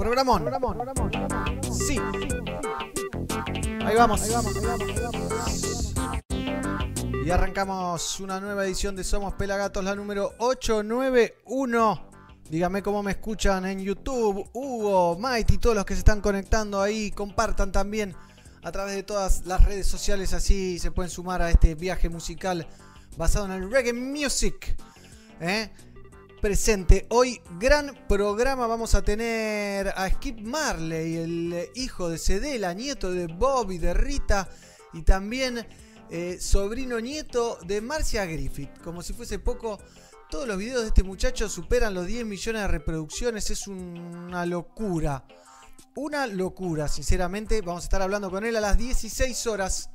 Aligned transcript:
Programón. 0.00 0.50
Sí. 1.70 1.98
Ahí 3.84 3.94
vamos. 3.94 4.22
Y 7.22 7.30
arrancamos 7.30 8.18
una 8.20 8.40
nueva 8.40 8.64
edición 8.64 8.96
de 8.96 9.04
Somos 9.04 9.34
Pelagatos, 9.34 9.84
la 9.84 9.94
número 9.94 10.32
891. 10.38 12.10
Dígame 12.48 12.82
cómo 12.82 13.02
me 13.02 13.10
escuchan 13.10 13.66
en 13.66 13.80
YouTube, 13.80 14.48
Hugo, 14.54 15.18
Mighty, 15.18 15.58
todos 15.58 15.76
los 15.76 15.84
que 15.84 15.92
se 15.92 15.98
están 15.98 16.22
conectando 16.22 16.80
ahí. 16.80 17.10
Compartan 17.10 17.70
también 17.70 18.16
a 18.62 18.72
través 18.72 18.94
de 18.94 19.02
todas 19.02 19.44
las 19.44 19.62
redes 19.66 19.86
sociales, 19.86 20.32
así 20.32 20.78
se 20.78 20.92
pueden 20.92 21.10
sumar 21.10 21.42
a 21.42 21.50
este 21.50 21.74
viaje 21.74 22.08
musical 22.08 22.66
basado 23.18 23.44
en 23.44 23.52
el 23.52 23.70
reggae 23.70 23.92
music. 23.92 24.74
¿eh? 25.42 25.70
Presente 26.40 27.06
hoy, 27.10 27.38
gran 27.58 27.94
programa. 28.08 28.66
Vamos 28.66 28.94
a 28.94 29.02
tener 29.02 29.88
a 29.88 30.08
Skip 30.08 30.40
Marley, 30.40 31.16
el 31.16 31.68
hijo 31.74 32.08
de 32.08 32.16
Cedela, 32.16 32.72
nieto 32.72 33.12
de 33.12 33.26
Bobby, 33.26 33.76
de 33.76 33.92
Rita 33.92 34.48
y 34.94 35.02
también 35.02 35.66
eh, 36.08 36.38
sobrino 36.40 36.98
nieto 36.98 37.58
de 37.66 37.82
Marcia 37.82 38.24
Griffith. 38.24 38.70
Como 38.82 39.02
si 39.02 39.12
fuese 39.12 39.38
poco, 39.38 39.80
todos 40.30 40.48
los 40.48 40.56
videos 40.56 40.80
de 40.80 40.88
este 40.88 41.02
muchacho 41.02 41.46
superan 41.46 41.92
los 41.92 42.06
10 42.06 42.24
millones 42.24 42.62
de 42.62 42.68
reproducciones. 42.68 43.50
Es 43.50 43.66
una 43.66 44.46
locura. 44.46 45.26
Una 45.94 46.26
locura, 46.26 46.88
sinceramente. 46.88 47.60
Vamos 47.60 47.82
a 47.82 47.84
estar 47.84 48.00
hablando 48.00 48.30
con 48.30 48.46
él 48.46 48.56
a 48.56 48.62
las 48.62 48.78
16 48.78 49.46
horas. 49.46 49.90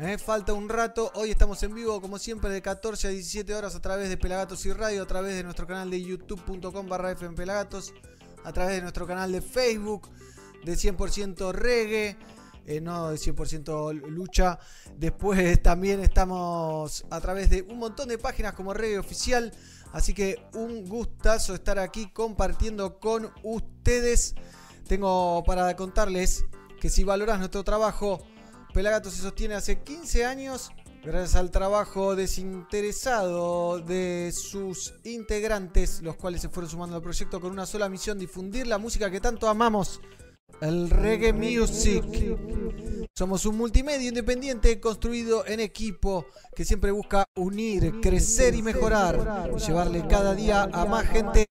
Eh, 0.00 0.16
falta 0.16 0.52
un 0.52 0.68
rato. 0.68 1.10
Hoy 1.16 1.32
estamos 1.32 1.60
en 1.64 1.74
vivo, 1.74 2.00
como 2.00 2.20
siempre, 2.20 2.50
de 2.50 2.62
14 2.62 3.08
a 3.08 3.10
17 3.10 3.52
horas 3.52 3.74
a 3.74 3.80
través 3.80 4.08
de 4.08 4.16
Pelagatos 4.16 4.64
y 4.64 4.72
Radio, 4.72 5.02
a 5.02 5.06
través 5.06 5.34
de 5.34 5.42
nuestro 5.42 5.66
canal 5.66 5.90
de 5.90 6.00
youtube.com 6.00 6.88
barra 6.88 7.16
Pelagatos, 7.16 7.92
a 8.44 8.52
través 8.52 8.76
de 8.76 8.82
nuestro 8.82 9.08
canal 9.08 9.32
de 9.32 9.42
Facebook 9.42 10.08
de 10.64 10.74
100% 10.74 11.50
reggae. 11.50 12.16
Eh, 12.64 12.80
no 12.80 13.10
de 13.10 13.16
100% 13.16 13.92
lucha. 14.08 14.60
Después 14.96 15.60
también 15.62 15.98
estamos 15.98 17.04
a 17.10 17.20
través 17.20 17.50
de 17.50 17.62
un 17.62 17.80
montón 17.80 18.08
de 18.08 18.18
páginas 18.18 18.52
como 18.52 18.74
Reggae 18.74 19.00
Oficial. 19.00 19.52
Así 19.92 20.14
que 20.14 20.46
un 20.54 20.88
gustazo 20.88 21.54
estar 21.54 21.80
aquí 21.80 22.12
compartiendo 22.12 23.00
con 23.00 23.32
ustedes. 23.42 24.36
Tengo 24.86 25.42
para 25.44 25.74
contarles 25.74 26.44
que 26.80 26.88
si 26.88 27.02
valoras 27.02 27.40
nuestro 27.40 27.64
trabajo, 27.64 28.22
Pelagato 28.72 29.10
se 29.10 29.22
sostiene 29.22 29.54
hace 29.54 29.82
15 29.82 30.24
años 30.24 30.70
gracias 31.02 31.36
al 31.36 31.50
trabajo 31.50 32.16
desinteresado 32.16 33.80
de 33.80 34.32
sus 34.34 34.94
integrantes, 35.04 36.02
los 36.02 36.16
cuales 36.16 36.42
se 36.42 36.48
fueron 36.48 36.70
sumando 36.70 36.96
al 36.96 37.02
proyecto 37.02 37.40
con 37.40 37.52
una 37.52 37.66
sola 37.66 37.88
misión, 37.88 38.18
difundir 38.18 38.66
la 38.66 38.78
música 38.78 39.10
que 39.10 39.20
tanto 39.20 39.48
amamos, 39.48 40.00
el 40.60 40.90
reggae 40.90 41.32
music. 41.32 42.04
Somos 43.14 43.46
un 43.46 43.56
multimedia 43.56 44.08
independiente 44.08 44.78
construido 44.80 45.46
en 45.46 45.60
equipo 45.60 46.26
que 46.54 46.64
siempre 46.64 46.90
busca 46.90 47.24
unir, 47.36 48.00
crecer 48.00 48.54
y 48.54 48.62
mejorar 48.62 49.50
llevarle 49.56 50.06
cada 50.06 50.34
día 50.34 50.68
a 50.72 50.84
más 50.84 51.06
gente 51.06 51.46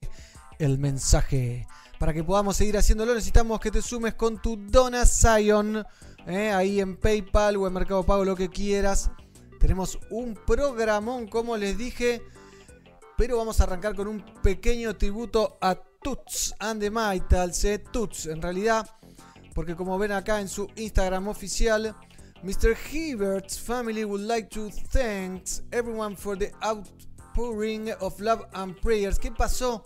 el 0.60 0.78
mensaje. 0.78 1.68
Para 2.00 2.14
que 2.14 2.24
podamos 2.24 2.58
seguir 2.58 2.78
haciéndolo 2.78 3.16
necesitamos 3.16 3.60
que 3.60 3.72
te 3.72 3.82
sumes 3.82 4.14
con 4.14 4.40
tu 4.40 4.56
Dona 4.56 5.06
Zion 5.06 5.84
¿eh? 6.28 6.52
ahí 6.52 6.80
en 6.80 6.98
PayPal 6.98 7.56
o 7.58 7.68
en 7.68 7.74
Mercado 7.74 8.04
Pago, 8.04 8.26
lo 8.26 8.36
que 8.36 8.50
quieras. 8.50 9.10
Tenemos 9.60 9.98
un 10.12 10.36
programón, 10.36 11.28
como 11.28 11.58
les 11.58 11.78
dije, 11.78 12.22
pero 13.18 13.38
vamos 13.38 13.60
a 13.60 13.64
arrancar 13.64 13.96
con 13.96 14.08
un 14.08 14.24
pequeño 14.44 14.96
tributo 14.96 15.58
a 15.62 15.76
Tuts 15.76 16.54
and 16.60 16.80
the 16.80 16.92
Mitals, 16.92 17.64
¿eh? 17.66 17.80
Tuts 17.80 18.28
en 18.28 18.42
realidad, 18.42 18.88
porque 19.56 19.76
como 19.76 19.98
ven 19.98 20.12
acá 20.12 20.40
en 20.40 20.48
su 20.48 20.70
Instagram 20.76 21.28
oficial, 21.28 21.96
Mr. 22.44 22.76
Hibert's 22.92 23.60
family 23.60 24.06
would 24.06 24.22
like 24.22 24.50
to 24.50 24.70
thank 24.92 25.44
everyone 25.72 26.16
for 26.16 26.38
the 26.38 26.52
outpouring 26.62 27.92
of 28.00 28.20
love 28.20 28.46
and 28.54 28.80
prayers. 28.80 29.18
¿Qué 29.18 29.32
pasó 29.32 29.84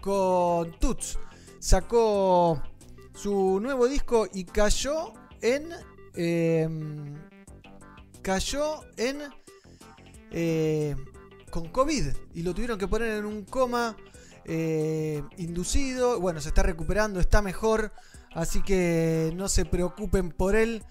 con 0.00 0.70
Tuts? 0.78 1.18
Sacó 1.58 2.62
su 3.12 3.58
nuevo 3.60 3.88
disco 3.88 4.28
y 4.32 4.44
cayó 4.44 5.12
en. 5.42 5.70
Em, 6.14 7.14
cayó 8.22 8.80
en. 8.96 9.18
Eh, 10.30 10.96
con 11.50 11.68
COVID 11.68 12.08
y 12.34 12.42
lo 12.42 12.52
tuvieron 12.52 12.78
que 12.78 12.88
poner 12.88 13.12
en 13.12 13.24
un 13.24 13.44
coma 13.44 13.96
eh, 14.44 15.22
inducido. 15.38 16.20
Bueno, 16.20 16.40
se 16.40 16.48
está 16.48 16.62
recuperando, 16.62 17.20
está 17.20 17.42
mejor. 17.42 17.92
Así 18.34 18.62
que 18.62 19.32
no 19.34 19.48
se 19.48 19.64
preocupen 19.64 20.30
por 20.30 20.54
él, 20.54 20.84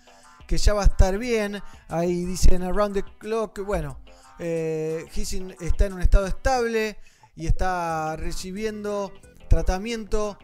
que 0.47 0.57
ya 0.57 0.73
va 0.73 0.81
a 0.81 0.85
estar 0.85 1.17
bien. 1.19 1.61
Ahí 1.87 2.25
dicen 2.25 2.63
Around 2.63 2.95
the 2.95 3.03
Clock. 3.19 3.63
Bueno, 3.63 3.99
eh, 4.39 5.05
está 5.61 5.85
en 5.85 5.93
un 5.93 6.01
estado 6.01 6.25
estable 6.25 6.97
y 7.35 7.45
está 7.45 8.15
recibiendo 8.15 9.13
tratamiento 9.47 10.37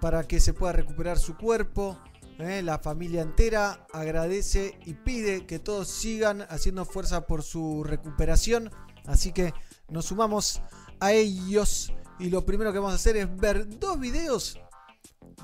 para 0.00 0.24
que 0.24 0.40
se 0.40 0.52
pueda 0.52 0.74
recuperar 0.74 1.18
su 1.18 1.36
cuerpo. 1.36 1.98
¿Eh? 2.38 2.62
la 2.62 2.78
familia 2.78 3.22
entera 3.22 3.86
agradece 3.92 4.78
y 4.84 4.94
pide 4.94 5.46
que 5.46 5.58
todos 5.58 5.88
sigan 5.88 6.42
haciendo 6.48 6.84
fuerza 6.84 7.26
por 7.26 7.42
su 7.42 7.84
recuperación. 7.84 8.70
Así 9.06 9.32
que 9.32 9.52
nos 9.88 10.06
sumamos 10.06 10.62
a 11.00 11.12
ellos. 11.12 11.92
Y 12.18 12.30
lo 12.30 12.44
primero 12.44 12.72
que 12.72 12.78
vamos 12.78 12.92
a 12.92 12.96
hacer 12.96 13.16
es 13.16 13.36
ver 13.36 13.78
dos 13.78 13.98
videos 13.98 14.58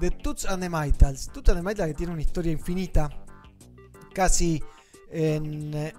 de 0.01 0.11
Toots 0.11 0.47
and 0.47 0.63
the 0.63 0.71
Mitals. 0.71 1.31
Toots 1.33 1.51
and 1.51 1.59
the 1.59 1.69
Mitals 1.69 1.89
que 1.89 1.95
tiene 1.95 2.13
una 2.13 2.23
historia 2.23 2.53
infinita. 2.53 3.11
Casi 4.15 4.63
en 5.11 5.75
eh, 5.75 5.93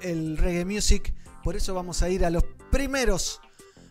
el 0.00 0.36
reggae 0.36 0.64
music. 0.64 1.14
Por 1.42 1.56
eso 1.56 1.74
vamos 1.74 2.02
a 2.02 2.08
ir 2.08 2.24
a 2.24 2.30
los 2.30 2.44
primeros 2.70 3.40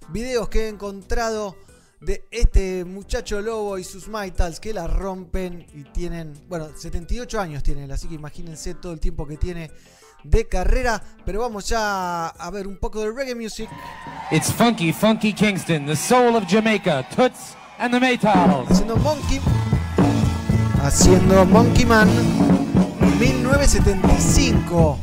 videos 0.09 0.49
que 0.49 0.65
he 0.65 0.67
encontrado 0.67 1.55
de 2.01 2.25
este 2.31 2.83
muchacho 2.83 3.41
lobo 3.41 3.77
y 3.77 3.83
sus 3.83 4.07
Maitals 4.07 4.59
que 4.59 4.73
la 4.73 4.87
rompen 4.87 5.65
y 5.73 5.83
tienen, 5.83 6.33
bueno, 6.49 6.69
78 6.75 7.39
años 7.39 7.61
tienen, 7.63 7.91
así 7.91 8.07
que 8.07 8.15
imagínense 8.15 8.73
todo 8.73 8.91
el 8.93 8.99
tiempo 8.99 9.27
que 9.27 9.37
tiene 9.37 9.71
de 10.23 10.47
carrera, 10.47 11.01
pero 11.25 11.39
vamos 11.39 11.69
ya 11.69 12.27
a 12.27 12.49
ver 12.49 12.67
un 12.67 12.77
poco 12.77 13.01
de 13.01 13.11
reggae 13.11 13.35
music. 13.35 13.69
It's 14.31 14.51
funky, 14.51 14.91
funky 14.91 15.31
Kingston, 15.33 15.85
the 15.85 15.95
soul 15.95 16.35
of 16.35 16.45
Jamaica, 16.47 17.07
Toots 17.15 17.55
and 17.77 17.93
the 17.93 17.99
Maytals. 17.99 18.69
Haciendo 18.69 18.97
Monkey, 18.97 19.39
haciendo 20.83 21.45
Monkey 21.45 21.85
Man, 21.85 22.09
1975. 23.19 24.97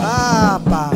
¡Apa! 0.00 0.90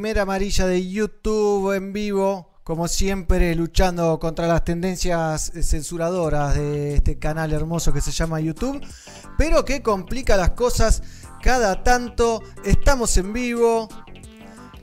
Primera 0.00 0.22
amarilla 0.22 0.66
de 0.66 0.88
YouTube 0.88 1.76
en 1.76 1.92
vivo, 1.92 2.54
como 2.64 2.88
siempre 2.88 3.54
luchando 3.54 4.18
contra 4.18 4.46
las 4.46 4.64
tendencias 4.64 5.52
censuradoras 5.60 6.54
de 6.54 6.94
este 6.94 7.18
canal 7.18 7.52
hermoso 7.52 7.92
que 7.92 8.00
se 8.00 8.10
llama 8.10 8.40
YouTube, 8.40 8.80
pero 9.36 9.62
que 9.62 9.82
complica 9.82 10.38
las 10.38 10.52
cosas 10.52 11.02
cada 11.42 11.82
tanto. 11.82 12.42
Estamos 12.64 13.14
en 13.18 13.34
vivo 13.34 13.88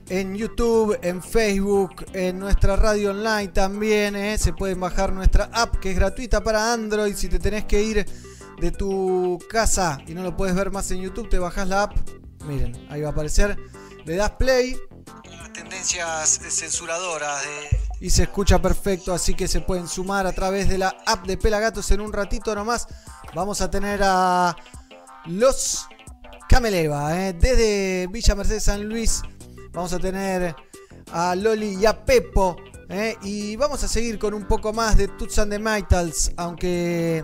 en 0.08 0.36
YouTube, 0.36 1.00
en 1.02 1.24
Facebook, 1.24 2.06
en 2.14 2.38
nuestra 2.38 2.76
radio 2.76 3.10
online 3.10 3.48
también. 3.48 4.16
¿eh? 4.16 4.38
Se 4.38 4.54
pueden 4.54 4.80
bajar 4.80 5.14
nuestra 5.14 5.50
app 5.52 5.78
que 5.78 5.90
es 5.90 5.96
gratuita 5.96 6.44
para 6.44 6.72
Android. 6.72 7.16
Si 7.16 7.28
te 7.28 7.40
tenés 7.40 7.66
que 7.66 7.82
ir 7.82 8.06
de 8.62 8.70
tu 8.70 9.40
casa 9.50 9.98
y 10.06 10.14
no 10.14 10.22
lo 10.22 10.38
puedes 10.38 10.54
ver 10.54 10.70
más 10.70 10.92
en 10.92 11.02
YouTube, 11.02 11.28
te 11.28 11.40
bajas 11.40 11.68
la 11.68 11.82
app. 11.82 11.98
Miren, 12.46 12.74
ahí 12.92 13.02
va 13.02 13.08
a 13.08 13.12
aparecer. 13.14 13.58
Le 14.06 14.16
das 14.16 14.30
play. 14.38 14.78
Tendencias 15.78 16.40
censuradoras 16.50 17.44
Y 18.00 18.10
se 18.10 18.24
escucha 18.24 18.60
perfecto, 18.60 19.14
así 19.14 19.36
que 19.36 19.48
se 19.48 19.62
pueden 19.62 19.88
sumar 19.88 20.26
a 20.26 20.32
través 20.32 20.68
de 20.70 20.80
la 20.80 20.98
app 21.06 21.28
de 21.28 21.38
Pelagatos 21.38 21.92
en 21.92 22.02
un 22.02 22.12
ratito 22.12 22.56
nomás. 22.56 22.88
Vamos 23.36 23.62
a 23.62 23.70
tener 23.70 24.00
a 24.02 24.56
los 25.26 25.86
Cameleva, 26.50 27.16
¿eh? 27.22 27.34
desde 27.34 28.08
Villa 28.08 28.34
Mercedes 28.34 28.64
San 28.64 28.86
Luis 28.86 29.22
Vamos 29.72 29.94
a 29.94 30.00
tener 30.00 30.56
a 31.12 31.36
Loli 31.36 31.78
y 31.80 31.86
a 31.86 32.04
Pepo. 32.04 32.58
¿eh? 32.90 33.16
Y 33.22 33.56
vamos 33.56 33.84
a 33.84 33.88
seguir 33.88 34.18
con 34.18 34.34
un 34.34 34.48
poco 34.48 34.74
más 34.74 34.98
de 34.98 35.08
Toots 35.08 35.38
and 35.38 35.52
the 35.52 35.60
Mitals. 35.60 36.32
Aunque 36.38 37.24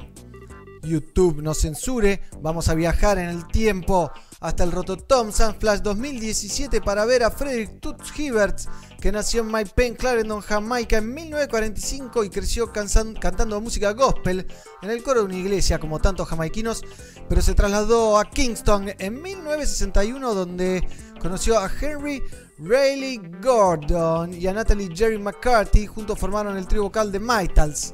YouTube 0.83 1.41
nos 1.41 1.59
censure. 1.59 2.21
Vamos 2.39 2.69
a 2.69 2.75
viajar 2.75 3.17
en 3.17 3.29
el 3.29 3.47
tiempo 3.47 4.11
hasta 4.43 4.65
el 4.65 4.73
Rototom 4.73 5.31
Sunflash 5.31 5.79
2017 5.79 6.81
para 6.81 7.05
ver 7.05 7.23
a 7.23 7.31
Frederick 7.31 7.79
Toots 7.79 8.11
Hibbert, 8.19 8.59
que 8.99 9.09
nació 9.09 9.39
en 9.39 9.47
My 9.47 9.63
Pen, 9.63 9.95
Clarendon, 9.95 10.41
Jamaica 10.41 10.97
en 10.97 11.13
1945 11.13 12.25
y 12.25 12.29
creció 12.29 12.69
cantando 12.73 13.61
música 13.61 13.93
gospel 13.93 14.45
en 14.81 14.89
el 14.89 15.01
coro 15.01 15.21
de 15.21 15.27
una 15.27 15.37
iglesia, 15.37 15.79
como 15.79 15.99
tantos 15.99 16.27
jamaiquinos, 16.27 16.83
pero 17.29 17.41
se 17.41 17.55
trasladó 17.55 18.19
a 18.19 18.29
Kingston 18.29 18.89
en 18.99 19.21
1961, 19.21 20.33
donde 20.33 20.85
conoció 21.21 21.57
a 21.57 21.71
Henry 21.81 22.21
Rayleigh 22.59 23.21
Gordon 23.41 24.33
y 24.33 24.45
a 24.47 24.53
Natalie 24.53 24.93
Jerry 24.93 25.19
McCarthy. 25.19 25.87
Juntos 25.87 26.19
formaron 26.19 26.57
el 26.57 26.67
trío 26.67 26.83
vocal 26.83 27.13
de 27.13 27.19
Mitals. 27.21 27.93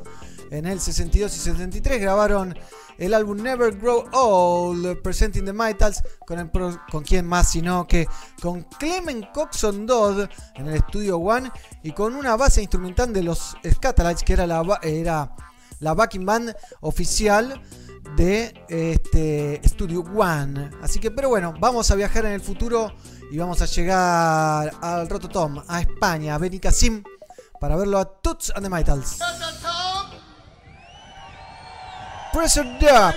En 0.51 0.65
el 0.65 0.79
62 0.79 1.35
y 1.35 1.39
73 1.39 2.01
grabaron 2.01 2.57
el 2.97 3.13
álbum 3.13 3.37
Never 3.41 3.75
Grow 3.77 4.05
Old, 4.11 5.01
Presenting 5.01 5.45
the 5.45 5.53
Mitals, 5.53 6.01
con, 6.25 6.51
con 6.91 7.03
quién 7.03 7.25
más 7.27 7.51
sino 7.51 7.87
que 7.87 8.07
con 8.41 8.63
Clement 8.63 9.31
Coxon 9.31 9.85
Dodd 9.85 10.27
en 10.55 10.67
el 10.67 10.75
estudio 10.75 11.17
One 11.17 11.51
y 11.83 11.91
con 11.91 12.15
una 12.15 12.35
base 12.35 12.61
instrumental 12.61 13.13
de 13.13 13.23
los 13.23 13.55
Scatalites, 13.69 14.23
que 14.23 14.33
era 14.33 14.47
la, 14.47 14.79
era 14.81 15.35
la 15.79 15.93
backing 15.93 16.25
band 16.25 16.55
oficial 16.81 17.61
de 18.15 18.53
este 18.69 19.61
Studio 19.65 20.01
One. 20.01 20.69
Así 20.81 20.99
que, 20.99 21.11
pero 21.11 21.29
bueno, 21.29 21.53
vamos 21.59 21.89
a 21.91 21.95
viajar 21.95 22.25
en 22.25 22.33
el 22.33 22.41
futuro 22.41 22.93
y 23.31 23.37
vamos 23.37 23.61
a 23.61 23.65
llegar 23.65 24.71
al 24.81 25.09
Rototom, 25.09 25.63
a 25.67 25.81
España, 25.81 26.35
a 26.35 26.37
Benicassim, 26.37 27.03
para 27.59 27.75
verlo 27.75 27.99
a 27.99 28.05
Toots 28.21 28.51
and 28.55 28.63
the 28.63 28.69
Mitals. 28.69 29.19
Pressure 32.31 32.65
up. 32.83 33.15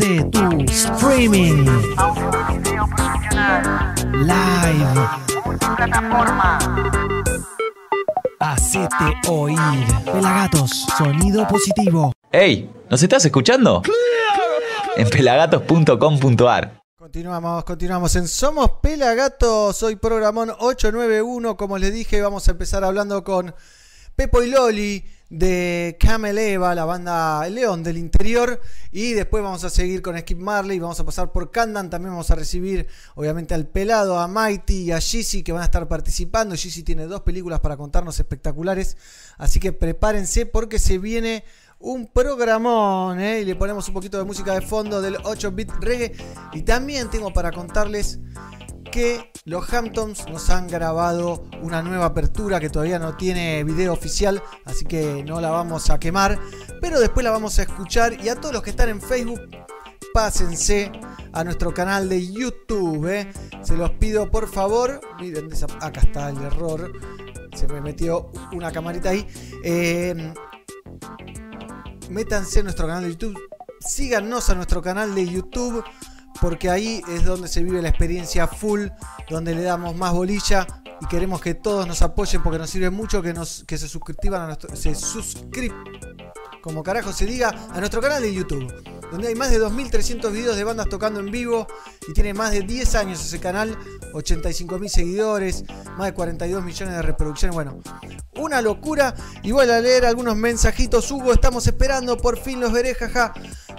Hace 0.00 0.24
tu 0.32 0.64
streaming 0.72 1.66
live. 4.24 4.94
plataforma. 5.76 6.58
Hacete 8.38 9.28
oír. 9.28 9.58
Pelagatos, 10.06 10.86
sonido 10.96 11.46
positivo. 11.46 12.14
¡Ey! 12.32 12.70
¿Nos 12.88 13.02
estás 13.02 13.26
escuchando? 13.26 13.82
En 14.96 15.06
pelagatos.com.ar 15.10 16.80
Continuamos, 16.96 17.64
continuamos 17.64 18.16
en 18.16 18.26
Somos 18.26 18.70
Pelagatos, 18.80 19.82
hoy 19.82 19.96
programón 19.96 20.48
891, 20.48 21.58
como 21.58 21.76
les 21.76 21.92
dije, 21.92 22.22
vamos 22.22 22.48
a 22.48 22.52
empezar 22.52 22.84
hablando 22.84 23.22
con 23.22 23.54
Pepo 24.16 24.42
y 24.42 24.48
Loli 24.48 25.04
de 25.30 25.96
Camel 25.98 26.36
Eva, 26.38 26.74
la 26.74 26.84
banda 26.84 27.48
León 27.48 27.82
del 27.82 27.96
interior, 27.96 28.60
y 28.90 29.12
después 29.12 29.42
vamos 29.42 29.62
a 29.64 29.70
seguir 29.70 30.02
con 30.02 30.18
Skip 30.18 30.38
Marley, 30.38 30.80
vamos 30.80 30.98
a 30.98 31.04
pasar 31.04 31.30
por 31.30 31.50
Kandan, 31.50 31.88
también 31.88 32.10
vamos 32.12 32.30
a 32.30 32.34
recibir 32.34 32.88
obviamente 33.14 33.54
al 33.54 33.66
Pelado, 33.66 34.18
a 34.18 34.26
Mighty 34.26 34.82
y 34.82 34.92
a 34.92 35.00
Jizzy 35.00 35.42
que 35.42 35.52
van 35.52 35.62
a 35.62 35.66
estar 35.66 35.86
participando, 35.86 36.56
Jizzy 36.56 36.82
tiene 36.82 37.06
dos 37.06 37.22
películas 37.22 37.60
para 37.60 37.76
contarnos 37.76 38.18
espectaculares, 38.18 38.96
así 39.38 39.60
que 39.60 39.72
prepárense 39.72 40.46
porque 40.46 40.80
se 40.80 40.98
viene 40.98 41.44
un 41.80 42.08
programón, 42.08 43.20
¿eh? 43.20 43.40
y 43.40 43.44
le 43.46 43.56
ponemos 43.56 43.88
un 43.88 43.94
poquito 43.94 44.18
de 44.18 44.24
música 44.24 44.52
de 44.52 44.60
fondo 44.60 45.00
del 45.00 45.16
8-bit 45.16 45.70
reggae. 45.80 46.12
Y 46.52 46.60
también 46.60 47.08
tengo 47.08 47.32
para 47.32 47.52
contarles 47.52 48.18
que 48.90 49.30
los 49.44 49.72
Hamptons 49.72 50.28
nos 50.28 50.50
han 50.50 50.66
grabado 50.66 51.44
una 51.62 51.82
nueva 51.82 52.06
apertura 52.06 52.60
que 52.60 52.70
todavía 52.70 52.98
no 52.98 53.16
tiene 53.16 53.64
video 53.64 53.92
oficial, 53.92 54.42
así 54.64 54.84
que 54.84 55.24
no 55.24 55.40
la 55.40 55.50
vamos 55.50 55.90
a 55.90 55.98
quemar, 55.98 56.38
pero 56.80 57.00
después 57.00 57.24
la 57.24 57.30
vamos 57.30 57.58
a 57.58 57.62
escuchar. 57.62 58.22
Y 58.22 58.28
a 58.28 58.36
todos 58.36 58.54
los 58.54 58.62
que 58.62 58.70
están 58.70 58.88
en 58.88 59.00
Facebook, 59.00 59.40
pásense 60.12 60.90
a 61.32 61.44
nuestro 61.44 61.72
canal 61.72 62.08
de 62.08 62.30
YouTube. 62.30 63.06
¿eh? 63.06 63.32
Se 63.62 63.76
los 63.76 63.90
pido 63.92 64.30
por 64.30 64.48
favor. 64.48 65.00
Miren, 65.20 65.48
acá 65.80 66.00
está 66.00 66.30
el 66.30 66.38
error. 66.42 66.92
Se 67.54 67.66
me 67.68 67.80
metió 67.80 68.30
una 68.52 68.70
camarita 68.70 69.10
ahí. 69.10 69.26
Eh, 69.64 70.32
métanse 72.10 72.60
a 72.60 72.62
nuestro 72.64 72.86
canal 72.86 73.04
de 73.04 73.10
YouTube, 73.10 73.38
síganos 73.80 74.50
a 74.50 74.54
nuestro 74.54 74.82
canal 74.82 75.14
de 75.14 75.26
YouTube, 75.26 75.82
porque 76.40 76.70
ahí 76.70 77.02
es 77.08 77.24
donde 77.24 77.48
se 77.48 77.62
vive 77.62 77.82
la 77.82 77.88
experiencia 77.88 78.46
full, 78.46 78.88
donde 79.28 79.54
le 79.54 79.62
damos 79.62 79.94
más 79.94 80.12
bolilla 80.12 80.66
y 81.00 81.06
queremos 81.06 81.40
que 81.40 81.54
todos 81.54 81.86
nos 81.86 82.02
apoyen 82.02 82.42
porque 82.42 82.58
nos 82.58 82.70
sirve 82.70 82.90
mucho 82.90 83.22
que, 83.22 83.32
nos, 83.32 83.64
que 83.64 83.78
se 83.78 83.88
suscriban 83.88 84.42
a 84.42 84.46
nuestro. 84.46 84.74
Se 84.74 84.94
como 86.62 86.82
carajo 86.82 87.12
se 87.12 87.26
diga, 87.26 87.48
a 87.72 87.78
nuestro 87.78 88.00
canal 88.00 88.22
de 88.22 88.34
YouTube, 88.34 88.99
donde 89.10 89.28
hay 89.28 89.34
más 89.34 89.50
de 89.50 89.60
2.300 89.60 90.32
videos 90.32 90.56
de 90.56 90.64
bandas 90.64 90.88
tocando 90.88 91.20
en 91.20 91.30
vivo 91.30 91.66
y 92.08 92.12
tiene 92.12 92.34
más 92.34 92.52
de 92.52 92.62
10 92.62 92.94
años 92.94 93.24
ese 93.24 93.40
canal, 93.40 93.76
85.000 94.12 94.88
seguidores, 94.88 95.64
más 95.96 96.06
de 96.06 96.14
42 96.14 96.64
millones 96.64 96.94
de 96.94 97.02
reproducciones. 97.02 97.54
Bueno, 97.54 97.80
una 98.40 98.60
locura. 98.60 99.14
Y 99.42 99.52
voy 99.52 99.68
a 99.68 99.80
leer 99.80 100.06
algunos 100.06 100.36
mensajitos. 100.36 101.10
Hugo, 101.10 101.32
estamos 101.32 101.66
esperando, 101.66 102.16
por 102.16 102.38
fin 102.38 102.60
los 102.60 102.72
veré. 102.72 102.96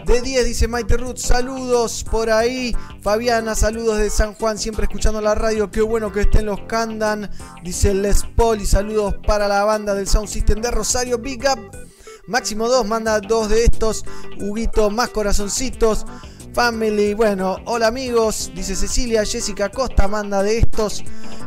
De 0.05 0.21
10 0.21 0.45
dice 0.45 0.67
Maite 0.67 0.97
Ruth, 0.97 1.17
saludos 1.17 2.03
por 2.09 2.29
ahí. 2.29 2.75
Fabiana, 3.01 3.55
saludos 3.55 3.97
de 3.97 4.09
San 4.09 4.33
Juan, 4.35 4.57
siempre 4.57 4.85
escuchando 4.85 5.21
la 5.21 5.35
radio. 5.35 5.69
Qué 5.69 5.81
bueno 5.81 6.11
que 6.11 6.21
estén 6.21 6.45
los 6.45 6.61
Candan, 6.61 7.29
dice 7.63 7.93
Les 7.93 8.23
Paul. 8.23 8.61
Y 8.61 8.65
saludos 8.65 9.15
para 9.25 9.47
la 9.47 9.63
banda 9.63 9.93
del 9.93 10.07
Sound 10.07 10.27
System 10.27 10.61
de 10.61 10.71
Rosario. 10.71 11.17
Big 11.17 11.43
Up. 11.45 11.90
Máximo 12.27 12.67
2 12.67 12.85
manda 12.87 13.19
dos 13.19 13.49
de 13.49 13.63
estos. 13.63 14.05
Huguito, 14.39 14.89
más 14.89 15.09
corazoncitos. 15.09 16.05
Family, 16.53 17.13
bueno, 17.13 17.57
hola 17.65 17.87
amigos, 17.87 18.51
dice 18.53 18.75
Cecilia. 18.75 19.25
Jessica 19.25 19.69
Costa 19.69 20.07
manda 20.07 20.43
de 20.43 20.57
estos 20.57 21.03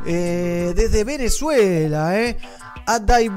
eh, 0.06 0.72
desde 0.74 1.04
Venezuela, 1.04 2.18
¿eh? 2.18 2.38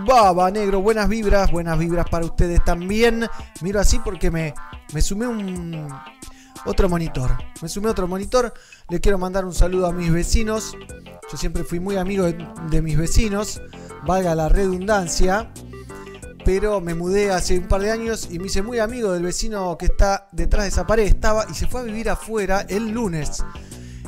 Baba, 0.06 0.52
negro, 0.52 0.82
buenas 0.82 1.08
vibras, 1.08 1.52
buenas 1.52 1.78
vibras 1.78 2.10
para 2.10 2.26
ustedes 2.26 2.64
también. 2.66 3.28
Miro 3.62 3.80
así 3.80 4.00
porque 4.00 4.30
me, 4.30 4.54
me 4.94 5.02
sumé 5.02 5.28
un 5.28 5.88
otro 6.66 6.90
monitor. 6.90 7.38
Me 7.62 7.70
sumé 7.70 7.90
otro 7.90 8.08
monitor. 8.08 8.54
Le 8.90 9.00
quiero 9.00 9.18
mandar 9.18 9.46
un 9.46 9.54
saludo 9.54 9.88
a 9.88 9.94
mis 9.94 10.12
vecinos. 10.12 10.76
Yo 11.32 11.38
siempre 11.38 11.64
fui 11.64 11.80
muy 11.80 11.98
amigo 11.98 12.26
de, 12.26 12.38
de 12.70 12.82
mis 12.82 12.98
vecinos, 12.98 13.62
valga 14.06 14.36
la 14.36 14.50
redundancia. 14.50 15.52
Pero 16.48 16.80
me 16.80 16.96
mudé 16.96 17.30
hace 17.30 17.60
un 17.60 17.68
par 17.68 17.82
de 17.82 17.92
años 17.92 18.30
y 18.32 18.40
me 18.40 18.46
hice 18.46 18.62
muy 18.62 18.80
amigo 18.80 19.12
del 19.12 19.24
vecino 19.24 19.78
que 19.78 19.88
está 19.88 20.30
detrás 20.32 20.64
de 20.64 20.70
esa 20.70 20.88
pared. 20.88 21.04
Estaba 21.04 21.46
y 21.52 21.54
se 21.54 21.68
fue 21.68 21.82
a 21.82 21.84
vivir 21.84 22.10
afuera 22.10 22.66
el 22.70 22.90
lunes. 22.90 23.44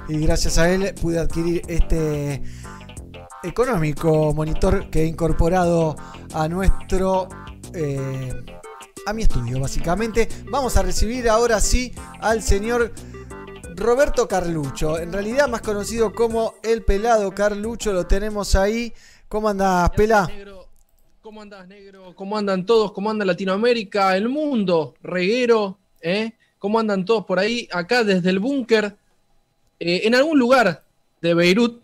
Y 0.08 0.20
gracias 0.20 0.58
a 0.58 0.70
él 0.72 0.96
pude 1.02 1.20
adquirir 1.20 1.64
este 1.68 2.42
económico 3.44 4.34
monitor 4.34 4.90
que 4.90 5.02
he 5.02 5.06
incorporado 5.06 5.98
a 6.34 6.48
nuestro 6.48 7.28
eh, 7.74 8.32
a 9.06 9.12
mi 9.12 9.24
estudio 9.24 9.60
básicamente 9.60 10.28
vamos 10.50 10.78
a 10.78 10.82
recibir 10.82 11.30
ahora 11.30 11.60
sí 11.62 11.94
al 12.20 12.44
señor 12.44 12.94
Roberto 13.76 14.28
Carlucho 14.28 15.00
en 15.00 15.14
realidad 15.14 15.48
más 15.48 15.62
conocido 15.62 16.14
como 16.14 16.56
el 16.64 16.84
pelado 16.84 17.34
Carlucho 17.34 17.94
lo 17.94 18.08
tenemos 18.08 18.56
ahí 18.56 18.94
cómo 19.30 19.48
andás 19.48 19.92
Negro, 19.98 20.59
¿Cómo 21.30 21.44
andás, 21.44 21.68
negro? 21.68 22.16
¿Cómo 22.16 22.36
andan 22.40 22.66
todos? 22.66 22.92
¿Cómo 22.92 23.12
anda 23.12 23.24
Latinoamérica? 23.24 24.18
El 24.18 24.30
mundo, 24.30 24.96
reguero, 25.04 25.78
¿eh? 26.02 26.32
¿Cómo 26.58 26.80
andan 26.80 27.06
todos 27.06 27.24
por 27.26 27.38
ahí? 27.38 27.70
Acá 27.72 28.04
desde 28.04 28.32
el 28.32 28.40
búnker, 28.40 28.98
eh, 29.80 30.02
en 30.06 30.16
algún 30.16 30.40
lugar 30.40 30.82
de 31.22 31.36
Beirut, 31.36 31.84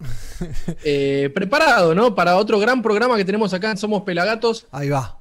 eh, 0.84 1.30
preparado, 1.32 1.94
¿no? 1.94 2.16
Para 2.16 2.36
otro 2.38 2.58
gran 2.58 2.82
programa 2.82 3.16
que 3.16 3.24
tenemos 3.24 3.54
acá 3.54 3.70
en 3.70 3.76
Somos 3.76 4.02
Pelagatos. 4.02 4.66
ahí 4.72 4.88
va 4.88 5.16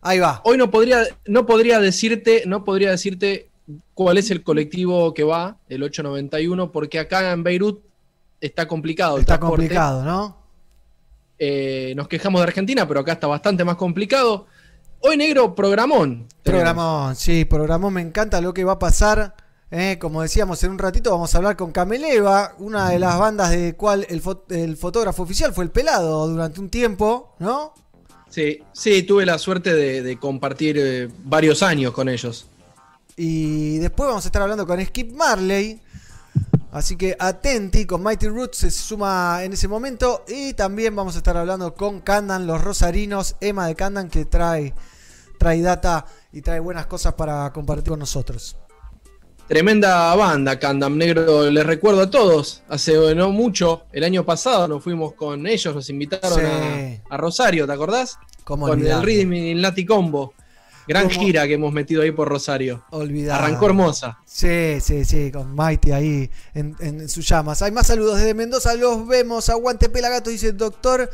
ahí 0.00 0.18
va 0.18 0.40
Hoy 0.46 0.56
no 0.56 0.70
podría, 0.70 1.04
no 1.26 1.44
podría 1.44 1.80
decirte, 1.80 2.44
no 2.46 2.64
podría 2.64 2.92
decirte 2.92 3.50
cuál 3.92 4.16
es 4.16 4.30
el 4.30 4.42
colectivo 4.42 5.12
que 5.12 5.24
va, 5.24 5.58
el 5.68 5.82
891, 5.82 6.72
porque 6.72 6.98
acá 6.98 7.32
en 7.32 7.42
Beirut 7.42 7.82
está 8.40 8.66
complicado. 8.66 9.16
el 9.16 9.24
está 9.24 9.36
transporte. 9.36 9.64
complicado 9.64 10.04
no 10.06 10.37
Eh, 11.38 11.92
nos 11.96 12.08
quejamos 12.08 12.40
de 12.40 12.48
Argentina, 12.48 12.86
pero 12.88 13.00
acá 13.00 13.12
está 13.12 13.26
bastante 13.26 13.64
más 13.64 13.76
complicado. 13.76 14.46
Hoy, 15.00 15.16
negro, 15.16 15.54
programón. 15.54 16.26
Programón, 16.42 17.14
sí, 17.14 17.44
programón, 17.44 17.94
me 17.94 18.00
encanta 18.00 18.40
lo 18.40 18.52
que 18.52 18.64
va 18.64 18.72
a 18.72 18.78
pasar. 18.78 19.34
eh, 19.70 19.98
como 20.00 20.22
decíamos 20.22 20.64
en 20.64 20.70
un 20.72 20.78
ratito, 20.78 21.10
vamos 21.10 21.34
a 21.34 21.38
hablar 21.38 21.56
con 21.56 21.72
Cameleva, 21.72 22.54
una 22.58 22.88
de 22.90 22.98
las 22.98 23.18
bandas 23.18 23.50
de 23.50 23.74
cual 23.76 24.06
el, 24.08 24.22
fo- 24.22 24.42
el 24.48 24.76
fotógrafo 24.76 25.22
oficial 25.22 25.52
fue 25.52 25.64
el 25.64 25.70
pelado 25.70 26.26
durante 26.26 26.58
un 26.58 26.70
tiempo, 26.70 27.34
¿no? 27.38 27.74
Sí, 28.30 28.60
sí, 28.72 29.02
tuve 29.04 29.24
la 29.26 29.38
suerte 29.38 29.74
de, 29.74 30.02
de 30.02 30.18
compartir 30.18 30.76
eh, 30.78 31.08
varios 31.24 31.62
años 31.62 31.92
con 31.92 32.08
ellos. 32.08 32.46
Y 33.16 33.78
después 33.78 34.08
vamos 34.08 34.24
a 34.24 34.28
estar 34.28 34.42
hablando 34.42 34.66
con 34.66 34.84
Skip 34.84 35.12
Marley. 35.14 35.80
Así 36.70 36.96
que 36.96 37.16
atenti, 37.18 37.86
con 37.86 38.02
Mighty 38.02 38.28
Roots 38.28 38.58
se 38.58 38.70
suma 38.70 39.42
en 39.42 39.52
ese 39.54 39.68
momento. 39.68 40.24
Y 40.28 40.52
también 40.54 40.94
vamos 40.94 41.14
a 41.14 41.18
estar 41.18 41.36
hablando 41.36 41.74
con 41.74 42.00
Candan, 42.00 42.46
los 42.46 42.60
rosarinos, 42.62 43.36
Emma 43.40 43.66
de 43.66 43.74
Candan, 43.74 44.08
que 44.10 44.26
trae, 44.26 44.74
trae 45.38 45.62
data 45.62 46.04
y 46.32 46.42
trae 46.42 46.60
buenas 46.60 46.86
cosas 46.86 47.14
para 47.14 47.50
compartir 47.52 47.88
con 47.90 47.98
nosotros. 47.98 48.56
Tremenda 49.46 50.14
banda, 50.14 50.58
Candam 50.58 50.98
Negro. 50.98 51.50
Les 51.50 51.64
recuerdo 51.64 52.02
a 52.02 52.10
todos, 52.10 52.62
hace 52.68 53.14
no 53.14 53.30
mucho, 53.30 53.84
el 53.92 54.04
año 54.04 54.22
pasado 54.26 54.68
nos 54.68 54.84
fuimos 54.84 55.14
con 55.14 55.46
ellos, 55.46 55.74
nos 55.74 55.88
invitaron 55.88 56.38
Sí. 56.38 56.44
a, 56.44 57.14
a 57.14 57.16
Rosario, 57.16 57.66
¿te 57.66 57.72
acordás? 57.72 58.18
¿Cómo 58.44 58.66
con 58.68 58.86
el? 58.86 59.02
Rhythm 59.02 59.32
y 59.32 59.50
el 59.52 59.62
Nati 59.62 59.86
Combo. 59.86 60.34
Gran 60.88 61.10
gira 61.10 61.46
que 61.46 61.54
hemos 61.54 61.72
metido 61.72 62.00
ahí 62.00 62.10
por 62.10 62.28
Rosario. 62.28 62.82
Olvidado. 62.90 63.44
Arrancó 63.44 63.66
hermosa. 63.66 64.18
Sí, 64.24 64.80
sí, 64.80 65.04
sí, 65.04 65.30
con 65.30 65.54
Mighty 65.54 65.92
ahí 65.92 66.30
en, 66.54 66.74
en 66.80 67.08
sus 67.10 67.28
llamas. 67.28 67.60
Hay 67.60 67.72
más 67.72 67.86
saludos 67.88 68.16
desde 68.16 68.32
Mendoza, 68.32 68.74
los 68.74 69.06
vemos. 69.06 69.50
Aguante 69.50 69.90
Pelagato, 69.90 70.30
dice 70.30 70.48
el 70.48 70.56
doctor 70.56 71.10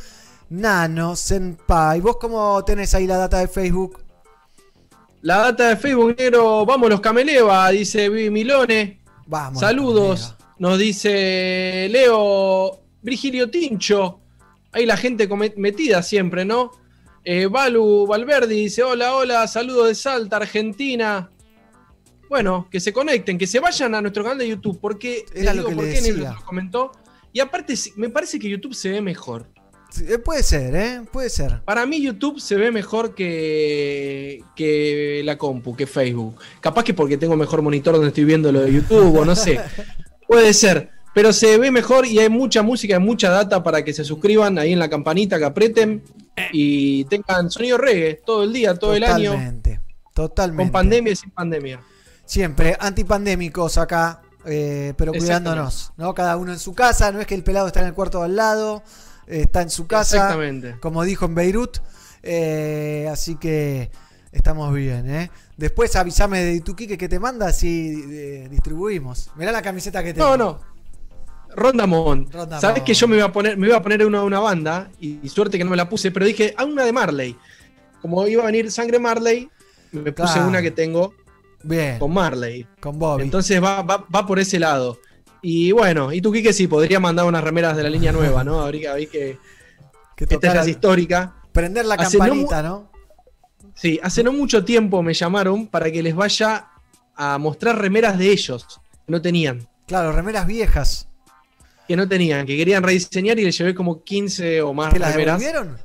Nano 0.49 1.17
Senpai. 1.17 2.01
¿Vos 2.01 2.19
cómo 2.21 2.65
tenés 2.65 2.95
ahí 2.95 3.09
la 3.09 3.17
data 3.17 3.39
de 3.39 3.49
Facebook? 3.49 4.01
La 5.23 5.39
data 5.39 5.71
de 5.71 5.77
Facebook 5.77 6.15
Negro, 6.19 6.65
vamos 6.67 6.89
los 6.91 7.01
Cameleva, 7.01 7.71
dice 7.71 8.09
Vivi 8.09 8.31
Milone. 8.31 9.01
Vamos. 9.27 9.59
Saludos, 9.59 10.37
nos 10.59 10.79
dice 10.79 11.89
Leo 11.91 12.81
Virgilio 13.03 13.51
Tincho. 13.51 14.21
Ahí 14.71 14.87
la 14.87 14.97
gente 14.97 15.29
metida 15.57 16.03
siempre, 16.03 16.45
¿no? 16.45 16.73
Eh, 17.25 17.47
Balu 17.47 18.07
Valverdi 18.07 18.55
dice: 18.55 18.83
Hola, 18.83 19.15
hola, 19.15 19.47
saludos 19.49 19.89
de 19.89 19.95
Salta, 19.95 20.37
Argentina. 20.37 21.31
Bueno, 22.29 22.69
que 22.71 22.81
se 22.81 22.93
conecten, 22.93 23.39
que 23.39 23.47
se 23.47 23.61
vayan 23.61 23.95
a 23.95 24.01
nuestro 24.01 24.23
canal 24.23 24.39
de 24.39 24.49
YouTube, 24.49 24.79
porque 24.81 25.25
Era 25.35 25.55
les 25.55 25.63
lo 25.63 25.71
que 25.71 25.75
decía. 25.77 26.33
lo 26.33 26.45
comentó. 26.45 26.93
Y 27.33 27.41
aparte, 27.41 27.75
me 27.97 28.09
parece 28.11 28.39
que 28.39 28.49
YouTube 28.49 28.75
se 28.75 28.91
ve 28.91 29.01
mejor. 29.01 29.49
Sí, 29.91 30.05
eh, 30.09 30.19
Puede 30.19 30.43
ser, 30.43 30.75
¿eh? 30.75 31.03
Puede 31.13 31.31
ser. 31.31 31.63
Para 31.65 31.87
mí 31.87 32.01
YouTube 32.03 32.41
se 32.41 32.57
ve 32.57 32.71
mejor 32.71 33.15
que, 33.15 34.43
que 34.57 35.23
la 35.25 35.39
compu, 35.39 35.77
que 35.77 35.87
Facebook. 35.87 36.37
Capaz 36.61 36.85
que 36.85 36.95
porque 36.95 37.17
tengo 37.17 37.37
mejor 37.37 37.63
monitor 37.63 37.95
donde 37.95 38.09
estoy 38.09 38.25
viendo 38.25 38.51
lo 38.51 38.61
de 38.61 38.73
YouTube 38.73 39.17
o 39.19 39.25
no 39.25 39.37
sé. 39.37 39.61
Puede 40.29 40.53
ser. 40.53 40.91
Pero 41.15 41.33
se 41.33 41.59
ve 41.59 41.71
mejor 41.71 42.07
y 42.07 42.19
hay 42.19 42.29
mucha 42.29 42.63
música, 42.63 42.97
hay 42.97 43.03
mucha 43.03 43.31
data 43.31 43.63
para 43.63 43.85
que 43.85 43.93
se 43.93 44.03
suscriban 44.05 44.59
ahí 44.59 44.73
en 44.73 44.81
la 44.81 44.91
campanita, 44.91 45.39
que 45.39 45.45
aprieten 45.45 46.03
y 46.53 47.05
tengan 47.05 47.51
sonido 47.51 47.79
reggae 47.79 48.23
todo 48.25 48.45
el 48.45 48.53
día, 48.53 48.75
todo 48.75 48.95
el 48.95 49.05
año, 49.05 49.33
Totalmente. 50.13 50.63
Con 50.65 50.73
pandemia 50.73 51.13
y 51.13 51.17
sin 51.17 51.31
pandemia. 51.31 51.81
Siempre 52.25 52.77
antipandémicos 52.79 53.79
acá, 53.79 54.23
eh, 54.47 54.95
pero 54.97 55.13
cuidándonos, 55.13 55.93
¿no? 55.97 56.15
Cada 56.15 56.37
uno 56.37 56.53
en 56.53 56.59
su 56.59 56.73
casa, 56.73 57.11
no 57.11 57.21
es 57.21 57.27
que 57.27 57.35
el 57.35 57.43
pelado 57.43 57.67
está 57.67 57.81
en 57.81 57.87
el 57.87 57.95
cuarto 57.95 58.21
de 58.21 58.27
al 58.27 58.37
lado, 58.37 58.83
eh, 59.27 59.43
está 59.43 59.63
en 59.63 59.71
su 59.71 59.87
casa, 59.87 60.17
Exactamente. 60.17 60.77
como 60.81 61.03
dijo 61.03 61.27
en 61.27 61.35
Beirut, 61.35 61.79
eh, 62.23 63.09
así 63.11 63.35
que 63.35 63.91
estamos 64.33 64.73
bien, 64.73 65.11
¿eh? 65.11 65.31
Después 65.57 65.95
avísame 65.97 66.43
de 66.43 66.55
Ituquique 66.55 66.99
que 66.99 67.09
te 67.09 67.19
manda 67.19 67.53
si 67.53 68.05
eh, 68.09 68.49
distribuimos. 68.51 69.31
Mirá 69.37 69.53
la 69.53 69.63
camiseta 69.63 70.03
que 70.03 70.15
tengo. 70.15 70.37
No, 70.37 70.37
no. 70.37 70.74
Rondamón. 71.57 72.29
Rondamón. 72.33 72.61
Sabes 72.61 72.83
que 72.83 72.95
yo 72.95 73.09
me 73.09 73.17
iba 73.17 73.27
a 73.27 73.33
poner, 73.33 73.57
me 73.57 73.67
iba 73.69 73.77
a 73.77 73.83
poner 73.83 74.05
una, 74.07 74.23
una 74.23 74.41
banda 74.41 74.91
y, 75.01 75.19
y 75.23 75.29
suerte 75.29 75.59
que 75.59 75.65
no 75.65 75.71
me 75.71 75.77
la 75.77 75.89
puse, 75.89 76.11
pero 76.11 76.27
dije, 76.27 76.55
a 76.57 76.65
una 76.65 76.85
de 76.85 76.93
Marley. 76.93 77.37
Como 78.03 78.27
iba 78.27 78.43
a 78.43 78.47
venir 78.47 78.71
sangre 78.71 78.99
Marley, 78.99 79.49
me 79.93 80.13
puse 80.13 80.41
una 80.41 80.61
que 80.61 80.71
tengo 80.71 81.15
Bien, 81.63 81.99
con 81.99 82.13
Marley. 82.13 82.67
con 82.81 82.99
Bobby. 82.99 83.23
Entonces 83.23 83.63
va, 83.63 83.83
va, 83.83 84.05
va 84.15 84.27
por 84.27 84.39
ese 84.39 84.59
lado. 84.59 84.99
Y 85.41 85.73
bueno, 85.73 86.13
y 86.13 86.21
tú 86.21 86.33
Quique 86.33 86.53
sí, 86.53 86.67
podría 86.67 87.01
mandar 87.01 87.27
unas 87.27 87.43
remeras 87.45 87.77
de 87.77 87.83
la 87.83 87.91
línea 87.91 88.13
nueva, 88.13 88.45
¿no? 88.45 88.61
Ahorita 88.61 88.95
vi 88.95 89.07
que 89.07 89.39
que 90.17 90.25
esta 90.25 90.55
ya 90.55 90.61
es 90.63 90.69
histórica. 90.69 91.35
prender 91.53 91.85
la 91.87 91.95
Hace 91.97 92.19
no 92.19 92.25
campanita, 92.25 92.63
¿no? 92.63 92.91
Sí, 93.75 93.99
hace 94.03 94.23
no 94.23 94.33
mucho 94.33 94.65
tiempo 94.65 95.03
me 95.03 95.13
llamaron 95.15 95.67
para 95.67 95.91
que 95.91 96.03
les 96.03 96.15
vaya 96.15 96.69
a 97.17 97.39
mostrar 97.39 97.79
remeras 97.79 98.19
de 98.19 98.31
ellos. 98.31 98.67
que 99.07 99.13
No 99.13 99.21
tenían. 99.21 99.67
Claro, 99.87 100.13
remeras 100.13 100.47
viejas. 100.47 101.09
Que 101.89 101.97
no 101.97 102.09
tenían, 102.09 102.47
que 102.47 102.57
querían 102.57 102.83
rediseñar 102.83 103.39
y 103.39 103.45
les 103.45 103.57
llevé 103.59 103.75
como 103.75 104.03
15 104.03 104.63
o 104.63 104.73
más 104.73 104.93
¿Que 104.93 104.99
las 104.99 105.13
remeras. 105.13 105.39
devolvieron? 105.41 105.79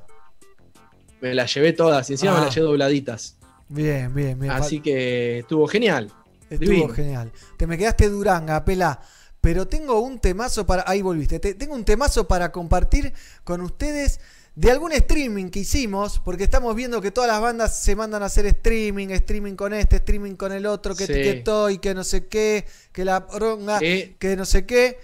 Me 1.21 1.33
las 1.33 1.53
llevé 1.53 1.73
todas 1.73 2.09
y 2.09 2.13
encima 2.13 2.33
Ah. 2.35 2.39
me 2.39 2.45
las 2.45 2.55
llevé 2.55 2.67
dobladitas. 2.67 3.35
Bien, 3.67 4.13
bien, 4.13 4.39
bien. 4.39 4.51
Así 4.51 4.79
que 4.79 5.39
estuvo 5.39 5.67
genial. 5.67 6.11
Estuvo 6.49 6.69
divino. 6.71 6.93
genial. 6.93 7.31
Te 7.57 7.67
me 7.67 7.77
quedaste 7.77 8.09
duranga, 8.09 8.63
pela. 8.65 8.99
Pero 9.41 9.67
tengo 9.67 9.99
un 9.99 10.19
temazo 10.19 10.65
para. 10.65 10.83
Ahí 10.87 11.01
volviste. 11.01 11.39
Te- 11.39 11.53
tengo 11.53 11.75
un 11.75 11.85
temazo 11.85 12.27
para 12.27 12.51
compartir 12.51 13.13
con 13.43 13.61
ustedes 13.61 14.19
de 14.55 14.71
algún 14.71 14.91
streaming 14.93 15.49
que 15.49 15.59
hicimos. 15.59 16.19
Porque 16.19 16.43
estamos 16.45 16.75
viendo 16.75 16.99
que 17.01 17.11
todas 17.11 17.29
las 17.29 17.39
bandas 17.39 17.77
se 17.79 17.95
mandan 17.95 18.23
a 18.23 18.25
hacer 18.25 18.45
streaming, 18.47 19.09
streaming 19.09 19.53
con 19.55 19.73
este, 19.73 19.97
streaming 19.97 20.35
con 20.35 20.51
el 20.51 20.65
otro, 20.65 20.95
que 20.95 21.05
Sí. 21.05 21.11
etiquetó 21.13 21.69
y 21.69 21.77
que 21.77 21.93
no 21.93 22.03
sé 22.03 22.27
qué, 22.27 22.65
que 22.91 23.05
la 23.05 23.19
ronga, 23.19 23.79
Que- 23.79 24.15
que 24.17 24.35
no 24.35 24.45
sé 24.45 24.65
qué. 24.65 24.97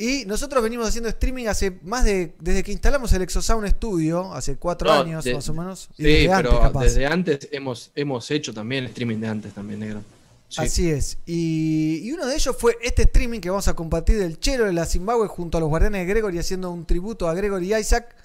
Y 0.00 0.24
nosotros 0.24 0.62
venimos 0.62 0.88
haciendo 0.88 1.10
streaming 1.10 1.46
hace 1.46 1.78
más 1.82 2.04
de. 2.04 2.34
Desde 2.40 2.62
que 2.62 2.72
instalamos 2.72 3.12
el 3.12 3.20
Exosound 3.22 3.68
Studio, 3.68 4.32
hace 4.32 4.56
cuatro 4.56 4.88
No, 4.92 5.00
años 5.02 5.24
de- 5.24 5.34
más 5.34 5.48
o 5.48 5.52
menos. 5.54 5.88
y 5.98 6.02
Sí, 6.02 6.02
desde 6.04 6.32
antes, 6.32 6.50
pero 6.50 6.62
capaz. 6.62 6.82
desde 6.84 7.06
antes 7.06 7.48
hemos, 7.52 7.90
hemos 7.94 8.30
hecho 8.30 8.54
también 8.54 8.84
streaming 8.86 9.18
de 9.18 9.28
antes 9.28 9.52
también, 9.52 9.80
negro. 9.80 10.02
Sí. 10.48 10.62
Así 10.62 10.90
es. 10.90 11.18
Y, 11.26 12.00
y 12.02 12.12
uno 12.12 12.26
de 12.26 12.34
ellos 12.34 12.56
fue 12.58 12.76
este 12.82 13.02
streaming 13.02 13.40
que 13.40 13.50
vamos 13.50 13.68
a 13.68 13.74
compartir 13.74 14.18
del 14.18 14.40
Chelo 14.40 14.64
de 14.64 14.72
la 14.72 14.86
Zimbabue 14.86 15.28
junto 15.28 15.58
a 15.58 15.60
los 15.60 15.68
Guardianes 15.68 16.00
de 16.00 16.06
Gregory 16.12 16.38
haciendo 16.38 16.70
un 16.70 16.86
tributo 16.86 17.28
a 17.28 17.34
Gregory 17.34 17.74
Isaac. 17.74 18.16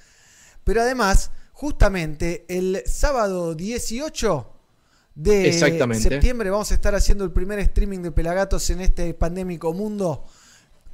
Pero 0.63 0.81
además, 0.81 1.29
justamente 1.51 2.45
el 2.47 2.81
sábado 2.85 3.53
18 3.53 4.49
de 5.13 5.53
septiembre 5.99 6.49
vamos 6.49 6.71
a 6.71 6.73
estar 6.73 6.95
haciendo 6.95 7.23
el 7.23 7.31
primer 7.31 7.59
streaming 7.59 7.99
de 7.99 8.11
Pelagatos 8.11 8.69
en 8.69 8.81
este 8.81 9.13
pandémico 9.13 9.71
mundo 9.73 10.25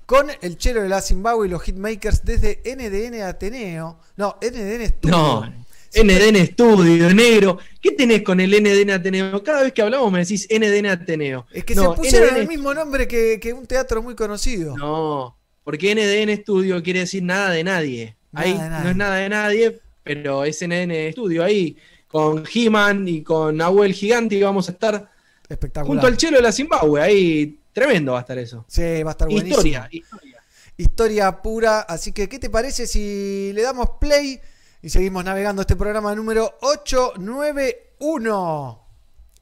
con 0.06 0.28
el 0.42 0.58
Chelo 0.58 0.82
de 0.82 0.90
la 0.90 1.02
Zimbabue 1.02 1.48
y 1.48 1.50
los 1.50 1.62
Hitmakers 1.64 2.24
desde 2.26 2.62
NDN 2.66 3.22
Ateneo. 3.22 4.00
No, 4.18 4.38
NDN 4.42 4.88
Studio. 4.88 5.18
No, 5.18 5.54
NDN 5.94 6.46
Studio, 6.48 7.14
negro. 7.14 7.58
¿Qué 7.82 7.92
tenés 7.92 8.22
con 8.24 8.40
el 8.40 8.52
NDN 8.52 8.92
Ateneo? 8.92 9.44
Cada 9.44 9.64
vez 9.64 9.74
que 9.74 9.82
hablamos 9.82 10.12
me 10.12 10.20
decís 10.20 10.48
NDN 10.50 10.88
Ateneo. 10.88 11.46
Es 11.52 11.64
que 11.66 11.76
No, 11.76 11.92
se 11.92 11.98
pusieron 11.98 12.30
NDN 12.30 12.42
el 12.42 12.48
mismo 12.48 12.74
nombre 12.74 13.08
que, 13.08 13.40
que 13.40 13.54
un 13.54 13.66
teatro 13.66 14.02
muy 14.02 14.16
conocido. 14.16 14.76
No, 14.78 15.38
porque 15.64 15.94
NDN 15.96 16.42
Studio 16.44 16.82
quiere 16.84 17.02
decir 17.02 17.24
nada 17.24 17.50
de 17.52 17.64
nadie. 17.64 18.16
Nada 18.32 18.46
Ahí 18.46 18.54
de 18.54 18.60
nadie. 18.70 18.84
no 18.84 18.90
es 18.90 18.96
nada 18.96 19.16
de 19.18 19.30
nadie, 19.30 19.80
pero 20.04 20.44
es 20.46 20.62
NDN 20.62 21.12
Studio. 21.12 21.44
Ahí 21.44 21.78
con 22.08 22.44
He-Man 22.54 23.08
y 23.08 23.24
con 23.24 23.56
Nahuel 23.58 23.94
Gigante 23.94 24.42
vamos 24.44 24.68
a 24.70 24.72
estar 24.74 25.10
Espectacular. 25.48 25.88
junto 25.88 26.08
al 26.08 26.18
Chelo 26.18 26.38
de 26.38 26.44
la 26.44 26.52
Zimbabue. 26.52 27.02
Ahí 27.02 27.58
tremendo 27.74 28.14
va 28.14 28.20
a 28.20 28.22
estar 28.22 28.38
eso. 28.38 28.64
Sí, 28.68 29.04
va 29.04 29.12
a 29.12 29.14
estar 29.14 29.28
buenísimo. 29.28 29.58
Historia, 29.58 29.88
historia. 29.92 30.38
Historia 30.78 31.42
pura. 31.42 31.82
Así 31.82 32.12
que, 32.12 32.28
¿qué 32.30 32.40
te 32.40 32.50
parece 32.50 32.88
si 32.88 33.52
le 33.54 33.62
damos 33.62 33.92
play 34.00 34.40
y 34.82 34.90
seguimos 34.90 35.24
navegando 35.24 35.62
este 35.62 35.76
programa 35.76 36.16
número 36.16 36.58
891? 36.62 38.80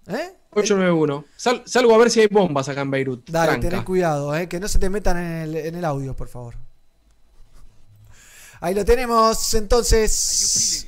¿Eh? 0.07 0.33
891. 0.51 1.25
Sal- 1.37 1.61
salgo 1.65 1.93
a 1.93 1.97
ver 1.99 2.09
si 2.09 2.21
hay 2.21 2.27
bombas 2.27 2.67
acá 2.69 2.81
en 2.81 2.89
Beirut. 2.91 3.29
Dale, 3.29 3.51
Tranca. 3.53 3.69
tenés 3.69 3.85
cuidado, 3.85 4.35
¿eh? 4.35 4.49
que 4.49 4.59
no 4.59 4.67
se 4.67 4.79
te 4.79 4.89
metan 4.89 5.17
en 5.17 5.31
el, 5.43 5.55
en 5.55 5.75
el 5.75 5.85
audio, 5.85 6.15
por 6.15 6.27
favor. 6.27 6.55
Ahí 8.61 8.73
lo 8.73 8.83
tenemos, 8.83 9.53
entonces. 9.53 10.87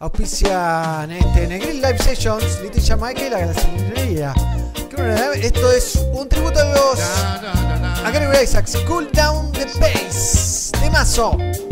Auspician 0.00 1.12
este 1.12 1.46
Negril 1.46 1.76
Live 1.82 1.98
Sessions, 1.98 2.60
Leticia 2.62 2.96
Michael, 2.96 3.32
la 3.32 3.38
gasolinería. 3.46 4.34
Esto 4.92 5.70
es 5.72 6.04
un 6.12 6.28
tributo 6.28 6.58
a 6.58 6.64
los. 6.64 7.00
A 7.00 8.10
Gregory 8.10 8.42
Isaacs, 8.42 8.76
Cool 8.88 9.08
Down 9.12 9.52
the 9.52 9.66
Bass. 9.78 10.72
De 10.80 11.69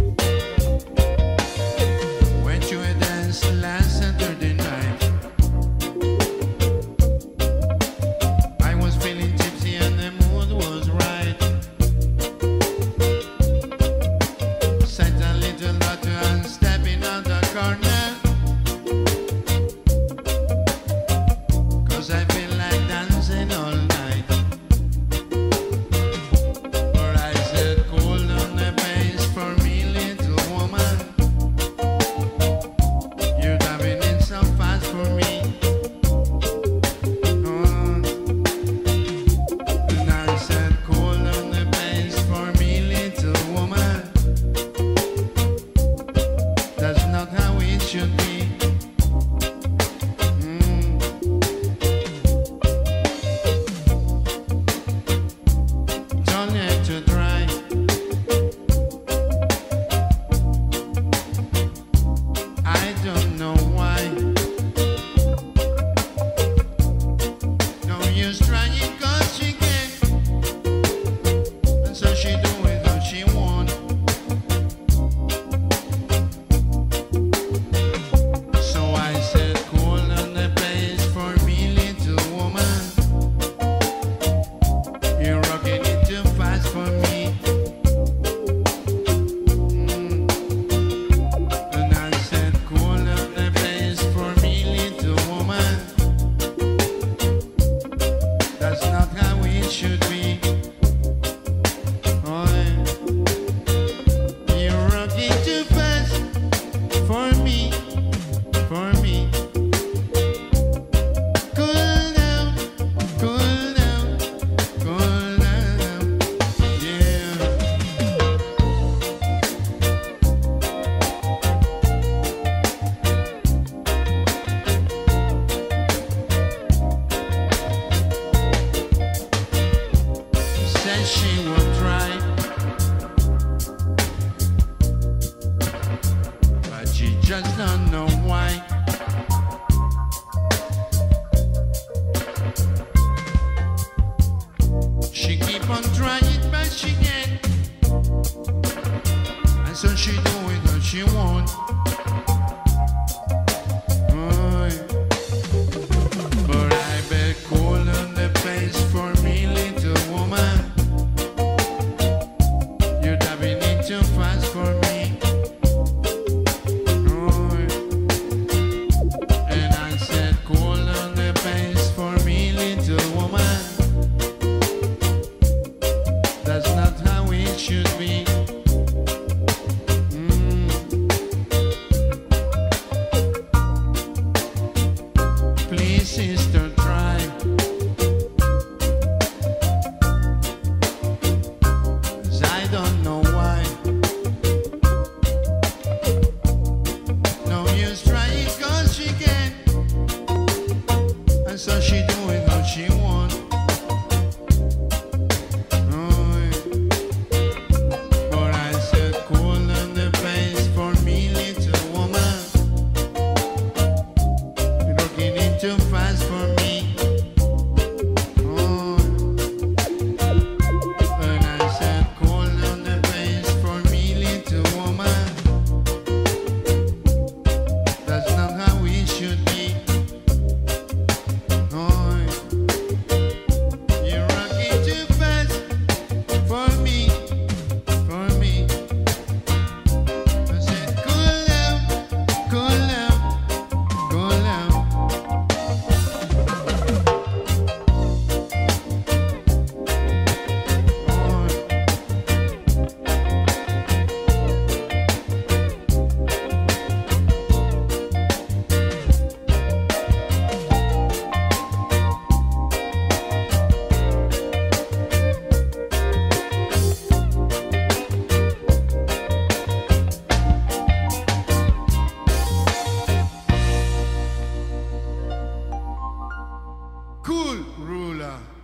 ruler. 277.79 278.59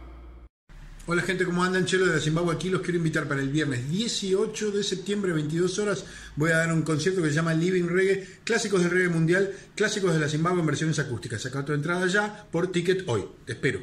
Hola 1.07 1.21
gente, 1.21 1.45
¿cómo 1.45 1.63
andan? 1.63 1.85
Chelo 1.85 2.07
de 2.07 2.15
la 2.15 2.21
Zimbabue 2.21 2.55
aquí. 2.55 2.71
Los 2.71 2.81
quiero 2.81 2.97
invitar 2.97 3.29
para 3.29 3.43
el 3.43 3.51
viernes 3.51 3.91
18 3.91 4.71
de 4.71 4.83
septiembre, 4.83 5.35
22 5.35 5.79
horas. 5.79 6.07
Voy 6.35 6.51
a 6.51 6.57
dar 6.57 6.73
un 6.73 6.81
concierto 6.81 7.21
que 7.21 7.29
se 7.29 7.35
llama 7.35 7.53
Living 7.53 7.89
Reggae, 7.89 8.27
clásicos 8.43 8.83
del 8.83 8.91
reggae 8.91 9.11
mundial, 9.11 9.53
clásicos 9.75 10.15
de 10.15 10.21
la 10.21 10.31
Zimbabue 10.31 10.61
en 10.61 10.67
versiones 10.67 10.99
acústicas. 10.99 11.43
Saca 11.43 11.63
tu 11.63 11.75
entrada 11.75 12.07
ya 12.07 12.47
por 12.51 12.73
ticket 12.73 13.07
hoy. 13.07 13.27
Te 13.45 13.53
espero. 13.53 13.81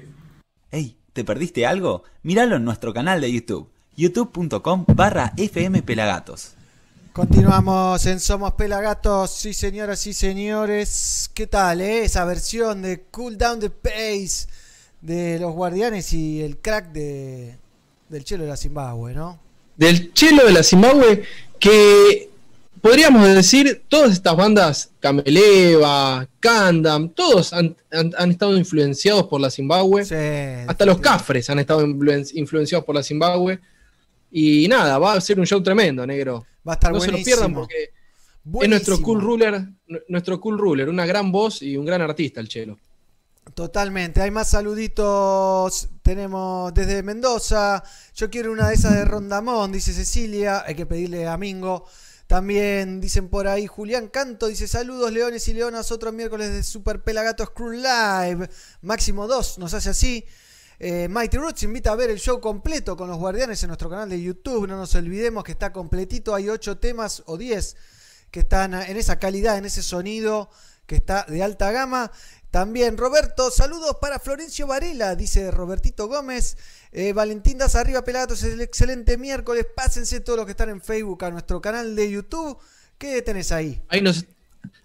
Hey, 0.71 0.97
¿te 1.13 1.23
perdiste 1.23 1.67
algo? 1.67 2.03
Míralo 2.23 2.55
en 2.55 2.65
nuestro 2.65 2.91
canal 2.91 3.21
de 3.21 3.31
YouTube, 3.31 3.69
youtube.com 3.95 4.85
barra 4.87 5.33
fmpelagatos. 5.37 6.55
Continuamos 7.13 8.03
en 8.07 8.19
Somos 8.19 8.53
Pelagatos, 8.53 9.31
sí 9.31 9.53
señoras, 9.53 9.99
sí 9.99 10.13
señores. 10.13 11.29
¿Qué 11.35 11.45
tal, 11.45 11.81
eh? 11.81 12.05
Esa 12.05 12.25
versión 12.25 12.81
de 12.81 13.01
Cool 13.11 13.37
Down 13.37 13.59
the 13.59 13.69
Pace 13.69 14.47
de 15.01 15.39
los 15.39 15.53
Guardianes 15.53 16.13
y 16.13 16.41
el 16.41 16.57
crack 16.57 16.91
de, 16.91 17.55
del 18.09 18.23
Chelo 18.23 18.43
de 18.43 18.49
la 18.49 18.57
Zimbabue, 18.57 19.13
¿no? 19.13 19.39
Del 19.77 20.13
chelo 20.13 20.45
de 20.45 20.51
la 20.51 20.61
Zimbabue, 20.63 21.23
que 21.59 22.29
podríamos 22.81 23.27
decir, 23.33 23.81
todas 23.87 24.11
estas 24.11 24.35
bandas, 24.35 24.91
Cameleva, 24.99 26.27
Kandam, 26.39 27.09
todos 27.09 27.51
han, 27.53 27.75
han- 27.91 28.13
han 28.17 28.31
estado 28.31 28.55
influenciados 28.57 29.25
por 29.27 29.41
la 29.41 29.49
Zimbabue. 29.49 30.05
Sí, 30.05 30.15
Hasta 30.67 30.85
los 30.85 30.99
Cafres 30.99 31.49
han 31.49 31.59
estado 31.59 31.85
influen- 31.85 32.29
influenciados 32.35 32.85
por 32.85 32.93
la 32.95 33.01
Zimbabue. 33.03 33.59
Y 34.31 34.67
nada, 34.67 34.97
va 34.99 35.13
a 35.13 35.21
ser 35.21 35.39
un 35.39 35.45
show 35.45 35.61
tremendo, 35.63 36.05
negro. 36.05 36.45
Va 36.67 36.73
a 36.73 36.75
estar 36.75 36.91
no 36.91 36.99
se 36.99 37.07
lo 37.07 37.13
buenísimo. 37.13 37.35
pierdan 37.35 37.53
porque 37.53 37.83
es 37.83 37.89
Buenísimo. 38.43 38.69
nuestro 38.75 39.01
cool 39.01 39.21
ruler, 39.21 39.61
nu- 39.87 39.99
nuestro 40.09 40.39
cool 40.39 40.57
ruler, 40.59 40.89
una 40.89 41.05
gran 41.05 41.31
voz 41.31 41.61
y 41.63 41.75
un 41.75 41.85
gran 41.85 42.01
artista, 42.01 42.39
el 42.39 42.47
Chelo. 42.47 42.77
Totalmente. 43.53 44.21
Hay 44.21 44.31
más 44.31 44.49
saluditos. 44.49 45.89
Tenemos 46.01 46.73
desde 46.73 47.03
Mendoza. 47.03 47.83
Yo 48.15 48.29
quiero 48.29 48.51
una 48.51 48.69
de 48.69 48.75
esas 48.75 48.93
de 48.93 49.05
Rondamón, 49.05 49.71
dice 49.71 49.93
Cecilia. 49.93 50.63
Hay 50.65 50.75
que 50.75 50.85
pedirle 50.85 51.27
a 51.27 51.37
Mingo. 51.37 51.85
También 52.31 53.01
dicen 53.01 53.27
por 53.27 53.45
ahí 53.45 53.67
Julián 53.67 54.07
Canto, 54.07 54.47
dice 54.47 54.65
saludos 54.65 55.11
leones 55.11 55.45
y 55.49 55.53
leonas, 55.53 55.91
otro 55.91 56.13
miércoles 56.13 56.49
de 56.53 56.63
Super 56.63 57.03
Pelagatos 57.03 57.49
Crew 57.49 57.71
Live. 57.71 58.49
Máximo 58.81 59.27
2 59.27 59.57
nos 59.57 59.73
hace 59.73 59.89
así. 59.89 60.25
Eh, 60.79 61.09
Mighty 61.09 61.35
Roots 61.35 61.63
invita 61.63 61.91
a 61.91 61.95
ver 61.95 62.09
el 62.09 62.19
show 62.19 62.39
completo 62.39 62.95
con 62.95 63.09
los 63.09 63.17
guardianes 63.17 63.61
en 63.63 63.67
nuestro 63.67 63.89
canal 63.89 64.09
de 64.09 64.21
YouTube. 64.21 64.65
No 64.65 64.77
nos 64.77 64.95
olvidemos 64.95 65.43
que 65.43 65.51
está 65.51 65.73
completito. 65.73 66.33
Hay 66.33 66.47
8 66.47 66.77
temas 66.77 67.21
o 67.25 67.37
10 67.37 67.75
que 68.31 68.39
están 68.39 68.75
en 68.75 68.95
esa 68.95 69.19
calidad, 69.19 69.57
en 69.57 69.65
ese 69.65 69.83
sonido 69.83 70.49
que 70.85 70.95
está 70.95 71.25
de 71.27 71.43
alta 71.43 71.71
gama. 71.71 72.13
También 72.51 72.97
Roberto, 72.97 73.49
saludos 73.49 73.95
para 74.01 74.19
Florencio 74.19 74.67
Varela, 74.67 75.15
dice 75.15 75.49
Robertito 75.51 76.07
Gómez. 76.09 76.57
Eh, 76.91 77.13
Valentín 77.13 77.57
Das 77.57 77.75
arriba 77.75 78.03
Pelagatos, 78.03 78.43
es 78.43 78.51
el 78.53 78.59
excelente 78.61 79.17
miércoles. 79.17 79.65
Pásense 79.73 80.19
todos 80.19 80.35
los 80.37 80.45
que 80.45 80.51
están 80.51 80.69
en 80.69 80.81
Facebook 80.81 81.23
a 81.23 81.31
nuestro 81.31 81.61
canal 81.61 81.95
de 81.95 82.11
YouTube. 82.11 82.57
¿Qué 82.97 83.21
tenés 83.21 83.53
ahí? 83.53 83.81
Ahí 83.87 84.01
nos, 84.01 84.25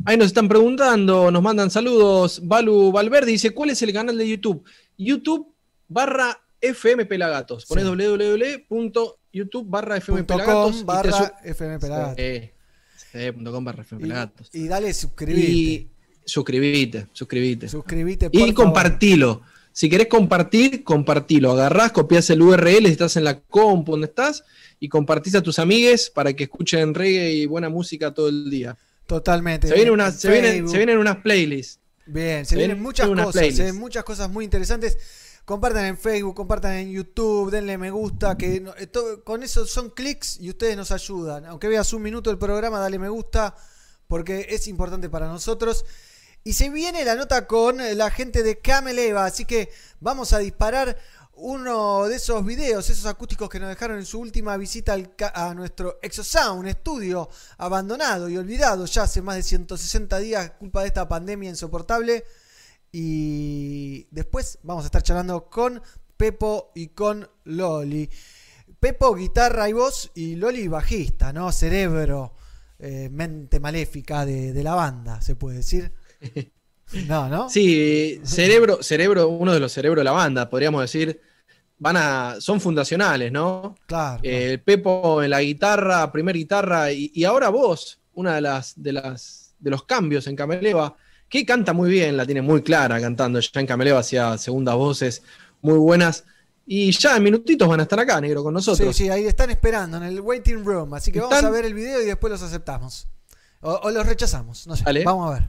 ahí 0.04 0.16
nos 0.16 0.28
están 0.28 0.48
preguntando, 0.48 1.30
nos 1.32 1.42
mandan 1.42 1.68
saludos. 1.70 2.40
Balu 2.46 2.92
Valverde 2.92 3.32
dice, 3.32 3.50
¿cuál 3.50 3.70
es 3.70 3.82
el 3.82 3.92
canal 3.92 4.16
de 4.16 4.28
YouTube? 4.28 4.64
YouTube 4.96 5.52
barra 5.88 6.40
FM 6.60 7.04
Pelagatos. 7.06 7.66
Pones 7.66 7.84
Sí. 7.84 7.90
www.youtube 7.90 9.64
barra 9.68 9.96
FM 9.96 10.22
Pelagatos. 10.22 10.84
barra 10.84 11.34
FM 11.42 11.80
Pelagatos. 11.80 12.16
Y, 14.52 14.58
y 14.60 14.68
dale 14.68 14.94
suscribirte. 14.94 15.50
Y 15.50 15.90
suscribite, 16.26 17.06
suscribite. 17.12 17.68
Suscribite, 17.68 18.28
por 18.30 18.36
Y 18.36 18.40
favor. 18.40 18.54
compartilo. 18.54 19.42
Si 19.72 19.88
querés 19.90 20.08
compartir, 20.08 20.84
compartilo. 20.84 21.52
Agarrás, 21.52 21.92
copias 21.92 22.28
el 22.30 22.42
URL 22.42 22.86
si 22.86 22.92
estás 22.92 23.16
en 23.16 23.24
la 23.24 23.40
compu 23.40 23.92
donde 23.92 24.06
estás 24.06 24.44
y 24.80 24.88
compartís 24.88 25.34
a 25.34 25.42
tus 25.42 25.58
amigues 25.58 26.10
para 26.10 26.32
que 26.32 26.44
escuchen 26.44 26.94
reggae 26.94 27.32
y 27.32 27.46
buena 27.46 27.68
música 27.68 28.12
todo 28.12 28.28
el 28.28 28.50
día. 28.50 28.76
Totalmente. 29.06 29.68
Se, 29.68 29.74
viene 29.74 29.88
En 29.88 29.94
una, 29.94 30.10
se, 30.10 30.30
vienen, 30.30 30.68
se 30.68 30.76
vienen 30.78 30.98
unas 30.98 31.16
playlists. 31.18 31.78
Bien, 32.06 32.44
se 32.44 32.50
Se 32.50 32.56
vienen 32.56 32.76
vienen 32.76 32.82
muchas 32.82 33.08
unas 33.08 33.26
cosas, 33.26 33.40
playlists. 33.42 33.64
eh, 33.68 33.72
muchas 33.72 34.04
cosas 34.04 34.30
muy 34.30 34.44
interesantes. 34.44 34.96
Compartan 35.44 35.84
en 35.84 35.96
Facebook, 35.98 36.34
compartan 36.34 36.72
en 36.76 36.90
YouTube, 36.90 37.50
denle 37.52 37.78
me 37.78 37.90
gusta, 37.90 38.36
que 38.36 38.60
no- 38.60 38.74
con 39.24 39.42
eso 39.44 39.64
son 39.66 39.90
clics 39.90 40.40
y 40.40 40.48
ustedes 40.50 40.76
nos 40.76 40.90
ayudan. 40.90 41.44
Aunque 41.46 41.68
veas 41.68 41.92
un 41.92 42.02
minuto 42.02 42.30
del 42.30 42.38
programa, 42.38 42.80
dale 42.80 42.98
me 42.98 43.08
gusta, 43.08 43.54
porque 44.08 44.46
es 44.50 44.66
importante 44.68 45.08
para 45.08 45.26
nosotros. 45.28 45.84
Y 46.46 46.52
se 46.52 46.70
viene 46.70 47.04
la 47.04 47.16
nota 47.16 47.44
con 47.44 47.78
la 47.98 48.08
gente 48.08 48.44
de 48.44 48.60
Cameleva, 48.60 49.24
así 49.24 49.44
que 49.44 49.68
vamos 49.98 50.32
a 50.32 50.38
disparar 50.38 50.96
uno 51.32 52.06
de 52.06 52.14
esos 52.14 52.46
videos, 52.46 52.88
esos 52.88 53.06
acústicos 53.06 53.48
que 53.48 53.58
nos 53.58 53.68
dejaron 53.68 53.98
en 53.98 54.06
su 54.06 54.20
última 54.20 54.56
visita 54.56 54.92
al 54.92 55.12
a 55.34 55.54
nuestro 55.54 55.98
Exosound 56.00 56.68
estudio 56.68 57.28
abandonado 57.58 58.28
y 58.28 58.36
olvidado 58.36 58.86
ya 58.86 59.02
hace 59.02 59.22
más 59.22 59.34
de 59.34 59.42
160 59.42 60.18
días, 60.20 60.52
culpa 60.52 60.82
de 60.82 60.86
esta 60.86 61.08
pandemia 61.08 61.50
insoportable. 61.50 62.22
Y 62.92 64.06
después 64.12 64.60
vamos 64.62 64.84
a 64.84 64.86
estar 64.86 65.02
charlando 65.02 65.50
con 65.50 65.82
Pepo 66.16 66.70
y 66.76 66.90
con 66.90 67.28
Loli. 67.42 68.08
Pepo, 68.78 69.16
guitarra 69.16 69.68
y 69.68 69.72
voz, 69.72 70.12
y 70.14 70.36
Loli, 70.36 70.68
bajista, 70.68 71.32
¿no? 71.32 71.50
Cerebro, 71.50 72.36
eh, 72.78 73.08
mente 73.10 73.58
maléfica 73.58 74.24
de, 74.24 74.52
de 74.52 74.62
la 74.62 74.76
banda, 74.76 75.20
se 75.20 75.34
puede 75.34 75.56
decir. 75.56 76.05
No, 77.08 77.28
¿no? 77.28 77.48
Sí, 77.50 78.20
cerebro, 78.24 78.82
cerebro, 78.82 79.28
uno 79.28 79.52
de 79.52 79.60
los 79.60 79.72
cerebros 79.72 80.00
de 80.00 80.04
la 80.04 80.12
banda, 80.12 80.48
podríamos 80.48 80.80
decir. 80.82 81.20
Van 81.78 81.96
a, 81.98 82.36
son 82.40 82.58
fundacionales, 82.58 83.30
¿no? 83.30 83.74
Claro. 83.86 84.20
Eh, 84.22 84.56
Pepo 84.64 85.22
en 85.22 85.28
la 85.28 85.42
guitarra, 85.42 86.10
primer 86.10 86.34
guitarra, 86.34 86.90
y, 86.90 87.10
y 87.14 87.24
ahora 87.24 87.50
vos, 87.50 88.00
una 88.14 88.36
de 88.36 88.40
las, 88.40 88.80
de 88.82 88.92
las 88.92 89.54
de 89.58 89.70
los 89.70 89.82
cambios 89.84 90.26
en 90.26 90.36
Cameleva, 90.36 90.96
que 91.28 91.44
canta 91.44 91.74
muy 91.74 91.90
bien, 91.90 92.16
la 92.16 92.24
tiene 92.24 92.40
muy 92.40 92.62
clara 92.62 92.98
cantando. 93.00 93.40
Ya 93.40 93.60
en 93.60 93.66
Cameleva 93.66 93.98
hacía 93.98 94.38
segundas 94.38 94.74
voces 94.76 95.22
muy 95.60 95.76
buenas. 95.78 96.24
Y 96.66 96.92
ya 96.92 97.16
en 97.16 97.22
minutitos 97.24 97.68
van 97.68 97.80
a 97.80 97.82
estar 97.82 98.00
acá, 98.00 98.20
negro, 98.22 98.42
con 98.42 98.52
Sí, 98.52 98.54
nosotros. 98.54 98.96
sí, 98.96 99.10
ahí 99.10 99.26
están 99.26 99.50
esperando 99.50 99.98
en 99.98 100.04
el 100.04 100.20
waiting 100.20 100.64
room. 100.64 100.94
Así 100.94 101.12
que 101.12 101.20
vamos 101.20 101.34
¿Están? 101.36 101.50
a 101.50 101.54
ver 101.54 101.64
el 101.66 101.74
video 101.74 102.00
y 102.00 102.06
después 102.06 102.30
los 102.30 102.42
aceptamos. 102.42 103.06
O, 103.60 103.72
o 103.82 103.90
los 103.90 104.06
rechazamos, 104.06 104.66
no 104.66 104.76
sé. 104.76 104.84
Vamos 105.04 105.30
a 105.30 105.34
ver. 105.40 105.48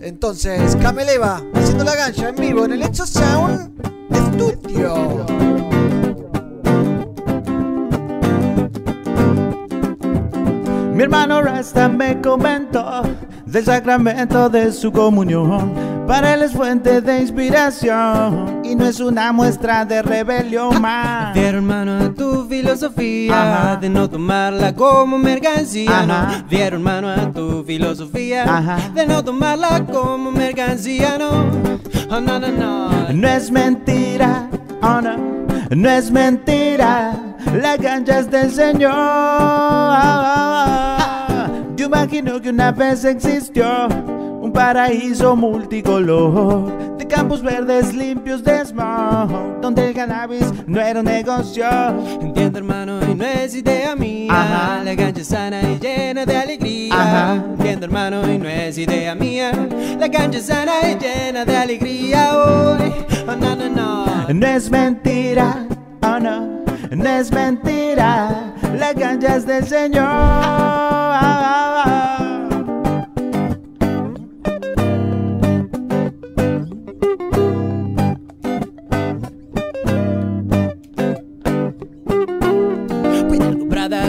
Entonces, 0.00 0.76
Cameleva 0.76 1.42
haciendo 1.54 1.84
la 1.84 1.94
gancha 1.94 2.30
en 2.30 2.36
vivo 2.36 2.64
en 2.64 2.72
el 2.72 2.82
Exo 2.82 3.06
Sound 3.06 3.70
Studio. 4.12 5.59
Mi 11.00 11.04
hermano 11.04 11.40
Rasta 11.40 11.88
me 11.88 12.20
comentó 12.20 13.00
del 13.46 13.64
sacramento 13.64 14.50
de 14.50 14.70
su 14.70 14.92
comunión. 14.92 15.72
Para 16.06 16.34
él 16.34 16.42
es 16.42 16.52
fuente 16.52 17.00
de 17.00 17.20
inspiración 17.20 18.60
y 18.62 18.74
no 18.74 18.84
es 18.84 19.00
una 19.00 19.32
muestra 19.32 19.86
de 19.86 20.02
rebelión 20.02 20.78
más. 20.78 21.32
Fiel 21.32 21.54
hermano 21.54 22.04
a 22.04 22.12
tu 22.12 22.44
filosofía 22.44 23.32
Ajá. 23.32 23.76
de 23.76 23.88
no 23.88 24.10
tomarla 24.10 24.74
como 24.74 25.16
mercancía. 25.16 26.04
No, 26.04 26.46
fiel 26.50 26.74
hermano 26.74 27.08
a 27.08 27.32
tu 27.32 27.64
filosofía 27.64 28.42
Ajá. 28.42 28.90
de 28.94 29.06
no 29.06 29.24
tomarla 29.24 29.86
como 29.86 30.30
mercancía. 30.30 31.16
No, 31.16 31.46
oh, 32.10 32.20
no, 32.20 32.38
no, 32.38 32.48
no. 32.48 33.10
No 33.10 33.26
es 33.26 33.50
mentira, 33.50 34.50
oh 34.82 35.00
no, 35.00 35.16
no 35.70 35.88
es 35.88 36.10
mentira. 36.10 37.14
La 37.54 37.78
cancha 37.78 38.18
es 38.18 38.30
del 38.30 38.50
Señor. 38.50 38.90
Yo 41.80 41.86
imagino 41.86 42.42
que 42.42 42.50
una 42.50 42.72
vez 42.72 43.06
existió 43.06 43.88
un 43.88 44.52
paraíso 44.52 45.34
multicolor 45.34 46.98
de 46.98 47.06
campos 47.06 47.40
verdes 47.40 47.94
limpios 47.94 48.44
de 48.44 48.66
smog, 48.66 49.62
donde 49.62 49.88
el 49.88 49.94
cannabis 49.94 50.44
no 50.66 50.78
era 50.78 51.00
un 51.00 51.06
negocio. 51.06 51.64
Entiendo 52.20 52.58
hermano 52.58 53.00
y 53.10 53.14
no 53.14 53.24
es 53.24 53.54
idea 53.54 53.96
mía 53.96 54.30
Ajá. 54.30 54.84
La 54.84 54.94
cancha 54.94 55.24
sana 55.24 55.62
y 55.62 55.78
llena 55.78 56.26
de 56.26 56.36
alegría 56.36 56.94
Ajá. 56.94 57.34
Entiendo 57.36 57.86
hermano 57.86 58.30
y 58.30 58.36
no 58.36 58.46
es 58.46 58.76
idea 58.76 59.14
mía 59.14 59.50
La 59.98 60.10
cancha 60.10 60.40
sana 60.40 60.72
y 60.82 60.98
llena 60.98 61.46
de 61.46 61.56
alegría 61.56 62.36
hoy 62.36 62.92
oh, 63.26 63.36
no, 63.36 63.56
no, 63.56 63.70
no 63.70 64.28
No 64.34 64.46
es 64.46 64.70
mentira, 64.70 65.66
oh 66.02 66.18
no, 66.20 66.59
no 66.90 67.08
es 67.08 67.32
mentira. 67.32 68.54
La 68.78 68.94
cancha 68.94 69.36
es 69.36 69.46
del 69.46 69.66
Señor. 69.66 70.80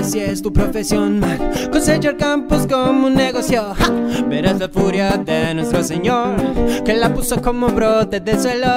Si 0.03 0.19
es 0.19 0.41
tu 0.41 0.51
profesión 0.51 1.19
man. 1.19 1.37
Cosechar 1.71 2.17
campos 2.17 2.67
como 2.67 3.07
un 3.07 3.13
negocio. 3.13 3.73
Verás 4.27 4.59
la 4.59 4.67
furia 4.67 5.11
de 5.11 5.53
nuestro 5.53 5.83
Señor 5.83 6.35
Que 6.83 6.93
la 6.93 7.13
puso 7.13 7.41
como 7.41 7.67
brote 7.67 8.19
del 8.19 8.39
suelo. 8.39 8.67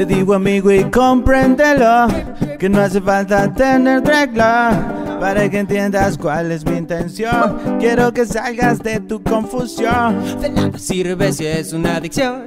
Te 0.00 0.06
digo 0.06 0.32
amigo 0.32 0.72
y 0.72 0.84
compréndelo 0.84 2.06
Que 2.58 2.70
no 2.70 2.80
hace 2.80 3.02
falta 3.02 3.52
tener 3.52 4.02
regla 4.02 5.18
Para 5.20 5.46
que 5.50 5.58
entiendas 5.58 6.16
cuál 6.16 6.50
es 6.52 6.64
mi 6.64 6.78
intención. 6.78 7.78
Quiero 7.78 8.10
que 8.10 8.24
salgas 8.24 8.78
de 8.78 9.00
tu 9.00 9.22
confusión. 9.22 10.40
De 10.40 10.48
nada 10.48 10.78
sirve 10.78 11.34
si 11.34 11.44
es 11.44 11.74
una 11.74 11.96
adicción 11.96 12.44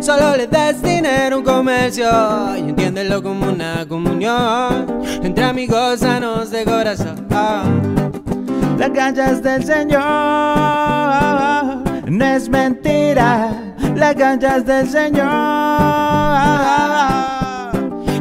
Solo 0.00 0.36
le 0.36 0.48
das 0.48 0.82
dinero 0.82 1.36
a 1.36 1.38
un 1.38 1.44
comercio 1.44 2.08
Y 2.56 2.70
entiéndelo 2.70 3.22
como 3.22 3.52
una 3.52 3.86
comunión. 3.86 5.04
Entre 5.22 5.44
amigos 5.44 6.00
sanos 6.00 6.50
de 6.50 6.64
corazón. 6.64 7.24
La 8.80 8.92
cancha 8.92 9.30
es 9.30 9.40
del 9.44 9.64
Señor 9.64 10.02
No 12.10 12.24
es 12.24 12.48
mentira. 12.48 13.52
La 13.94 14.12
cancha 14.12 14.56
es 14.56 14.66
del 14.66 14.88
Señor 14.90 15.95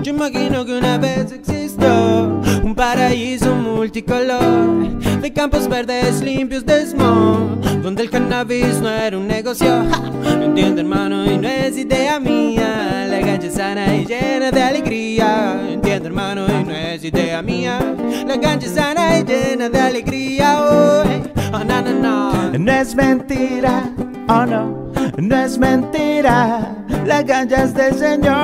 Yo 0.02 0.12
imagino 0.12 0.66
que 0.66 0.78
una 0.78 0.98
vez 0.98 1.32
existió 1.32 2.42
un 2.64 2.76
paraíso 2.76 3.56
multicolor 3.56 5.00
de 5.22 5.34
campos 5.34 5.68
verdes 5.68 6.22
limpios 6.22 6.66
de 6.66 6.86
smog, 6.86 7.60
donde 7.82 8.04
el 8.04 8.10
cannabis 8.10 8.80
no 8.80 8.90
era 8.90 9.18
un 9.18 9.28
negocio. 9.28 9.84
No 10.26 10.44
entiendo, 10.44 10.82
hermano, 10.82 11.26
y 11.26 11.38
no 11.38 11.48
es 11.48 11.78
idea 11.78 12.20
mía. 12.20 13.08
La 13.10 13.20
es 13.20 13.54
sana 13.54 13.96
y 13.96 14.06
llena 14.06 14.52
de 14.52 14.62
alegría. 14.62 15.60
Entiendo, 15.70 16.08
hermano, 16.08 16.46
y 16.48 16.64
no 16.64 16.72
es 16.72 17.04
idea 17.04 17.42
mía. 17.42 17.80
La 18.28 18.36
es 18.36 18.72
sana 18.72 19.20
y 19.20 19.24
llena 19.24 19.70
de 19.70 19.80
alegría. 19.80 20.62
Hoy, 20.62 21.24
oh, 21.54 21.64
no, 21.64 21.82
no, 21.82 21.94
no. 21.94 22.58
No 22.58 22.72
es 22.72 22.96
mentira, 22.96 23.92
oh 24.28 24.46
no, 24.46 24.85
no 25.18 25.36
es 25.36 25.58
mentira. 25.58 26.76
La 27.06 27.24
cancha 27.26 27.64
es 27.64 27.74
del 27.74 27.96
Señor. 27.96 28.36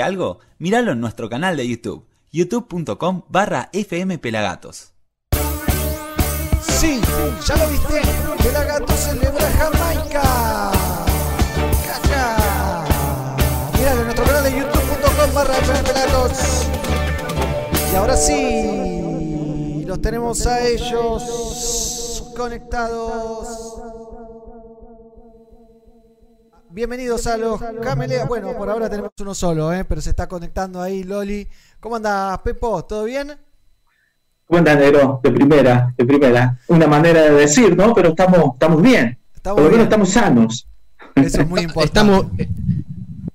algo? 0.00 0.38
Míralo 0.58 0.92
en 0.92 1.00
nuestro 1.00 1.28
canal 1.28 1.56
de 1.56 1.68
YouTube, 1.68 2.06
youtube.com 2.30 3.24
barra 3.28 3.68
fmpelagatos. 3.72 4.92
Sí, 6.62 7.00
ya 7.46 7.56
lo 7.56 7.68
viste. 7.68 8.00
Pelagato 8.42 8.92
celebra 8.94 9.50
Jamaica. 9.50 10.72
Caca. 11.86 12.84
Miralo 13.76 14.00
en 14.00 14.04
nuestro 14.06 14.24
canal 14.24 14.44
de 14.44 14.58
youtube.com 14.58 15.34
barra 15.34 15.54
Pelagatos. 15.56 16.68
Y 17.92 17.96
ahora 17.96 18.16
sí, 18.16 19.84
los 19.84 20.00
tenemos 20.00 20.46
a 20.46 20.66
ellos 20.66 22.32
conectados. 22.36 24.01
Bienvenidos 26.72 27.26
a 27.26 27.36
los 27.36 27.60
Camelea. 27.82 28.24
Bueno, 28.24 28.56
por 28.56 28.70
ahora 28.70 28.88
tenemos 28.88 29.10
uno 29.20 29.34
solo, 29.34 29.72
¿eh? 29.72 29.84
pero 29.84 30.00
se 30.00 30.10
está 30.10 30.26
conectando 30.26 30.80
ahí 30.80 31.04
Loli. 31.04 31.46
¿Cómo 31.80 31.96
andas, 31.96 32.38
Pepo? 32.38 32.84
¿Todo 32.84 33.04
bien? 33.04 33.32
¿Cómo 34.46 34.58
andas, 34.58 34.78
negro? 34.78 35.20
De 35.22 35.30
primera, 35.30 35.92
de 35.96 36.04
primera. 36.04 36.58
Una 36.68 36.86
manera 36.86 37.22
de 37.22 37.30
decir, 37.32 37.76
¿no? 37.76 37.92
Pero 37.94 38.10
estamos, 38.10 38.54
estamos 38.54 38.80
bien. 38.80 39.18
Estamos 39.34 39.56
Por 39.56 39.64
lo 39.64 39.70
menos 39.70 39.84
estamos 39.84 40.08
sanos. 40.10 40.66
Eso 41.14 41.42
es 41.42 41.48
muy 41.48 41.60
importante. 41.64 41.84
Estamos, 41.84 42.26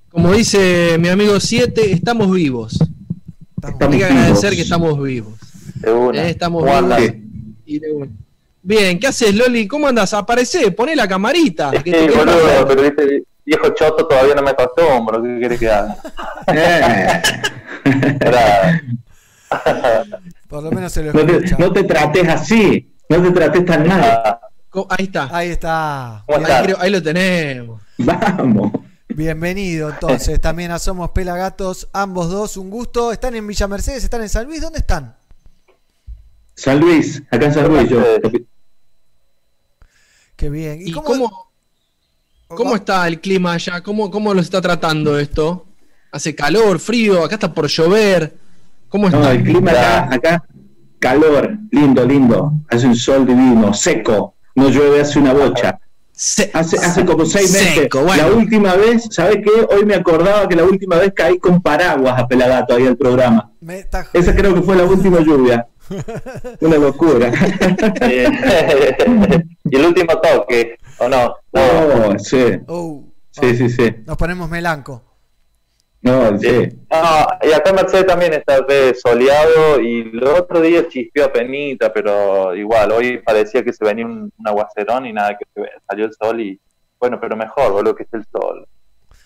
como 0.10 0.32
dice 0.34 0.98
mi 1.00 1.10
amigo 1.10 1.40
7, 1.40 1.92
estamos 1.92 2.32
vivos. 2.32 2.74
Estamos 3.56 3.82
Hay 3.82 3.90
que 3.90 3.96
vivos. 3.98 4.12
agradecer 4.12 4.56
que 4.56 4.62
estamos 4.62 5.02
vivos. 5.04 5.34
De 5.76 5.94
una. 5.94 6.24
Eh, 6.24 6.30
estamos 6.32 6.64
¿Cómo 6.66 6.96
vivos. 6.98 7.14
y 7.66 7.80
de 7.80 7.92
una. 7.92 8.12
Bien, 8.68 9.00
¿qué 9.00 9.08
haces, 9.08 9.34
Loli? 9.34 9.66
¿Cómo 9.66 9.88
andas? 9.88 10.14
Aparecé, 10.14 10.72
poné 10.72 10.94
la 10.94 11.08
camarita. 11.08 11.72
Sí, 11.78 11.84
que 11.84 12.10
boludo, 12.10 12.68
pero 12.68 12.82
viste, 12.82 13.24
viejo 13.46 13.70
choto 13.70 14.06
todavía 14.06 14.36
no 14.36 14.42
me 14.42 14.50
acostumbro. 14.50 15.24
¿Qué 15.24 15.40
querés 15.40 15.58
que 15.58 15.72
haga? 15.72 15.96
Por 20.50 20.64
lo 20.64 20.72
menos 20.72 20.92
se 20.92 21.02
lo 21.02 21.14
No 21.14 21.26
te, 21.26 21.56
no 21.58 21.72
te 21.72 21.86
trates 21.86 22.28
así. 22.28 22.94
No 23.08 23.24
te 23.24 23.32
trates 23.32 23.64
tan 23.66 23.88
mal. 23.88 24.02
Ah, 24.04 24.42
Ahí 24.90 25.06
está. 25.06 25.30
Ahí 25.32 25.50
está. 25.52 26.26
Ahí 26.80 26.92
lo 26.92 27.02
tenemos. 27.02 27.82
Vamos. 28.00 28.74
Bienvenido 29.08 29.92
entonces 29.92 30.42
también 30.42 30.72
a 30.72 30.80
Somos 30.80 31.12
Pelagatos, 31.12 31.88
ambos 31.94 32.30
dos, 32.30 32.58
un 32.58 32.70
gusto. 32.70 33.14
¿Están 33.14 33.34
en 33.36 33.48
Villa 33.48 33.70
Mercedes? 33.70 34.04
¿Están 34.04 34.24
en 34.24 34.30
San 34.30 34.46
Luis? 34.46 34.60
¿Dónde 34.60 34.80
están? 34.80 35.16
San 36.54 36.80
Luis, 36.82 37.24
acá 37.32 37.46
en 37.46 37.54
San 37.54 37.68
Luis 37.70 37.90
yo. 37.90 38.04
Qué 40.38 40.50
bien. 40.50 40.80
¿Y 40.86 40.92
cómo, 40.92 41.50
cómo 42.48 42.76
está 42.76 43.08
el 43.08 43.20
clima 43.20 43.54
allá? 43.54 43.82
¿Cómo, 43.82 44.10
¿Cómo 44.10 44.34
lo 44.34 44.40
está 44.40 44.62
tratando 44.62 45.20
esto? 45.20 45.66
¿Hace 46.12 46.34
calor, 46.36 46.80
frío? 46.80 47.24
Acá 47.26 47.36
está 47.36 47.54
por 47.54 47.68
llover. 47.68 48.38
¿Cómo 48.88 49.08
está? 49.08 49.20
No, 49.20 49.30
el 49.32 49.44
clima 49.44 49.72
acá, 49.72 50.14
acá, 50.14 50.44
calor, 51.00 51.58
lindo, 51.72 52.06
lindo. 52.06 52.54
Hace 52.70 52.88
un 52.88 52.96
sol 52.96 53.26
divino, 53.26 53.74
seco. 53.74 54.36
No 54.56 54.70
llueve 54.70 55.02
hace 55.02 55.20
una 55.20 55.34
bocha. 55.34 55.80
Se- 56.12 56.50
Hace, 56.54 56.78
hace 56.78 57.06
como 57.06 57.26
seis 57.26 57.52
meses. 57.52 57.74
Seco, 57.76 58.04
bueno. 58.04 58.24
La 58.30 58.36
última 58.36 58.76
vez, 58.76 59.08
¿sabes 59.12 59.38
qué? 59.44 59.52
Hoy 59.76 59.86
me 59.86 59.96
acordaba 59.96 60.48
que 60.48 60.56
la 60.56 60.64
última 60.64 60.96
vez 60.98 61.12
caí 61.16 61.38
con 61.38 61.62
paraguas 61.62 62.20
a 62.20 62.28
Pelagato 62.28 62.76
ahí 62.76 62.88
al 62.88 62.98
programa. 62.98 63.52
Me 63.60 63.80
está 63.80 64.08
Esa 64.14 64.36
creo 64.36 64.54
que 64.56 64.62
fue 64.62 64.76
la 64.76 64.86
última 64.86 65.20
lluvia. 65.20 65.68
Una 66.62 66.78
locura. 66.78 67.32
y 69.70 69.76
el 69.76 69.86
último 69.86 70.20
toque, 70.20 70.78
¿o 71.00 71.08
no? 71.08 71.36
No, 71.54 71.62
Oh, 71.62 72.20
sí, 72.20 72.44
Oh, 72.68 73.04
sí, 73.32 73.56
sí, 73.56 73.70
sí. 73.70 73.96
nos 74.06 74.18
ponemos 74.18 74.50
melanco. 74.50 75.04
No, 76.02 76.38
sí. 76.40 76.70
No, 76.92 77.28
y 77.42 77.52
acá 77.54 77.72
en 77.72 77.76
Mercedes 77.76 78.06
también 78.06 78.34
está 78.34 78.60
re 78.68 78.94
soleado 78.96 79.82
y 79.82 80.02
el 80.14 80.24
otro 80.24 80.62
día 80.62 80.88
chispeó 80.88 81.26
a 81.26 81.34
penita, 81.34 81.92
pero 81.92 82.56
igual, 82.56 82.92
hoy 82.92 83.18
parecía 83.18 83.64
que 83.64 83.74
se 83.74 83.84
venía 83.84 84.06
un, 84.06 84.32
un 84.38 84.48
aguacerón 84.48 85.06
y 85.08 85.14
nada, 85.14 85.38
que 85.38 85.46
salió 85.90 86.06
el 86.06 86.14
sol 86.14 86.40
y 86.40 86.60
bueno, 87.00 87.20
pero 87.20 87.36
mejor, 87.36 87.72
boludo, 87.74 87.96
que 87.96 88.04
esté 88.04 88.18
el 88.18 88.26
sol. 88.32 88.68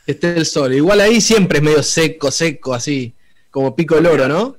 Esté 0.08 0.36
el 0.36 0.45
sol. 0.45 0.73
Igual 0.73 1.01
ahí 1.01 1.21
siempre 1.21 1.60
es 1.60 1.63
medio 1.63 1.84
seco, 1.84 2.32
seco, 2.32 2.73
así. 2.73 3.15
Como 3.49 3.75
pico 3.75 3.97
el 3.97 4.08
oro, 4.08 4.27
¿no? 4.27 4.56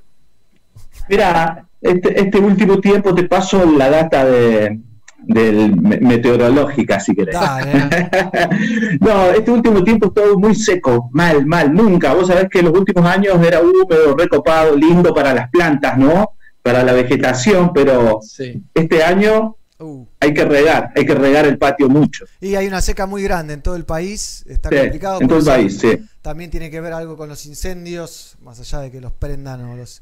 Mira, 1.09 1.67
este, 1.81 2.19
este 2.21 2.39
último 2.39 2.79
tiempo 2.79 3.13
te 3.13 3.23
paso 3.23 3.65
la 3.65 3.89
data 3.89 4.23
de, 4.25 4.79
del 5.25 5.75
me- 5.75 5.99
meteorológica, 5.99 6.99
si 6.99 7.15
querés. 7.15 7.35
No, 8.99 9.29
este 9.31 9.51
último 9.51 9.83
tiempo 9.83 10.07
es 10.07 10.13
todo 10.13 10.37
muy 10.37 10.55
seco, 10.55 11.09
mal, 11.11 11.45
mal, 11.45 11.73
nunca. 11.73 12.13
Vos 12.13 12.27
sabés 12.27 12.49
que 12.49 12.61
los 12.61 12.77
últimos 12.77 13.05
años 13.05 13.35
era 13.45 13.59
húmedo, 13.61 14.15
recopado, 14.17 14.75
lindo 14.75 15.13
para 15.13 15.33
las 15.33 15.49
plantas, 15.49 15.97
¿no? 15.97 16.31
Para 16.61 16.83
la 16.83 16.93
vegetación, 16.93 17.71
pero 17.73 18.19
Sí. 18.21 18.61
este 18.73 19.03
año 19.03 19.57
Uh. 19.79 20.05
hay 20.21 20.33
que 20.33 20.45
regar, 20.45 20.91
hay 20.95 21.05
que 21.05 21.13
regar 21.15 21.45
el 21.45 21.57
patio 21.57 21.89
mucho. 21.89 22.25
Y 22.39 22.55
hay 22.55 22.67
una 22.67 22.79
seca 22.81 23.05
muy 23.05 23.21
grande 23.23 23.53
en 23.55 23.61
todo 23.61 23.75
el 23.75 23.83
país. 23.85 24.45
Está 24.47 24.69
Sí, 24.69 24.75
complicado. 24.77 25.19
en 25.19 25.27
todo 25.27 25.39
el 25.39 25.45
país, 25.45 25.77
sí. 25.79 25.99
También 26.21 26.49
tiene 26.51 26.69
que 26.71 26.79
ver 26.79 26.93
algo 26.93 27.17
con 27.17 27.27
los 27.27 27.45
incendios, 27.45 28.37
más 28.41 28.59
allá 28.61 28.79
de 28.79 28.91
que 28.91 29.01
los 29.01 29.11
prendan 29.11 29.61
o 29.65 29.75
los 29.75 30.01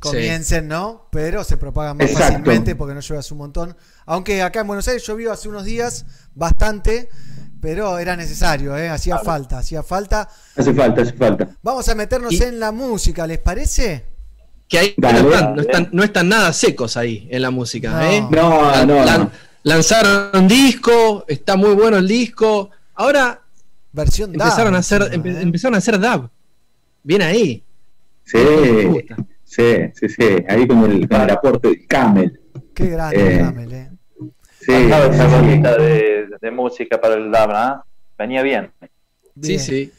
comiencen, 0.00 0.68
¿no? 0.68 1.08
Pero 1.10 1.44
se 1.44 1.56
propagan 1.56 1.96
más 1.96 2.10
Exacto. 2.10 2.32
fácilmente 2.34 2.76
porque 2.76 2.94
no 2.94 3.00
llueve 3.00 3.20
hace 3.20 3.34
un 3.34 3.38
montón. 3.38 3.76
Aunque 4.06 4.42
acá 4.42 4.60
en 4.60 4.66
Buenos 4.66 4.86
Aires 4.88 5.04
llovió 5.06 5.32
hace 5.32 5.48
unos 5.48 5.64
días 5.64 6.04
bastante, 6.34 7.08
pero 7.60 7.98
era 7.98 8.14
necesario, 8.16 8.76
¿eh? 8.76 8.88
hacía 8.88 9.18
falta, 9.18 9.58
hacía 9.58 9.82
falta. 9.82 10.28
Hace 10.56 10.72
falta, 10.74 11.02
hace 11.02 11.12
falta. 11.14 11.48
Vamos 11.62 11.88
a 11.88 11.94
meternos 11.94 12.32
Y- 12.34 12.42
en 12.42 12.60
la 12.60 12.70
música, 12.72 13.26
¿les 13.26 13.38
parece? 13.38 14.04
Que 14.68 14.78
ahí 14.78 14.94
Dale. 14.98 15.22
no, 15.22 15.30
están, 15.32 15.54
no, 15.56 15.62
están, 15.62 15.88
no 15.92 16.04
están 16.04 16.28
nada 16.28 16.52
secos 16.52 16.96
ahí 16.96 17.26
en 17.30 17.40
la 17.42 17.50
música, 17.50 17.90
No. 17.90 18.02
¿eh? 18.02 18.20
No, 18.30 18.86
no, 18.86 19.04
lan- 19.04 19.18
no. 19.20 19.30
Lanzaron 19.64 20.46
disco, 20.46 21.24
está 21.26 21.56
muy 21.56 21.74
bueno 21.74 21.96
el 21.96 22.06
disco. 22.06 22.70
Ahora 22.94 23.42
Versión 23.92 24.32
DAB, 24.32 24.46
empezaron 24.46 24.74
a 24.74 24.78
hacer, 24.78 25.02
empe- 25.10 25.34
¿eh? 25.36 25.40
empezaron 25.40 25.74
a 25.74 25.78
hacer 25.78 25.98
dub. 25.98 26.30
Bien 27.02 27.22
ahí. 27.22 27.64
Sí, 28.24 28.36
Me 28.36 28.84
gusta. 28.84 29.16
Sí, 29.48 29.90
sí, 29.94 30.08
sí. 30.08 30.44
Ahí 30.48 30.66
con 30.66 30.84
el, 30.90 31.08
con 31.08 31.20
el 31.22 31.30
aporte 31.30 31.68
del 31.68 31.86
Camel. 31.86 32.40
Qué 32.74 32.86
grande, 32.86 33.34
Eh, 33.34 33.38
Gamel, 33.38 33.72
¿eh? 33.72 33.90
Sí, 34.60 34.72
esa 34.72 35.26
bolita 35.40 35.76
de, 35.78 36.26
de 36.40 36.50
música 36.50 37.00
para 37.00 37.14
el 37.14 37.30
Dabra, 37.30 37.66
¿ah? 37.68 37.84
Venía 38.18 38.42
bien. 38.42 38.70
Bien. 39.34 39.58
Sí, 39.60 39.64
sí. 39.66 39.92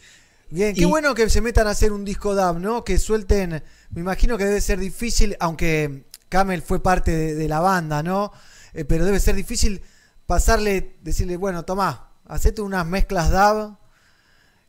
Bien, 0.52 0.76
qué 0.76 0.82
Y- 0.82 0.86
bueno 0.86 1.14
que 1.16 1.30
se 1.30 1.42
metan 1.42 1.68
a 1.68 1.72
hacer 1.72 1.92
un 1.92 2.04
disco 2.06 2.36
DAB, 2.36 2.60
¿no? 2.60 2.84
Que 2.84 2.98
suelten, 2.98 3.64
me 3.92 4.02
imagino 4.02 4.38
que 4.38 4.46
debe 4.46 4.62
ser 4.62 4.80
difícil, 4.80 5.36
aunque 5.40 6.04
Camel 6.28 6.62
fue 6.62 6.82
parte 6.84 7.12
de, 7.12 7.36
de 7.36 7.48
la 7.48 7.60
banda, 7.60 8.04
¿no? 8.04 8.32
Eh, 8.74 8.86
pero 8.86 9.06
debe 9.06 9.20
ser 9.20 9.36
difícil 9.36 9.82
pasarle, 10.28 10.98
decirle, 11.02 11.38
bueno, 11.38 11.64
tomá, 11.66 12.12
hacete 12.26 12.62
unas 12.62 12.86
mezclas 12.86 13.32
DAB 13.32 13.78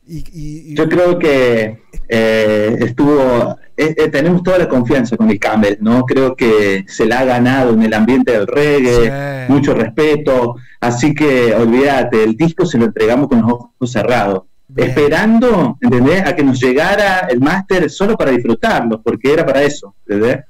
y... 0.06 0.18
y- 0.18 0.72
y- 0.72 0.74
Yo 0.74 0.88
creo 0.88 1.18
que 1.18 1.82
eh, 2.08 2.76
estuvo, 2.80 3.56
eh, 3.76 3.94
eh, 3.96 4.08
tenemos 4.08 4.42
toda 4.42 4.58
la 4.58 4.68
confianza 4.68 5.16
con 5.16 5.30
el 5.30 5.38
Campbell, 5.38 5.76
¿no? 5.80 6.04
Creo 6.04 6.34
que 6.34 6.84
se 6.88 7.06
la 7.06 7.20
ha 7.20 7.24
ganado 7.24 7.72
en 7.74 7.82
el 7.82 7.94
ambiente 7.94 8.32
del 8.32 8.46
reggae, 8.46 9.46
Sí. 9.46 9.52
mucho 9.52 9.74
respeto, 9.74 10.56
así 10.80 11.14
que 11.14 11.54
olvídate, 11.54 12.22
el 12.24 12.36
disco 12.36 12.66
se 12.66 12.78
lo 12.78 12.86
entregamos 12.86 13.28
con 13.28 13.42
los 13.42 13.50
ojos 13.52 13.70
cerrados, 13.92 14.42
Bien. 14.68 14.88
esperando, 14.90 15.78
¿entendés? 15.80 16.24
A 16.26 16.34
que 16.34 16.42
nos 16.44 16.60
llegara 16.60 17.26
el 17.30 17.40
máster 17.40 17.88
solo 17.90 18.16
para 18.16 18.30
disfrutarlo, 18.32 19.00
porque 19.02 19.32
era 19.32 19.44
para 19.46 19.62
eso, 19.62 19.94
¿entendés? 20.06 20.40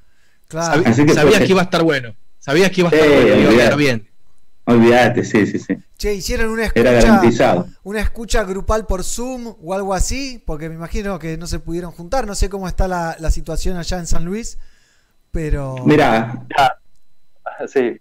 claro, 0.49 0.83
Así 0.85 1.05
que 1.07 1.13
sabías 1.15 1.41
que 1.41 1.47
iba 1.53 1.61
a 1.61 1.65
estar 1.65 1.83
bueno. 1.83 2.15
Sabías 2.39 2.71
que 2.71 2.81
iba 2.81 2.91
a 2.91 2.93
estar 2.95 3.09
bueno, 3.09 3.37
iba 3.41 3.51
a 3.51 3.55
quedar 3.55 3.77
bien. 3.77 4.09
Olvídate, 4.71 5.25
sí, 5.25 5.47
sí, 5.47 5.59
sí, 5.59 5.75
che, 5.97 6.15
hicieron 6.15 6.51
una 6.51 6.67
era 6.75 6.93
escucha, 6.93 6.93
garantizado. 6.93 7.69
una 7.83 8.01
escucha 8.01 8.45
grupal 8.45 8.87
por 8.87 9.03
Zoom 9.05 9.55
o 9.63 9.75
algo 9.75 9.95
así, 9.95 10.43
porque 10.47 10.69
me 10.69 10.75
imagino 10.77 11.19
que 11.19 11.37
no 11.37 11.47
se 11.47 11.59
pudieron 11.61 11.93
juntar, 11.93 12.27
no 12.27 12.35
sé 12.35 12.49
cómo 12.49 12.69
está 12.69 12.87
la, 12.89 13.17
la 13.19 13.31
situación 13.31 13.77
allá 13.77 13.99
en 13.99 14.07
San 14.07 14.25
Luis, 14.25 14.59
pero... 15.31 15.77
Mira, 15.85 16.47
Ya, 16.57 16.79
sí, 17.69 17.99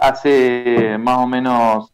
hace 0.00 0.96
más 0.98 1.18
o 1.18 1.26
menos 1.26 1.92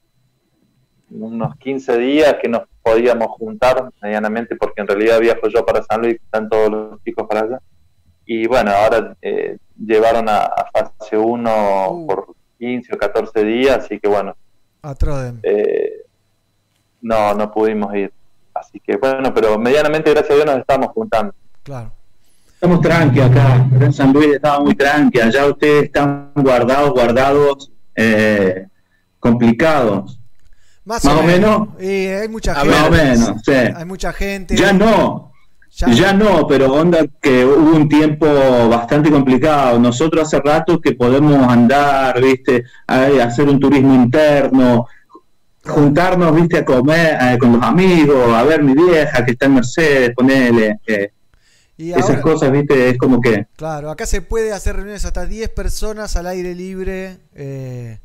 unos 1.10 1.56
15 1.56 1.96
días 1.98 2.36
que 2.42 2.48
nos 2.48 2.62
podíamos 2.82 3.28
juntar 3.38 3.90
medianamente, 4.02 4.56
porque 4.56 4.80
en 4.82 4.88
realidad 4.88 5.20
viajo 5.20 5.48
yo 5.48 5.64
para 5.64 5.82
San 5.84 6.00
Luis, 6.02 6.16
están 6.16 6.48
todos 6.48 6.70
los 6.70 7.02
chicos 7.04 7.26
para 7.28 7.40
allá. 7.42 7.60
Y 8.26 8.46
bueno, 8.46 8.70
ahora 8.72 9.16
eh, 9.22 9.58
llevaron 9.76 10.28
a, 10.28 10.40
a 10.44 10.70
fase 10.70 11.16
1 11.16 11.90
Uh. 11.90 12.06
por 12.06 12.34
15 12.58 12.94
o 12.94 12.98
14 12.98 13.44
días, 13.44 13.84
así 13.84 13.98
que 13.98 14.08
bueno, 14.08 14.36
eh, 15.42 16.04
no, 17.00 17.34
no 17.34 17.50
pudimos 17.52 17.94
ir. 17.94 18.12
Así 18.54 18.80
que 18.80 18.96
bueno, 18.96 19.32
pero 19.32 19.58
medianamente, 19.58 20.10
gracias 20.10 20.32
a 20.32 20.34
Dios, 20.34 20.46
nos 20.46 20.58
estamos 20.58 20.88
juntando. 20.88 21.34
Claro. 21.62 21.92
Estamos 22.46 22.80
tranqui 22.80 23.20
acá, 23.20 23.68
en 23.80 23.92
San 23.92 24.12
Luis 24.12 24.34
estaba 24.34 24.58
muy 24.58 24.74
tranqui, 24.74 25.20
allá 25.20 25.46
ustedes 25.46 25.84
están 25.84 26.32
guardados, 26.34 26.90
guardados, 26.90 27.70
eh, 27.94 28.66
complicados. 29.20 30.18
Más, 30.84 31.04
Más 31.04 31.14
o 31.14 31.22
menos. 31.22 31.68
Y 31.80 32.06
hay 32.06 32.28
mucha 32.28 32.54
gente. 32.54 32.70
Más 32.70 32.88
o 32.88 32.90
menos, 32.90 33.32
sí. 33.44 33.52
Hay 33.52 33.84
mucha 33.84 34.12
gente. 34.12 34.56
Ya 34.56 34.72
no, 34.72 35.32
Ya- 35.78 35.92
ya 35.92 36.12
no, 36.12 36.44
pero 36.48 36.72
onda 36.74 37.06
que 37.20 37.44
hubo 37.44 37.76
un 37.76 37.88
tiempo 37.88 38.26
bastante 38.68 39.10
complicado. 39.12 39.78
Nosotros 39.78 40.26
hace 40.26 40.40
rato 40.40 40.80
que 40.80 40.92
podemos 40.92 41.36
andar, 41.46 42.20
viste, 42.20 42.64
a, 42.86 43.04
hacer 43.22 43.48
un 43.48 43.60
turismo 43.60 43.94
interno, 43.94 44.86
juntarnos, 45.64 46.34
viste, 46.34 46.58
a 46.58 46.64
comer 46.64 47.16
eh, 47.20 47.38
con 47.38 47.52
los 47.52 47.62
amigos, 47.62 48.34
a 48.34 48.42
ver 48.42 48.62
mi 48.64 48.74
vieja 48.74 49.24
que 49.24 49.32
está 49.32 49.46
en 49.46 49.54
Mercedes, 49.54 50.10
ponele. 50.16 50.78
eh, 50.86 51.12
y 51.76 51.92
esas 51.92 52.10
ahora- 52.10 52.22
cosas, 52.22 52.50
viste, 52.50 52.88
es 52.90 52.98
como 52.98 53.20
que... 53.20 53.46
Claro, 53.54 53.90
acá 53.90 54.04
se 54.04 54.20
puede 54.20 54.52
hacer 54.52 54.74
reuniones 54.74 55.04
hasta 55.04 55.26
10 55.26 55.48
personas 55.50 56.16
al 56.16 56.26
aire 56.26 56.56
libre, 56.56 57.18
eh, 57.36 58.00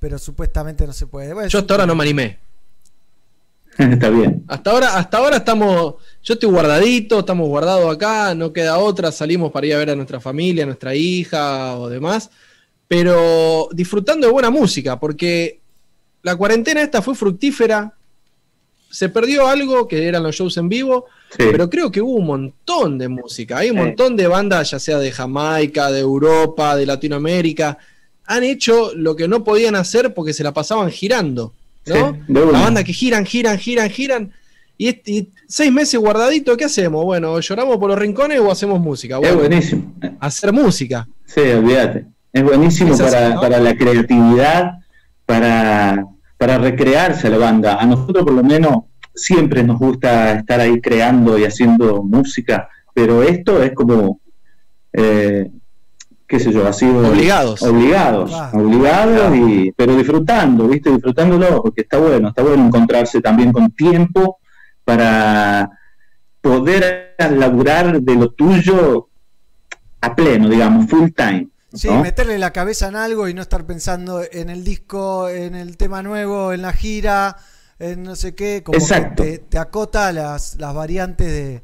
pero 0.00 0.18
supuestamente 0.18 0.84
no 0.84 0.92
se 0.92 1.06
puede. 1.06 1.32
Bueno, 1.32 1.48
Yo 1.48 1.60
hasta 1.60 1.74
ahora 1.74 1.86
no 1.86 1.94
me 1.94 2.02
animé. 2.02 2.38
Está 3.78 4.08
bien. 4.10 4.44
Hasta 4.46 4.70
ahora, 4.70 4.96
hasta 4.96 5.18
ahora 5.18 5.36
estamos, 5.38 5.94
yo 6.22 6.34
estoy 6.34 6.48
guardadito, 6.48 7.20
estamos 7.20 7.48
guardados 7.48 7.92
acá, 7.92 8.34
no 8.34 8.52
queda 8.52 8.78
otra, 8.78 9.10
salimos 9.10 9.50
para 9.50 9.66
ir 9.66 9.74
a 9.74 9.78
ver 9.78 9.90
a 9.90 9.96
nuestra 9.96 10.20
familia, 10.20 10.62
a 10.62 10.66
nuestra 10.66 10.94
hija 10.94 11.76
o 11.76 11.88
demás, 11.88 12.30
pero 12.86 13.68
disfrutando 13.72 14.26
de 14.26 14.32
buena 14.32 14.50
música, 14.50 15.00
porque 15.00 15.60
la 16.22 16.36
cuarentena 16.36 16.82
esta 16.82 17.02
fue 17.02 17.16
fructífera, 17.16 17.94
se 18.90 19.08
perdió 19.08 19.48
algo 19.48 19.88
que 19.88 20.06
eran 20.06 20.22
los 20.22 20.36
shows 20.36 20.56
en 20.56 20.68
vivo, 20.68 21.06
pero 21.36 21.68
creo 21.68 21.90
que 21.90 22.00
hubo 22.00 22.14
un 22.14 22.26
montón 22.26 22.96
de 22.96 23.08
música, 23.08 23.58
hay 23.58 23.70
un 23.70 23.78
montón 23.78 24.16
de 24.16 24.28
bandas, 24.28 24.70
ya 24.70 24.78
sea 24.78 24.98
de 24.98 25.10
Jamaica, 25.10 25.90
de 25.90 25.98
Europa, 25.98 26.76
de 26.76 26.86
Latinoamérica, 26.86 27.76
han 28.26 28.44
hecho 28.44 28.92
lo 28.94 29.16
que 29.16 29.26
no 29.26 29.42
podían 29.42 29.74
hacer 29.74 30.14
porque 30.14 30.32
se 30.32 30.44
la 30.44 30.54
pasaban 30.54 30.92
girando, 30.92 31.52
la 31.86 32.60
banda 32.60 32.84
que 32.84 32.92
giran, 32.92 33.24
giran, 33.24 33.58
giran, 33.58 33.90
giran. 33.90 34.32
Y, 34.76 34.88
y 35.06 35.32
seis 35.46 35.72
meses 35.72 36.00
guardadito, 36.00 36.56
¿qué 36.56 36.64
hacemos? 36.64 37.04
Bueno, 37.04 37.38
lloramos 37.38 37.76
por 37.76 37.90
los 37.90 37.98
rincones 37.98 38.40
o 38.40 38.50
hacemos 38.50 38.80
música. 38.80 39.18
Es 39.22 39.34
buenísimo. 39.34 39.94
Hacer 40.18 40.52
música. 40.52 41.06
Sí, 41.26 41.40
olvídate. 41.40 42.06
Es 42.32 42.42
buenísimo 42.42 42.94
Es 42.94 43.00
así, 43.00 43.12
para, 43.12 43.34
¿no? 43.34 43.40
para 43.40 43.60
la 43.60 43.76
creatividad, 43.76 44.72
para, 45.24 46.04
para 46.36 46.58
recrearse 46.58 47.30
la 47.30 47.38
banda. 47.38 47.76
A 47.76 47.86
nosotros, 47.86 48.24
por 48.24 48.34
lo 48.34 48.42
menos, 48.42 48.84
siempre 49.14 49.62
nos 49.62 49.78
gusta 49.78 50.32
estar 50.32 50.60
ahí 50.60 50.80
creando 50.80 51.38
y 51.38 51.44
haciendo 51.44 52.02
música, 52.02 52.68
pero 52.92 53.22
esto 53.22 53.62
es 53.62 53.72
como, 53.72 54.20
eh, 54.92 55.50
qué 56.36 56.40
sé 56.42 56.52
yo, 56.52 56.66
ha 56.66 56.72
sido. 56.72 57.08
Obligados. 57.08 57.62
Obligados, 57.62 58.30
Claro. 58.30 58.58
obligados, 58.58 59.36
y, 59.36 59.70
pero 59.72 59.96
disfrutando, 59.96 60.66
¿viste? 60.66 60.90
Disfrutándolo, 60.90 61.62
porque 61.62 61.82
está 61.82 61.98
bueno, 61.98 62.28
está 62.30 62.42
bueno 62.42 62.66
encontrarse 62.66 63.20
también 63.20 63.52
con 63.52 63.70
tiempo 63.70 64.38
para 64.84 65.70
poder 66.40 67.14
laburar 67.18 68.00
de 68.02 68.14
lo 68.16 68.30
tuyo 68.32 69.08
a 70.00 70.14
pleno, 70.16 70.48
digamos, 70.48 70.90
full 70.90 71.10
time. 71.16 71.48
Sí, 71.72 71.88
¿no? 71.88 72.02
meterle 72.02 72.38
la 72.38 72.52
cabeza 72.52 72.88
en 72.88 72.96
algo 72.96 73.28
y 73.28 73.34
no 73.34 73.42
estar 73.42 73.64
pensando 73.64 74.22
en 74.30 74.50
el 74.50 74.64
disco, 74.64 75.28
en 75.28 75.54
el 75.54 75.76
tema 75.76 76.02
nuevo, 76.02 76.52
en 76.52 76.62
la 76.62 76.72
gira, 76.72 77.36
en 77.78 78.02
no 78.02 78.16
sé 78.16 78.34
qué, 78.34 78.62
como 78.64 78.78
Exacto. 78.78 79.22
que 79.22 79.38
te, 79.38 79.38
te 79.38 79.58
acota 79.58 80.12
las, 80.12 80.56
las 80.56 80.74
variantes 80.74 81.26
de, 81.28 81.62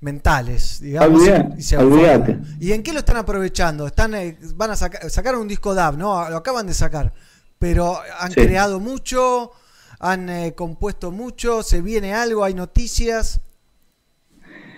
mentales, 0.00 0.80
digamos. 0.80 1.20
Olvidate, 1.20 1.54
y 1.58 1.62
se 1.62 1.76
olvidate. 1.76 2.32
enfocan. 2.32 2.56
¿Y 2.60 2.72
en 2.72 2.82
qué 2.82 2.92
lo 2.92 3.00
están 3.00 3.16
aprovechando? 3.18 3.86
Están, 3.86 4.14
eh, 4.14 4.38
van 4.54 4.70
a 4.70 4.76
sacar, 4.76 5.10
sacaron 5.10 5.42
un 5.42 5.48
disco 5.48 5.74
DAB, 5.74 5.96
¿no? 5.98 6.28
Lo 6.30 6.36
acaban 6.38 6.66
de 6.66 6.74
sacar, 6.74 7.12
pero 7.58 7.98
han 8.18 8.32
Sí. 8.32 8.40
creado 8.40 8.80
mucho, 8.80 9.52
han 9.98 10.28
eh, 10.30 10.54
compuesto 10.54 11.10
mucho, 11.10 11.62
se 11.62 11.82
viene 11.82 12.14
algo, 12.14 12.44
hay 12.44 12.54
noticias. 12.54 13.40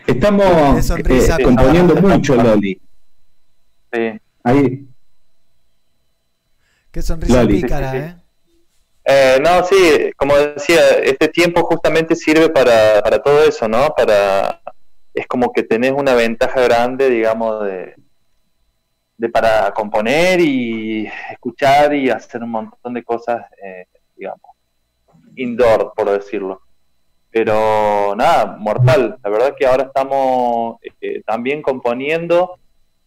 Estamos 0.06 0.84
sonrisa 0.84 1.36
eh, 1.38 1.44
componiendo 1.44 1.94
mucho, 1.94 2.34
Loli. 2.34 2.80
Sí. 3.92 4.20
Ahí, 4.42 4.88
Qué 6.90 7.00
sonrisa 7.02 7.42
Loli. 7.42 7.60
pícara, 7.62 7.92
Sí, 7.92 7.98
sí, 7.98 8.04
sí. 8.04 8.08
¿eh? 8.10 8.16
Eh, 9.04 9.38
no, 9.42 9.64
sí, 9.64 10.12
como 10.16 10.36
decía, 10.36 10.80
este 11.02 11.28
tiempo 11.28 11.64
justamente 11.64 12.14
sirve 12.14 12.48
para, 12.50 13.02
para 13.02 13.20
todo 13.20 13.42
eso, 13.44 13.66
¿no? 13.66 13.92
Para 13.96 14.61
es 15.14 15.26
como 15.26 15.52
que 15.52 15.62
tenés 15.62 15.92
una 15.92 16.14
ventaja 16.14 16.60
grande, 16.62 17.08
digamos, 17.10 17.64
de, 17.64 17.94
de 19.16 19.28
para 19.28 19.70
componer 19.72 20.40
y 20.40 21.06
escuchar 21.30 21.94
y 21.94 22.10
hacer 22.10 22.42
un 22.42 22.50
montón 22.50 22.94
de 22.94 23.02
cosas, 23.04 23.44
eh, 23.62 23.86
digamos, 24.16 24.50
indoor, 25.36 25.92
por 25.96 26.10
decirlo. 26.10 26.60
Pero 27.30 28.14
nada, 28.16 28.56
mortal. 28.58 29.18
La 29.22 29.30
verdad 29.30 29.54
que 29.58 29.66
ahora 29.66 29.84
estamos 29.84 30.76
eh, 31.00 31.22
también 31.26 31.62
componiendo. 31.62 32.58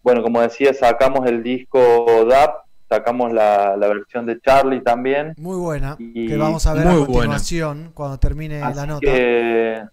Bueno, 0.01 0.23
como 0.23 0.41
decía, 0.41 0.73
sacamos 0.73 1.27
el 1.27 1.43
disco 1.43 2.25
DAP, 2.27 2.55
sacamos 2.89 3.31
la, 3.33 3.75
la 3.77 3.87
versión 3.87 4.25
de 4.25 4.39
Charlie 4.39 4.81
también. 4.81 5.33
Muy 5.37 5.57
buena, 5.57 5.95
Y- 5.99 6.27
que 6.27 6.37
vamos 6.37 6.65
a 6.65 6.73
ver 6.73 6.87
a 6.87 6.91
muy 6.91 6.99
buena. 7.01 7.13
continuación 7.13 7.91
cuando 7.93 8.17
termine 8.19 8.59
la 8.61 8.85
nota. 8.87 8.99
que, 9.01 9.83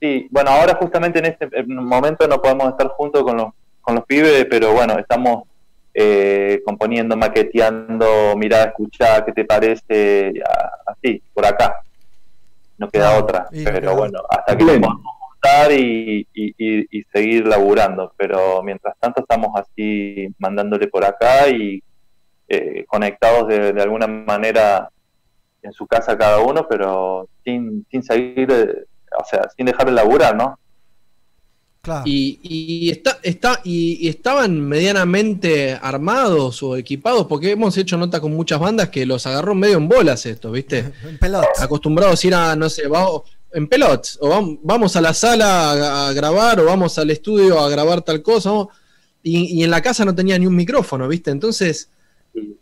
sí, 0.00 0.28
bueno, 0.30 0.50
ahora 0.50 0.74
justamente 0.76 1.18
en 1.18 1.26
este 1.26 1.48
momento 1.66 2.26
no 2.28 2.40
podemos 2.40 2.68
estar 2.70 2.88
juntos 2.88 3.22
con 3.22 3.36
los, 3.36 3.46
con 3.80 3.94
los 3.96 4.04
pibes, 4.04 4.46
pero 4.50 4.72
bueno, 4.72 4.98
estamos 4.98 5.44
eh, 5.94 6.60
componiendo, 6.64 7.16
maqueteando, 7.16 8.36
mirar, 8.36 8.68
escuchar, 8.68 9.24
¿qué 9.24 9.32
te 9.32 9.44
parece? 9.44 10.32
Ya, 10.34 10.70
Así, 10.86 11.22
por 11.34 11.44
acá. 11.46 11.76
No 12.76 12.88
queda 12.88 13.08
Claro, 13.10 13.24
otra. 13.24 13.48
Pero 13.50 13.80
queda 13.80 13.92
bueno, 13.92 14.20
hasta 14.28 14.56
que 14.56 14.64
Pleno. 14.64 14.80
podamos 14.88 15.04
juntar 15.32 15.72
y, 15.72 16.26
y, 16.32 16.54
y- 16.56 16.86
y 16.98 17.02
seguir 17.12 17.46
laburando. 17.48 18.12
Pero 18.16 18.62
mientras 18.62 18.94
tanto 19.00 19.22
estamos 19.22 19.50
así 19.58 20.28
mandándole 20.38 20.86
por 20.86 21.04
acá 21.04 21.48
y 21.48 21.82
eh, 22.48 22.84
conectados 22.86 23.48
de, 23.48 23.72
de 23.72 23.82
alguna 23.82 24.06
manera 24.06 24.88
en 25.62 25.72
su 25.72 25.86
casa 25.88 26.16
cada 26.16 26.38
uno, 26.40 26.66
pero 26.68 27.28
sin, 27.44 27.84
sin 27.90 28.02
seguir, 28.04 28.48
eh, 28.52 28.84
o 29.18 29.24
sea, 29.28 29.48
sin 29.56 29.66
dejar 29.66 29.86
de 29.86 29.92
laburar, 29.92 30.34
¿no? 30.36 30.58
Claro. 31.80 32.02
Y, 32.06 32.38
y 32.42 32.90
está, 32.90 33.18
está, 33.22 33.60
y, 33.64 34.04
y 34.04 34.08
estaban 34.08 34.60
medianamente 34.60 35.78
armados 35.80 36.62
o 36.62 36.76
equipados, 36.76 37.26
porque 37.26 37.52
hemos 37.52 37.76
hecho 37.78 37.96
nota 37.96 38.20
con 38.20 38.34
muchas 38.34 38.58
bandas 38.58 38.88
que 38.90 39.06
los 39.06 39.26
agarró 39.26 39.54
medio 39.54 39.78
en 39.78 39.88
bolas 39.88 40.26
esto, 40.26 40.50
¿viste? 40.50 40.92
En 41.04 41.18
pelotas. 41.18 41.62
Acostumbrados 41.62 42.22
a 42.22 42.26
ir 42.26 42.34
a, 42.34 42.56
no 42.56 42.68
sé, 42.68 42.82
en 43.52 43.66
pelots, 43.68 44.18
o 44.20 44.28
vam- 44.28 44.58
vamos 44.62 44.94
a 44.96 45.00
la 45.00 45.14
sala 45.14 45.70
a, 45.70 46.08
a 46.08 46.12
grabar, 46.12 46.60
o 46.60 46.64
vamos 46.66 46.98
al 46.98 47.10
estudio 47.10 47.58
a 47.58 47.70
grabar 47.70 48.02
tal 48.02 48.22
cosa, 48.22 48.50
¿no? 48.50 48.68
y, 49.22 49.60
y 49.60 49.64
en 49.64 49.70
la 49.70 49.80
casa 49.80 50.04
no 50.04 50.14
tenía 50.14 50.38
ni 50.38 50.46
un 50.46 50.54
micrófono, 50.56 51.08
¿viste? 51.08 51.30
Entonces, 51.30 51.88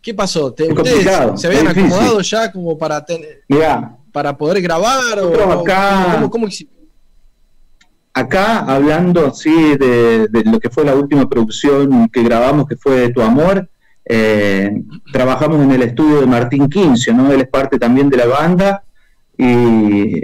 ¿qué 0.00 0.14
pasó? 0.14 0.52
¿Te- 0.52 0.64
Es 0.66 0.70
¿Ustedes 0.70 1.40
se 1.40 1.46
habían 1.48 1.68
acomodado 1.68 2.20
ya 2.20 2.52
como 2.52 2.78
para 2.78 3.04
tener, 3.04 3.42
Mirá, 3.48 3.96
para 4.16 4.34
poder 4.34 4.62
grabar? 4.62 5.18
O, 5.18 5.60
acá- 5.60 6.14
¿cómo, 6.14 6.30
cómo 6.30 6.46
acá 8.14 8.60
hablando 8.60 9.30
sí 9.34 9.76
de, 9.76 10.26
de 10.28 10.42
lo 10.50 10.58
que 10.58 10.70
fue 10.70 10.86
la 10.86 10.94
última 10.94 11.28
producción 11.28 12.08
que 12.08 12.22
grabamos, 12.22 12.66
que 12.66 12.76
fue 12.76 13.10
Tu 13.10 13.20
Amor, 13.20 13.68
eh, 14.06 14.70
trabajamos 15.12 15.60
en 15.62 15.70
el 15.72 15.82
estudio 15.82 16.20
de 16.22 16.26
Martín 16.26 16.66
Quincio, 16.70 17.12
¿no? 17.12 17.30
Él 17.30 17.42
es 17.42 17.48
parte 17.48 17.78
también 17.78 18.08
de 18.08 18.16
la 18.16 18.26
banda 18.26 18.84
y, 19.36 20.22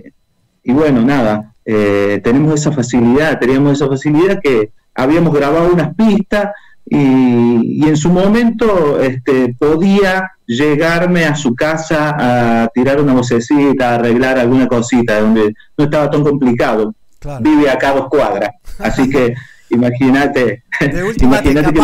y 0.62 0.72
bueno, 0.72 1.02
nada, 1.02 1.52
eh, 1.66 2.18
tenemos 2.24 2.54
esa 2.54 2.72
facilidad, 2.72 3.38
teníamos 3.38 3.72
esa 3.72 3.88
facilidad 3.88 4.40
que 4.42 4.72
habíamos 4.94 5.34
grabado 5.34 5.70
unas 5.70 5.94
pistas 5.94 6.48
y, 6.86 7.84
y 7.84 7.88
en 7.88 7.96
su 7.96 8.10
momento 8.10 9.00
este, 9.00 9.54
podía 9.58 10.32
llegarme 10.46 11.24
a 11.24 11.34
su 11.34 11.54
casa 11.54 12.16
a 12.64 12.68
tirar 12.68 13.00
una 13.00 13.14
vocecita, 13.14 13.90
a 13.90 13.94
arreglar 13.94 14.38
alguna 14.38 14.66
cosita, 14.66 15.20
donde 15.20 15.54
no 15.76 15.84
estaba 15.84 16.10
tan 16.10 16.22
complicado. 16.22 16.94
Claro. 17.18 17.42
Vive 17.42 17.70
acá 17.70 17.90
a 17.90 17.94
dos 17.94 18.08
cuadras, 18.08 18.50
así 18.78 19.08
que 19.08 19.34
imagínate, 19.70 20.64
De 20.80 21.04
última 21.04 21.40
te 21.40 21.50
imagínate 21.50 21.72
que 21.72 21.80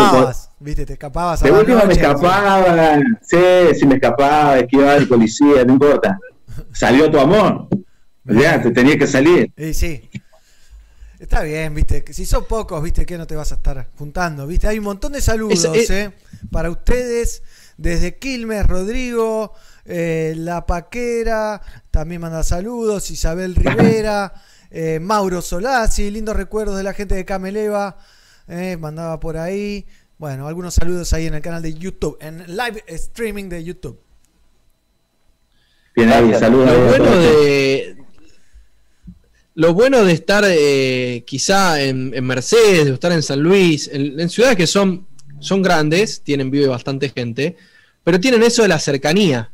¿viste? 0.60 0.86
Te 0.86 0.92
escapabas 0.94 1.42
a 1.42 1.46
de 1.46 1.52
última 1.52 1.84
me 1.84 1.94
escapaba, 1.94 2.98
sí, 3.22 3.36
si 3.78 3.86
me 3.86 3.94
escapaba, 3.94 4.58
esquivaba 4.58 4.96
el 4.96 5.08
policía, 5.08 5.64
no 5.64 5.74
importa. 5.74 6.18
Salió 6.72 7.10
tu 7.10 7.18
amor, 7.20 7.68
ya, 8.24 8.60
te 8.60 8.72
tenía 8.72 8.98
que 8.98 9.06
salir. 9.06 9.52
Y 9.56 9.72
sí. 9.72 10.10
Está 11.18 11.42
bien, 11.42 11.74
viste, 11.74 12.04
que 12.04 12.12
si 12.14 12.24
son 12.24 12.44
pocos, 12.44 12.80
viste, 12.82 13.04
que 13.04 13.18
no 13.18 13.26
te 13.26 13.34
vas 13.34 13.50
a 13.50 13.56
estar 13.56 13.88
juntando, 13.98 14.46
viste. 14.46 14.68
Hay 14.68 14.78
un 14.78 14.84
montón 14.84 15.12
de 15.12 15.20
saludos, 15.20 15.64
Es- 15.64 15.84
es- 15.84 15.90
eh, 15.90 16.12
para 16.50 16.70
ustedes, 16.70 17.42
desde 17.76 18.18
Quilmes, 18.18 18.64
Rodrigo, 18.66 19.52
eh, 19.84 20.34
La 20.36 20.64
Paquera, 20.66 21.60
también 21.90 22.20
manda 22.20 22.42
saludos, 22.44 23.10
Isabel 23.10 23.56
Rivera, 23.56 24.32
eh, 24.70 25.00
Mauro 25.00 25.42
Solazzi, 25.42 26.08
lindos 26.10 26.36
recuerdos 26.36 26.76
de 26.76 26.84
la 26.84 26.92
gente 26.92 27.16
de 27.16 27.24
Cameleva, 27.24 27.98
eh, 28.46 28.76
mandaba 28.78 29.18
por 29.18 29.38
ahí. 29.38 29.86
Bueno, 30.18 30.46
algunos 30.46 30.74
saludos 30.74 31.12
ahí 31.12 31.26
en 31.26 31.34
el 31.34 31.42
canal 31.42 31.62
de 31.62 31.74
YouTube, 31.74 32.16
en 32.20 32.44
live 32.56 32.84
streaming 32.86 33.48
de 33.48 33.64
YouTube. 33.64 33.98
Bien 35.96 36.12
ahí, 36.12 36.32
saludos. 36.34 36.70
Lo 36.70 36.84
bueno 36.86 37.16
de. 37.16 37.96
Lo 39.58 39.74
bueno 39.74 40.04
de 40.04 40.12
estar 40.12 40.44
eh, 40.46 41.24
quizá 41.26 41.82
en, 41.82 42.12
en 42.14 42.24
Mercedes, 42.24 42.84
de 42.86 42.92
estar 42.94 43.10
en 43.10 43.24
San 43.24 43.40
Luis, 43.40 43.90
en, 43.92 44.18
en 44.20 44.28
ciudades 44.30 44.56
que 44.56 44.68
son, 44.68 45.04
son 45.40 45.62
grandes, 45.62 46.20
tienen 46.22 46.48
vive 46.48 46.68
bastante 46.68 47.08
gente, 47.08 47.56
pero 48.04 48.20
tienen 48.20 48.44
eso 48.44 48.62
de 48.62 48.68
la 48.68 48.78
cercanía. 48.78 49.50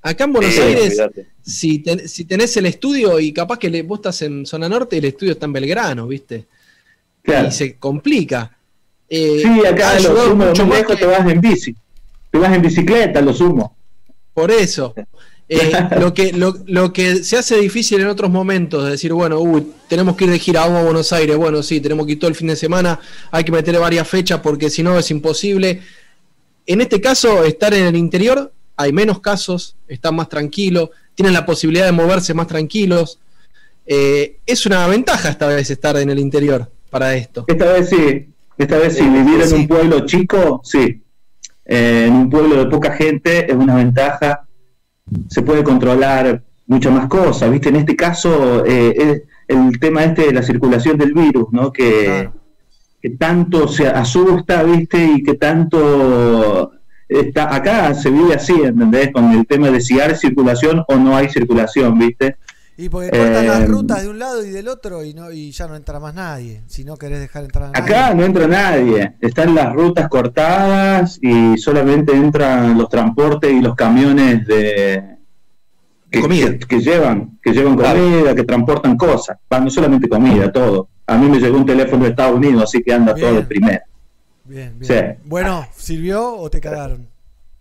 Acá 0.00 0.24
en 0.24 0.32
Buenos 0.32 0.54
Sí, 0.54 0.60
Aires, 0.60 0.98
si, 1.42 1.78
ten- 1.80 2.08
si 2.08 2.24
tenés 2.24 2.56
el 2.56 2.64
estudio 2.64 3.20
y 3.20 3.32
capaz 3.34 3.58
que 3.58 3.68
le, 3.68 3.82
vos 3.82 3.98
estás 3.98 4.22
en 4.22 4.46
zona 4.46 4.66
norte 4.66 4.96
y 4.96 5.00
el 5.00 5.04
estudio 5.06 5.32
está 5.32 5.44
en 5.44 5.52
Belgrano, 5.52 6.06
¿viste? 6.06 6.46
Claro. 7.22 7.48
Y 7.48 7.52
se 7.52 7.76
complica. 7.76 8.56
Eh, 9.10 9.42
Sí, 9.42 9.66
acá 9.66 9.92
lo 9.92 9.98
ayudado 9.98 10.30
sumo, 10.30 10.46
mucho 10.46 10.64
muy 10.66 10.76
lejos 10.78 10.96
que- 10.96 11.02
te 11.02 11.06
vas 11.06 11.30
en 11.30 11.40
bici. 11.42 11.74
Te 12.30 12.38
vas 12.38 12.54
en 12.56 12.62
bicicleta, 12.62 13.20
lo 13.20 13.34
sumo. 13.34 13.76
Por 14.32 14.50
eso. 14.50 14.94
Eh, 15.48 15.72
lo, 16.00 16.14
que, 16.14 16.32
lo, 16.32 16.56
lo 16.66 16.92
que 16.92 17.16
se 17.16 17.36
hace 17.36 17.58
difícil 17.58 18.00
en 18.00 18.06
otros 18.08 18.30
momentos, 18.30 18.84
de 18.84 18.92
decir, 18.92 19.12
bueno, 19.12 19.40
uy, 19.40 19.66
tenemos 19.88 20.16
que 20.16 20.24
ir 20.24 20.30
de 20.30 20.38
gira 20.38 20.60
vamos 20.62 20.80
a 20.80 20.84
Buenos 20.84 21.12
Aires, 21.12 21.36
bueno, 21.36 21.62
sí, 21.62 21.80
tenemos 21.80 22.06
que 22.06 22.12
ir 22.12 22.18
todo 22.18 22.28
el 22.28 22.34
fin 22.34 22.48
de 22.48 22.56
semana, 22.56 22.98
hay 23.30 23.44
que 23.44 23.52
meterle 23.52 23.78
varias 23.78 24.08
fechas 24.08 24.40
porque 24.40 24.70
si 24.70 24.82
no 24.82 24.98
es 24.98 25.10
imposible. 25.10 25.82
En 26.66 26.80
este 26.80 27.00
caso, 27.00 27.44
estar 27.44 27.74
en 27.74 27.84
el 27.84 27.96
interior, 27.96 28.52
hay 28.76 28.92
menos 28.92 29.20
casos, 29.20 29.76
están 29.86 30.16
más 30.16 30.28
tranquilos, 30.28 30.90
tienen 31.14 31.34
la 31.34 31.46
posibilidad 31.46 31.86
de 31.86 31.92
moverse 31.92 32.34
más 32.34 32.46
tranquilos. 32.46 33.20
Eh, 33.86 34.38
es 34.46 34.64
una 34.66 34.86
ventaja 34.86 35.28
esta 35.28 35.46
vez 35.46 35.70
estar 35.70 35.96
en 35.98 36.10
el 36.10 36.18
interior 36.18 36.70
para 36.90 37.14
esto. 37.14 37.44
Esta 37.46 37.72
vez 37.72 37.90
sí, 37.90 38.28
esta 38.56 38.78
vez 38.78 38.96
sí, 38.96 39.02
Eh, 39.04 39.08
vivir 39.10 39.42
en 39.42 39.48
sí. 39.48 39.54
un 39.54 39.68
pueblo 39.68 40.06
chico, 40.06 40.60
sí. 40.64 41.02
Eh, 41.66 42.04
en 42.08 42.14
un 42.14 42.30
pueblo 42.30 42.64
de 42.64 42.70
poca 42.70 42.92
gente 42.92 43.50
es 43.50 43.54
una 43.56 43.76
ventaja. 43.76 44.43
Se 45.28 45.42
puede 45.42 45.62
controlar 45.62 46.42
muchas 46.66 46.92
más 46.92 47.08
cosas, 47.08 47.50
¿viste? 47.50 47.68
En 47.68 47.76
este 47.76 47.96
caso, 47.96 48.64
eh, 48.64 48.94
es 48.96 49.22
el 49.48 49.78
tema 49.78 50.04
este 50.04 50.26
de 50.26 50.32
la 50.32 50.42
circulación 50.42 50.96
del 50.96 51.12
virus, 51.12 51.48
¿no? 51.52 51.72
Que, 51.72 52.30
que 53.02 53.10
tanto 53.10 53.68
se 53.68 53.86
asusta, 53.86 54.62
¿viste? 54.62 55.04
Y 55.16 55.22
que 55.22 55.34
tanto 55.34 56.72
está 57.08 57.54
acá 57.54 57.94
se 57.94 58.10
vive 58.10 58.34
así, 58.34 58.54
¿entendés? 58.54 59.12
Con 59.12 59.30
el 59.32 59.46
tema 59.46 59.70
de 59.70 59.80
si 59.80 60.00
hay 60.00 60.14
circulación 60.14 60.84
o 60.88 60.96
no 60.96 61.16
hay 61.16 61.28
circulación, 61.28 61.98
¿viste? 61.98 62.36
Y 62.76 62.88
porque 62.88 63.10
cortan 63.10 63.46
las 63.46 63.60
Eh, 63.60 63.66
rutas 63.66 64.02
de 64.02 64.08
un 64.08 64.18
lado 64.18 64.44
y 64.44 64.50
del 64.50 64.66
otro 64.66 65.04
y 65.04 65.14
no 65.14 65.30
y 65.30 65.52
ya 65.52 65.68
no 65.68 65.76
entra 65.76 66.00
más 66.00 66.12
nadie. 66.14 66.62
Si 66.66 66.84
no 66.84 66.96
querés 66.96 67.20
dejar 67.20 67.44
entrar 67.44 67.64
a 67.64 67.70
nadie. 67.70 67.82
Acá 67.84 68.14
no 68.14 68.24
entra 68.24 68.48
nadie, 68.48 69.14
están 69.20 69.54
las 69.54 69.72
rutas 69.72 70.08
cortadas 70.08 71.18
y 71.22 71.56
solamente 71.56 72.12
entran 72.12 72.76
los 72.76 72.88
transportes 72.88 73.52
y 73.52 73.60
los 73.60 73.76
camiones 73.76 74.44
de 74.46 75.16
que, 76.10 76.20
que- 76.28 76.58
que 76.66 76.80
llevan, 76.80 77.38
que 77.42 77.52
llevan 77.52 77.76
comida, 77.76 78.34
que 78.34 78.44
transportan 78.44 78.96
cosas, 78.96 79.36
no 79.50 79.70
solamente 79.70 80.08
comida, 80.08 80.50
todo. 80.52 80.88
A 81.06 81.16
mí 81.16 81.28
me 81.28 81.38
llegó 81.38 81.56
un 81.58 81.66
teléfono 81.66 82.04
de 82.04 82.10
Estados 82.10 82.36
Unidos, 82.36 82.62
así 82.64 82.82
que 82.82 82.92
anda 82.92 83.14
todo 83.14 83.34
de 83.34 83.42
primera. 83.42 83.84
Bien, 84.44 84.78
bien. 84.78 84.84
Sí. 85.18 85.22
Bueno, 85.24 85.66
¿sirvió 85.76 86.36
o 86.36 86.50
te 86.50 86.60
cagaron? 86.60 87.08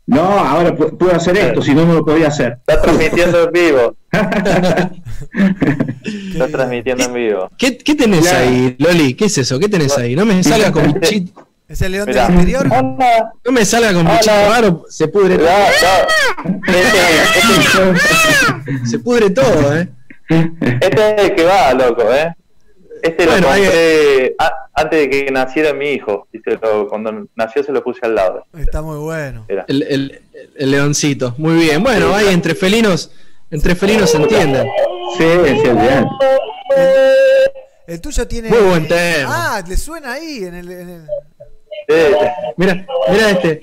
No, 0.06 0.22
ahora 0.22 0.76
pu- 0.76 0.98
puedo 0.98 1.16
hacer 1.16 1.38
esto, 1.38 1.62
si 1.62 1.74
no 1.74 1.86
no 1.86 1.94
lo 1.94 2.06
podía 2.06 2.28
hacer. 2.28 2.58
Está 2.68 2.82
transmitiendo 2.82 3.44
en 3.46 3.52
vivo. 3.54 3.96
Está 6.34 6.48
transmitiendo 6.50 7.04
en 7.06 7.14
vivo. 7.14 7.50
¿Qué, 7.58 7.78
qué 7.78 7.96
tenés 7.96 8.22
Claro. 8.28 8.40
ahí, 8.50 8.76
Loli? 8.80 9.14
¿Qué 9.14 9.26
es 9.26 9.38
eso? 9.38 9.60
¿Qué 9.60 9.70
tenés 9.70 9.98
ahí? 9.98 10.16
No 10.16 10.26
me 10.26 10.44
salga 10.44 10.72
con 10.72 10.92
bichito. 10.94 11.48
¿Es 11.70 11.82
el 11.82 11.94
león 11.94 12.08
Mirá. 12.10 12.26
del 12.28 12.34
interior? 12.36 12.68
No 12.68 13.52
me 13.52 13.64
salga 13.66 13.94
con 13.94 14.06
bichito 14.06 14.32
raro, 14.50 14.86
se 14.90 15.08
pudre 15.08 15.38
todo. 15.38 15.48
Se 18.86 19.00
pudre 19.00 19.30
todo, 19.30 19.76
¿eh? 19.78 19.90
Este 20.30 21.16
es 21.16 21.22
el 21.30 21.36
que 21.36 21.44
va, 21.46 21.74
loco, 21.74 22.04
¿eh? 22.14 22.34
Este 23.02 23.26
Bueno, 23.26 23.42
lo 23.48 23.52
ahí- 23.54 23.62
compré 23.64 24.36
antes 24.74 25.00
de 25.00 25.10
que 25.10 25.32
naciera 25.32 25.74
mi 25.74 25.90
hijo. 25.92 26.28
Y 26.34 26.40
se 26.40 26.52
lo- 26.58 26.88
cuando 26.88 27.28
nació 27.36 27.64
se 27.64 27.72
lo 27.72 27.84
puse 27.84 28.00
al 28.06 28.16
lado. 28.16 28.46
Está 28.58 28.82
muy 28.82 28.98
bueno. 28.98 29.46
Era. 29.48 29.66
El, 29.68 29.84
el- 29.84 30.22
el 30.56 30.72
leoncito. 30.72 31.36
Muy 31.38 31.56
bien. 31.56 31.82
Bueno, 31.84 32.14
ahí 32.14 32.28
entre 32.34 32.56
felinos, 32.56 33.12
entre 33.52 33.76
felinos 33.76 34.10
se 34.12 34.18
entienden. 34.18 34.68
Sí, 35.18 35.24
sí, 35.46 35.70
bien. 35.70 36.08
El 37.88 38.02
tuyo 38.02 38.28
tiene. 38.28 38.50
Muy 38.50 38.60
buen 38.62 38.88
tema. 38.88 39.58
Ah, 39.58 39.64
le 39.68 39.78
suena 39.78 40.14
ahí 40.14 40.44
en 40.46 40.56
el. 40.56 40.72
en 40.72 40.90
el- 40.90 41.08
Mira, 42.58 42.86
mira 43.10 43.30
este. 43.32 43.60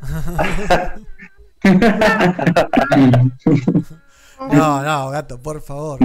No, 4.52 4.82
no, 4.82 5.10
gato, 5.10 5.40
por 5.40 5.60
favor. 5.60 5.98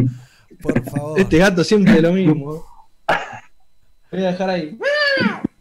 Por 0.61 0.83
favor. 0.89 1.19
Este 1.19 1.37
gato 1.37 1.63
siempre 1.63 2.01
lo 2.01 2.11
mismo. 2.13 2.65
Voy 4.13 4.23
a 4.23 4.27
dejar 4.31 4.49
ahí. 4.51 4.77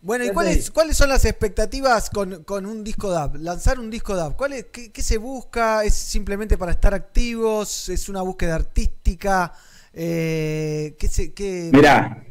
Bueno, 0.02 0.24
¿y 0.24 0.30
cuáles, 0.30 0.70
cuáles 0.70 0.96
son 0.96 1.08
las 1.08 1.24
expectativas 1.24 2.10
con, 2.10 2.44
con 2.44 2.66
un 2.66 2.84
disco 2.84 3.08
DAB? 3.10 3.36
Lanzar 3.36 3.80
un 3.80 3.88
disco 3.88 4.14
DAB. 4.14 4.36
¿Cuál 4.36 4.52
es, 4.52 4.66
qué, 4.66 4.92
qué 4.92 5.02
se 5.02 5.16
busca? 5.16 5.84
¿Es 5.84 5.94
simplemente 5.94 6.58
para 6.58 6.72
estar 6.72 6.92
activos? 6.92 7.88
¿Es 7.88 8.10
una 8.10 8.20
búsqueda 8.20 8.56
artística? 8.56 9.54
Eh, 9.94 10.96
¿qué 10.98 11.08
se, 11.08 11.32
qué... 11.32 11.70
Mirá, 11.72 12.22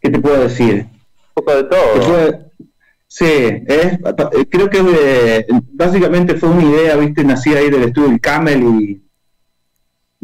¿qué 0.00 0.10
te 0.10 0.18
puedo 0.18 0.42
decir? 0.42 0.86
Un 0.86 1.34
poco 1.34 1.56
de 1.56 1.64
todo. 1.64 1.94
puedo- 2.06 2.44
Sí, 3.06 3.24
es, 3.26 3.98
creo 4.50 4.68
que 4.68 4.80
eh, 4.82 5.46
básicamente 5.72 6.34
fue 6.34 6.48
una 6.48 6.64
idea, 6.64 6.96
viste, 6.96 7.22
nacida 7.22 7.60
ahí 7.60 7.70
del 7.70 7.84
estudio 7.84 8.08
del 8.08 8.20
Camel 8.20 8.60
y 8.64 9.03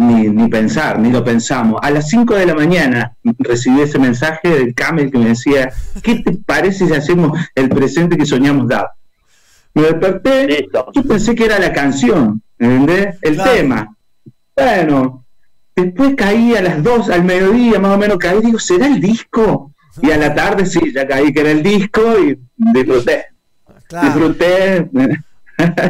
ni, 0.01 0.28
ni 0.28 0.48
pensar, 0.48 0.98
ni 0.98 1.11
lo 1.12 1.22
pensamos. 1.22 1.78
A 1.82 1.90
las 1.90 2.09
5 2.09 2.34
de 2.34 2.46
la 2.46 2.55
mañana 2.55 3.14
recibí 3.38 3.82
ese 3.82 3.98
mensaje 3.98 4.48
del 4.48 4.74
Camel 4.74 5.11
que 5.11 5.18
me 5.18 5.26
decía, 5.28 5.70
¿qué 6.03 6.16
te 6.16 6.32
parece 6.32 6.86
si 6.86 6.94
hacemos 6.94 7.38
el 7.55 7.68
presente 7.68 8.16
que 8.16 8.24
soñamos 8.24 8.66
dar? 8.66 8.90
Me 9.74 9.82
desperté, 9.82 10.66
yo 10.94 11.03
pensé 11.03 11.34
que 11.34 11.44
era 11.44 11.59
la 11.59 11.72
canción, 11.72 12.42
¿entendés? 12.59 13.16
El 13.22 13.34
Claro. 13.34 13.53
tema. 13.53 13.96
Bueno, 14.57 15.24
después 15.76 16.14
caí 16.16 16.57
a 16.57 16.62
las 16.62 16.82
2 16.82 17.11
al 17.11 17.24
mediodía, 17.24 17.78
más 17.78 17.94
o 17.94 17.98
menos 17.98 18.18
caí, 18.18 18.40
digo, 18.40 18.59
¿será 18.59 18.86
el 18.86 19.01
disco? 19.01 19.72
Y 20.03 20.11
a 20.11 20.16
la 20.16 20.34
tarde 20.34 20.64
sí, 20.66 20.80
ya 20.94 21.07
caí 21.07 21.32
que 21.32 21.40
era 21.40 21.51
el 21.51 21.62
disco 21.62 22.01
y 22.20 22.38
disfruté. 22.57 23.26
Disfruté. 24.03 24.88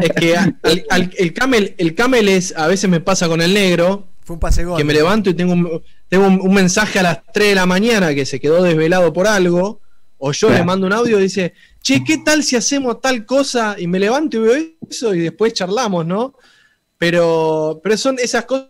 Es 0.03 0.11
que 0.19 0.37
al- 0.37 0.57
al- 0.91 1.11
el, 1.17 1.33
camel, 1.35 1.75
el 1.79 1.95
camel 1.95 2.29
es, 2.29 2.55
a 2.57 2.67
veces 2.67 2.89
me 2.91 3.01
pasa 3.01 3.29
con 3.29 3.41
el 3.41 3.53
negro, 3.55 4.09
Fue 4.25 4.35
un 4.35 4.41
pase 4.41 4.65
gol. 4.65 4.77
que 4.79 4.85
me 4.85 4.93
levanto 4.95 5.31
y 5.31 5.35
tengo 5.35 5.53
un, 5.53 5.83
tengo 6.09 6.27
un, 6.27 6.41
un 6.41 6.55
mensaje 6.55 6.99
a 6.99 7.03
las 7.03 7.19
3 7.33 7.49
de 7.51 7.55
la 7.55 7.67
mañana 7.67 8.15
que 8.15 8.25
se 8.27 8.41
quedó 8.41 8.63
desvelado 8.63 9.13
por 9.13 9.27
algo, 9.27 9.81
o 10.19 10.33
yo 10.33 10.49
Claro. 10.49 10.63
le 10.63 10.67
mando 10.67 10.87
un 10.87 10.93
audio 10.93 11.19
y 11.19 11.23
dice, 11.23 11.55
che, 11.83 12.05
¿qué 12.05 12.19
tal 12.19 12.43
si 12.43 12.57
hacemos 12.57 13.01
tal 13.01 13.25
cosa? 13.25 13.77
Y 13.79 13.87
me 13.87 13.99
levanto 13.99 14.37
y 14.37 14.41
veo 14.41 14.67
eso 14.89 15.15
y 15.15 15.21
después 15.21 15.53
charlamos, 15.55 16.05
¿no? 16.05 16.35
Pero, 16.99 17.81
pero 17.83 17.97
son 17.97 18.19
esas 18.19 18.45
cosas 18.45 18.69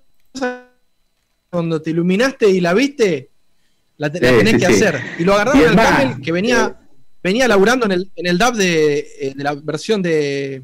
cuando 1.51 1.83
te 1.83 1.91
iluminaste 1.91 2.49
y 2.49 2.61
la 2.61 2.73
viste, 2.75 3.31
la, 3.97 4.11
te- 4.11 4.21
la 4.21 4.29
tenés 4.39 4.55
sí, 4.55 4.59
que 4.61 4.67
sí. 4.67 4.73
hacer. 4.85 5.01
Y 5.19 5.25
lo 5.25 5.35
agarraron 5.35 5.67
al 5.67 5.77
camel 5.77 6.21
que 6.23 6.31
venía, 6.33 6.79
venía 7.23 7.49
laburando 7.49 7.87
en 7.87 7.93
el, 7.93 8.13
en 8.15 8.27
el 8.27 8.39
DAB 8.39 8.55
de, 8.55 8.99
eh, 9.21 9.33
de 9.35 9.45
la 9.45 9.55
versión 9.55 10.01
de 10.01 10.63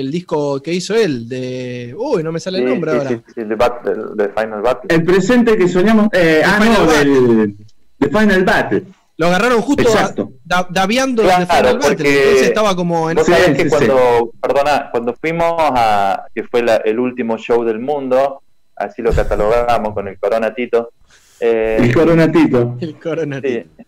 el 0.00 0.10
disco 0.10 0.60
que 0.62 0.72
hizo 0.72 0.94
él, 0.94 1.28
de... 1.28 1.94
Uy, 1.98 2.22
no 2.22 2.32
me 2.32 2.40
sale 2.40 2.58
el 2.58 2.66
nombre 2.66 2.92
sí, 2.92 2.96
ahora. 2.98 3.10
sí, 3.10 3.22
sí, 3.34 3.44
de, 3.44 3.54
Battle, 3.54 3.94
de 4.14 4.28
Final 4.28 4.62
Battle. 4.62 4.94
El 4.94 5.04
presente 5.04 5.56
que 5.56 5.68
soñamos. 5.68 6.08
eh, 6.12 6.42
ah, 6.44 6.58
Final 6.60 6.72
no, 6.80 6.86
Battle. 6.86 7.34
del, 7.36 7.56
de 7.98 8.08
Final 8.08 8.44
Battle. 8.44 8.82
Lo 9.16 9.26
agarraron 9.26 9.60
justo 9.62 9.82
da- 10.44 10.68
daviando 10.70 11.24
Claro, 11.24 11.46
Final 11.46 11.78
Battle, 11.78 11.90
entonces 12.08 12.42
estaba 12.42 12.76
como 12.76 13.10
en 13.10 13.16
Vos 13.16 13.26
sabés 13.26 13.46
sí, 13.46 13.52
que 13.54 13.62
sí. 13.64 13.68
cuando, 13.68 14.30
perdona, 14.40 14.88
cuando 14.92 15.14
fuimos 15.14 15.54
a, 15.58 16.24
que 16.32 16.44
fue 16.44 16.62
la- 16.62 16.76
el 16.76 17.00
último 17.00 17.36
show 17.36 17.64
del 17.64 17.80
mundo, 17.80 18.42
así 18.76 19.02
lo 19.02 19.12
catalogamos 19.12 19.92
con 19.92 20.06
el 20.06 20.16
Corona 20.20 20.54
Tito, 20.54 20.92
eh, 21.40 21.78
El 21.80 21.92
coronatito. 21.94 22.76
el 22.80 22.98
coronavirus. 23.00 23.66
sí. 23.76 23.84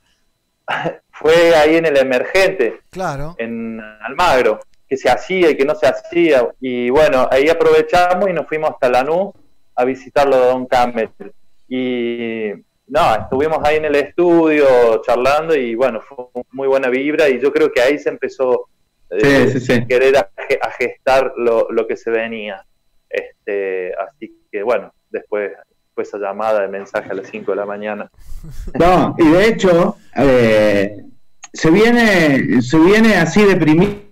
fue 1.12 1.54
ahí 1.54 1.76
en 1.76 1.86
el 1.86 1.96
emergente, 1.96 2.80
Claro. 2.90 3.34
en 3.38 3.80
Almagro, 4.02 4.60
que 4.90 4.96
se 4.96 5.08
hacía 5.08 5.48
y 5.50 5.56
que 5.56 5.64
no 5.64 5.76
se 5.76 5.86
hacía, 5.86 6.46
y 6.60 6.90
bueno, 6.90 7.28
ahí 7.30 7.48
aprovechamos 7.48 8.28
y 8.28 8.32
nos 8.32 8.48
fuimos 8.48 8.70
hasta 8.70 8.90
Lanús 8.90 9.32
a 9.76 9.84
visitarlo 9.84 10.34
a 10.34 10.46
Don 10.48 10.66
Camel. 10.66 11.08
Y 11.68 12.50
no, 12.88 13.14
estuvimos 13.14 13.60
ahí 13.62 13.76
en 13.76 13.84
el 13.84 13.94
estudio 13.94 15.00
charlando 15.06 15.54
y 15.54 15.76
bueno, 15.76 16.00
fue 16.02 16.26
muy 16.50 16.66
buena 16.66 16.88
vibra 16.88 17.28
y 17.28 17.40
yo 17.40 17.52
creo 17.52 17.70
que 17.70 17.80
ahí 17.80 18.00
se 18.00 18.08
empezó 18.08 18.66
eh, 19.10 19.48
Sí, 19.52 19.60
sí, 19.60 19.74
sí. 19.74 19.86
querer 19.86 20.16
a, 20.16 20.28
ge- 20.48 20.58
a 20.60 20.70
gestar 20.72 21.32
lo, 21.36 21.68
lo 21.70 21.86
que 21.86 21.96
se 21.96 22.10
venía. 22.10 22.64
Este, 23.08 23.92
así 23.94 24.36
que 24.50 24.64
bueno, 24.64 24.92
después 25.08 25.52
fue 25.94 26.02
esa 26.02 26.18
llamada 26.18 26.62
de 26.62 26.68
mensaje 26.68 27.10
a 27.10 27.14
las 27.14 27.28
5 27.28 27.52
de 27.52 27.56
la 27.56 27.66
mañana. 27.66 28.10
No, 28.74 29.14
y 29.18 29.28
de 29.28 29.46
hecho, 29.46 29.96
eh, 30.16 30.96
se 31.52 31.70
viene, 31.70 32.60
se 32.62 32.78
viene 32.78 33.14
así 33.16 33.44
deprimido. 33.44 34.09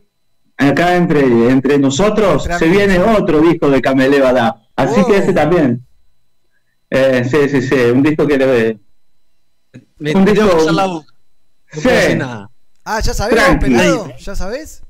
Acá 0.58 0.96
entre, 0.96 1.20
entre 1.50 1.78
nosotros 1.78 2.48
se 2.58 2.66
viene 2.68 2.98
otro 2.98 3.40
disco 3.40 3.70
de 3.70 3.80
Cameleva 3.80 4.32
Da. 4.32 4.62
Así 4.76 5.00
Oh. 5.00 5.06
que 5.06 5.18
ese 5.18 5.32
también. 5.32 5.86
Eh, 6.90 7.22
sí, 7.30 7.48
sí, 7.48 7.62
sí, 7.62 7.74
un 7.92 8.02
disco 8.02 8.26
que 8.26 8.36
le. 8.38 8.78
Me 9.98 10.14
Un 10.14 10.24
disco- 10.24 10.50
pasar 10.50 10.74
la 10.74 10.86
voz. 10.86 11.06
No 11.74 11.80
Sí. 11.80 11.88
Ah, 12.84 13.00
ya 13.00 13.12
sabés, 13.14 13.38
pelado. 13.60 14.10
¿Ya 14.18 14.34
sabés? 14.34 14.82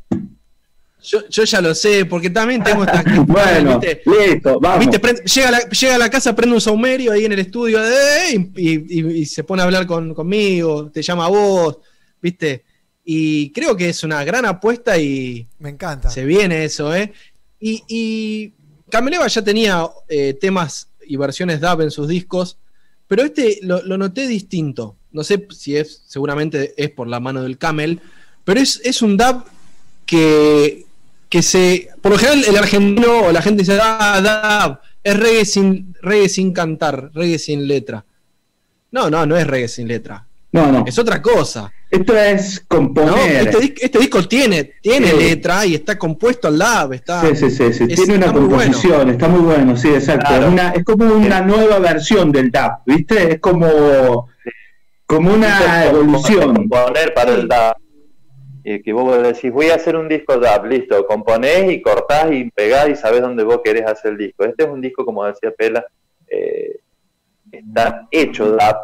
Yo, 1.02 1.26
yo 1.28 1.44
ya 1.44 1.60
lo 1.60 1.74
sé, 1.74 2.04
porque 2.06 2.28
también 2.30 2.62
tengo 2.62 2.84
estas 2.84 3.04
Bueno, 3.26 3.78
¿viste? 3.78 4.02
listo, 4.06 4.58
vamos. 4.60 4.80
¿Viste? 4.80 5.00
Prende- 5.00 5.22
llega, 5.24 5.48
a 5.48 5.50
la, 5.52 5.58
llega 5.68 5.94
a 5.94 5.98
la 5.98 6.10
casa, 6.10 6.34
prende 6.34 6.54
un 6.54 6.60
saumerio 6.60 7.12
ahí 7.12 7.24
en 7.24 7.32
el 7.32 7.38
estudio 7.40 7.80
eh, 7.84 8.50
y, 8.56 8.98
y- 9.00 9.18
y 9.20 9.26
se 9.26 9.42
pone 9.44 9.62
a 9.62 9.64
hablar 9.64 9.86
con, 9.86 10.12
conmigo, 10.14 10.90
te 10.90 11.02
llama 11.02 11.26
a 11.26 11.28
vos, 11.28 11.78
¿viste? 12.20 12.64
Y 13.10 13.52
creo 13.52 13.74
que 13.74 13.88
es 13.88 14.04
una 14.04 14.22
gran 14.22 14.44
apuesta 14.44 14.98
y 14.98 15.46
Me 15.58 15.70
encanta. 15.70 16.10
se 16.10 16.26
viene 16.26 16.66
eso, 16.66 16.94
¿eh? 16.94 17.14
Y, 17.58 17.82
y 17.88 18.52
Cameleva 18.90 19.26
ya 19.28 19.40
tenía 19.40 19.88
eh, 20.10 20.34
temas 20.38 20.90
y 21.06 21.16
versiones 21.16 21.58
dub 21.58 21.80
en 21.80 21.90
sus 21.90 22.06
discos, 22.06 22.58
pero 23.06 23.22
este 23.22 23.60
lo, 23.62 23.82
lo 23.82 23.96
noté 23.96 24.26
distinto. 24.28 24.98
No 25.10 25.24
sé 25.24 25.48
si 25.56 25.74
es, 25.74 26.02
seguramente 26.06 26.74
es 26.76 26.90
por 26.90 27.08
la 27.08 27.18
mano 27.18 27.42
del 27.42 27.56
Camel, 27.56 27.98
pero 28.44 28.60
es, 28.60 28.78
es 28.84 29.00
un 29.00 29.16
dub 29.16 29.42
que, 30.04 30.84
que 31.30 31.40
se. 31.40 31.88
Por 32.02 32.12
lo 32.12 32.18
general, 32.18 32.44
el 32.46 32.56
argentino 32.58 33.20
o 33.20 33.32
la 33.32 33.40
gente 33.40 33.62
dice, 33.62 33.78
ah, 33.80 34.66
dub, 34.68 34.80
es 35.02 35.16
reggae 35.16 35.46
sin, 35.46 35.94
reggae 36.02 36.28
sin 36.28 36.52
cantar, 36.52 37.10
reggae 37.14 37.38
sin 37.38 37.66
letra. 37.66 38.04
No, 38.90 39.08
no, 39.08 39.24
no 39.24 39.34
es 39.34 39.46
reggae 39.46 39.68
sin 39.68 39.88
letra. 39.88 40.27
No, 40.50 40.72
no. 40.72 40.84
Es 40.86 40.98
otra 40.98 41.20
cosa. 41.20 41.70
Esto 41.90 42.16
es 42.16 42.62
No, 42.70 42.76
componer. 42.76 43.48
este, 43.48 43.58
dis- 43.58 43.78
este 43.80 43.98
disco 43.98 44.26
tiene, 44.26 44.72
tiene 44.82 45.08
Sí. 45.08 45.16
letra 45.16 45.64
y 45.66 45.74
está 45.74 45.98
compuesto 45.98 46.48
al 46.48 46.58
dub. 46.58 46.92
Está, 46.94 47.20
Sí, 47.22 47.36
sí, 47.36 47.50
sí, 47.50 47.72
sí. 47.72 47.84
es- 47.88 47.96
Tiene 47.96 48.16
una 48.16 48.30
bueno. 48.32 48.48
composición, 48.48 49.10
está 49.10 49.28
muy 49.28 49.40
bueno, 49.40 49.76
sí, 49.76 49.88
exacto. 49.88 50.26
Claro. 50.28 50.46
Es, 50.46 50.52
una- 50.52 50.70
es 50.70 50.84
como 50.84 51.04
una 51.14 51.40
nueva 51.42 51.78
versión 51.78 52.32
del 52.32 52.50
DAP, 52.50 52.80
¿viste? 52.86 53.32
Es 53.34 53.40
como, 53.40 54.28
como 55.06 55.32
una 55.34 55.84
evolución. 55.86 56.54
Componer 56.54 57.14
para 57.14 57.34
el 57.34 57.46
DAP. 57.48 57.76
Y 58.64 58.82
que 58.82 58.92
vos 58.92 59.22
decís, 59.22 59.50
voy 59.50 59.68
a 59.70 59.76
hacer 59.76 59.96
un 59.96 60.08
disco 60.08 60.36
DAP, 60.38 60.66
listo, 60.66 61.06
componés 61.06 61.72
y 61.72 61.80
cortás 61.80 62.30
y 62.32 62.50
pegás 62.50 62.88
y 62.90 62.96
sabés 62.96 63.22
dónde 63.22 63.42
vos 63.44 63.60
querés 63.64 63.86
hacer 63.86 64.12
el 64.12 64.18
disco. 64.18 64.44
Este 64.44 64.64
es 64.64 64.68
un 64.70 64.80
disco, 64.82 65.06
como 65.06 65.24
decía 65.24 65.50
Pela, 65.56 65.84
eh, 66.26 66.80
está 67.50 68.06
hecho 68.10 68.50
DAP. 68.52 68.76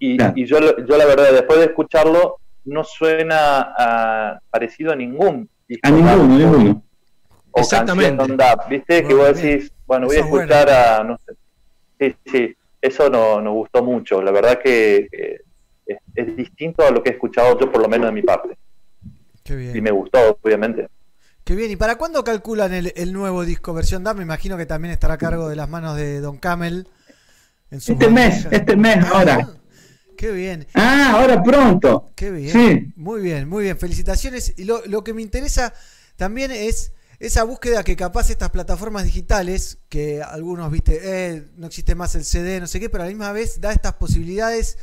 Y, 0.00 0.16
Claro. 0.16 0.32
y 0.34 0.46
yo, 0.46 0.58
lo- 0.58 0.84
yo 0.84 0.96
la 0.96 1.04
verdad, 1.04 1.30
después 1.32 1.58
de 1.60 1.66
escucharlo, 1.66 2.38
no 2.64 2.82
suena 2.84 3.60
a- 3.78 4.40
parecido 4.50 4.92
a 4.92 4.96
ningún 4.96 5.48
disco 5.68 5.86
A 5.86 5.90
ninguno, 5.90 6.16
DAP. 6.16 6.28
ninguno. 6.28 6.82
o 7.52 7.60
Exactamente. 7.60 8.16
canción 8.16 8.36
DAP, 8.36 8.68
¿viste? 8.70 9.02
que 9.04 9.12
vos 9.14 9.32
bien. 9.40 9.58
decís, 9.58 9.72
bueno, 9.86 10.06
voy 10.06 10.16
a 10.16 10.18
Eso 10.20 10.24
es 10.26 10.30
bueno. 10.30 10.52
escuchar 10.54 10.70
a, 10.70 11.04
no 11.04 11.18
sé, 11.26 11.34
sí, 11.98 12.16
sí, 12.30 12.56
eso 12.80 13.10
no, 13.10 13.40
nos 13.40 13.52
gustó 13.54 13.82
mucho, 13.84 14.22
la 14.22 14.30
verdad 14.30 14.58
que, 14.62 15.08
que 15.10 15.40
es, 15.84 15.98
es 16.14 16.36
distinto 16.36 16.86
a 16.86 16.90
lo 16.92 17.02
que 17.02 17.10
he 17.10 17.12
escuchado 17.14 17.58
yo, 17.58 17.70
por 17.72 17.82
lo 17.82 17.88
menos 17.88 18.06
de 18.06 18.12
mi 18.12 18.22
parte, 18.22 18.56
Qué 19.42 19.54
y 19.54 19.56
bien. 19.56 19.82
me 19.84 19.90
gustó, 19.90 20.38
obviamente. 20.40 20.88
Qué 21.42 21.56
bien. 21.56 21.70
¿Y 21.72 21.76
para 21.76 21.96
cuándo 21.96 22.22
calculan 22.22 22.72
el, 22.72 22.92
el 22.94 23.12
nuevo 23.12 23.44
disco 23.44 23.74
versión 23.74 24.04
DAB? 24.04 24.16
Me 24.18 24.22
imagino 24.22 24.56
que 24.56 24.66
también 24.66 24.92
estará 24.92 25.14
a 25.14 25.18
cargo 25.18 25.48
de 25.48 25.56
las 25.56 25.68
manos 25.68 25.96
de 25.96 26.20
Don 26.20 26.36
Camel. 26.36 26.86
En 27.72 27.80
sus 27.80 27.94
Este 27.94 28.08
mes, 28.08 28.46
este 28.50 28.76
mes, 28.76 28.98
Ah, 29.06 29.10
ahora. 29.14 29.48
Qué 30.20 30.32
bien. 30.32 30.66
Ah, 30.74 31.12
ahora 31.14 31.42
pronto. 31.42 32.12
Qué 32.14 32.30
bien. 32.30 32.52
Sí. 32.52 32.92
Muy 32.94 33.22
bien, 33.22 33.48
muy 33.48 33.62
bien. 33.64 33.78
Felicitaciones. 33.78 34.52
Y 34.58 34.64
lo, 34.64 34.84
lo 34.84 35.02
que 35.02 35.14
me 35.14 35.22
interesa 35.22 35.72
también 36.16 36.50
es 36.50 36.92
esa 37.20 37.42
búsqueda 37.44 37.82
que 37.84 37.96
capaz 37.96 38.28
estas 38.28 38.50
plataformas 38.50 39.04
digitales, 39.04 39.78
que 39.88 40.22
algunos, 40.22 40.70
viste, 40.70 41.00
eh, 41.02 41.48
no 41.56 41.68
existe 41.68 41.94
más 41.94 42.14
el 42.16 42.26
CD, 42.26 42.60
no 42.60 42.66
sé 42.66 42.80
qué, 42.80 42.90
pero 42.90 43.04
a 43.04 43.06
la 43.06 43.12
misma 43.12 43.32
vez 43.32 43.62
da 43.62 43.72
estas 43.72 43.94
posibilidades 43.94 44.76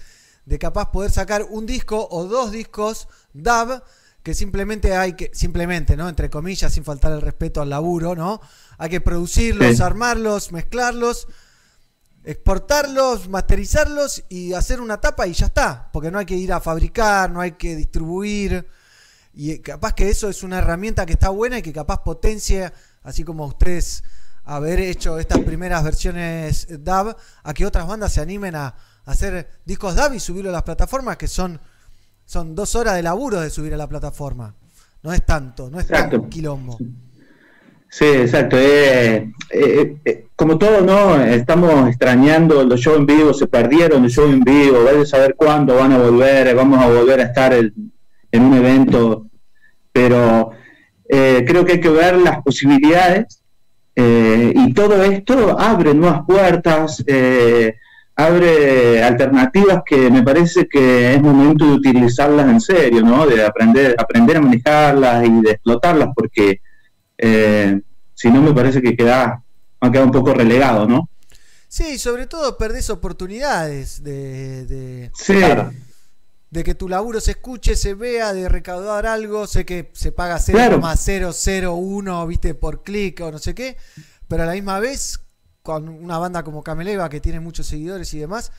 de 0.46 0.58
capaz 0.58 0.92
poder 0.92 1.12
sacar 1.12 1.44
un 1.48 1.68
disco 1.68 2.08
o 2.10 2.24
dos 2.24 2.52
discos 2.52 3.08
DAB 3.34 3.84
que 4.24 4.34
simplemente 4.34 4.96
hay 4.96 5.14
que, 5.14 5.30
simplemente, 5.36 5.96
¿no? 5.96 6.10
Entre 6.10 6.32
comillas, 6.32 6.74
sin 6.74 6.84
faltar 6.84 7.12
el 7.12 7.22
respeto 7.22 7.62
al 7.62 7.70
laburo, 7.70 8.16
¿no? 8.16 8.42
Hay 8.80 8.90
que 8.90 9.02
producirlos, 9.02 9.78
Sí. 9.78 9.84
armarlos, 9.84 10.52
mezclarlos 10.52 11.28
exportarlos, 12.28 13.30
masterizarlos 13.30 14.22
y 14.28 14.52
hacer 14.52 14.82
una 14.82 15.00
tapa 15.00 15.28
y 15.28 15.34
ya 15.34 15.46
está, 15.46 15.90
porque 15.94 16.12
no 16.12 16.20
hay 16.20 16.26
que 16.26 16.36
ir 16.36 16.52
a 16.52 16.60
fabricar, 16.60 17.32
no 17.32 17.40
hay 17.40 17.54
que 17.54 17.74
distribuir 17.78 18.68
y 19.34 19.60
capaz 19.60 19.94
que 19.94 20.10
eso 20.10 20.28
es 20.28 20.44
una 20.44 20.58
herramienta 20.58 21.06
que 21.06 21.14
está 21.14 21.30
buena 21.30 21.60
y 21.60 21.62
que 21.62 21.72
capaz 21.72 22.04
potencia, 22.04 22.74
así 23.04 23.24
como 23.24 23.46
ustedes 23.46 24.04
haber 24.44 24.82
hecho 24.82 25.20
estas 25.20 25.40
primeras 25.40 25.86
versiones 25.86 26.68
DAB, 26.84 27.16
a 27.44 27.54
que 27.54 27.66
otras 27.66 27.88
bandas 27.88 28.12
se 28.12 28.20
animen 28.20 28.56
a, 28.56 28.76
hacer 29.06 29.62
discos 29.64 29.96
DAB 29.96 30.16
y 30.16 30.20
subirlo 30.20 30.50
a 30.50 30.54
las 30.54 30.64
plataformas 30.64 31.16
que 31.16 31.30
son 31.30 31.62
son 32.26 32.56
dos 32.56 32.76
horas 32.76 32.96
de 32.96 33.04
laburo 33.04 33.40
de 33.40 33.50
subir 33.50 33.74
a 33.74 33.78
la 33.78 33.88
plataforma. 33.88 34.54
No 35.02 35.14
es 35.14 35.26
tanto, 35.26 35.70
no 35.70 35.80
es 35.80 35.88
tan 35.88 36.08
Exacto. 36.08 36.28
quilombo. 36.28 36.78
Sí, 37.90 38.06
exacto. 38.06 38.58
eh, 38.58 39.32
eh, 39.50 39.98
eh, 40.04 40.28
como 40.36 40.58
todo, 40.58 40.82
¿no? 40.82 41.24
Estamos 41.24 41.88
extrañando 41.88 42.64
los 42.64 42.80
shows 42.80 42.98
en 42.98 43.06
vivo, 43.06 43.34
se 43.34 43.48
perdieron 43.48 44.04
los 44.04 44.12
shows 44.12 44.34
en 44.34 44.42
vivo, 44.42 44.84
vaya 44.84 45.02
a 45.02 45.06
saber 45.06 45.36
cuándo 45.36 45.76
van 45.76 45.94
a 45.94 45.98
volver, 45.98 46.54
vamos 46.54 46.80
a 46.84 46.88
volver 46.88 47.22
a 47.22 47.24
estar 47.24 47.54
en, 47.54 47.92
un 48.34 48.54
evento, 48.54 49.28
pero 49.92 50.52
eh, 51.10 51.44
creo 51.48 51.66
que 51.66 51.74
hay 51.74 51.82
que 51.82 51.90
ver 51.90 52.18
las 52.18 52.44
posibilidades 52.44 53.42
eh, 53.96 54.54
y 54.54 54.74
todo 54.74 55.02
esto 55.04 55.58
abre 55.60 55.94
nuevas 55.96 56.22
puertas, 56.28 57.04
abre 58.16 59.02
alternativas 59.02 59.82
que 59.86 60.12
me 60.12 60.22
parece 60.22 60.68
que 60.68 61.16
es 61.16 61.22
momento 61.22 61.66
de 61.66 61.72
utilizarlas 61.72 62.48
en 62.48 62.62
serio, 62.62 63.02
¿no? 63.02 63.26
De 63.26 63.44
aprender, 63.44 63.96
aprender 63.98 64.38
a 64.38 64.42
manejarlas 64.42 65.26
y 65.26 65.42
de 65.42 65.52
explotarlas 65.52 66.10
porque 66.16 66.62
eh, 67.18 67.82
si 68.13 68.30
no 68.30 68.41
me 68.41 68.53
parece 68.53 68.82
que 68.82 68.95
queda, 68.95 69.43
va 69.84 69.88
a 69.88 69.91
quedar 69.91 70.05
un 70.05 70.11
poco 70.11 70.34
relegado, 70.34 70.88
¿no? 70.88 71.09
Sí, 71.68 71.99
sobre 71.99 72.28
todo 72.28 72.57
perdés 72.57 72.89
oportunidades 72.89 74.01
de, 74.03 74.65
de, 74.65 75.11
Sí, 75.13 75.36
de 76.49 76.63
que 76.63 76.76
tu 76.76 76.88
laburo 76.88 77.20
se 77.20 77.32
escuche, 77.32 77.76
se 77.76 77.93
vea, 77.93 78.34
de 78.34 78.47
recaudar 78.49 79.05
algo. 79.05 79.47
Sé 79.47 79.65
que 79.65 79.91
se 79.93 80.11
paga 80.11 80.39
Claro. 80.39 80.82
0,001, 80.95 82.28
viste, 82.28 82.53
por 82.55 82.84
clic 82.84 83.20
o 83.22 83.32
no 83.32 83.38
sé 83.39 83.53
qué, 83.53 83.78
pero 84.28 84.43
a 84.43 84.45
la 84.45 84.53
misma 84.53 84.80
vez, 84.80 85.20
con 85.61 85.89
una 85.89 86.18
banda 86.18 86.43
como 86.43 86.63
Cameleva 86.63 87.09
que 87.09 87.20
tiene 87.20 87.39
muchos 87.41 87.68
seguidores 87.68 88.13
y 88.13 88.20
demás, 88.20 88.51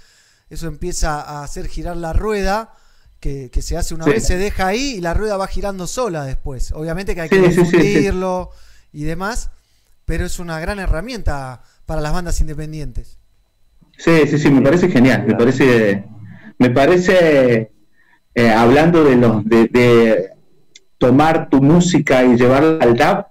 eso 0.50 0.66
empieza 0.66 1.20
a 1.22 1.42
hacer 1.42 1.66
girar 1.68 1.96
la 1.96 2.12
rueda. 2.12 2.74
Que, 3.20 3.50
que 3.50 3.62
se 3.62 3.76
hace 3.76 3.94
una 3.94 4.04
Sí. 4.04 4.10
vez, 4.10 4.24
se 4.24 4.36
deja 4.38 4.68
ahí 4.68 4.96
y 4.96 5.00
la 5.00 5.14
rueda 5.14 5.36
va 5.36 5.48
girando 5.48 5.86
sola 5.88 6.24
después. 6.24 6.72
Obviamente 6.72 7.14
que 7.14 7.22
hay 7.22 7.30
que 7.30 7.40
difundirlo 7.40 8.50
y 8.92 9.04
demás, 9.04 9.50
pero 10.04 10.24
es 10.26 10.38
una 10.38 10.60
gran 10.60 10.78
herramienta 10.78 11.62
para 11.86 12.00
las 12.00 12.12
bandas 12.12 12.40
independientes. 12.40 13.18
sí, 13.96 14.26
sí, 14.26 14.38
sí, 14.38 14.50
me 14.50 14.62
parece 14.62 14.88
genial, 14.88 15.24
me 15.26 15.34
parece, 15.34 16.04
me 16.58 16.70
parece, 16.70 17.72
eh, 18.34 18.50
hablando 18.50 19.04
de 19.04 19.16
los, 19.16 19.44
de, 19.44 19.68
de 19.68 20.30
tomar 20.98 21.48
tu 21.50 21.62
música 21.62 22.24
y 22.24 22.36
llevarla 22.36 22.78
al 22.84 22.96
DAP, 22.96 23.28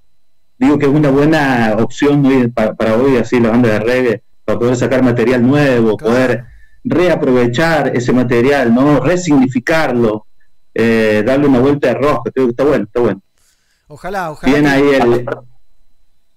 digo 0.60 0.80
que 0.80 0.86
es 0.88 0.92
una 0.92 1.10
buena 1.12 1.76
opción 1.80 2.26
hoy 2.26 2.48
para, 2.50 2.76
para 2.76 2.96
hoy, 2.98 3.18
así 3.18 3.40
la 3.40 3.52
banda 3.52 3.70
de 3.70 3.80
reggae, 3.80 4.24
para 4.46 4.60
poder 4.60 4.76
sacar 4.78 5.04
material 5.04 5.46
nuevo, 5.48 5.98
Claro. 5.98 6.14
poder 6.14 6.46
reaprovechar 6.90 7.96
ese 7.96 8.14
material, 8.14 8.74
¿no? 8.74 9.00
Resignificarlo, 9.00 10.26
eh, 10.74 11.24
darle 11.26 11.48
una 11.48 11.60
vuelta 11.60 11.90
de 11.90 11.94
rosca, 11.96 12.32
creo 12.32 12.48
que 12.48 12.52
está 12.52 12.64
bueno, 12.64 12.84
está 12.86 13.00
bueno. 13.02 13.22
Ojalá, 13.88 14.32
ojalá. 14.32 14.54
Bien 14.54 14.68
ahí 14.68 14.90
el, 14.96 15.26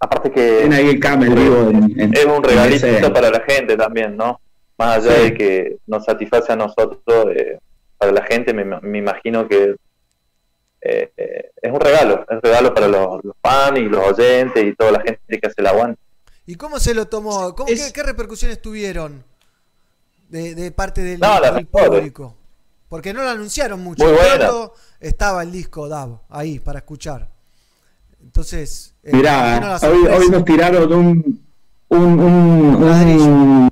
Aparte 0.02 0.32
que 0.32 0.58
bien 0.60 0.72
ahí 0.72 0.88
el 0.88 0.98
camel, 1.00 1.34
digo, 1.34 1.68
en- 1.68 2.00
en- 2.00 2.14
es 2.16 2.24
un 2.24 2.42
regalito 2.42 2.86
ese- 2.86 3.10
para 3.10 3.30
la 3.30 3.40
gente 3.46 3.76
también, 3.76 4.16
¿no? 4.16 4.40
Más 4.78 4.96
allá 4.96 5.14
Sí. 5.16 5.22
de 5.24 5.34
que 5.34 5.76
nos 5.86 6.04
satisface 6.06 6.50
a 6.52 6.56
nosotros, 6.56 7.02
eh, 7.36 7.58
para 7.98 8.10
la 8.12 8.22
gente 8.22 8.54
me, 8.54 8.64
me 8.64 8.98
imagino 8.98 9.46
que 9.46 9.76
eh, 10.82 11.12
eh, 11.14 11.50
es 11.60 11.70
un 11.70 11.78
regalo, 11.78 12.24
es 12.26 12.36
un 12.36 12.40
regalo 12.40 12.72
para 12.72 12.88
los, 12.88 13.22
los 13.22 13.34
fans 13.42 13.78
y 13.78 13.82
los 13.82 14.02
oyentes 14.18 14.64
y 14.64 14.74
toda 14.74 14.92
la 14.92 15.00
gente 15.00 15.20
que 15.38 15.46
hace 15.46 15.56
el 15.60 15.66
aguante. 15.66 16.00
¿Y 16.46 16.54
cómo 16.54 16.78
se 16.80 16.94
lo 16.94 17.04
tomó? 17.06 17.54
¿Cómo, 17.54 17.68
Es- 17.68 17.88
qué, 17.88 17.92
qué 17.92 18.02
repercusiones 18.02 18.62
tuvieron 18.62 19.22
de, 20.30 20.54
de 20.54 20.70
parte 20.70 21.02
del, 21.02 21.20
No, 21.20 21.40
del 21.40 21.66
público? 21.66 22.36
Porque 22.88 23.12
no 23.12 23.22
lo 23.22 23.28
anunciaron 23.30 23.80
mucho. 23.82 24.04
Muy 24.04 24.14
pronto 24.36 24.74
estaba 24.98 25.42
el 25.42 25.52
disco 25.52 25.88
DAB 25.88 26.18
ahí 26.28 26.58
para 26.58 26.78
escuchar. 26.80 27.28
Entonces, 28.22 28.94
eh, 29.02 29.10
Mirá, 29.16 29.78
hoy, 29.82 30.06
hoy 30.06 30.28
nos 30.28 30.44
tiraron 30.44 30.92
un, 30.92 31.40
un, 31.88 32.00
un- 32.20 32.82
un- 32.84 33.70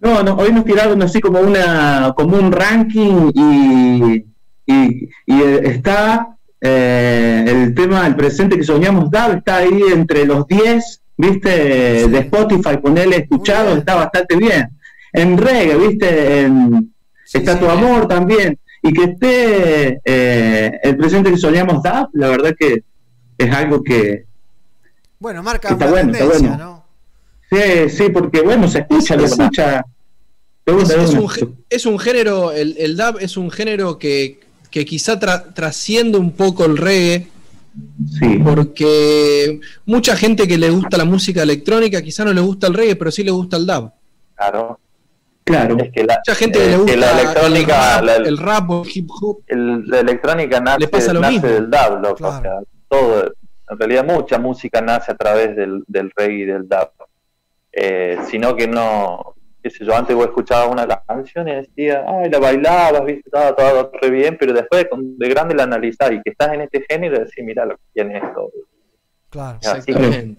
no, 0.00 0.22
no, 0.22 0.34
hoy 0.34 0.52
nos 0.52 0.64
tiraron 0.64 1.00
así 1.02 1.20
como 1.20 1.40
una, 1.40 2.12
como 2.16 2.36
un 2.36 2.50
ranking 2.52 3.30
y, 3.34 4.24
y, 4.66 5.08
y, 5.26 5.42
está 5.64 6.36
eh, 6.60 7.44
el 7.46 7.74
tema, 7.74 8.06
el 8.06 8.16
presente 8.16 8.56
que 8.56 8.64
soñamos 8.64 9.10
Dab 9.10 9.36
está 9.38 9.56
ahí 9.58 9.82
entre 9.92 10.24
los 10.24 10.46
10, 10.46 11.02
viste, 11.16 12.04
Sí. 12.04 12.10
de 12.10 12.18
Spotify, 12.18 12.76
ponerle 12.78 13.16
escuchado, 13.18 13.66
bien. 13.66 13.78
está 13.78 13.94
bastante 13.94 14.36
bien. 14.36 14.68
En 15.12 15.36
reggae, 15.38 15.76
viste, 15.76 16.40
en, 16.42 16.92
Sí, 17.24 17.38
está 17.38 17.54
sí, 17.54 17.60
tu 17.60 17.68
amor 17.70 18.06
también. 18.08 18.58
Y 18.82 18.92
que 18.92 19.04
esté 19.04 20.00
eh, 20.04 20.72
el 20.82 20.96
presente 20.96 21.30
que 21.30 21.36
soñamos 21.38 21.82
Dab, 21.82 22.08
la 22.14 22.28
verdad 22.28 22.54
que 22.58 22.82
es 23.38 23.54
algo 23.54 23.82
que, 23.82 24.24
Bueno, 25.18 25.42
marca 25.42 25.68
Está 25.68 25.84
una 25.86 25.90
bueno, 25.92 26.12
está 26.12 26.24
bueno. 26.26 26.56
¿no? 26.56 26.84
Sí, 27.50 27.90
sí, 27.90 28.08
porque 28.10 28.40
bueno, 28.40 28.66
se 28.68 28.80
escucha, 28.80 29.14
lo 29.16 29.24
Es- 29.24 29.30
escucha. 29.30 29.84
Un, 30.66 31.64
es 31.70 31.86
un 31.86 31.98
género, 31.98 32.50
el, 32.52 32.74
el 32.78 32.96
dub 32.96 33.18
es 33.20 33.36
un 33.36 33.50
género 33.50 33.98
que, 33.98 34.40
que 34.70 34.84
quizá 34.84 35.18
tra- 35.20 35.52
trasciende 35.54 36.18
un 36.18 36.32
poco 36.32 36.64
el 36.64 36.76
reggae, 36.76 37.28
Sí. 38.18 38.38
Porque 38.44 39.58
mucha 39.86 40.14
gente 40.14 40.46
que 40.46 40.58
le 40.58 40.68
gusta 40.68 40.98
la 40.98 41.06
música 41.06 41.42
electrónica 41.42 42.02
quizá 42.02 42.22
no 42.22 42.34
le 42.34 42.42
gusta 42.42 42.66
el 42.66 42.74
reggae, 42.74 42.96
pero 42.96 43.10
sí 43.10 43.24
le 43.24 43.30
gusta 43.30 43.56
el 43.56 43.66
dub. 43.66 43.90
Claro. 44.36 44.78
Claro. 45.44 45.76
Es 45.78 45.90
que 45.92 46.04
la, 46.04 46.14
Mucha 46.18 46.34
gente 46.36 46.58
que 46.58 46.64
eh, 46.64 46.68
le 46.70 46.76
gusta 46.78 46.96
la 46.96 47.10
electrónica, 47.20 47.98
el, 47.98 48.06
la- 48.06 48.16
rap, 48.18 48.26
el 48.26 48.38
rap 48.38 48.70
o 48.70 48.82
el 48.84 48.90
hip 48.94 49.10
hop. 49.20 49.38
el- 49.48 49.86
la 49.88 50.00
electrónica 50.00 50.60
nace, 50.60 50.80
Le 50.80 50.88
pasa 50.88 51.12
lo 51.12 51.20
nace 51.20 51.32
mismo. 51.34 51.48
del 51.48 51.70
dub, 51.70 52.00
loco. 52.02 52.14
Claro. 52.16 52.38
O 52.38 52.40
sea, 52.42 52.60
todo, 52.88 53.24
en 53.70 53.78
realidad 53.78 54.04
mucha 54.04 54.38
música 54.38 54.80
nace 54.80 55.10
a 55.12 55.16
través 55.16 55.56
del, 55.56 55.82
del 55.86 56.12
reggae 56.16 56.34
y 56.38 56.44
del 56.44 56.68
dub. 56.68 56.90
Eh, 57.72 58.18
sino 58.28 58.54
que 58.54 58.68
no, 58.68 59.34
qué 59.62 59.70
sé 59.70 59.84
yo, 59.84 59.96
antes 59.96 60.14
vos 60.14 60.26
escuchabas 60.26 60.68
una 60.70 60.86
canción 61.06 61.48
y 61.48 61.54
decías, 61.54 62.04
ay, 62.06 62.28
la 62.30 62.38
bailabas, 62.38 63.04
viste, 63.04 63.22
estaba 63.26 63.56
todo 63.56 63.90
re 64.00 64.10
bien, 64.10 64.36
pero 64.38 64.52
después 64.52 64.86
de 64.92 65.28
grande 65.28 65.54
la 65.54 65.62
analizás 65.64 66.12
y 66.12 66.20
que 66.22 66.30
estás 66.30 66.52
en 66.52 66.60
este 66.62 66.84
género 66.88 67.18
decís, 67.18 67.42
mira 67.44 67.64
lo 67.64 67.76
que 67.76 67.82
tiene 67.94 68.18
esto. 68.18 68.50
Claro. 69.30 69.58
Así 69.64 69.92
que- 69.92 70.36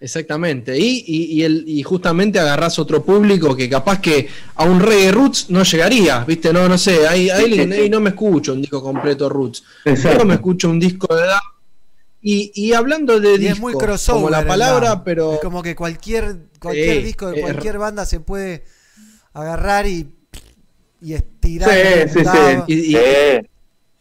Exactamente. 0.00 0.78
Y, 0.78 1.04
y, 1.06 1.24
y 1.32 1.42
el, 1.42 1.64
y 1.66 1.82
justamente 1.82 2.38
agarrás 2.38 2.78
otro 2.78 3.04
público 3.04 3.56
que 3.56 3.68
capaz 3.68 4.00
que 4.00 4.28
a 4.54 4.64
un 4.64 4.78
reggae 4.80 5.10
roots 5.10 5.50
no 5.50 5.64
llegaría, 5.64 6.24
¿viste? 6.24 6.52
No, 6.52 6.68
no 6.68 6.78
sé, 6.78 7.08
ahí, 7.08 7.28
ahí, 7.30 7.46
Sí, 7.46 7.54
sí, 7.54 7.64
sí. 7.64 7.72
ahí 7.72 7.90
no 7.90 8.00
me 8.00 8.10
escucho 8.10 8.52
un 8.52 8.60
disco 8.60 8.80
completo 8.82 9.28
roots. 9.28 9.64
Exacto. 9.84 10.20
Yo 10.20 10.24
me 10.24 10.34
escucho 10.34 10.70
un 10.70 10.78
disco 10.78 11.14
de 11.16 11.22
edad. 11.24 11.38
Y, 12.22 12.52
y 12.54 12.72
hablando 12.74 13.18
de 13.20 13.34
Y 13.34 13.38
disco, 13.38 13.54
es 13.54 13.60
muy 13.60 13.72
crossover. 13.74 14.20
como 14.22 14.30
la 14.30 14.46
palabra, 14.46 15.02
pero 15.04 15.34
Es 15.34 15.40
como 15.40 15.62
que 15.62 15.74
cualquier, 15.74 16.46
cualquier 16.60 17.02
disco 17.04 17.30
de 17.30 17.40
cualquier 17.40 17.78
banda 17.78 18.06
se 18.06 18.20
puede 18.20 18.64
agarrar 19.32 19.86
y, 19.86 20.08
y 21.00 21.14
estirar. 21.14 21.70
Sí, 22.08 22.18
sí, 22.20 22.24
sí. 22.24 22.72
y- 22.74 22.96
y- 22.96 23.48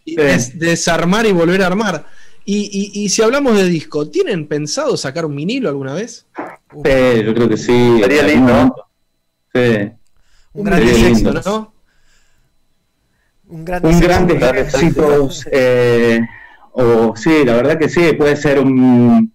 y 0.06 0.16
des- 0.16 0.58
desarmar 0.58 1.26
y 1.26 1.32
volver 1.32 1.62
a 1.64 1.68
armar. 1.68 2.06
Y, 2.50 2.70
y- 2.72 3.04
y 3.04 3.10
si 3.10 3.22
hablamos 3.22 3.58
de 3.58 3.66
disco, 3.66 4.10
¿tienen 4.10 4.48
pensado 4.48 4.96
sacar 4.96 5.26
un 5.26 5.36
vinilo 5.36 5.68
alguna 5.68 5.94
vez? 5.94 6.26
Sí, 6.72 7.24
yo 7.26 7.34
creo 7.34 7.50
que 7.50 7.58
sí. 7.58 7.98
Sería 8.02 8.24
lindo. 8.24 8.74
Sí. 9.54 9.92
Un 10.54 10.64
gran 10.64 10.80
gran 10.86 10.96
éxito, 11.06 11.34
¿no? 11.46 11.74
Un 13.50 13.66
gran 13.66 13.86
un 13.86 14.00
Grandes 14.00 14.42
éxitos 14.74 15.46
eh, 15.52 16.22
o 16.72 17.16
sí 17.16 17.44
la 17.46 17.56
verdad 17.56 17.78
que 17.78 17.88
sí 17.90 18.14
puede 18.14 18.36
ser 18.36 18.60
un 18.60 19.32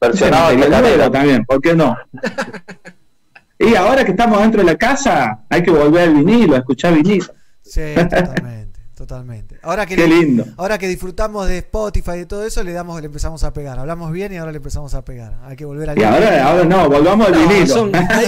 versionado 0.00 0.50
de 0.50 0.60
Chacarera. 0.62 1.10
también 1.10 1.44
¿por 1.44 1.60
qué 1.60 1.74
no? 1.74 1.96
y 3.58 3.74
ahora 3.76 4.04
que 4.04 4.10
estamos 4.12 4.40
dentro 4.40 4.60
de 4.60 4.66
la 4.72 4.76
casa 4.76 5.44
hay 5.48 5.62
que 5.62 5.70
volver 5.70 6.08
al 6.08 6.14
vinilo 6.14 6.54
a 6.56 6.58
escuchar 6.58 6.94
vinilo 6.94 7.26
Sí, 7.62 7.80
totalmente, 7.94 8.57
totalmente. 8.98 9.56
Ahora 9.62 9.86
que, 9.86 9.94
qué 9.94 10.08
lindo 10.08 10.44
ahora 10.56 10.76
que 10.76 10.88
disfrutamos 10.88 11.46
de 11.46 11.58
Spotify 11.58 12.10
y 12.14 12.18
de 12.18 12.26
todo 12.26 12.44
eso, 12.44 12.62
le 12.64 12.72
damos, 12.72 13.00
le 13.00 13.06
empezamos 13.06 13.44
a 13.44 13.52
pegar. 13.52 13.78
Hablamos 13.78 14.10
bien 14.12 14.32
y 14.32 14.36
ahora 14.38 14.50
le 14.50 14.56
empezamos 14.58 14.92
a 14.94 15.04
pegar. 15.04 15.38
Hay 15.44 15.54
que 15.56 15.64
volver 15.64 15.88
al 15.90 15.98
y 15.98 16.02
ahora 16.02 16.44
ahora 16.48 16.64
no 16.64 16.88
volvamos 16.90 17.28
al 17.28 17.32
No, 17.34 17.48
vinilo 17.48 17.66
son- 17.66 17.92
hay, 17.94 18.26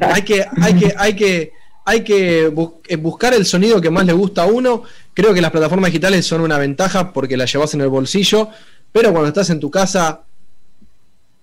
hay 0.00 0.22
que, 0.22 0.46
hay 0.60 0.74
que, 0.74 0.94
hay 0.96 1.14
que, 1.14 1.52
hay 1.84 2.02
que 2.02 2.50
bu- 2.50 2.76
eh, 2.88 2.96
buscar 2.96 3.34
el 3.34 3.44
sonido 3.44 3.80
que 3.80 3.90
más 3.90 4.06
le 4.06 4.14
gusta 4.14 4.44
a 4.44 4.46
uno. 4.46 4.84
Creo 5.14 5.34
que 5.34 5.42
las 5.42 5.50
plataformas 5.50 5.90
digitales 5.90 6.24
son 6.26 6.40
una 6.40 6.56
ventaja 6.58 7.12
porque 7.12 7.36
las 7.36 7.52
llevas 7.52 7.74
en 7.74 7.82
el 7.82 7.88
bolsillo, 7.88 8.48
pero 8.90 9.12
cuando 9.12 9.28
estás 9.28 9.50
en 9.50 9.60
tu 9.60 9.70
casa, 9.70 10.22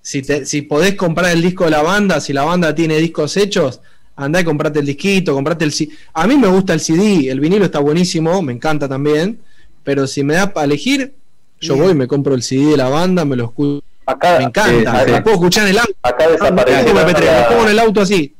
si, 0.01 0.21
te, 0.23 0.45
si 0.45 0.63
podés 0.63 0.95
comprar 0.95 1.31
el 1.31 1.41
disco 1.41 1.65
de 1.65 1.71
la 1.71 1.83
banda, 1.83 2.19
si 2.19 2.33
la 2.33 2.43
banda 2.43 2.73
tiene 2.73 2.97
discos 2.97 3.37
hechos, 3.37 3.81
andá 4.19 4.41
y 4.41 4.43
comprate 4.43 4.79
el 4.79 4.85
disquito, 4.85 5.33
comprate 5.33 5.65
el 5.65 5.71
CD. 5.71 5.91
A 6.13 6.27
mí 6.27 6.35
me 6.37 6.47
gusta 6.47 6.73
el 6.73 6.79
CD, 6.79 7.29
el 7.29 7.39
vinilo 7.39 7.65
está 7.65 7.79
buenísimo, 7.79 8.41
me 8.41 8.53
encanta 8.53 8.87
también, 8.87 9.39
pero 9.83 10.05
si 10.07 10.23
me 10.23 10.35
da 10.35 10.51
para 10.53 10.65
elegir, 10.65 11.13
yo 11.61 11.73
Bien. 11.73 11.83
voy 11.85 11.91
y 11.93 11.95
me 11.95 12.07
compro 12.07 12.35
el 12.35 12.43
CD 12.43 12.71
de 12.71 12.77
la 12.77 12.89
banda, 12.89 13.25
me 13.25 13.35
lo 13.35 13.45
escucho. 13.45 13.83
Acá, 14.05 14.39
Me 14.39 14.45
encanta, 14.45 15.05
lo 15.05 15.23
puedo 15.23 15.35
escuchar 15.35 15.65
en 15.65 15.69
el 15.71 15.77
auto. 15.79 15.93
acá 16.01 16.25
No, 16.25 16.31
no 16.31 16.37
tengo 16.37 16.43
desaparecieron, 16.55 16.97
MP3, 16.97 17.25
la- 17.25 17.41
lo 17.41 17.47
pongo 17.49 17.63
en 17.63 17.69
el 17.69 17.79
auto 17.79 18.01
así. 18.01 18.35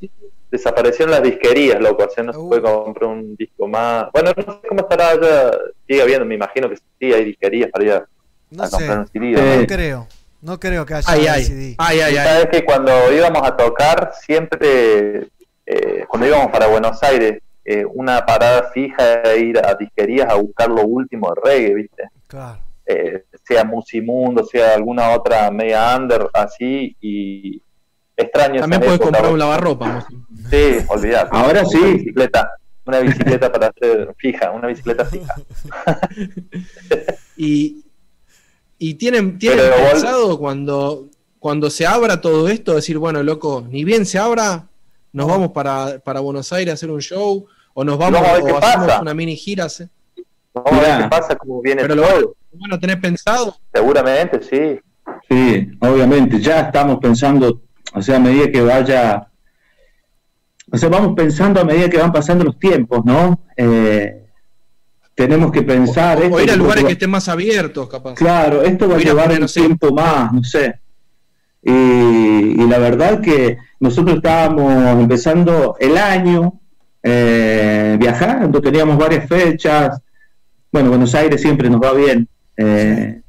desaparecieron 0.50 1.10
las 1.12 1.22
disquerías, 1.22 1.80
loco. 1.80 2.04
O 2.04 2.10
sea, 2.10 2.24
no 2.24 2.32
se 2.32 2.38
Uh. 2.38 2.48
puede 2.48 2.62
comprar 2.62 3.10
un 3.10 3.36
disco 3.36 3.68
más. 3.68 4.06
Bueno, 4.12 4.32
no 4.36 4.42
sé 4.54 4.58
cómo 4.68 4.80
estará 4.80 5.14
ya. 5.20 5.50
Sigue 5.86 6.02
habiendo, 6.02 6.24
me 6.24 6.34
imagino 6.34 6.68
que 6.68 6.76
sí 6.76 7.12
hay 7.12 7.24
disquerías 7.24 7.70
para 7.70 7.84
ir 7.84 7.92
a, 7.92 8.04
No 8.50 8.62
a 8.64 8.66
sé, 8.66 8.72
comprar 8.76 8.98
un 8.98 9.06
CD. 9.08 9.30
¿no? 9.32 9.60
no 9.60 9.66
creo. 9.66 10.08
No 10.42 10.58
creo 10.58 10.84
que 10.86 10.94
haya 10.94 11.06
Ay, 11.08 11.26
ay, 11.28 11.44
CD. 11.44 11.74
ay, 11.78 12.00
ay, 12.00 12.16
ay. 12.16 12.26
sabes 12.26 12.46
que 12.50 12.64
cuando 12.64 12.90
íbamos 13.14 13.42
a 13.46 13.56
tocar, 13.56 14.10
siempre, 14.26 15.28
eh, 15.72 16.04
cuando 16.08 16.26
íbamos 16.26 16.50
para 16.50 16.66
Buenos 16.66 17.02
Aires, 17.02 17.40
eh, 17.64 17.84
una 17.84 18.24
parada 18.26 18.70
fija 18.72 19.20
era 19.20 19.36
ir 19.36 19.58
a 19.58 19.74
disquerías 19.74 20.28
a 20.28 20.34
buscar 20.34 20.68
lo 20.68 20.82
último 20.84 21.32
de 21.34 21.50
reggae, 21.50 21.74
¿viste? 21.74 22.02
Claro. 22.26 22.58
Eh, 22.86 23.24
sea 23.46 23.64
Musimundo, 23.64 24.44
sea 24.44 24.74
alguna 24.74 25.10
otra 25.10 25.50
media 25.50 25.96
under, 25.96 26.28
así, 26.32 26.96
y 27.00 27.62
extraño. 28.16 28.60
También 28.60 28.82
puedes 28.82 28.98
comprar 29.00 29.30
un 29.30 29.38
lavarropa. 29.38 30.06
Sí, 30.50 30.78
olvidar. 30.88 31.28
Ahora 31.30 31.64
sí. 31.64 31.76
Una 31.78 31.92
bicicleta, 31.92 32.50
una 32.86 32.98
bicicleta 33.00 33.52
para 33.52 33.66
hacer 33.68 34.14
fija, 34.18 34.50
una 34.50 34.66
bicicleta 34.68 35.04
fija. 35.04 35.34
Y, 37.36 37.84
y 38.78 38.94
tienen, 38.94 39.38
tienen 39.38 39.58
Pero 39.60 39.76
igual- 39.76 39.92
pensado 39.92 40.38
cuando, 40.38 41.08
cuando 41.38 41.70
se 41.70 41.86
abra 41.86 42.20
todo 42.20 42.48
esto, 42.48 42.74
decir, 42.74 42.98
bueno, 42.98 43.22
loco, 43.22 43.64
ni 43.68 43.84
bien 43.84 44.04
se 44.04 44.18
abra, 44.18 44.68
nos 45.12 45.26
No. 45.26 45.32
vamos 45.32 45.50
para, 45.52 45.98
para 46.00 46.20
Buenos 46.20 46.52
Aires 46.52 46.72
a 46.72 46.74
hacer 46.74 46.90
un 46.90 47.00
show, 47.00 47.46
o 47.74 47.84
nos 47.84 47.98
vamos 47.98 48.20
Vamos 48.20 48.28
a 48.28 48.32
ver 48.34 48.44
qué 48.44 48.52
o 48.52 48.58
hacemos 48.58 48.86
pasa. 48.88 49.00
una 49.02 49.14
mini 49.14 49.36
gira. 49.36 49.68
se- 49.68 49.88
Vamos 50.52 50.72
a 50.72 50.80
ver 50.80 51.02
qué 51.02 51.08
pasa, 51.08 51.36
cómo 51.36 51.60
viene 51.62 51.82
Pero 51.82 51.94
lo 51.94 52.02
todo. 52.02 52.34
bueno, 52.52 52.78
tenés 52.78 52.96
pensado. 52.96 53.56
Seguramente, 53.72 54.40
sí. 54.42 54.80
Sí, 55.28 55.70
obviamente, 55.80 56.40
ya 56.40 56.60
estamos 56.60 56.98
pensando, 57.00 57.62
o 57.94 58.02
sea, 58.02 58.16
a 58.16 58.20
medida 58.20 58.50
que 58.50 58.60
vaya, 58.62 59.28
o 60.72 60.76
sea, 60.76 60.88
vamos 60.88 61.14
pensando 61.16 61.60
a 61.60 61.64
medida 61.64 61.88
que 61.88 61.98
van 61.98 62.12
pasando 62.12 62.44
los 62.44 62.58
tiempos, 62.58 63.04
¿no? 63.04 63.40
Eh, 63.56 64.24
tenemos 65.14 65.50
que 65.52 65.62
pensar... 65.62 66.18
O, 66.18 66.22
esto, 66.22 66.34
o 66.36 66.40
ir 66.40 66.50
a 66.50 66.56
lugares 66.56 66.84
que 66.84 66.92
estén 66.92 67.10
más 67.10 67.28
abiertos, 67.28 67.88
capaz. 67.88 68.14
Claro, 68.14 68.62
esto 68.62 68.88
va 68.88 68.96
a 68.96 68.98
llevar 68.98 69.24
poner, 69.26 69.38
un 69.38 69.42
no 69.42 69.48
sé. 69.48 69.60
tiempo 69.60 69.92
más, 69.92 70.32
no 70.32 70.42
sé. 70.44 70.80
Y, 71.62 71.70
y 71.72 72.66
la 72.66 72.78
verdad 72.78 73.20
que 73.20 73.58
nosotros 73.80 74.16
estábamos 74.16 74.98
empezando 75.00 75.76
el 75.78 75.96
año 75.98 76.54
eh, 77.02 77.96
viajando, 77.98 78.60
teníamos 78.60 78.96
varias 78.98 79.28
fechas. 79.28 80.00
Bueno, 80.72 80.90
Buenos 80.90 81.14
Aires 81.14 81.40
siempre 81.40 81.68
nos 81.68 81.80
va 81.80 81.92
bien. 81.92 82.28
eh, 82.56 83.20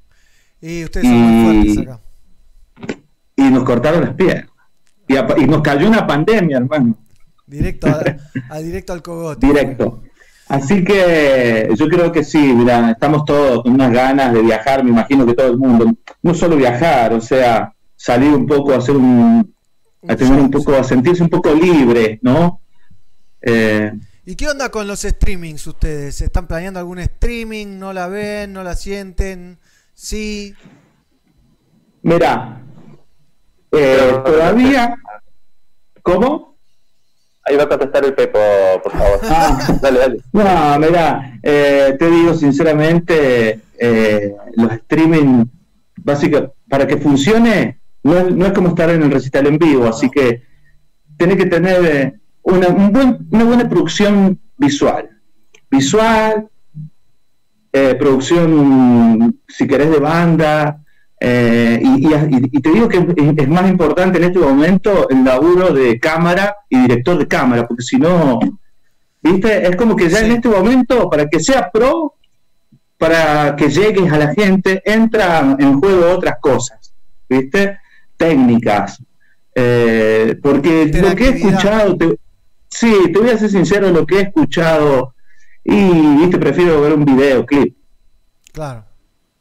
Y 0.61 0.83
ustedes 0.83 1.07
son 1.07 1.15
muy 1.17 1.67
Y- 1.67 1.75
fuertes 1.75 1.87
acá. 1.87 1.99
y 3.35 3.43
nos 3.49 3.63
cortaron 3.63 4.01
las 4.01 4.13
piernas. 4.13 4.47
Y, 5.07 5.15
apa- 5.17 5.35
y 5.37 5.45
nos 5.45 5.61
cayó 5.61 5.87
una 5.87 6.05
pandemia, 6.07 6.57
hermano, 6.57 6.95
Directo, 7.47 7.87
a, 7.87 8.01
a 8.55 8.59
directo 8.59 8.93
al 8.93 9.01
cogote. 9.01 9.45
directo. 9.47 10.01
Así 10.47 10.83
que 10.83 11.69
yo 11.75 11.87
creo 11.87 12.11
que 12.11 12.23
sí, 12.23 12.53
mira, 12.53 12.91
estamos 12.91 13.25
todos 13.25 13.63
con 13.63 13.73
unas 13.73 13.91
ganas 13.91 14.33
de 14.33 14.41
viajar, 14.41 14.83
me 14.83 14.91
imagino 14.91 15.25
que 15.25 15.33
todo 15.33 15.47
el 15.47 15.57
mundo. 15.57 15.91
No 16.21 16.33
solo 16.33 16.55
viajar, 16.57 17.13
o 17.13 17.21
sea, 17.21 17.73
salir 18.01 18.33
un 18.33 18.47
poco 18.47 18.73
a 18.73 18.77
hacer 18.77 18.95
un, 18.97 19.53
a 20.07 20.15
tener 20.15 20.39
un 20.39 20.49
poco, 20.49 20.73
a 20.73 20.83
sentirse 20.83 21.21
un 21.21 21.29
poco 21.29 21.53
libre, 21.53 22.17
¿no? 22.23 22.61
Eh, 23.39 23.91
¿Y 24.25 24.35
qué 24.35 24.47
onda 24.49 24.69
con 24.69 24.87
los 24.87 25.01
streamings 25.01 25.67
ustedes? 25.67 26.19
¿Están 26.21 26.47
planeando 26.47 26.79
algún 26.79 26.97
streaming? 26.97 27.77
¿No 27.77 27.93
la 27.93 28.07
ven? 28.07 28.53
¿No 28.53 28.63
la 28.63 28.75
sienten? 28.75 29.59
Sí. 29.93 30.55
mira, 32.01 32.63
eh, 33.71 33.97
Pero- 33.99 34.23
todavía, 34.23 34.95
¿cómo? 36.01 36.57
Ahí 37.43 37.55
va 37.55 37.63
a 37.63 37.69
contestar 37.69 38.03
el 38.05 38.15
Pepo, 38.15 38.39
por 38.83 38.91
favor. 38.93 39.19
Ah. 39.23 39.77
dale, 39.81 39.99
dale. 39.99 40.17
No, 40.33 40.79
mira, 40.79 41.39
eh, 41.43 41.95
te 41.99 42.09
digo 42.09 42.33
sinceramente, 42.33 43.59
eh, 43.77 44.35
los 44.55 44.71
streaming, 44.71 45.45
básicamente, 45.97 46.55
para 46.67 46.87
que 46.87 46.97
funcione, 46.97 47.80
no 48.03 48.17
es, 48.17 48.35
no 48.35 48.45
es 48.45 48.53
como 48.53 48.69
estar 48.69 48.89
en 48.89 49.03
el 49.03 49.11
recital 49.11 49.47
en 49.47 49.57
vivo, 49.57 49.87
así 49.87 50.09
que 50.09 50.43
tiene 51.17 51.37
que 51.37 51.45
tener 51.45 51.85
eh, 51.85 52.19
una, 52.43 52.67
un 52.69 52.91
buen- 52.91 53.27
una 53.31 53.43
buena 53.43 53.69
producción 53.69 54.39
visual. 54.57 55.09
Visual, 55.69 56.47
eh, 57.73 57.95
producción, 57.95 59.39
si 59.47 59.67
querés, 59.67 59.89
de 59.91 59.99
banda. 59.99 60.77
eh, 61.23 61.79
y, 61.83 62.07
y- 62.07 62.49
y- 62.51 62.61
te 62.61 62.71
digo 62.71 62.89
que 62.89 62.97
es, 62.97 63.05
es 63.37 63.47
más 63.47 63.69
importante 63.69 64.17
en 64.17 64.23
este 64.23 64.39
momento 64.39 65.07
el 65.09 65.23
laburo 65.23 65.71
de 65.71 65.99
cámara 65.99 66.55
y 66.67 66.79
director 66.79 67.15
de 67.19 67.27
cámara, 67.27 67.67
porque 67.67 67.83
si 67.83 67.97
no, 67.97 68.39
¿Viste? 69.23 69.67
Es 69.67 69.75
como 69.75 69.95
que 69.95 70.09
ya 70.09 70.21
en 70.25 70.31
este 70.31 70.49
momento, 70.49 71.07
para 71.07 71.27
que 71.29 71.39
sea 71.39 71.69
pro, 71.71 72.15
para 72.97 73.55
que 73.55 73.69
llegues 73.69 74.11
a 74.11 74.17
la 74.17 74.33
gente, 74.33 74.81
entran 74.83 75.57
en 75.59 75.79
juego 75.79 76.09
otras 76.09 76.37
cosas, 76.41 76.91
¿viste? 77.29 77.77
Técnicas. 78.25 79.01
Eh, 79.55 80.37
porque 80.41 80.85
lo 80.93 81.15
que 81.15 81.23
he 81.25 81.29
escuchado, 81.37 81.97
te- 81.97 82.17
sí, 82.69 82.93
te 83.11 83.19
voy 83.19 83.29
a 83.31 83.37
ser 83.37 83.49
sincero, 83.49 83.89
lo 83.91 84.05
que 84.05 84.15
he 84.19 84.21
escuchado, 84.21 85.13
y, 85.63 86.17
¿viste? 86.17 86.37
Prefiero 86.37 86.79
ver 86.81 86.93
un 86.93 87.03
videoclip. 87.05 87.75
Claro. 88.53 88.83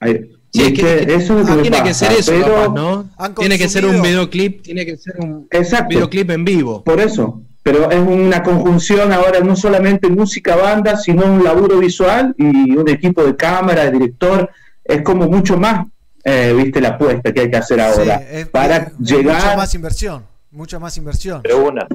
Ahí- 0.01 0.33
Sí, 0.53 0.63
es 0.63 0.73
que, 0.73 1.15
eso 1.15 1.39
es 1.39 1.47
lo 1.47 1.47
que 1.47 1.53
ah, 1.53 1.57
me 1.57 1.63
tiene 1.63 1.77
que 1.77 1.83
pasa, 1.91 2.07
ser 2.09 2.19
eso, 2.19 2.33
pero- 2.33 2.55
capaz, 2.57 2.75
¿no? 2.75 3.09
Tiene 3.39 3.57
que 3.57 3.69
ser 3.69 3.87
un 3.87 4.03
videoclip, 4.03 4.63
tiene 4.63 4.85
que 4.85 4.97
ser 4.97 5.15
un 5.21 5.47
Exacto. 5.49 5.91
videoclip 5.91 6.29
en 6.31 6.45
vivo. 6.45 6.83
Por 6.83 7.01
eso, 7.01 7.41
pero 7.63 7.89
es 7.89 8.01
una 8.01 8.43
conjunción 8.43 9.13
ahora 9.13 9.39
no 9.41 9.55
solamente 9.55 10.09
música 10.09 10.57
banda, 10.57 10.97
sino 10.97 11.25
un 11.25 11.45
laburo 11.45 11.79
visual 11.79 12.35
y 12.37 12.73
un 12.75 12.89
equipo 12.89 13.23
de 13.23 13.37
cámara, 13.37 13.85
de 13.85 13.93
director, 13.93 14.51
es 14.85 15.03
como 15.03 15.29
mucho 15.29 15.57
más, 15.57 15.87
eh, 16.25 16.53
viste, 16.57 16.81
la 16.81 16.91
apuesta 16.91 17.33
que 17.33 17.41
hay 17.41 17.51
que 17.51 17.57
hacer 17.57 17.81
ahora 17.81 18.19
Sí, 18.19 18.25
es- 18.31 18.49
para 18.49 18.77
es- 18.77 18.87
es 18.93 18.99
llegar. 18.99 19.37
Mucha 19.37 19.57
más 19.57 19.75
inversión. 19.75 20.27
Mucha 20.51 20.79
más 20.79 20.97
inversión. 20.97 21.43
De 21.43 21.55
una. 21.55 21.87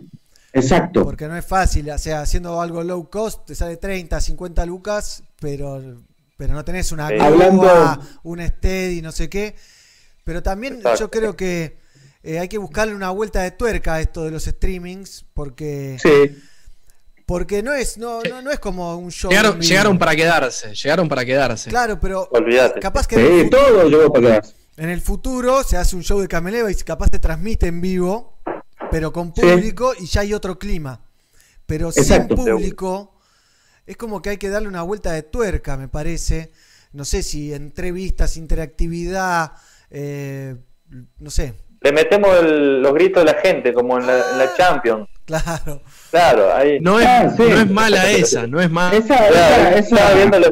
Exacto. 0.53 1.03
Porque 1.03 1.27
no 1.27 1.35
es 1.35 1.45
fácil, 1.45 1.89
o 1.89 1.97
sea, 1.97 2.21
haciendo 2.21 2.61
algo 2.61 2.83
low 2.83 3.09
cost 3.09 3.45
te 3.45 3.55
sale 3.55 3.75
30, 3.77 4.21
50 4.21 4.65
lucas, 4.65 5.23
pero, 5.39 5.81
pero 6.37 6.53
no 6.53 6.63
tenés 6.63 6.91
una 6.93 7.09
Sí. 7.09 7.15
Hablando- 7.19 7.99
un 8.23 8.39
steady, 8.45 9.01
no 9.01 9.11
sé 9.11 9.29
qué. 9.29 9.55
Pero 10.23 10.41
también 10.41 10.75
Exacto. 10.77 10.99
yo 11.01 11.11
creo 11.11 11.35
que 11.35 11.77
eh, 12.23 12.39
hay 12.39 12.47
que 12.47 12.57
buscarle 12.57 12.95
una 12.95 13.11
vuelta 13.11 13.41
de 13.43 13.51
tuerca 13.51 13.95
a 13.95 14.01
esto 14.01 14.23
de 14.23 14.31
los 14.31 14.45
streamings, 14.45 15.25
porque 15.35 15.97
Sí, 16.01 16.35
porque 17.25 17.63
no 17.63 17.73
es 17.73 17.97
no, 17.97 18.21
no, 18.21 18.41
no 18.41 18.51
es 18.51 18.59
como 18.59 18.95
un 18.97 19.11
show. 19.11 19.29
Llegaron, 19.31 19.59
llegaron 19.59 19.97
para 19.97 20.15
quedarse, 20.15 20.73
llegaron 20.75 21.07
para 21.09 21.25
quedarse. 21.25 21.69
Claro, 21.69 21.99
pero 21.99 22.27
Olvídate. 22.31 22.79
capaz 22.79 23.07
que 23.07 23.15
en 23.15 23.21
el 23.21 23.27
sí, 23.27 23.43
futuro- 23.45 23.61
todo 23.65 23.89
llegó 23.89 24.13
para 24.13 24.27
quedar. 24.27 24.45
en 24.77 24.89
el 24.89 25.01
futuro 25.01 25.63
se 25.63 25.77
hace 25.77 25.95
un 25.95 26.03
show 26.03 26.19
de 26.19 26.27
Cameleva 26.27 26.71
y 26.71 26.75
capaz 26.75 27.07
se 27.11 27.19
transmite 27.19 27.67
en 27.67 27.81
vivo, 27.81 28.39
pero 28.91 29.11
con 29.11 29.33
Sí. 29.35 29.41
público 29.41 29.93
y 29.99 30.05
ya 30.05 30.21
hay 30.21 30.33
otro 30.33 30.59
clima. 30.59 31.01
Pero 31.65 31.89
Exacto. 31.89 32.35
sin 32.35 32.45
público 32.45 33.17
es 33.87 33.97
como 33.97 34.21
que 34.21 34.29
hay 34.31 34.37
que 34.37 34.49
darle 34.49 34.67
una 34.67 34.83
vuelta 34.83 35.11
de 35.11 35.23
tuerca, 35.23 35.77
me 35.77 35.87
parece. 35.87 36.51
No 36.93 37.05
sé 37.05 37.23
si 37.23 37.53
entrevistas, 37.53 38.37
interactividad, 38.37 39.53
eh, 39.89 40.55
no 41.17 41.29
sé, 41.31 41.55
Le 41.85 41.91
metemos 41.91 42.35
el- 42.39 42.81
los 42.81 42.93
gritos 42.95 43.23
de 43.23 43.31
la 43.31 43.39
gente, 43.39 43.71
como 43.73 43.99
en 43.99 44.07
la, 44.07 44.13
en 44.31 44.37
la 44.39 44.53
Champions. 44.55 45.07
claro. 45.25 45.81
Claro, 46.09 46.53
ahí. 46.55 46.79
No 46.79 46.99
es, 46.99 47.05
Ah, 47.05 47.29
sí. 47.35 47.43
no 47.47 47.59
es 47.61 47.69
mala 47.69 48.09
esa, 48.09 48.47
no 48.47 48.59
es 48.61 48.71
mala. 48.71 48.95
Esa, 48.97 49.27
Claro, 49.27 49.35
esa, 49.35 49.61
yo 49.71 49.77
esa- 49.77 49.79
estaba 49.95 50.13
viendo, 50.15 50.39
la- 50.39 50.51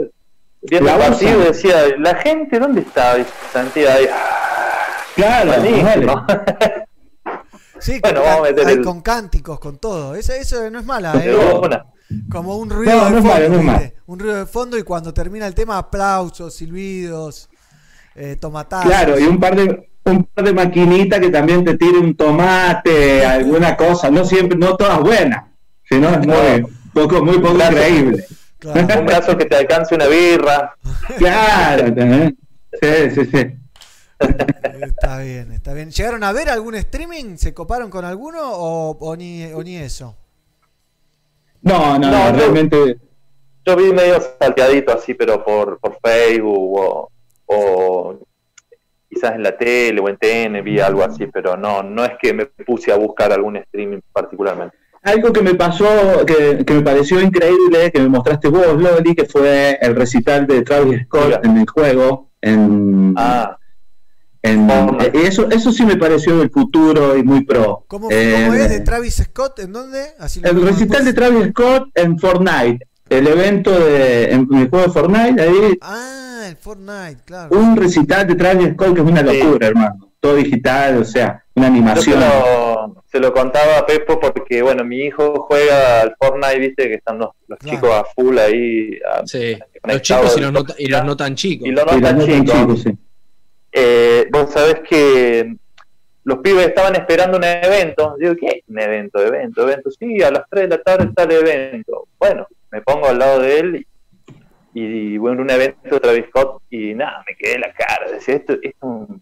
viendo 0.61 0.89
La 0.89 0.95
el 0.95 0.99
partido 1.11 1.41
y 1.41 1.45
decía, 1.45 1.75
¿la 1.97 2.15
gente 2.15 2.59
dónde 2.59 2.81
está? 2.81 3.17
Y 3.17 3.25
sentía 3.51 3.93
ahí, 3.95 4.05
ah, 4.11 4.88
claro, 5.15 5.53
buenísimo. 5.53 6.25
vale. 6.27 6.41
Sí, 7.79 7.99
Bueno, 8.03 8.19
con, 8.21 8.29
vamos 8.29 8.47
a 8.47 8.51
meter 8.51 8.67
hay 8.67 8.73
el- 8.75 8.84
con 8.84 9.01
cánticos, 9.01 9.59
con 9.59 9.77
todo. 9.77 10.15
Eso, 10.15 10.34
eso 10.34 10.69
no 10.69 10.79
es 10.79 10.86
mala, 10.86 11.13
¿eh? 11.23 11.36
Como 12.29 12.57
un 12.57 12.69
ruido 12.69 12.95
No, 12.95 13.05
de 13.05 13.11
no 13.11 13.21
fondo. 13.23 13.63
malo. 13.63 13.91
Un 14.05 14.19
ruido 14.19 14.36
de 14.38 14.45
fondo 14.45 14.77
y 14.77 14.84
cuando 14.84 15.13
termina 15.13 15.47
el 15.47 15.55
tema, 15.55 15.77
aplausos, 15.77 16.53
silbidos, 16.55 17.49
eh, 18.15 18.36
tomatazos. 18.39 18.86
Claro, 18.91 19.17
y 19.19 19.23
un 19.23 19.39
par 19.39 19.55
de 19.55 19.89
un 20.06 20.24
par 20.26 20.45
de 20.45 20.54
maquinitas 20.54 21.20
que 21.20 21.30
también 21.30 21.64
te 21.64 21.78
tire 21.78 21.97
un 21.97 22.16
tomate, 22.16 23.26
alguna 23.26 23.76
cosa, 23.78 24.10
no 24.12 24.26
siempre, 24.26 24.58
no 24.58 24.76
todas 24.76 24.99
buenas, 24.99 25.45
sino 25.84 26.10
es 26.10 26.26
muy 26.26 26.68
poco, 26.93 27.24
muy 27.24 27.39
poco 27.39 27.56
Claro. 27.56 27.76
creíble. 27.78 28.26
Claro. 28.60 28.80
Un 28.99 29.06
brazo 29.06 29.38
que 29.38 29.45
te 29.45 29.58
alcance 29.58 29.93
una 29.93 30.08
birra. 30.08 30.74
Claro, 31.18 31.88
¿entendés? 31.88 32.34
sí, 32.82 33.12
sí, 33.16 33.26
sí. 33.26 33.58
Está 34.82 35.18
bien, 35.20 35.51
está 35.51 35.74
bien. 35.74 35.91
¿Llegaron 35.91 36.24
a 36.24 36.32
ver 36.32 36.49
algún 36.49 36.76
streaming? 36.76 37.36
¿Se 37.36 37.54
coparon 37.54 37.89
con 37.89 38.06
alguno 38.06 38.39
o, 38.41 38.97
o 38.97 39.16
ni, 39.18 39.43
o 39.51 39.62
ni 39.64 39.76
eso? 39.76 40.16
No, 41.62 41.99
no, 41.99 42.10
No, 42.10 42.12
no, 42.12 42.30
yo- 42.32 42.38
realmente 42.38 42.97
Yo 43.66 43.76
vi 43.76 43.91
medio 43.93 44.20
salteadito 44.39 44.93
así, 44.93 45.14
pero 45.14 45.43
por, 45.43 45.80
por 45.80 45.97
Facebook 46.01 46.80
o, 46.80 47.12
o 47.47 48.20
quizás 49.14 49.36
en 49.36 49.43
la 49.43 49.57
tele 49.57 49.99
o 50.01 50.09
en 50.09 50.18
TN 50.18 50.61
vi 50.64 50.80
algo 50.80 51.03
así, 51.03 51.28
pero 51.28 51.55
no, 51.57 51.84
no 51.84 52.03
es 52.03 52.11
que 52.22 52.34
me 52.34 52.45
puse 52.45 52.91
a 52.91 52.95
buscar 52.97 53.32
algún 53.32 53.57
streaming 53.57 53.99
particularmente. 54.11 54.76
algo 55.03 55.32
que 55.34 55.41
me 55.41 55.53
pasó, 55.55 55.86
que, 56.26 56.64
que 56.66 56.74
me 56.74 56.82
pareció 56.82 57.20
increíble, 57.22 57.91
que 57.91 57.99
me 57.99 58.07
mostraste 58.07 58.47
vos, 58.47 58.82
Loli, 58.82 59.14
que 59.16 59.26
fue 59.26 59.78
el 59.82 59.95
recital 59.95 60.47
de 60.47 60.61
Travis 60.61 61.01
Scott 61.03 61.26
Mira. 61.26 61.41
en 61.43 61.57
el 61.57 61.70
juego, 61.70 62.30
en, 62.41 63.14
Ah, 63.18 63.57
en- 64.41 64.70
Fortnite. 64.70 65.18
eh, 65.18 65.28
eso, 65.28 65.49
eso 65.49 65.72
sí 65.72 65.86
me 65.86 65.97
pareció 65.97 66.38
del 66.38 66.49
futuro 66.49 67.18
y 67.18 67.24
muy 67.24 67.43
pro. 67.45 67.84
¿Cómo, 67.88 68.07
Eh, 68.11 68.43
cómo 68.45 68.53
es 68.55 68.70
de 68.70 68.80
Travis 68.82 69.16
Scott? 69.16 69.59
¿En 69.59 69.74
dónde? 69.74 69.99
Así 70.20 70.41
El 70.43 70.61
recital 70.61 71.03
de. 71.05 71.14
Travis 71.14 71.47
Scott 71.49 71.89
en 71.95 72.18
Fortnite, 72.18 72.88
el 73.18 73.28
evento 73.28 73.72
de, 73.80 74.32
en 74.32 74.47
el 74.53 74.70
juego 74.70 74.88
de 74.88 74.91
Fortnite, 74.93 75.41
ahí 75.41 75.78
Ah, 75.82 76.45
el 76.49 76.55
Fortnite, 76.57 77.18
claro. 77.26 77.55
un 77.57 77.76
recital 77.78 78.28
de 78.28 78.36
Travis 78.36 78.70
Scott 78.74 78.93
que 78.95 79.01
es 79.01 79.07
una 79.07 79.22
Sí. 79.28 79.39
locura, 79.39 79.68
hermano. 79.68 80.09
Todo 80.20 80.36
digital, 80.36 80.97
o 81.01 81.03
sea, 81.05 81.43
una 81.55 81.68
animación. 81.68 82.20
lo, 82.20 83.03
se 83.11 83.20
lo 83.20 83.34
contaba 83.34 83.80
a 83.80 83.86
Pepo 83.86 84.20
porque, 84.20 84.61
bueno, 84.61 84.84
mi 84.86 84.99
hijo 85.01 85.45
juega 85.49 86.01
al 86.01 86.16
Fortnite, 86.18 86.59
viste, 86.59 86.88
que 86.88 86.95
están 86.95 87.20
los, 87.20 87.30
los 87.47 87.59
Claro. 87.59 87.76
chicos 87.78 87.91
a 87.93 88.03
full 88.16 88.38
ahí. 88.38 88.99
a- 89.11 89.26
Sí, 89.28 89.57
los 89.84 90.01
chicos 90.01 90.38
y 90.38 90.41
los, 90.41 90.51
no, 90.53 90.64
y 90.78 90.88
los 90.88 91.03
no 91.05 91.18
tan 91.18 91.36
chicos. 91.36 91.68
y 91.68 91.72
los 91.72 91.84
Y 91.91 91.95
no 91.95 92.01
tan 92.01 92.20
chicos. 92.22 92.51
chico, 92.59 92.76
sí. 92.78 92.97
Eh, 93.72 94.28
vos 94.32 94.51
sabés 94.51 94.76
que 94.88 95.55
los 96.24 96.38
pibes 96.39 96.68
estaban 96.68 96.95
esperando 96.95 97.38
un 97.38 97.43
evento. 97.43 98.16
Digo, 98.20 98.36
¿qué? 98.39 98.64
Un 98.68 98.80
evento, 98.80 99.20
evento, 99.20 99.64
evento. 99.64 99.89
Sí, 99.91 100.22
a 100.24 100.32
las 100.32 100.43
3 100.49 100.70
de 100.70 100.78
la 100.78 100.82
tarde 100.84 101.05
está 101.09 101.24
el 101.24 101.32
evento. 101.32 102.07
Bueno, 102.18 102.47
me 102.74 102.82
pongo 102.82 103.07
al 103.07 103.19
lado 103.19 103.39
de 103.39 103.59
él 103.59 103.88
y, 104.74 104.82
y 104.82 105.17
bueno, 105.17 105.43
un 105.43 105.49
evento 105.51 105.95
de 105.95 105.99
Travis 105.99 106.26
Scott 106.30 106.61
y 106.71 106.93
nada, 106.95 107.24
me 107.28 107.36
quedé 107.36 107.59
la 107.59 107.71
cara. 107.74 108.09
Decía, 108.11 108.36
esto, 108.36 108.53
esto 108.53 108.67
es 108.67 108.74
un- 108.82 109.21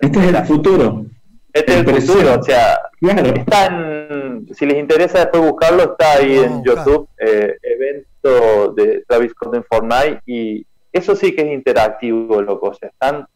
Este 0.00 0.18
es 0.18 0.26
el 0.34 0.44
futuro. 0.44 1.04
este 1.52 1.72
es 1.72 1.78
el 1.86 2.00
futuro. 2.02 2.40
O 2.40 2.42
sea, 2.42 2.80
Claro. 3.00 3.26
está 3.36 3.66
en- 3.66 4.48
si 4.54 4.66
les 4.66 4.78
interesa 4.78 5.20
después 5.20 5.42
buscarlo, 5.50 5.82
está 5.92 6.14
ahí 6.14 6.36
en. 6.38 6.64
YouTube, 6.64 7.08
eh, 7.18 7.56
evento 7.62 8.72
de 8.74 9.04
Travis 9.06 9.30
Scott 9.30 9.54
en 9.54 9.64
Fortnite 9.64 10.20
y 10.26 10.66
eso 10.92 11.14
sí 11.14 11.34
que 11.34 11.42
es 11.42 11.52
interactivo, 11.52 12.42
loco. 12.42 12.68
O 12.70 12.74
sea, 12.74 12.88
están 12.88 13.26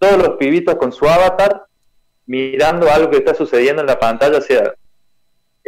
todos 0.00 0.16
los 0.18 0.30
pibitos 0.36 0.74
con 0.74 0.90
su 0.92 1.06
avatar 1.08 1.64
mirando 2.26 2.90
algo 2.90 3.10
que 3.10 3.18
está 3.18 3.34
sucediendo 3.34 3.80
en 3.82 3.86
la 3.86 3.98
pantalla, 3.98 4.38
o 4.38 4.42
sea, 4.42 4.74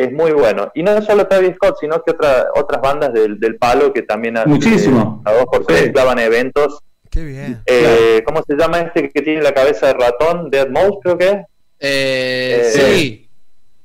es 0.03 0.12
muy 0.12 0.32
bueno. 0.32 0.70
Y 0.74 0.82
no 0.82 1.01
solo 1.03 1.26
Travis 1.26 1.55
Scott, 1.57 1.76
sino 1.80 2.03
que 2.03 2.12
otra, 2.12 2.46
otras 2.55 2.80
bandas 2.80 3.12
del, 3.12 3.38
del 3.38 3.57
palo 3.57 3.92
que 3.92 4.03
también 4.03 4.36
hacen, 4.36 4.51
Muchísimo. 4.53 5.22
a 5.24 5.32
dos 5.32 5.44
por 5.46 5.66
tres 5.66 5.84
Sí. 5.84 5.92
clavan 5.92 6.18
eventos. 6.18 6.80
Qué 7.11 7.24
bien. 7.24 7.61
Eh, 7.66 8.22
¿Cómo 8.24 8.42
se 8.46 8.55
llama 8.57 8.80
este 8.80 9.09
que 9.11 9.22
tiene 9.22 9.42
la 9.42 9.53
cabeza 9.53 9.88
de 9.88 9.94
ratón? 9.94 10.48
Dead 10.51 10.68
Mouse 10.68 10.98
creo 11.03 11.18
que 11.18 11.26
es. 11.26 11.36
Eh, 11.80 12.62
Eh, 12.62 12.70
sí, 12.72 13.28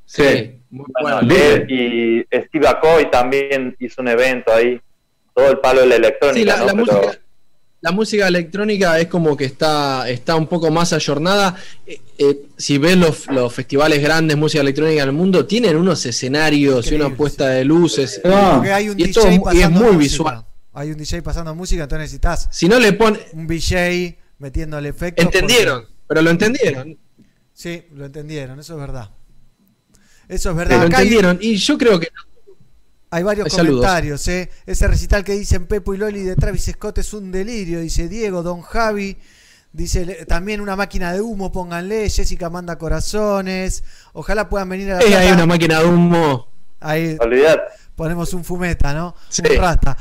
sí, 0.05 0.23
sí. 0.23 0.61
muy 0.69 0.85
Bueno, 1.01 1.19
bueno. 1.23 1.65
y 1.67 2.25
Steve 2.31 2.67
Aoki 2.67 3.05
también 3.09 3.75
hizo 3.79 4.01
un 4.01 4.09
evento 4.09 4.53
ahí. 4.53 4.79
Todo 5.33 5.51
el 5.51 5.59
palo 5.59 5.81
de 5.81 5.87
la 5.87 5.95
electrónica. 5.95 6.39
Sí, 6.39 6.45
la, 6.45 6.57
¿no? 6.57 6.65
la 6.65 6.71
Pero- 6.85 7.01
música, 7.01 7.23
la 7.85 7.91
música 7.91 8.27
electrónica 8.27 8.99
es 8.99 9.07
como 9.07 9.37
que 9.37 9.45
está, 9.45 10.09
está 10.09 10.35
un 10.35 10.47
poco 10.47 10.71
más 10.71 10.91
ayornada. 10.91 11.55
Eh, 11.85 12.01
eh, 12.17 12.47
si 12.57 12.79
ves 12.79 12.97
los, 12.97 13.27
los 13.27 13.53
festivales 13.53 14.01
grandes 14.01 14.35
de 14.35 14.39
música 14.41 14.61
electrónica 14.61 15.03
en 15.03 15.09
el 15.09 15.13
mundo, 15.13 15.45
tienen 15.45 15.77
unos 15.77 16.03
escenarios 16.03 16.91
y 16.91 16.95
una 16.95 17.15
puesta 17.15 17.47
de 17.49 17.63
luces. 17.63 18.19
Porque 18.23 18.71
hay 18.73 18.89
un 18.89 18.99
y 18.99 19.03
DJ 19.03 19.13
todo- 19.39 19.53
y 19.53 19.61
es 19.61 19.69
muy 19.69 19.81
música. 19.83 19.97
visual. 19.99 20.45
Hay 20.73 20.89
un 20.91 20.97
DJ 20.97 21.21
pasando 21.21 21.53
música, 21.53 21.83
entonces 21.83 22.01
necesitas 22.05 22.47
Si 22.51 22.67
no 22.67 22.79
le 22.79 22.91
ponen. 22.93 23.21
un 23.33 23.45
VJ 23.45 24.17
metiéndole 24.39 24.89
efectos. 24.89 25.23
Entendieron, 25.23 25.81
porque- 25.81 25.93
pero 26.07 26.21
lo 26.23 26.31
entendieron. 26.31 26.97
Sí, 27.53 27.83
lo 27.93 28.05
entendieron, 28.05 28.59
eso 28.59 28.73
es 28.73 28.79
verdad. 28.79 29.11
Eso 30.27 30.49
es 30.49 30.55
Lo 30.55 30.55
verdad. 30.55 30.81
Acá 30.85 30.97
hay, 30.97 31.03
entendieron. 31.03 31.37
Y 31.39 31.55
yo 31.57 31.77
creo 31.77 31.99
que 31.99 32.07
hay 33.15 33.23
varios 33.23 33.45
Hay 33.45 33.51
saludos. 33.51 33.81
comentarios. 33.81 34.27
¿eh? 34.27 34.49
Ese 34.65 34.87
recital 34.87 35.23
que 35.23 35.33
dicen 35.33 35.67
Pepo 35.67 35.93
y 35.93 35.97
Loli 35.97 36.21
de 36.23 36.35
Travis 36.35 36.65
Scott 36.73 36.97
es 36.97 37.13
un 37.13 37.31
delirio, 37.31 37.79
dice 37.79 38.07
Diego, 38.09 38.43
Don 38.43 38.61
Javi. 38.61 39.17
Dice 39.71 40.25
también 40.25 40.61
una 40.61 40.75
máquina 40.75 41.11
de 41.13 41.19
humo, 41.21 41.51
pónganle. 41.51 42.09
Jessica 42.09 42.49
manda 42.49 42.77
corazones. 42.77 43.83
Ojalá 44.13 44.47
puedan 44.49 44.69
venir 44.69 44.91
a 44.91 44.95
la 44.95 45.01
eh, 45.01 45.05
Plata. 45.07 45.19
hay 45.21 45.31
una 45.31 45.45
máquina 45.45 45.79
de 45.81 45.85
humo. 45.85 46.47
Ahí 46.79 47.17
Olvidate. 47.19 47.61
ponemos 47.95 48.33
un 48.33 48.43
fumeta, 48.43 48.93
¿no? 48.93 49.15
Sí. 49.29 49.41
Un 49.49 49.57
rasta. 49.57 49.97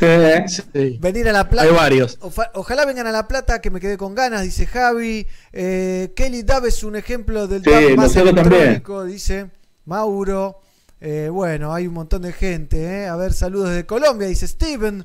Sí. 0.48 0.62
Sí. 0.72 0.98
Venir 1.00 1.28
a 1.28 1.32
La 1.32 1.48
Plata. 1.48 1.68
Hay 1.68 1.74
varios. 1.74 2.18
Ojalá 2.54 2.84
vengan 2.84 3.06
a 3.06 3.12
La 3.12 3.26
Plata, 3.28 3.60
que 3.60 3.70
me 3.70 3.80
quedé 3.80 3.96
con 3.96 4.14
ganas, 4.14 4.42
dice 4.42 4.66
Javi. 4.66 5.26
Eh, 5.52 6.12
Kelly 6.14 6.42
Dove 6.42 6.68
es 6.68 6.82
un 6.84 6.94
ejemplo 6.96 7.46
del 7.48 7.62
Sí, 7.64 7.96
más 7.96 8.14
nosotros 8.14 8.34
también. 8.34 8.62
electrónico, 8.62 9.04
dice 9.04 9.50
Mauro. 9.86 10.60
Eh, 11.06 11.28
bueno, 11.30 11.74
hay 11.74 11.86
un 11.86 11.92
montón 11.92 12.22
de 12.22 12.32
gente. 12.32 12.82
¿eh? 12.82 13.06
A 13.08 13.16
ver, 13.16 13.34
saludos 13.34 13.70
de 13.74 13.84
Colombia, 13.84 14.26
dice 14.26 14.48
Steven. 14.48 15.04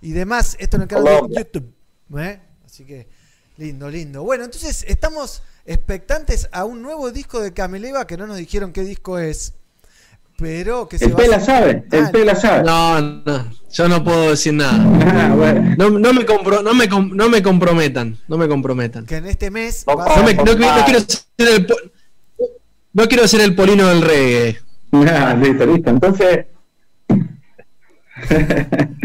Y 0.00 0.12
demás, 0.12 0.56
esto 0.58 0.76
en 0.76 0.82
el 0.84 0.88
canal 0.88 1.04
de 1.04 1.10
Colombia. 1.10 1.40
YouTube. 1.42 1.74
¿eh? 2.18 2.40
Así 2.64 2.84
que, 2.84 3.06
lindo, 3.58 3.90
lindo. 3.90 4.22
Bueno, 4.22 4.44
entonces 4.44 4.84
estamos 4.88 5.42
expectantes 5.66 6.48
a 6.52 6.64
un 6.64 6.80
nuevo 6.80 7.10
disco 7.10 7.40
de 7.40 7.52
Cameleva, 7.52 8.06
que 8.06 8.16
no 8.16 8.26
nos 8.26 8.38
dijeron 8.38 8.72
qué 8.72 8.82
disco 8.82 9.18
es. 9.18 9.52
pero 10.38 10.86
que 10.88 10.98
se 10.98 11.06
El 11.06 11.12
va 11.12 11.14
a 11.14 11.18
Pela 11.18 11.36
hacer- 11.36 11.46
sabe, 11.46 11.84
el 11.92 12.04
Ah, 12.04 12.10
Pela 12.12 12.34
sabe. 12.36 12.62
No, 12.64 13.00
no, 13.00 13.50
yo 13.72 13.88
no 13.88 14.04
puedo 14.04 14.30
decir 14.30 14.52
nada. 14.54 14.78
Ah, 15.30 15.34
bueno. 15.34 15.74
No, 15.78 15.90
no 15.98 16.12
me, 16.12 16.26
compro- 16.26 16.62
no, 16.62 16.74
me, 16.74 16.88
com- 16.90 17.10
no 17.14 17.28
me 17.30 17.42
comprometan, 17.42 18.18
no 18.28 18.36
me 18.38 18.46
comprometan. 18.48 19.04
que 19.06 19.16
en 19.16 19.26
este 19.26 19.50
mes 19.50 19.84
No, 19.86 19.96
va 19.96 20.04
a 20.14 20.16
No, 20.18 20.22
me- 20.24 20.34
ser- 20.34 20.44
no- 20.44 20.54
no 20.54 20.84
quiero 20.84 21.00
ser 21.00 21.48
el, 21.48 21.66
no 22.92 23.08
quiero 23.08 23.28
ser 23.28 23.40
el 23.42 23.54
polino 23.54 23.86
del 23.88 24.02
reggae. 24.02 24.58
Ah, 25.08 25.34
listo, 25.34 25.66
listo. 25.66 25.90
Entonces, 25.90 26.46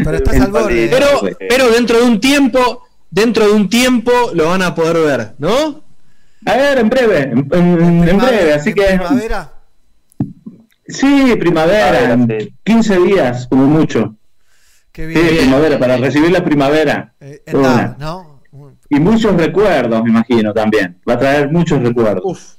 pero 0.04 0.16
estás 0.16 0.40
al 0.40 0.50
borde. 0.52 0.88
Pero, 0.90 1.06
pero 1.48 1.70
dentro 1.70 1.98
de 1.98 2.04
un 2.04 2.20
tiempo, 2.20 2.84
dentro 3.10 3.46
de 3.46 3.52
un 3.52 3.68
tiempo 3.68 4.10
lo 4.34 4.48
van 4.48 4.62
a 4.62 4.74
poder 4.74 4.96
ver, 4.98 5.34
¿no? 5.38 5.82
a 6.44 6.56
ver, 6.56 6.78
en 6.78 6.88
breve, 6.88 7.20
en, 7.22 7.48
en- 7.52 8.08
en 8.08 8.18
breve, 8.18 8.52
así 8.54 8.72
que 8.74 8.82
primavera. 8.84 9.52
sí, 10.88 11.36
primavera, 11.38 12.12
en 12.14 12.26
sí. 12.40 12.54
15 12.64 12.98
días 13.00 13.46
como 13.48 13.66
mucho. 13.66 14.16
Qué 14.90 15.06
Sí, 15.06 15.20
bien. 15.20 15.36
primavera, 15.38 15.78
para 15.78 15.96
recibir 15.96 16.30
la 16.32 16.44
primavera. 16.44 17.14
Eh. 17.20 17.42
Y 18.90 19.00
muchos 19.00 19.34
recuerdos, 19.36 20.02
me 20.04 20.10
imagino, 20.10 20.52
también. 20.52 21.00
Va 21.08 21.14
a 21.14 21.18
traer 21.18 21.50
muchos 21.50 21.80
recuerdos. 21.82 22.22
Uf, 22.24 22.54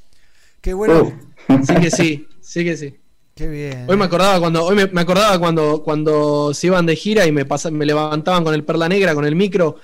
Qué 0.61 0.73
bueno. 0.73 1.01
Uf. 1.49 1.65
sí 1.67 1.75
que 1.75 1.91
sí, 1.91 2.27
sí 2.41 2.63
que 2.63 2.75
sí. 2.77 2.95
Qué 3.35 3.47
bien. 3.47 3.85
Hoy 3.89 3.97
me 3.97 4.05
acordaba 4.05 4.39
cuando, 4.39 4.63
hoy 4.63 4.75
me, 4.75 4.85
me 4.87 5.01
acordaba 5.01 5.39
cuando, 5.39 5.81
cuando 5.83 6.53
se 6.53 6.67
iban 6.67 6.85
de 6.85 6.95
gira 6.95 7.25
y 7.25 7.31
me 7.31 7.45
pasa- 7.45 7.71
me 7.71 7.85
levantaban 7.85 8.43
con 8.43 8.53
el 8.53 8.63
perla 8.63 8.87
negra, 8.87 9.15
con 9.15 9.25
el 9.25 9.35
micro, 9.35 9.77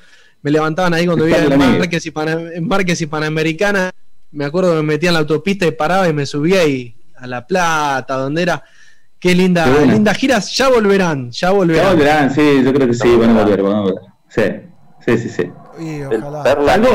me 0.43 0.51
levantaban 0.51 0.93
ahí 0.93 1.05
cuando 1.07 1.25
vivía 1.25 1.43
en. 1.43 1.57
Márquez 1.57 2.05
y, 2.05 2.11
Pana- 2.11 2.39
en 2.53 2.67
Márquez 2.67 3.01
y 3.01 3.07
Panamericana. 3.07 3.91
Me 4.31 4.45
acuerdo 4.45 4.71
que 4.71 4.75
me 4.77 4.83
metía 4.83 5.09
en 5.09 5.13
la 5.15 5.19
autopista 5.21 5.65
y 5.65 5.71
paraba 5.71 6.07
y 6.07 6.13
me 6.13 6.27
subía 6.27 6.63
y 6.67 6.95
a 7.17 7.25
La 7.25 7.45
Plata, 7.47 8.15
donde 8.15 8.43
era. 8.43 8.63
Qué 9.19 9.33
linda, 9.35 9.65
Qué 9.65 9.85
lindas 9.85 10.15
giras, 10.15 10.55
ya 10.55 10.69
volverán, 10.69 11.29
ya 11.31 11.47
Ya 11.49 11.51
volverán. 11.51 11.91
volverán, 11.93 12.33
sí, 12.33 12.61
yo 12.63 12.71
creo 12.73 12.87
que 12.87 12.93
sí, 12.93 13.15
van 13.17 13.31
a 13.35 13.43
volver, 13.43 13.61
van 13.63 13.73
a 13.75 13.81
volver. 13.81 14.03
Sí, 14.29 14.43
sí, 15.05 15.17
sí. 15.17 15.29
sí. 15.29 15.51
Y 15.83 16.01
ojalá. 16.03 16.43
Salvo, 16.43 16.87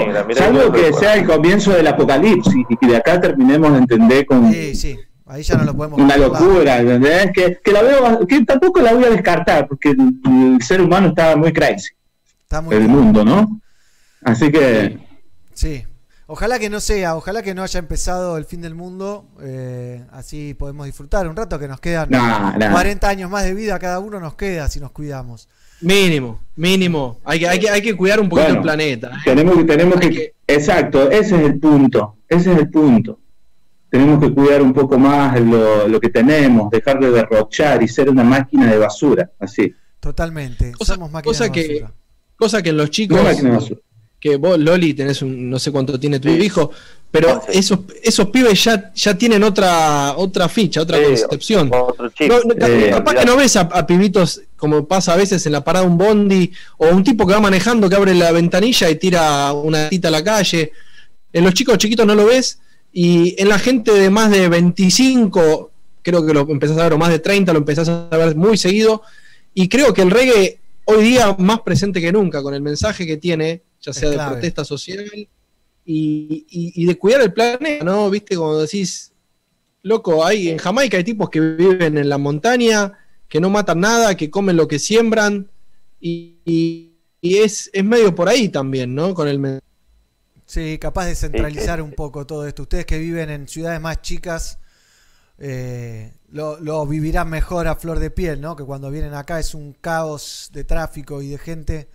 que 0.73 0.79
recuerdo. 0.79 0.99
sea 1.01 1.15
el 1.17 1.27
comienzo 1.27 1.73
del 1.73 1.87
apocalipsis 1.89 2.65
y 2.71 2.77
que 2.77 2.87
de 2.87 2.97
acá 2.97 3.21
terminemos 3.21 3.73
de 3.73 3.79
entender 3.79 4.25
con 4.25 4.51
Sí, 4.51 4.75
sí. 4.75 4.99
Ahí 5.27 5.43
ya 5.43 5.57
no 5.57 5.65
lo 5.65 5.75
podemos 5.75 5.99
una 5.99 6.17
controlar. 6.17 6.43
locura, 6.43 6.79
¿entendés? 6.81 7.31
Que, 7.33 7.59
que 7.65 7.73
la 7.73 7.83
veo, 7.83 8.27
que 8.27 8.45
tampoco 8.45 8.81
la 8.81 8.93
voy 8.93 9.05
a 9.05 9.11
descartar, 9.11 9.67
porque 9.67 9.91
el, 9.91 10.15
el 10.27 10.63
ser 10.63 10.81
humano 10.83 11.09
está 11.09 11.35
muy 11.37 11.53
crazy, 11.53 11.91
Está 12.43 12.61
muy 12.61 12.75
el 12.77 12.83
bien. 12.83 12.93
mundo, 12.93 13.25
¿no? 13.25 13.61
Así 14.23 14.51
que, 14.51 14.99
Sí. 15.55 15.85
Ojalá 16.27 16.59
que 16.59 16.71
no 16.71 16.81
sea, 16.81 17.17
ojalá 17.17 17.43
que 17.43 17.55
no 17.55 17.63
haya 17.63 17.79
empezado 17.79 18.39
el 18.39 18.47
fin 18.47 18.63
del 18.63 18.75
mundo. 18.75 19.27
eh, 19.43 20.03
así 20.11 20.55
podemos 20.55 20.87
disfrutar 20.87 21.29
un 21.29 21.37
rato 21.37 21.59
que 21.59 21.69
nos 21.69 21.81
quedan 21.81 22.09
nah. 22.11 22.57
40 22.73 23.07
años 23.09 23.31
más 23.31 23.45
de 23.45 23.53
vida 23.53 23.79
cada 23.79 23.99
uno 24.01 24.19
nos 24.21 24.35
queda 24.35 24.67
si 24.69 24.81
nos 24.81 24.91
cuidamos. 24.91 25.49
Mínimo, 25.83 26.41
mínimo. 26.57 27.19
Hay 27.25 27.41
que, 27.41 27.49
hay 27.49 27.59
que, 27.61 27.69
hay 27.69 27.83
que 27.83 27.95
cuidar 27.95 28.21
un 28.21 28.31
poquito 28.31 28.47
Bueno, 28.47 28.61
el 28.61 28.63
planeta. 28.63 29.09
¿eh? 29.09 29.21
tenemos 29.25 29.57
que, 29.59 29.65
tenemos 29.65 30.01
que- 30.01 30.35
exacto, 30.47 31.11
ese 31.11 31.37
es 31.37 31.43
el 31.43 31.61
punto, 31.61 32.17
ese 32.27 32.53
es 32.53 32.59
el 32.59 32.71
punto. 32.71 33.19
Tenemos 33.95 34.19
que 34.21 34.35
cuidar 34.35 34.61
un 34.61 34.73
poco 34.73 34.99
más 34.99 35.41
lo, 35.41 35.87
lo 35.87 36.01
que 36.01 36.09
tenemos, 36.09 36.69
dejar 36.69 36.99
de 36.99 37.13
derrochar 37.13 37.81
y 37.81 37.87
ser 37.87 38.11
una 38.11 38.25
máquina 38.25 38.69
de 38.69 38.77
basura, 38.77 39.31
así. 39.39 39.73
Totalmente. 40.01 40.73
Cosa- 40.73 40.95
Somos 40.95 41.13
máquinas 41.13 41.39
cosa 41.39 41.45
de 41.45 41.53
que- 41.53 41.69
basura. 41.81 41.93
Cosa 42.37 42.61
que 42.63 42.71
en 42.71 42.77
los 42.77 42.91
chicos, 42.91 43.21
Una 43.21 43.31
máquina 43.31 43.51
de 43.51 43.55
basura. 43.57 43.81
que 44.19 44.35
vos, 44.37 44.59
Loli, 44.59 44.95
tenés 44.95 45.23
un, 45.23 45.49
no 45.49 45.61
sé 45.61 45.71
cuánto 45.71 46.01
tiene 46.01 46.19
tu 46.19 46.29
hijo, 46.29 46.73
pero 47.13 47.41
esos, 47.53 47.79
esos 48.03 48.31
pibes 48.31 48.65
ya, 48.65 48.93
ya 48.93 49.17
tienen 49.17 49.45
otra, 49.45 50.15
otra 50.17 50.49
ficha, 50.49 50.81
otra 50.83 50.99
Sí, 50.99 51.05
concepción. 51.05 51.71
Otro 51.73 52.11
No, 52.29 52.41
no, 52.43 52.67
Eh, 52.67 52.91
capaz 52.91 53.15
que 53.15 53.25
no 53.25 53.37
ves 53.37 53.55
a, 53.55 53.61
a 53.61 53.87
pibitos 53.87 54.41
como 54.57 54.89
pasa 54.89 55.13
a 55.13 55.17
veces 55.17 55.47
en 55.47 55.53
la 55.53 55.63
parada 55.63 55.87
un 55.87 55.97
bondi 55.97 56.51
o 56.79 56.89
un 56.89 57.05
tipo 57.05 57.25
que 57.29 57.35
va 57.35 57.41
manejando 57.41 57.89
que 57.89 57.95
abre 57.95 58.13
la 58.15 58.33
ventanilla 58.33 58.91
y 58.91 58.97
tira 58.97 59.53
una 59.53 59.89
tita 59.89 60.09
a 60.09 60.11
la 60.11 60.25
calle. 60.25 60.73
En 61.33 61.45
los 61.45 61.55
chicos 61.55 61.79
chiquitos 61.79 62.05
no 62.05 62.17
lo 62.17 62.27
ves 62.27 62.59
y 62.95 63.35
en 63.43 63.49
la 63.49 63.59
gente 63.59 63.93
de 63.93 64.09
más 64.09 64.31
de 64.31 64.49
25, 64.49 65.71
creo 66.01 66.25
que 66.25 66.33
lo 66.33 66.49
empezás 66.49 66.79
a 66.79 66.85
ver, 66.85 66.93
o 66.93 66.99
más 66.99 67.11
de 67.11 67.19
30 67.19 67.53
lo 67.53 67.59
empezás 67.59 67.89
a 67.89 68.09
ver 68.17 68.37
muy 68.37 68.57
seguido. 68.57 69.03
Y 69.53 69.69
creo 69.69 69.93
que 69.93 70.03
el 70.03 70.11
reggae 70.13 70.61
hoy 70.85 71.03
día 71.03 71.35
más 71.39 71.61
presente 71.63 72.01
que 72.01 72.13
nunca 72.13 72.41
con 72.43 72.55
el 72.55 72.63
mensaje 72.63 73.05
que 73.07 73.17
tiene, 73.17 73.63
ya 73.83 73.93
sea 73.93 74.11
de 74.11 74.17
protesta 74.33 74.65
social 74.65 75.05
y, 75.15 75.27
y- 75.85 76.73
y 76.83 76.85
de 76.87 76.97
cuidar 76.97 77.21
el 77.23 77.33
planeta, 77.33 77.85
¿no? 77.85 78.09
Viste, 78.11 78.37
como 78.37 78.57
decís, 78.59 79.13
loco, 79.83 80.25
hay 80.25 80.49
en 80.51 80.59
Jamaica 80.59 80.97
hay 80.97 81.05
tipos 81.05 81.29
que 81.31 81.41
viven 81.41 81.99
en 81.99 82.09
la 82.09 82.17
montaña, 82.19 82.93
que 83.29 83.41
no 83.41 83.51
matan 83.51 83.81
nada, 83.81 84.17
que 84.17 84.31
comen 84.31 84.57
lo 84.57 84.69
que 84.69 84.79
siembran, 84.79 85.49
y, 86.01 86.91
es, 87.23 87.71
es 87.73 87.85
medio 87.85 88.15
por 88.15 88.29
ahí 88.29 88.49
también, 88.51 88.95
¿no? 88.95 89.15
Con 89.15 89.27
el 89.29 89.39
men- 89.39 89.61
Sí, 90.55 90.79
capaz 90.79 91.07
de 91.07 91.17
centralizar 91.17 91.79
sí, 91.79 91.83
un 91.83 91.93
poco 91.93 92.27
todo 92.27 92.47
esto. 92.47 92.63
Ustedes 92.63 92.87
que 92.87 92.99
viven 92.99 93.29
en 93.29 93.49
ciudades 93.49 93.81
más 93.81 94.01
chicas 94.03 94.61
eh, 95.39 96.13
lo, 96.31 96.61
lo 96.61 96.87
vivirán 96.87 97.29
mejor 97.29 97.67
a 97.67 97.75
flor 97.75 97.99
de 97.99 98.11
piel, 98.11 98.41
¿no? 98.41 98.55
Que 98.55 98.63
cuando 98.65 98.89
vienen 98.91 99.15
acá 99.15 99.41
es 99.41 99.53
un 99.55 99.73
caos 99.73 100.51
de 100.53 100.63
tráfico 100.63 101.21
y 101.23 101.31
de 101.31 101.39
gente. 101.39 101.89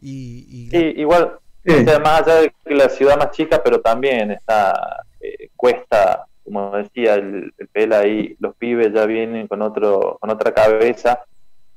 Y, 0.00 0.46
y 0.50 0.70
la- 0.70 0.78
Sí, 0.80 0.84
igual, 0.98 1.38
Sí. 1.64 1.72
o 1.72 1.84
sea, 1.84 1.98
más 1.98 2.20
allá 2.20 2.34
de 2.42 2.54
que 2.62 2.74
la 2.74 2.90
ciudad 2.90 3.16
más 3.16 3.30
chica, 3.30 3.62
pero 3.64 3.80
también 3.80 4.30
está, 4.32 5.02
eh, 5.18 5.48
cuesta, 5.56 6.26
como 6.44 6.76
decía 6.76 7.14
el, 7.14 7.54
el 7.56 7.68
Pela 7.68 8.00
ahí, 8.00 8.36
los 8.38 8.54
pibes 8.56 8.92
ya 8.92 9.06
vienen 9.06 9.48
con 9.48 9.62
otro 9.62 10.18
con 10.20 10.28
otra 10.28 10.52
cabeza. 10.52 11.20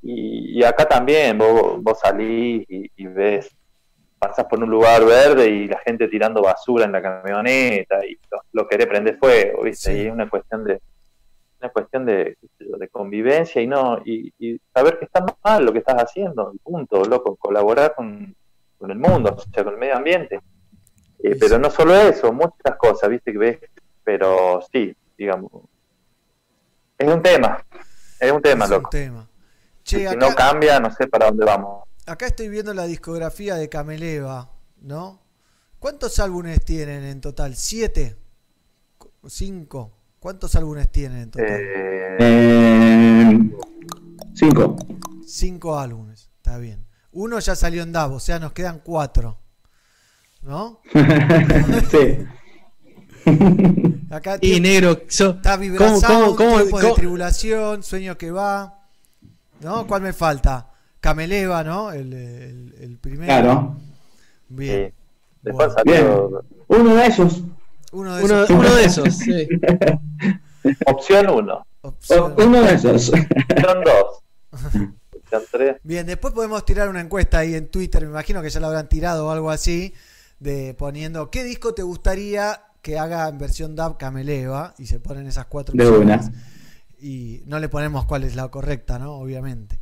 Y, 0.01 0.59
y 0.59 0.63
acá 0.65 0.83
también, 0.85 1.37
vos, 1.37 1.81
vos 1.81 1.99
salís 2.01 2.65
y, 2.69 2.91
y 2.97 3.07
ves, 3.07 3.49
pasas 4.19 4.45
por 4.45 4.63
un 4.63 4.69
lugar 4.69 5.05
verde 5.05 5.49
y 5.49 5.67
la 5.67 5.79
gente 5.79 6.07
tirando 6.07 6.41
basura 6.41 6.85
en 6.85 6.91
la 6.91 7.01
camioneta 7.01 8.05
y 8.05 8.17
lo, 8.31 8.41
lo 8.51 8.67
querés 8.67 8.87
prender 8.87 9.17
fuego, 9.17 9.63
¿viste? 9.63 9.91
Sí. 9.91 9.97
Y 9.99 10.07
es 10.07 10.13
una 10.13 10.29
cuestión 10.29 10.63
de 10.63 10.81
una 11.59 11.69
cuestión 11.69 12.05
de, 12.05 12.37
convivencia 12.91 13.61
y 13.61 13.67
no 13.67 13.99
y, 14.05 14.31
y 14.37 14.59
saber 14.73 14.99
que 14.99 15.05
está 15.05 15.25
mal 15.43 15.65
lo 15.65 15.73
que 15.73 15.79
estás 15.79 15.95
haciendo, 15.95 16.53
punto, 16.63 17.03
loco, 17.03 17.35
colaborar 17.35 17.95
con, 17.95 18.35
con 18.77 18.91
el 18.91 18.97
mundo, 18.97 19.35
o 19.35 19.53
sea, 19.53 19.63
con 19.63 19.73
el 19.73 19.79
medio 19.79 19.95
ambiente. 19.95 20.35
Eh, 20.35 20.41
Sí, 21.19 21.39
pero 21.39 21.57
no 21.57 21.71
solo 21.71 21.95
eso, 21.95 22.31
muchas 22.31 22.75
cosas, 22.77 23.09
viste 23.09 23.31
que 23.31 23.37
ves, 23.37 23.59
pero 24.03 24.61
sí, 24.71 24.95
digamos, 25.17 25.51
es 26.97 27.07
un 27.07 27.21
tema, 27.21 27.63
es 28.19 28.31
un 28.31 28.41
tema, 28.41 28.65
es 28.65 28.71
un 28.71 28.77
loco. 28.77 28.89
tema. 28.89 29.27
Si 29.83 30.03
no 30.03 30.35
cambia, 30.35 30.79
no 30.79 30.91
sé 30.91 31.07
para 31.07 31.27
dónde 31.27 31.45
vamos. 31.45 31.86
Acá 32.07 32.25
estoy 32.27 32.49
viendo 32.49 32.73
la 32.73 32.85
discografía 32.85 33.55
de 33.55 33.69
Cameleva, 33.69 34.51
¿no? 34.81 35.21
¿Cuántos 35.79 36.17
álbumes 36.19 36.63
tienen 36.65 37.03
en 37.03 37.21
total? 37.21 37.55
¿Siete? 37.55 38.17
¿Cinco? 39.27 39.93
¿Cuántos 40.19 40.55
álbumes 40.55 40.91
tienen 40.91 41.19
en 41.23 41.31
total? 41.31 41.47
Eh, 41.49 42.17
Eh, 42.19 43.39
cinco. 44.33 44.75
Cinco 45.25 45.77
álbumes, 45.77 46.29
está 46.37 46.57
bien. 46.57 46.85
Uno 47.11 47.37
ya 47.39 47.55
salió 47.55 47.83
en 47.83 47.91
Davo, 47.91 48.15
o 48.15 48.19
sea, 48.19 48.39
nos 48.39 48.53
quedan 48.53 48.79
cuatro. 48.83 49.39
¿No? 50.41 50.81
sí. 51.91 52.17
Acá 54.09 54.37
Y 54.37 54.39
tiempo- 54.39 54.61
negro, 54.67 55.01
so- 55.09 55.31
está 55.31 55.51
¿cómo, 55.51 55.61
vibrazado, 55.61 56.25
cómo, 56.27 56.35
cómo- 56.37 56.55
tiempos 56.57 56.79
de 56.81 56.85
cómo- 56.87 56.95
tribulación, 56.95 57.83
sueño 57.83 58.17
que 58.17 58.31
va. 58.31 58.87
¿No? 59.59 59.85
¿Cuál 59.87 60.01
me 60.03 60.13
falta? 60.13 60.71
Cameleva, 61.11 61.63
¿no? 61.63 61.91
El, 61.91 62.11
el- 62.13 62.75
el 62.81 62.97
primero. 62.97 63.25
Claro. 63.27 63.77
Bien. 64.49 64.89
sí. 64.89 64.93
Después 65.41 65.73
Bueno. 65.85 65.93
salió 65.93 66.43
Uno 66.67 66.95
de 66.95 67.05
esos. 67.07 67.43
Uno 67.93 68.15
de 68.17 68.23
uno, 68.25 68.43
esos. 68.43 68.49
uno 68.49 68.75
de 68.75 68.83
esos, 68.83 69.13
sí. 69.17 69.47
opción 70.85 71.29
1, 71.29 71.65
opción. 71.81 72.33
O- 72.37 72.43
Uno 72.45 72.61
de 72.61 72.73
esos. 72.73 73.09
opción 73.09 73.83
2, 73.85 73.93
opción 75.15 75.43
3. 75.51 75.75
Bien, 75.83 76.05
después 76.05 76.33
podemos 76.33 76.65
tirar 76.65 76.89
una 76.89 76.99
encuesta 77.01 77.39
ahí 77.39 77.55
en 77.55 77.69
Twitter, 77.69 78.03
me 78.03 78.09
imagino 78.09 78.41
que 78.41 78.49
ya 78.49 78.59
la 78.59 78.67
habrán 78.67 78.89
tirado 78.89 79.27
o 79.27 79.31
algo 79.31 79.49
así, 79.49 79.93
de 80.39 80.73
poniendo 80.73 81.31
qué 81.31 81.43
disco 81.45 81.73
te 81.73 81.83
gustaría 81.83 82.61
que 82.81 82.99
haga 82.99 83.27
en 83.29 83.37
versión 83.37 83.75
DAB 83.75 83.97
Cameleva 83.97 84.73
y 84.77 84.87
se 84.87 84.99
ponen 84.99 85.25
esas 85.27 85.45
cuatro 85.45 85.73
De 85.77 85.87
opciones. 85.87 86.27
una. 86.27 86.43
Y 86.99 87.43
no 87.45 87.59
le 87.59 87.69
ponemos 87.69 88.05
cuál 88.05 88.23
es 88.25 88.35
la 88.35 88.47
correcta, 88.49 88.99
¿no? 88.99 89.13
Obviamente. 89.13 89.79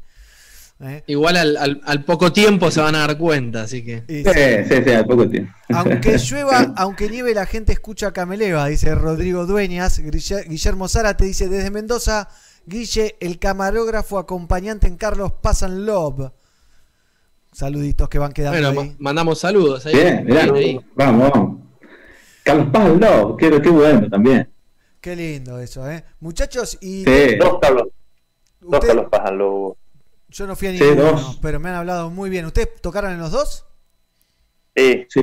¿Eh? 0.81 1.03
Igual 1.07 1.37
al, 1.37 1.55
al- 1.57 1.81
al 1.85 2.03
poco 2.03 2.33
tiempo 2.33 2.69
se 2.69 2.81
van 2.81 2.95
a 2.95 2.99
dar 3.07 3.17
cuenta, 3.17 3.61
así 3.63 3.83
que. 3.83 4.03
Sí, 4.09 4.23
sí. 4.25 4.75
sí, 4.75 4.83
sí, 4.83 4.91
al 4.91 5.05
poco 5.05 5.29
tiempo. 5.29 5.53
Aunque 5.73 6.17
llueva, 6.29 6.73
aunque 6.75 7.09
nieve, 7.09 7.33
la 7.33 7.45
gente 7.45 7.71
escucha 7.71 8.11
Cameleva, 8.11 8.65
dice 8.67 8.93
Rodrigo 8.93 9.45
Dueñas. 9.45 9.99
Guillermo 9.99 10.87
Zárate 10.89 11.23
dice 11.25 11.47
desde 11.47 11.71
Mendoza, 11.71 12.27
Guille, 12.65 13.15
el 13.21 13.39
camarógrafo 13.39 14.17
acompañante 14.19 14.87
en 14.87 14.97
Carlos 14.97 15.31
Pasan 15.41 15.85
Love. 15.85 16.31
Saluditos 17.53 18.09
que 18.09 18.19
van 18.19 18.33
quedando 18.33 18.59
Bueno, 18.73 18.81
ahí. 18.81 18.89
ma- 18.89 18.95
mandamos 18.99 19.39
saludos 19.39 19.85
ahí. 19.85 19.93
Bien, 19.95 20.25
mirá. 20.25 20.43
Bien 20.51 20.55
ahí. 20.55 20.79
Vamos, 20.95 21.31
vamos. 21.31 21.59
Carlos 22.43 22.67
Pablo, 22.71 23.37
qué, 23.39 23.61
qué 23.61 23.69
bueno 23.69 24.09
también. 24.09 24.51
Qué 24.99 25.15
lindo 25.15 25.57
eso, 25.59 25.89
¿eh? 25.89 26.03
Muchachos, 26.19 26.77
y 26.81 27.05
Sí. 27.05 27.35
Dos 27.39 27.59
Carlos, 27.61 27.83
dos 28.59 28.85
Carlos 28.85 29.05
Paz 29.09 29.31
Lobo. 29.31 29.77
Yo 30.37 30.47
no 30.47 30.55
fui 30.55 30.67
a 30.67 30.71
Sí, 30.71 30.79
ninguno, 30.83 31.11
dos. 31.13 31.39
pero 31.41 31.59
me 31.59 31.69
han 31.69 31.75
hablado 31.75 32.09
muy 32.09 32.29
bien. 32.29 32.45
¿Ustedes 32.45 32.81
tocaron 32.81 33.13
en 33.13 33.19
los 33.19 33.31
dos? 33.31 33.65
Sí, 34.75 35.05
Sí. 35.09 35.21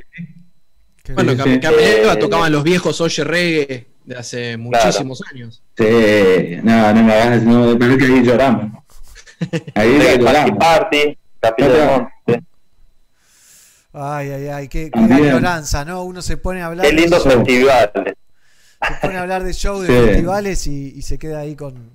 Qué 1.05 1.15
Bueno, 1.15 1.33
sí. 1.33 1.61
Tocaban 2.19 2.53
los 2.53 2.63
viejos 2.63 3.01
Oye 3.01 3.25
Reggae 3.25 3.89
de 4.05 4.17
hace 4.17 4.57
muchísimos 4.57 5.21
años. 5.33 5.63
Sí, 5.77 6.57
no, 6.63 6.93
no 6.95 7.03
me 7.03 7.13
hagas, 7.13 7.43
no, 7.43 7.79
parece 7.79 7.99
que 7.99 8.05
ahí 8.07 8.23
lloramos. 8.25 8.83
Ahí 9.75 9.99
Party 9.99 10.19
lloramos. 10.19 10.59
Party, 10.59 11.19
Capilla 11.41 11.69
No. 12.27 12.39
Ay, 13.95 14.31
ay, 14.31 14.47
ay, 14.49 14.69
qué, 14.69 14.91
qué 14.91 15.01
¿no? 15.85 16.03
Uno 16.05 16.23
se 16.23 16.37
pone 16.39 16.63
a 16.63 16.67
hablar, 16.67 16.87
Qué 16.87 16.95
Sí. 17.21 17.29
festivales. 17.31 17.91
se 17.95 18.95
pone 19.03 19.17
a 19.19 19.21
hablar 19.23 19.43
de 19.45 19.53
show, 19.53 19.81
de 19.81 19.89
Sí. 19.89 20.07
festivales 20.09 20.67
y, 20.67 20.93
y 20.97 21.03
se 21.03 21.19
queda 21.19 21.41
ahí 21.41 21.55
con, 21.57 21.91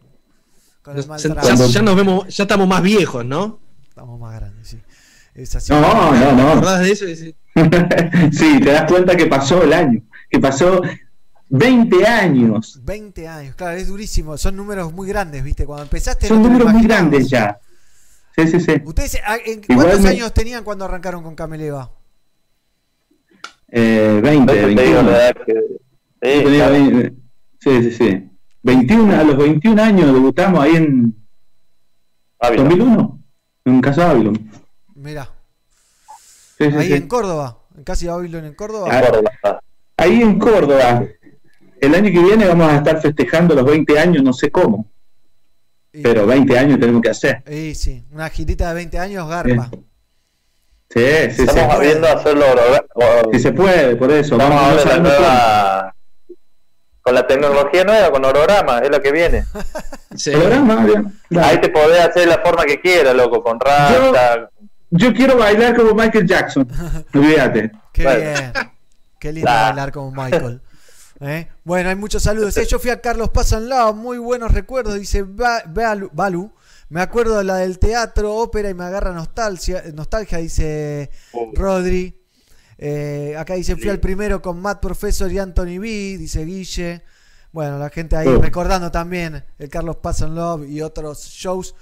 con 0.87 0.97
el 0.97 1.05
mal 1.07 1.19
Ya, 1.19 1.81
nos 1.81 1.95
vemos, 1.95 2.27
ya 2.35 2.43
estamos 2.43 2.67
más 2.67 2.81
viejos, 2.81 3.25
¿no? 3.25 3.59
Estamos 3.89 4.19
más 4.19 4.35
grandes, 4.39 4.67
sí. 4.67 4.79
Es 5.33 5.55
así. 5.55 5.71
No, 5.71 5.81
no, 5.81 6.59
¿Te 6.61 6.61
no. 6.61 6.77
de 6.79 6.91
eso? 6.91 7.05
Sí, 8.31 8.59
te 8.59 8.71
das 8.71 8.89
cuenta 8.89 9.15
que 9.15 9.25
pasó 9.25 9.63
el 9.63 9.73
año, 9.73 10.01
que 10.29 10.39
pasó 10.39 10.81
20 11.49 12.05
años. 12.07 12.79
20 12.83 13.27
años, 13.27 13.55
claro, 13.55 13.77
es 13.77 13.87
durísimo. 13.87 14.37
Son 14.37 14.55
números 14.55 14.93
muy 14.93 15.07
grandes, 15.07 15.43
¿viste? 15.43 15.65
Cuando 15.65 15.83
empezaste. 15.83 16.27
Son 16.27 16.41
no 16.41 16.47
números 16.47 16.71
muy 16.73 16.83
grandes 16.83 17.29
ya. 17.29 17.59
Sí, 18.35 18.47
sí, 18.47 18.59
sí. 18.59 18.81
¿Ustedes 18.85 19.19
ah, 19.25 19.37
en- 19.43 19.61
cuántos 19.63 19.99
me- 20.01 20.09
años 20.09 20.33
tenían 20.33 20.63
cuando 20.63 20.85
arrancaron 20.85 21.21
con 21.23 21.35
Cameleva? 21.35 21.91
Eh, 23.69 24.19
20, 24.23 24.29
Entonces 24.37 24.63
te 24.63 24.67
digo 24.69 25.03
21. 25.03 25.11
la 25.11 25.17
edad 25.17 25.35
que. 25.45 25.53
Yo 25.53 25.59
Sí, 26.39 26.43
tenía 26.43 26.67
claro. 26.67 26.71
20, 26.71 27.13
sí, 27.59 27.83
sí, 27.83 27.91
sí. 27.91 28.29
21, 28.71 29.15
a 29.19 29.23
los 29.23 29.37
21 29.37 29.81
años 29.81 30.13
debutamos 30.13 30.59
ahí 30.61 30.75
en 30.75 31.15
Ávila. 32.39 32.63
2001, 32.63 33.19
en 33.65 33.81
Casa 33.81 34.07
Babylon. 34.07 34.51
Mirá, 34.95 35.29
Sí, 36.57 36.69
sí, 36.71 36.75
ahí 36.77 36.87
sí. 36.87 36.93
en 36.95 37.07
Córdoba, 37.07 37.57
en 37.77 37.83
Casi 37.85 38.07
Babylon 38.07 38.43
en 38.45 38.53
Córdoba. 38.55 38.89
Ah, 38.91 39.01
Córdoba. 39.01 39.59
Ahí 39.95 40.21
en 40.21 40.37
Córdoba. 40.37 41.05
El 41.79 41.95
año 41.95 42.11
que 42.11 42.19
viene 42.23 42.45
vamos 42.47 42.69
a 42.69 42.77
estar 42.77 42.99
festejando 43.01 43.55
los 43.55 43.63
20 43.65 43.97
años, 43.99 44.21
no 44.23 44.33
sé 44.33 44.51
cómo, 44.51 44.91
Y- 45.93 46.01
pero 46.01 46.25
20 46.25 46.57
años 46.59 46.79
tenemos 46.79 47.01
que 47.01 47.09
hacer. 47.09 47.43
y 47.49 47.73
sí, 47.73 48.03
una 48.11 48.27
girita 48.29 48.67
de 48.69 48.73
20 48.75 48.99
años, 48.99 49.29
garpa. 49.29 49.69
Sí, 50.89 50.99
sí, 51.29 51.35
sí. 51.35 51.41
Estamos 51.43 51.79
viendo 51.79 52.07
hacerlo. 52.07 52.45
o- 52.95 53.31
Si 53.33 53.39
se 53.39 53.51
puede, 53.53 53.95
por 53.95 54.11
eso. 54.11 54.37
Vamos 54.37 54.55
Vamos, 54.55 54.71
a 54.71 54.75
ver 54.75 54.87
la 54.87 54.99
nueva. 54.99 55.95
Con 57.07 57.15
la 57.15 57.25
tecnología 57.25 57.85
nueva, 57.85 58.11
con 58.11 58.25
holograma, 58.25 58.79
es 58.79 58.89
lo 58.89 59.01
que 59.01 59.13
viene. 59.13 59.45
sí. 60.17 60.31
Programa, 60.31 60.83
bien. 60.83 61.17
Dale. 61.29 61.47
Ahí 61.47 61.61
te 61.61 61.69
podés 61.69 62.01
hacer 62.01 62.23
de 62.23 62.25
la 62.25 62.39
forma 62.39 62.65
que 62.65 62.81
quieras, 62.81 63.15
loco, 63.15 63.41
con 63.41 63.57
rasta. 63.61 64.49
Yo 64.89 65.13
quiero 65.13 65.37
bailar 65.37 65.73
como 65.77 65.93
Michael 65.93 66.27
Jackson. 66.27 66.67
Olvídate. 67.13 67.71
Qué 67.93 68.03
Bueno. 68.03 68.19
bien. 68.19 68.53
Qué 69.19 69.31
lindo 69.31 69.49
Nah. 69.49 69.67
bailar 69.69 69.91
como 69.93 70.11
Michael. 70.11 70.61
¿Eh? 71.21 71.47
Bueno, 71.63 71.87
hay 71.89 71.95
muchos 71.95 72.23
saludos. 72.23 72.57
Eh, 72.57 72.65
Yo 72.65 72.77
fui 72.77 72.89
a 72.91 72.99
Carlos 72.99 73.29
Pasan 73.29 73.69
Lao, 73.69 73.93
muy 73.93 74.17
buenos 74.17 74.51
recuerdos, 74.51 74.95
dice 74.95 75.23
Ba- 75.23 75.63
Balu. 75.65 76.09
Balu. 76.11 76.51
Me 76.89 77.01
acuerdo 77.01 77.37
de 77.37 77.45
la 77.45 77.55
del 77.55 77.79
teatro, 77.79 78.35
ópera 78.35 78.69
y 78.69 78.73
me 78.73 78.83
agarra 78.83 79.13
nostalgia, 79.13 79.81
nostalgia 79.93 80.39
dice 80.39 81.09
Oh. 81.31 81.51
Rodri. 81.55 82.16
Eh, 82.77 83.35
acá 83.37 83.55
dice, 83.55 83.75
fui 83.75 83.89
al 83.89 83.99
primero 83.99 84.41
con 84.41 84.61
Matt 84.61 84.81
Professor 84.81 85.31
y 85.31 85.39
Anthony 85.39 85.79
B, 85.79 86.17
dice 86.17 86.45
Guille. 86.45 87.03
Bueno, 87.51 87.79
la 87.79 87.89
gente 87.89 88.15
ahí 88.15 88.27
Oh. 88.27 88.41
recordando 88.41 88.91
también 88.91 89.43
el 89.57 89.69
Carlos 89.69 89.95
Pasan 89.97 90.35
Love 90.35 90.67
y 90.69 90.81
otros 90.81 91.23
shows 91.23 91.73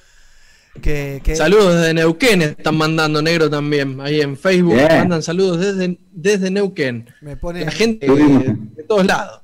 que... 0.82 1.22
que- 1.24 1.36
Saludos 1.36 1.76
desde 1.76 1.94
Neuquén 1.94 2.42
están 2.44 2.78
mandando 2.78 3.22
negro 3.22 3.50
también. 3.50 4.00
Ahí 4.00 4.22
en 4.22 4.38
Facebook 4.38 4.76
Bien. 4.76 4.88
mandan 5.00 5.22
saludos 5.24 5.60
desde, 5.60 6.00
desde 6.12 6.50
Neuquén. 6.52 7.10
me 7.22 7.36
pone... 7.36 7.66
La 7.66 7.72
gente 7.72 8.08
de 8.08 8.84
todos 8.84 9.06
lados. 9.06 9.42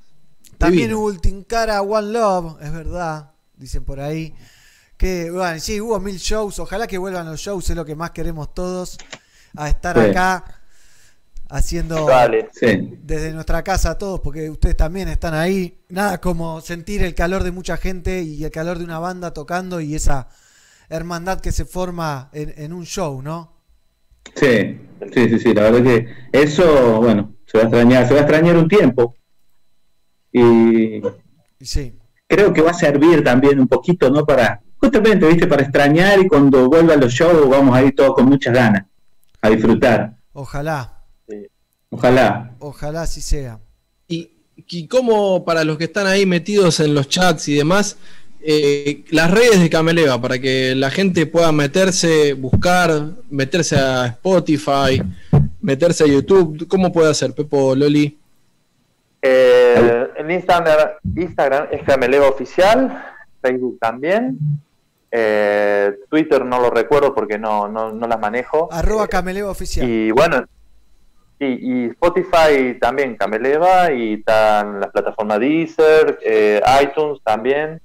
También 0.57 0.93
hubo 0.93 1.09
el 1.09 1.19
Tinkara 1.19 1.81
One 1.81 2.11
Love, 2.13 2.61
es 2.61 2.71
verdad, 2.71 3.31
dicen 3.57 3.83
por 3.83 3.99
ahí. 3.99 4.33
Que, 4.95 5.31
bueno, 5.31 5.59
sí, 5.59 5.81
hubo 5.81 5.99
mil 5.99 6.17
shows. 6.17 6.59
Ojalá 6.59 6.85
que 6.85 6.99
vuelvan 6.99 7.25
los 7.25 7.39
shows, 7.41 7.67
es 7.71 7.75
lo 7.75 7.83
que 7.83 7.95
más 7.95 8.11
queremos 8.11 8.53
todos. 8.53 8.99
A 9.57 9.67
estar 9.69 9.97
Sí. 9.97 10.11
acá 10.11 10.60
haciendo 11.51 12.05
Dale. 12.07 12.49
Sí. 12.53 12.97
desde 13.03 13.31
nuestra 13.33 13.63
casa 13.63 13.97
todos, 13.97 14.19
porque 14.21 14.49
ustedes 14.49 14.77
también 14.77 15.07
están 15.09 15.33
ahí. 15.33 15.83
Nada 15.89 16.19
como 16.19 16.61
sentir 16.61 17.03
el 17.03 17.13
calor 17.13 17.43
de 17.43 17.51
mucha 17.51 17.77
gente 17.77 18.23
y 18.23 18.43
el 18.43 18.51
calor 18.51 18.77
de 18.79 18.85
una 18.85 18.99
banda 18.99 19.33
tocando 19.33 19.81
y 19.81 19.95
esa 19.95 20.29
hermandad 20.89 21.39
que 21.41 21.51
se 21.51 21.65
forma 21.65 22.29
en, 22.33 22.53
en 22.57 22.73
un 22.73 22.85
show, 22.85 23.21
¿no? 23.21 23.61
Sí, 24.35 24.79
sí, 25.13 25.29
sí, 25.29 25.39
sí, 25.39 25.53
la 25.53 25.63
verdad 25.63 25.83
que 25.83 26.07
eso, 26.31 27.01
bueno, 27.01 27.35
se 27.45 27.57
va 27.57 27.63
a 27.63 27.67
extrañar, 27.67 28.07
se 28.07 28.13
va 28.13 28.19
a 28.19 28.23
extrañar 28.23 28.55
un 28.57 28.67
tiempo. 28.67 29.15
Y 30.31 31.01
sí, 31.59 31.97
creo 32.27 32.53
que 32.53 32.61
va 32.61 32.71
a 32.71 32.73
servir 32.73 33.23
también 33.23 33.59
un 33.59 33.67
poquito, 33.67 34.09
¿no? 34.09 34.25
Para, 34.25 34.61
justamente, 34.77 35.27
viste, 35.27 35.47
para 35.47 35.63
extrañar 35.63 36.19
y 36.19 36.27
cuando 36.27 36.69
vuelvan 36.69 36.99
los 37.01 37.11
shows 37.13 37.49
vamos 37.49 37.75
a 37.75 37.83
ir 37.83 37.95
todos 37.95 38.13
con 38.15 38.25
muchas 38.27 38.53
ganas 38.53 38.85
a 39.41 39.49
disfrutar. 39.49 40.15
ojalá, 40.33 41.00
Ojalá. 41.91 42.55
ojalá 42.59 43.03
así 43.03 43.21
sea. 43.21 43.59
Y, 44.07 44.31
y 44.55 44.87
cómo 44.87 45.45
para 45.45 45.63
los 45.63 45.77
que 45.77 45.83
están 45.83 46.07
ahí 46.07 46.25
metidos 46.25 46.79
en 46.79 46.95
los 46.95 47.07
chats 47.09 47.47
y 47.49 47.55
demás, 47.55 47.97
eh, 48.43 49.03
las 49.11 49.29
redes 49.29 49.59
de 49.59 49.69
Cameleva, 49.69 50.19
para 50.19 50.39
que 50.39 50.73
la 50.73 50.89
gente 50.89 51.27
pueda 51.27 51.51
meterse, 51.51 52.33
buscar, 52.33 52.89
meterse 53.29 53.75
a 53.77 54.07
Spotify, 54.07 55.01
meterse 55.61 56.05
a 56.05 56.07
YouTube, 56.07 56.67
¿cómo 56.67 56.91
puede 56.91 57.11
hacer, 57.11 57.33
Pepo 57.33 57.75
Loli? 57.75 58.17
Eh, 59.21 60.07
en 60.15 60.31
Instagram, 60.31 60.89
Instagram 61.15 61.67
es 61.71 61.83
Cameleva 61.83 62.29
Oficial, 62.29 63.05
Facebook 63.41 63.77
también. 63.79 64.39
Eh, 65.11 65.93
Twitter 66.09 66.43
no 66.43 66.59
lo 66.59 66.71
recuerdo 66.71 67.13
porque 67.13 67.37
no, 67.37 67.67
no, 67.67 67.91
no 67.91 68.07
las 68.07 68.19
manejo. 68.19 68.69
Arroba 68.71 69.07
Cameleva 69.07 69.51
Oficial. 69.51 69.87
Y 69.87 70.09
bueno, 70.09 70.45
y, 71.45 71.85
y 71.85 71.85
Spotify 71.91 72.77
también, 72.79 73.15
Cameleva, 73.15 73.91
y 73.91 74.13
están 74.15 74.79
las 74.79 74.91
plataformas 74.91 75.39
Deezer, 75.39 76.19
eh, 76.23 76.61
iTunes 76.83 77.19
también. 77.23 77.81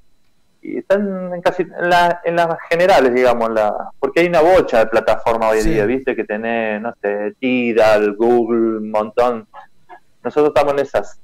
Y 0.62 0.78
están 0.78 1.32
en 1.34 1.40
casi 1.42 1.62
en, 1.62 1.70
la- 1.90 2.20
en 2.24 2.36
las 2.36 2.48
generales, 2.68 3.14
digamos, 3.14 3.50
la, 3.50 3.72
porque 4.00 4.20
hay 4.20 4.26
una 4.26 4.40
bocha 4.40 4.80
de 4.80 4.86
plataformas 4.86 5.52
hoy 5.52 5.58
en 5.58 5.64
Sí. 5.64 5.70
día, 5.70 5.86
¿viste? 5.86 6.16
Que 6.16 6.24
tenés, 6.24 6.80
no 6.82 6.92
sé, 7.00 7.34
Tidal, 7.38 8.14
Google, 8.16 8.78
un 8.78 8.90
montón. 8.90 9.46
Nosotros 10.24 10.48
estamos 10.48 10.72
en 10.74 10.78
esas. 10.80 11.20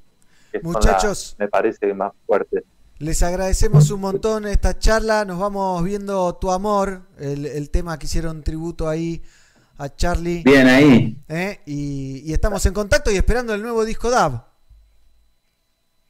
que 0.53 0.61
Muchachos. 0.61 1.31
las, 1.33 1.37
me 1.39 1.49
parece 1.49 1.93
más 1.95 2.13
fuertes. 2.27 2.63
Les 2.99 3.23
agradecemos 3.25 3.91
un 3.91 4.01
montón 4.01 4.47
esta 4.47 4.79
charla. 4.79 5.25
Nos 5.25 5.41
vamos 5.41 5.83
viendo 5.83 6.35
tu 6.37 6.53
amor, 6.53 7.01
el, 7.19 7.47
el 7.47 7.71
tema 7.71 7.99
que 7.99 8.07
hicieron 8.07 8.45
tributo 8.45 8.89
ahí 8.89 9.23
a 9.79 9.89
Charlie. 9.95 10.43
Bien 10.45 10.67
ahí. 10.69 11.17
¿eh? 11.29 11.61
Y, 11.67 12.23
y 12.25 12.33
estamos 12.33 12.65
en 12.67 12.73
contacto 12.75 13.11
y 13.11 13.17
esperando 13.17 13.55
el 13.55 13.63
nuevo 13.63 13.85
disco 13.85 14.11
DAB. 14.11 14.43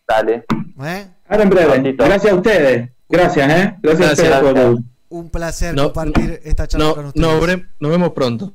Dale. 0.08 0.44
¿eh? 0.84 1.08
Ahora 1.28 1.42
en 1.42 1.50
breve. 1.50 1.92
Gracias 1.94 2.32
a 2.32 2.36
ustedes. 2.36 2.90
Gracias, 3.08 3.50
¿eh? 3.50 3.76
Gracias, 3.82 4.08
Gracias, 4.18 4.32
a 4.32 4.40
ustedes 4.40 4.54
por... 4.66 4.82
Un 5.10 5.28
placer 5.28 5.74
No, 5.74 5.92
compartir 5.92 6.40
esta 6.42 6.66
charla 6.66 6.86
No, 6.86 6.94
con 6.94 7.06
ustedes. 7.06 7.62
nos 7.78 7.90
vemos 7.90 8.10
pronto. 8.12 8.46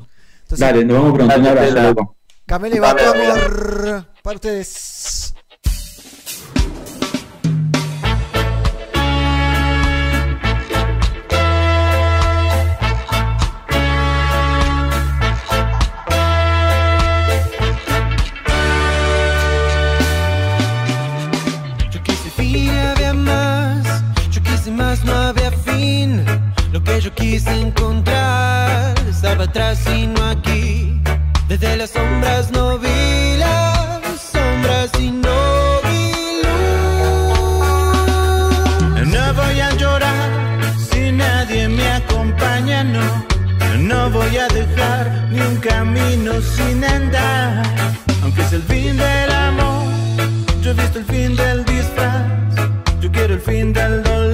Entonces, 0.41 0.59
Dale, 0.59 0.83
nos 0.85 0.97
vemos 0.97 1.13
pronto. 1.13 1.39
Un 1.39 1.45
abrazo, 1.47 1.81
loco. 1.81 2.15
Camele 2.45 2.79
va 2.79 2.95
para 4.23 4.35
ustedes. 4.35 5.35
Quise 27.17 27.51
encontrar 27.51 28.93
estaba 29.09 29.45
atrás 29.45 29.79
y 29.93 30.05
no 30.07 30.23
aquí. 30.29 31.01
Desde 31.49 31.75
las 31.75 31.89
sombras 31.89 32.51
no 32.51 32.77
vi 32.77 33.37
las 33.37 34.01
sombras 34.31 34.91
y 34.99 35.09
no 35.09 35.81
vi 35.85 36.11
luz. 36.43 37.37
No 39.13 39.33
voy 39.33 39.59
a 39.59 39.71
llorar 39.75 40.29
si 40.89 41.11
nadie 41.11 41.67
me 41.67 41.87
acompaña, 41.91 42.83
no. 42.83 43.25
No 43.79 44.09
voy 44.11 44.37
a 44.37 44.47
dejar 44.49 45.27
ni 45.31 45.39
un 45.41 45.57
camino 45.57 46.33
sin 46.41 46.83
andar. 46.83 47.63
Aunque 48.21 48.41
es 48.41 48.53
el 48.53 48.63
fin 48.63 48.97
del 48.97 49.31
amor, 49.31 49.85
yo 50.61 50.71
he 50.71 50.73
visto 50.75 50.99
el 50.99 51.05
fin 51.05 51.35
del 51.35 51.65
disfraz. 51.65 52.27
el 53.31 53.41
fin 53.41 53.73
del 53.73 54.03
dolor, 54.03 54.26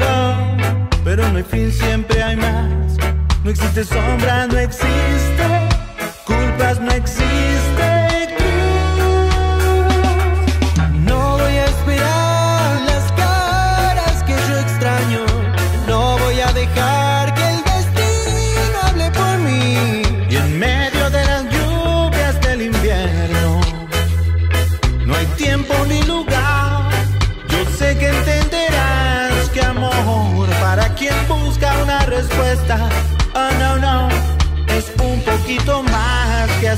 no 1.33 1.39
hay 1.39 1.43
fin, 1.43 1.71
siempre 1.71 2.21
hay 2.21 2.35
más. 2.35 2.69
No 3.43 3.49
existe 3.49 3.83
sombra, 3.83 4.45
no 4.45 4.59
existe 4.59 5.43
culpas, 6.25 6.79
no 6.79 6.91
existe 6.91 7.32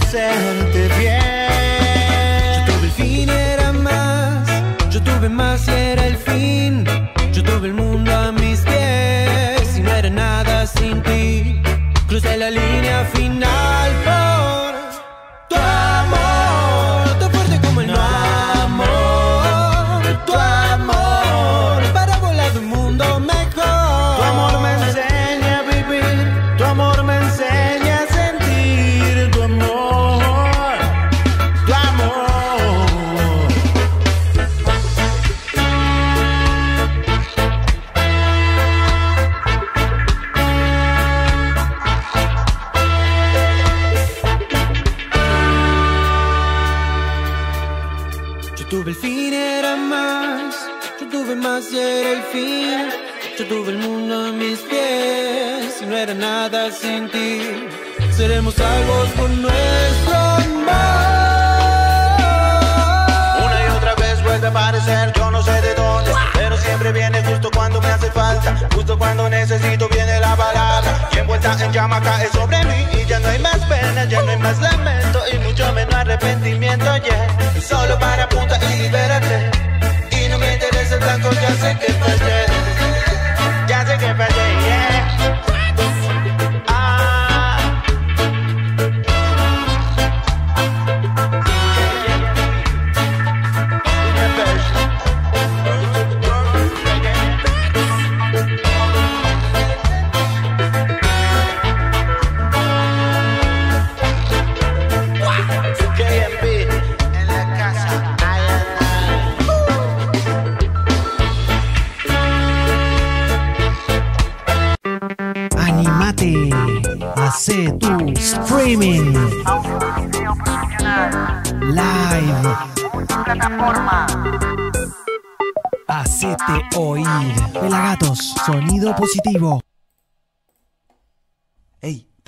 hacerte 0.05 0.87
bien. 0.99 1.44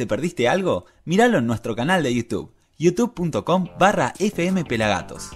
¿Te 0.07 0.15
perdiste 0.15 0.47
algo? 0.47 0.85
Míralo 1.03 1.39
en 1.39 1.47
nuestro 1.47 1.75
canal 1.75 2.01
de 2.01 2.15
YouTube, 2.15 2.53
youtube.com 2.77 3.67
barra 3.77 4.13
fmpelagatos. 4.17 5.31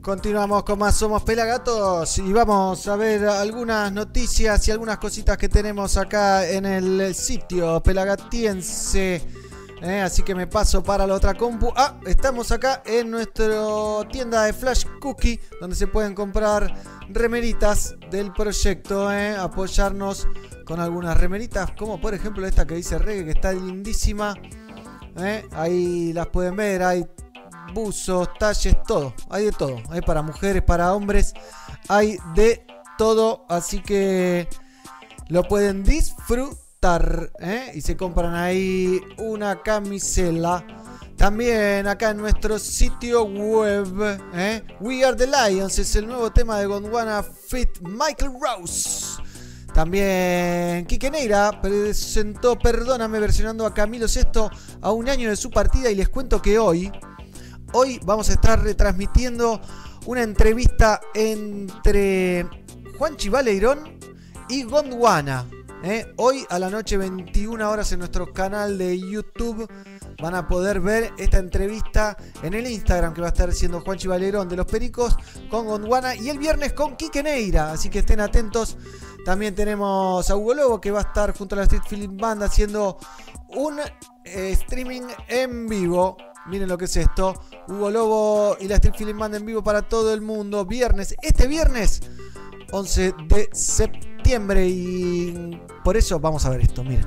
Continuamos 0.00 0.62
con 0.62 0.78
más 0.78 0.96
Somos 0.96 1.24
Pelagatos 1.24 2.18
y 2.18 2.32
vamos 2.32 2.86
a 2.86 2.94
ver 2.94 3.26
algunas 3.26 3.92
noticias 3.92 4.66
y 4.68 4.70
algunas 4.70 4.98
cositas 4.98 5.36
que 5.36 5.48
tenemos 5.48 5.96
acá 5.96 6.48
en 6.48 6.64
el 6.64 7.14
sitio 7.16 7.82
pelagatiense. 7.82 9.39
Eh, 9.82 10.02
así 10.02 10.22
que 10.22 10.34
me 10.34 10.46
paso 10.46 10.82
para 10.82 11.06
la 11.06 11.14
otra 11.14 11.34
compu. 11.34 11.72
Ah, 11.74 11.98
estamos 12.06 12.52
acá 12.52 12.82
en 12.84 13.10
nuestra 13.10 13.54
tienda 14.12 14.44
de 14.44 14.52
Flash 14.52 14.84
Cookie, 15.00 15.40
donde 15.60 15.74
se 15.74 15.86
pueden 15.86 16.14
comprar 16.14 16.74
remeritas 17.08 17.94
del 18.10 18.32
proyecto. 18.32 19.10
eh, 19.10 19.36
apoyarnos 19.36 20.28
con 20.66 20.80
algunas 20.80 21.16
remeritas, 21.16 21.70
como 21.78 22.00
por 22.00 22.14
ejemplo 22.14 22.46
esta 22.46 22.66
que 22.66 22.74
dice 22.74 22.98
Reggae, 22.98 23.24
que 23.24 23.30
está 23.30 23.52
lindísima. 23.52 24.34
eh, 25.16 25.46
ahí 25.52 26.12
las 26.12 26.26
pueden 26.28 26.56
ver, 26.56 26.82
hay 26.82 27.06
buzos, 27.72 28.28
talles, 28.38 28.76
todo. 28.86 29.14
Hay 29.30 29.46
de 29.46 29.52
todo. 29.52 29.76
Hay 29.90 30.00
para 30.02 30.22
mujeres, 30.22 30.62
para 30.62 30.94
hombres. 30.94 31.32
Hay 31.88 32.18
de 32.34 32.66
todo. 32.98 33.44
Así 33.48 33.80
que 33.80 34.48
lo 35.28 35.42
pueden 35.44 35.84
disfrutar. 35.84 36.69
¿Eh? 36.82 37.72
Y 37.74 37.82
se 37.82 37.94
compran 37.94 38.34
ahí 38.34 39.00
una 39.18 39.62
camisela. 39.62 40.64
También 41.14 41.86
acá 41.86 42.10
en 42.10 42.16
nuestro 42.16 42.58
sitio 42.58 43.24
web. 43.24 44.18
¿eh? 44.32 44.62
We 44.80 45.04
Are 45.04 45.14
the 45.14 45.26
Lions 45.26 45.78
es 45.78 45.94
el 45.96 46.06
nuevo 46.06 46.32
tema 46.32 46.58
de 46.58 46.64
Gondwana 46.64 47.22
Fit 47.22 47.68
Michael 47.82 48.32
Rose. 48.40 49.20
También 49.74 50.86
Quique 50.86 51.10
Neira 51.10 51.60
presentó 51.60 52.58
Perdóname 52.58 53.20
versionando 53.20 53.66
a 53.66 53.74
Camilo 53.74 54.08
Sesto 54.08 54.50
a 54.80 54.90
un 54.90 55.08
año 55.10 55.28
de 55.28 55.36
su 55.36 55.50
partida 55.50 55.90
y 55.90 55.96
les 55.96 56.08
cuento 56.08 56.40
que 56.40 56.58
hoy, 56.58 56.90
hoy 57.74 58.00
vamos 58.04 58.30
a 58.30 58.32
estar 58.32 58.60
retransmitiendo 58.62 59.60
una 60.06 60.22
entrevista 60.22 60.98
entre 61.12 62.48
Juanchi 62.98 63.28
Baleirón 63.28 63.98
y 64.48 64.62
Gondwana. 64.62 65.46
¿Eh? 65.82 66.12
Hoy 66.16 66.44
a 66.50 66.58
la 66.58 66.70
noche 66.70 66.96
21 66.96 67.68
horas 67.70 67.92
en 67.92 68.00
nuestro 68.00 68.32
canal 68.32 68.78
de 68.78 68.98
YouTube 68.98 69.68
van 70.20 70.34
a 70.34 70.46
poder 70.46 70.80
ver 70.80 71.12
esta 71.18 71.38
entrevista 71.38 72.16
en 72.42 72.54
el 72.54 72.66
Instagram 72.66 73.14
que 73.14 73.20
va 73.20 73.28
a 73.28 73.30
estar 73.30 73.52
siendo 73.52 73.80
Juanchi 73.80 74.08
Baleirón 74.08 74.48
de 74.48 74.56
los 74.56 74.66
Pericos 74.66 75.16
con 75.50 75.66
Gondwana 75.66 76.14
y 76.14 76.28
el 76.28 76.38
viernes 76.38 76.72
con 76.72 76.96
Quique 76.96 77.22
Neira. 77.22 77.72
Así 77.72 77.88
que 77.88 78.00
estén 78.00 78.20
atentos. 78.20 78.76
También 79.24 79.54
tenemos 79.54 80.28
a 80.30 80.36
Hugo 80.36 80.54
Lobo 80.54 80.80
que 80.80 80.90
va 80.90 81.00
a 81.00 81.02
estar 81.02 81.36
junto 81.36 81.54
a 81.54 81.58
la 81.58 81.64
Street 81.64 81.82
Feeling 81.88 82.16
Band 82.16 82.42
haciendo 82.42 82.98
un 83.48 83.78
eh, 84.24 84.50
streaming 84.52 85.02
en 85.28 85.68
vivo. 85.68 86.16
Miren 86.46 86.68
lo 86.68 86.78
que 86.78 86.86
es 86.86 86.96
esto. 86.96 87.34
Hugo 87.68 87.90
Lobo 87.90 88.56
y 88.60 88.68
la 88.68 88.76
Street 88.76 88.94
Feeling 88.96 89.18
Band 89.18 89.36
en 89.36 89.46
vivo 89.46 89.62
para 89.62 89.82
todo 89.82 90.12
el 90.12 90.20
mundo. 90.20 90.64
Viernes, 90.64 91.14
este 91.22 91.46
viernes 91.46 92.00
11 92.72 93.14
de 93.28 93.48
septiembre. 93.52 94.19
Y 94.32 95.58
por 95.82 95.96
eso 95.96 96.20
vamos 96.20 96.44
a 96.46 96.50
ver 96.50 96.60
esto. 96.60 96.84
Miren. 96.84 97.04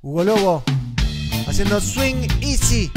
Hugo 0.00 0.22
Lobo 0.22 0.62
haciendo 1.48 1.80
Swing 1.80 2.28
Easy 2.40 2.92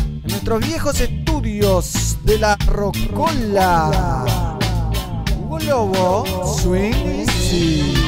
en 0.00 0.22
nuestros 0.22 0.66
viejos 0.66 0.98
estudios 1.00 2.16
de 2.24 2.38
la 2.38 2.56
Rocola. 2.66 4.56
Hugo 5.38 5.58
Lobo, 5.58 6.56
Swing 6.62 6.94
Easy. 6.94 8.05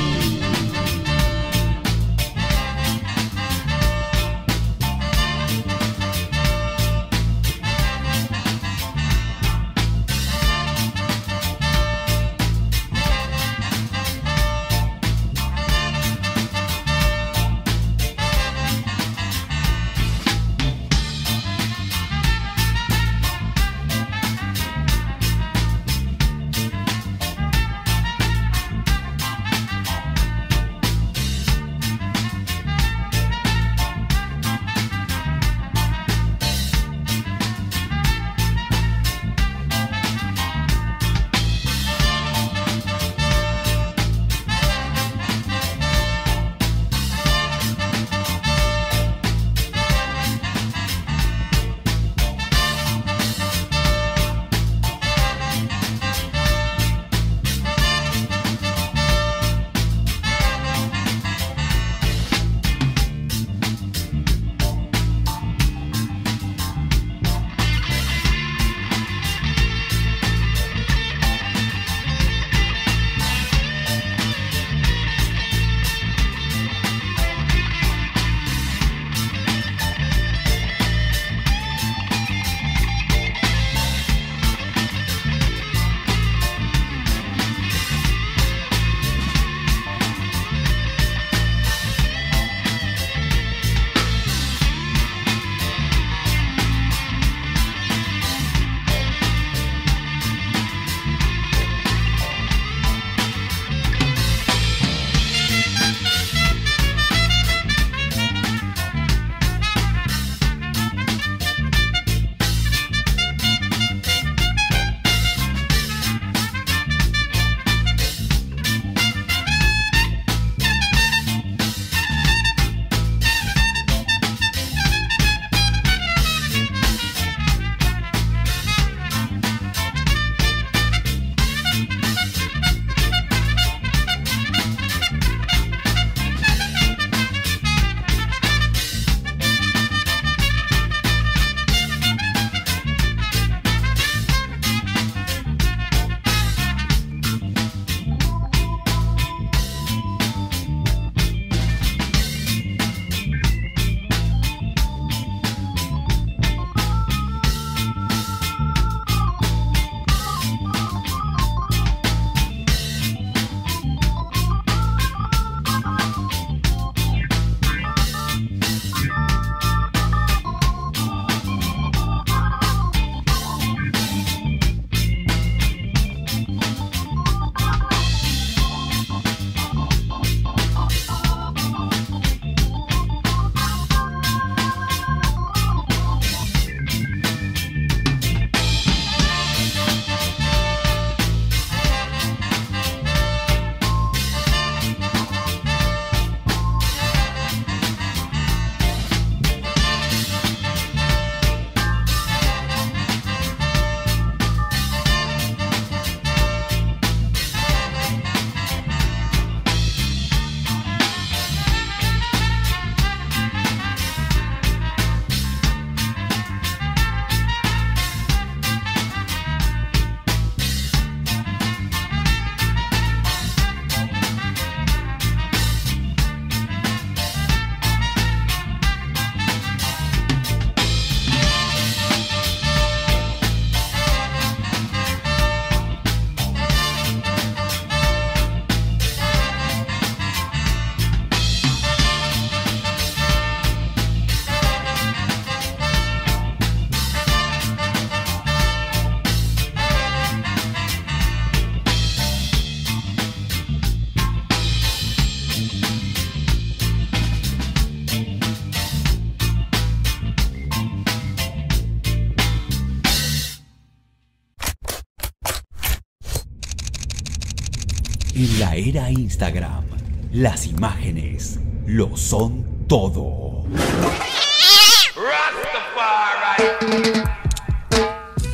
Las 270.32 270.66
imágenes 270.66 271.60
lo 271.86 272.16
son 272.16 272.86
todo. 272.88 273.64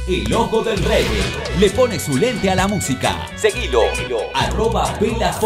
El 0.07 0.35
ojo 0.35 0.63
del 0.63 0.79
reggae 0.85 1.09
le 1.59 1.71
pone 1.71 1.99
su 1.99 2.19
lente 2.19 2.51
a 2.51 2.55
la 2.55 2.69
música. 2.69 3.17
Seguilo, 3.35 3.81
arroba 4.35 4.93
Pelas. 4.99 5.41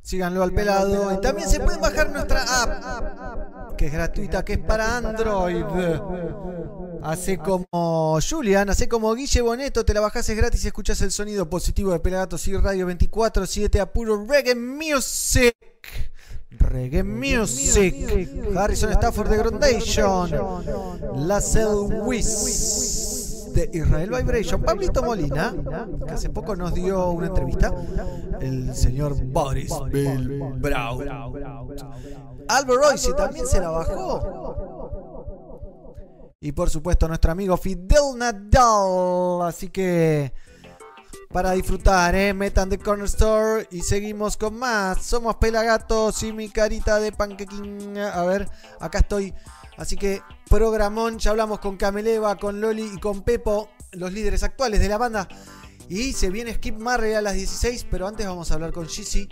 Síganlo 0.00 0.42
al 0.42 0.52
pelado. 0.52 1.12
Y 1.12 1.20
también 1.20 1.50
se 1.50 1.60
pueden 1.60 1.82
bajar 1.82 2.10
nuestra 2.10 2.44
app, 2.62 3.76
que 3.76 3.86
es 3.88 3.92
gratuita, 3.92 4.42
que 4.42 4.54
es 4.54 4.58
para 4.58 4.96
Android. 4.96 5.64
Hace 7.02 7.36
como 7.36 7.66
Julian, 8.20 8.68
hace 8.70 8.88
como 8.88 9.14
Guille 9.14 9.40
Boneto, 9.40 9.84
te 9.84 9.94
la 9.94 10.00
bajás 10.00 10.28
es 10.28 10.36
gratis 10.36 10.64
y 10.64 10.68
escuchas 10.68 11.00
el 11.02 11.10
sonido 11.10 11.48
positivo 11.48 11.92
de 11.92 12.00
Pelagatos 12.00 12.46
y 12.48 12.56
Radio 12.56 12.88
24-7 12.88 13.80
a 13.80 13.86
puro 13.86 14.26
reggae 14.26 14.54
music. 14.54 15.54
Reggae 16.58 17.02
Music, 17.02 17.94
Harrison 18.54 18.92
Stafford 18.92 19.30
de 19.30 19.38
Groundation, 19.38 20.30
Lassell 21.26 22.02
Wiss 22.04 23.48
de 23.54 23.70
Israel 23.72 24.10
Vibration, 24.10 24.62
Pablito 24.62 25.02
Molina, 25.02 25.54
que 26.06 26.12
hace 26.12 26.30
poco 26.30 26.56
nos 26.56 26.74
dio 26.74 27.10
una 27.10 27.28
entrevista, 27.28 27.72
el 28.40 28.74
señor 28.74 29.14
Boris 29.24 29.72
Bill 29.90 30.40
Brown. 30.58 31.08
Albert 32.48 32.82
Royce 32.82 33.12
también 33.14 33.46
se 33.46 33.60
la 33.60 33.70
bajó. 33.70 34.81
Y 36.44 36.50
por 36.50 36.68
supuesto 36.68 37.06
nuestro 37.06 37.30
amigo 37.30 37.56
Fidel 37.56 38.16
Nadal. 38.16 39.46
Así 39.46 39.68
que 39.68 40.32
para 41.32 41.52
disfrutar, 41.52 42.16
¿eh? 42.16 42.34
Metan 42.34 42.68
The 42.68 42.78
Corner 42.78 43.06
Store 43.06 43.68
y 43.70 43.82
seguimos 43.82 44.36
con 44.36 44.58
más. 44.58 45.02
Somos 45.02 45.36
Pelagatos 45.36 46.20
y 46.24 46.32
mi 46.32 46.48
carita 46.48 46.98
de 46.98 47.12
panquequín. 47.12 47.96
A 47.96 48.24
ver, 48.24 48.50
acá 48.80 48.98
estoy. 48.98 49.32
Así 49.76 49.96
que 49.96 50.20
programón, 50.50 51.20
ya 51.20 51.30
hablamos 51.30 51.60
con 51.60 51.76
Cameleva, 51.76 52.36
con 52.36 52.60
Loli 52.60 52.90
y 52.92 52.98
con 52.98 53.22
Pepo, 53.22 53.68
los 53.92 54.12
líderes 54.12 54.42
actuales 54.42 54.80
de 54.80 54.88
la 54.88 54.98
banda. 54.98 55.28
Y 55.88 56.12
se 56.12 56.28
viene 56.30 56.54
Skip 56.54 56.76
Marley 56.76 57.14
a 57.14 57.22
las 57.22 57.34
16, 57.34 57.86
pero 57.88 58.08
antes 58.08 58.26
vamos 58.26 58.50
a 58.50 58.54
hablar 58.54 58.72
con 58.72 58.88
Gizzy 58.88 59.28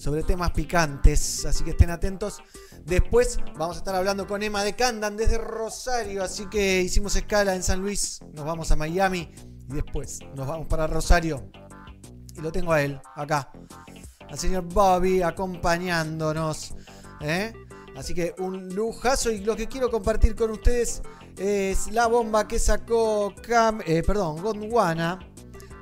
sobre 0.00 0.22
temas 0.22 0.50
picantes. 0.52 1.44
Así 1.44 1.62
que 1.62 1.70
estén 1.70 1.90
atentos. 1.90 2.42
Después 2.84 3.38
vamos 3.58 3.76
a 3.76 3.80
estar 3.80 3.94
hablando 3.94 4.26
con 4.26 4.42
Emma 4.42 4.64
de 4.64 4.74
Candan 4.74 5.16
desde 5.16 5.36
Rosario. 5.36 6.24
Así 6.24 6.46
que 6.46 6.80
hicimos 6.80 7.14
escala 7.16 7.54
en 7.54 7.62
San 7.62 7.80
Luis. 7.80 8.20
Nos 8.32 8.46
vamos 8.46 8.70
a 8.72 8.76
Miami. 8.76 9.30
Y 9.68 9.74
después 9.74 10.20
nos 10.34 10.46
vamos 10.46 10.66
para 10.68 10.86
Rosario. 10.86 11.50
Y 12.34 12.40
lo 12.40 12.50
tengo 12.50 12.72
a 12.72 12.80
él, 12.80 12.98
acá. 13.14 13.52
Al 14.30 14.38
señor 14.38 14.64
Bobby 14.64 15.20
acompañándonos. 15.20 16.74
¿eh? 17.20 17.52
Así 17.94 18.14
que 18.14 18.34
un 18.38 18.74
lujazo. 18.74 19.30
Y 19.30 19.40
lo 19.40 19.54
que 19.54 19.68
quiero 19.68 19.90
compartir 19.90 20.34
con 20.34 20.50
ustedes 20.50 21.02
es 21.36 21.92
la 21.92 22.06
bomba 22.06 22.48
que 22.48 22.58
sacó 22.58 23.34
Cam, 23.46 23.82
eh, 23.86 24.02
perdón, 24.02 24.40
Gondwana. 24.40 25.18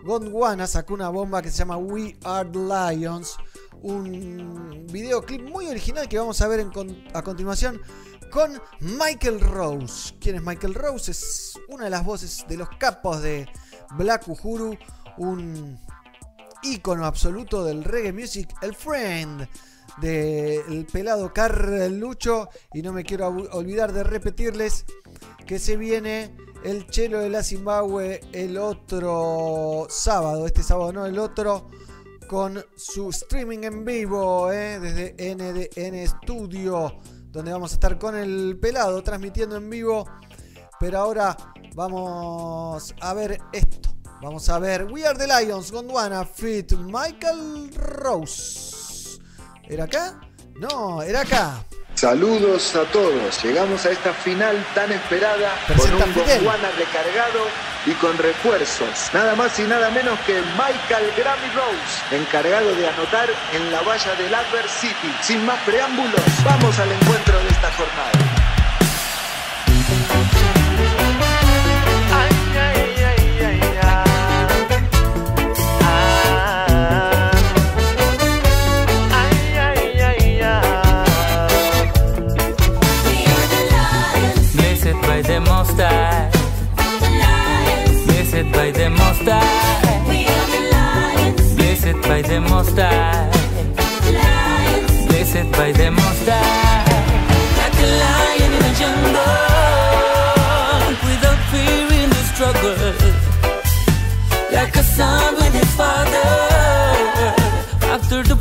Gondwana 0.04 0.66
sacó 0.66 0.94
una 0.94 1.08
bomba 1.08 1.40
que 1.40 1.50
se 1.50 1.58
llama 1.58 1.76
We 1.76 2.16
Are 2.24 2.48
the 2.50 2.58
Lions. 2.58 3.36
Un 3.82 4.86
videoclip 4.90 5.48
muy 5.48 5.68
original 5.68 6.08
que 6.08 6.18
vamos 6.18 6.40
a 6.40 6.48
ver 6.48 6.60
en 6.60 6.70
a 7.14 7.22
continuación 7.22 7.80
con 8.30 8.60
Michael 8.80 9.40
Rose. 9.40 10.14
¿Quién 10.20 10.36
es 10.36 10.42
Michael 10.42 10.74
Rose? 10.74 11.10
Es 11.10 11.54
una 11.68 11.84
de 11.84 11.90
las 11.90 12.04
voces 12.04 12.44
de 12.48 12.56
los 12.56 12.68
capos 12.78 13.22
de 13.22 13.46
Black 13.96 14.26
Uhuru, 14.28 14.76
un 15.18 15.78
ícono 16.62 17.06
absoluto 17.06 17.64
del 17.64 17.84
reggae 17.84 18.12
music, 18.12 18.52
el 18.62 18.74
friend 18.74 19.48
del 20.00 20.86
pelado 20.92 21.32
Carlucho. 21.32 22.48
Y 22.72 22.82
no 22.82 22.92
me 22.92 23.04
quiero 23.04 23.28
olvidar 23.28 23.92
de 23.92 24.04
repetirles 24.04 24.84
que 25.46 25.58
se 25.58 25.76
viene 25.76 26.36
el 26.64 26.86
chelo 26.88 27.20
de 27.20 27.30
la 27.30 27.42
Zimbabue 27.42 28.20
el 28.32 28.58
otro 28.58 29.86
sábado, 29.88 30.46
este 30.46 30.62
sábado 30.62 30.92
no, 30.92 31.06
el 31.06 31.18
otro 31.18 31.70
con 32.28 32.62
su 32.76 33.08
streaming 33.08 33.64
en 33.64 33.84
vivo 33.84 34.52
¿eh? 34.52 34.78
desde 34.78 35.34
NDN 35.34 36.06
Studio, 36.06 37.00
donde 37.32 37.50
vamos 37.50 37.72
a 37.72 37.74
estar 37.74 37.98
con 37.98 38.14
el 38.14 38.58
pelado 38.60 39.02
transmitiendo 39.02 39.56
en 39.56 39.70
vivo. 39.70 40.06
Pero 40.78 40.98
ahora 40.98 41.36
vamos 41.74 42.94
a 43.00 43.14
ver 43.14 43.40
esto. 43.52 43.88
Vamos 44.22 44.48
a 44.50 44.58
ver 44.58 44.84
We 44.84 45.06
Are 45.06 45.18
the 45.18 45.26
Lions, 45.26 45.72
Gondwana, 45.72 46.24
Fit, 46.26 46.72
Michael 46.72 47.74
Rose. 47.74 49.18
¿Era 49.66 49.84
acá? 49.84 50.20
No, 50.60 51.02
era 51.02 51.22
acá. 51.22 51.64
Saludos 51.98 52.76
a 52.76 52.84
todos. 52.92 53.42
Llegamos 53.42 53.84
a 53.84 53.90
esta 53.90 54.12
final 54.12 54.64
tan 54.72 54.92
esperada 54.92 55.58
con 55.66 55.74
Presenta 55.74 56.04
un 56.04 56.12
Fidel. 56.12 56.44
Gondwana 56.44 56.70
recargado 56.78 57.40
y 57.86 57.90
con 57.94 58.16
refuerzos. 58.18 59.10
Nada 59.12 59.34
más 59.34 59.58
y 59.58 59.62
nada 59.62 59.90
menos 59.90 60.16
que 60.20 60.40
Michael 60.52 61.12
Grammy 61.16 61.48
Rose, 61.56 62.16
encargado 62.16 62.72
de 62.76 62.86
anotar 62.86 63.28
en 63.52 63.72
la 63.72 63.82
valla 63.82 64.14
del 64.14 64.32
Adver 64.32 64.68
City. 64.68 65.12
Sin 65.22 65.44
más 65.44 65.58
preámbulos, 65.64 66.22
vamos 66.44 66.78
al 66.78 66.92
encuentro 66.92 67.36
de 67.36 67.48
esta 67.48 67.72
jornada. 67.72 68.12
The 89.28 89.40
Most 89.40 89.68
High. 91.12 91.32
Blessed 91.56 91.98
by 92.08 92.22
the 92.22 92.40
Most 92.40 92.76
High. 92.76 93.30
Blessed 95.08 95.48
by 95.52 95.72
the 95.72 95.90
Most 95.90 96.28
High. 96.28 96.84
Like 97.58 97.78
a 97.84 97.88
lion 98.02 98.52
in 98.56 98.62
a 98.62 98.72
jungle, 98.80 99.34
without 101.06 101.40
fear 101.50 101.86
in 102.00 102.08
the 102.10 102.22
struggle. 102.32 102.78
Like 104.52 104.74
a 104.76 104.82
son 104.82 105.34
with 105.36 105.54
his 105.54 105.70
father, 105.76 106.32
after 107.94 108.22
the. 108.22 108.38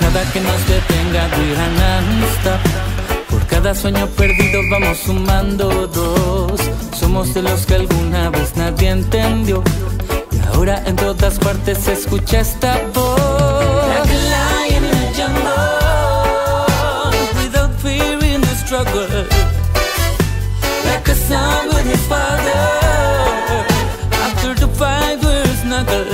Nada 0.00 0.22
que 0.32 0.40
nos 0.40 0.62
detenga, 0.68 1.24
we 1.36 1.46
are 1.62 1.72
cada 3.64 3.80
sueño 3.80 4.06
perdido 4.08 4.60
vamos 4.70 4.98
sumando 4.98 5.86
dos. 5.86 6.60
Somos 7.00 7.32
de 7.32 7.40
los 7.40 7.64
que 7.64 7.76
alguna 7.76 8.28
vez 8.28 8.54
nadie 8.56 8.90
entendió. 8.90 9.62
Y 10.32 10.38
ahora 10.48 10.82
en 10.84 10.96
todas 10.96 11.38
partes 11.38 11.78
se 11.78 11.94
escucha 11.94 12.40
esta 12.40 12.78
voz. 12.92 13.16
Like 13.88 14.10
a 14.10 14.18
lion 14.34 14.84
in 14.84 14.92
a 14.92 15.12
jungle, 15.16 15.54
without 17.40 17.72
fear 17.80 18.22
in 18.22 18.42
the 18.42 18.54
struggle. 18.66 19.08
Like 20.84 21.08
a 21.10 21.14
son 21.14 21.68
with 21.68 21.86
his 21.86 22.06
father, 22.06 22.68
after 24.26 24.54
the 24.60 24.68
fight 24.74 25.24
was 25.24 25.48
snuggle. 25.62 26.04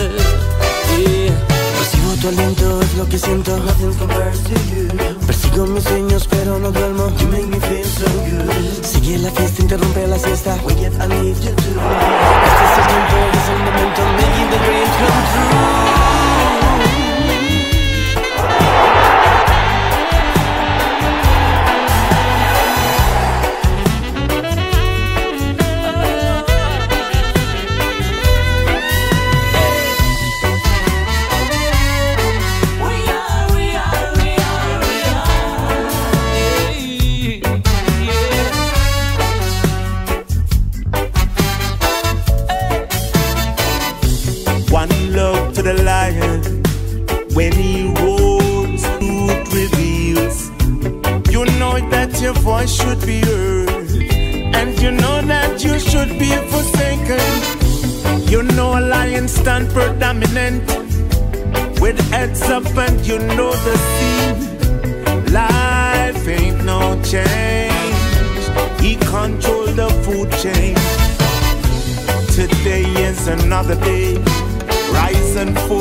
Yeah. 1.00 1.34
Percibo 1.78 2.14
tu 2.20 2.28
aliento, 2.28 2.80
es 2.80 2.94
lo 2.94 3.08
que 3.08 3.18
siento. 3.18 3.56
Nothing 3.58 3.94
compares 3.94 4.40
to 4.44 4.54
you. 4.72 5.19
Persigo 5.50 5.66
mis 5.66 5.82
sueños, 5.82 6.28
pero 6.30 6.58
no 6.58 6.70
duermo. 6.70 7.10
You 7.18 7.26
make 7.28 7.46
me 7.46 7.58
feel 7.60 7.84
so 7.84 8.06
good. 8.06 8.84
Sigue 8.84 9.18
la 9.18 9.30
fiesta, 9.30 9.62
interrumpe 9.62 10.06
la 10.06 10.18
siesta. 10.18 10.56
We 10.64 10.74
get 10.74 10.92
I 10.94 11.08
need 11.08 11.36
you 11.38 11.52
too. 11.54 11.80
Este 12.46 12.64
es 12.66 12.78
el 12.78 12.86
tiempo, 12.86 13.16
es 13.32 13.48
el 13.48 13.58
momento. 13.58 14.02
Making 14.16 14.50
the 14.50 14.58
dream 14.58 14.88
come 14.98 15.22
true. 15.32 16.49
of 73.60 73.68
the 73.68 73.74
day. 73.84 74.40
And 75.40 75.56
fall. 75.60 75.79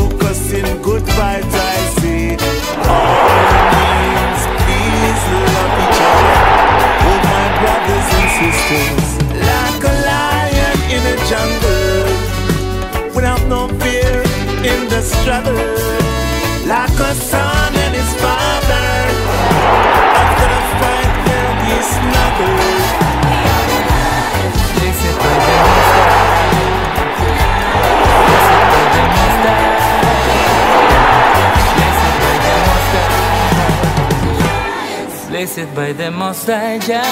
Blessed 35.60 35.76
by 35.76 35.92
the 35.92 36.10
Most 36.10 36.48
High 36.48 36.80
Jah. 36.80 37.04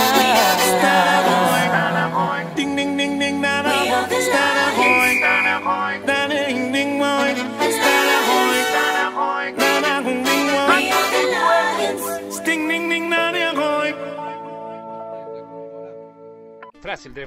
Ding 2.56 2.78
ding 2.78 2.96
ding 2.96 3.20
ding 3.20 3.42
da 3.42 3.62
da 3.62 4.08
Stana 4.08 4.72
hoy 4.72 5.20
Da 6.08 6.28
ding 6.30 6.72
ding 6.72 6.98
boy 6.98 7.36
Stana 7.76 8.18
hoy 8.30 9.52
Da 9.52 9.82
da 9.82 10.02
ding 10.02 10.24
ding 10.24 10.48
boy 10.48 10.80
Sting 12.32 12.70
ding 12.70 12.90
ding 12.90 13.10
da 13.10 13.32
da 13.34 13.52
hoy 13.52 13.94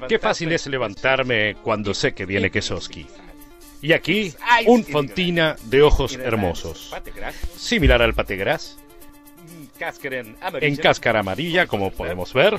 Qué 0.08 0.18
fácil 0.18 0.52
es 0.52 0.66
levantarme 0.68 1.56
cuando 1.62 1.92
sé 1.92 2.14
que 2.14 2.24
viene 2.24 2.50
Kesoski. 2.50 3.06
Y 3.82 3.92
aquí, 3.92 4.32
un 4.66 4.84
fontina 4.84 5.56
de 5.64 5.82
ojos 5.82 6.16
hermosos. 6.16 6.94
Similar 7.56 8.00
al 8.00 8.14
pategras, 8.14 8.78
en 10.60 10.76
cáscara 10.76 11.20
amarilla, 11.20 11.66
como 11.66 11.90
podemos 11.90 12.32
ver. 12.32 12.58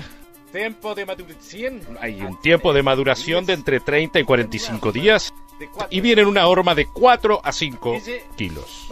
Hay 2.01 2.21
un 2.21 2.41
tiempo 2.41 2.73
de 2.73 2.83
maduración 2.83 3.45
de 3.45 3.53
entre 3.53 3.79
30 3.79 4.19
y 4.19 4.23
45 4.23 4.91
días. 4.91 5.33
Y 5.89 6.01
viene 6.01 6.23
en 6.23 6.27
una 6.27 6.47
horma 6.47 6.75
de 6.75 6.87
4 6.87 7.41
a 7.43 7.51
5 7.51 7.97
kilos. 8.35 8.87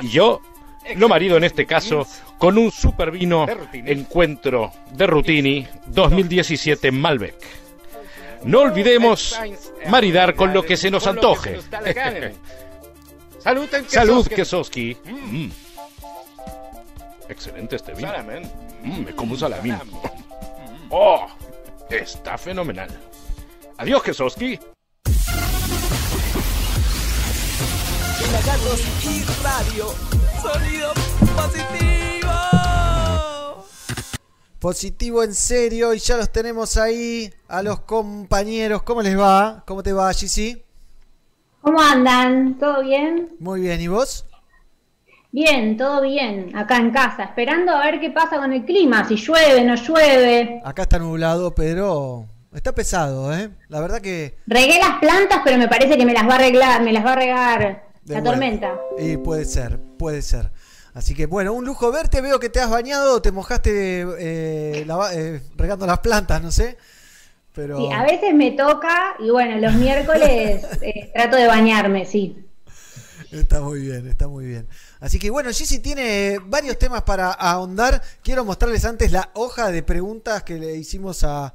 Y 0.00 0.08
yo 0.08 0.40
lo 0.96 1.08
marido 1.08 1.36
en 1.36 1.44
este 1.44 1.66
caso 1.66 2.06
con 2.38 2.58
un 2.58 2.70
super 2.70 3.10
vino 3.10 3.46
Encuentro 3.72 4.72
de 4.92 5.06
Rutini 5.06 5.66
2017 5.86 6.90
Malbec. 6.90 7.36
No 8.44 8.60
olvidemos 8.60 9.38
maridar 9.88 10.34
con 10.34 10.52
lo 10.52 10.64
que 10.64 10.76
se 10.76 10.90
nos 10.90 11.06
antoje. 11.06 11.60
Salud, 13.38 13.68
Salud, 13.88 14.26
Kesoski. 14.26 14.94
Kesoski. 14.94 14.96
Mm. 15.04 15.50
Excelente 17.32 17.76
este 17.76 17.94
vino. 17.94 18.12
Mm, 18.82 19.04
me 19.04 19.14
como 19.16 19.32
un 19.32 19.38
salamín. 19.38 19.78
Oh, 20.94 21.26
está 21.88 22.36
fenomenal. 22.36 22.90
Adiós, 23.78 24.02
Kesoski. 24.02 24.58
Pelagatos 28.20 28.82
y 29.04 29.24
radio. 29.42 29.86
Sonido 30.42 30.92
positivo. 31.34 32.30
Positivo 34.58 35.22
en 35.22 35.32
serio 35.32 35.94
y 35.94 35.98
ya 35.98 36.18
los 36.18 36.30
tenemos 36.30 36.76
ahí 36.76 37.32
a 37.48 37.62
los 37.62 37.80
compañeros. 37.80 38.82
¿Cómo 38.82 39.00
les 39.00 39.18
va? 39.18 39.64
¿Cómo 39.66 39.82
te 39.82 39.94
va, 39.94 40.12
Gigi? 40.12 40.62
¿Cómo 41.62 41.80
andan? 41.80 42.58
¿Todo 42.58 42.82
bien? 42.82 43.34
Muy 43.38 43.62
bien, 43.62 43.80
¿y 43.80 43.88
vos? 43.88 44.26
Bien, 45.34 45.78
todo 45.78 46.02
bien, 46.02 46.54
acá 46.54 46.76
en 46.76 46.90
casa, 46.90 47.24
esperando 47.24 47.72
a 47.72 47.82
ver 47.86 47.98
qué 48.00 48.10
pasa 48.10 48.36
con 48.36 48.52
el 48.52 48.64
clima, 48.66 49.08
si 49.08 49.16
llueve, 49.16 49.64
no 49.64 49.74
llueve. 49.76 50.60
Acá 50.62 50.82
está 50.82 50.98
nublado, 50.98 51.54
pero 51.54 52.26
está 52.52 52.74
pesado, 52.74 53.34
¿eh? 53.34 53.48
La 53.68 53.80
verdad 53.80 54.02
que... 54.02 54.36
Regué 54.46 54.78
las 54.78 54.98
plantas, 54.98 55.40
pero 55.42 55.56
me 55.56 55.68
parece 55.68 55.96
que 55.96 56.04
me 56.04 56.12
las 56.12 56.28
va 56.28 56.32
a 56.32 56.34
arreglar, 56.36 56.82
me 56.82 56.92
las 56.92 57.04
va 57.04 57.12
a 57.14 57.16
regar 57.16 57.60
la 58.04 58.20
vuelta. 58.20 58.30
tormenta. 58.30 58.74
Y 58.98 59.16
puede 59.16 59.46
ser, 59.46 59.78
puede 59.98 60.20
ser. 60.20 60.50
Así 60.92 61.14
que 61.14 61.24
bueno, 61.24 61.54
un 61.54 61.64
lujo 61.64 61.90
verte. 61.90 62.20
Veo 62.20 62.38
que 62.38 62.50
te 62.50 62.60
has 62.60 62.68
bañado, 62.68 63.22
te 63.22 63.32
mojaste 63.32 64.04
eh, 64.18 64.84
lava- 64.86 65.14
eh, 65.14 65.40
regando 65.56 65.86
las 65.86 66.00
plantas, 66.00 66.42
no 66.42 66.50
sé. 66.52 66.76
Pero 67.54 67.78
Sí, 67.78 67.88
a 67.90 68.02
veces 68.02 68.34
me 68.34 68.50
toca 68.50 69.14
y 69.18 69.30
bueno, 69.30 69.56
los 69.58 69.72
miércoles 69.74 70.62
eh, 70.82 71.10
trato 71.14 71.36
de 71.36 71.46
bañarme, 71.46 72.04
sí. 72.04 72.36
está 73.30 73.60
muy 73.62 73.80
bien, 73.80 74.06
está 74.06 74.28
muy 74.28 74.44
bien. 74.44 74.68
Así 75.02 75.18
que 75.18 75.30
bueno, 75.30 75.50
Gigi 75.50 75.80
tiene 75.80 76.38
varios 76.46 76.78
temas 76.78 77.02
para 77.02 77.32
ahondar. 77.32 78.00
Quiero 78.22 78.44
mostrarles 78.44 78.84
antes 78.84 79.10
la 79.10 79.30
hoja 79.34 79.70
de 79.72 79.82
preguntas 79.82 80.44
que 80.44 80.54
le 80.58 80.76
hicimos 80.76 81.24
a, 81.24 81.52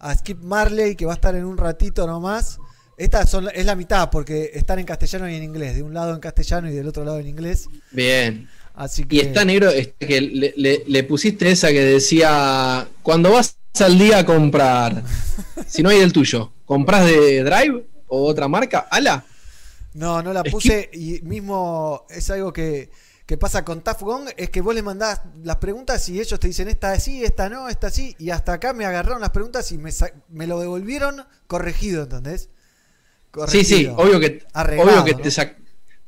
a 0.00 0.14
Skip 0.16 0.42
Marley, 0.42 0.96
que 0.96 1.06
va 1.06 1.12
a 1.12 1.14
estar 1.14 1.34
en 1.36 1.44
un 1.44 1.56
ratito 1.56 2.06
nomás. 2.06 2.58
Esta 2.96 3.24
son, 3.26 3.48
es 3.54 3.64
la 3.64 3.76
mitad, 3.76 4.10
porque 4.10 4.50
están 4.54 4.80
en 4.80 4.86
castellano 4.86 5.30
y 5.30 5.36
en 5.36 5.44
inglés. 5.44 5.76
De 5.76 5.82
un 5.84 5.94
lado 5.94 6.12
en 6.12 6.20
castellano 6.20 6.68
y 6.68 6.74
del 6.74 6.88
otro 6.88 7.04
lado 7.04 7.18
en 7.20 7.28
inglés. 7.28 7.68
Bien. 7.92 8.48
Así 8.74 9.04
que... 9.04 9.16
Y 9.16 9.20
está 9.20 9.44
negro, 9.44 9.70
este, 9.70 10.06
que 10.06 10.20
le, 10.20 10.52
le- 10.56 10.82
le 10.86 11.04
pusiste 11.04 11.50
esa 11.50 11.68
que 11.68 11.80
decía, 11.84 12.88
cuando 13.02 13.30
vas 13.32 13.56
al 13.78 13.98
día 13.98 14.18
a 14.18 14.26
comprar, 14.26 15.02
si 15.68 15.82
no 15.82 15.90
hay 15.90 16.00
del 16.00 16.12
tuyo, 16.12 16.52
¿compras 16.66 17.06
de 17.06 17.42
Drive 17.44 17.84
o 18.08 18.24
otra 18.26 18.48
marca? 18.48 18.80
¿Ala? 18.90 19.24
No, 19.94 20.22
no 20.22 20.32
la 20.32 20.44
puse 20.44 20.88
y 20.92 21.20
mismo 21.22 22.06
es 22.10 22.30
algo 22.30 22.52
que, 22.52 22.90
que 23.26 23.36
pasa 23.36 23.64
con 23.64 23.82
Tough 23.82 24.00
Gong, 24.00 24.28
es 24.36 24.50
que 24.50 24.60
vos 24.60 24.74
le 24.74 24.82
mandás 24.82 25.20
las 25.42 25.56
preguntas 25.56 26.08
y 26.08 26.20
ellos 26.20 26.38
te 26.38 26.46
dicen 26.48 26.68
esta 26.68 26.98
sí, 27.00 27.24
esta 27.24 27.48
no, 27.48 27.68
esta 27.68 27.90
sí, 27.90 28.14
y 28.18 28.30
hasta 28.30 28.52
acá 28.54 28.72
me 28.72 28.84
agarraron 28.84 29.20
las 29.20 29.30
preguntas 29.30 29.70
y 29.72 29.78
me, 29.78 29.90
me 30.28 30.46
lo 30.46 30.60
devolvieron 30.60 31.24
corregido, 31.48 32.04
¿entendés? 32.04 32.48
Sí, 33.48 33.64
sí, 33.64 33.86
obvio 33.96 34.18
que, 34.20 34.44
obvio 34.54 35.04
que 35.04 35.12
¿no? 35.12 35.18
te, 35.20 35.28
sac- 35.28 35.56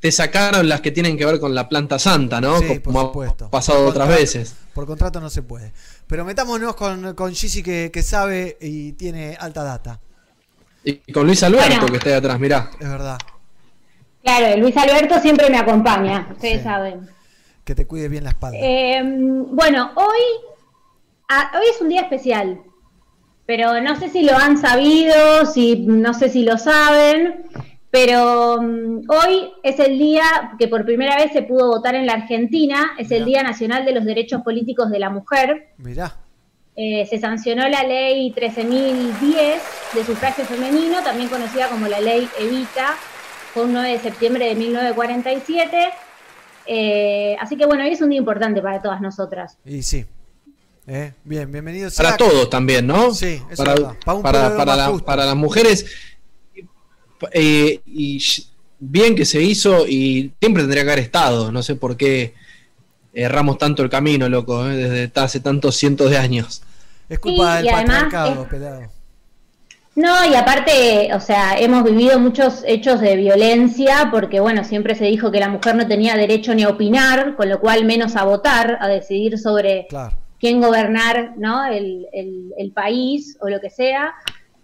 te 0.00 0.10
sacaron 0.10 0.68
las 0.68 0.80
que 0.80 0.90
tienen 0.90 1.16
que 1.16 1.24
ver 1.24 1.38
con 1.38 1.54
la 1.54 1.68
planta 1.68 1.98
santa, 1.98 2.40
¿no? 2.40 2.58
Sí, 2.58 2.80
por 2.80 2.96
ha 2.96 3.00
supuesto. 3.00 3.50
pasado 3.50 3.78
Por 3.78 3.88
otras 3.90 4.06
contrato- 4.08 4.20
veces. 4.20 4.54
Por 4.74 4.86
contrato 4.86 5.20
no 5.20 5.30
se 5.30 5.42
puede. 5.42 5.72
Pero 6.08 6.24
metámonos 6.24 6.74
con, 6.74 7.14
con 7.14 7.32
Gigi 7.34 7.62
que, 7.62 7.90
que 7.92 8.02
sabe 8.02 8.58
y 8.60 8.92
tiene 8.94 9.36
alta 9.38 9.62
data. 9.62 10.00
Y 10.82 11.12
con 11.12 11.26
Luis 11.26 11.42
Alberto, 11.44 11.68
Bueno. 11.68 11.86
que 11.86 11.96
está 11.98 12.08
ahí 12.10 12.16
atrás, 12.16 12.40
mirá. 12.40 12.70
Es 12.80 12.88
verdad. 12.88 13.18
Claro, 14.22 14.56
Luis 14.58 14.76
Alberto 14.76 15.18
siempre 15.20 15.50
me 15.50 15.58
acompaña, 15.58 16.28
ustedes 16.30 16.58
Sí. 16.58 16.64
saben. 16.64 17.08
Que 17.64 17.74
te 17.74 17.86
cuide 17.86 18.08
bien 18.08 18.24
la 18.24 18.30
espalda. 18.30 18.58
Eh, 18.60 19.00
bueno, 19.04 19.90
hoy, 19.94 20.20
hoy 21.54 21.66
es 21.74 21.80
un 21.80 21.88
día 21.88 22.02
especial, 22.02 22.60
pero 23.46 23.80
no 23.80 23.96
sé 23.96 24.08
si 24.08 24.22
lo 24.22 24.36
han 24.36 24.56
sabido, 24.58 25.46
si 25.46 25.76
no 25.86 26.12
sé 26.14 26.28
si 26.28 26.42
lo 26.44 26.58
saben, 26.58 27.44
pero 27.90 28.60
mm, 28.62 29.02
hoy 29.08 29.52
es 29.62 29.78
el 29.78 29.98
día 29.98 30.22
que 30.58 30.66
por 30.68 30.84
primera 30.84 31.16
vez 31.16 31.32
se 31.32 31.42
pudo 31.42 31.68
votar 31.68 31.94
en 31.94 32.06
la 32.06 32.14
Argentina, 32.14 32.92
es 32.98 33.10
el 33.10 33.24
Día 33.24 33.42
Nacional 33.42 33.84
de 33.84 33.92
los 33.92 34.04
Derechos 34.04 34.42
Políticos 34.42 34.90
de 34.90 34.98
la 34.98 35.10
Mujer. 35.10 35.68
Mirá. 35.78 36.16
Eh, 36.74 37.06
se 37.06 37.18
sancionó 37.18 37.68
la 37.68 37.82
ley 37.82 38.32
13.010 38.32 39.60
de 39.94 40.04
sufragio 40.04 40.44
femenino, 40.46 41.02
también 41.02 41.28
conocida 41.28 41.68
como 41.68 41.86
la 41.86 42.00
ley 42.00 42.26
Evita, 42.40 42.94
fue 43.52 43.64
un 43.64 43.72
9 43.72 43.90
de 43.92 43.98
septiembre 44.00 44.46
de 44.46 44.54
1947. 44.54 45.76
Eh, 46.66 47.36
así 47.40 47.56
que 47.56 47.66
bueno, 47.66 47.84
hoy 47.84 47.90
es 47.90 48.00
un 48.00 48.10
día 48.10 48.18
importante 48.18 48.62
para 48.62 48.80
todas 48.80 49.00
nosotras. 49.00 49.56
Y 49.64 49.82
sí. 49.82 50.04
Eh, 50.86 51.12
Bien, 51.24 51.50
bienvenidos. 51.50 51.94
Para 51.96 52.16
todos 52.16 52.50
también, 52.50 52.86
¿no? 52.86 53.14
Sí, 53.14 53.40
eso 53.50 53.56
para, 53.64 53.74
verdad. 53.74 53.96
Para 54.04 54.16
un 54.16 54.22
para, 54.22 54.46
la- 55.16 55.26
las 55.26 55.36
mujeres. 55.36 55.86
eh, 57.32 57.80
y 57.86 58.20
bien 58.80 59.14
que 59.14 59.24
se 59.24 59.40
hizo 59.40 59.86
y 59.86 60.32
siempre 60.40 60.62
tendría 60.64 60.82
que 60.84 60.90
haber 60.90 61.04
estado. 61.04 61.52
No 61.52 61.62
sé 61.62 61.76
por 61.76 61.96
qué 61.96 62.34
erramos 63.14 63.58
tanto 63.58 63.82
el 63.82 63.90
camino, 63.90 64.28
loco, 64.28 64.68
eh, 64.68 64.76
desde 64.76 65.20
hace 65.20 65.40
tantos 65.40 65.76
cientos 65.76 66.10
de 66.10 66.18
años. 66.18 66.62
Es 67.08 67.18
culpa 67.18 67.58
Sí, 67.58 67.64
del 67.66 67.74
patriarcado, 67.74 68.42
es- 68.42 68.48
pelado. 68.48 68.82
No, 69.94 70.24
y 70.24 70.34
aparte, 70.34 71.10
o 71.14 71.20
sea, 71.20 71.58
hemos 71.58 71.84
vivido 71.84 72.18
muchos 72.18 72.64
hechos 72.66 73.00
de 73.00 73.14
violencia 73.16 74.08
porque, 74.10 74.40
bueno, 74.40 74.64
siempre 74.64 74.94
se 74.94 75.04
dijo 75.04 75.30
que 75.30 75.38
la 75.38 75.48
mujer 75.50 75.74
no 75.74 75.86
tenía 75.86 76.16
derecho 76.16 76.54
ni 76.54 76.62
a 76.62 76.70
opinar, 76.70 77.36
con 77.36 77.50
lo 77.50 77.60
cual 77.60 77.84
menos 77.84 78.16
a 78.16 78.24
votar, 78.24 78.78
a 78.80 78.88
decidir 78.88 79.38
sobre 79.38 79.86
Claro. 79.90 80.16
quién 80.40 80.62
gobernar, 80.62 81.34
¿no? 81.36 81.66
El, 81.66 82.06
el- 82.14 82.54
el 82.56 82.72
país 82.72 83.36
o 83.42 83.50
lo 83.50 83.60
que 83.60 83.68
sea. 83.68 84.14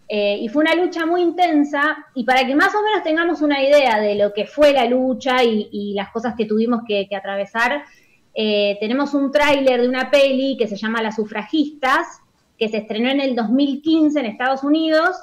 Eh, 0.09 0.39
y 0.41 0.49
fue 0.49 0.63
una 0.63 0.75
lucha 0.75 1.05
muy 1.05 1.21
intensa, 1.21 1.99
y 2.15 2.25
para 2.25 2.47
que 2.47 2.55
más 2.55 2.75
o 2.75 2.83
menos 2.83 3.03
tengamos 3.05 3.43
una 3.43 3.63
idea 3.63 4.01
de 4.01 4.15
lo 4.15 4.33
que 4.33 4.47
fue 4.47 4.73
la 4.73 4.87
lucha 4.87 5.45
y, 5.45 5.69
y 5.71 5.93
las 5.93 6.09
cosas 6.09 6.35
que 6.39 6.47
tuvimos 6.47 6.81
que, 6.89 7.07
que 7.07 7.15
atravesar, 7.17 7.83
eh, 8.35 8.79
tenemos 8.81 9.13
un 9.13 9.31
tráiler 9.31 9.83
de 9.83 9.89
una 9.89 10.11
peli 10.11 10.57
que 10.57 10.67
se 10.67 10.77
llama 10.77 11.03
Las 11.03 11.17
sufragistas, 11.17 12.07
que 12.59 12.69
se 12.69 12.79
estrenó 12.79 13.11
en 13.11 13.21
el 13.21 13.37
2015 13.37 14.19
en 14.19 14.27
Estados 14.27 14.65
Unidos, 14.65 15.17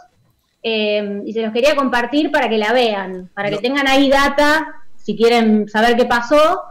eh, 0.63 1.21
y 1.25 1.33
se 1.33 1.43
los 1.43 1.53
quería 1.53 1.75
compartir 1.75 2.31
para 2.31 2.49
que 2.49 2.57
la 2.57 2.73
vean, 2.73 3.29
para 3.35 3.49
que 3.49 3.57
tengan 3.57 3.87
ahí 3.87 4.09
data, 4.09 4.65
si 4.97 5.15
quieren 5.15 5.67
saber 5.69 5.95
qué 5.95 6.05
pasó. 6.05 6.63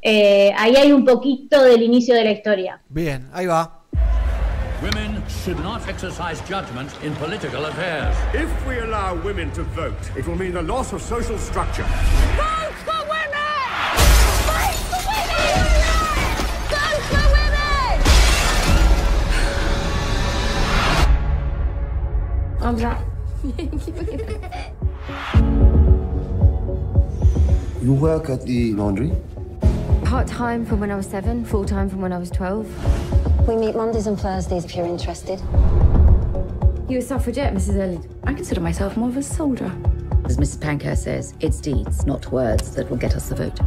Eh, 0.00 0.52
ahí 0.56 0.76
hay 0.76 0.92
un 0.92 1.04
poquito 1.04 1.62
del 1.62 1.82
inicio 1.82 2.14
de 2.14 2.24
la 2.24 2.30
historia. 2.30 2.80
Bien, 2.88 3.28
ahí 3.32 3.46
va. 3.46 3.84
Women 4.82 5.22
should 5.28 5.58
not 5.62 5.86
exercise 5.88 6.40
judgment 6.42 6.90
in 7.02 7.14
political 7.16 7.66
affairs. 7.66 8.14
If 8.34 8.50
we 8.66 8.80
allow 8.80 9.14
women 9.24 9.50
to 9.52 9.62
vote, 9.74 9.94
it 10.16 10.26
will 10.26 10.36
mean 10.36 10.56
a 10.56 10.62
loss 10.62 10.92
of 10.92 11.00
social 11.00 11.38
structure. 11.38 11.84
Vote 12.36 12.74
for 12.84 13.00
women! 13.08 13.43
I'm 22.64 22.78
sorry. 22.78 22.96
You 27.82 27.92
work 27.92 28.30
at 28.30 28.46
the 28.46 28.72
laundry? 28.72 29.12
Part 30.06 30.26
time 30.26 30.64
from 30.64 30.80
when 30.80 30.90
I 30.90 30.96
was 30.96 31.06
seven, 31.06 31.44
full 31.44 31.66
time 31.66 31.90
from 31.90 32.00
when 32.00 32.10
I 32.10 32.18
was 32.18 32.30
12. 32.30 33.46
We 33.46 33.56
meet 33.56 33.76
Mondays 33.76 34.06
and 34.06 34.18
Thursdays 34.18 34.64
if 34.64 34.74
you're 34.74 34.86
interested. 34.86 35.38
You 36.88 36.98
a 36.98 37.02
suffragette, 37.02 37.52
Mrs. 37.52 37.78
Elliot? 37.78 38.06
I 38.22 38.32
consider 38.32 38.62
myself 38.62 38.96
more 38.96 39.10
of 39.10 39.18
a 39.18 39.22
soldier. 39.22 39.70
As 40.24 40.38
Mrs. 40.38 40.62
Pankhurst 40.62 41.02
says, 41.02 41.34
it's 41.40 41.60
deeds, 41.60 42.06
not 42.06 42.32
words, 42.32 42.74
that 42.76 42.88
will 42.88 42.96
get 42.96 43.14
us 43.14 43.28
the 43.28 43.34
vote. 43.34 43.60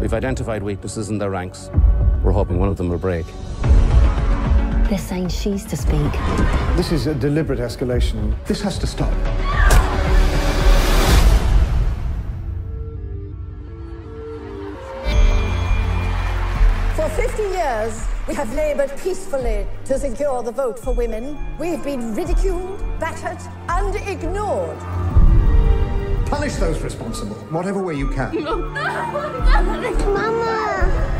We've 0.00 0.14
identified 0.14 0.62
weaknesses 0.62 1.10
in 1.10 1.18
their 1.18 1.30
ranks. 1.30 1.68
We're 2.22 2.30
hoping 2.30 2.60
one 2.60 2.68
of 2.68 2.76
them 2.76 2.90
will 2.90 2.98
break. 2.98 3.26
They're 4.88 4.96
saying 4.96 5.28
she's 5.28 5.66
to 5.66 5.76
speak. 5.76 6.12
This 6.74 6.92
is 6.92 7.06
a 7.06 7.14
deliberate 7.14 7.58
escalation. 7.58 8.34
This 8.46 8.62
has 8.62 8.78
to 8.78 8.86
stop. 8.86 9.12
For 16.96 17.06
50 17.10 17.42
years, 17.42 18.02
we 18.26 18.32
have 18.32 18.50
labored 18.54 18.90
peacefully 19.02 19.66
to 19.84 19.98
secure 19.98 20.42
the 20.42 20.52
vote 20.52 20.78
for 20.78 20.94
women. 20.94 21.36
We've 21.58 21.84
been 21.84 22.14
ridiculed, 22.14 22.82
battered, 22.98 23.46
and 23.68 23.94
ignored. 24.08 24.78
Punish 26.30 26.54
those 26.54 26.80
responsible, 26.80 27.36
whatever 27.50 27.82
way 27.82 27.94
you 27.94 28.08
can. 28.08 28.32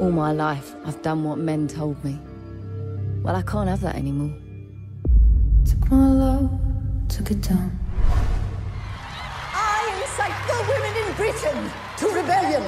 All 0.00 0.10
my 0.10 0.32
life, 0.32 0.74
I've 0.86 1.02
done 1.02 1.24
what 1.24 1.36
men 1.36 1.68
told 1.68 2.02
me. 2.02 2.18
Well, 3.22 3.36
I 3.36 3.42
can't 3.42 3.68
have 3.68 3.82
that 3.82 3.96
anymore. 3.96 4.34
Took 5.66 5.90
my 5.90 6.08
love, 6.08 6.50
took 7.08 7.30
it 7.30 7.42
down. 7.42 7.78
I 9.52 10.00
incite 10.00 10.32
the 10.48 10.56
women 10.72 10.94
in 11.04 11.12
Britain 11.16 11.70
to 11.98 12.06
rebellion. 12.18 12.62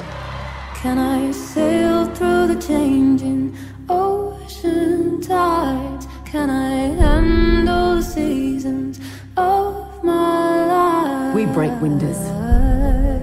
Can 0.74 0.98
I 0.98 1.30
sail 1.30 2.04
through 2.14 2.48
the 2.48 2.60
changing 2.60 3.56
ocean 3.88 5.22
tides? 5.22 6.06
Can 6.26 6.50
I 6.50 6.74
handle 7.02 7.96
the 7.96 8.02
seasons 8.02 9.00
of 9.38 10.04
my 10.04 10.66
life? 10.66 11.34
We 11.34 11.46
break 11.46 11.80
windows. 11.80 12.18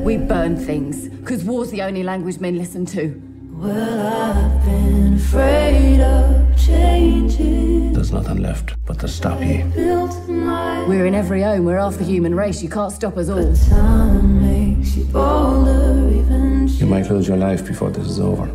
We 0.03 0.17
burn 0.17 0.57
things, 0.57 1.09
because 1.09 1.43
war's 1.43 1.69
the 1.69 1.83
only 1.83 2.01
language 2.01 2.39
men 2.39 2.57
listen 2.57 2.87
to. 2.87 3.28
Well, 3.59 4.07
I've 4.07 4.63
been 4.63 5.15
afraid 5.15 5.99
of 5.99 6.55
changing. 6.55 7.91
There's 7.91 8.13
nothing 8.13 8.37
left 8.37 8.73
but 8.85 8.99
to 8.99 9.07
stop 9.09 9.41
you. 9.41 9.65
Built 9.75 10.29
my 10.29 10.85
We're 10.87 11.05
in 11.05 11.13
every 11.13 11.41
home, 11.41 11.65
we're 11.65 11.77
half 11.77 11.97
the 11.97 12.05
human 12.05 12.35
race, 12.35 12.63
you 12.63 12.69
can't 12.69 12.93
stop 12.93 13.17
us 13.17 13.27
all. 13.27 13.53
time 13.67 14.39
makes 14.41 14.95
you 14.95 15.03
bolder, 15.11 16.07
even 16.07 16.69
You 16.69 16.85
might 16.85 17.09
lose 17.09 17.27
your 17.27 17.35
life 17.35 17.67
before 17.67 17.91
this 17.91 18.07
is 18.07 18.17
over. 18.21 18.47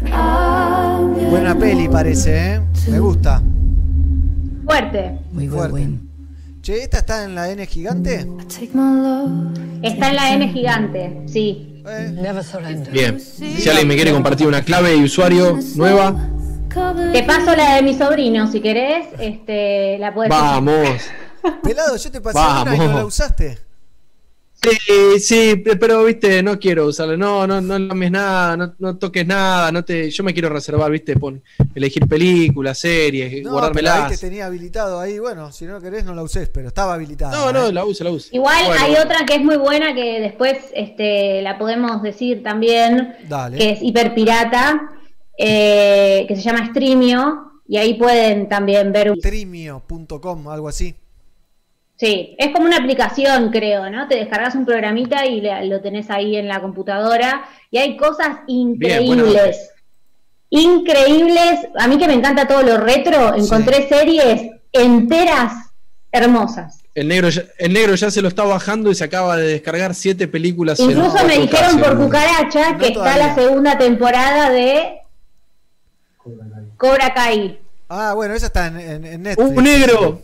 Buena 0.00 1.54
peli 1.54 1.88
parece, 1.88 2.54
¿eh? 2.54 2.60
Me 2.88 2.98
gusta. 2.98 3.42
Fuerte. 4.64 5.18
Fuerte. 5.50 5.98
Che, 6.62 6.82
¿esta 6.82 7.00
está 7.00 7.24
en 7.24 7.34
la 7.34 7.50
N 7.50 7.66
gigante? 7.66 8.26
Take 8.48 8.70
my 8.72 9.00
love. 9.02 9.58
Está 9.82 10.08
en 10.08 10.16
la 10.16 10.32
N 10.32 10.48
gigante, 10.48 11.24
sí. 11.26 11.75
Never 11.86 12.42
surrender. 12.42 12.92
Bien. 12.92 13.20
Si 13.20 13.68
alguien 13.68 13.86
me 13.86 13.94
quiere 13.94 14.12
compartir 14.12 14.46
una 14.46 14.62
clave 14.62 14.96
y 14.96 15.04
usuario 15.04 15.58
nueva, 15.76 16.14
Te 17.12 17.22
paso 17.22 17.54
la 17.56 17.76
de 17.76 17.82
mi 17.82 17.96
sobrino, 17.96 18.50
si 18.50 18.60
querés, 18.60 19.06
este, 19.18 19.96
la 19.98 20.12
puedes 20.12 20.30
vamos. 20.30 20.88
Pelado, 21.62 21.96
yo 21.96 22.10
te 22.10 22.20
pasé 22.20 22.38
una 22.38 22.74
y 22.74 22.78
no 22.78 22.84
Vamos. 22.84 22.96
la 23.00 23.04
usaste. 23.06 23.58
Sí, 24.70 25.20
sí, 25.20 25.56
pero 25.78 26.04
viste, 26.04 26.42
no 26.42 26.58
quiero 26.58 26.86
usarlo. 26.86 27.16
No, 27.16 27.46
no, 27.46 27.60
no 27.60 27.78
lames 27.78 28.10
nada, 28.10 28.56
no, 28.56 28.74
no 28.78 28.96
toques 28.98 29.26
nada, 29.26 29.70
no 29.72 29.84
te, 29.84 30.10
yo 30.10 30.24
me 30.24 30.32
quiero 30.32 30.48
reservar, 30.48 30.90
viste, 30.90 31.16
pon, 31.16 31.42
elegir 31.74 32.06
películas, 32.08 32.78
series, 32.78 33.28
No, 33.28 33.32
pero 33.32 33.48
ahí 33.48 33.52
guardármelas. 33.52 34.10
te 34.20 34.26
tenía 34.28 34.46
habilitado 34.46 34.98
ahí. 35.00 35.18
Bueno, 35.18 35.52
si 35.52 35.64
no 35.66 35.80
querés, 35.80 36.04
no 36.04 36.14
la 36.14 36.22
uses, 36.22 36.48
pero 36.48 36.68
estaba 36.68 36.94
habilitada. 36.94 37.32
No, 37.36 37.52
no, 37.52 37.66
¿eh? 37.68 37.72
la 37.72 37.84
uso, 37.84 38.04
la 38.04 38.10
uso. 38.10 38.28
Igual 38.32 38.64
Bueno, 38.66 38.82
hay 38.84 38.92
otra 38.96 39.24
que 39.26 39.34
es 39.36 39.42
muy 39.44 39.56
buena 39.56 39.94
que 39.94 40.20
después 40.20 40.58
este, 40.74 41.42
la 41.42 41.58
podemos 41.58 42.02
decir 42.02 42.42
también, 42.42 43.14
Dale. 43.28 43.58
que 43.58 43.70
es 43.70 43.82
hiperpirata, 43.82 44.90
eh, 45.38 46.24
que 46.28 46.36
se 46.36 46.42
llama 46.42 46.66
Streamio, 46.66 47.42
y 47.68 47.76
ahí 47.78 47.94
pueden 47.94 48.48
también 48.48 48.92
ver. 48.92 49.10
un- 49.10 49.18
Streamio.com, 49.18 50.48
algo 50.48 50.68
así. 50.68 50.94
Sí, 51.98 52.34
es 52.38 52.52
como 52.52 52.66
una 52.66 52.76
aplicación, 52.76 53.50
creo, 53.50 53.88
¿no? 53.88 54.06
Te 54.06 54.16
descargas 54.16 54.54
un 54.54 54.66
programita 54.66 55.24
y 55.24 55.40
le- 55.40 55.64
lo 55.66 55.80
tenés 55.80 56.10
ahí 56.10 56.36
en 56.36 56.46
la 56.46 56.60
computadora, 56.60 57.44
y 57.70 57.78
hay 57.78 57.96
cosas 57.96 58.38
increíbles. 58.46 59.70
increíbles. 60.50 61.66
A 61.78 61.88
mí 61.88 61.98
que 61.98 62.06
me 62.06 62.14
encanta 62.14 62.46
todo 62.46 62.62
lo 62.62 62.76
retro, 62.78 63.34
encontré 63.34 63.88
series 63.88 64.50
enteras 64.72 65.52
hermosas. 66.12 66.82
El 66.94 67.08
negro, 67.08 67.28
ya, 67.30 67.42
el 67.58 67.72
negro 67.72 67.94
ya 67.94 68.10
se 68.10 68.22
lo 68.22 68.28
está 68.28 68.44
bajando 68.44 68.90
y 68.90 68.94
se 68.94 69.04
acaba 69.04 69.36
de 69.36 69.46
descargar 69.48 69.94
siete 69.94 70.28
películas. 70.28 70.78
en 70.80 70.90
Incluso 70.92 71.26
me 71.26 71.34
4K, 71.36 71.40
dijeron 71.40 71.78
por 71.80 71.98
cucaracha 71.98 72.76
que 72.78 72.88
está 72.88 73.16
la 73.18 73.34
segunda 73.34 73.76
temporada 73.76 74.50
de 74.50 75.00
Cobra 76.76 77.12
Kai. 77.14 77.58
Ah, 77.88 78.12
bueno, 78.14 78.34
esa 78.34 78.46
está 78.46 78.66
en, 78.68 78.80
en- 78.80 79.04
en 79.04 79.22
Netflix. 79.22 79.50
¡Uh, 79.50 79.60
negro! 79.60 80.22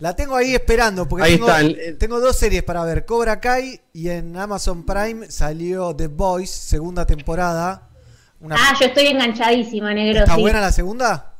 La 0.00 0.16
tengo 0.16 0.34
ahí 0.34 0.54
esperando 0.54 1.06
porque 1.06 1.24
Ahí 1.26 1.32
tengo, 1.34 1.46
está, 1.48 1.60
el- 1.60 1.98
tengo 1.98 2.20
dos 2.20 2.36
series 2.36 2.62
para 2.62 2.82
ver. 2.84 3.04
Cobra 3.04 3.38
Kai 3.40 3.80
y 3.92 4.08
en 4.08 4.36
Amazon 4.36 4.84
Prime 4.84 5.30
salió 5.30 5.94
The 5.94 6.06
Boys, 6.08 6.50
segunda 6.50 7.06
temporada. 7.06 7.88
Una- 8.40 8.56
Ah, 8.58 8.74
yo 8.80 8.86
estoy 8.86 9.08
enganchadísima, 9.08 9.92
negro. 9.92 10.20
¿Está 10.20 10.34
sí. 10.36 10.40
buena 10.40 10.60
la 10.60 10.72
segunda? 10.72 11.34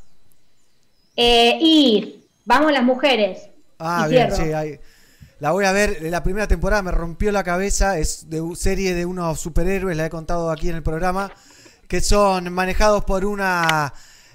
Eh, 1.16 1.58
y 1.60 2.24
vamos 2.44 2.72
las 2.72 2.82
mujeres. 2.84 3.48
Ah, 3.78 4.04
Y 4.06 4.10
bien, 4.10 4.30
cierro. 4.30 4.44
sí, 4.44 4.52
ahí. 4.52 4.78
La 5.38 5.52
voy 5.52 5.64
a 5.64 5.72
ver. 5.72 5.98
La 6.02 6.22
primera 6.22 6.46
temporada 6.46 6.82
me 6.82 6.90
rompió 6.92 7.32
la 7.32 7.42
cabeza. 7.42 7.98
Es 7.98 8.28
de 8.28 8.42
serie 8.56 8.94
de 8.94 9.06
unos 9.06 9.40
superhéroes, 9.40 9.96
la 9.96 10.04
he 10.06 10.10
contado 10.10 10.50
aquí 10.50 10.68
en 10.68 10.76
el 10.76 10.82
programa, 10.82 11.32
que 11.88 12.02
son 12.02 12.52
manejados 12.52 13.04
por 13.06 13.24
una 13.24 13.92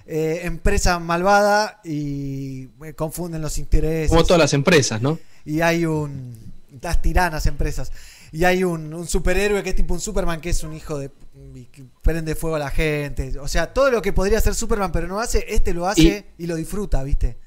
eh, 0.07 0.41
empresa 0.43 0.99
malvada 0.99 1.79
y 1.83 2.69
eh, 2.83 2.93
confunden 2.95 3.41
los 3.41 3.57
intereses. 3.57 4.09
Como 4.09 4.23
todas 4.23 4.39
las 4.39 4.53
empresas, 4.53 5.01
¿no? 5.01 5.17
Y 5.45 5.61
hay 5.61 5.85
un. 5.85 6.53
Las 6.81 7.01
tiranas 7.01 7.45
empresas. 7.47 7.91
Y 8.31 8.43
hay 8.43 8.63
un, 8.65 8.93
un 8.93 9.07
superhéroe 9.07 9.63
que 9.63 9.69
es 9.69 9.75
tipo 9.75 9.93
un 9.93 9.99
Superman 10.01 10.41
que 10.41 10.49
es 10.49 10.63
un 10.63 10.73
hijo 10.73 10.99
de. 10.99 11.09
y 11.55 11.65
que 11.65 11.83
prende 12.01 12.35
fuego 12.35 12.57
a 12.57 12.59
la 12.59 12.69
gente. 12.69 13.39
O 13.39 13.47
sea, 13.47 13.73
todo 13.73 13.89
lo 13.89 14.01
que 14.01 14.11
podría 14.13 14.37
hacer 14.39 14.53
Superman, 14.55 14.91
pero 14.91 15.07
no 15.07 15.19
hace, 15.19 15.45
este 15.47 15.73
lo 15.73 15.87
hace 15.87 16.25
y, 16.37 16.45
lo 16.45 16.55
disfruta, 16.55 17.01
¿viste? 17.03 17.37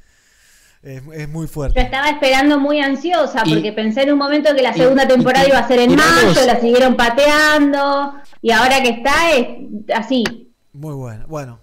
Es, 0.82 1.02
es 1.12 1.28
muy 1.28 1.46
Yo 1.46 1.52
fuerte. 1.52 1.80
estaba 1.80 2.08
esperando 2.08 2.58
muy 2.58 2.80
ansiosa 2.80 3.42
Y- 3.44 3.52
porque 3.54 3.72
pensé 3.72 4.02
en 4.02 4.12
un 4.12 4.18
momento 4.18 4.54
que 4.54 4.62
la 4.62 4.72
segunda 4.72 5.04
y- 5.04 5.08
temporada 5.08 5.44
y- 5.44 5.48
iba 5.50 5.58
a 5.58 5.68
ser 5.68 5.80
en 5.80 5.94
mayo, 5.96 6.46
la 6.46 6.60
siguieron 6.60 6.96
pateando 6.96 8.14
y 8.40 8.50
ahora 8.52 8.80
que 8.82 8.90
está 8.90 9.32
es 9.36 9.46
así. 9.94 10.24
Muy 10.72 10.94
bueno. 10.94 11.26
Bueno. 11.28 11.60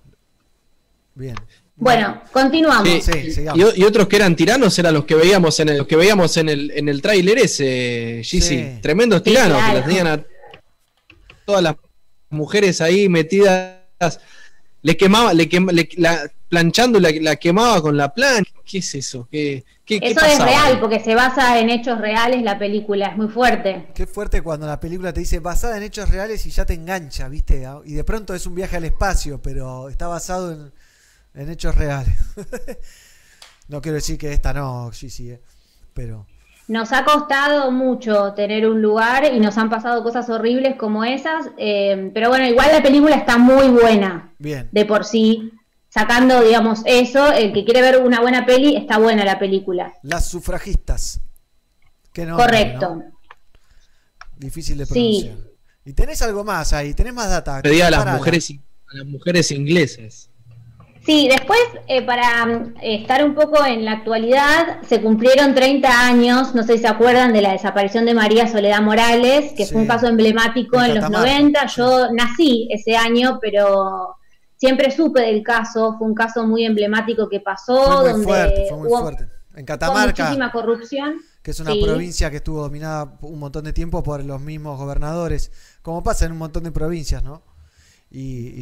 Bien. 1.16 1.36
Bueno, 1.78 2.22
continuamos. 2.32 2.88
Sí, 3.04 3.34
y, 3.56 3.82
y 3.82 3.84
otros 3.84 4.08
que 4.08 4.16
eran 4.16 4.36
tiranos 4.36 4.78
eran 4.80 4.94
los 4.94 5.04
que 5.06 5.16
veíamos 5.16 5.60
en 5.60 5.70
el, 5.70 5.78
los 5.80 5.88
que 5.88 5.96
veíamos 5.98 6.38
en 6.38 6.48
el, 6.50 6.72
en 6.72 6.88
el 6.88 7.02
tráiler 7.02 7.38
ese, 7.40 8.22
Gizzy. 8.24 8.42
Sí. 8.42 8.80
Tremendos 8.82 9.20
Sí, 9.20 9.32
tiranos, 9.32 9.58
claro. 9.58 9.72
que 9.74 9.78
las 9.80 9.86
tenían 9.88 10.08
a 10.08 10.24
todas 11.46 11.64
las 11.64 11.76
mujeres 12.30 12.80
ahí 12.82 13.10
metidas. 13.10 13.80
le 14.82 14.96
quemaba, 14.98 15.34
le 15.34 15.50
quem- 15.50 15.72
le- 15.72 15.90
la, 15.98 16.32
planchando 16.48 17.00
la, 17.00 17.10
la 17.22 17.36
quemaba 17.36 17.82
con 17.82 17.98
la 17.98 18.14
plancha. 18.14 18.52
¿Qué 18.66 18.78
es 18.80 18.96
eso? 18.96 19.28
¿Qué, 19.30 19.64
qué, 19.84 20.00
qué 20.00 20.08
Eso 20.12 20.26
es 20.26 20.40
real, 20.40 20.80
porque 20.80 21.00
se 21.00 21.14
basa 21.14 21.60
en 21.60 21.70
hechos 21.70 22.00
reales 22.00 22.42
la 22.44 22.58
película, 22.58 23.08
es 23.08 23.18
muy 23.18 23.28
fuerte. 23.28 23.88
Qué 23.94 24.08
fuerte 24.08 24.42
cuando 24.42 24.66
la 24.66 24.80
película 24.80 25.12
te 25.12 25.20
dice 25.20 25.40
basada 25.40 25.76
en 25.78 25.84
hechos 25.84 26.10
reales 26.10 26.46
y 26.46 26.52
ya 26.52 26.66
te 26.66 26.74
engancha, 26.74 27.28
¿viste? 27.28 27.64
Y 27.86 27.94
de 27.94 28.04
pronto 28.06 28.34
es 28.34 28.46
un 28.48 28.56
viaje 28.56 28.78
al 28.78 28.86
espacio, 28.86 29.42
pero 29.42 29.90
está 29.90 30.08
basado 30.08 30.52
en, 30.54 30.72
en 31.36 31.49
hechos 31.49 31.76
reales. 31.76 32.16
no 33.68 33.82
quiero 33.82 33.95
decir 33.95 34.18
que 34.18 34.34
esta 34.34 34.53
no, 34.53 34.91
sí, 34.94 35.10
sí, 35.10 35.32
eh, 35.32 35.41
pero 35.94 36.26
Nos 36.68 36.91
ha 36.94 37.03
costado 37.06 37.72
mucho 37.72 38.34
tener 38.34 38.68
un 38.68 38.82
lugar 38.82 39.32
y 39.34 39.40
nos 39.40 39.57
han 39.57 39.70
pasado 39.70 40.03
cosas 40.03 40.30
horribles 40.30 40.76
como 40.76 41.03
esas, 41.03 41.48
eh, 41.57 42.10
pero 42.14 42.30
bueno, 42.30 42.45
igual 42.48 42.70
la 42.72 42.82
película 42.82 43.16
está 43.16 43.38
muy 43.38 43.68
buena 43.70 44.34
bien. 44.40 44.70
de 44.72 44.86
por 44.86 45.06
sí. 45.06 45.52
Sacando, 45.90 46.41
digamos, 46.44 46.82
eso, 46.86 47.32
el 47.32 47.53
que 47.53 47.64
quiere 47.64 47.82
ver 47.82 48.02
una 48.03 48.20
buena 48.20 48.45
peli, 48.45 48.76
está 48.76 48.98
buena 48.98 49.24
la 49.24 49.40
película. 49.40 49.94
Las 50.03 50.28
sufragistas. 50.28 51.22
Qué 52.12 52.26
nombre, 52.26 52.45
Correcto. 52.45 52.95
¿no? 52.95 53.03
Difícil 54.36 54.78
de 54.78 54.86
Sí. 54.86 54.91
pronunciar. 54.91 55.38
Y 55.86 55.94
tenés 55.94 56.22
algo 56.22 56.44
más 56.44 56.74
ahí, 56.74 56.94
tenés 56.94 57.14
más 57.14 57.30
data. 57.30 57.62
Pedía 57.62 57.88
a 57.88 57.91
las 57.91 58.06
mujeres, 58.18 58.52
a 58.52 58.98
las 58.98 59.06
mujeres 59.06 59.52
inglesas. 59.52 60.30
Sí, 61.06 61.27
después, 61.30 61.60
eh, 61.88 62.03
para 62.03 62.45
mm, 62.48 62.73
estar 62.82 63.23
un 63.23 63.36
poco 63.36 63.64
en 63.64 63.86
la 63.86 63.91
actualidad, 63.91 64.82
se 64.88 65.02
cumplieron 65.02 65.53
30 65.53 65.88
años, 66.07 66.56
no 66.56 66.64
sé 66.64 66.73
si 66.73 66.80
se 66.80 66.88
acuerdan 66.88 67.32
de 67.32 67.41
la 67.44 67.52
desaparición 67.52 68.06
de 68.06 68.15
María 68.15 68.48
Soledad 68.48 68.82
Morales, 68.82 69.53
que 69.56 69.68
fue 69.68 69.82
un 69.82 69.88
caso 69.88 70.07
emblemático 70.07 70.77
En 70.77 70.86
en 70.86 70.95
los 70.95 71.03
Catamarca, 71.06 71.32
90. 71.40 71.65
Yo 71.68 72.11
nací 72.11 72.68
ese 72.72 72.95
año, 72.98 73.38
pero 73.40 74.15
siempre 74.56 74.90
supe 74.90 75.22
del 75.22 75.44
caso, 75.44 75.95
fue 75.99 76.07
un 76.07 76.15
caso 76.15 76.48
muy 76.48 76.65
emblemático 76.65 77.30
que 77.30 77.40
pasó, 77.40 77.84
Fue 77.84 77.95
muy 78.02 78.10
donde 78.11 78.26
fuerte, 78.26 78.65
fue 78.69 78.77
muy 78.80 78.88
hubo 78.88 79.02
fuerte. 79.02 79.27
En 79.56 79.65
Catamarca, 79.65 80.23
muchísima 80.23 80.52
corrupción. 80.52 81.15
que 81.44 81.52
es 81.52 81.60
una 81.60 81.73
Sí. 81.73 81.82
provincia 81.84 82.32
que 82.32 82.38
estuvo 82.38 82.61
dominada 82.64 83.18
un 83.22 83.38
montón 83.38 83.64
de 83.65 83.73
tiempo 83.73 84.02
por 84.02 84.23
los 84.26 84.41
mismos 84.41 84.80
gobernadores, 84.80 85.52
como 85.84 86.02
pasa 86.02 86.26
en 86.26 86.32
un 86.32 86.40
montón 86.40 86.64
de 86.64 86.72
provincias, 86.72 87.22
¿no? 87.23 87.44
Y, 88.11 88.19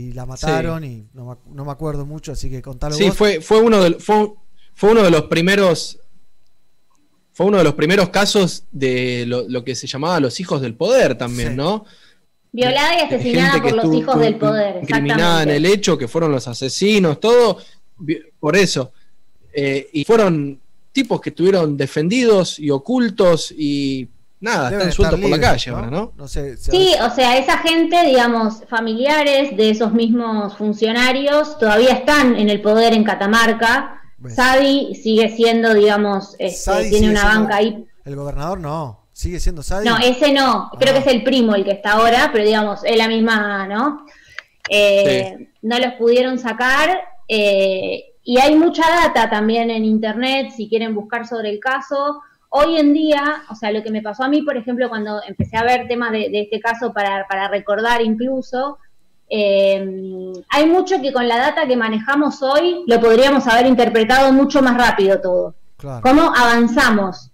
y 0.07 0.11
la 0.14 0.26
mataron 0.26 0.84
y 0.84 1.06
no, 1.14 1.26
me- 1.26 1.53
no 1.56 1.65
me 1.65 1.72
acuerdo 1.72 2.06
mucho, 2.06 2.32
así 2.32 2.49
que 2.49 2.61
contalo 2.61 2.95
Sí, 2.95 3.10
vos. 3.10 3.18
fue, 3.18 3.41
fue 3.41 3.60
uno 3.61 3.84
de 3.84 3.99
fue, 3.99 4.32
fue 4.74 4.91
uno 4.91 5.03
de 5.03 5.11
los 5.11 5.24
primeros 5.24 5.99
fue 7.34 7.48
uno 7.48 7.57
de 7.57 7.64
los 7.64 7.74
primeros 7.74 8.10
casos 8.10 8.64
de 8.72 9.26
lo, 9.28 9.48
lo 9.49 9.64
que 9.64 9.76
se 9.76 9.88
llamaba 9.88 10.20
los 10.20 10.40
hijos 10.40 10.61
del 10.61 10.76
poder 10.76 11.18
también, 11.18 11.56
¿no? 11.56 11.86
Violada 12.52 12.95
y 12.99 13.02
asesinada 13.02 13.61
por 13.61 13.74
los 13.74 13.94
hijos 13.95 14.20
del 14.20 14.36
poder. 14.38 14.78
Incriminada 14.82 15.41
en 15.44 15.49
Exactamente. 15.49 15.56
el 15.56 15.65
hecho, 15.65 15.98
que 15.98 16.07
fueron 16.07 16.32
los 16.32 16.48
asesinos, 16.48 17.20
todo, 17.20 17.57
por 18.40 18.56
eso. 18.56 18.91
Eh, 19.52 19.90
y 19.94 20.03
fueron 20.06 20.60
tipos 20.91 21.20
que 21.20 21.32
estuvieron 21.32 21.76
defendidos 21.76 22.60
y 22.60 22.70
ocultos 22.70 23.52
y 23.57 24.07
nada, 24.44 24.70
Deben 24.70 24.90
están 24.90 24.91
sueltos 24.94 25.20
por 25.20 25.30
la 25.30 25.40
calle 25.40 25.72
ahora, 25.72 25.90
¿no? 25.90 26.11
No 26.15 26.28
sé, 26.28 26.57
si- 26.57 26.72
Sí, 26.72 26.95
o 27.02 27.10
sea, 27.10 27.38
esa 27.38 27.57
gente, 27.60 28.03
digamos, 28.06 28.64
familiares 28.70 29.56
de 29.57 29.70
esos 29.72 29.91
mismos 29.94 30.56
funcionarios 30.57 31.57
todavía 31.57 31.94
están 31.94 32.36
en 32.36 32.49
el 32.49 32.61
poder 32.61 32.94
en 32.94 33.03
Catamarca. 33.03 34.02
Sadi 34.34 34.95
sigue 34.95 35.36
siendo, 35.36 35.74
digamos, 35.74 36.36
este, 36.40 36.90
tiene 36.90 37.10
una 37.10 37.26
banca 37.26 37.56
ahí. 37.57 37.86
El 38.06 38.15
gobernador 38.15 38.60
no, 38.60 39.07
sigue 39.11 39.40
siendo 39.40 39.64
Sadi. 39.64 39.88
No, 39.88 39.98
ese 39.98 40.32
no, 40.32 40.70
creo 40.80 40.94
que 40.94 40.99
es 40.99 41.07
el 41.07 41.24
primo 41.24 41.56
el 41.56 41.64
que 41.65 41.72
está 41.72 41.94
ahora, 41.94 42.30
pero 42.32 42.45
digamos, 42.45 42.82
es 42.86 42.98
la 42.98 43.07
misma, 43.07 43.68
¿no? 43.68 44.06
Eh, 44.70 45.49
No 45.61 45.78
los 45.80 45.94
pudieron 45.94 46.38
sacar. 46.40 46.99
eh, 47.28 48.03
y 48.26 48.38
hay 48.40 48.56
mucha 48.56 48.84
data 48.90 49.30
también 49.30 49.70
en 49.70 49.84
internet, 49.84 50.52
si 50.56 50.70
quieren 50.70 50.94
buscar 50.95 51.28
sobre 51.28 51.49
el 51.49 51.60
caso. 51.60 52.22
Hoy 52.56 52.78
en 52.78 52.94
día, 52.94 53.44
o 53.50 53.56
sea, 53.56 53.72
lo 53.72 53.82
que 53.82 53.90
me 53.90 54.04
pasó 54.04 54.24
a 54.24 54.28
mí, 54.28 54.44
por 54.44 54.56
ejemplo, 54.56 54.88
cuando 54.88 55.20
empecé 55.28 55.58
a 55.58 55.64
ver 55.64 55.88
temas 55.88 56.12
de, 56.12 56.30
de 56.30 56.42
este 56.42 56.60
caso 56.60 56.94
para, 56.94 57.26
para 57.28 57.48
recordar 57.48 58.02
incluso, 58.04 58.78
eh, 59.28 59.84
hay 60.50 60.66
mucho 60.68 61.02
que 61.02 61.12
con 61.12 61.28
la 61.28 61.38
data 61.38 61.66
que 61.66 61.76
manejamos 61.76 62.44
hoy 62.44 62.84
lo 62.86 63.00
podríamos 63.00 63.48
haber 63.48 63.66
interpretado 63.66 64.32
mucho 64.32 64.62
más 64.62 64.78
rápido 64.78 65.20
todo. 65.20 65.56
Claro. 65.78 66.02
¿Cómo 66.04 66.32
avanzamos? 66.36 67.32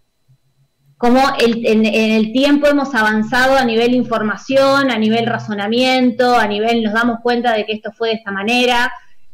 Cómo 0.98 1.20
el- 1.40 1.66
en, 1.66 1.86
en 1.86 2.12
el 2.12 2.32
tiempo 2.32 2.68
hemos 2.68 2.96
avanzado 2.96 3.58
a 3.58 3.66
nivel 3.66 3.94
información, 3.96 4.90
a 4.90 4.98
nivel 4.98 5.26
razonamiento, 5.26 6.36
a 6.36 6.48
nivel 6.48 6.82
nos 6.84 6.94
damos 6.94 7.20
cuenta 7.22 7.54
de 7.54 7.66
que 7.66 7.74
esto 7.74 7.92
fue 7.92 8.10
de 8.10 8.16
esta 8.16 8.32
manera. 8.32 8.92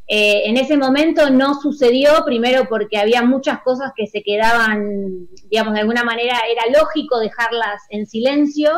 Eh, 0.07 0.44
en 0.45 0.57
ese 0.57 0.77
momento 0.77 1.32
no 1.32 1.60
sucedió, 1.60 2.23
primero 2.26 2.68
porque 2.69 2.98
había 2.98 3.23
muchas 3.23 3.61
cosas 3.61 3.91
que 3.95 4.06
se 4.06 4.22
quedaban, 4.22 5.27
digamos, 5.49 5.73
de 5.73 5.80
alguna 5.80 6.03
manera 6.03 6.41
era 6.49 6.64
lógico 6.80 7.19
dejarlas 7.19 7.82
en 7.90 8.06
silencio, 8.06 8.72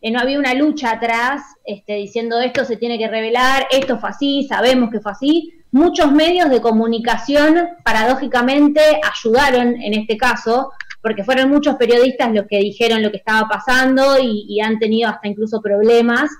eh, 0.00 0.10
no 0.10 0.18
había 0.18 0.38
una 0.38 0.54
lucha 0.54 0.92
atrás 0.92 1.42
este, 1.64 1.94
diciendo 1.94 2.40
esto 2.40 2.64
se 2.64 2.76
tiene 2.76 2.98
que 2.98 3.08
revelar, 3.08 3.66
esto 3.70 3.98
fue 3.98 4.10
así, 4.10 4.46
sabemos 4.48 4.90
que 4.90 5.00
fue 5.00 5.12
así. 5.12 5.52
Muchos 5.70 6.10
medios 6.12 6.50
de 6.50 6.60
comunicación, 6.60 7.68
paradójicamente, 7.84 8.80
ayudaron 9.02 9.80
en 9.80 9.94
este 9.94 10.16
caso, 10.16 10.72
porque 11.02 11.22
fueron 11.22 11.50
muchos 11.50 11.76
periodistas 11.76 12.32
los 12.32 12.46
que 12.46 12.58
dijeron 12.58 13.02
lo 13.02 13.10
que 13.10 13.18
estaba 13.18 13.46
pasando 13.48 14.16
y, 14.20 14.60
han 14.60 14.78
tenido 14.78 15.08
hasta 15.08 15.28
incluso 15.28 15.60
problemas. 15.60 16.30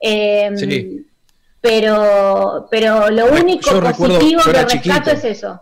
Eh, 0.00 0.50
Sí. 0.54 1.07
Pero, 1.60 2.68
pero 2.70 3.10
lo 3.10 3.26
único 3.32 3.70
yo 3.70 3.80
recuerdo, 3.80 4.14
positivo 4.16 4.40
yo 4.40 4.44
que 4.44 4.50
era 4.50 4.62
rescato 4.64 4.80
chiquito. 5.10 5.10
es 5.10 5.24
eso. 5.24 5.60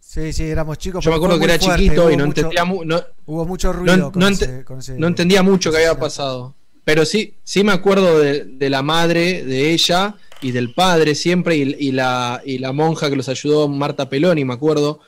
Sí, 0.00 0.32
sí, 0.32 0.44
éramos 0.44 0.78
chicos. 0.78 1.04
Yo 1.04 1.10
me 1.10 1.16
acuerdo 1.16 1.38
que 1.38 1.44
era 1.44 1.58
fuerte, 1.58 1.82
chiquito 1.82 2.10
y 2.10 2.16
no 2.16 2.26
mucho- 2.26 2.40
entendía, 2.40 2.64
mu- 2.64 2.84
no, 2.84 3.02
Hubo 3.26 3.44
mucho 3.44 3.72
ruido 3.72 3.96
no, 3.96 4.12
con, 4.12 4.20
no 4.20 4.28
ese, 4.28 4.44
ente- 4.60 4.64
con 4.64 4.78
ese- 4.78 4.94
no 4.98 5.06
entendía 5.08 5.42
mucho 5.42 5.70
que 5.70 5.78
había 5.78 5.98
pasado. 5.98 6.54
Pero 6.84 7.04
sí, 7.04 7.34
sí 7.42 7.64
me 7.64 7.72
acuerdo 7.72 8.18
de, 8.20 8.44
de 8.44 8.70
la 8.70 8.82
madre 8.82 9.44
de 9.44 9.72
ella 9.72 10.14
y 10.40 10.52
del 10.52 10.72
padre 10.72 11.14
siempre 11.14 11.56
y, 11.56 11.62
y 11.78 11.92
la, 11.92 12.40
y 12.44 12.58
la 12.58 12.72
monja 12.72 13.10
que 13.10 13.16
los 13.16 13.28
ayudó, 13.28 13.68
Marta 13.68 14.08
Peloni, 14.08 14.44
me 14.44 14.54
acuerdo, 14.54 15.00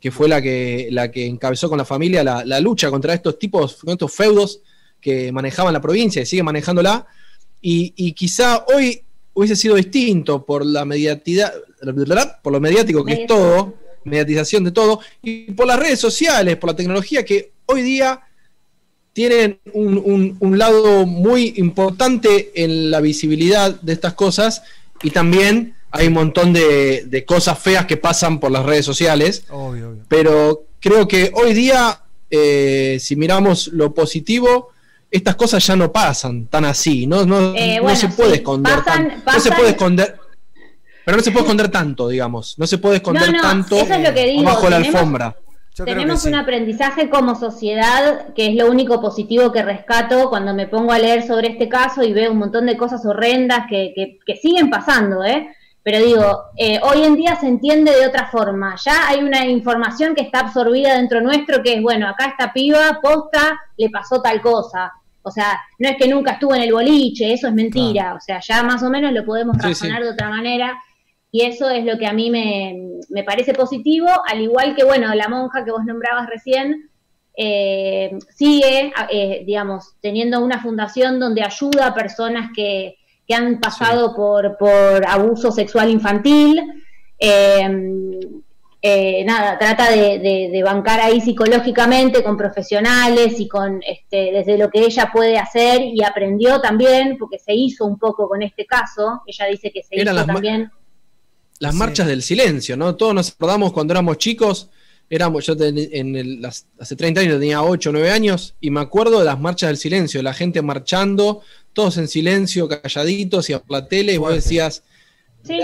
que 0.00 0.10
fue 0.10 0.28
la 0.28 0.42
que, 0.42 0.88
la 0.90 1.10
que 1.10 1.26
encabezó 1.26 1.68
con 1.68 1.78
la 1.78 1.84
familia 1.86 2.22
la, 2.22 2.44
la 2.44 2.60
lucha 2.60 2.90
contra 2.90 3.14
estos 3.14 3.38
tipos, 3.38 3.76
con 3.76 3.92
estos 3.92 4.12
feudos 4.12 4.60
que 5.00 5.32
manejaban 5.32 5.72
la 5.72 5.80
provincia 5.80 6.20
y 6.22 6.26
siguen 6.26 6.44
manejándola. 6.44 7.06
Y, 7.60 7.92
y 7.96 8.12
quizá 8.12 8.64
hoy 8.74 9.02
hubiese 9.34 9.56
sido 9.56 9.74
distinto 9.76 10.44
por 10.44 10.64
la 10.64 10.84
mediatidad, 10.84 11.52
por 12.42 12.52
lo 12.52 12.60
mediático 12.60 13.04
que 13.04 13.12
es 13.12 13.26
todo, 13.26 13.74
mediatización 14.04 14.64
de 14.64 14.70
todo, 14.72 15.00
y 15.22 15.52
por 15.52 15.66
las 15.66 15.78
redes 15.78 15.98
sociales, 16.00 16.56
por 16.56 16.70
la 16.70 16.76
tecnología 16.76 17.24
que 17.24 17.52
hoy 17.66 17.82
día 17.82 18.20
tienen 19.12 19.58
un, 19.72 19.96
un- 19.98 20.36
un 20.40 20.58
lado 20.58 21.06
muy 21.06 21.54
importante 21.56 22.50
en 22.54 22.90
la 22.90 23.00
visibilidad 23.00 23.78
de 23.80 23.92
estas 23.94 24.12
cosas 24.14 24.62
y 25.02 25.10
también 25.10 25.74
hay 25.90 26.08
un 26.08 26.12
montón 26.14 26.52
de, 26.52 27.04
de 27.06 27.24
cosas 27.24 27.58
feas 27.58 27.86
que 27.86 27.96
pasan 27.96 28.38
por 28.40 28.50
las 28.50 28.64
redes 28.66 28.84
sociales, 28.84 29.44
Obvio, 29.50 29.90
obvio. 29.90 30.04
pero 30.08 30.66
creo 30.80 31.08
que 31.08 31.32
hoy 31.34 31.54
día, 31.54 32.02
eh, 32.30 32.98
si 33.00 33.16
miramos 33.16 33.68
lo 33.68 33.94
positivo, 33.94 34.70
estas 35.10 35.36
cosas 35.36 35.64
ya 35.66 35.76
no 35.76 35.90
pasan 35.92 36.46
tan 36.46 36.64
así, 36.64 37.06
no, 37.06 37.24
no, 37.24 37.54
Eh, 37.54 37.80
no 37.82 37.94
se 37.96 38.08
puede 38.08 38.30
sí, 38.30 38.36
esconder 38.38 38.74
pasan- 38.74 39.22
tan- 39.24 39.34
no 39.34 39.40
se 39.40 39.52
puede 39.52 39.68
esconder 39.70 40.16
pero 41.04 41.18
no 41.18 41.22
se 41.22 41.30
puede 41.30 41.44
esconder 41.44 41.68
tanto, 41.70 42.08
digamos, 42.08 42.58
no 42.58 42.66
se 42.66 42.78
puede 42.78 42.96
esconder 42.96 43.30
No, 43.30 43.36
no, 43.36 43.42
tanto 43.42 43.76
eso 43.76 43.94
es 43.94 44.08
lo 44.08 44.12
que 44.14 44.26
digo, 44.26 44.42
bajo 44.42 44.68
la 44.68 44.78
tenemos- 44.78 44.94
alfombra. 44.96 45.36
Tenemos 45.84 46.24
un 46.24 46.34
aprendizaje 46.34 47.10
como 47.10 47.34
sociedad 47.34 48.32
que 48.34 48.46
es 48.48 48.54
lo 48.56 48.70
único 48.70 48.98
positivo 49.00 49.52
que 49.52 49.62
rescato 49.62 50.30
cuando 50.30 50.54
me 50.54 50.66
pongo 50.66 50.90
a 50.90 50.98
leer 50.98 51.26
sobre 51.26 51.48
este 51.48 51.68
caso 51.68 52.02
y 52.02 52.12
veo 52.14 52.32
un 52.32 52.38
montón 52.38 52.64
de 52.66 52.76
cosas 52.78 53.04
horrendas 53.04 53.66
que, 53.68 53.92
que- 53.94 54.18
que 54.26 54.36
siguen 54.36 54.70
pasando, 54.70 55.22
¿eh? 55.22 55.48
Pero 55.86 56.04
digo, 56.04 56.46
eh, 56.56 56.80
hoy 56.82 57.04
en 57.04 57.14
día 57.14 57.36
se 57.36 57.46
entiende 57.46 57.92
de 57.92 58.08
otra 58.08 58.26
forma. 58.26 58.74
Ya 58.84 59.06
hay 59.06 59.22
una 59.22 59.46
información 59.46 60.16
que 60.16 60.22
está 60.22 60.40
absorbida 60.40 60.96
dentro 60.96 61.20
nuestro 61.20 61.62
que 61.62 61.74
es, 61.74 61.80
bueno, 61.80 62.08
acá 62.08 62.26
esta 62.26 62.52
piba, 62.52 62.98
posta, 63.00 63.56
le 63.76 63.88
pasó 63.88 64.20
tal 64.20 64.40
cosa. 64.40 64.92
O 65.22 65.30
sea, 65.30 65.60
no 65.78 65.88
es 65.88 65.96
que 65.96 66.08
nunca 66.08 66.32
estuvo 66.32 66.56
en 66.56 66.62
el 66.62 66.72
boliche, 66.72 67.32
eso 67.32 67.46
es 67.46 67.54
mentira. 67.54 68.14
O 68.14 68.20
sea, 68.20 68.40
ya 68.40 68.64
más 68.64 68.82
o 68.82 68.90
menos 68.90 69.12
lo 69.12 69.24
podemos 69.24 69.54
Sí, 69.58 69.62
sí. 69.62 69.84
razonar 69.84 70.02
de 70.02 70.10
otra 70.10 70.28
manera. 70.28 70.76
Y 71.30 71.42
eso 71.42 71.70
es 71.70 71.84
lo 71.84 71.96
que 71.98 72.08
a 72.08 72.12
mí 72.12 72.30
me, 72.30 72.98
me 73.10 73.22
parece 73.22 73.54
positivo, 73.54 74.08
al 74.28 74.40
igual 74.40 74.74
que, 74.74 74.82
bueno, 74.82 75.14
la 75.14 75.28
monja 75.28 75.64
que 75.64 75.70
vos 75.70 75.84
nombrabas 75.84 76.26
recién, 76.28 76.90
eh, 77.36 78.10
sigue, 78.34 78.92
eh, 79.12 79.44
digamos, 79.46 79.94
teniendo 80.00 80.44
una 80.44 80.60
fundación 80.60 81.20
donde 81.20 81.44
ayuda 81.44 81.86
a 81.86 81.94
personas 81.94 82.50
que, 82.56 82.96
que 83.26 83.34
han 83.34 83.60
pasado 83.60 84.14
por, 84.14 84.56
por 84.58 85.06
abuso 85.06 85.50
sexual 85.50 85.90
infantil. 85.90 86.62
Eh, 87.18 87.68
eh, 88.82 89.24
nada, 89.24 89.58
trata 89.58 89.90
de, 89.90 90.18
de- 90.20 90.48
de 90.52 90.62
bancar 90.62 91.00
ahí 91.00 91.20
psicológicamente 91.20 92.22
con 92.22 92.36
profesionales 92.36 93.40
y 93.40 93.48
con 93.48 93.80
este, 93.84 94.30
desde 94.32 94.56
lo 94.58 94.70
que 94.70 94.80
ella 94.84 95.10
puede 95.12 95.38
hacer 95.38 95.80
y 95.82 96.04
aprendió 96.04 96.60
también, 96.60 97.16
porque 97.18 97.38
se 97.38 97.52
hizo 97.54 97.84
un 97.84 97.98
poco 97.98 98.28
con 98.28 98.42
este 98.42 98.64
caso. 98.66 99.22
Ella 99.26 99.46
dice 99.46 99.72
que 99.72 99.82
se 99.82 99.96
Eran 100.00 100.14
hizo 100.14 100.14
las 100.14 100.26
también. 100.26 100.70
Las 101.58 101.74
marchas 101.74 102.06
del 102.06 102.22
silencio, 102.22 102.76
¿no? 102.76 102.94
Todos 102.96 103.14
nos 103.14 103.30
acordamos 103.32 103.72
cuando 103.72 103.92
éramos 103.94 104.18
chicos, 104.18 104.70
éramos, 105.08 105.46
yo 105.46 105.56
ten- 105.56 105.78
en 105.90 106.14
el- 106.14 106.42
las- 106.42 106.66
hace 106.78 106.94
30 106.94 107.22
años 107.22 107.40
tenía 107.40 107.62
8 107.62 107.88
o 107.90 107.92
9 107.92 108.10
años, 108.10 108.54
y 108.60 108.70
me 108.70 108.80
acuerdo 108.80 109.18
de 109.20 109.24
las 109.24 109.40
marchas 109.40 109.68
del 109.70 109.78
silencio, 109.78 110.22
la 110.22 110.34
gente 110.34 110.60
marchando, 110.62 111.40
todos 111.76 111.98
en 111.98 112.08
silencio, 112.08 112.66
calladitos, 112.66 113.50
y 113.50 113.52
a 113.52 113.62
la 113.68 113.86
tele, 113.86 114.14
y 114.14 114.16
vos 114.16 114.32
decías, 114.32 114.82
Sí. 115.44 115.60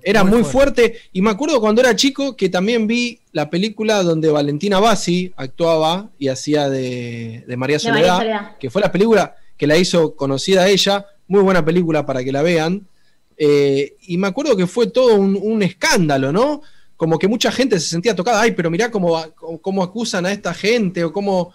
era 0.00 0.22
muy, 0.22 0.44
fuerte. 0.44 0.94
Y 1.12 1.22
me 1.22 1.30
acuerdo 1.30 1.60
cuando 1.60 1.80
era 1.80 1.96
chico 1.96 2.36
que 2.36 2.48
también 2.48 2.86
vi 2.86 3.18
la 3.32 3.50
película 3.50 4.04
donde 4.04 4.30
Valentina 4.30 4.78
Bassi 4.78 5.32
actuaba 5.36 6.08
y 6.20 6.28
hacía 6.28 6.70
de, 6.70 7.42
de 7.48 7.56
María 7.56 7.80
Soledad, 7.80 8.56
que 8.60 8.70
fue 8.70 8.80
la 8.80 8.92
película 8.92 9.34
que 9.56 9.66
la 9.66 9.76
hizo 9.76 10.14
conocida 10.14 10.62
a 10.62 10.68
ella. 10.68 11.04
Muy 11.26 11.42
buena 11.42 11.64
película 11.64 12.06
para 12.06 12.22
que 12.22 12.30
la 12.30 12.42
vean. 12.42 12.86
Eh, 13.36 13.96
y 14.02 14.18
me 14.18 14.28
acuerdo 14.28 14.56
que 14.56 14.68
fue 14.68 14.86
todo 14.86 15.16
un, 15.16 15.36
un 15.42 15.64
escándalo, 15.64 16.30
¿no? 16.30 16.62
Como 16.96 17.18
que 17.18 17.26
mucha 17.26 17.50
gente 17.50 17.80
se 17.80 17.88
sentía 17.88 18.14
tocada. 18.14 18.40
Ay, 18.40 18.52
pero 18.52 18.70
mirá 18.70 18.88
cómo, 18.88 19.20
cómo 19.60 19.82
acusan 19.82 20.26
a 20.26 20.32
esta 20.32 20.54
gente 20.54 21.02
o 21.02 21.12
cómo. 21.12 21.52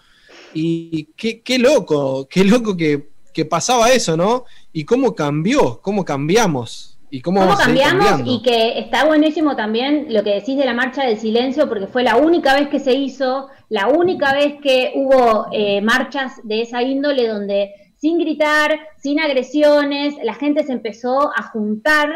Y 0.52 1.06
qué, 1.16 1.40
qué 1.40 1.58
loco, 1.58 2.28
qué 2.28 2.44
loco 2.44 2.76
que, 2.76 3.15
que 3.36 3.44
pasaba 3.44 3.90
eso, 3.90 4.16
¿no? 4.16 4.46
Y 4.72 4.86
cómo 4.86 5.14
cambió, 5.14 5.78
cómo 5.82 6.06
cambiamos. 6.06 6.98
Y 7.10 7.20
cómo, 7.20 7.40
¿Cómo 7.40 7.50
vamos 7.50 7.62
a 7.62 7.66
seguir 7.66 7.82
cambiamos? 7.82 8.22
Y 8.24 8.42
que 8.42 8.78
está 8.78 9.04
buenísimo 9.04 9.54
también 9.54 10.06
lo 10.08 10.24
que 10.24 10.30
decís 10.30 10.56
de 10.56 10.64
la 10.64 10.72
marcha 10.72 11.04
del 11.04 11.18
silencio, 11.18 11.68
porque 11.68 11.86
fue 11.86 12.02
la 12.02 12.16
única 12.16 12.54
vez 12.54 12.68
que 12.68 12.80
se 12.80 12.94
hizo, 12.94 13.48
la 13.68 13.88
única 13.88 14.32
vez 14.32 14.54
que 14.62 14.92
hubo 14.94 15.48
eh, 15.52 15.82
marchas 15.82 16.32
de 16.44 16.62
esa 16.62 16.80
índole 16.82 17.28
donde 17.28 17.72
sin 17.98 18.18
gritar, 18.18 18.74
sin 19.02 19.20
agresiones, 19.20 20.14
la 20.24 20.34
gente 20.34 20.64
se 20.64 20.72
empezó 20.72 21.30
a 21.36 21.42
juntar 21.42 22.08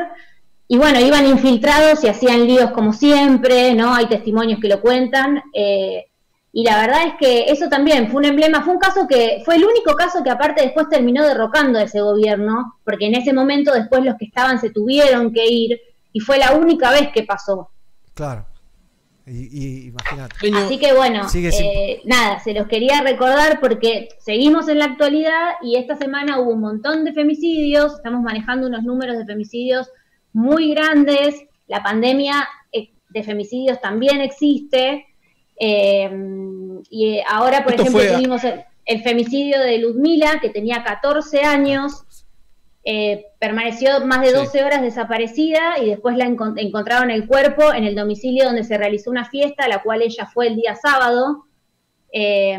y 0.69 0.79
bueno, 0.79 1.01
iban 1.01 1.27
infiltrados 1.27 2.03
y 2.03 2.09
hacían 2.09 2.47
líos 2.47 2.71
como 2.71 2.95
siempre, 2.95 3.75
¿no? 3.75 3.95
Hay 3.95 4.07
testimonios 4.07 4.59
que 4.59 4.69
lo 4.69 4.81
cuentan. 4.81 5.43
eh, 5.53 6.07
y 6.53 6.65
la 6.65 6.81
verdad 6.81 7.07
es 7.07 7.15
que 7.19 7.45
eso 7.53 7.69
también 7.69 8.09
fue 8.09 8.19
un 8.21 8.25
emblema, 8.27 8.63
fue 8.63 8.75
un 8.75 8.81
caso 8.81 9.07
que 9.07 9.43
fue 9.45 9.57
el 9.57 9.65
único 9.65 9.95
caso 9.95 10.23
que 10.25 10.31
aparte 10.31 10.63
después 10.63 10.89
terminó 10.89 11.25
derrocando 11.25 11.79
a 11.79 11.83
ese 11.83 12.01
gobierno, 12.01 12.75
porque 12.85 13.07
en 13.07 13.15
ese 13.15 13.33
momento 13.33 13.73
después 13.73 14.05
los 14.05 14.17
que 14.19 14.25
estaban 14.27 14.59
se 14.61 14.71
tuvieron 14.71 15.33
que 15.33 15.47
ir 15.47 15.81
y 16.13 16.21
fue 16.21 16.39
la 16.39 16.55
única 16.57 16.91
vez 16.91 17.09
que 17.15 17.23
pasó. 17.23 17.71
Claro. 18.15 18.47
Y, 19.27 19.85
y 19.85 19.87
imagínate. 19.89 20.35
Así 20.57 20.79
que 20.79 20.93
bueno, 20.93 21.29
sin- 21.29 21.47
eh, 21.47 22.01
nada, 22.05 22.41
se 22.41 22.53
los 22.53 22.67
quería 22.67 23.01
recordar 23.03 23.61
porque 23.61 24.09
seguimos 24.19 24.67
en 24.69 24.81
la 24.81 24.87
actualidad 24.87 25.53
y 25.63 25.77
esta 25.77 25.95
semana 25.97 26.41
hubo 26.41 26.51
un 26.51 26.61
montón 26.63 27.05
de 27.05 27.13
femicidios, 27.13 27.95
estamos 27.95 28.23
manejando 28.23 28.67
unos 28.67 28.83
números 28.83 29.19
de 29.19 29.27
femicidios 29.27 29.89
muy 30.33 30.75
grandes, 30.75 31.45
la 31.69 31.81
pandemia 31.81 32.49
eh, 32.73 32.91
de 33.09 33.23
femicidios 33.23 33.81
también 33.81 34.21
existe, 34.21 35.07
eh, 35.61 36.11
y 36.91 37.11
eh, 37.19 37.23
ahora, 37.29 37.63
por 37.63 37.73
Esto 37.75 37.83
ejemplo, 37.83 38.01
fue- 38.03 38.13
tuvimos 38.17 38.43
el, 38.45 38.65
el 38.87 39.03
femicidio 39.03 39.61
de 39.61 39.79
Ludmila, 39.79 40.39
que 40.41 40.49
tenía 40.49 40.83
14 40.83 41.43
años, 41.43 42.05
eh, 42.83 43.27
permaneció 43.39 44.05
más 44.07 44.23
de 44.23 44.29
Sí. 44.29 44.35
12 44.35 44.65
horas 44.65 44.81
desaparecida 44.83 45.79
y 45.83 45.91
después 45.91 46.17
la 46.17 46.25
encon- 46.27 46.55
encontraron 46.57 47.11
el 47.11 47.27
cuerpo 47.27 47.73
en 47.75 47.85
el 47.85 47.95
domicilio 47.95 48.45
donde 48.47 48.65
se 48.65 48.79
realizó 48.79 49.11
una 49.11 49.27
fiesta, 49.27 49.65
a 49.65 49.69
la 49.69 49.83
cual 49.83 50.01
ella 50.03 50.27
fue 50.33 50.47
el 50.49 50.57
día 50.57 50.75
sábado. 50.75 51.45
Eh, 52.13 52.55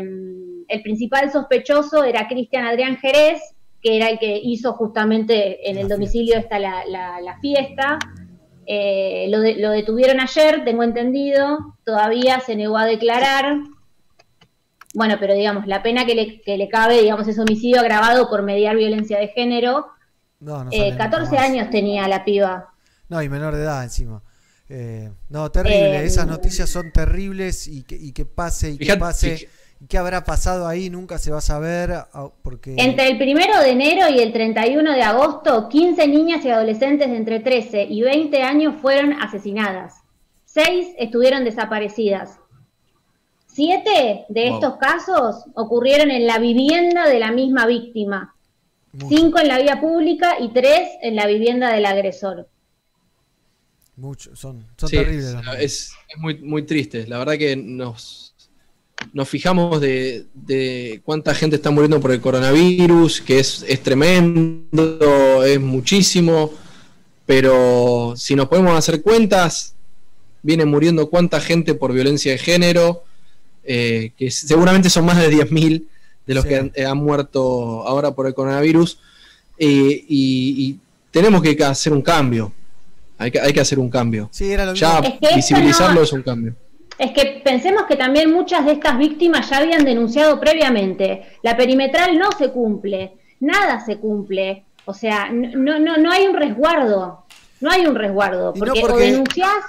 el 0.68 0.82
principal 0.82 1.30
sospechoso 1.30 2.04
era 2.04 2.28
Cristian 2.28 2.64
Adrián 2.64 2.96
Jerez, 2.98 3.40
que 3.82 3.96
era 3.96 4.08
el 4.10 4.18
que 4.20 4.38
hizo 4.42 4.72
justamente 4.74 5.68
en 5.68 5.76
el 5.76 5.88
domicilio 5.88 6.38
esta 6.38 6.58
la, 6.60 6.84
la- 6.86 7.20
la 7.20 7.38
fiesta. 7.40 7.98
Eh, 8.66 9.26
lo, 9.30 9.40
de- 9.40 9.56
lo 9.56 9.70
detuvieron 9.70 10.20
ayer, 10.20 10.64
tengo 10.64 10.82
entendido, 10.82 11.76
todavía 11.84 12.40
se 12.40 12.54
negó 12.56 12.78
a 12.78 12.86
declarar. 12.86 13.56
Bueno, 14.94 15.16
pero 15.18 15.34
digamos, 15.34 15.66
la 15.66 15.82
pena 15.82 16.04
que 16.04 16.14
le, 16.14 16.40
que 16.42 16.56
le 16.58 16.68
cabe, 16.68 17.00
digamos, 17.00 17.26
es 17.26 17.38
homicidio 17.38 17.80
agravado 17.80 18.28
por 18.28 18.42
mediar 18.42 18.76
violencia 18.76 19.18
de 19.18 19.28
género. 19.28 19.86
No, 20.40 20.64
no 20.64 20.70
Eh, 20.70 20.76
sale 20.76 20.90
nunca 20.92 21.04
14 21.10 21.34
más. 21.36 21.44
años 21.44 21.70
tenía 21.70 22.06
la 22.08 22.24
piba. 22.24 22.74
No, 23.08 23.22
y 23.22 23.28
menor 23.28 23.54
de 23.56 23.62
edad 23.62 23.82
encima. 23.84 24.22
Eh, 24.68 25.10
no, 25.28 25.50
terrible. 25.50 26.00
Eh, 26.00 26.04
Esas 26.04 26.26
noticias 26.26 26.68
son 26.68 26.92
terribles 26.92 27.66
y 27.68 27.84
que, 27.84 27.96
y 27.96 28.12
que 28.12 28.24
pase 28.26 28.70
y 28.70 28.78
que 28.78 28.84
Fíjate- 28.84 29.00
pase. 29.00 29.36
fij- 29.36 29.48
¿Y 29.48 29.48
¿Qué 29.88 29.98
habrá 29.98 30.22
pasado 30.24 30.66
ahí? 30.68 30.90
Nunca 30.90 31.18
se 31.18 31.30
va 31.30 31.38
a 31.38 31.42
saber. 31.42 31.90
ah, 31.92 32.28
Porque. 32.42 32.76
Entre 32.78 33.08
el 33.08 33.18
primero 33.18 33.58
de 33.60 33.70
enero 33.70 34.08
y 34.08 34.20
el 34.20 34.32
31 34.32 34.92
de 34.92 35.02
agosto, 35.02 35.68
15 35.68 36.06
niñas 36.08 36.44
y 36.44 36.50
adolescentes 36.50 37.10
de 37.10 37.16
entre 37.16 37.40
13 37.40 37.84
y 37.84 38.02
20 38.02 38.42
años 38.42 38.74
fueron 38.80 39.12
asesinadas. 39.14 39.94
Seis 40.44 40.88
estuvieron 40.98 41.44
desaparecidas. 41.44 42.38
Siete 43.46 44.24
de 44.28 44.48
Wow. 44.50 44.54
estos 44.54 44.76
casos 44.76 45.44
ocurrieron 45.54 46.10
en 46.10 46.26
la 46.26 46.38
vivienda 46.38 47.06
de 47.08 47.18
la 47.18 47.32
misma 47.32 47.66
víctima. 47.66 48.34
Cinco 49.08 49.38
en 49.40 49.48
la 49.48 49.58
vía 49.58 49.80
pública 49.80 50.36
y 50.38 50.48
tres 50.52 50.88
en 51.02 51.16
la 51.16 51.26
vivienda 51.26 51.72
del 51.72 51.86
agresor. 51.86 52.46
Mucho, 53.96 54.34
son 54.36 54.64
son 54.76 54.88
Sí, 54.88 54.96
terribles. 54.96 55.34
es- 55.58 55.92
es 56.08 56.18
muy, 56.18 56.38
muy 56.40 56.62
triste. 56.64 57.06
La 57.06 57.18
verdad 57.18 57.34
que 57.38 57.56
nos, 57.56 58.21
nos 59.12 59.28
fijamos 59.28 59.80
de, 59.80 60.24
de 60.34 61.00
cuánta 61.04 61.34
gente 61.34 61.56
está 61.56 61.70
muriendo 61.70 62.00
por 62.00 62.12
el 62.12 62.20
coronavirus, 62.20 63.20
que 63.20 63.38
es, 63.40 63.64
es 63.68 63.82
tremendo, 63.82 65.44
es 65.44 65.60
muchísimo, 65.60 66.52
pero 67.26 68.14
si 68.16 68.34
nos 68.34 68.48
podemos 68.48 68.76
hacer 68.76 69.02
cuentas, 69.02 69.74
viene 70.42 70.64
muriendo 70.64 71.08
cuánta 71.08 71.40
gente 71.40 71.74
por 71.74 71.92
violencia 71.92 72.32
de 72.32 72.38
género, 72.38 73.04
eh, 73.64 74.12
que 74.16 74.30
seguramente 74.30 74.90
son 74.90 75.04
más 75.06 75.18
de 75.18 75.30
10.000 75.30 75.86
de 76.26 76.34
los 76.34 76.42
Sí. 76.44 76.48
que 76.48 76.56
han, 76.56 76.72
eh, 76.74 76.84
han 76.84 76.98
muerto 76.98 77.86
ahora 77.86 78.12
por 78.14 78.26
el 78.26 78.34
coronavirus, 78.34 78.98
eh, 79.58 80.04
y, 80.08 80.54
y 80.66 80.78
tenemos 81.10 81.42
que 81.42 81.56
hacer 81.64 81.92
un 81.92 82.02
cambio. 82.02 82.52
Hay 83.18 83.30
que, 83.30 83.38
hay 83.40 83.52
que 83.52 83.60
hacer 83.60 83.78
un 83.78 83.88
cambio. 83.88 84.28
Sí, 84.32 84.50
era 84.50 84.66
lo 84.66 84.74
Ya 84.74 85.00
mismo. 85.00 85.14
Es 85.14 85.20
que 85.20 85.26
esto 85.26 85.36
visibilizarlo 85.36 85.94
no- 85.96 86.02
es 86.02 86.12
un 86.12 86.22
cambio. 86.22 86.56
Es 86.98 87.12
que 87.12 87.40
pensemos 87.44 87.84
que 87.88 87.96
también 87.96 88.32
muchas 88.32 88.64
de 88.64 88.72
estas 88.72 88.98
víctimas 88.98 89.48
ya 89.50 89.58
habían 89.58 89.84
denunciado 89.84 90.38
previamente. 90.38 91.22
La 91.42 91.56
perimetral 91.56 92.18
no 92.18 92.30
se 92.32 92.50
cumple, 92.50 93.16
nada 93.40 93.84
se 93.84 93.98
cumple. 93.98 94.64
O 94.84 94.94
sea, 94.94 95.30
no, 95.30 95.78
no, 95.78 95.96
no 95.96 96.10
hay 96.12 96.26
un 96.26 96.36
resguardo. 96.36 97.24
No 97.60 97.70
hay 97.70 97.86
un 97.86 97.94
resguardo. 97.94 98.46
No 98.46 98.52
Porque, 98.54 98.82
o 98.84 98.88
porque- 98.88 99.04
denunciás. 99.10 99.64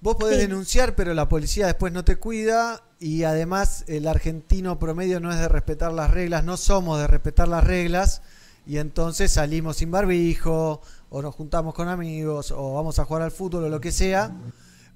Vos 0.00 0.16
podés 0.16 0.36
Sí. 0.36 0.42
denunciar, 0.46 0.94
pero 0.94 1.14
la 1.14 1.28
policía 1.28 1.66
después 1.66 1.92
no 1.92 2.04
te 2.04 2.16
cuida 2.16 2.82
y 3.00 3.24
además 3.24 3.84
el 3.88 4.06
argentino 4.06 4.78
promedio 4.78 5.18
no 5.18 5.32
es 5.32 5.38
de 5.38 5.48
respetar 5.48 5.92
las 5.92 6.10
reglas, 6.10 6.44
no 6.44 6.56
somos 6.58 7.00
de 7.00 7.06
respetar 7.06 7.48
las 7.48 7.64
reglas 7.64 8.20
y 8.66 8.76
entonces 8.78 9.32
salimos 9.32 9.78
sin 9.78 9.90
barbijo 9.90 10.82
o 11.08 11.22
nos 11.22 11.34
juntamos 11.34 11.72
con 11.74 11.88
amigos 11.88 12.52
o 12.54 12.74
vamos 12.74 12.98
a 12.98 13.06
jugar 13.06 13.22
al 13.22 13.30
fútbol 13.30 13.64
o 13.64 13.68
lo 13.70 13.80
que 13.80 13.92
sea, 13.92 14.30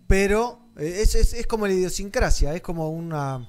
pero 0.06 0.58
es, 0.78 1.14
es, 1.14 1.32
es 1.34 1.46
como 1.46 1.66
la 1.66 1.72
idiosincrasia, 1.72 2.54
es 2.54 2.60
como 2.62 2.90
una... 2.90 3.46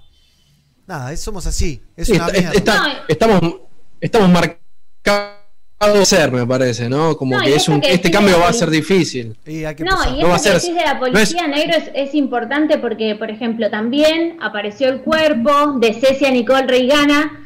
Nada, 0.87 1.11
es- 1.13 1.21
somos 1.21 1.45
así, 1.45 1.81
es 1.95 2.07
Sí, 2.07 2.13
una 2.13 2.27
está- 2.27 2.39
mierda. 2.39 2.53
está- 2.57 3.03
estamos, 3.07 3.55
estamos 4.01 4.29
marcados 4.29 5.39
a 5.79 6.05
ser, 6.05 6.31
me 6.31 6.45
parece, 6.45 6.89
¿no? 6.89 7.15
Como 7.15 7.37
No, 7.37 7.43
que 7.43 7.51
es 7.51 7.57
esto 7.57 7.71
un, 7.73 7.81
que 7.81 7.93
este 7.93 8.11
cambio 8.11 8.37
va 8.39 8.49
a 8.49 8.53
ser 8.53 8.69
difícil. 8.69 9.37
Y 9.45 9.63
hay 9.63 9.75
que 9.75 9.83
No, 9.85 9.91
y 10.17 10.21
No 10.21 10.27
va 10.29 10.35
a 10.35 10.39
que 10.41 10.49
de 10.49 10.73
la 10.73 10.93
no 10.95 11.05
es- 11.05 11.13
policía 11.33 11.47
negro 11.47 11.77
es, 11.77 11.91
es 11.93 12.15
importante 12.15 12.77
porque, 12.79 13.15
por 13.15 13.29
ejemplo, 13.31 13.69
también 13.69 14.37
apareció 14.41 14.89
el 14.89 15.01
cuerpo 15.01 15.73
de 15.79 15.93
Cecia 15.93 16.31
Nicole 16.31 16.67
Reigana, 16.67 17.45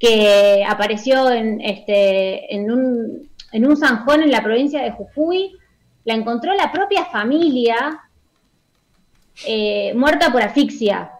que 0.00 0.64
apareció 0.66 1.30
en, 1.30 1.60
este, 1.60 2.54
en, 2.54 2.70
un, 2.70 3.30
en 3.52 3.66
un 3.66 3.76
zanjón 3.76 4.22
en 4.22 4.30
la 4.30 4.42
provincia 4.42 4.82
de 4.82 4.90
Jujuy. 4.92 5.52
La 6.04 6.14
encontró 6.14 6.54
la 6.54 6.72
propia 6.72 7.04
familia 7.04 8.00
eh, 9.46 9.92
muerta 9.94 10.30
por 10.32 10.42
asfixia. 10.42 11.12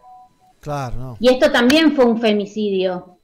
Claro, 0.61 0.97
no, 0.97 1.17
Y 1.21 1.29
esto 1.31 1.51
también 1.51 1.95
fue 1.97 2.05
un 2.05 2.21
femicidio. 2.21 3.17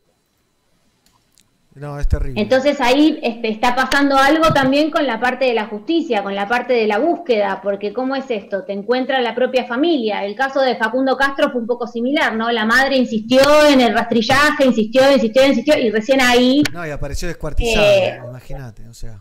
no, 1.74 2.00
es 2.00 2.08
terrible. 2.08 2.40
Entonces 2.40 2.80
ahí 2.80 3.18
este, 3.22 3.50
está 3.50 3.74
pasando 3.76 4.16
algo 4.16 4.54
también 4.54 4.90
con 4.90 5.06
la 5.06 5.20
parte 5.20 5.44
de 5.44 5.52
la 5.52 5.66
justicia, 5.66 6.22
con 6.22 6.34
la 6.34 6.48
parte 6.48 6.72
de 6.72 6.86
la 6.86 6.96
búsqueda, 6.98 7.60
porque 7.62 7.92
¿cómo 7.92 8.16
es 8.16 8.30
esto? 8.30 8.64
Te 8.64 8.72
encuentra 8.72 9.20
la 9.20 9.34
propia 9.34 9.66
familia. 9.66 10.24
El 10.24 10.34
caso 10.34 10.62
de 10.62 10.76
Facundo 10.76 11.14
Castro 11.18 11.50
fue 11.50 11.60
un 11.60 11.66
poco 11.66 11.86
similar, 11.86 12.34
¿no? 12.34 12.50
La 12.50 12.64
madre 12.64 12.96
insistió 12.96 13.40
en 13.68 13.82
el 13.82 13.92
rastrillaje, 13.92 14.64
insistió, 14.64 15.12
insistió, 15.12 15.46
insistió, 15.46 15.76
y 15.78 15.90
recién 15.90 16.22
ahí. 16.22 16.62
No, 16.72 16.86
y 16.86 16.90
apareció 16.90 17.28
descuartizado, 17.28 17.84
Eh, 17.86 18.18
imagínate, 18.26 18.88
o 18.88 18.94
sea. 18.94 19.20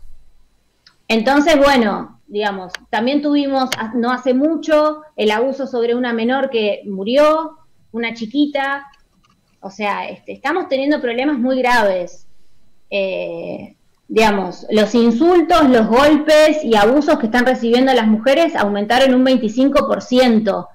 Entonces, 1.10 1.58
bueno, 1.58 2.15
digamos. 2.27 2.73
También 2.89 3.22
tuvimos 3.22 3.69
a- 3.77 3.93
no 3.95 4.11
hace 4.11 4.34
mucho 4.34 5.02
el 5.15 5.31
abuso 5.31 5.68
sobre 5.68 5.95
una 5.95 6.14
menor 6.14 6.49
que 6.49 6.81
murió, 6.85 7.57
una 7.91 8.14
chiquita. 8.14 8.85
O 9.61 9.69
sea, 9.72 10.07
este, 10.10 10.34
estamos 10.34 10.68
teniendo 10.68 11.02
problemas 11.02 11.38
muy 11.38 11.57
graves. 11.60 12.27
Eh, 12.89 13.76
digamos, 14.07 14.68
los 14.69 14.93
insultos, 14.93 15.68
los 15.69 15.88
golpes 15.88 16.64
y 16.64 16.76
abusos 16.76 17.18
que 17.18 17.26
están 17.26 17.45
recibiendo 17.45 17.91
las 17.93 18.07
mujeres 18.07 18.56
aumentaron 18.56 19.15
un 19.15 19.26
25% 19.26 20.68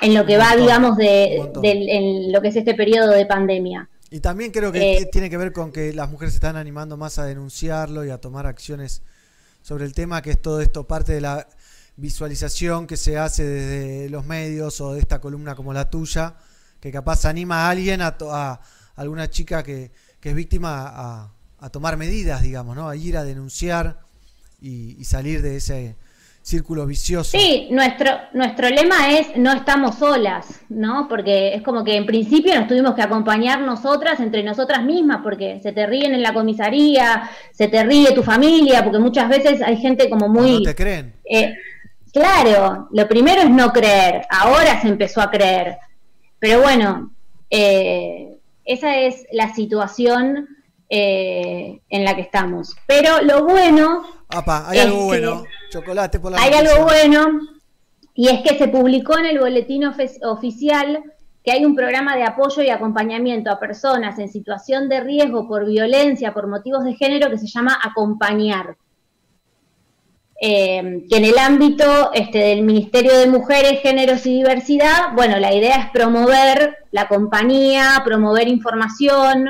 en 0.00 0.14
lo 0.14 0.26
que 0.26 0.36
va, 0.36 0.56
digamos, 0.56 0.96
de, 0.96 1.36
en 1.62 2.32
lo 2.32 2.42
que 2.42 2.48
es 2.48 2.56
este 2.56 2.74
periodo 2.74 3.12
de 3.12 3.24
pandemia. 3.26 3.88
Y 4.10 4.18
también 4.20 4.50
creo 4.50 4.72
que 4.72 4.96
Eh, 4.98 5.08
tiene 5.12 5.30
que 5.30 5.36
ver 5.36 5.52
con 5.52 5.70
que 5.72 5.92
las 5.92 6.10
mujeres 6.10 6.32
se 6.34 6.38
están 6.38 6.56
animando 6.56 6.96
más 6.96 7.18
a 7.20 7.24
denunciarlo 7.24 8.04
y 8.04 8.10
a 8.10 8.18
tomar 8.18 8.46
acciones 8.46 9.02
sobre 9.62 9.84
el 9.84 9.94
tema, 9.94 10.22
que 10.22 10.32
es 10.32 10.42
todo 10.42 10.60
esto 10.60 10.86
parte 10.86 11.12
de 11.12 11.20
la 11.20 11.48
visualización 11.96 12.86
que 12.86 12.96
se 12.96 13.18
hace 13.18 13.44
desde 13.44 14.10
los 14.10 14.24
medios 14.24 14.80
o 14.80 14.94
de 14.94 15.00
esta 15.00 15.20
columna 15.20 15.54
como 15.54 15.72
la 15.72 15.90
tuya, 15.90 16.36
que 16.80 16.90
capaz 16.90 17.24
anima 17.24 17.66
a 17.66 17.70
alguien, 17.70 18.00
a, 18.02 18.16
a 18.20 18.60
alguna 18.96 19.30
chica 19.30 19.62
que, 19.62 19.92
que 20.20 20.30
es 20.30 20.34
víctima, 20.34 20.86
a, 20.86 21.32
a 21.58 21.70
tomar 21.70 21.96
medidas, 21.96 22.42
digamos, 22.42 22.76
¿no? 22.76 22.88
A 22.88 22.96
ir 22.96 23.16
a 23.16 23.24
denunciar 23.24 24.00
y, 24.60 24.96
y 25.00 25.04
salir 25.04 25.42
de 25.42 25.56
ese 25.56 25.96
círculo 26.42 26.86
vicioso. 26.86 27.30
Sí, 27.38 27.68
nuestro, 27.70 28.10
nuestro 28.32 28.68
lema 28.68 29.12
es 29.12 29.36
no 29.36 29.52
estamos 29.52 29.94
solas, 29.96 30.60
¿no? 30.68 31.06
Porque 31.08 31.54
es 31.54 31.62
como 31.62 31.84
que 31.84 31.96
en 31.96 32.04
principio 32.04 32.54
nos 32.58 32.66
tuvimos 32.66 32.94
que 32.94 33.02
acompañar 33.02 33.60
nosotras 33.60 34.18
entre 34.20 34.42
nosotras 34.42 34.82
mismas, 34.82 35.20
porque 35.22 35.60
se 35.62 35.72
te 35.72 35.86
ríen 35.86 36.14
en 36.14 36.22
la 36.22 36.34
comisaría, 36.34 37.30
se 37.52 37.68
te 37.68 37.84
ríe 37.84 38.12
tu 38.12 38.22
familia, 38.24 38.82
porque 38.82 38.98
muchas 38.98 39.28
veces 39.28 39.62
hay 39.62 39.76
gente 39.76 40.10
como 40.10 40.28
muy... 40.28 40.54
No 40.58 40.62
te 40.62 40.74
creen. 40.74 41.14
Eh, 41.24 41.54
claro, 42.12 42.88
lo 42.90 43.08
primero 43.08 43.42
es 43.42 43.50
no 43.50 43.72
creer, 43.72 44.22
ahora 44.28 44.80
se 44.82 44.88
empezó 44.88 45.20
a 45.20 45.30
creer. 45.30 45.76
Pero 46.40 46.60
bueno, 46.60 47.12
eh, 47.50 48.36
esa 48.64 48.96
es 48.96 49.24
la 49.32 49.54
situación 49.54 50.48
eh, 50.88 51.80
en 51.88 52.04
la 52.04 52.16
que 52.16 52.22
estamos. 52.22 52.74
Pero 52.86 53.22
lo 53.22 53.44
bueno... 53.44 54.02
Apa, 54.28 54.68
hay 54.68 54.78
es 54.78 54.84
algo 54.86 54.98
que- 54.98 55.04
bueno. 55.04 55.44
Chocolate 55.72 56.20
por 56.20 56.32
la 56.32 56.38
hay 56.38 56.50
noticia. 56.50 56.70
algo 56.70 56.84
bueno 56.84 57.40
y 58.14 58.28
es 58.28 58.42
que 58.42 58.58
se 58.58 58.68
publicó 58.68 59.18
en 59.18 59.26
el 59.26 59.38
boletín 59.38 59.84
oficial 59.84 61.02
que 61.42 61.50
hay 61.50 61.64
un 61.64 61.74
programa 61.74 62.14
de 62.14 62.24
apoyo 62.24 62.62
y 62.62 62.68
acompañamiento 62.68 63.50
a 63.50 63.58
personas 63.58 64.18
en 64.18 64.28
situación 64.28 64.88
de 64.88 65.00
riesgo 65.00 65.48
por 65.48 65.66
violencia, 65.66 66.32
por 66.32 66.46
motivos 66.46 66.84
de 66.84 66.94
género, 66.94 67.30
que 67.30 67.38
se 67.38 67.48
llama 67.48 67.78
Acompañar. 67.82 68.76
Eh, 70.40 71.04
que 71.08 71.16
en 71.16 71.24
el 71.24 71.38
ámbito 71.38 72.12
este, 72.12 72.38
del 72.38 72.62
Ministerio 72.62 73.16
de 73.16 73.28
Mujeres, 73.28 73.80
Géneros 73.80 74.26
y 74.26 74.38
Diversidad, 74.38 75.14
bueno, 75.14 75.38
la 75.38 75.54
idea 75.54 75.76
es 75.76 75.90
promover 75.90 76.78
la 76.90 77.08
compañía, 77.08 78.02
promover 78.04 78.48
información, 78.48 79.46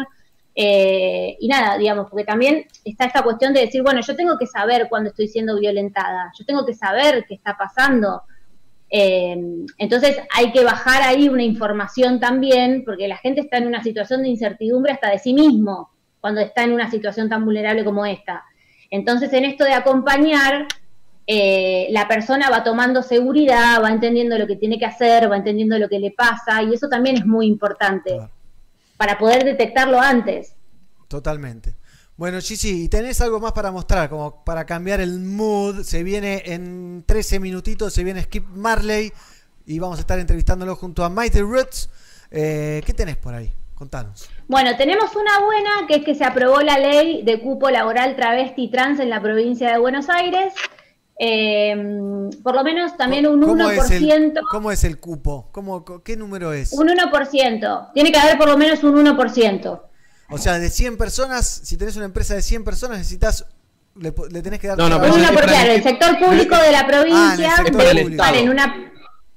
eh, 0.55 1.37
y 1.41 1.49
nada, 1.49 1.79
digamos, 1.79 2.09
porque 2.11 2.25
también 2.25 2.67
está 2.85 3.07
esta 3.07 3.23
cuestión 3.23 3.55
de 3.55 3.61
decir, 3.61 3.83
bueno, 3.83 4.01
yo 4.01 4.15
tengo 4.15 4.37
que 4.37 4.47
saber 4.47 4.89
cuando 4.89 5.11
estoy 5.11 5.29
siendo 5.29 5.59
violentada, 5.59 6.31
yo 6.39 6.45
tengo 6.45 6.67
que 6.67 6.75
saber 6.75 7.25
qué 7.27 7.35
está 7.35 7.57
pasando. 7.57 8.23
Eh, 8.91 9.35
entonces 9.79 10.19
hay 10.35 10.53
que 10.53 10.65
bajar 10.65 11.03
ahí 11.03 11.29
una 11.29 11.43
información 11.43 12.21
también, 12.21 12.85
porque 12.85 13.09
la 13.09 13.17
gente 13.17 13.41
está 13.41 13.57
en 13.57 13.67
una 13.67 13.83
situación 13.83 14.23
de 14.23 14.29
incertidumbre 14.29 14.93
hasta 14.93 15.11
de 15.11 15.19
sí 15.19 15.33
mismo, 15.33 15.91
cuando 16.21 16.41
está 16.41 16.65
en 16.65 16.73
una 16.73 16.91
situación 16.91 17.29
tan 17.29 17.45
vulnerable 17.45 17.85
como 17.85 18.05
esta. 18.05 18.45
Entonces 18.91 19.33
en 19.33 19.47
esto 19.47 19.65
de 19.65 19.73
acompañar, 19.73 20.67
eh, 21.27 21.87
la 21.91 22.07
persona 22.09 22.51
va 22.51 22.63
tomando 22.63 23.03
seguridad, 23.03 23.83
va 23.83 23.91
entendiendo 23.91 24.37
lo 24.37 24.47
que 24.47 24.57
tiene 24.57 24.79
que 24.79 24.85
hacer, 24.85 25.31
va 25.31 25.37
entendiendo 25.37 25.79
lo 25.79 25.89
que 25.89 25.99
le 25.99 26.11
pasa, 26.11 26.63
y 26.63 26.75
eso 26.75 26.89
también 26.89 27.17
es 27.17 27.25
muy 27.25 27.47
importante 27.47 28.21
para 28.97 29.19
poder 29.19 29.45
detectarlo 29.45 30.01
antes. 30.01 30.55
Totalmente. 31.09 31.75
Bueno, 32.17 32.41
Gigi, 32.41 32.85
¿y 32.85 32.89
tenés 32.89 33.21
algo 33.21 33.41
más 33.41 33.53
para 33.53 33.73
mostrar? 33.73 34.09
Como 34.09 34.45
para 34.45 34.65
cambiar 34.65 35.01
el 35.01 35.21
mood. 35.21 35.83
Se 35.83 36.03
viene 36.03 36.43
en 36.47 37.05
13 37.07 37.41
minutitos, 37.41 37.93
se 37.93 38.05
viene 38.05 38.23
Skip 38.23 38.47
Marley 38.49 39.13
y 39.67 39.79
vamos 39.79 39.99
a 39.99 40.03
estar 40.03 40.19
entrevistándolo 40.19 40.77
junto 40.77 41.05
a 41.05 41.09
Mighty 41.09 41.41
Roots. 41.41 41.91
Eh, 42.31 42.83
¿Qué 42.85 42.93
tenés 42.93 43.17
por 43.17 43.35
ahí? 43.35 43.53
Contanos. 43.75 44.29
Bueno, 44.47 44.77
tenemos 44.77 45.17
una 45.17 45.41
buena, 45.45 45.71
que 45.89 45.97
es 45.97 46.05
que 46.05 46.15
se 46.15 46.25
aprobó 46.25 46.61
la 46.61 46.79
ley 46.79 47.23
de 47.25 47.41
cupo 47.41 47.71
laboral 47.71 48.15
travesti 48.15 48.65
y 48.65 48.71
trans 48.71 49.01
en 49.01 49.11
la 49.11 49.21
provincia 49.21 49.73
de 49.73 49.79
Buenos 49.79 50.09
Aires. 50.09 50.53
Eh, 51.25 51.77
por 52.43 52.57
lo 52.57 52.65
menos 52.65 52.97
también 52.97 53.29
un 53.29 53.41
1%, 53.41 53.47
¿Cómo 53.47 53.71
es 53.71 53.91
el, 53.93 54.33
cómo 54.51 54.73
es 54.73 54.83
el 54.85 54.99
cupo? 54.99 55.49
¿Cómo, 55.53 55.85
¿Qué 56.03 56.17
número 56.17 56.53
es? 56.53 56.73
un 56.73 56.89
1%. 56.89 57.93
Tiene 57.95 58.11
que 58.11 58.19
haber 58.19 58.37
por 58.37 58.49
lo 58.49 58.59
menos 58.59 58.83
un 58.83 58.97
1%. 59.07 59.81
O 60.31 60.39
sea, 60.39 60.59
de 60.59 60.69
100 60.69 60.97
personas, 60.97 61.47
si 61.47 61.77
tenés 61.77 61.95
una 61.95 62.07
empresa 62.07 62.35
de 62.35 62.43
100 62.43 62.65
personas, 62.65 62.99
necesitas. 62.99 63.47
Le, 63.95 64.13
le 64.31 64.43
tenés 64.43 64.59
que 64.59 64.67
dar. 64.67 64.79
No, 64.79 64.89
no, 64.89 65.01
pero 65.01 65.15
Uno 65.15 65.23
es 65.23 65.29
por 65.31 65.41
para 65.41 65.53
claro, 65.53 65.71
el- 65.71 65.77
el 65.77 65.83
sector 65.85 66.19
público 66.19 66.57
de 66.57 66.73
la 66.73 66.87
provincia 66.89 67.57
sector 67.57 67.77
debe 67.85 68.03
público. 68.03 68.23
ocupar 68.25 68.35
en 68.41 68.49
una 68.49 68.93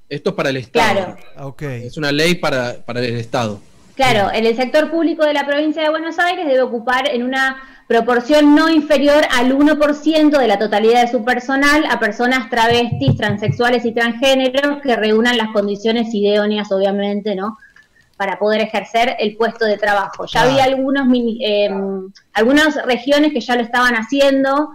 Esto 0.08 0.30
es 0.30 0.36
para 0.36 0.48
el 0.48 0.56
Estado. 0.56 0.94
Claro. 0.94 1.48
Ok. 1.48 1.62
Es 1.62 1.96
una 1.98 2.10
ley 2.10 2.34
para, 2.36 2.84
para 2.84 2.98
el 3.00 3.16
Estado. 3.16 3.60
Claro, 3.96 4.30
en 4.32 4.44
el 4.44 4.54
sector 4.56 4.90
público 4.90 5.24
de 5.24 5.32
la 5.32 5.46
provincia 5.46 5.82
de 5.82 5.88
Buenos 5.88 6.18
Aires 6.18 6.46
debe 6.46 6.60
ocupar 6.62 7.08
en 7.10 7.22
una 7.22 7.56
proporción 7.88 8.54
no 8.54 8.68
inferior 8.68 9.24
al 9.30 9.56
1% 9.56 10.38
de 10.38 10.48
la 10.48 10.58
totalidad 10.58 11.02
de 11.02 11.10
su 11.10 11.24
personal 11.24 11.84
a 11.88 11.98
personas 11.98 12.50
travestis, 12.50 13.16
transexuales 13.16 13.84
y 13.86 13.92
transgéneros 13.92 14.82
que 14.82 14.96
reúnan 14.96 15.38
las 15.38 15.48
condiciones 15.52 16.08
idóneas, 16.12 16.70
obviamente, 16.72 17.34
¿no? 17.34 17.56
Para 18.18 18.38
poder 18.38 18.60
ejercer 18.62 19.16
el 19.18 19.36
puesto 19.36 19.64
de 19.64 19.78
trabajo. 19.78 20.26
Ya 20.26 20.42
Claro. 20.42 20.50
había 20.50 20.64
algunos, 20.64 21.06
eh, 21.40 21.70
algunas 22.34 22.84
regiones 22.84 23.32
que 23.32 23.40
ya 23.40 23.56
lo 23.56 23.62
estaban 23.62 23.94
haciendo, 23.94 24.70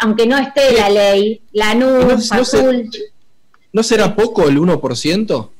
aunque 0.00 0.26
no 0.26 0.36
esté 0.36 0.72
la 0.72 0.90
ley, 0.90 1.42
la 1.52 1.74
¿Y 1.74 1.78
no- 1.78 2.00
NUS, 2.02 2.32
no 2.32 2.82
¿No 3.72 3.82
será 3.84 4.16
poco 4.16 4.48
el 4.48 4.58
1%? 4.58 5.50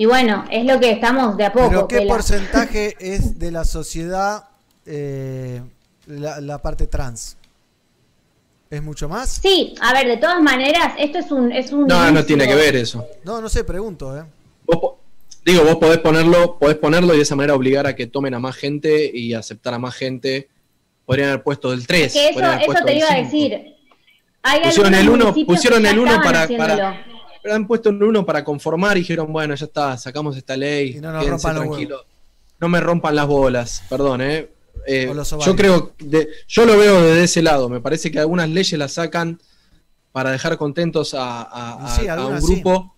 Y 0.00 0.06
bueno, 0.06 0.46
es 0.50 0.64
lo 0.64 0.80
que 0.80 0.92
estamos 0.92 1.36
de 1.36 1.44
a 1.44 1.52
poco. 1.52 1.68
Pero 1.68 1.88
¿qué 1.88 1.96
Pela. 1.98 2.14
porcentaje 2.14 2.96
es 3.00 3.38
de 3.38 3.50
la 3.50 3.64
sociedad 3.64 4.44
eh, 4.86 5.60
la, 6.06 6.40
la 6.40 6.56
parte 6.58 6.86
trans? 6.86 7.36
¿Es 8.70 8.82
mucho 8.82 9.10
más? 9.10 9.40
Sí, 9.42 9.74
a 9.80 9.92
ver, 9.92 10.06
de 10.06 10.16
todas 10.16 10.40
maneras, 10.40 10.94
esto 10.98 11.18
es 11.18 11.30
un... 11.30 11.52
Es 11.52 11.70
un 11.70 11.86
No, 11.86 12.10
no 12.10 12.24
tiene 12.24 12.46
que 12.46 12.54
ver 12.54 12.76
eso. 12.76 13.06
No, 13.24 13.42
no 13.42 13.48
sé, 13.50 13.62
pregunto, 13.64 14.16
¿eh? 14.16 14.22
Digo, 15.44 15.64
vos 15.64 15.76
podés 15.76 15.98
ponerlo, 15.98 16.56
podés 16.58 16.78
ponerlo 16.78 17.12
y 17.12 17.16
de 17.18 17.22
esa 17.24 17.34
manera 17.36 17.54
obligar 17.54 17.86
a 17.86 17.94
que 17.94 18.06
tomen 18.06 18.32
a 18.32 18.38
más 18.38 18.56
gente 18.56 19.10
y 19.12 19.34
aceptar 19.34 19.74
a 19.74 19.78
más 19.78 19.94
gente. 19.96 20.48
Podrían 21.04 21.28
haber 21.30 21.42
puesto 21.42 21.72
del 21.72 21.86
3. 21.86 22.10
Que 22.12 22.28
eso, 22.30 22.38
te 22.86 22.94
iba 22.96 23.08
a 23.08 23.16
5. 23.16 23.22
decir. 23.24 23.76
Hay 24.42 24.62
Pusieron 24.62 24.94
el 24.94 25.08
1, 25.10 25.18
municipios 25.24 25.56
pusieron 25.58 25.84
el 25.84 25.98
1 25.98 26.02
estaban 26.10 26.24
para, 26.24 26.42
haciéndolo. 26.44 26.74
para- 26.76 27.19
pero 27.42 27.54
han 27.54 27.66
puesto 27.66 27.90
un 27.90 28.02
1 28.02 28.24
para 28.26 28.44
conformar 28.44 28.96
y 28.96 29.00
dijeron, 29.00 29.32
bueno, 29.32 29.54
ya 29.54 29.66
está, 29.66 29.96
sacamos 29.96 30.36
esta 30.36 30.56
ley. 30.56 30.94
no 31.00 31.12
nos 31.12 31.24
quédense 31.24 31.46
rompan 31.48 31.54
los 31.56 31.64
tranquilos. 31.76 32.04
No 32.60 32.68
me 32.68 32.80
rompan 32.80 33.14
las 33.14 33.26
bolas, 33.26 33.82
perdón, 33.88 34.20
eh. 34.20 34.48
Eh, 34.86 35.12
yo 35.44 35.56
creo, 35.56 35.92
de- 35.98 36.28
yo 36.48 36.64
lo 36.64 36.76
veo 36.78 37.02
desde 37.02 37.24
ese 37.24 37.42
lado. 37.42 37.68
Me 37.68 37.80
parece 37.80 38.10
que 38.10 38.18
algunas 38.18 38.48
leyes 38.48 38.78
las 38.78 38.92
sacan 38.92 39.38
para 40.12 40.30
dejar 40.30 40.56
contentos 40.56 41.14
a, 41.14 41.42
a- 41.42 41.86
Y 41.96 42.00
sí, 42.00 42.08
a- 42.08 42.14
a 42.14 42.26
un 42.26 42.40
sí. 42.40 42.54
grupo. 42.54 42.94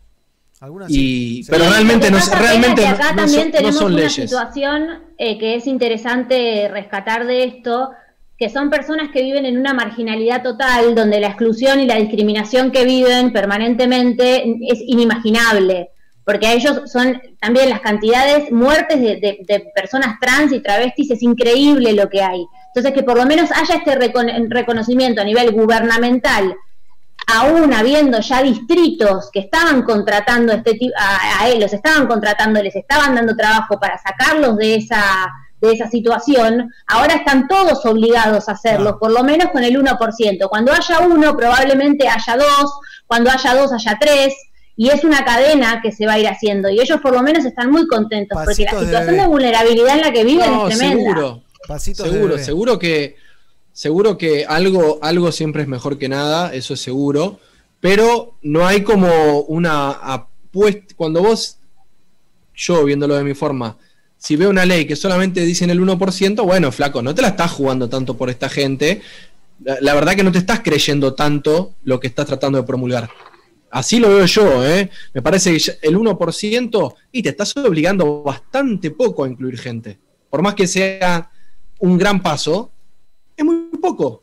Algunas 0.61 0.91
Y, 0.91 1.43
sí. 1.43 1.51
pero 1.51 1.65
Sí. 1.65 1.71
realmente 1.71 2.11
no, 2.11 2.19
realmente 2.39 2.83
no, 2.83 2.89
acá 2.89 3.11
no 3.11 3.17
también 3.17 3.41
son, 3.43 3.51
no 3.51 3.57
tenemos 3.57 3.77
son 3.77 3.93
una 3.93 3.97
leyes. 4.03 4.15
situación 4.31 4.89
eh, 5.19 5.39
que 5.39 5.57
es 5.57 5.67
interesante 5.67 6.69
rescatar 6.71 7.27
de 7.27 7.45
esto, 7.45 7.91
que 8.39 8.49
son 8.49 8.71
personas 8.71 9.11
que 9.13 9.23
viven 9.23 9.47
en 9.47 9.59
una 9.59 9.73
marginalidad 9.73 10.43
total, 10.43 10.95
donde 10.95 11.21
la 11.21 11.29
exclusión 11.29 11.81
y 11.81 11.87
la 11.87 11.97
discriminación 11.97 12.71
que 12.73 12.85
viven 12.85 13.33
permanentemente 13.33 14.43
es 14.69 14.81
inimaginable, 14.87 15.91
porque 16.25 16.47
a 16.47 16.53
ellos 16.53 16.91
son 16.91 17.21
también 17.41 17.71
las 17.71 17.81
cantidades, 17.81 18.51
muertes 18.51 19.01
de, 19.01 19.73
personas 19.75 20.17
trans 20.21 20.53
y 20.53 20.61
travestis, 20.61 21.11
es 21.11 21.23
increíble 21.23 21.93
lo 21.93 22.09
que 22.09 22.23
hay. 22.23 22.45
Entonces, 22.69 22.93
que 22.93 23.03
por 23.03 23.17
lo 23.17 23.27
menos 23.27 23.51
haya 23.53 23.77
este 23.77 23.99
recon- 23.99 24.49
reconocimiento 24.49 25.21
a 25.21 25.25
nivel 25.25 25.53
gubernamental 25.53 26.55
aún 27.27 27.73
habiendo 27.73 28.21
ya 28.21 28.43
distritos 28.43 29.31
que 29.33 29.41
estaban 29.41 29.83
contratando 29.83 30.53
este 30.53 30.77
a, 30.99 31.43
a 31.43 31.49
él, 31.49 31.61
los 31.61 31.73
estaban 31.73 32.07
contratando, 32.07 32.63
les 32.63 32.75
estaban 32.75 33.15
dando 33.15 33.37
trabajo 33.37 33.79
para 33.79 33.99
sacarlos 33.99 34.57
de 34.57 34.77
esa 34.77 35.31
de 35.69 35.75
esa 35.75 35.89
situación, 35.89 36.73
ahora 36.87 37.15
están 37.15 37.47
todos 37.47 37.87
obligados 37.87 38.49
a 38.49 38.53
hacerlo, 38.53 38.99
por 38.99 39.13
lo 39.13 39.23
menos 39.23 39.51
con 39.51 39.63
el 39.63 39.79
1%. 39.81 40.49
Cuando 40.49 40.73
haya 40.73 40.99
uno, 41.01 41.37
probablemente 41.37 42.09
haya 42.09 42.37
dos, 42.37 42.73
cuando 43.07 43.31
haya 43.31 43.55
dos, 43.55 43.73
haya 43.73 43.97
tres, 44.01 44.35
y 44.77 44.89
es 44.89 45.05
una 45.05 45.25
cadena 45.25 45.81
que 45.81 45.93
se 45.93 46.05
va 46.07 46.15
a 46.15 46.19
ir 46.19 46.27
haciendo. 46.27 46.69
Y 46.69 46.81
ellos 46.81 47.01
por 47.01 47.13
lo 47.13 47.23
menos 47.23 47.45
están 47.45 47.71
muy 47.71 47.87
contentos, 47.87 48.37
porque 48.45 48.65
la 48.65 48.73
de 48.73 48.87
situación 48.87 49.17
de 49.17 49.27
vulnerabilidad 49.27 49.95
en 49.95 50.01
la 50.01 50.13
que 50.13 50.25
viven 50.25 50.51
No, 50.51 50.69
es 50.69 50.77
tremenda. 50.77 51.05
seguro. 51.05 51.43
Pasitos 51.69 52.09
seguro, 52.09 52.39
seguro 52.39 52.79
que 52.81 53.17
seguro 53.73 54.19
que 54.19 54.45
algo, 54.45 54.99
algo 55.01 55.31
siempre 55.31 55.63
es 55.63 55.69
mejor 55.69 55.97
que 55.97 56.09
nada, 56.09 56.53
eso 56.53 56.75
es 56.75 56.81
seguro, 56.81 57.39
pero 57.79 58.35
no 58.43 58.67
hay 58.67 58.83
como 58.83 59.41
una 59.43 59.91
apuesta, 59.91 60.95
cuando 60.97 61.23
vos, 61.23 61.59
yo 62.55 62.85
viéndolo 62.85 63.15
de 63.15 63.23
mi 63.23 63.35
forma, 63.35 63.77
si 64.23 64.37
veo 64.37 64.51
una 64.51 64.65
ley 64.65 64.87
que 64.87 64.95
solamente 64.95 65.41
dicen 65.41 65.69
el 65.71 65.81
1%, 65.81 66.45
bueno, 66.45 66.71
flaco, 66.71 67.03
no 67.03 67.13
te 67.13 67.23
la 67.23 67.29
estás 67.29 67.51
jugando 67.51 67.89
tanto 67.89 68.17
por 68.17 68.31
esta 68.31 68.49
gente, 68.49 69.03
la, 69.65 69.79
la 69.81 69.95
verdad 69.95 70.15
que 70.15 70.23
no 70.23 70.31
te 70.31 70.39
estás 70.39 70.61
creyendo 70.61 71.15
tanto 71.15 71.75
lo 71.83 71.99
que 71.99 72.07
estás 72.07 72.27
tratando 72.27 72.59
de 72.59 72.65
promulgar. 72.65 73.11
Así 73.73 73.99
lo 73.99 74.11
veo 74.11 74.25
yo, 74.27 74.65
¿eh? 74.65 74.89
Me 75.13 75.23
parece 75.23 75.57
que 75.57 75.79
el 75.83 75.99
1% 75.99 76.95
y 77.11 77.23
te 77.23 77.31
estás 77.31 77.57
obligando 77.57 78.23
bastante 78.23 78.93
poco 78.93 79.25
a 79.25 79.29
incluir 79.29 79.59
gente. 79.59 79.99
Por 80.31 80.41
más 80.41 80.55
que 80.55 80.69
sea 80.69 81.29
un 81.81 81.99
gran 81.99 82.23
paso, 82.23 82.71
es 83.37 83.45
muy 83.45 83.71
poco. 83.81 84.23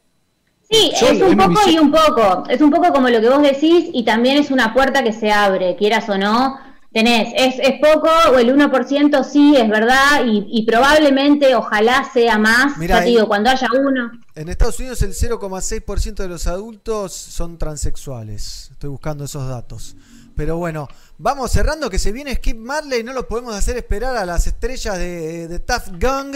Sí, 0.72 0.94
Yo, 1.02 1.08
es 1.08 1.22
un 1.22 1.36
poco 1.36 1.70
y 1.70 1.78
un 1.78 1.92
poco. 1.92 2.44
Es 2.48 2.62
un 2.62 2.72
poco 2.72 2.94
como 2.94 3.10
lo 3.10 3.20
que 3.20 3.28
vos 3.28 3.42
decís 3.42 3.90
y 3.92 4.06
también 4.06 4.38
es 4.38 4.50
una 4.50 4.74
puerta 4.74 5.04
que 5.04 5.12
se 5.12 5.30
abre, 5.30 5.76
quieras 5.76 6.08
o 6.08 6.18
no. 6.18 6.69
Tenés, 6.92 7.34
es, 7.36 7.56
es 7.60 7.80
poco 7.80 8.10
o 8.34 8.40
el 8.40 8.52
1% 8.58 9.24
sí, 9.24 9.56
es 9.56 9.70
verdad, 9.70 10.26
y, 10.26 10.48
y 10.50 10.66
probablemente, 10.66 11.54
ojalá 11.54 12.10
sea 12.12 12.40
más. 12.40 12.78
Mirá, 12.78 12.96
ya 12.98 13.04
te 13.04 13.10
digo, 13.10 13.28
cuando 13.28 13.52
haya 13.52 13.68
uno. 13.80 14.12
En 14.34 14.50
Estados 14.50 14.80
Unidos 14.80 15.02
el 15.04 15.14
0,6% 15.14 16.16
de 16.16 16.28
los 16.28 16.48
adultos 16.48 17.14
son 17.14 17.60
transexuales. 17.60 18.70
Estoy 18.72 18.90
buscando 18.90 19.26
esos 19.26 19.48
datos. 19.48 19.96
Pero 20.36 20.58
bueno, 20.58 20.88
vamos 21.18 21.52
cerrando 21.52 21.90
que 21.90 22.00
se 22.00 22.12
viene 22.12 22.34
Skip 22.36 22.58
Marley. 22.58 23.04
No 23.04 23.14
lo 23.14 23.28
podemos 23.28 23.54
hacer 23.54 23.78
esperar 23.78 24.16
a 24.18 24.26
las 24.26 24.48
estrellas 24.48 24.98
de, 24.98 25.48
de 25.48 25.60
Tough 25.60 25.90
Gang 26.00 26.36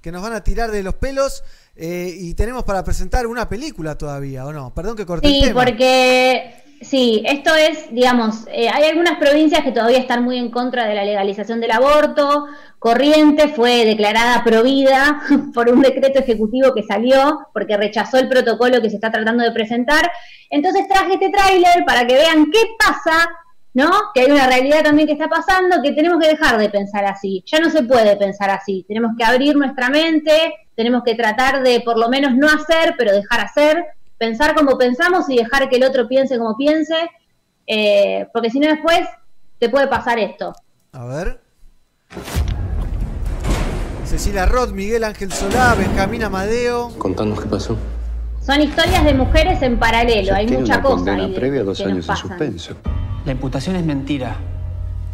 que 0.00 0.10
nos 0.10 0.22
van 0.22 0.32
a 0.32 0.42
tirar 0.42 0.70
de 0.70 0.82
los 0.82 0.94
pelos. 0.94 1.44
eh, 1.76 2.12
y 2.18 2.34
tenemos 2.34 2.64
para 2.64 2.82
presentar 2.82 3.26
una 3.26 3.48
película 3.48 3.96
todavía, 3.98 4.44
¿o 4.46 4.52
no? 4.52 4.72
Perdón 4.74 4.96
que 4.96 5.06
corté 5.06 5.28
el 5.28 5.34
Sí, 5.34 5.40
tema. 5.48 5.62
porque 5.64 6.63
sí, 6.80 7.22
esto 7.26 7.54
es, 7.54 7.92
digamos, 7.92 8.46
eh, 8.52 8.68
hay 8.68 8.84
algunas 8.84 9.18
provincias 9.18 9.62
que 9.62 9.72
todavía 9.72 9.98
están 9.98 10.24
muy 10.24 10.38
en 10.38 10.50
contra 10.50 10.86
de 10.86 10.94
la 10.94 11.04
legalización 11.04 11.60
del 11.60 11.72
aborto. 11.72 12.46
Corriente 12.78 13.48
fue 13.48 13.84
declarada 13.84 14.44
provida 14.44 15.22
por 15.54 15.68
un 15.70 15.80
decreto 15.80 16.20
ejecutivo 16.20 16.74
que 16.74 16.82
salió 16.82 17.40
porque 17.52 17.76
rechazó 17.76 18.18
el 18.18 18.28
protocolo 18.28 18.80
que 18.80 18.90
se 18.90 18.96
está 18.96 19.10
tratando 19.10 19.42
de 19.42 19.52
presentar. 19.52 20.10
Entonces 20.50 20.86
traje 20.88 21.14
este 21.14 21.30
tráiler 21.30 21.84
para 21.84 22.06
que 22.06 22.14
vean 22.14 22.50
qué 22.50 22.60
pasa, 22.78 23.28
¿no? 23.72 23.90
Que 24.14 24.22
hay 24.22 24.30
una 24.30 24.46
realidad 24.46 24.82
también 24.82 25.06
que 25.06 25.14
está 25.14 25.28
pasando, 25.28 25.82
que 25.82 25.92
tenemos 25.92 26.20
que 26.20 26.28
dejar 26.28 26.58
de 26.58 26.68
pensar 26.68 27.04
así. 27.06 27.42
Ya 27.46 27.58
no 27.58 27.70
se 27.70 27.82
puede 27.82 28.16
pensar 28.16 28.50
así. 28.50 28.84
Tenemos 28.86 29.12
que 29.16 29.24
abrir 29.24 29.56
nuestra 29.56 29.88
mente, 29.88 30.54
tenemos 30.76 31.02
que 31.04 31.14
tratar 31.14 31.62
de 31.62 31.80
por 31.80 31.98
lo 31.98 32.08
menos 32.08 32.34
no 32.34 32.48
hacer, 32.48 32.94
pero 32.96 33.12
dejar 33.12 33.40
hacer 33.40 33.84
pensar 34.18 34.54
como 34.54 34.78
pensamos 34.78 35.28
y 35.28 35.36
dejar 35.36 35.68
que 35.68 35.76
el 35.76 35.84
otro 35.84 36.06
piense 36.08 36.38
como 36.38 36.56
piense, 36.56 37.10
eh, 37.66 38.26
porque 38.32 38.50
si 38.50 38.60
no 38.60 38.68
después 38.68 39.00
te 39.58 39.68
puede 39.68 39.86
pasar 39.88 40.18
esto. 40.18 40.52
A 40.92 41.04
ver. 41.06 41.40
Cecilia 44.04 44.46
Roth, 44.46 44.70
Miguel 44.72 45.02
Ángel 45.04 45.32
Solá, 45.32 45.74
Benjamín 45.74 46.22
Amadeo. 46.22 46.90
Contanos 46.98 47.40
qué 47.40 47.48
pasó. 47.48 47.76
Son 48.44 48.60
historias 48.60 49.04
de 49.04 49.14
mujeres 49.14 49.62
en 49.62 49.78
paralelo, 49.78 50.34
hay 50.34 50.46
Tiene 50.46 50.60
mucha 50.62 50.74
una 50.74 50.82
cosa 50.82 50.94
condena 50.96 51.24
ahí 51.24 51.32
de- 51.32 51.38
previa 51.40 51.60
a 51.62 51.64
dos 51.64 51.80
años 51.80 52.04
en 52.04 52.06
pasan. 52.06 52.28
suspenso. 52.28 52.74
La 53.24 53.32
imputación 53.32 53.76
es 53.76 53.84
mentira. 53.84 54.36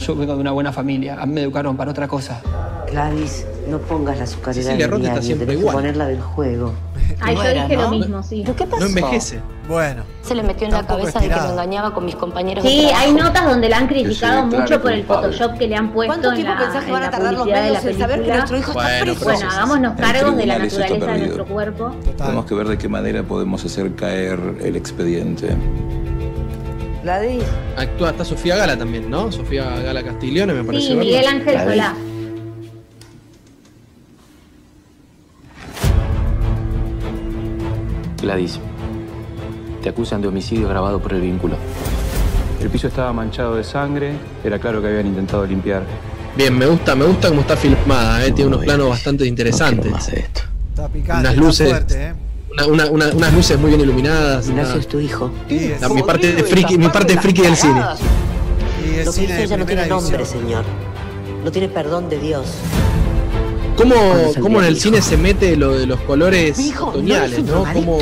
Yo 0.01 0.17
vengo 0.17 0.35
de 0.35 0.41
una 0.41 0.51
buena 0.51 0.73
familia. 0.73 1.17
A 1.21 1.27
mí 1.27 1.35
me 1.35 1.43
educaron 1.43 1.77
para 1.77 1.93
otra 1.93 2.09
cosa. 2.09 2.43
Gladys, 2.91 3.47
no 3.69 3.79
pongas 3.79 4.19
la 4.19 4.25
azucarera 4.25 4.63
Cecilia 4.65 4.89
Roth 4.89 5.05
está 5.05 5.23
siempre 5.23 5.53
igual. 5.53 5.69
que 5.77 5.79
ponerla 5.83 6.07
del 6.09 6.21
juego. 6.21 6.73
Ay, 7.21 7.37
yo 7.37 7.43
dije 7.63 7.77
lo 7.77 7.83
¿no? 7.83 7.91
mismo, 7.91 8.23
sí. 8.23 8.43
¿Pero 8.45 8.57
qué 8.57 8.65
pasó? 8.67 8.81
No 8.81 8.87
envejece. 8.87 9.41
Bueno. 9.69 10.03
Se 10.23 10.35
le 10.35 10.43
metió 10.43 10.67
en 10.67 10.73
la 10.73 10.81
Está 10.81 10.97
cabeza 10.97 11.21
de 11.21 11.29
que 11.29 11.37
lo 11.37 11.51
engañaba 11.53 11.95
con 11.95 12.05
mis 12.05 12.17
compañeros 12.17 12.65
de 12.65 12.71
Sí, 12.71 12.81
trabajo. 12.89 13.05
hay 13.05 13.15
notas 13.15 13.45
donde 13.45 13.69
la 13.69 13.79
han 13.79 13.87
criticado 13.87 14.47
mucho 14.47 14.83
por 14.83 14.93
el 14.93 15.05
culpable. 15.05 15.33
Photoshop 15.33 15.59
que 15.59 15.69
le 15.69 15.77
han 15.77 15.93
puesto 15.93 16.11
¿Cuánto 16.13 16.29
en 16.31 16.35
tiempo 16.37 16.55
la, 16.55 16.61
pensás 16.61 16.85
que 16.85 16.93
van 16.93 17.03
a 17.05 17.11
tardar 17.11 17.33
los 17.35 17.47
de 17.47 17.53
medios 17.53 17.85
en 17.85 17.99
saber 17.99 18.23
que 18.25 18.33
nuestro 18.33 18.59
hijo 18.59 18.71
está 18.73 19.01
preso? 19.01 19.25
Bueno, 19.25 19.51
hagámonos 19.51 19.93
El 19.93 20.05
cargo 20.05 20.33
de 20.33 20.47
la 20.47 20.57
está 20.57 20.79
naturaleza 20.79 21.13
de 21.13 21.19
nuestro 21.19 21.47
cuerpo. 21.47 21.95
Tenemos 22.17 22.45
que 22.47 22.55
ver 22.55 22.69
de 22.69 22.79
qué 22.79 22.89
manera 22.89 23.23
podemos 23.23 23.65
hacer 23.65 23.95
caer 23.95 24.39
el 24.63 24.77
expediente. 24.77 25.57
Gladys. 27.03 27.43
Actúa 27.77 28.11
hasta 28.11 28.25
Sofía 28.25 28.57
Gala 28.57 28.77
también, 28.77 29.09
¿no? 29.09 29.33
Sofía 29.33 29.65
Gala 29.83 30.03
Castiglione, 30.03 30.53
me 30.53 30.65
parece. 30.65 30.89
Sí. 30.89 30.95
Miguel 30.95 31.27
Ángel 31.27 31.59
Solá. 31.59 31.95
Gladys, 38.21 38.59
te 39.83 39.89
acusan 39.89 40.21
de 40.21 40.29
homicidio 40.29 40.69
grabado 40.69 41.01
por 41.01 41.13
el 41.15 41.21
vínculo. 41.21 41.57
El 42.61 42.69
piso 42.69 42.89
estaba 42.89 43.13
manchado 43.13 43.57
de 43.57 43.65
sangre, 43.65 44.13
era 44.45 44.59
claro 44.59 44.83
que 44.83 44.89
habían 44.89 45.07
intentado 45.07 45.47
limpiar. 45.47 45.83
Bien, 46.37 46.57
me 46.57 46.67
gusta, 46.67 46.95
me 46.95 47.07
gusta 47.07 47.29
cómo 47.29 47.41
está 47.41 47.57
filmada, 47.57 48.25
¿eh? 48.25 48.33
tiene 48.33 48.49
unos 48.49 48.65
planos 48.65 48.89
bastante 48.91 49.27
interesantes. 49.27 49.93
Está 50.09 50.89
picante, 50.89 51.21
Unas 51.21 51.33
está 51.33 51.45
luces, 51.45 51.69
fuerte, 51.71 52.07
¿eh? 52.09 52.13
una- 52.53 52.67
una- 52.67 52.91
una- 52.91 53.09
unas 53.15 53.33
luces 53.35 53.59
muy 53.59 53.71
bien 53.71 53.81
iluminadas. 53.81 54.49
Ignacio 54.49 54.75
una- 54.75 54.81
es 54.81 54.89
tu 54.89 55.01
hijo. 55.01 55.31
Sí, 55.49 55.73
la- 55.81 55.89
mi 55.89 56.03
parte 56.03 56.33
de 56.35 56.45
friki, 56.45 56.79
mi 56.79 56.89
parte 56.89 57.15
de 57.15 57.21
friki 57.21 57.43
del 57.43 57.57
cine. 57.57 57.81
Y 58.85 58.95
el 58.99 59.05
Lo 59.07 59.13
que 59.13 59.19
cine 59.21 59.35
hizo 59.35 59.43
ella 59.43 59.57
no 59.57 59.67
tiene 59.67 59.87
nombre, 59.87 60.25
señor. 60.27 60.65
No 61.45 61.51
tiene 61.51 61.69
perdón 61.69 62.09
de 62.11 62.19
Dios. 62.19 62.47
¿Cómo, 63.81 63.95
¿Cuándo 63.95 64.23
saldría 64.25 64.43
cómo 64.43 64.59
en 64.61 64.67
el 64.67 64.81
cine 64.81 65.03
se 65.03 65.17
mete 65.17 65.57
lo 65.57 65.79
de 65.79 65.87
los 65.87 66.01
colores 66.03 66.59
otoñales, 66.81 67.43
¿no? 67.45 67.65
¿Cómo, 67.73 67.99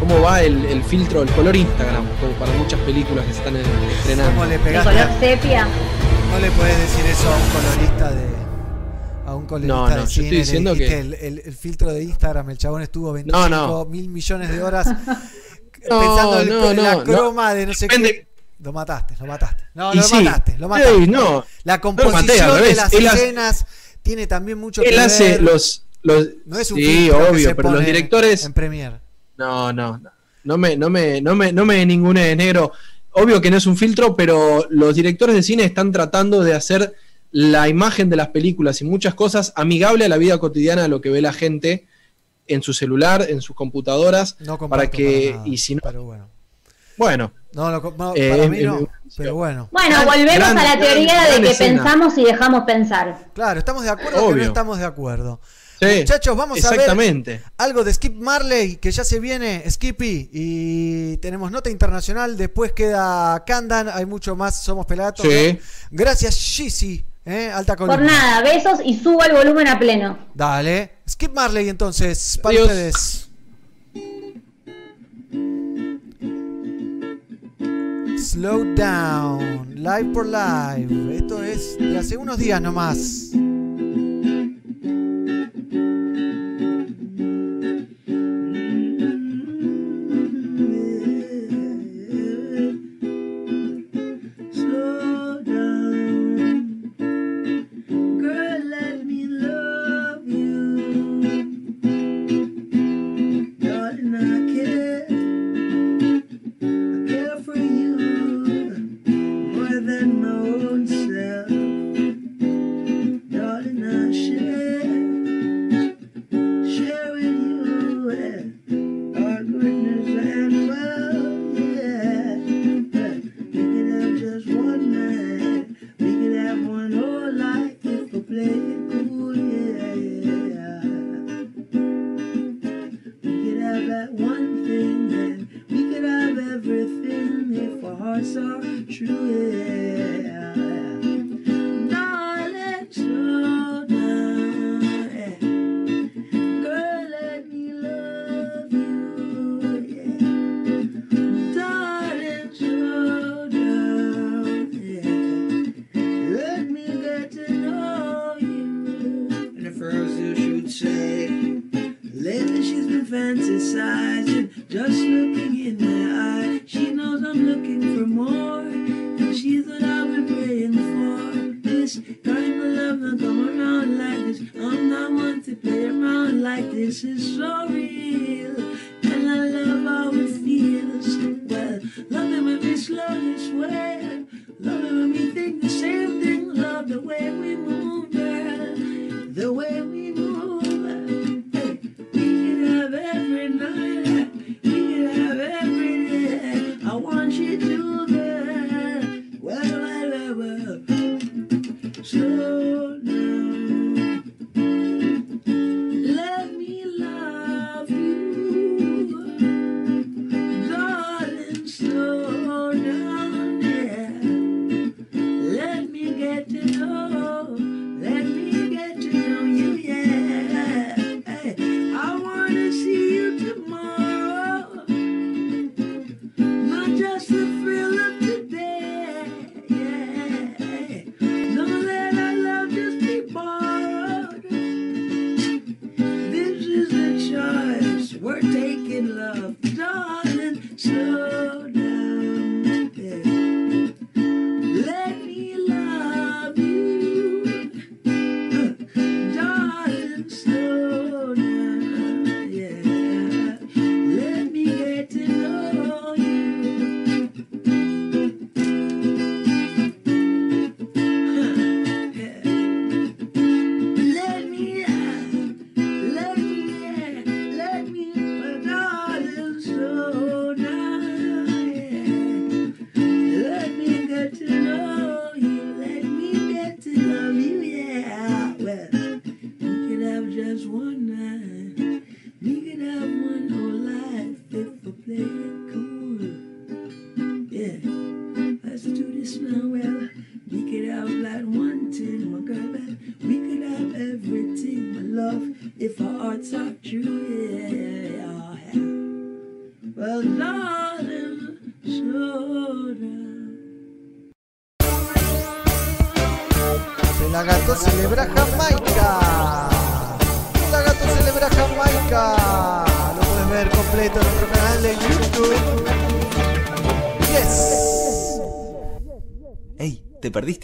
cómo 0.00 0.20
va 0.20 0.42
el, 0.42 0.64
el 0.66 0.82
filtro, 0.84 1.22
el 1.22 1.30
color 1.30 1.56
Instagram, 1.56 2.04
como 2.20 2.32
para 2.34 2.52
muchas 2.52 2.78
películas 2.80 3.24
que 3.26 3.32
se 3.32 3.38
están 3.38 3.56
estrenando? 3.56 4.32
¿Cómo 4.32 4.44
le 4.46 4.54
El 4.56 4.60
pegaste? 4.60 4.90
color 4.90 5.06
a- 5.08 5.20
sepia. 5.20 5.68
No 6.32 6.38
le 6.40 6.50
puedes 6.50 6.78
decir 6.78 7.06
eso 7.06 7.28
a 7.32 7.36
un 7.36 7.50
colorista 7.50 8.10
de. 8.10 8.34
A 9.26 9.34
un 9.34 9.46
colorista 9.46 9.74
No, 9.74 9.88
no, 9.88 9.94
de 9.96 10.00
yo 10.02 10.06
cine. 10.06 10.26
estoy 10.26 10.38
diciendo 10.38 10.74
que- 10.74 10.98
el, 11.00 11.14
el- 11.14 11.42
el 11.46 11.54
filtro 11.54 11.92
de 11.92 12.02
Instagram, 12.04 12.50
el 12.50 12.58
chabón 12.58 12.82
estuvo 12.82 13.12
25 13.12 13.48
No, 13.48 13.66
no. 13.68 13.84
mil 13.86 14.08
millones 14.10 14.50
de 14.50 14.62
horas 14.62 14.86
No, 15.88 16.00
pensando 16.00 16.40
en 16.70 16.76
la 16.82 16.96
no, 16.96 17.04
croma 17.04 17.54
de 17.54 17.66
no 17.66 17.72
sé 17.74 17.86
Depende- 17.88 18.12
qué. 18.12 18.34
Lo 18.60 18.72
mataste, 18.72 19.14
lo 19.20 19.26
mataste. 19.26 19.64
No, 19.74 19.92
lo 19.92 20.02
sí. 20.02 20.14
mataste, 20.14 20.56
lo 20.58 20.68
mataste. 20.68 20.94
Ey, 20.94 21.06
no. 21.06 21.44
La 21.64 21.76
No 21.78 21.92
lo 21.92 22.00
maté, 22.00 22.02
composición 22.02 22.62
de 22.62 22.74
las 22.74 22.92
escenas 22.92 23.66
tiene 24.04 24.28
también 24.28 24.58
mucho 24.58 24.82
Él 24.82 24.90
que 24.90 25.00
hace 25.00 25.30
ver. 25.32 25.42
los, 25.42 25.82
los. 26.02 26.28
No 26.44 26.58
es 26.58 26.70
un 26.70 26.78
sí, 26.78 27.10
obvio, 27.10 27.56
pero 27.56 27.72
los 27.72 27.84
directores. 27.84 28.44
En 28.44 28.52
Premiere. 28.52 29.00
No, 29.36 29.72
no, 29.72 29.98
no. 29.98 30.10
No 30.44 30.58
me, 30.58 30.76
no 30.76 30.90
me, 30.90 31.22
no 31.22 31.34
me, 31.34 31.52
no 31.52 31.64
me 31.64 31.84
ningune 31.86 32.36
negro. 32.36 32.70
Obvio 33.12 33.40
que 33.40 33.50
no 33.50 33.56
es 33.56 33.66
un 33.66 33.78
filtro, 33.78 34.14
pero 34.14 34.66
los 34.68 34.94
directores 34.94 35.34
de 35.34 35.42
cine 35.42 35.64
están 35.64 35.90
tratando 35.90 36.44
de 36.44 36.52
hacer 36.52 36.94
la 37.30 37.68
imagen 37.68 38.10
de 38.10 38.16
las 38.16 38.28
películas 38.28 38.82
y 38.82 38.84
muchas 38.84 39.14
cosas 39.14 39.54
amigable 39.56 40.04
a 40.04 40.08
la 40.08 40.18
vida 40.18 40.38
cotidiana 40.38 40.82
de 40.82 40.88
lo 40.88 41.00
que 41.00 41.08
ve 41.08 41.22
la 41.22 41.32
gente 41.32 41.86
en 42.46 42.62
su 42.62 42.74
celular, 42.74 43.26
en 43.28 43.40
sus 43.40 43.56
computadoras, 43.56 44.36
No 44.40 44.58
para 44.68 44.90
que 44.90 45.30
para 45.30 45.36
nada, 45.38 45.48
y 45.48 45.56
si 45.56 45.76
no, 45.76 45.80
pero 45.82 46.04
bueno. 46.04 46.28
Bueno, 46.96 47.32
No, 47.54 47.70
lo 47.70 47.94
no, 47.96 48.12
Eh, 48.16 48.30
para 48.30 48.48
mí 48.48 48.62
no, 48.62 48.88
pero 49.16 49.34
bueno. 49.36 49.68
Bueno, 49.70 50.04
volvemos 50.04 50.34
gran- 50.36 50.58
a 50.58 50.64
la 50.74 50.78
teoría 50.80 51.14
gran 51.26 51.40
de 51.40 51.46
que 51.46 51.52
escena. 51.52 51.82
pensamos 51.82 52.18
y 52.18 52.24
dejamos 52.24 52.64
pensar. 52.64 53.28
Claro, 53.32 53.58
¿estamos 53.60 53.84
de 53.84 53.90
acuerdo 53.90 54.26
o 54.26 54.28
que 54.30 54.40
no 54.40 54.42
estamos 54.44 54.78
de 54.78 54.84
acuerdo? 54.84 55.40
Sí, 55.80 55.86
Muchachos, 56.00 56.36
vamos 56.36 56.64
a 56.64 56.70
ver 56.70 57.40
algo 57.58 57.84
de 57.84 57.92
Skip 57.92 58.14
Marley 58.16 58.76
que 58.76 58.90
ya 58.90 59.04
se 59.04 59.18
viene, 59.20 59.62
Skippy, 59.68 60.30
y 60.32 61.16
tenemos 61.18 61.50
nota 61.50 61.68
internacional, 61.68 62.36
después 62.36 62.72
queda 62.72 63.44
Kandan, 63.44 63.88
hay 63.92 64.06
mucho 64.06 64.34
más, 64.36 64.62
somos 64.62 64.86
pelatos. 64.86 65.26
Sí. 65.28 65.58
Gracias, 65.90 66.36
Shizzy, 66.36 67.04
¿eh? 67.26 67.50
alta 67.52 67.76
columna. 67.76 67.96
Por 67.98 68.06
nada, 68.06 68.42
besos 68.42 68.78
y 68.84 68.98
subo 68.98 69.22
el 69.24 69.32
volumen 69.32 69.68
a 69.68 69.78
pleno. 69.78 70.18
Dale, 70.32 70.94
Skip 71.08 71.34
Marley 71.34 71.68
entonces, 71.68 72.38
para 72.42 72.54
Adiós. 72.56 72.68
ustedes. 72.68 73.28
Slow 78.16 78.74
down, 78.74 79.74
live 79.74 80.12
por 80.12 80.26
live. 80.26 81.16
Esto 81.16 81.42
es 81.42 81.76
de 81.78 81.98
hace 81.98 82.16
unos 82.16 82.38
días 82.38 82.60
nomás. 82.60 83.30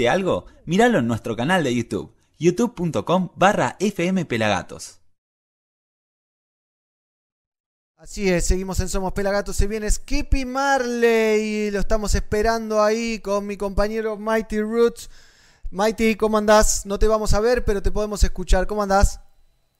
Perdiste 0.01 0.09
algo? 0.09 0.47
Míralo 0.65 0.99
en 0.99 1.07
nuestro 1.07 1.37
canal 1.37 1.65
de 1.65 1.75
YouTube, 1.75 2.15
youtube.com 2.39 3.31
barra 3.37 3.77
fmpelagatos. 3.81 5.01
Así 7.97 8.31
es, 8.31 8.47
seguimos 8.47 8.81
en 8.81 8.89
Somos 8.89 9.13
Pelagatos. 9.13 9.57
Se 9.57 9.67
viene 9.67 9.91
Skippy 9.91 10.47
Marley. 10.47 11.71
Lo 11.71 11.81
estamos 11.81 12.15
esperando 12.15 12.83
ahí 12.83 13.19
con 13.19 13.47
mi 13.47 13.59
compañero 13.59 14.17
Mighty 14.17 14.63
Roots. 14.63 15.11
Mighty, 15.71 16.17
¿cómo 16.17 16.39
andás? 16.39 16.87
No 16.87 16.99
te 16.99 17.07
vamos 17.07 17.35
a 17.35 17.41
ver, 17.41 17.63
pero 17.63 17.83
te 17.83 17.91
podemos 17.91 18.25
escuchar. 18.25 18.67
¿Cómo 18.67 18.83
andás? 18.83 19.21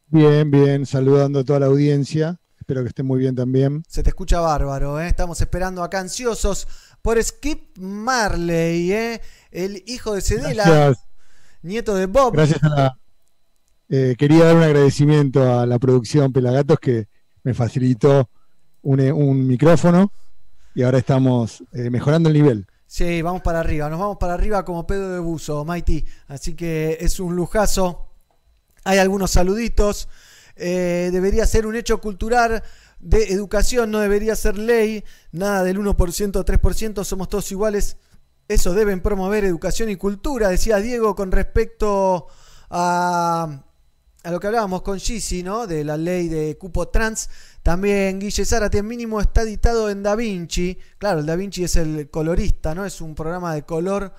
Bien, 0.09 0.51
bien, 0.51 0.85
saludando 0.85 1.39
a 1.39 1.45
toda 1.45 1.61
la 1.61 1.67
audiencia. 1.67 2.39
Espero 2.59 2.83
que 2.83 2.89
estén 2.89 3.07
muy 3.07 3.19
bien 3.19 3.35
también. 3.35 3.83
Se 3.89 4.03
te 4.03 4.11
escucha 4.11 4.39
bárbaro, 4.41 5.01
¿eh? 5.01 5.09
Estamos 5.09 5.41
esperando 5.41 5.83
acá 5.83 6.01
ansiosos 6.01 6.69
por 7.01 7.23
Skip 7.23 7.79
Marley, 7.79 8.93
¿eh? 8.93 9.21
El 9.51 9.83
hijo 9.87 10.15
de 10.15 10.21
Cedela, 10.21 10.65
Gracias. 10.65 11.05
nieto 11.63 11.95
de 11.95 12.07
Bob. 12.07 12.33
Gracias 12.35 12.63
a 12.63 12.69
la. 12.69 12.99
eh, 13.89 14.15
quería 14.19 14.45
dar 14.47 14.57
un 14.57 14.63
agradecimiento 14.63 15.59
a 15.59 15.67
la 15.67 15.79
producción 15.79 16.33
Pelagatos 16.33 16.79
que 16.79 17.09
me 17.43 17.55
facilitó 17.55 18.29
un, 18.83 19.01
eh, 19.01 19.13
un 19.13 19.47
micrófono 19.47 20.13
y 20.75 20.83
ahora 20.83 20.99
estamos 20.99 21.65
eh, 21.73 21.91
mejorando 21.91 22.29
el 22.29 22.35
nivel. 22.35 22.67
Sí, 22.87 23.23
vamos 23.23 23.43
para 23.43 23.61
arriba, 23.61 23.89
nos 23.89 24.01
vamos 24.01 24.17
para 24.19 24.35
arriba 24.35 24.65
como 24.65 24.87
pedo 24.87 25.13
de 25.13 25.21
buzo, 25.21 25.65
Mighty. 25.65 26.05
Así 26.29 26.55
que 26.55 26.99
es 27.01 27.21
un 27.21 27.37
lujazo. 27.37 28.09
Hay 28.85 28.99
algunos 28.99 29.31
saluditos. 29.31 30.09
Eh, 30.57 31.11
debería 31.13 31.47
ser 31.47 31.67
un 31.67 31.77
hecho 31.77 32.01
cultural 32.01 32.63
de 32.99 33.33
educación, 33.33 33.91
no 33.91 34.01
debería 34.01 34.35
ser 34.37 34.59
ley. 34.59 35.05
Nada 35.33 35.63
del 35.63 35.79
1% 35.79 36.37
o 36.37 36.45
3%, 36.45 37.05
somos 37.05 37.29
todos 37.29 37.51
iguales. 37.53 37.97
Eso 38.51 38.75
deben 38.75 39.01
promover 39.01 39.45
educación 39.45 39.91
y 39.91 39.95
cultura, 39.95 40.49
decía 40.49 40.79
Diego 40.79 41.15
con 41.15 41.31
respecto 41.31 42.27
a, 42.69 43.63
lo 44.25 44.41
que 44.41 44.47
hablábamos 44.49 44.83
con 44.83 44.99
Gisi, 44.99 45.45
¿no? 45.45 45.69
De 45.69 45.85
la 45.85 45.97
ley 45.97 46.27
de 46.27 46.59
cupo 46.59 46.89
trans. 46.89 47.31
También 47.63 48.19
Guille 48.19 48.45
Zárate, 48.45 48.83
mínimo 48.83 49.21
está 49.21 49.43
editado 49.43 49.89
en 49.89 50.03
Da 50.03 50.17
Vinci. 50.17 50.77
Claro, 50.99 51.21
el 51.21 51.27
Da 51.27 51.37
Vinci 51.37 51.63
es 51.63 51.77
el 51.77 52.11
colorista, 52.11 52.75
¿no? 52.75 52.85
Es 52.85 53.01
un 53.01 53.15
programa 53.15 53.55
de 53.55 53.63
color 53.63 54.15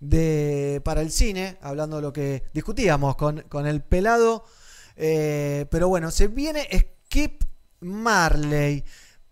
de, 0.00 0.80
para 0.84 1.00
el 1.00 1.12
cine, 1.12 1.56
hablando 1.62 1.98
de 1.98 2.02
lo 2.02 2.12
que 2.12 2.50
discutíamos 2.52 3.14
con, 3.14 3.42
con 3.42 3.64
el 3.68 3.80
pelado. 3.80 4.44
Eh, 4.96 5.66
pero 5.70 5.86
bueno, 5.86 6.10
se 6.10 6.26
viene 6.26 6.66
Skip 7.06 7.44
Marley. 7.78 8.82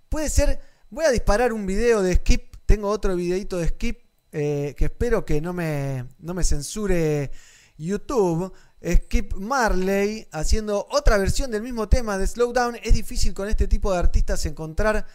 Puede 0.08 0.30
ser, 0.30 0.60
voy 0.88 1.04
a 1.04 1.10
disparar 1.10 1.52
un 1.52 1.66
video 1.66 2.00
de 2.00 2.14
Skip. 2.14 2.54
Tengo 2.64 2.90
otro 2.90 3.16
videito 3.16 3.58
de 3.58 3.66
Skip 3.70 4.05
eh, 4.32 4.74
que 4.76 4.86
espero 4.86 5.24
que 5.24 5.40
no 5.40 5.52
me, 5.52 6.06
no 6.18 6.34
me 6.34 6.44
censure 6.44 7.30
YouTube. 7.76 8.52
Skip 8.84 9.34
Marley 9.34 10.28
haciendo 10.32 10.86
otra 10.90 11.16
versión 11.18 11.50
del 11.50 11.62
mismo 11.62 11.88
tema 11.88 12.18
de 12.18 12.26
Slowdown. 12.26 12.76
Es 12.82 12.94
difícil 12.94 13.34
con 13.34 13.48
este 13.48 13.66
tipo 13.68 13.92
de 13.92 13.98
artistas 13.98 14.44
encontrar 14.46 15.06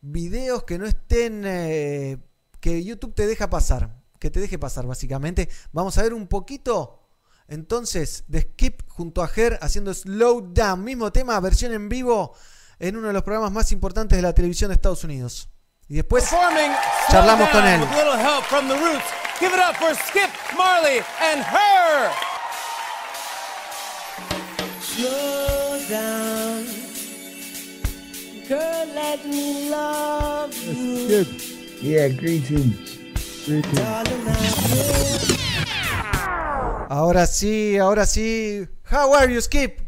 videos 0.00 0.64
que 0.64 0.78
no 0.78 0.86
estén. 0.86 1.42
eh, 1.44 2.18
que 2.60 2.84
YouTube 2.84 3.14
te 3.14 3.26
deja 3.26 3.50
pasar. 3.50 3.98
Que 4.18 4.30
te 4.30 4.38
deje 4.40 4.58
pasar, 4.58 4.86
básicamente. 4.86 5.48
Vamos 5.72 5.96
a 5.98 6.02
ver 6.02 6.14
un 6.14 6.28
poquito. 6.28 7.08
Entonces, 7.48 8.24
de 8.28 8.42
Skip 8.42 8.82
junto 8.88 9.22
a 9.22 9.30
Her 9.34 9.58
haciendo 9.62 9.92
Slowdown. 9.92 10.84
Mismo 10.84 11.10
tema, 11.10 11.40
versión 11.40 11.72
en 11.72 11.88
vivo 11.88 12.34
en 12.78 12.96
uno 12.96 13.08
de 13.08 13.12
los 13.12 13.22
programas 13.22 13.50
más 13.50 13.72
importantes 13.72 14.16
de 14.16 14.22
la 14.22 14.34
televisión 14.34 14.68
de 14.68 14.74
Estados 14.74 15.04
Unidos. 15.04 15.48
Y 15.90 15.96
después 15.96 16.22
Performing 16.22 16.70
charlamos 17.10 17.48
Slow 17.48 17.60
con 17.60 17.64
Down 17.64 17.74
él. 17.74 17.80
With 17.80 17.90
a 17.90 17.96
little 17.96 18.16
help 18.16 18.44
from 18.44 18.68
the 18.68 18.76
roots. 18.76 19.04
Give 19.40 19.52
it 19.52 19.58
up 19.58 19.74
for 19.74 19.92
Skip 19.92 20.30
Marley 20.56 21.02
and 21.20 21.42
her. 21.42 22.12
Slow 24.80 25.80
down. 25.88 26.64
Girl, 28.48 28.86
let 28.94 29.26
me 29.26 29.68
love 29.68 30.54
you. 30.62 31.26
Yeah, 31.82 32.08
greetings. 32.08 32.96
Darling, 33.48 34.28
I 34.28 34.46
Ahora 36.88 37.26
sí, 37.26 37.78
ahora 37.78 38.06
sí. 38.06 38.68
How 38.84 39.12
are 39.12 39.28
you, 39.32 39.40
Skip? 39.40 39.80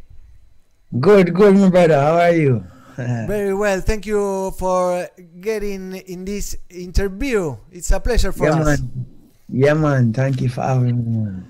Good, 0.98 1.32
good, 1.32 1.54
my 1.54 1.70
brother. 1.70 2.00
How 2.00 2.18
are 2.18 2.32
you? 2.34 2.64
Very 3.26 3.54
well. 3.54 3.80
Thank 3.80 4.06
you 4.06 4.52
for 4.58 5.08
getting 5.40 5.94
in 5.96 6.24
this 6.24 6.56
interview. 6.68 7.56
It's 7.70 7.90
a 7.90 8.00
pleasure 8.00 8.32
for 8.32 8.46
yeah, 8.46 8.60
us. 8.60 8.66
man. 8.66 9.06
Yeah, 9.48 9.74
man. 9.74 10.12
Thank 10.12 10.40
you 10.40 10.48
for 10.48 10.62
having 10.62 11.00
me. 11.00 11.42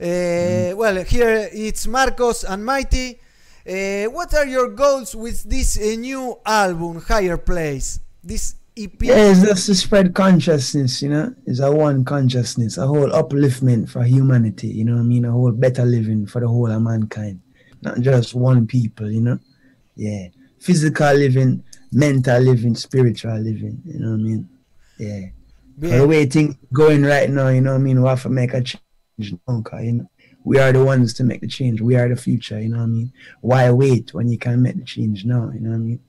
Uh, 0.00 0.76
well, 0.76 1.02
here 1.04 1.48
it's 1.52 1.86
Marcos 1.86 2.44
and 2.44 2.64
Mighty. 2.64 3.20
Uh, 3.68 4.04
what 4.04 4.32
are 4.34 4.46
your 4.46 4.68
goals 4.68 5.14
with 5.14 5.42
this 5.44 5.76
uh, 5.76 5.94
new 5.98 6.38
album, 6.46 7.02
Higher 7.02 7.36
Place? 7.36 8.00
This 8.24 8.54
EP? 8.78 9.02
Yeah, 9.02 9.30
it's 9.30 9.42
just 9.42 9.66
to 9.66 9.74
spread 9.74 10.14
consciousness, 10.14 11.02
you 11.02 11.10
know. 11.10 11.34
It's 11.44 11.60
a 11.60 11.70
one 11.70 12.04
consciousness, 12.04 12.78
a 12.78 12.86
whole 12.86 13.10
upliftment 13.10 13.90
for 13.90 14.04
humanity, 14.04 14.68
you 14.68 14.84
know 14.84 14.94
what 14.94 15.00
I 15.00 15.04
mean? 15.04 15.24
A 15.24 15.32
whole 15.32 15.52
better 15.52 15.84
living 15.84 16.26
for 16.26 16.40
the 16.40 16.48
whole 16.48 16.70
of 16.70 16.80
mankind. 16.80 17.40
Not 17.82 18.00
just 18.00 18.34
one 18.34 18.66
people, 18.66 19.10
you 19.10 19.20
know? 19.20 19.38
Yeah. 19.96 20.28
Physical 20.68 21.14
living, 21.14 21.64
mental 21.90 22.40
living, 22.42 22.74
spiritual 22.74 23.38
living, 23.38 23.80
you 23.86 24.00
know 24.00 24.10
what 24.10 24.20
I 24.20 24.28
mean? 24.28 24.48
Yeah. 24.98 25.22
For 25.80 25.96
the 25.96 26.06
way 26.06 26.26
things 26.26 26.56
going 26.72 27.04
right 27.04 27.30
now, 27.30 27.48
you 27.48 27.62
know 27.62 27.72
what 27.72 27.80
I 27.80 27.86
mean? 27.88 28.02
We 28.02 28.08
have 28.08 28.22
to 28.22 28.28
make 28.28 28.52
a 28.52 28.60
change, 28.60 29.34
now, 29.48 29.62
you 29.78 29.92
know. 29.92 30.10
We 30.44 30.58
are 30.58 30.70
the 30.72 30.84
ones 30.84 31.14
to 31.14 31.24
make 31.24 31.40
the 31.40 31.48
change. 31.48 31.80
We 31.80 31.96
are 31.96 32.08
the 32.08 32.16
future, 32.16 32.60
you 32.60 32.68
know 32.68 32.78
what 32.78 32.84
I 32.84 32.86
mean? 32.86 33.12
Why 33.40 33.70
wait 33.70 34.12
when 34.12 34.28
you 34.28 34.36
can 34.36 34.60
make 34.60 34.76
the 34.76 34.84
change 34.84 35.24
now, 35.24 35.50
you 35.54 35.60
know 35.60 35.70
what 35.70 35.76
I 35.76 35.78
mean? 35.78 36.00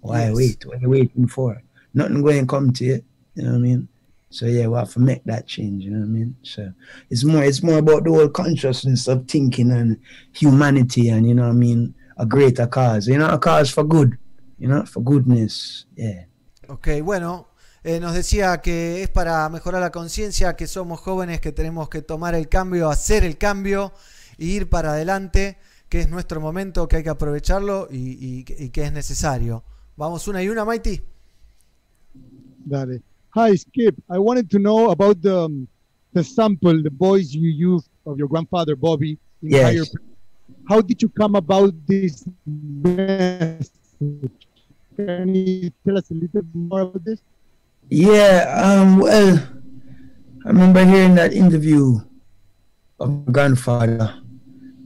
Why 0.00 0.20
Yes. 0.28 0.34
wait? 0.34 0.66
What 0.66 0.78
are 0.78 0.80
you 0.80 0.88
waiting 0.88 1.28
for? 1.28 1.62
Nothing 1.92 2.22
going 2.22 2.40
to 2.40 2.46
come 2.46 2.72
to 2.72 2.84
you, 2.84 3.02
you 3.34 3.42
know 3.42 3.50
what 3.50 3.56
I 3.56 3.60
mean? 3.60 3.88
So 4.30 4.46
yeah, 4.46 4.66
we 4.66 4.76
have 4.78 4.92
to 4.94 5.00
make 5.00 5.24
that 5.24 5.46
change, 5.46 5.84
you 5.84 5.90
know 5.90 6.00
what 6.00 6.06
I 6.06 6.08
mean? 6.08 6.36
So 6.42 6.72
it's 7.10 7.24
more 7.24 7.44
it's 7.44 7.62
more 7.62 7.78
about 7.78 8.04
the 8.04 8.10
whole 8.10 8.28
consciousness 8.28 9.08
of 9.08 9.26
thinking 9.28 9.70
and 9.70 9.98
humanity 10.32 11.08
and 11.10 11.28
you 11.28 11.34
know 11.34 11.44
what 11.44 11.50
I 11.50 11.66
mean, 11.66 11.94
a 12.16 12.24
greater 12.24 12.68
cause. 12.68 13.06
You 13.10 13.18
know, 13.18 13.28
a 13.28 13.38
cause 13.38 13.70
for 13.72 13.84
good, 13.84 14.16
you 14.58 14.68
know, 14.68 14.84
for 14.86 15.02
goodness. 15.02 15.86
Yeah. 15.96 16.26
Ok, 16.68 16.88
bueno, 17.02 17.48
eh, 17.84 18.00
nos 18.00 18.14
decía 18.14 18.60
que 18.60 19.02
es 19.02 19.08
para 19.08 19.48
mejorar 19.48 19.80
la 19.80 19.90
conciencia, 19.92 20.56
que 20.56 20.66
somos 20.66 20.98
jóvenes, 21.00 21.40
que 21.40 21.52
tenemos 21.52 21.88
que 21.88 22.02
tomar 22.02 22.34
el 22.34 22.48
cambio, 22.48 22.90
hacer 22.90 23.22
el 23.24 23.36
cambio 23.38 23.92
e 24.38 24.46
ir 24.46 24.68
para 24.68 24.92
adelante, 24.92 25.58
que 25.88 26.00
es 26.00 26.08
nuestro 26.08 26.40
momento, 26.40 26.88
que 26.88 26.96
hay 26.96 27.02
que 27.04 27.10
aprovecharlo 27.10 27.86
y, 27.90 27.96
y- 27.96 28.44
y 28.64 28.70
que 28.70 28.84
es 28.84 28.92
necesario. 28.92 29.62
Vamos 29.96 30.26
una 30.28 30.42
y 30.42 30.48
una, 30.48 30.64
Mighty. 30.64 31.00
Dale. 32.64 33.02
Hi, 33.34 33.56
Skip. 33.56 33.96
I 34.10 34.18
wanted 34.18 34.48
to 34.50 34.58
know 34.58 34.90
about 34.90 35.20
the 35.22 35.44
um, 35.44 35.68
the 36.14 36.24
sample, 36.24 36.82
the 36.82 36.90
voice 36.90 37.32
you 37.32 37.48
used 37.50 37.88
of 38.06 38.18
your 38.18 38.28
grandfather 38.28 38.74
Bobby. 38.76 39.18
In 39.42 39.50
Yes. 39.50 39.62
Higher. 39.62 39.84
How 40.68 40.80
did 40.80 41.00
you 41.00 41.08
come 41.08 41.36
about 41.36 41.74
this 41.86 42.24
message? 42.44 43.70
Can 44.96 45.34
you 45.34 45.70
tell 45.84 45.98
us 45.98 46.10
a 46.10 46.14
little 46.14 46.42
bit 46.42 46.54
more 46.54 46.80
about 46.80 47.04
this? 47.04 47.20
Yeah, 47.88 48.50
um, 48.64 48.98
well, 48.98 49.46
I 50.44 50.48
remember 50.48 50.84
hearing 50.84 51.14
that 51.14 51.32
interview 51.32 52.00
of 52.98 53.10
my 53.10 53.32
grandfather, 53.32 54.12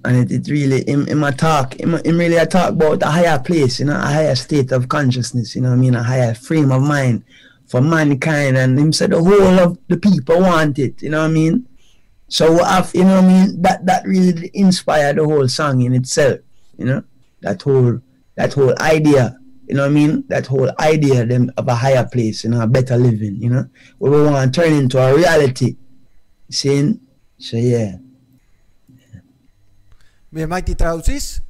and 0.05 0.17
it, 0.17 0.31
it 0.31 0.51
really, 0.51 0.83
in, 0.83 1.09
in 1.09 1.17
my 1.17 1.31
talk, 1.31 1.77
in, 1.77 1.93
my, 1.93 2.01
in 2.05 2.19
really, 2.19 2.39
I 2.39 2.45
talk 2.45 2.71
about 2.71 3.03
a 3.03 3.07
higher 3.07 3.39
place, 3.39 3.81
you 3.81 3.87
know, 3.87 3.97
a 3.97 4.01
higher 4.01 4.35
state 4.35 4.73
of 4.73 4.89
consciousness, 4.89 5.55
you 5.55 5.63
know 5.63 5.73
I 5.73 5.77
mean, 5.77 5.95
a 5.95 6.03
higher 6.03 6.35
frame 6.35 6.73
of 6.73 6.83
mind 6.83 7.25
for 7.67 7.81
mankind, 7.81 8.59
and 8.59 8.79
him 8.79 8.93
said 8.93 9.13
the 9.13 9.23
whole 9.23 9.59
of 9.59 9.79
the 9.89 9.97
people 9.97 10.41
want 10.41 10.79
it, 10.79 11.01
you 11.01 11.09
know 11.09 11.21
what 11.21 11.31
I 11.31 11.33
mean? 11.33 11.67
So, 12.31 12.65
have, 12.65 12.91
you 12.95 13.05
know 13.05 13.17
what 13.17 13.25
I 13.25 13.29
mean, 13.29 13.61
that, 13.61 13.85
that 13.85 14.07
really 14.07 14.51
inspired 14.55 15.17
the 15.17 15.25
whole 15.25 15.49
song 15.49 15.83
in 15.83 15.95
itself, 15.95 16.39
you 16.79 16.87
know, 16.87 17.05
that 17.43 17.61
whole, 17.61 18.01
that 18.37 18.55
whole 18.55 18.75
idea 18.81 19.37
you 19.71 19.77
know 19.77 19.83
what 19.83 19.91
I 19.91 19.95
mean? 19.95 20.25
That 20.27 20.49
whole 20.49 20.69
idea 20.81 21.25
them 21.25 21.53
of 21.57 21.69
a 21.69 21.77
higher 21.77 22.05
place, 22.05 22.43
you 22.43 22.51
know, 22.51 22.61
a 22.61 22.67
better 22.67 22.97
living, 22.97 23.37
you 23.37 23.51
know, 23.51 23.69
where 23.99 24.11
we 24.11 24.25
want 24.25 24.53
to 24.53 24.61
turn 24.61 24.73
into 24.73 24.99
a 24.99 25.15
reality. 25.15 25.77
Seeing? 26.51 26.99
So 27.39 27.57
yeah. 27.57 27.99
Bien, 30.33 30.49
Mighty, 30.49 30.75
¿traducís? 30.75 31.43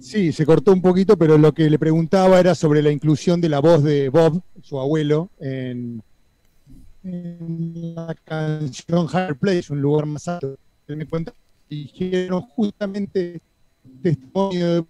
Sí, 0.00 0.32
se 0.32 0.44
cortó 0.44 0.72
un 0.72 0.82
poquito, 0.82 1.16
pero 1.16 1.38
lo 1.38 1.52
que 1.52 1.70
le 1.70 1.78
preguntaba 1.78 2.38
era 2.38 2.54
sobre 2.54 2.82
la 2.82 2.90
inclusión 2.90 3.40
de 3.40 3.48
la 3.48 3.60
voz 3.60 3.82
de 3.82 4.10
Bob, 4.10 4.42
su 4.62 4.78
abuelo, 4.78 5.30
en, 5.40 6.02
en 7.04 7.94
la 7.94 8.14
canción 8.24 9.06
Higher 9.08 9.36
Place, 9.36 9.72
un 9.72 9.80
lugar 9.80 10.06
más 10.06 10.28
alto. 10.28 10.56
Él 10.88 10.96
me 10.96 11.06
cuenta 11.06 11.32
dijeron 11.68 12.42
justamente 12.42 13.40
testimonio 14.02 14.86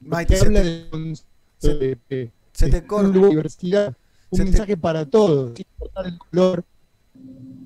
de 0.00 0.26
que 0.26 0.36
se 0.36 0.46
habla 0.46 0.62
te- 0.62 0.68
de, 0.68 1.16
se- 1.58 1.74
de- 1.74 1.98
de- 2.08 2.32
se 2.52 2.68
te 2.70 2.86
corta. 2.86 3.08
una 3.18 3.28
diversidad, 3.28 3.96
un 4.30 4.36
Se 4.38 4.44
te- 4.44 4.50
mensaje 4.50 4.76
para 4.76 5.04
todos, 5.04 5.52
sin 5.56 5.66
importar 5.70 6.06
el 6.06 6.18
color, 6.18 6.64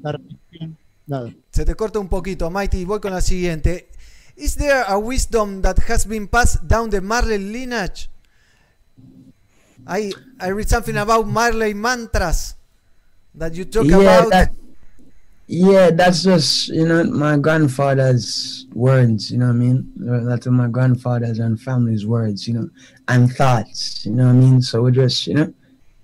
la 0.03 0.13
religión, 0.13 0.77
nada. 1.07 1.33
Se 1.53 1.65
te 1.65 1.75
corta 1.77 1.99
un 2.01 2.09
poquito, 2.09 2.51
Mighty. 2.51 2.85
Voy 2.85 3.01
con 3.01 3.13
la 3.13 3.21
siguiente. 3.21 3.89
Is 4.37 4.57
there 4.57 4.83
a 4.87 4.97
wisdom 4.99 5.63
that 5.63 5.79
has 5.89 6.07
been 6.07 6.29
passed 6.29 6.63
down 6.65 6.91
the 6.91 7.01
Marley 7.01 7.39
lineage? 7.39 8.11
I 9.87 10.13
I 10.41 10.51
read 10.51 10.69
something 10.69 10.97
about 10.97 11.27
Marley 11.27 11.75
mantras 11.75 12.57
that 13.39 13.55
you 13.55 13.65
talk 13.65 13.87
yeah, 13.87 13.99
about. 13.99 14.31
that, 14.31 14.55
yeah, 15.47 15.91
that's 15.91 16.25
just, 16.25 16.69
you 16.69 16.87
know, 16.87 17.05
my 17.05 17.39
grandfather's 17.39 18.67
words, 18.75 19.31
you 19.31 19.39
know 19.39 19.47
what 19.47 19.53
I 19.53 19.57
mean? 19.57 19.93
That's 19.97 20.47
my 20.47 20.69
grandfather's 20.69 21.39
and 21.39 21.61
family's 21.61 22.05
words, 22.07 22.47
you 22.47 22.55
know, 22.55 22.69
and 23.09 23.33
thoughts, 23.33 24.05
you 24.05 24.13
know 24.13 24.27
what 24.27 24.33
I 24.33 24.35
mean? 24.35 24.61
So 24.61 24.83
we 24.83 24.93
just, 24.93 25.27
you 25.27 25.35
know, 25.35 25.55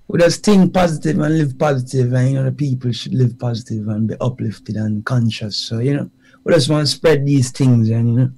we 0.08 0.18
just 0.18 0.44
think 0.44 0.72
positive 0.72 1.18
and 1.18 1.38
live 1.38 1.58
positive, 1.58 2.12
and, 2.12 2.30
you 2.30 2.34
know, 2.36 2.44
the 2.44 2.52
people 2.52 2.92
should 2.92 3.14
live 3.14 3.38
positive 3.38 3.88
and 3.88 4.08
be 4.08 4.14
uplifted 4.20 4.76
and 4.76 5.04
conscious. 5.04 5.56
So, 5.56 5.80
you 5.80 5.94
know, 5.94 6.10
we 6.44 6.54
just 6.54 6.70
want 6.70 6.86
to 6.86 6.94
spread 6.94 7.26
these 7.26 7.50
things 7.50 7.90
and, 7.90 8.08
you 8.08 8.16
know, 8.16 8.30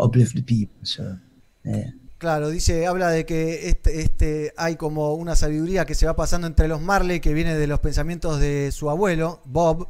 uplift 0.00 0.34
the 0.36 0.42
people. 0.42 0.78
So, 0.82 1.18
yeah. 1.64 1.90
Claro, 2.18 2.50
dice, 2.50 2.86
habla 2.86 3.10
de 3.10 3.24
que 3.24 3.68
este, 3.68 4.00
este 4.00 4.52
hay 4.56 4.74
como 4.74 5.14
una 5.14 5.36
sabiduría 5.36 5.86
que 5.86 5.94
se 5.94 6.04
va 6.06 6.16
pasando 6.16 6.48
entre 6.48 6.66
los 6.66 6.80
Marley 6.82 7.20
que 7.20 7.32
viene 7.32 7.54
de 7.56 7.68
los 7.68 7.78
pensamientos 7.78 8.40
de 8.40 8.70
su 8.72 8.90
abuelo, 8.90 9.40
Bob, 9.44 9.86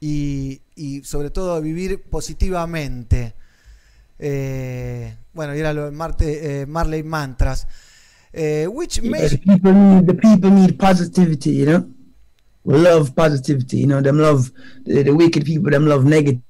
y, 0.00 0.62
y 0.74 1.04
sobre 1.04 1.30
todo 1.30 1.60
vivir 1.62 2.02
positivamente. 2.02 3.34
Eh, 4.18 5.14
bueno, 5.32 5.54
y 5.54 5.60
era 5.60 5.72
lo 5.72 5.84
de 5.84 5.90
Marte, 5.92 6.62
eh, 6.62 6.66
Marley 6.66 7.04
Mantras. 7.04 7.68
Eh, 8.32 8.66
which 8.68 9.00
made- 9.02 9.28
the 9.28 9.38
people 9.38 9.72
need 9.72 10.06
the 10.06 10.14
people 10.14 10.50
need 10.50 10.76
positivity, 10.76 11.56
you 11.56 11.66
know. 11.66 11.86
We 12.64 12.78
love 12.78 13.12
positivity, 13.14 13.80
you 13.80 13.86
know. 13.86 14.02
Them 14.02 14.18
love 14.18 14.52
the, 14.84 15.02
the 15.04 15.10
wicked 15.12 15.44
people. 15.44 15.70
Them 15.70 15.86
love 15.86 16.04
negativity, 16.04 16.42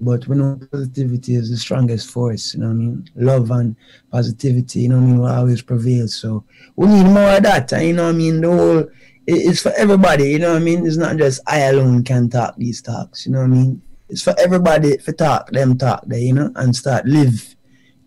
but 0.00 0.26
we 0.28 0.36
know 0.36 0.58
positivity 0.70 1.34
is 1.34 1.50
the 1.50 1.56
strongest 1.56 2.10
force. 2.10 2.54
You 2.54 2.60
know 2.60 2.66
what 2.66 2.72
I 2.72 2.76
mean? 2.76 3.10
Love 3.14 3.50
and 3.50 3.76
positivity, 4.10 4.80
you 4.80 4.88
know 4.90 4.96
what 4.96 5.02
I 5.02 5.06
mean, 5.06 5.18
will 5.18 5.26
always 5.28 5.62
prevail. 5.62 6.08
So 6.08 6.44
we 6.76 6.88
need 6.88 7.04
more 7.04 7.36
of 7.36 7.42
that. 7.44 7.72
And, 7.72 7.86
you 7.86 7.92
know 7.94 8.04
what 8.04 8.14
I 8.14 8.18
mean? 8.18 8.40
The 8.40 8.50
whole 8.50 8.88
it's 9.26 9.62
for 9.62 9.72
everybody. 9.76 10.30
You 10.30 10.40
know 10.40 10.52
what 10.52 10.62
I 10.62 10.64
mean? 10.64 10.86
It's 10.86 10.96
not 10.96 11.16
just 11.16 11.40
I 11.46 11.60
alone 11.60 12.04
can 12.04 12.28
talk 12.28 12.56
these 12.56 12.82
talks. 12.82 13.24
You 13.24 13.32
know 13.32 13.38
what 13.38 13.44
I 13.46 13.48
mean? 13.48 13.82
It's 14.08 14.22
for 14.22 14.34
everybody 14.38 14.96
to 14.96 15.12
talk 15.12 15.50
them 15.50 15.78
talk 15.78 16.02
there, 16.06 16.18
you 16.18 16.34
know, 16.34 16.50
and 16.56 16.74
start 16.76 17.06
live 17.06 17.54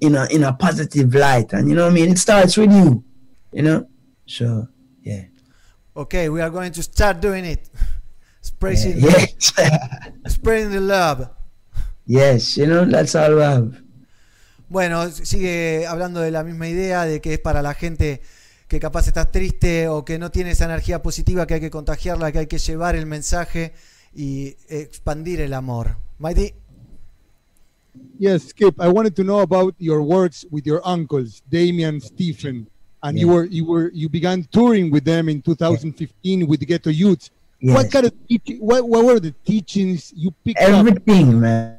in 0.01 0.15
a 0.15 0.25
in 0.27 0.43
a 0.43 0.53
positive 0.53 1.15
light. 1.15 1.53
And 1.53 1.69
you 1.69 1.75
know 1.75 1.85
what 1.85 1.91
I 1.91 1.95
mean? 1.95 2.11
It 2.11 2.19
starts 2.19 2.57
with 2.57 2.71
you, 2.71 3.03
you 3.51 3.63
know. 3.63 3.87
So 4.27 4.67
yeah. 5.01 5.23
Okay, 5.97 6.29
we 6.29 6.41
are 6.41 6.49
going 6.49 6.73
to 6.73 6.83
start 6.83 7.21
doing 7.21 7.45
it. 7.45 7.69
Spreading, 8.41 8.99
Yes. 8.99 9.53
spreading 10.27 10.69
the 10.69 10.79
love. 10.81 11.29
Yes, 12.05 12.57
you 12.57 12.65
know, 12.65 12.85
that's 12.85 13.15
all 13.15 13.35
we 13.35 13.41
have. 13.41 13.81
Bueno, 14.69 15.09
sigue 15.09 15.85
hablando 15.87 16.21
de 16.21 16.31
la 16.31 16.43
misma 16.43 16.67
idea 16.67 17.05
de 17.05 17.21
que 17.21 17.33
es 17.33 17.39
para 17.39 17.61
la 17.61 17.73
gente 17.73 18.21
que 18.67 18.79
capaz 18.79 19.07
está 19.07 19.31
triste 19.31 19.87
o 19.87 20.03
que 20.03 20.17
no 20.17 20.31
tiene 20.31 20.51
esa 20.51 20.65
energía 20.65 21.01
positiva, 21.01 21.45
que 21.45 21.55
hay 21.55 21.61
que 21.61 21.69
contagiarla, 21.69 22.31
que 22.31 22.39
hay 22.39 22.47
que 22.47 22.57
llevar 22.57 22.95
el 22.95 23.05
mensaje 23.05 23.73
y 24.13 24.55
expandir 24.67 25.41
el 25.41 25.53
amor. 25.53 25.97
Mighty, 26.17 26.53
Yes, 28.17 28.49
Skip, 28.49 28.79
I 28.79 28.87
wanted 28.87 29.15
to 29.17 29.23
know 29.23 29.39
about 29.39 29.75
your 29.77 30.01
works 30.01 30.45
with 30.49 30.65
your 30.65 30.81
uncles, 30.85 31.41
Damian, 31.49 31.99
Stephen, 31.99 32.67
and 33.03 33.19
you 33.19 33.27
were 33.27 33.45
you 33.45 33.65
were 33.65 33.91
you 33.93 34.09
began 34.09 34.43
touring 34.51 34.91
with 34.91 35.03
them 35.03 35.29
in 35.29 35.41
2015 35.41 36.47
with 36.47 36.59
the 36.59 36.65
Ghetto 36.65 36.89
Youth. 36.89 37.29
Yes. 37.59 37.75
What 37.75 37.91
kind 37.91 38.05
of 38.05 38.13
what 38.59 38.87
what 38.87 39.05
were 39.05 39.19
the 39.19 39.31
teachings 39.45 40.13
you 40.15 40.31
picked 40.43 40.61
up? 40.61 40.69
Everything, 40.69 41.39
man. 41.39 41.74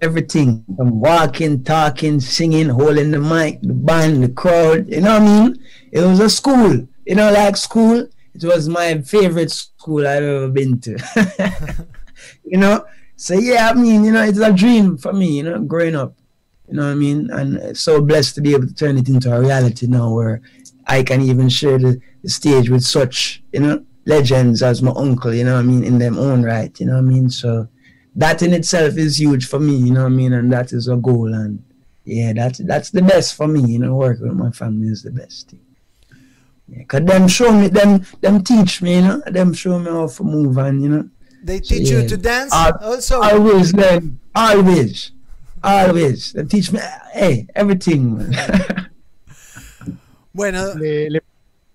Everything. 0.00 0.64
From 0.76 1.00
walking, 1.00 1.64
talking, 1.64 2.20
singing, 2.20 2.68
holding 2.68 3.10
the 3.10 3.20
mic, 3.20 3.60
the 3.62 3.72
band, 3.72 4.22
the 4.22 4.28
crowd. 4.28 4.88
You 4.88 5.00
know 5.00 5.18
what 5.18 5.22
I 5.22 5.48
mean? 5.48 5.64
It 5.92 6.00
was 6.00 6.20
a 6.20 6.30
school. 6.30 6.86
You 7.06 7.14
know, 7.14 7.32
like 7.32 7.56
school. 7.56 8.08
It 8.34 8.44
was 8.44 8.68
my 8.68 9.00
favorite 9.02 9.50
school 9.50 10.06
I've 10.06 10.22
ever 10.22 10.48
been 10.48 10.80
to. 10.80 11.86
you 12.44 12.58
know? 12.58 12.84
So 13.16 13.34
yeah, 13.34 13.68
I 13.68 13.74
mean, 13.74 14.04
you 14.04 14.12
know, 14.12 14.22
it's 14.22 14.38
a 14.38 14.52
dream 14.52 14.96
for 14.96 15.12
me, 15.12 15.36
you 15.36 15.42
know, 15.42 15.60
growing 15.60 15.94
up. 15.94 16.14
You 16.68 16.76
know 16.76 16.84
what 16.84 16.92
I 16.92 16.94
mean? 16.94 17.30
And 17.30 17.76
so 17.76 18.00
blessed 18.00 18.36
to 18.36 18.40
be 18.40 18.54
able 18.54 18.68
to 18.68 18.74
turn 18.74 18.96
it 18.96 19.08
into 19.08 19.34
a 19.34 19.40
reality 19.40 19.86
now 19.86 20.14
where 20.14 20.40
I 20.86 21.02
can 21.02 21.20
even 21.20 21.48
share 21.48 21.78
the, 21.78 22.00
the 22.22 22.30
stage 22.30 22.70
with 22.70 22.82
such, 22.82 23.42
you 23.52 23.60
know, 23.60 23.84
legends 24.06 24.62
as 24.62 24.80
my 24.82 24.92
uncle, 24.96 25.34
you 25.34 25.44
know 25.44 25.54
what 25.54 25.60
I 25.60 25.64
mean, 25.64 25.84
in 25.84 25.98
them 25.98 26.18
own 26.18 26.42
right, 26.42 26.78
you 26.80 26.86
know 26.86 26.94
what 26.94 27.00
I 27.00 27.02
mean? 27.02 27.28
So 27.28 27.68
that 28.16 28.42
in 28.42 28.52
itself 28.52 28.96
is 28.96 29.18
huge 29.20 29.46
for 29.46 29.60
me, 29.60 29.76
you 29.76 29.92
know 29.92 30.02
what 30.02 30.12
I 30.12 30.16
mean? 30.16 30.32
And 30.32 30.52
that 30.52 30.72
is 30.72 30.88
a 30.88 30.96
goal 30.96 31.32
and 31.32 31.62
yeah, 32.04 32.32
that's 32.32 32.58
that's 32.58 32.90
the 32.90 33.02
best 33.02 33.34
for 33.34 33.46
me, 33.46 33.60
you 33.72 33.78
know, 33.78 33.94
working 33.94 34.28
with 34.28 34.36
my 34.36 34.50
family 34.50 34.88
is 34.88 35.02
the 35.02 35.10
best 35.12 35.50
thing. 35.50 35.60
Yeah, 36.68 36.84
cause 36.84 37.04
them 37.04 37.28
show 37.28 37.52
me 37.52 37.68
them 37.68 38.04
them 38.20 38.42
teach 38.42 38.80
me, 38.82 38.96
you 38.96 39.02
know, 39.02 39.22
them 39.26 39.52
show 39.52 39.78
me 39.78 39.90
how 39.90 40.06
to 40.08 40.24
move 40.24 40.56
and 40.58 40.82
you 40.82 40.88
know. 40.88 41.08
They 41.42 41.58
So, 41.58 41.74
teach 41.74 41.90
you 41.90 42.06
to 42.08 42.16
dance 42.16 42.52
Al- 42.52 42.78
also. 42.82 43.20
Always 43.22 43.74
learn, 43.74 44.18
always. 44.34 45.12
Always. 45.62 46.32
They 46.32 46.44
teach 46.44 46.72
me 46.72 46.80
hey, 47.12 47.46
everything. 47.54 48.18
man. 48.18 48.32
Bueno, 50.32 50.74
le, 50.74 51.10
le- 51.10 51.22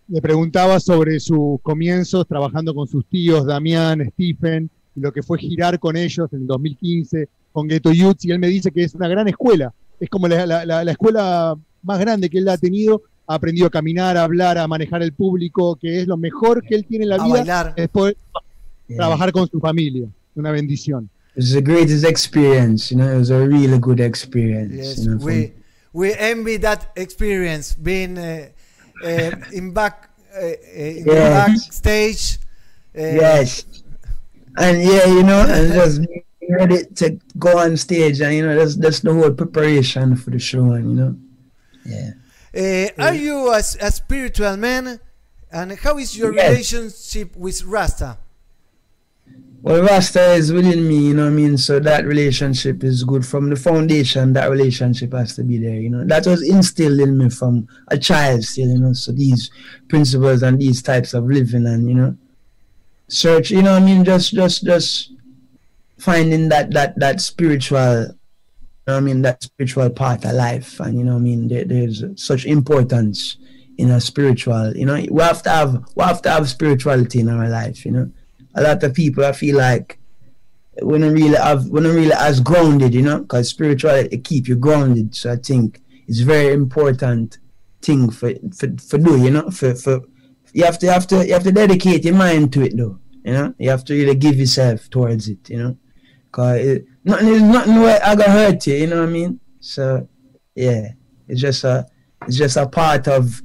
le 0.08 0.22
preguntaba 0.22 0.80
sobre 0.80 1.20
sus 1.20 1.60
comienzos 1.62 2.26
trabajando 2.28 2.74
con 2.74 2.88
sus 2.88 3.06
tíos 3.08 3.46
Damián, 3.46 4.10
Stephen, 4.14 4.70
y 4.72 4.75
lo 4.96 5.12
que 5.12 5.22
fue 5.24 5.38
girar 5.40 5.80
con 5.80 5.96
ellos 5.98 6.28
en 6.34 6.42
el 6.42 6.48
2015 6.48 7.28
con 7.52 7.68
Ghetto 7.68 7.92
Youth, 7.92 8.18
y 8.24 8.32
él 8.32 8.40
me 8.40 8.48
dice 8.48 8.72
que 8.72 8.84
es 8.84 8.94
una 8.96 9.08
gran 9.08 9.28
escuela, 9.28 9.74
es 10.00 10.10
como 10.10 10.28
la, 10.28 10.46
la- 10.46 10.66
la- 10.66 10.84
la 10.84 10.92
escuela 10.92 11.56
más 11.84 12.00
grande 12.00 12.30
que 12.30 12.38
él 12.40 12.48
ha 12.50 12.58
tenido, 12.58 13.04
ha 13.28 13.36
aprendido 13.36 13.68
a 13.68 13.70
caminar, 13.70 14.18
a 14.18 14.24
hablar, 14.24 14.58
a 14.58 14.68
manejar 14.68 15.02
el 15.04 15.14
público, 15.14 15.76
que 15.78 16.02
es 16.02 16.08
lo 16.08 16.18
mejor 16.18 16.62
que 16.64 16.76
él 16.76 16.86
tiene 16.86 17.04
en 17.06 17.10
la 17.10 17.16
A 17.16 17.24
vida, 17.26 17.34
bailar. 17.38 17.74
es 17.78 17.88
poder 17.90 18.18
Yeah. 18.88 18.98
trabajar 18.98 19.32
con 19.32 19.48
su 19.50 19.60
familia, 19.60 20.08
una 20.36 20.52
bendición. 20.52 21.10
It 21.36 21.38
was 21.44 21.52
the 21.54 21.62
greatest 21.62 22.06
experience, 22.06 22.94
you 22.94 22.98
know, 23.02 23.12
it 23.12 23.18
was 23.18 23.32
a 23.32 23.40
really 23.48 23.80
good 23.80 24.00
experience. 24.00 24.76
Yes, 24.76 24.98
you 25.00 25.06
know, 25.12 25.20
for 25.20 25.26
we 25.32 25.54
we 25.92 26.14
envy 26.20 26.58
that 26.60 26.92
experience 26.96 27.76
being 27.82 28.18
uh, 28.18 28.50
uh, 29.04 29.32
in 29.54 29.74
back 29.74 30.10
in 30.76 31.04
the 31.04 31.14
Yes. 31.14 31.48
backstage. 31.48 32.40
Uh, 32.96 33.02
yes. 33.02 33.66
And 34.58 34.82
yeah, 34.82 35.06
you 35.08 35.24
know, 35.24 35.46
and 35.48 35.74
just 35.74 36.02
ready 36.50 36.86
to 36.96 37.20
go 37.38 37.58
on 37.58 37.76
stage 37.78 38.22
and 38.22 38.34
you 38.34 38.46
know, 38.46 38.56
that's 38.56 38.76
that's 38.76 39.00
the 39.02 39.14
whole 39.14 39.32
preparation 39.32 40.16
for 40.16 40.30
the 40.30 40.40
show 40.40 40.72
and 40.72 40.90
you 40.92 40.96
know. 40.96 41.16
Yeah. 41.86 42.12
Uh, 42.98 43.04
are 43.04 43.14
you 43.14 43.52
a 43.54 43.62
spiritual 43.62 44.56
man? 44.58 45.00
And 45.52 45.74
how 45.74 45.98
is 45.98 46.18
your 46.18 46.34
Yes. 46.34 46.50
relationship 46.50 47.36
with 47.36 47.64
Rasta? 47.64 48.18
Well, 49.62 49.82
Rasta 49.82 50.34
is 50.34 50.54
within 50.54 50.88
me, 50.88 51.08
you 51.08 51.14
know 51.16 51.24
what 51.24 51.32
I 51.32 51.34
mean? 51.34 51.58
So 51.58 51.80
that 51.80 52.06
relationship 52.06 52.84
is 52.84 53.04
good. 53.04 53.26
From 53.26 53.50
the 53.50 53.56
foundation, 53.56 54.34
that 54.34 54.52
relationship 54.52 55.14
has 55.14 55.36
to 55.38 55.44
be 55.44 55.58
there, 55.58 55.80
you 55.80 55.90
know. 55.90 56.06
That 56.06 56.28
was 56.28 56.48
instilled 56.48 57.00
in 57.00 57.18
me 57.18 57.30
from 57.30 57.68
a 57.88 57.98
child 57.98 58.44
still, 58.44 58.68
you 58.68 58.78
know. 58.78 58.94
So 58.94 59.12
these 59.12 59.50
principles 59.88 60.44
and 60.44 60.60
these 60.60 60.84
types 60.84 61.16
of 61.16 61.26
living 61.26 61.66
and, 61.66 61.90
you 61.90 61.96
know, 61.96 62.16
search, 63.08 63.52
you 63.52 63.62
know 63.62 63.76
I 63.76 63.80
mean? 63.80 64.04
Just, 64.04 64.34
just, 64.34 64.66
just 64.66 65.14
finding 65.98 66.50
that, 66.50 66.72
that, 66.72 67.00
that 67.00 67.22
spiritual, 67.22 68.04
you 68.04 68.88
know 68.88 68.98
I 68.98 69.00
mean? 69.00 69.22
That 69.22 69.44
spiritual 69.44 69.90
part 69.90 70.26
of 70.26 70.34
life. 70.34 70.80
And, 70.80 70.98
you 70.98 71.04
know 71.04 71.16
I 71.16 71.20
mean? 71.20 71.48
There, 71.48 71.66
there's 71.66 72.04
such 72.16 72.46
importance 72.46 73.38
in 73.78 73.92
a 73.92 74.00
spiritual, 74.00 74.76
you 74.76 74.86
know, 74.86 75.04
we 75.12 75.22
have 75.22 75.44
to 75.44 75.50
have, 75.50 75.84
we 75.96 76.04
have 76.04 76.22
to 76.22 76.30
have 76.30 76.50
spirituality 76.50 77.20
in 77.20 77.30
our 77.30 77.50
life, 77.50 77.86
you 77.86 77.92
know 77.92 78.12
a 78.56 78.62
lot 78.62 78.84
of 78.84 78.94
people 78.94 79.24
I 79.24 79.34
feel 79.34 79.58
like 79.58 80.00
we 80.82 80.98
don't 80.98 81.14
really 81.14 81.38
have 81.38 81.68
we 81.68 81.82
don't 81.82 81.96
really 81.96 82.14
as 82.14 82.40
grounded, 82.40 82.94
you 82.94 83.02
know, 83.02 83.20
because 83.20 83.50
spirituality 83.50 84.18
keep 84.18 84.48
you 84.48 84.56
grounded. 84.56 85.16
So 85.16 85.34
I 85.34 85.36
think 85.36 85.82
it's 86.08 86.20
very 86.20 86.54
important 86.54 87.38
thing 87.82 88.10
for 88.10 88.34
for, 88.54 88.68
for 88.78 88.98
do, 88.98 89.22
you 89.22 89.32
know, 89.32 89.50
for 89.52 89.76
for 89.76 90.02
you 90.56 90.64
have 90.64 90.80
to 90.80 90.92
have 90.92 91.06
to 91.08 91.28
you 91.28 91.34
have 91.34 91.44
to 91.44 91.52
dedicate 91.52 92.06
your 92.06 92.16
mind 92.16 92.54
to 92.54 92.62
it 92.62 92.78
though. 92.78 92.98
You 93.26 93.34
know, 93.34 93.56
you 93.60 93.70
have 93.70 93.84
to 93.86 93.94
really 93.94 94.16
give 94.16 94.38
yourself 94.38 94.90
towards 94.90 95.28
it, 95.28 95.50
you 95.50 95.58
know. 95.58 95.78
Cause 96.32 96.58
it, 96.60 96.86
nothing 97.04 97.28
is 97.28 97.42
nothing 97.42 97.76
where 97.82 98.00
I 98.02 98.16
gonna 98.16 98.32
hurt 98.32 98.66
you, 98.66 98.76
you 98.76 98.88
know 98.88 99.02
what 99.02 99.10
I 99.10 99.12
mean? 99.12 99.40
So 99.60 100.08
yeah, 100.56 100.94
it's 101.28 101.42
just 101.42 101.66
a 101.66 101.86
it's 102.26 102.38
just 102.38 102.56
a 102.56 102.68
part 102.68 103.10
of 103.10 103.42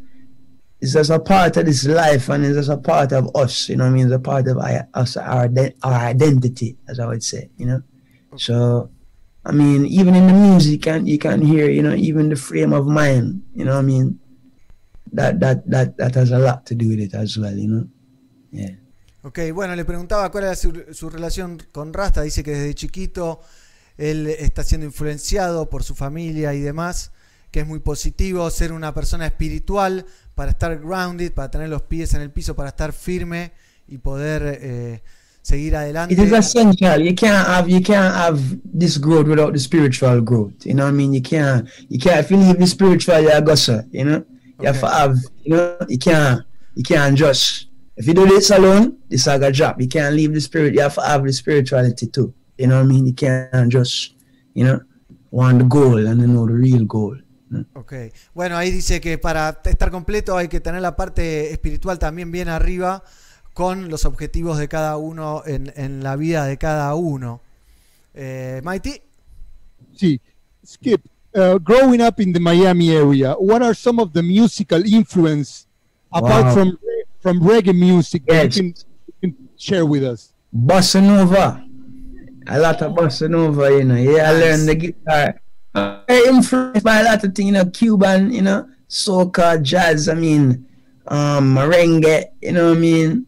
it's 0.81 0.93
just 0.93 1.11
a 1.11 1.19
part 1.19 1.57
of 1.57 1.67
this 1.67 1.85
life 1.85 2.29
and 2.29 2.45
it's 2.45 2.57
just 2.57 2.71
a 2.71 2.77
part 2.79 3.11
of 3.13 3.35
us, 3.35 3.69
you 3.69 3.77
know 3.77 3.85
what 3.85 3.91
I 3.91 3.95
mean? 3.95 4.07
It's 4.07 4.15
a 4.15 4.21
part 4.21 4.47
of 4.47 4.59
our, 4.59 4.89
us, 4.95 5.17
our, 5.17 5.51
our 5.83 5.93
identity, 5.93 6.79
as 6.89 6.99
I 6.99 7.07
would 7.07 7.23
say, 7.23 7.51
you 7.59 7.67
know? 7.67 7.83
So, 8.37 8.91
I 9.45 9.53
mean, 9.53 9.85
even 9.85 10.15
in 10.15 10.27
the 10.27 10.33
music, 10.33 10.73
you 10.73 10.79
can, 10.79 11.07
you 11.07 11.19
can 11.19 11.43
hear, 11.43 11.69
you 11.69 11.83
know, 11.83 11.93
even 11.93 12.31
the 12.31 12.37
frame 12.37 12.73
of 12.73 12.87
mind, 12.87 13.43
you 13.55 13.67
know 13.67 13.75
what 13.75 13.81
I 13.81 13.83
mean? 13.83 14.21
That, 15.13 15.41
that, 15.41 15.65
that, 15.67 15.97
that 15.97 16.15
has 16.17 16.31
a 16.31 16.39
lot 16.39 16.65
to 16.67 16.75
do 16.75 16.89
with 16.89 17.01
it 17.01 17.15
as 17.15 17.37
well, 17.37 17.57
you 17.57 17.69
know? 17.69 17.87
Yeah. 18.53 18.77
Ok, 19.23 19.39
bueno, 19.53 19.77
le 19.77 19.85
preguntaba 19.85 20.31
cuál 20.31 20.45
era 20.45 20.57
su, 20.57 20.73
su 20.93 21.11
relación 21.11 21.59
con 21.73 21.93
Rasta. 21.93 22.23
Dice 22.23 22.43
que 22.43 22.53
desde 22.53 22.75
chiquito 22.75 23.41
él 23.99 24.29
está 24.29 24.65
siendo 24.65 24.87
influenciado 24.87 25.69
por 25.69 25.83
su 25.83 25.95
familia 25.95 26.55
y 26.55 26.61
demás, 26.61 27.13
que 27.51 27.61
es 27.61 27.67
muy 27.67 27.81
positivo 27.81 28.49
ser 28.51 28.73
una 28.73 28.95
persona 28.95 29.27
espiritual 29.27 30.07
para 30.35 30.53
estar 30.53 30.79
grounded, 30.79 31.33
para 31.33 31.51
tener 31.51 31.69
los 31.69 31.83
pies 31.83 32.15
en 32.15 32.23
el 32.23 32.31
piso, 32.31 32.55
para 32.55 32.71
estar 32.71 32.93
firme 32.93 33.53
y 33.89 33.99
poder 33.99 34.59
eh, 34.63 35.03
seguir 35.43 35.77
adelante. 35.77 36.15
It 36.15 36.21
is 36.21 36.33
essential. 36.33 37.03
You 37.03 37.15
can't 37.15 37.47
have 37.47 37.69
you 37.69 37.83
can't 37.83 38.15
have 38.15 38.41
this 38.65 38.99
growth 38.99 39.27
without 39.27 39.53
the 39.53 39.59
spiritual 39.59 40.23
growth. 40.23 40.65
You 40.65 40.75
know 40.75 40.85
what 40.85 40.95
I 40.95 40.97
mean? 40.97 41.13
You 41.13 41.23
can't 41.23 41.69
you 41.91 41.99
can't 41.99 42.21
if 42.21 42.31
you 42.31 42.39
leave 42.39 42.59
the 42.59 42.67
spiritual 42.67 43.21
you 43.21 43.41
go 43.43 43.55
sir, 43.55 43.85
you 43.91 44.05
know? 44.05 44.25
You 44.61 44.67
have 44.67 44.81
to 44.81 44.89
have 44.89 45.17
you 45.43 45.57
know 45.57 45.77
you 45.89 45.99
can't 45.99 46.45
you 46.75 46.83
can't 46.83 47.17
just 47.17 47.67
if 47.97 48.07
you 48.07 48.15
do 48.15 48.27
this 48.27 48.51
alone, 48.51 48.97
this 49.09 49.29
I 49.29 49.39
got 49.39 49.53
drop. 49.53 49.81
You 49.81 49.89
can't 49.89 50.15
leave 50.15 50.33
the 50.33 50.41
spirit, 50.41 50.75
you 50.75 50.81
have 50.81 50.95
to 50.95 51.03
have 51.03 51.25
the 51.25 51.33
spirituality 51.33 52.07
too. 52.07 52.33
You 52.57 52.67
know 52.67 52.77
what 52.77 52.85
I 52.85 52.89
mean? 52.89 53.07
You 53.07 53.15
can't 53.15 53.71
just, 53.71 54.15
you 54.55 54.65
know, 54.65 54.81
want 55.31 55.59
the 55.59 55.65
goal 55.65 56.07
and 56.07 56.21
then 56.21 56.35
know 56.35 56.47
the 56.47 56.55
real 56.55 56.85
goal. 56.87 57.17
Ok, 57.75 57.95
bueno, 58.33 58.57
ahí 58.57 58.71
dice 58.71 59.01
que 59.01 59.19
para 59.19 59.61
estar 59.65 59.91
completo 59.91 60.37
hay 60.37 60.47
que 60.49 60.61
tener 60.61 60.81
la 60.83 60.95
parte 60.95 61.51
espiritual 61.51 61.99
también 61.99 62.31
bien 62.31 62.49
arriba 62.49 63.03
con 63.55 63.89
los 63.89 64.05
objetivos 64.05 64.57
de 64.57 64.69
cada 64.69 64.97
uno 64.97 65.43
en, 65.45 65.73
en 65.75 66.03
la 66.05 66.15
vida 66.17 66.45
de 66.47 66.59
cada 66.59 66.95
uno. 66.95 67.43
Eh, 68.15 68.61
Mighty, 68.65 69.03
Sí, 69.95 70.21
Skip, 70.65 71.05
uh, 71.35 71.59
growing 71.59 72.01
up 72.01 72.21
in 72.21 72.33
the 72.33 72.41
Miami 72.41 72.91
area, 72.91 73.35
what 73.35 73.63
are 73.63 73.75
some 73.75 73.99
of 73.99 74.13
the 74.13 74.23
musical 74.23 74.83
influence 74.85 75.67
apart 76.13 76.47
Wow. 76.47 76.55
from 76.55 76.79
from 77.21 77.41
reggae 77.41 77.77
music 77.77 78.25
that 78.27 78.57
you, 78.57 78.63
can, 78.63 78.75
you 79.07 79.15
can 79.21 79.49
share 79.57 79.85
with 79.85 80.03
us? 80.03 80.33
Bossa 80.55 81.03
Nova. 81.03 81.63
A 82.49 82.59
lot 82.59 82.81
of 82.83 82.93
Bossa 82.95 83.29
Nova, 83.29 83.71
you 83.71 83.85
know. 83.85 83.95
Yeah, 83.97 84.31
I 84.31 84.33
learned 84.33 84.69
the 84.69 84.75
guitar. 84.75 85.41
Uh, 85.75 86.01
very 86.09 86.29
influenced 86.29 86.83
by 86.83 87.01
a 87.01 87.05
lot 87.05 87.23
of 87.23 87.35
things, 87.35 87.47
you 87.47 87.53
know, 87.53 87.67
Cuban, 87.67 88.33
you 88.33 88.43
know, 88.43 88.67
soca, 88.89 89.63
jazz, 89.63 90.09
I 90.09 90.15
mean, 90.15 90.67
um, 91.07 91.55
merengue, 91.55 92.25
you 92.43 92.53
know 92.53 92.71
what 92.71 92.79
I 92.79 92.81
mean? 92.81 93.27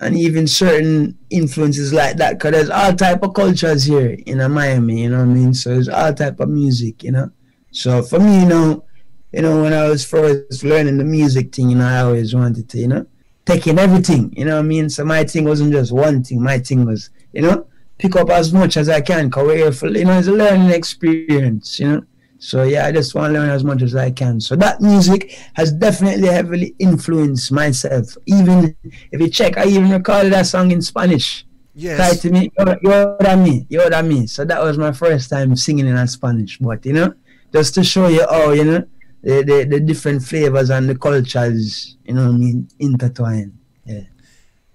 And 0.00 0.16
even 0.16 0.46
certain 0.46 1.18
influences 1.28 1.92
like 1.92 2.16
that, 2.18 2.38
because 2.38 2.52
there's 2.52 2.70
all 2.70 2.94
type 2.94 3.22
of 3.22 3.34
cultures 3.34 3.82
here 3.82 4.16
in 4.26 4.38
Miami, 4.52 5.02
you 5.02 5.10
know 5.10 5.18
what 5.18 5.24
I 5.24 5.34
mean? 5.34 5.54
So 5.54 5.70
there's 5.70 5.88
all 5.88 6.14
type 6.14 6.38
of 6.38 6.48
music, 6.48 7.02
you 7.02 7.10
know? 7.10 7.30
So 7.72 8.02
for 8.02 8.20
me, 8.20 8.40
you 8.42 8.46
know, 8.46 8.84
you 9.32 9.42
know, 9.42 9.62
when 9.62 9.72
I 9.72 9.88
was 9.88 10.04
first 10.04 10.62
learning 10.62 10.98
the 10.98 11.04
music 11.04 11.52
thing, 11.54 11.70
you 11.70 11.76
know, 11.76 11.86
I 11.86 12.00
always 12.02 12.34
wanted 12.34 12.68
to, 12.68 12.78
you 12.78 12.88
know, 12.88 13.06
take 13.44 13.66
in 13.66 13.78
everything, 13.78 14.32
you 14.36 14.44
know 14.44 14.54
what 14.56 14.64
I 14.64 14.68
mean? 14.68 14.88
So 14.88 15.04
my 15.04 15.24
thing 15.24 15.44
wasn't 15.44 15.72
just 15.72 15.90
one 15.90 16.22
thing, 16.22 16.42
my 16.42 16.58
thing 16.58 16.86
was, 16.86 17.10
you 17.32 17.42
know, 17.42 17.66
pick 17.98 18.14
up 18.14 18.30
as 18.30 18.52
much 18.52 18.76
as 18.76 18.88
I 18.88 19.00
can, 19.00 19.30
cause 19.30 19.46
we're 19.46 19.56
here 19.56 19.72
for, 19.72 19.88
you 19.88 20.04
know, 20.04 20.18
it's 20.18 20.28
a 20.28 20.32
learning 20.32 20.70
experience, 20.70 21.80
you 21.80 21.88
know? 21.88 22.02
So 22.38 22.62
yeah, 22.62 22.86
I 22.86 22.92
just 22.92 23.14
want 23.14 23.34
to 23.34 23.40
learn 23.40 23.50
as 23.50 23.64
much 23.64 23.82
as 23.82 23.96
I 23.96 24.10
can. 24.10 24.40
So 24.40 24.54
that 24.56 24.80
music 24.80 25.36
has 25.54 25.72
definitely 25.72 26.28
heavily 26.28 26.74
influenced 26.78 27.50
myself. 27.50 28.16
Even 28.26 28.76
if 29.10 29.20
you 29.20 29.28
check, 29.28 29.58
I 29.58 29.66
even 29.66 29.90
recorded 29.90 30.32
that 30.32 30.46
song 30.46 30.70
in 30.70 30.80
Spanish. 30.80 31.44
Yes. 31.74 31.96
Try 31.96 32.14
to 32.16 32.30
me, 32.30 32.50
you're, 32.58 32.78
you're 32.82 33.16
than 33.20 33.42
me, 33.42 33.66
you're 33.68 33.90
than 33.90 34.08
me. 34.08 34.26
So 34.26 34.44
that 34.44 34.62
was 34.62 34.78
my 34.78 34.92
first 34.92 35.30
time 35.30 35.54
singing 35.56 35.86
in 35.86 36.06
Spanish. 36.06 36.58
But 36.58 36.86
you 36.86 36.92
know, 36.92 37.14
just 37.52 37.74
to 37.74 37.84
show 37.84 38.08
you, 38.08 38.24
oh, 38.28 38.52
you 38.52 38.64
know, 38.64 38.84
the, 39.22 39.42
the, 39.42 39.66
the 39.68 39.80
different 39.80 40.22
flavors 40.22 40.70
and 40.70 40.88
the 40.88 40.96
cultures, 40.96 41.96
you 42.04 42.14
know 42.14 42.26
what 42.26 42.34
I 42.34 42.38
mean, 42.38 42.68
intertwined. 42.78 43.52
Yeah. 43.84 44.04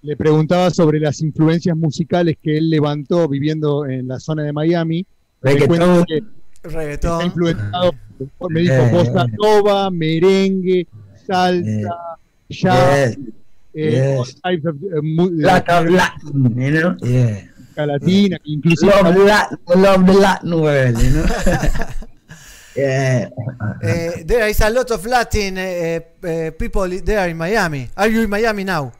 Le 0.01 0.17
preguntaba 0.17 0.69
sobre 0.69 0.99
las 0.99 1.21
influencias 1.21 1.77
musicales 1.77 2.35
que 2.41 2.57
él 2.57 2.69
levantó 2.69 3.29
viviendo 3.29 3.85
en 3.85 4.09
la 4.09 4.19
zona 4.19 4.43
de 4.43 4.51
Miami. 4.51 5.05
Me 5.41 5.55
Reggaetón. 6.63 7.11
está 7.21 7.25
influenciado, 7.25 7.91
por- 8.37 8.51
me 8.51 8.59
dijo, 8.61 8.73
Eh. 8.73 8.89
bossa 8.91 9.25
nova, 9.37 9.89
merengue, 9.91 10.87
salsa, 11.27 12.17
jazz, 12.49 13.17
Yes. 13.17 13.17
eh, 13.73 14.17
Yes. 14.19 14.35
types 14.41 14.65
of, 14.65 14.75
eh, 14.83 14.97
of 14.97 15.85
Latin, 15.89 16.55
you 16.57 16.71
know? 16.71 16.95
Yeah. 17.01 17.49
música 17.75 17.85
latina, 17.87 18.37
inclusive 18.45 18.87
Love 18.89 19.25
Latin, 19.25 19.57
love 19.81 20.05
the 20.05 20.13
Latin 20.19 20.53
world, 20.61 21.01
you 21.01 21.09
know? 21.09 21.25
yeah. 22.75 23.29
Eh, 23.83 24.23
there 24.25 24.47
is 24.49 24.61
a 24.61 24.69
lot 24.69 24.89
of 24.91 25.05
Latin 25.05 25.57
eh, 25.57 25.99
eh, 26.23 26.51
people 26.51 26.87
there 27.01 27.29
in 27.29 27.37
Miami. 27.37 27.89
Are 27.95 28.07
you 28.07 28.21
in 28.23 28.29
Miami 28.29 28.63
now? 28.63 28.91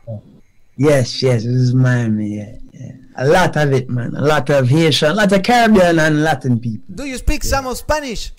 Yes, 0.76 1.22
yes, 1.22 1.44
this 1.44 1.54
is 1.54 1.74
Miami, 1.76 2.38
yeah, 2.38 2.56
yeah. 2.72 2.92
A 3.18 3.28
lot 3.28 3.56
of 3.58 3.72
it, 3.74 3.90
man. 3.90 4.16
A 4.16 4.22
lot 4.22 4.50
of 4.50 4.68
Haitian, 4.68 5.12
a 5.12 5.14
lot 5.14 5.32
of 5.32 5.44
Caribbean 5.44 6.00
and 6.00 6.24
Latin 6.24 6.60
people. 6.60 6.96
Do 6.96 7.06
you 7.06 7.18
speak 7.18 7.44
some 7.44 7.68
of 7.68 7.78
Spanish? 7.78 8.32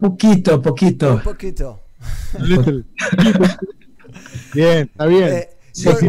Poquito, 0.00 0.58
poquito. 0.62 1.20
Poquito. 1.22 1.78
Little. 2.38 2.84
bien, 4.54 4.88
está 4.88 5.06
bien. 5.06 5.32
Eh, 5.32 5.44
your, 5.74 6.00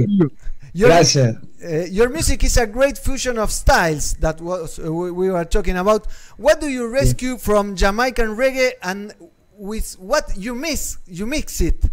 your, 0.74 0.90
Gracias. 0.90 1.36
eh, 1.61 1.88
your 1.90 2.10
music 2.10 2.44
is 2.44 2.57
a 2.57 2.68
great 2.68 2.98
fusion 2.98 3.40
of 3.40 3.49
styles 3.52 4.16
that 4.16 4.41
was 4.41 4.78
uh, 4.78 4.91
we, 4.91 5.10
we 5.11 5.30
were 5.32 5.45
talking 5.45 5.78
about. 5.78 6.06
What 6.38 6.60
do 6.60 6.68
you 6.68 6.88
rescue 6.90 7.38
from 7.38 7.76
Jamaican 7.76 8.36
reggae 8.36 8.74
and 8.84 9.14
with 9.57 9.94
what 9.94 10.36
you 10.38 10.53
mix? 10.53 10.98
You 11.07 11.26
mix 11.26 11.61
it. 11.61 11.86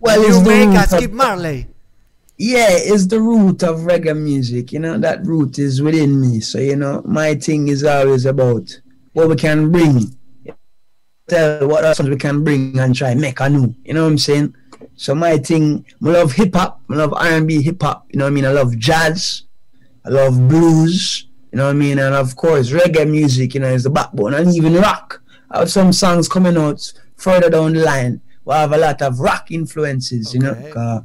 Well, 0.00 0.22
you 0.22 0.42
the 0.42 0.48
make 0.48 0.68
a 0.70 0.88
Skip 0.88 1.12
Marley. 1.12 1.66
Yeah, 2.40 2.68
it's 2.70 3.06
the 3.06 3.20
root 3.20 3.64
of 3.64 3.80
reggae 3.80 4.16
music. 4.16 4.72
You 4.72 4.78
know, 4.78 4.96
that 4.98 5.26
root 5.26 5.58
is 5.58 5.82
within 5.82 6.20
me. 6.20 6.38
So, 6.38 6.60
you 6.60 6.76
know, 6.76 7.02
my 7.04 7.34
thing 7.34 7.66
is 7.66 7.82
always 7.82 8.26
about 8.26 8.80
what 9.12 9.28
we 9.28 9.34
can 9.34 9.72
bring. 9.72 10.16
Tell 11.28 11.66
what 11.66 11.84
else 11.84 12.00
we 12.00 12.16
can 12.16 12.44
bring 12.44 12.78
and 12.78 12.94
try 12.94 13.14
make 13.14 13.40
a 13.40 13.48
new. 13.48 13.74
You 13.84 13.94
know 13.94 14.04
what 14.04 14.12
I'm 14.12 14.18
saying? 14.18 14.54
So 14.94 15.16
my 15.16 15.36
thing, 15.38 15.84
I 16.02 16.08
love 16.08 16.32
hip 16.32 16.54
hop, 16.54 16.80
I 16.88 16.94
love 16.94 17.12
R&B 17.12 17.60
hip 17.60 17.82
hop. 17.82 18.06
You 18.10 18.20
know 18.20 18.26
what 18.26 18.30
I 18.30 18.34
mean? 18.34 18.44
I 18.46 18.52
love 18.52 18.78
jazz, 18.78 19.42
I 20.06 20.10
love 20.10 20.48
blues. 20.48 21.26
You 21.50 21.58
know 21.58 21.64
what 21.64 21.70
I 21.70 21.74
mean? 21.74 21.98
And 21.98 22.14
of 22.14 22.36
course, 22.36 22.70
reggae 22.70 23.10
music. 23.10 23.54
You 23.54 23.60
know, 23.60 23.68
is 23.68 23.82
the 23.82 23.90
backbone, 23.90 24.34
and 24.34 24.54
even 24.54 24.74
rock. 24.74 25.22
I 25.50 25.60
have 25.60 25.70
some 25.70 25.92
songs 25.92 26.28
coming 26.28 26.56
out 26.56 26.92
further 27.16 27.50
down 27.50 27.72
the 27.72 27.82
line. 27.82 28.20
We 28.44 28.54
have 28.54 28.72
a 28.72 28.78
lot 28.78 29.02
of 29.02 29.18
rock 29.18 29.50
influences. 29.50 30.32
You 30.34 30.40
know. 30.40 31.04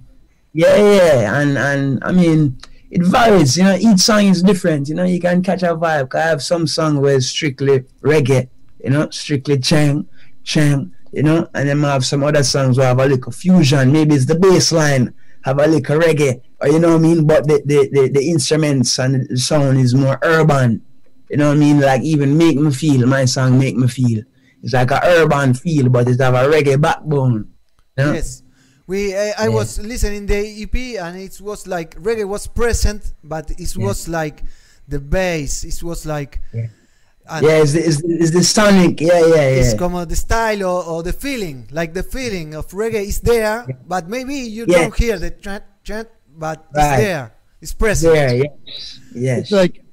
Yeah, 0.53 0.75
yeah, 0.75 1.41
and 1.41 1.57
and 1.57 2.03
I 2.03 2.11
mean 2.11 2.59
it 2.91 3.03
varies. 3.03 3.57
You 3.57 3.63
know, 3.63 3.75
each 3.75 3.99
song 3.99 4.25
is 4.25 4.43
different. 4.43 4.87
You 4.87 4.95
know, 4.95 5.03
you 5.03 5.19
can 5.19 5.41
catch 5.41 5.63
a 5.63 5.75
vibe. 5.75 6.13
I 6.13 6.21
have 6.21 6.43
some 6.43 6.67
song 6.67 7.01
where 7.01 7.15
it's 7.15 7.27
strictly 7.27 7.79
reggae. 8.01 8.49
You 8.83 8.91
know, 8.91 9.09
strictly 9.09 9.57
chang, 9.57 10.07
chang. 10.43 10.93
You 11.11 11.23
know, 11.23 11.47
and 11.55 11.69
then 11.69 11.83
I 11.83 11.93
have 11.93 12.05
some 12.05 12.23
other 12.23 12.43
songs 12.43 12.77
where 12.77 12.85
I 12.85 12.89
have 12.89 12.99
a 12.99 13.07
little 13.07 13.31
fusion. 13.31 13.91
Maybe 13.91 14.15
it's 14.15 14.25
the 14.25 14.35
bass 14.35 14.71
line, 14.71 15.13
have 15.43 15.59
a 15.59 15.65
little 15.67 15.99
reggae, 15.99 16.41
or 16.61 16.67
you 16.67 16.79
know 16.79 16.89
what 16.89 17.05
I 17.05 17.07
mean. 17.07 17.25
But 17.25 17.47
the 17.47 17.61
the, 17.65 17.89
the, 17.91 18.09
the 18.09 18.29
instruments 18.29 18.99
and 18.99 19.27
the 19.27 19.37
sound 19.37 19.79
is 19.79 19.95
more 19.95 20.19
urban. 20.21 20.83
You 21.29 21.37
know 21.37 21.47
what 21.47 21.57
I 21.57 21.59
mean? 21.59 21.79
Like 21.79 22.03
even 22.03 22.37
make 22.37 22.57
me 22.57 22.71
feel. 22.71 23.07
My 23.07 23.25
song 23.25 23.57
make 23.57 23.75
me 23.75 23.87
feel. 23.87 24.23
It's 24.61 24.73
like 24.73 24.91
a 24.91 25.01
urban 25.03 25.55
feel, 25.55 25.89
but 25.89 26.07
it 26.07 26.21
have 26.21 26.35
a 26.35 26.47
reggae 26.47 26.79
backbone. 26.79 27.51
You 27.97 28.03
know? 28.03 28.13
Yes. 28.13 28.42
We 28.85 29.15
uh, 29.15 29.31
I 29.37 29.49
was 29.49 29.79
listening 29.79 30.25
the 30.25 30.63
EP 30.63 31.01
and 31.01 31.17
it 31.17 31.39
was 31.39 31.67
like 31.67 31.95
reggae 32.01 32.27
was 32.27 32.47
present, 32.47 33.13
but 33.23 33.49
it 33.51 33.75
was 33.77 34.07
like 34.09 34.43
the 34.87 34.99
bass. 34.99 35.63
It 35.63 35.81
was 35.81 36.05
like 36.05 36.41
and 36.53 37.45
yeah, 37.45 37.61
it's 37.61 37.71
the, 37.71 37.79
it's, 37.79 38.01
the, 38.01 38.17
it's 38.19 38.31
the 38.31 38.43
sonic. 38.43 38.99
Yeah, 38.99 39.19
yeah, 39.19 39.35
yeah. 39.35 39.61
it's 39.63 39.73
como 39.75 40.03
the 40.05 40.15
style 40.15 40.63
or, 40.63 40.83
or 40.83 41.03
the 41.03 41.13
feeling, 41.13 41.67
like 41.71 41.93
the 41.93 42.03
feeling 42.03 42.53
of 42.53 42.67
reggae 42.71 43.07
is 43.07 43.21
there, 43.21 43.65
but 43.87 44.09
maybe 44.09 44.35
you 44.35 44.65
Yeah. 44.67 44.81
don't 44.81 44.95
hear 44.97 45.17
the 45.17 45.31
chant, 45.31 45.63
chant, 45.83 46.09
but 46.37 46.65
it's 46.75 46.97
there, 46.97 47.33
it's 47.61 47.73
present. 47.73 48.15
Yeah, 48.15 48.31
yes, 48.33 48.99
yes. 49.15 49.39
It's 49.39 49.51
like 49.51 49.83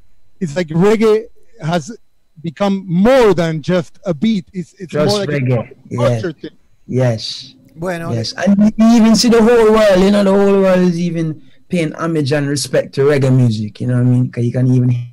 it's 0.41 0.57
like 0.57 0.69
reggae 0.69 1.27
has 1.62 1.97
become 2.43 2.85
more 2.89 3.35
than 3.35 3.62
just 3.62 4.01
a 4.05 4.12
beat. 4.15 4.47
It's 4.53 4.73
it's 4.75 4.91
Just 4.93 5.15
more 5.17 5.21
like 5.21 5.29
reggae, 5.29 5.71
a 5.71 5.75
yeah. 5.89 5.97
culture 5.99 6.33
thing. 6.33 6.51
Yes. 6.89 7.55
Bueno, 7.81 8.12
Yes, 8.12 8.35
and 8.35 8.74
even 8.78 9.16
see 9.16 9.31
the 9.31 9.40
whole 9.40 9.73
world. 9.73 10.01
You 10.05 10.11
know, 10.11 10.23
the 10.23 10.31
whole 10.31 10.61
world 10.61 10.81
is 10.81 10.98
even 10.98 11.40
paying 11.66 11.94
homage 11.94 12.31
and 12.31 12.47
respect 12.47 12.94
to 12.97 13.09
reggae 13.09 13.35
music. 13.35 13.81
You 13.81 13.86
know 13.86 13.94
what 13.94 14.07
I 14.07 14.11
mean? 14.11 14.24
Because 14.27 14.44
you 14.44 14.52
can 14.52 14.66
even 14.66 14.90
hear 14.90 15.07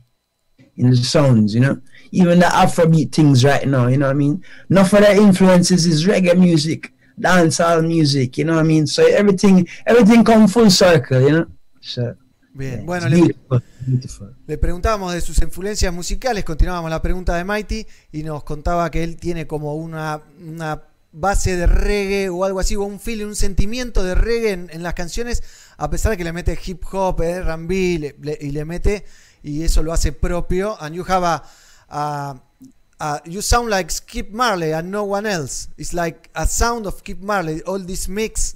in 0.76 0.90
the 0.90 0.98
sounds. 0.98 1.56
You 1.56 1.62
know, 1.62 1.82
even 2.12 2.40
the 2.40 2.46
Afrobeat 2.46 3.14
things 3.14 3.46
right 3.46 3.66
now. 3.66 3.88
You 3.88 3.96
know 3.96 4.08
what 4.08 4.18
I 4.18 4.20
mean? 4.20 4.44
Enough 4.70 4.92
of 4.92 5.00
the 5.00 5.16
influences 5.16 5.86
is 5.86 6.06
reggae 6.06 6.38
music, 6.38 6.92
dancehall 7.18 7.88
music. 7.88 8.38
You 8.38 8.44
know 8.44 8.56
what 8.56 8.66
I 8.66 8.68
mean? 8.68 8.86
So 8.86 9.06
everything, 9.06 9.66
everything 9.86 10.26
come 10.26 10.50
full 10.50 10.70
circle. 10.70 11.22
You 11.22 11.32
know. 11.32 11.46
So 11.80 12.16
Bien, 12.54 12.86
bueno, 12.86 13.08
le, 13.08 13.18
beautiful, 13.18 13.64
beautiful. 13.86 14.36
le 14.46 14.58
preguntábamos 14.58 15.14
de 15.14 15.22
sus 15.22 15.40
influencias 15.42 15.94
musicales, 15.94 16.44
continuábamos 16.44 16.90
la 16.90 17.02
pregunta 17.02 17.38
de 17.38 17.44
Mighty 17.46 17.86
y 18.12 18.24
nos 18.24 18.44
contaba 18.44 18.90
que 18.90 19.04
él 19.04 19.16
tiene 19.16 19.46
como 19.46 19.76
una, 19.76 20.24
una 20.44 20.82
base 21.12 21.56
de 21.56 21.66
reggae 21.68 22.30
o 22.30 22.44
algo 22.44 22.60
así, 22.60 22.76
o 22.76 22.84
un 22.84 23.00
feeling, 23.00 23.26
un 23.26 23.36
sentimiento 23.36 24.04
de 24.04 24.14
reggae 24.16 24.52
en, 24.52 24.70
en 24.72 24.84
las 24.84 24.94
canciones, 24.94 25.42
a 25.78 25.90
pesar 25.90 26.12
de 26.12 26.18
que 26.18 26.24
le 26.24 26.34
mete 26.34 26.58
hip 26.66 26.84
hop, 26.92 27.22
eh, 27.22 27.38
R&B 27.38 27.76
y 28.42 28.52
le 28.52 28.66
mete, 28.66 29.06
y 29.44 29.64
eso 29.64 29.82
lo 29.84 29.94
hace 29.94 30.12
propio. 30.12 30.76
And 30.82 30.96
you 30.96 31.04
have 31.08 31.26
a, 31.26 31.44
a- 31.90 32.42
a- 33.00 33.22
you 33.26 33.42
sound 33.42 33.70
like 33.70 33.92
Skip 33.92 34.32
Marley 34.32 34.74
and 34.74 34.90
no 34.92 35.04
one 35.04 35.26
else. 35.26 35.70
It's 35.78 35.94
like 35.94 36.30
a 36.36 36.46
sound 36.48 36.86
of 36.88 36.96
Skip 37.00 37.22
Marley, 37.22 37.62
all 37.66 37.80
this 37.80 38.08
mix 38.10 38.56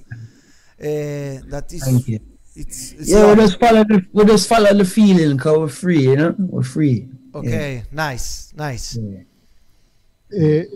eh, 0.79 1.39
that 1.49 1.71
is. 1.71 1.83
Thank 1.83 2.07
you. 2.07 2.19
It's, 2.55 2.91
it's 2.93 3.09
Yeah, 3.09 3.29
we 3.33 3.35
just 3.41 3.59
follow 3.59 3.83
the 3.85 4.05
we 4.11 4.25
just 4.25 4.49
follow 4.49 4.73
the 4.73 4.83
feeling 4.83 5.37
because 5.37 5.57
we're 5.57 5.67
free, 5.69 6.03
you 6.03 6.15
know. 6.17 6.35
We're 6.37 6.63
free. 6.63 7.07
Okay, 7.33 7.83
nice, 7.93 8.51
nice. 8.57 8.97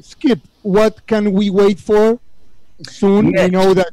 Skip, 0.02 0.40
what 0.62 1.06
can 1.08 1.32
we 1.34 1.50
wait 1.50 1.80
for 1.80 2.20
soon? 2.84 3.32
Yeah. 3.32 3.46
We 3.46 3.52
know 3.52 3.74
that. 3.74 3.92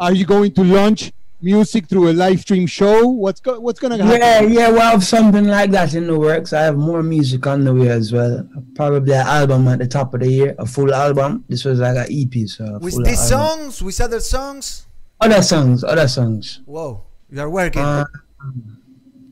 Are 0.00 0.12
you 0.12 0.24
going 0.26 0.52
to 0.54 0.64
launch 0.64 1.12
music 1.40 1.86
through 1.88 2.10
a 2.10 2.12
live 2.14 2.40
stream 2.40 2.66
show? 2.66 3.06
What's 3.08 3.40
go- 3.40 3.60
what's 3.60 3.78
gonna 3.78 4.02
happen? 4.02 4.20
Yeah, 4.20 4.40
yeah, 4.42 4.68
we'll 4.70 4.80
have 4.80 5.04
something 5.04 5.44
like 5.46 5.70
that 5.70 5.94
in 5.94 6.06
the 6.06 6.18
works. 6.18 6.52
I 6.52 6.62
have 6.62 6.76
more 6.76 7.02
music 7.02 7.46
on 7.46 7.64
the 7.64 7.72
way 7.74 7.88
as 7.90 8.12
well. 8.12 8.48
Probably 8.74 9.12
an 9.14 9.26
album 9.26 9.68
at 9.68 9.78
the 9.78 9.86
top 9.86 10.14
of 10.14 10.20
the 10.20 10.28
year, 10.30 10.54
a 10.58 10.66
full 10.66 10.92
album. 10.92 11.44
This 11.48 11.64
was 11.64 11.78
like 11.80 11.96
an 11.96 12.06
EP, 12.10 12.48
so 12.48 12.78
With 12.80 13.04
these 13.04 13.30
album. 13.30 13.58
songs, 13.70 13.82
with 13.82 14.00
other 14.00 14.20
songs. 14.20 14.86
Other 15.20 15.42
songs, 15.42 15.84
other 15.84 16.08
songs. 16.08 16.60
Whoa, 16.66 17.02
you 17.30 17.40
are 17.40 17.50
working. 17.50 17.82
Uh, 17.82 18.04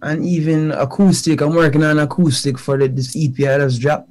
and 0.03 0.25
even 0.25 0.71
acoustic. 0.73 1.41
I'm 1.41 1.55
working 1.55 1.83
on 1.83 1.99
acoustic 1.99 2.59
for 2.59 2.77
the, 2.79 2.89
this 2.89 3.17
EP 3.17 3.35
I 3.49 3.59
just 3.59 3.81
dropped. 3.81 4.09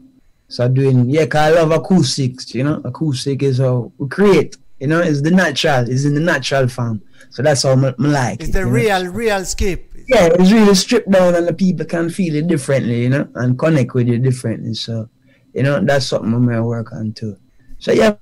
So 0.51 0.67
doing, 0.67 1.09
yeah, 1.09 1.25
'cause 1.27 1.41
I 1.41 1.49
love 1.59 1.71
acoustics, 1.71 2.53
you 2.53 2.63
know. 2.63 2.81
Acoustic 2.83 3.41
is 3.41 3.57
how 3.59 3.91
we 3.97 4.07
create, 4.09 4.57
you 4.81 4.87
know, 4.87 4.99
it's 4.99 5.21
the 5.21 5.31
natural, 5.31 5.89
it's 5.89 6.03
in 6.05 6.13
the 6.13 6.19
natural 6.33 6.67
form. 6.67 7.01
So 7.29 7.41
that's 7.41 7.63
how 7.63 7.71
I 7.71 7.93
like 7.97 8.41
it's 8.41 8.49
it, 8.49 8.53
the 8.53 8.59
you 8.59 8.65
know. 8.65 8.71
real, 8.71 9.03
real 9.21 9.45
skip. 9.45 9.81
yeah, 10.07 10.25
it's 10.37 10.51
really 10.51 10.75
stripped 10.75 11.09
down 11.09 11.35
and 11.35 11.47
the 11.47 11.53
people 11.53 11.85
can 11.85 12.09
feel 12.09 12.35
it 12.35 12.47
differently, 12.47 13.03
you 13.03 13.09
know, 13.09 13.25
and 13.35 13.57
connect 13.57 13.93
with 13.93 14.09
it 14.09 14.21
differently. 14.29 14.73
So, 14.73 15.07
you 15.53 15.63
know, 15.63 15.79
that's 15.83 16.07
something 16.07 16.33
I'm 16.33 16.45
gonna 16.45 16.65
work 16.65 16.91
on 16.91 17.13
too. 17.13 17.37
So 17.79 17.93
yeah, 17.93 18.15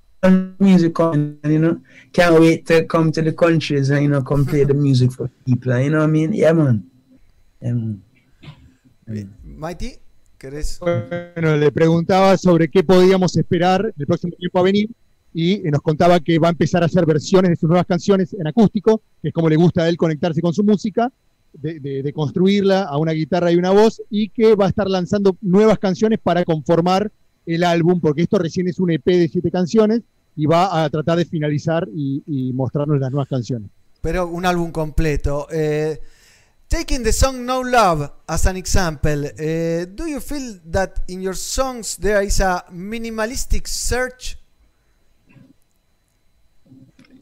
music 0.60 0.94
coming, 0.94 1.40
you 1.46 1.60
know, 1.60 1.82
can't 2.14 2.40
wait 2.40 2.68
to 2.68 2.84
come 2.86 3.12
to 3.14 3.22
the 3.24 3.34
countries 3.34 3.90
and 3.90 4.04
you 4.04 4.10
know 4.10 4.22
come 4.22 4.46
play 4.46 4.64
the 4.66 4.74
music 4.88 5.12
for 5.14 5.30
people. 5.48 5.80
You 5.80 5.90
know 5.90 6.00
what 6.00 6.04
I 6.14 6.18
mean? 6.18 6.34
Yeah, 6.34 6.54
man. 6.54 6.78
Yeah, 7.62 7.74
man. 7.74 8.04
Mighty, 9.44 9.98
¿querés? 10.40 10.80
Bueno, 10.80 11.58
le 11.58 11.72
preguntaba 11.72 12.38
sobre 12.38 12.70
qué 12.70 12.84
podíamos 12.84 13.36
esperar 13.38 13.94
el 13.98 14.08
próximo 14.08 14.34
tiempo 14.38 14.60
a 14.60 14.64
venir 14.64 14.90
y 15.34 15.54
eh, 15.68 15.72
nos 15.72 15.82
contaba 15.82 16.20
que 16.20 16.40
va 16.40 16.48
a 16.48 16.52
empezar 16.52 16.82
a 16.82 16.88
hacer 16.88 17.06
versiones 17.06 17.52
de 17.52 17.56
sus 17.56 17.70
nuevas 17.70 17.86
canciones 17.86 18.34
en 18.34 18.48
acústico, 18.48 19.02
que 19.22 19.28
es 19.28 19.34
como 19.34 19.50
le 19.50 19.56
gusta 19.58 19.84
a 19.84 19.90
él 19.90 19.98
conectarse 19.98 20.42
con 20.42 20.54
su 20.54 20.64
música, 20.64 21.12
de, 21.54 21.80
de- 21.80 22.02
de 22.04 22.14
construirla 22.14 22.84
a 22.84 22.98
una 22.98 23.12
guitarra 23.12 23.52
y 23.52 23.56
una 23.56 23.72
voz, 23.72 24.02
y 24.10 24.30
que 24.30 24.56
va 24.56 24.66
a 24.66 24.70
estar 24.70 24.90
lanzando 24.90 25.36
nuevas 25.42 25.78
canciones 25.80 26.20
para 26.22 26.44
conformar 26.46 27.12
el 27.46 27.64
álbum, 27.64 28.00
porque 28.00 28.22
esto 28.24 28.38
recién 28.38 28.68
es 28.68 28.80
un 28.80 28.92
EP 28.92 29.06
de 29.06 29.28
siete 29.28 29.50
canciones 29.52 30.02
y 30.36 30.46
va 30.46 30.84
a 30.84 30.90
tratar 30.90 31.18
de 31.18 31.26
finalizar 31.26 31.88
y, 31.94 32.22
y 32.28 32.54
mostrarnos 32.54 33.00
las 33.00 33.12
nuevas 33.12 33.28
canciones. 33.28 33.70
Pero 34.02 34.28
un 34.28 34.46
álbum 34.46 34.72
completo. 34.72 35.48
Eh, 35.52 36.00
taking 36.70 37.02
the 37.04 37.12
song 37.12 37.46
No 37.46 37.62
Love 37.62 38.12
as 38.30 38.46
an 38.46 38.56
example, 38.56 39.26
eh, 39.26 39.86
do 39.86 40.06
you 40.06 40.20
feel 40.20 40.60
that 40.66 41.00
in 41.08 41.22
your 41.22 41.34
songs 41.34 41.98
there 41.98 42.22
is 42.22 42.40
a 42.40 42.64
minimalistic 42.72 43.68
search? 43.68 44.38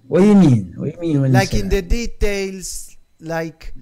What 0.07 0.19
do 0.19 0.27
you 0.27 0.35
mean? 0.35 0.73
What 0.75 0.85
do 0.85 0.91
you 0.91 0.99
mean 0.99 1.21
when 1.21 1.33
Like 1.33 1.53
you 1.53 1.59
in 1.61 1.69
the 1.69 1.81
details, 1.81 2.95
like 3.19 3.73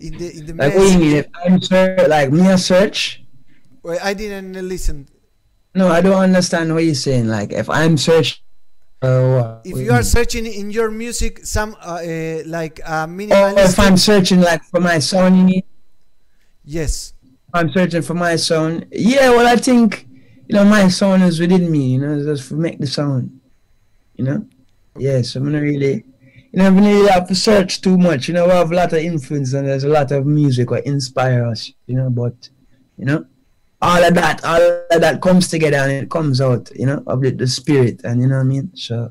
in 0.00 0.18
the 0.18 0.38
in 0.38 0.46
the 0.46 0.52
that? 0.52 0.64
Like 0.64 0.74
what 0.74 0.86
do 0.86 0.92
you 0.92 0.98
mean? 0.98 1.16
If. 1.16 1.26
I'm 1.44 1.62
search, 1.62 2.08
like 2.08 2.32
me 2.32 2.48
a 2.48 2.58
search? 2.58 3.22
Well, 3.82 3.98
I 4.02 4.14
didn't 4.14 4.54
listen. 4.68 5.08
No, 5.74 5.88
I 5.88 6.00
don't 6.00 6.18
understand 6.18 6.74
what 6.74 6.82
you're 6.84 6.94
saying. 6.94 7.28
Like 7.28 7.52
if 7.52 7.70
I'm 7.70 7.96
searching, 7.96 8.42
uh. 9.02 9.60
If 9.64 9.78
you 9.78 9.92
are 9.92 10.02
searching 10.02 10.46
in 10.46 10.70
your 10.70 10.90
music, 10.90 11.44
some 11.44 11.76
uh, 11.80 12.00
uh, 12.02 12.42
like 12.46 12.80
a 12.80 13.04
Or 13.04 13.06
minimalist. 13.06 13.72
if 13.72 13.78
I'm 13.78 13.96
searching 13.96 14.40
like 14.40 14.62
for 14.64 14.80
my 14.80 14.98
mean? 15.30 15.62
Yes. 16.64 17.14
I'm 17.54 17.70
searching 17.72 18.02
for 18.02 18.14
my 18.14 18.36
sound. 18.36 18.86
Yeah, 18.92 19.30
well, 19.30 19.46
I 19.46 19.56
think 19.56 20.06
you 20.48 20.54
know 20.54 20.64
my 20.64 20.88
sound 20.88 21.22
is 21.22 21.40
within 21.40 21.70
me. 21.70 21.92
You 21.94 22.00
know, 22.00 22.22
just 22.22 22.48
to 22.48 22.54
make 22.54 22.78
the 22.78 22.86
sound. 22.86 23.40
You 24.16 24.24
know. 24.24 24.46
Yeah, 24.98 25.22
so 25.22 25.40
I'm 25.40 25.52
not 25.52 25.62
really. 25.62 26.04
You 26.52 26.58
know, 26.58 26.66
I'm 26.66 26.76
not 26.76 26.84
really 26.84 27.08
have 27.08 27.28
to 27.28 27.34
search 27.34 27.80
too 27.80 27.96
much. 27.96 28.28
You 28.28 28.34
know, 28.34 28.46
we 28.46 28.52
have 28.52 28.72
a 28.72 28.74
lot 28.74 28.92
of 28.92 28.98
influence 28.98 29.52
and 29.52 29.68
there's 29.68 29.84
a 29.84 29.88
lot 29.88 30.10
of 30.12 30.26
music 30.26 30.70
that 30.70 30.86
inspire 30.86 31.46
us. 31.46 31.72
You 31.86 31.96
know, 31.96 32.10
but 32.10 32.48
you 32.96 33.04
know, 33.04 33.26
all 33.80 34.02
of 34.04 34.14
that, 34.14 34.44
all 34.44 34.60
of 34.90 35.00
that 35.00 35.20
comes 35.20 35.48
together 35.48 35.78
and 35.78 35.92
it 35.92 36.08
comes 36.10 36.40
out. 36.40 36.70
You 36.74 36.86
know, 36.86 37.02
of 37.06 37.20
the, 37.22 37.30
the 37.32 37.46
spirit 37.46 38.00
and 38.04 38.20
you 38.20 38.26
know 38.28 38.36
what 38.38 38.44
I 38.46 38.48
mean. 38.48 38.70
So, 38.74 39.10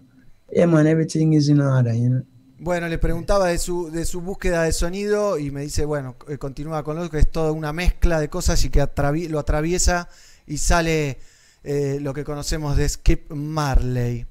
yeah, 0.52 0.66
man, 0.66 0.88
everything 0.88 1.34
is 1.34 1.50
in 1.50 1.62
order. 1.62 1.94
You 1.94 2.10
know. 2.10 2.24
Bueno, 2.60 2.88
le 2.88 2.98
preguntaba 2.98 3.50
de 3.50 3.60
su, 3.60 3.92
de 3.92 4.04
su 4.04 4.20
búsqueda 4.22 4.64
de 4.64 4.72
sonido 4.72 5.38
y 5.38 5.52
me 5.52 5.62
dice, 5.62 5.86
bueno, 5.86 6.16
eh, 6.28 6.38
continúa 6.40 6.84
con 6.84 6.96
lo 6.98 7.08
que 7.10 7.20
es 7.20 7.32
toda 7.32 7.52
una 7.52 7.72
mezcla 7.72 8.20
de 8.20 8.30
cosas 8.30 8.64
y 8.66 8.70
que 8.70 8.82
atravi- 8.82 9.30
lo 9.30 9.38
atraviesa 9.38 10.10
y 10.48 10.58
sale 10.58 11.20
eh, 11.64 12.00
lo 12.02 12.16
que 12.16 12.24
conocemos 12.24 12.76
de 12.76 12.90
Skip 12.90 13.32
Marley. 13.32 14.26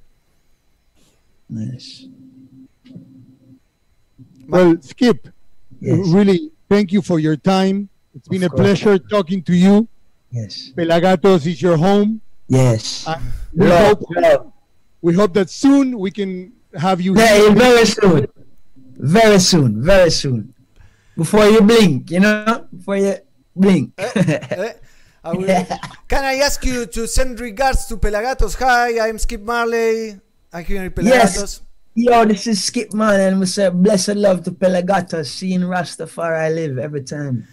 Nice. 1.47 2.09
Well, 4.49 4.77
Skip, 4.81 5.29
Yes. 5.79 6.09
really, 6.11 6.51
thank 6.69 6.91
you 6.91 7.01
for 7.01 7.19
your 7.19 7.37
time. 7.37 7.87
It's 8.15 8.27
been 8.27 8.43
Of 8.43 8.51
a 8.51 8.55
course. 8.55 8.81
pleasure 8.81 8.99
talking 8.99 9.41
to 9.43 9.53
you. 9.53 9.87
Yes. 10.31 10.71
Pelagatos 10.75 11.45
is 11.45 11.61
your 11.61 11.77
home. 11.77 12.21
Yes. 12.47 13.07
Uh, 13.07 13.19
we, 13.53 13.67
Love, 13.67 13.97
hope, 13.99 14.03
love. 14.15 14.53
we 15.01 15.13
hope 15.13 15.33
that 15.33 15.49
soon 15.49 15.97
we 15.99 16.11
can 16.11 16.53
have 16.75 17.01
you 17.01 17.15
Yeah, 17.15 17.35
here. 17.37 17.51
very 17.51 17.85
soon. 17.85 18.27
Very 18.97 19.39
soon. 19.39 19.81
Very 19.83 20.09
soon. 20.11 20.53
Before 21.15 21.45
you 21.45 21.61
blink, 21.61 22.11
you 22.11 22.19
know? 22.19 22.67
Before 22.75 22.97
you 22.97 23.15
blink. 23.55 23.93
Eh, 23.97 24.73
I 25.23 25.31
will- 25.33 25.47
Can 26.07 26.23
I 26.23 26.35
ask 26.35 26.63
you 26.63 26.85
to 26.85 27.07
send 27.07 27.39
regards 27.39 27.85
to 27.87 27.97
Pelagatos? 27.97 28.55
Hi, 28.59 29.07
I'm 29.07 29.17
Skip 29.17 29.41
Marley. 29.41 30.19
I'm 30.53 30.63
here 30.63 30.83
in 30.83 30.91
Pelagatos. 30.91 31.11
yes. 31.11 31.61
Yo, 31.95 32.23
this 32.25 32.45
is 32.45 32.63
Skip 32.63 32.93
Man, 32.93 33.19
and 33.19 33.39
we 33.39 33.45
say 33.47 33.69
blessed 33.69 34.15
love 34.15 34.43
to 34.43 34.51
Pelagatos, 34.51 35.25
seeing 35.25 35.61
Rastafari 35.61 36.53
live 36.53 36.77
every 36.77 37.01
time. 37.03 37.47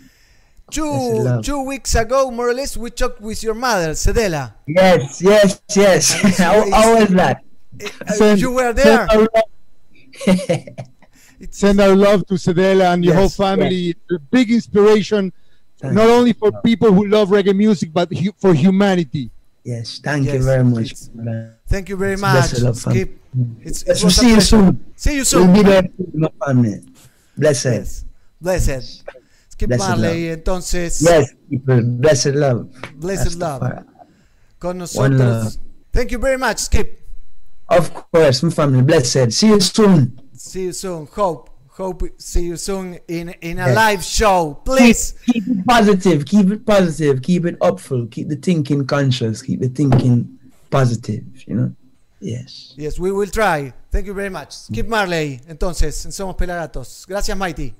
Blessed 0.74 1.44
Two, 1.44 1.52
two 1.52 1.62
weeks 1.62 1.94
ago, 1.94 2.30
more 2.30 2.48
or 2.50 2.54
less, 2.54 2.76
we 2.76 2.90
talked 2.90 3.20
with 3.20 3.42
your 3.42 3.54
mother, 3.54 3.90
Sedela. 3.90 4.54
Yes, 4.66 5.22
yes, 5.22 5.60
yes. 5.74 6.12
how, 6.38 6.68
how 6.70 6.96
was 6.98 7.08
that? 7.10 7.44
Uh, 8.20 8.34
you 8.34 8.52
were 8.52 8.72
there. 8.72 9.06
Send 9.08 9.10
our, 9.10 9.28
send 11.50 11.80
our 11.80 11.94
love 11.96 12.26
to 12.26 12.34
Sedela 12.34 12.92
and 12.94 13.04
your 13.04 13.14
whole 13.14 13.24
Yes, 13.24 13.36
family. 13.36 13.96
A 14.10 14.18
big 14.18 14.50
inspiration, 14.50 15.32
not 15.82 16.08
only 16.08 16.32
for 16.32 16.52
people 16.62 16.92
who 16.92 17.06
love 17.06 17.28
reggae 17.30 17.54
music, 17.56 17.92
but 17.92 18.12
hu- 18.12 18.32
for 18.38 18.54
humanity. 18.54 19.30
Yes, 19.64 19.98
thank 20.02 20.26
you 20.26 20.42
very 20.42 20.64
much. 20.64 20.92
Thank 21.68 21.88
you 21.88 21.96
very 21.96 22.12
It's 22.12 22.22
much, 22.22 22.50
blessed 22.50 22.62
love, 22.62 22.80
fam. 22.80 22.92
Skip. 22.92 23.18
It's, 23.62 23.82
it 23.82 23.88
Yes, 23.88 24.00
we'll 24.00 24.06
was 24.06 24.18
a 24.18 24.20
see 24.20 24.30
you 24.30 24.40
soon. 24.40 24.84
See 24.96 25.14
you 25.16 25.24
soon. 25.24 25.52
We'll 25.52 25.62
be 25.62 25.68
there 25.68 25.82
for 25.82 26.18
my 26.18 26.28
family. 26.46 26.82
Blessed. 27.36 28.04
Blessed. 28.40 29.02
Skip 29.54 29.68
Blessed 29.68 29.88
Marley, 29.88 30.28
love. 30.30 30.38
entonces. 30.38 31.00
Yes, 31.00 31.32
people. 31.48 31.80
Blessed 31.82 32.34
love. 32.34 32.68
Blessed 32.96 33.36
love. 33.38 33.84
Con 34.58 34.78
nosotros. 34.78 35.58
Thank 35.92 36.10
you 36.10 36.18
very 36.18 36.36
much, 36.38 36.58
Skip. 36.58 37.00
Of 37.68 37.94
course, 38.10 38.42
my 38.42 38.50
family. 38.50 38.82
Blessed. 38.82 39.30
See 39.32 39.46
you 39.48 39.60
soon. 39.60 40.20
See 40.34 40.62
you 40.64 40.72
soon. 40.72 41.06
Hope. 41.06 41.50
Hope 41.68 42.02
see 42.18 42.46
you 42.46 42.56
soon 42.56 42.98
in 43.08 43.28
in 43.40 43.58
a 43.58 43.66
Yes. 43.66 43.76
live 43.76 44.02
show. 44.04 44.60
Please. 44.64 45.14
Keep, 45.26 45.44
keep 45.44 45.58
it 45.58 45.66
positive. 45.66 46.24
Keep 46.24 46.50
it 46.50 46.66
positive. 46.66 47.22
Keep 47.22 47.46
it 47.46 47.56
upful. 47.60 48.06
Keep 48.10 48.28
the 48.28 48.36
thinking 48.36 48.84
conscious. 48.86 49.40
Keep 49.42 49.60
the 49.60 49.68
thinking 49.68 50.38
positive. 50.70 51.22
You 51.46 51.54
know. 51.54 51.72
Yes. 52.20 52.74
Yes, 52.76 52.98
we 52.98 53.12
will 53.12 53.28
try. 53.30 53.72
Thank 53.92 54.06
you 54.06 54.14
very 54.14 54.30
much. 54.30 54.52
Skip 54.52 54.88
Marley, 54.88 55.40
entonces, 55.48 56.04
en 56.06 56.10
Somos 56.12 56.36
Pelagatos. 56.36 57.06
Gracias, 57.06 57.36
Mighty. 57.36 57.74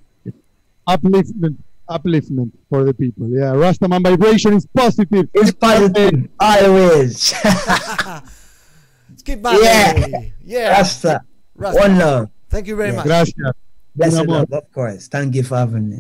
Upliftment, 0.87 1.57
upliftment 1.89 2.51
for 2.69 2.85
the 2.85 2.93
people. 2.95 3.29
Yeah, 3.29 3.55
Rastaman 3.55 4.03
vibration 4.03 4.55
is 4.55 4.67
positive. 4.67 5.29
It's 5.35 5.53
positive 5.53 6.29
always. 6.39 7.35
Skip 9.17 9.41
Marley. 9.41 9.63
Yeah. 9.65 10.21
Yeah. 10.45 10.69
Rasta. 10.79 11.21
Rasta. 11.57 11.81
One 11.81 11.99
love. 11.99 12.29
Thank 12.51 12.67
you 12.69 12.77
very 12.77 12.91
Yeah. 12.91 12.97
much. 12.97 13.07
Gracias. 13.07 13.53
Blessed 13.97 14.27
love, 14.27 14.53
of 14.53 14.71
course. 14.73 15.09
Thank 15.09 15.35
you 15.35 15.43
for 15.45 15.57
having 15.57 15.89
me. 15.89 15.99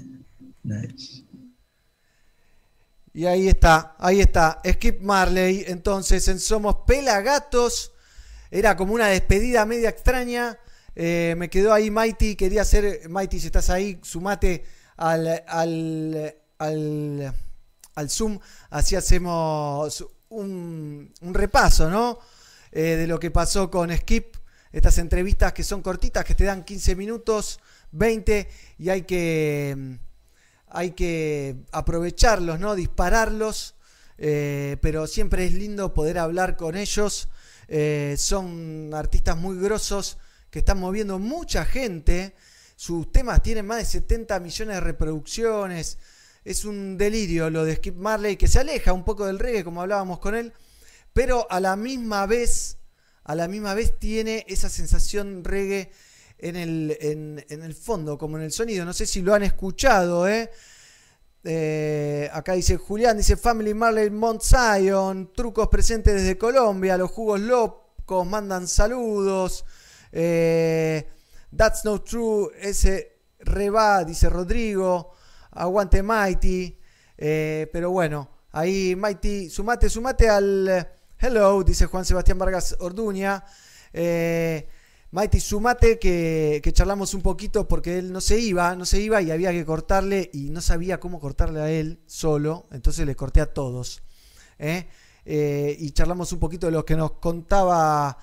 Nice. 0.64 1.22
Y 3.14 3.26
ahí 3.26 3.48
está, 3.48 3.94
ahí 3.98 4.20
está. 4.20 4.60
Skip 4.66 5.00
Marley, 5.00 5.64
entonces 5.68 6.26
en 6.28 6.40
Somos 6.40 6.78
Pelagatos. 6.86 7.92
Era 8.50 8.76
como 8.76 8.94
una 8.94 9.06
despedida 9.06 9.64
media 9.64 9.88
extraña. 9.88 10.58
Eh, 10.96 11.34
me 11.36 11.50
quedó 11.50 11.72
ahí 11.72 11.90
Mighty, 11.90 12.36
quería 12.36 12.62
hacer, 12.62 13.08
Mighty, 13.08 13.40
si 13.40 13.46
estás 13.46 13.68
ahí, 13.70 13.98
sumate 14.02 14.64
al, 14.96 15.42
al, 15.48 16.34
al, 16.58 18.10
Zoom, 18.10 18.38
así 18.70 18.94
hacemos 18.94 20.06
un, 20.28 21.12
un 21.20 21.34
repaso, 21.34 21.90
¿no? 21.90 22.20
Eh, 22.70 22.96
de 22.96 23.06
lo 23.06 23.18
que 23.18 23.30
pasó 23.30 23.70
con 23.70 23.96
Skip, 23.96 24.36
estas 24.72 24.98
entrevistas 24.98 25.52
que 25.52 25.64
son 25.64 25.82
cortitas, 25.82 26.24
que 26.24 26.34
te 26.34 26.44
dan 26.44 26.64
15 26.64 26.94
minutos, 26.96 27.58
20, 27.92 28.48
y 28.78 28.88
hay 28.88 29.02
que 29.02 29.98
hay 30.68 30.90
que 30.90 31.56
aprovecharlos, 31.70 32.58
¿no? 32.58 32.74
Dispararlos, 32.74 33.76
eh, 34.18 34.76
pero 34.80 35.06
siempre 35.06 35.46
es 35.46 35.52
lindo 35.52 35.94
poder 35.94 36.18
hablar 36.18 36.56
con 36.56 36.76
ellos. 36.76 37.28
Son 38.16 38.92
artistas 38.92 39.36
muy 39.36 39.56
grosos 39.58 40.18
que 40.54 40.60
están 40.60 40.78
moviendo 40.78 41.18
mucha 41.18 41.64
gente. 41.64 42.36
Sus 42.76 43.10
temas 43.10 43.42
tienen 43.42 43.66
más 43.66 43.78
de 43.78 43.84
70 43.86 44.38
millones 44.38 44.76
de 44.76 44.80
reproducciones. 44.80 45.98
Es 46.44 46.64
un 46.64 46.96
delirio 46.96 47.50
lo 47.50 47.64
de 47.64 47.74
Skip 47.74 47.96
Marley, 47.96 48.36
que 48.36 48.46
se 48.46 48.60
aleja 48.60 48.92
un 48.92 49.04
poco 49.04 49.26
del 49.26 49.40
reggae, 49.40 49.64
como 49.64 49.82
hablábamos 49.82 50.20
con 50.20 50.36
él, 50.36 50.52
pero 51.12 51.48
a 51.50 51.58
la 51.58 51.74
misma 51.74 52.26
vez, 52.26 52.78
a 53.24 53.34
la 53.34 53.48
misma 53.48 53.74
vez 53.74 53.98
tiene 53.98 54.46
esa 54.46 54.68
sensación 54.68 55.42
reggae 55.42 55.90
en 56.38 56.54
el, 56.54 56.98
en, 57.00 57.44
en 57.48 57.64
el 57.64 57.74
fondo, 57.74 58.16
como 58.16 58.36
en 58.36 58.44
el 58.44 58.52
sonido. 58.52 58.84
No 58.84 58.92
sé 58.92 59.06
si 59.06 59.22
lo 59.22 59.34
han 59.34 59.42
escuchado, 59.42 60.28
¿eh? 60.28 60.52
Eh, 61.42 62.30
acá 62.32 62.52
dice 62.52 62.76
Julián, 62.76 63.16
dice 63.16 63.36
Family 63.36 63.74
Marley 63.74 64.08
Mount 64.08 64.40
Zion, 64.40 65.32
trucos 65.34 65.66
presentes 65.66 66.14
desde 66.14 66.38
Colombia, 66.38 66.96
los 66.96 67.10
jugos 67.10 67.40
locos 67.40 68.24
mandan 68.24 68.68
saludos. 68.68 69.64
Eh, 70.16 71.08
That's 71.56 71.84
no 71.84 72.02
true, 72.02 72.50
ese 72.60 73.20
reba, 73.40 74.04
dice 74.04 74.28
Rodrigo. 74.28 75.12
Aguante 75.50 76.02
Mighty. 76.02 76.78
Eh, 77.16 77.68
pero 77.72 77.90
bueno, 77.90 78.28
ahí 78.52 78.96
Mighty, 78.96 79.48
sumate, 79.48 79.88
sumate 79.88 80.28
al 80.28 80.88
hello, 81.18 81.62
dice 81.62 81.86
Juan 81.86 82.04
Sebastián 82.04 82.38
Vargas 82.38 82.76
Orduña. 82.80 83.44
Eh, 83.92 84.68
Mighty, 85.12 85.38
sumate 85.38 85.98
que, 85.98 86.60
que 86.62 86.72
charlamos 86.72 87.14
un 87.14 87.22
poquito 87.22 87.68
porque 87.68 87.98
él 87.98 88.12
no 88.12 88.20
se 88.20 88.38
iba, 88.40 88.74
no 88.74 88.84
se 88.84 89.00
iba 89.00 89.22
y 89.22 89.30
había 89.30 89.52
que 89.52 89.64
cortarle 89.64 90.30
y 90.32 90.50
no 90.50 90.60
sabía 90.60 90.98
cómo 90.98 91.20
cortarle 91.20 91.60
a 91.60 91.70
él 91.70 92.00
solo, 92.06 92.66
entonces 92.72 93.06
le 93.06 93.14
corté 93.14 93.40
a 93.40 93.52
todos. 93.52 94.02
¿eh? 94.58 94.88
Y 95.24 95.90
charlamos 95.92 96.32
un 96.32 96.40
poquito 96.40 96.66
de 96.66 96.72
lo 96.72 96.84
que 96.84 96.96
nos 96.96 97.12
contaba 97.12 98.18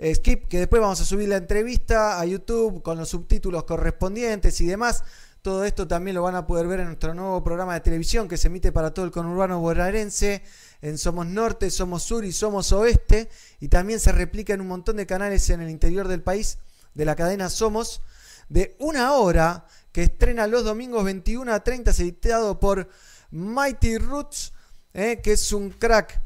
Skip, 0.00 0.46
que 0.46 0.58
después 0.60 0.80
vamos 0.80 1.00
a 1.00 1.04
subir 1.04 1.28
la 1.28 1.38
entrevista 1.38 2.20
a 2.20 2.24
YouTube 2.24 2.82
con 2.82 2.98
los 2.98 3.08
subtítulos 3.08 3.64
correspondientes 3.64 4.60
y 4.60 4.66
demás. 4.66 5.02
Todo 5.42 5.64
esto 5.64 5.88
también 5.88 6.14
lo 6.14 6.22
van 6.22 6.34
a 6.34 6.46
poder 6.46 6.66
ver 6.66 6.80
en 6.80 6.86
nuestro 6.86 7.14
nuevo 7.14 7.42
programa 7.42 7.74
de 7.74 7.80
televisión 7.80 8.28
que 8.28 8.36
se 8.36 8.48
emite 8.48 8.70
para 8.70 8.92
todo 8.92 9.04
el 9.04 9.10
conurbano 9.10 9.60
bonaerense. 9.60 10.42
En 10.82 10.98
Somos 10.98 11.26
Norte, 11.26 11.70
Somos 11.70 12.02
Sur 12.04 12.24
y 12.24 12.32
Somos 12.32 12.70
Oeste. 12.72 13.28
Y 13.58 13.68
también 13.68 13.98
se 13.98 14.12
replica 14.12 14.54
en 14.54 14.60
un 14.60 14.68
montón 14.68 14.96
de 14.96 15.06
canales 15.06 15.48
en 15.50 15.62
el 15.62 15.70
interior 15.70 16.06
del 16.06 16.22
país 16.22 16.58
de 16.94 17.04
la 17.04 17.16
cadena 17.16 17.50
Somos. 17.50 18.02
De 18.48 18.76
una 18.78 19.12
hora 19.14 19.66
que 19.90 20.02
estrena 20.02 20.46
los 20.46 20.64
domingos 20.64 21.04
21 21.04 21.52
a 21.52 21.64
30, 21.64 21.90
editado 21.90 22.60
por 22.60 22.88
Mighty 23.30 23.98
Roots, 23.98 24.52
eh, 24.94 25.20
que 25.22 25.32
es 25.32 25.52
un 25.52 25.70
crack 25.70 26.20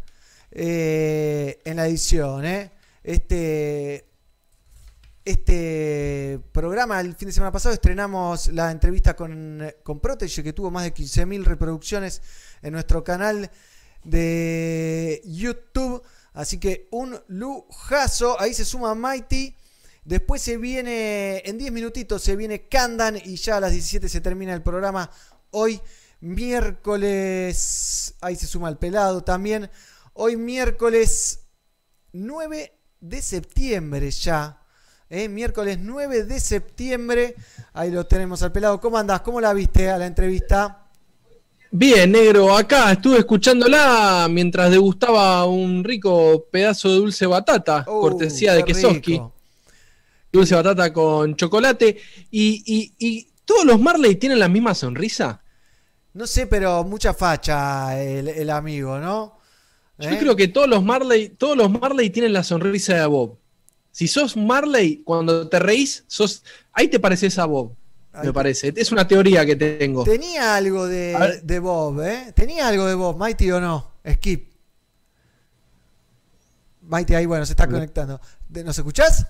eh, 0.50 1.60
en 1.64 1.76
la 1.76 1.86
edición. 1.86 2.44
eh. 2.44 2.71
Este 3.02 4.12
este 5.24 6.40
programa. 6.52 7.00
El 7.00 7.14
fin 7.14 7.28
de 7.28 7.32
semana 7.32 7.52
pasado 7.52 7.74
estrenamos 7.74 8.48
la 8.48 8.70
entrevista 8.70 9.14
con, 9.14 9.62
con 9.82 10.00
Protege, 10.00 10.42
que 10.42 10.52
tuvo 10.52 10.70
más 10.70 10.84
de 10.84 10.94
15.000 10.94 11.44
reproducciones 11.44 12.22
en 12.60 12.72
nuestro 12.72 13.04
canal 13.04 13.50
de 14.04 15.22
YouTube. 15.24 16.02
Así 16.32 16.58
que 16.58 16.88
un 16.90 17.20
lujazo. 17.28 18.40
Ahí 18.40 18.54
se 18.54 18.64
suma 18.64 18.94
Mighty. 18.94 19.54
Después 20.04 20.42
se 20.42 20.56
viene, 20.56 21.42
en 21.44 21.58
10 21.58 21.70
minutitos 21.72 22.22
se 22.22 22.34
viene 22.34 22.66
Kandan 22.66 23.16
y 23.16 23.36
ya 23.36 23.58
a 23.58 23.60
las 23.60 23.70
17 23.70 24.08
se 24.08 24.20
termina 24.20 24.52
el 24.52 24.62
programa. 24.62 25.08
Hoy 25.50 25.80
miércoles, 26.20 28.14
ahí 28.20 28.34
se 28.34 28.48
suma 28.48 28.68
el 28.68 28.78
pelado 28.78 29.22
también. 29.22 29.70
Hoy 30.14 30.36
miércoles 30.36 31.46
9 32.12 32.81
de 33.02 33.20
septiembre 33.20 34.10
ya. 34.10 34.58
¿eh? 35.10 35.28
Miércoles 35.28 35.78
9 35.80 36.24
de 36.24 36.40
septiembre. 36.40 37.34
Ahí 37.74 37.90
lo 37.90 38.06
tenemos 38.06 38.42
al 38.42 38.52
pelado. 38.52 38.80
¿Cómo 38.80 38.96
andás? 38.96 39.20
¿Cómo 39.20 39.40
la 39.40 39.52
viste 39.52 39.90
a 39.90 39.98
la 39.98 40.06
entrevista? 40.06 40.78
Bien, 41.70 42.12
negro, 42.12 42.54
acá 42.56 42.92
estuve 42.92 43.18
escuchándola 43.18 44.28
mientras 44.30 44.70
degustaba 44.70 45.46
un 45.46 45.82
rico 45.82 46.46
pedazo 46.50 46.90
de 46.90 46.96
dulce 46.96 47.26
batata, 47.26 47.84
cortesía 47.84 48.52
de 48.54 48.62
Kesoski. 48.64 49.12
rico. 49.12 49.32
Dulce 50.30 50.54
batata 50.54 50.92
con 50.92 51.34
chocolate. 51.34 51.98
Y, 52.30 52.62
y- 52.66 52.94
y 52.98 53.28
todos 53.44 53.64
los 53.64 53.80
Marley 53.80 54.16
tienen 54.16 54.38
la 54.38 54.48
misma 54.48 54.74
sonrisa. 54.74 55.42
No 56.14 56.26
sé, 56.26 56.46
pero 56.46 56.84
mucha 56.84 57.14
facha 57.14 58.00
el, 58.02 58.28
el 58.28 58.50
amigo, 58.50 58.98
¿no? 58.98 59.38
Yo 60.02 60.10
¿Eh? 60.10 60.18
creo 60.18 60.36
que 60.36 60.48
todos 60.48 60.68
los 60.68 60.82
Marley, 60.84 61.28
todos 61.30 61.56
los 61.56 61.70
Marley 61.70 62.10
tienen 62.10 62.32
la 62.32 62.42
sonrisa 62.44 62.94
de 62.96 63.06
Bob. 63.06 63.38
Si 63.90 64.08
sos 64.08 64.36
Marley, 64.36 65.02
cuando 65.04 65.48
te 65.48 65.58
reís, 65.58 66.04
sos. 66.06 66.42
Ahí 66.72 66.88
te 66.88 66.98
pareces 66.98 67.38
a 67.38 67.44
Bob. 67.46 67.74
Me 68.22 68.32
parece. 68.32 68.72
Es 68.76 68.92
una 68.92 69.06
teoría 69.08 69.46
que 69.46 69.56
tengo. 69.56 70.04
Tenía 70.04 70.56
algo 70.56 70.86
de, 70.86 71.40
de 71.42 71.58
Bob, 71.58 72.02
¿eh? 72.02 72.32
Tenía 72.34 72.68
algo 72.68 72.84
de 72.86 72.94
Bob, 72.94 73.16
Mighty 73.18 73.50
o 73.52 73.60
no. 73.60 73.92
Skip. 74.06 74.52
Mighty 76.82 77.14
ahí, 77.14 77.26
bueno, 77.26 77.46
se 77.46 77.52
está 77.52 77.66
conectando. 77.68 78.20
¿De- 78.48 78.64
¿Nos 78.64 78.76
escuchás? 78.76 79.26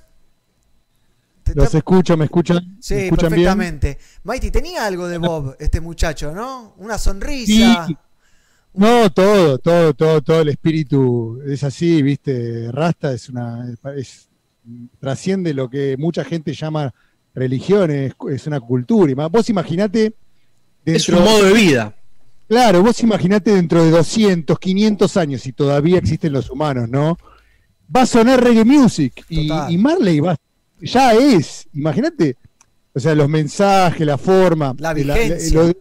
Te- 1.42 1.54
Los 1.54 1.74
escucho, 1.74 2.16
¿me 2.16 2.24
escuchan? 2.24 2.78
Sí, 2.80 2.94
¿Me 2.94 3.04
escuchan 3.04 3.32
bien? 3.32 3.44
perfectamente. 3.46 3.98
Mighty 4.24 4.50
tenía 4.50 4.86
algo 4.86 5.06
de 5.08 5.18
Bob, 5.18 5.56
este 5.60 5.80
muchacho, 5.80 6.32
¿no? 6.32 6.74
Una 6.78 6.98
sonrisa. 6.98 7.86
Sí. 7.86 7.96
No, 8.74 9.10
todo, 9.12 9.58
todo, 9.58 9.92
todo, 9.94 10.22
todo 10.22 10.40
el 10.42 10.48
espíritu 10.48 11.40
es 11.46 11.62
así, 11.64 12.02
viste. 12.02 12.70
Rasta 12.72 13.12
es 13.12 13.28
una, 13.28 13.66
es- 13.96 14.28
trasciende 15.00 15.52
lo 15.54 15.68
que 15.68 15.96
mucha 15.98 16.24
gente 16.24 16.54
llama 16.54 16.94
religión, 17.34 17.90
es, 17.90 18.14
es 18.30 18.46
una 18.46 18.60
cultura. 18.60 19.10
Y 19.12 19.14
más, 19.14 19.30
vos 19.30 19.48
imaginate. 19.50 20.14
Es 20.84 21.08
un 21.08 21.16
modo 21.24 21.44
de 21.44 21.52
vida. 21.52 21.94
Claro, 22.48 22.82
vos 22.82 23.00
imaginate 23.02 23.54
dentro 23.54 23.82
de 23.84 23.90
200, 23.90 24.58
500 24.58 25.16
años, 25.16 25.46
y 25.46 25.52
todavía 25.52 25.98
existen 25.98 26.32
los 26.32 26.50
humanos, 26.50 26.88
¿no? 26.88 27.16
Va 27.94 28.02
a 28.02 28.06
sonar 28.06 28.42
reggae 28.42 28.64
music 28.64 29.24
y, 29.28 29.46
y 29.70 29.78
Marley 29.78 30.20
va, 30.20 30.36
ya 30.80 31.14
es, 31.14 31.66
imagínate, 31.72 32.36
o 32.94 33.00
sea, 33.00 33.14
los 33.14 33.28
mensajes, 33.28 34.06
la 34.06 34.18
forma, 34.18 34.74
La 34.78 35.14
vigencia, 35.24 35.62
lo- 35.62 35.72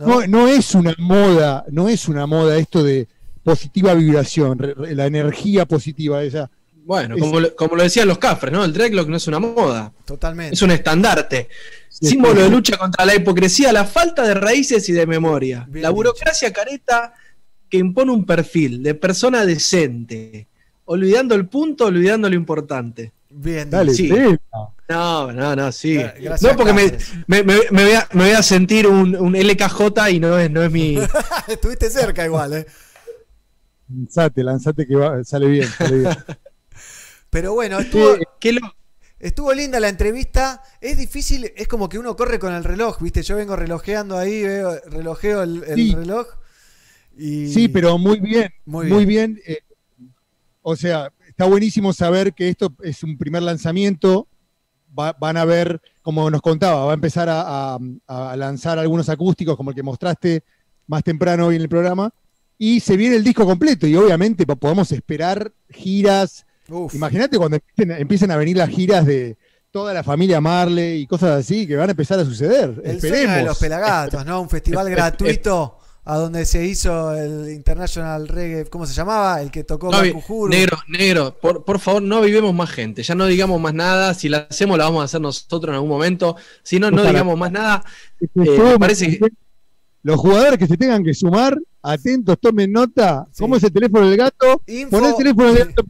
¿no? 0.00 0.20
no, 0.20 0.26
no 0.26 0.48
es 0.48 0.74
una 0.74 0.94
moda, 0.98 1.64
no 1.70 1.88
es 1.88 2.08
una 2.08 2.26
moda 2.26 2.56
esto 2.58 2.82
de 2.82 3.06
positiva 3.42 3.94
vibración, 3.94 4.58
re- 4.58 4.74
re- 4.74 4.94
la 4.94 5.06
energía 5.06 5.64
positiva, 5.66 6.22
esa. 6.22 6.50
Bueno, 6.84 7.14
Es- 7.14 7.20
como, 7.20 7.40
lo- 7.40 7.54
como 7.54 7.76
lo 7.76 7.82
decían 7.82 8.08
los 8.08 8.18
cafres, 8.18 8.52
¿no? 8.52 8.64
El 8.64 8.72
dreadlock 8.72 9.08
no 9.08 9.16
es 9.16 9.26
una 9.28 9.38
moda. 9.38 9.92
Totalmente. 10.04 10.54
Es 10.54 10.62
un 10.62 10.70
estandarte. 10.70 11.48
Sí, 11.88 12.08
Símbolo 12.08 12.36
sí. 12.36 12.42
de 12.42 12.50
lucha 12.50 12.76
contra 12.78 13.04
la 13.04 13.14
hipocresía, 13.14 13.72
la 13.72 13.84
falta 13.84 14.22
de 14.26 14.34
raíces 14.34 14.88
y 14.88 14.92
de 14.92 15.06
memoria. 15.06 15.66
Bien 15.68 15.82
la 15.82 15.88
dicho. 15.90 15.96
burocracia 15.96 16.52
careta 16.52 17.12
que 17.68 17.78
impone 17.78 18.10
un 18.12 18.24
perfil 18.24 18.82
de 18.82 18.94
persona 18.94 19.44
decente, 19.46 20.48
olvidando 20.86 21.34
el 21.34 21.46
punto, 21.46 21.86
olvidando 21.86 22.28
lo 22.28 22.34
importante. 22.34 23.12
Bien, 23.30 23.70
Dale, 23.70 23.94
Sí. 23.94 24.10
No, 24.88 25.30
no, 25.32 25.54
no, 25.54 25.70
sí. 25.70 25.94
Gracias, 25.94 26.42
no, 26.42 26.56
porque 26.56 26.72
me, 26.72 26.92
me- 27.28 27.44
me- 27.44 27.84
voy 27.84 27.92
a, 27.92 28.08
me 28.12 28.24
voy 28.24 28.32
a 28.32 28.42
sentir 28.42 28.88
un, 28.88 29.14
un 29.14 29.36
LKJ 29.36 30.10
y 30.10 30.18
no 30.18 30.36
es, 30.36 30.50
no 30.50 30.62
es 30.64 30.70
mi. 30.72 30.98
Estuviste 31.48 31.88
cerca 31.90 32.24
igual, 32.24 32.52
¿eh? 32.54 32.66
Lanzate, 33.88 34.42
lanzate 34.42 34.86
que 34.86 34.96
va- 34.96 35.22
sale 35.24 35.46
bien, 35.46 35.68
sale 35.68 35.98
bien. 35.98 36.16
Pero 37.30 37.54
bueno, 37.54 37.78
estuvo, 37.78 38.16
¿Qué 38.40 38.52
lo- 38.54 38.74
estuvo 39.20 39.52
linda 39.54 39.78
la 39.78 39.88
entrevista. 39.88 40.60
Es 40.80 40.98
difícil, 40.98 41.52
es 41.56 41.68
como 41.68 41.88
que 41.88 41.98
uno 41.98 42.16
corre 42.16 42.40
con 42.40 42.52
el 42.52 42.64
reloj, 42.64 43.00
¿viste? 43.00 43.22
Yo 43.22 43.36
vengo 43.36 43.54
relojeando 43.54 44.18
ahí, 44.18 44.42
veo, 44.42 44.76
relojeo 44.86 45.44
el, 45.44 45.62
el 45.68 45.76
Sí. 45.76 45.94
reloj. 45.94 46.26
Y... 47.16 47.52
Sí, 47.52 47.68
pero 47.68 47.96
muy 47.98 48.18
bien, 48.18 48.50
Muy 48.64 48.88
muy 48.88 49.04
bien. 49.04 49.40
eh, 49.46 49.58
o 50.62 50.74
sea, 50.74 51.12
está 51.40 51.48
buenísimo 51.50 51.94
saber 51.94 52.34
que 52.34 52.50
esto 52.50 52.74
es 52.82 53.02
un 53.02 53.16
primer 53.16 53.42
lanzamiento. 53.42 54.28
Va- 54.98 55.16
van 55.18 55.38
a 55.38 55.46
ver, 55.46 55.80
como 56.02 56.28
nos 56.30 56.42
contaba, 56.42 56.84
va 56.84 56.90
a 56.90 56.94
empezar 56.94 57.30
a, 57.30 57.76
a- 57.76 57.78
a 58.32 58.36
lanzar 58.36 58.78
algunos 58.78 59.08
acústicos, 59.08 59.56
como 59.56 59.70
el 59.70 59.76
que 59.76 59.82
mostraste 59.82 60.42
más 60.86 61.02
temprano 61.02 61.46
hoy 61.46 61.56
en 61.56 61.62
el 61.62 61.68
programa. 61.70 62.10
Y 62.58 62.80
se 62.80 62.94
viene 62.98 63.16
el 63.16 63.24
disco 63.24 63.46
completo, 63.46 63.86
y 63.86 63.96
obviamente 63.96 64.44
po- 64.46 64.56
podemos 64.56 64.92
esperar 64.92 65.50
giras. 65.70 66.44
Imagínate 66.92 67.38
cuando 67.38 67.56
empiecen, 67.56 67.90
empiecen 68.02 68.30
a 68.32 68.36
venir 68.36 68.58
las 68.58 68.68
giras 68.68 69.06
de 69.06 69.38
toda 69.70 69.94
la 69.94 70.02
familia 70.04 70.42
Marley 70.42 71.00
y 71.00 71.06
cosas 71.06 71.30
así 71.40 71.66
que 71.66 71.74
van 71.76 71.88
a 71.88 71.92
empezar 71.92 72.20
a 72.20 72.24
suceder. 72.26 72.82
El 72.84 73.00
sueño 73.00 73.14
Esperemos. 73.14 73.36
de 73.36 73.42
los 73.44 73.58
pelagatos, 73.58 74.26
¿no? 74.26 74.42
Un 74.42 74.50
festival 74.50 74.90
gratuito 74.94 75.78
a 76.04 76.16
donde 76.16 76.44
se 76.46 76.64
hizo 76.66 77.14
el 77.14 77.50
International 77.50 78.26
Reggae, 78.26 78.64
¿cómo 78.66 78.86
se 78.86 78.94
llamaba? 78.94 79.40
El 79.42 79.50
que 79.50 79.64
tocó 79.64 79.90
No, 79.90 79.98
Bakujuru. 79.98 80.50
negro, 80.50 80.78
negro, 80.88 81.36
por, 81.40 81.64
por 81.64 81.78
favor, 81.78 82.02
no 82.02 82.20
vivemos 82.22 82.54
más 82.54 82.70
gente. 82.70 83.02
Ya 83.02 83.14
no 83.14 83.26
digamos 83.26 83.60
más 83.60 83.74
nada. 83.74 84.14
Si 84.14 84.28
la 84.28 84.46
hacemos, 84.50 84.78
la 84.78 84.84
vamos 84.84 85.02
a 85.02 85.04
hacer 85.04 85.20
nosotros 85.20 85.68
en 85.70 85.74
algún 85.74 85.90
momento. 85.90 86.36
Si 86.62 86.78
no, 86.80 86.90
no 86.90 87.02
digamos 87.04 87.38
más 87.38 87.52
nada. 87.52 87.84
Eh, 88.20 88.28
me 88.34 88.78
parece 88.78 89.18
que- 89.18 89.28
Los 90.02 90.18
jugadores 90.18 90.58
que 90.58 90.66
se 90.66 90.78
tengan 90.78 91.04
que 91.04 91.12
sumar, 91.12 91.58
atentos, 91.82 92.38
tomen 92.40 92.72
nota. 92.72 93.26
¿Cómo 93.38 93.56
es 93.56 93.62
el 93.64 93.70
teléfono 93.72 94.08
del 94.08 94.16
gato? 94.16 94.62
Info- 94.66 94.90
Pon 94.98 95.04
el 95.04 95.14
teléfono 95.16 95.52
del 95.52 95.68
gato. 95.68 95.82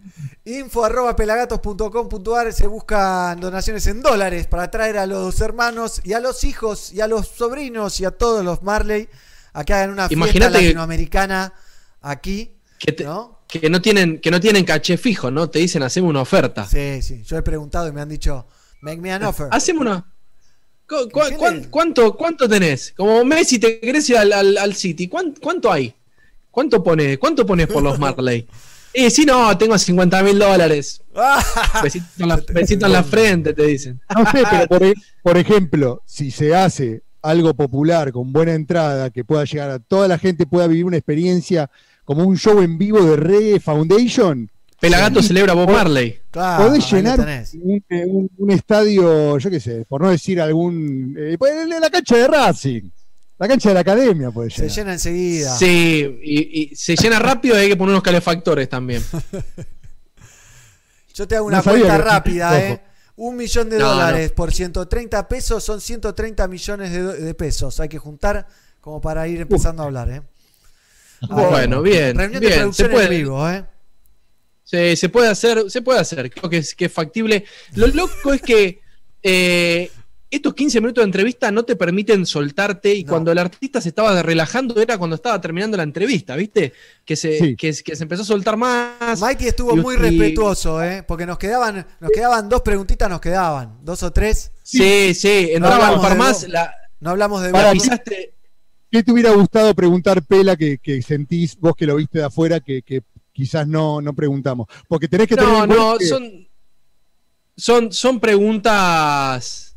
Info 0.44 0.84
arroba 0.84 1.14
pelagatos.com.ar 1.14 2.52
se 2.52 2.66
buscan 2.66 3.38
donaciones 3.38 3.86
en 3.86 4.02
dólares 4.02 4.46
para 4.48 4.68
traer 4.70 4.98
a 4.98 5.06
los 5.06 5.40
hermanos 5.40 6.00
y 6.02 6.14
a 6.14 6.20
los 6.20 6.42
hijos 6.44 6.92
y 6.92 7.00
a 7.00 7.06
los 7.06 7.28
sobrinos 7.28 8.00
y 8.00 8.04
a 8.04 8.10
todos 8.10 8.44
los 8.44 8.62
Marley 8.64 9.08
a 9.52 9.64
que 9.64 9.72
hagan 9.74 9.90
una 9.90 10.06
Imagínate 10.10 10.58
que- 10.58 10.64
latinoamericana 10.64 11.52
aquí. 12.00 12.56
que, 12.78 12.92
te- 12.92 13.04
¿no? 13.04 13.40
que 13.48 13.68
no 13.68 13.82
tienen, 13.82 14.20
que 14.20 14.30
no 14.30 14.38
tienen 14.40 14.64
caché 14.64 14.96
fijo, 14.96 15.30
¿no? 15.30 15.50
Te 15.50 15.58
dicen, 15.58 15.82
hacemos 15.82 16.10
una 16.10 16.20
oferta. 16.22 16.64
Sí, 16.66 17.02
sí. 17.02 17.22
Yo 17.24 17.36
he 17.36 17.42
preguntado 17.42 17.88
y 17.88 17.92
me 17.92 18.00
han 18.00 18.08
dicho, 18.08 18.46
make 18.80 19.00
me 19.00 19.12
an 19.12 19.24
offer. 19.24 19.48
Hacemos 19.50 19.82
una. 19.82 20.06
¿Cu- 20.88 21.08
cu- 21.10 21.20
¿Qué 21.28 21.36
cuán- 21.36 21.60
le- 21.62 21.68
cuánto, 21.68 22.16
¿Cuánto 22.16 22.48
tenés? 22.48 22.92
Como 22.96 23.24
Messi 23.24 23.58
te 23.58 23.80
querés 23.80 24.08
ir 24.10 24.16
al, 24.18 24.32
al- 24.32 24.56
al 24.58 24.74
City. 24.74 25.08
¿Cuán- 25.08 25.34
¿Cuánto 25.40 25.70
hay? 25.70 25.94
¿Cuánto 26.50 26.82
pones? 26.82 27.18
¿Cuánto 27.18 27.44
pones 27.46 27.66
por 27.66 27.82
los 27.82 27.98
Marley? 27.98 28.46
Y 28.92 29.08
si 29.10 29.24
no, 29.24 29.56
tengo 29.56 29.78
50 29.78 30.20
mil 30.24 30.36
dólares. 30.36 31.00
Besito 31.82 32.06
en, 32.18 32.28
la, 32.28 32.36
besito 32.52 32.86
en 32.86 32.92
la 32.92 33.04
frente, 33.04 33.54
te 33.54 33.64
dicen. 33.66 34.00
No 34.12 34.28
sé, 34.32 34.42
pero 34.50 34.66
por, 34.66 34.82
e- 34.84 34.94
por 35.22 35.36
ejemplo, 35.38 36.02
si 36.06 36.32
se 36.32 36.56
hace 36.56 37.02
algo 37.22 37.54
popular 37.54 38.12
con 38.12 38.32
buena 38.32 38.54
entrada, 38.54 39.10
que 39.10 39.24
pueda 39.24 39.44
llegar 39.44 39.70
a 39.70 39.78
toda 39.78 40.08
la 40.08 40.18
gente, 40.18 40.46
pueda 40.46 40.66
vivir 40.66 40.84
una 40.84 40.96
experiencia 40.96 41.70
como 42.04 42.24
un 42.24 42.36
show 42.36 42.60
en 42.60 42.78
vivo 42.78 43.00
de 43.02 43.16
Reggae 43.16 43.60
Foundation. 43.60 44.50
Pelagato 44.80 45.22
celebra 45.22 45.52
Bob 45.52 45.70
Marley. 45.70 46.18
Claro, 46.30 46.64
Podés 46.68 46.90
llenar 46.90 47.20
un, 47.20 47.82
un- 47.90 48.30
un 48.38 48.50
estadio, 48.50 49.36
yo 49.36 49.50
qué 49.50 49.60
sé, 49.60 49.84
por 49.86 50.00
no 50.00 50.10
decir 50.10 50.40
algún. 50.40 51.14
eh, 51.18 51.36
pues, 51.38 51.52
la 51.68 51.90
cancha 51.90 52.16
de 52.16 52.26
Racing, 52.26 52.82
la 53.38 53.46
cancha 53.48 53.68
de 53.68 53.74
la 53.74 53.80
academia 53.80 54.30
puede 54.30 54.48
Se 54.48 54.62
llenar. 54.62 54.76
llena 54.76 54.92
enseguida. 54.94 55.54
Sí, 55.56 56.18
y, 56.22 56.72
y 56.72 56.76
se 56.76 56.96
llena 56.96 57.18
rápido 57.18 57.56
y 57.56 57.60
hay 57.62 57.68
que 57.68 57.76
poner 57.76 57.90
unos 57.92 58.02
calefactores 58.02 58.68
también. 58.70 59.02
Yo 61.14 61.28
te 61.28 61.36
hago 61.36 61.46
una 61.48 61.58
No 61.58 61.64
cuenta 61.64 61.98
rápida, 61.98 62.48
Ojo. 62.48 62.56
¿eh? 62.58 62.80
Un 63.22 63.36
millón 63.36 63.68
de 63.68 63.78
No, 63.78 63.90
dólares 63.90 64.32
por 64.32 64.50
130 64.50 65.28
pesos 65.28 65.62
son 65.62 65.78
130 65.78 66.48
millones 66.48 66.90
de, 66.90 67.02
de 67.18 67.34
pesos. 67.34 67.78
Hay 67.78 67.88
que 67.90 67.98
juntar 67.98 68.46
como 68.80 68.98
para 68.98 69.28
ir 69.28 69.42
empezando 69.42 69.82
a 69.82 69.86
hablar, 69.86 70.10
¿eh? 70.10 70.22
Bueno, 71.28 71.82
bien, 71.82 72.16
Reunión 72.16 72.40
de 72.40 72.48
bien, 72.48 72.60
producción 72.60 72.86
se 72.88 72.90
puede. 72.94 73.04
en 73.04 73.10
vivo, 73.10 73.46
¿eh? 73.50 73.66
Se, 74.64 74.96
se 74.96 75.10
puede 75.10 75.28
hacer, 75.28 75.70
se 75.70 75.82
puede 75.82 76.00
hacer, 76.00 76.30
creo 76.30 76.48
que 76.48 76.56
es, 76.58 76.74
que 76.74 76.86
es 76.86 76.92
factible. 76.92 77.44
Lo 77.74 77.88
loco 77.88 78.32
es 78.32 78.40
que 78.40 78.80
eh, 79.22 79.90
estos 80.30 80.54
15 80.54 80.80
minutos 80.80 81.02
de 81.02 81.06
entrevista 81.06 81.50
no 81.50 81.64
te 81.64 81.74
permiten 81.76 82.24
soltarte 82.24 82.94
y 82.94 83.04
cuando 83.04 83.32
el 83.32 83.38
artista 83.38 83.80
se 83.80 83.88
estaba 83.88 84.22
relajando 84.22 84.80
era 84.80 84.96
cuando 84.96 85.16
estaba 85.16 85.40
terminando 85.40 85.76
la 85.76 85.82
entrevista, 85.82 86.36
¿viste? 86.36 86.72
Que 87.04 87.16
se, 87.16 87.38
Sí. 87.38 87.56
que, 87.56 87.74
que 87.84 87.96
se 87.96 88.02
empezó 88.04 88.22
a 88.22 88.26
soltar 88.26 88.56
más. 88.56 89.20
Mikey 89.20 89.48
estuvo 89.48 89.76
Y- 89.76 89.80
muy 89.80 89.96
respetuoso, 89.96 90.82
¿eh? 90.82 91.02
Porque 91.02 91.26
nos 91.26 91.36
quedaban, 91.38 91.84
nos 91.98 92.10
quedaban 92.12 92.48
dos 92.48 92.62
preguntitas, 92.62 93.10
nos 93.10 93.20
quedaban, 93.20 93.78
dos 93.82 94.02
o 94.04 94.12
tres. 94.12 94.52
Sí, 94.62 95.14
sí, 95.14 95.48
No 95.50 95.56
entraba 95.66 95.74
hablamos 95.88 95.96
un 95.96 96.02
par 96.02 96.12
de 96.12 96.18
más. 96.18 96.48
la- 96.48 96.74
No 97.00 97.10
hablamos 97.10 97.42
de 97.42 97.50
Para- 97.50 97.72
vos. 97.72 97.82
¿Qué 98.92 99.02
te 99.02 99.12
hubiera 99.12 99.30
gustado 99.32 99.74
preguntar, 99.74 100.22
Pela, 100.24 100.56
que, 100.56 100.78
que 100.78 101.00
sentís 101.02 101.56
vos 101.58 101.74
que 101.76 101.86
lo 101.86 101.96
viste 101.96 102.18
de 102.18 102.24
afuera, 102.24 102.60
que, 102.60 102.82
que 102.82 103.02
quizás 103.32 103.66
no, 103.66 104.00
no 104.00 104.12
preguntamos? 104.14 104.66
Porque 104.88 105.08
tenés 105.08 105.26
que 105.28 105.36
tener 105.36 105.50
No, 105.50 105.64
en 105.64 105.70
no, 105.70 105.96
que- 105.98 106.06
son, 106.06 106.48
son, 107.56 107.92
son 107.92 108.20
preguntas. 108.20 109.69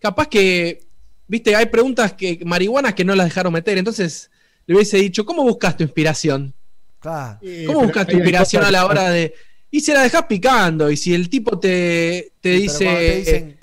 Capaz 0.00 0.28
que, 0.28 0.86
viste, 1.26 1.54
hay 1.56 1.66
preguntas 1.66 2.12
que 2.12 2.40
marihuanas 2.44 2.94
que 2.94 3.04
no 3.04 3.14
las 3.14 3.26
dejaron 3.26 3.52
meter. 3.52 3.78
Entonces 3.78 4.30
le 4.66 4.74
hubiese 4.74 4.98
dicho, 4.98 5.24
¿cómo 5.24 5.42
buscas 5.42 5.76
tu 5.76 5.82
inspiración? 5.82 6.54
Claro. 7.00 7.38
¿Cómo 7.66 7.82
buscas 7.82 8.06
tu 8.06 8.16
inspiración 8.16 8.64
a 8.64 8.70
la 8.70 8.86
hora 8.86 9.10
de.? 9.10 9.34
Y 9.70 9.80
se 9.80 9.92
la 9.92 10.02
dejas 10.02 10.24
picando. 10.24 10.90
Y 10.90 10.96
si 10.96 11.14
el 11.14 11.28
tipo 11.28 11.58
te, 11.58 12.32
te 12.40 12.50
dice. 12.50 12.84
cuando 12.84 13.00
te 13.00 13.16
dicen, 13.16 13.58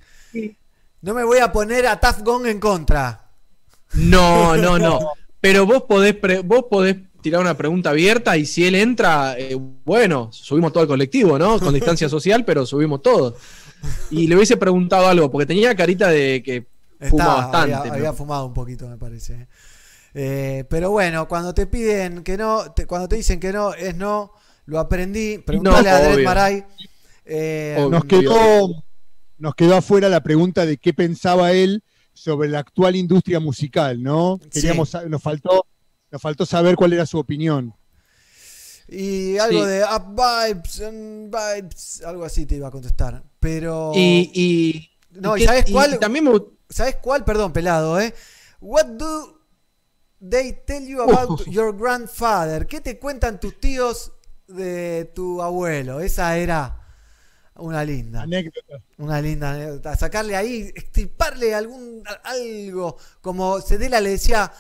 no 1.02 1.14
me 1.14 1.24
voy 1.24 1.40
a 1.40 1.52
poner 1.52 1.86
a 1.88 2.00
Tough 2.00 2.24
Gong 2.24 2.48
en 2.48 2.60
contra. 2.60 3.30
No, 3.94 4.56
no, 4.58 4.78
no. 4.80 5.00
Pero 5.42 5.66
vos 5.66 5.84
podés, 5.84 6.16
pre- 6.16 6.40
vos 6.40 6.66
podés 6.70 6.98
tirar 7.22 7.42
una 7.42 7.56
pregunta 7.56 7.92
abierta 7.92 8.36
y 8.38 8.46
si 8.46 8.66
él 8.66 8.76
entra, 8.76 9.36
eh, 9.38 9.56
bueno, 9.56 10.30
subimos 10.32 10.72
todo 10.74 10.84
el 10.84 10.90
colectivo, 10.90 11.38
¿no? 11.38 11.60
Con 11.60 11.74
distancia 11.74 12.10
social, 12.10 12.44
pero 12.46 12.66
subimos 12.66 13.02
todo. 13.02 13.36
Y 14.12 14.28
le 14.28 14.36
hubiese 14.36 14.58
preguntado 14.58 15.08
algo, 15.08 15.32
porque 15.32 15.46
tenía 15.46 15.76
carita 15.76 16.10
de 16.10 16.42
que 16.44 16.66
fuma 17.10 17.26
bastante. 17.28 17.90
Había, 17.90 18.14
fumado 18.14 18.46
un 18.46 18.54
poquito, 18.54 18.88
me 18.88 18.98
parece. 18.98 19.34
¿eh? 19.34 19.48
Eh, 20.14 20.64
pero 20.70 20.92
bueno, 20.92 21.28
cuando 21.28 21.54
te 21.54 21.68
piden 21.68 22.24
que 22.24 22.38
no, 22.38 22.72
te- 22.72 22.86
cuando 22.86 23.08
te 23.08 23.18
dicen 23.18 23.40
que 23.40 23.52
no, 23.52 23.74
es 23.74 23.96
no, 23.96 24.32
lo 24.66 24.80
aprendí. 24.80 25.40
Preguntale 25.40 25.90
a 25.90 26.00
Dred 26.02 26.16
obvio. 26.16 26.26
Maray. 26.26 26.64
Eh, 27.26 27.86
nos 27.90 28.06
quedó, 28.06 28.84
nos 29.38 29.56
quedó 29.56 29.76
afuera 29.76 30.08
la 30.10 30.22
pregunta 30.22 30.66
de 30.66 30.78
qué 30.78 30.94
pensaba 30.94 31.52
él 31.52 31.84
sobre 32.14 32.48
la 32.48 32.60
actual 32.60 32.96
industria 32.96 33.40
musical, 33.40 34.02
¿no? 34.02 34.40
Queríamos, 34.52 34.90
sa- 34.90 35.06
nos 35.06 35.22
faltó, 35.22 35.66
nos 36.12 36.22
faltó 36.22 36.46
saber 36.46 36.76
cuál 36.76 36.94
era 36.94 37.06
su 37.06 37.18
opinión. 37.20 37.74
Y 38.88 39.38
algo 39.38 39.64
Sí. 39.64 39.70
de 39.72 39.84
up 39.84 40.16
vibes, 40.16 40.82
and 40.82 41.36
vibes, 41.36 42.02
algo 42.06 42.24
así 42.26 42.46
te 42.46 42.56
iba 42.56 42.68
a 42.68 42.72
contestar. 42.72 43.24
Pero. 43.40 43.92
Y, 43.96 44.32
y- 44.34 45.20
No, 45.20 45.36
y 45.36 45.40
¿y 45.40 45.44
que- 45.44 45.48
sabes 45.48 45.66
cuál? 45.72 45.94
y 45.96 45.98
también 46.00 46.26
me 46.26 46.32
gust- 46.32 46.52
¿Sabes 46.70 46.96
cuál? 47.02 47.24
Perdón, 47.24 47.54
pelado, 47.54 48.00
¿eh? 48.00 48.14
What 48.60 48.86
do 48.98 49.42
they 50.20 50.54
tell 50.66 50.86
you 50.86 51.02
about 51.02 51.46
your 51.48 51.76
grandfather? 51.78 52.66
¿Qué 52.68 52.82
te 52.82 52.98
cuentan 53.00 53.40
tus 53.40 53.60
tíos 53.60 54.12
de 54.48 55.12
tu 55.16 55.42
abuelo? 55.42 56.00
Esa 56.00 56.38
era 56.38 56.80
una 57.56 57.84
linda. 57.86 58.24
Anécdota. 58.24 58.82
Una 58.98 59.22
linda 59.22 59.52
anécdota. 59.52 59.96
Sacarle 59.96 60.36
ahí, 60.36 60.72
extirparle 60.76 61.54
algún 61.56 62.04
algo. 62.24 62.98
Como 63.22 63.62
Cedela 63.62 64.02
le 64.02 64.12
decía, 64.12 64.52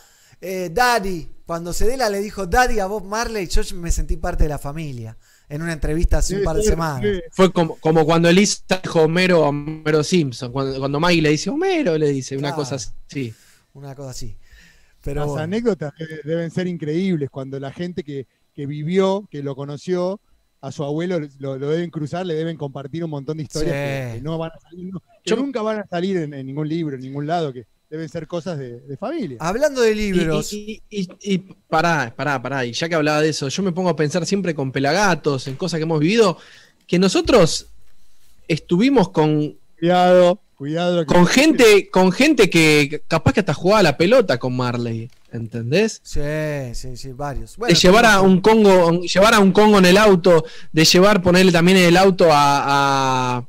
eh, 0.42 0.70
Daddy. 0.72 1.32
Cuando 1.46 1.74
Cedela 1.74 2.10
le 2.10 2.20
dijo 2.22 2.48
Daddy 2.48 2.80
a 2.80 2.88
Bob 2.88 3.04
Marley, 3.06 3.48
yo 3.48 3.62
me 3.76 3.92
sentí 3.92 4.18
parte 4.18 4.44
de 4.44 4.50
la 4.50 4.58
familia. 4.58 5.16
En 5.48 5.62
una 5.62 5.74
entrevista 5.74 6.18
hace 6.18 6.38
un 6.38 6.44
par 6.44 6.56
de 6.56 6.64
semanas. 6.64 7.06
Fue 7.32 7.52
como, 7.54 7.76
como 7.76 8.04
cuando 8.04 8.28
Elisa 8.30 8.64
dijo 8.82 9.02
Homero 9.04 9.46
a 9.46 9.50
Homero 9.50 10.04
Simpson. 10.04 10.52
Cuando, 10.52 10.80
cuando 10.80 11.00
Maggie 11.00 11.22
le 11.22 11.30
dice 11.30 11.52
Homero, 11.52 11.98
le 12.00 12.10
dice 12.10 12.36
una 12.36 12.48
Claro. 12.50 12.56
cosa 12.64 12.76
así. 12.76 13.34
Una 13.74 13.94
cosa 13.94 14.10
así. 14.10 14.36
Pero 15.04 15.22
Las 15.22 15.28
bueno. 15.30 15.44
anécdotas 15.44 15.94
de- 16.00 16.22
deben 16.24 16.50
ser 16.50 16.66
increíbles 16.66 17.30
cuando 17.30 17.60
la 17.60 17.72
gente 17.72 18.04
que, 18.04 18.26
que 18.56 18.66
vivió, 18.66 19.28
que 19.30 19.44
lo 19.44 19.56
conoció, 19.56 20.20
a 20.62 20.72
su 20.72 20.84
abuelo 20.84 21.20
lo, 21.38 21.60
lo 21.60 21.70
deben 21.70 21.92
cruzar, 21.92 22.26
le 22.26 22.34
deben 22.34 22.58
compartir 22.58 23.04
un 23.04 23.12
montón 23.12 23.38
de 23.38 23.44
historias 23.44 23.72
Sí. 23.76 24.14
que, 24.14 24.18
que 24.18 24.22
no 24.24 24.40
van 24.40 24.50
a 24.56 24.60
salir, 24.60 24.92
no- 24.92 25.00
que 25.24 25.30
Yo- 25.30 25.36
nunca 25.36 25.62
van 25.62 25.82
a 25.82 25.86
salir 25.88 26.18
en, 26.18 26.34
en 26.34 26.44
ningún 26.48 26.68
libro, 26.68 26.96
en 26.96 27.04
ningún 27.04 27.28
lado, 27.28 27.54
que 27.54 27.68
deben 27.96 28.10
ser 28.10 28.28
cosas 28.28 28.58
de, 28.60 28.80
de 28.82 28.98
familia. 28.98 29.38
Hablando 29.40 29.82
de 29.82 29.96
libros. 29.96 30.52
Y, 30.54 30.82
y, 30.90 31.02
y- 31.02 31.10
y 31.34 31.38
pará, 31.40 32.14
pará, 32.16 32.42
pará. 32.42 32.66
Y 32.66 32.74
ya 32.74 32.88
que 32.90 32.96
hablaba 32.96 33.22
de 33.22 33.30
eso, 33.30 33.48
yo 33.50 33.64
me 33.64 33.72
pongo 33.72 33.90
a 33.90 33.96
pensar 33.96 34.26
siempre 34.26 34.54
con 34.54 34.72
pelagatos, 34.72 35.48
en 35.48 35.56
cosas 35.56 35.78
que 35.80 35.84
hemos 35.84 36.00
vivido, 36.00 36.38
que 36.88 37.00
nosotros 37.00 37.68
estuvimos 38.48 39.10
con, 39.10 39.56
Cuidado, 39.80 40.40
cuidado. 40.58 41.06
que- 41.06 41.14
con 41.14 41.26
gente, 41.28 41.90
con 41.90 42.12
gente 42.12 42.50
que 42.50 43.02
capaz 43.08 43.34
que 43.34 43.40
hasta 43.42 43.54
jugaba 43.54 43.84
la 43.84 43.98
pelota 43.98 44.38
con 44.38 44.56
Marley. 44.56 45.10
¿Entendés? 45.32 46.00
Sí, 46.02 46.22
sí, 46.74 46.96
sí, 46.96 47.12
varios. 47.12 47.58
de 47.58 47.74
llevar 47.76 48.06
a 48.06 48.22
un 48.22 48.40
Congo, 48.40 49.02
llevar 49.02 49.34
a 49.34 49.40
un 49.40 49.52
Congo 49.52 49.80
en 49.80 49.86
el 49.86 49.98
auto, 49.98 50.46
de 50.72 50.86
llevar, 50.86 51.22
ponerle 51.22 51.52
también 51.52 51.78
en 51.78 51.86
el 51.86 51.98
auto 51.98 52.32
a, 52.32 53.36
a, 53.38 53.46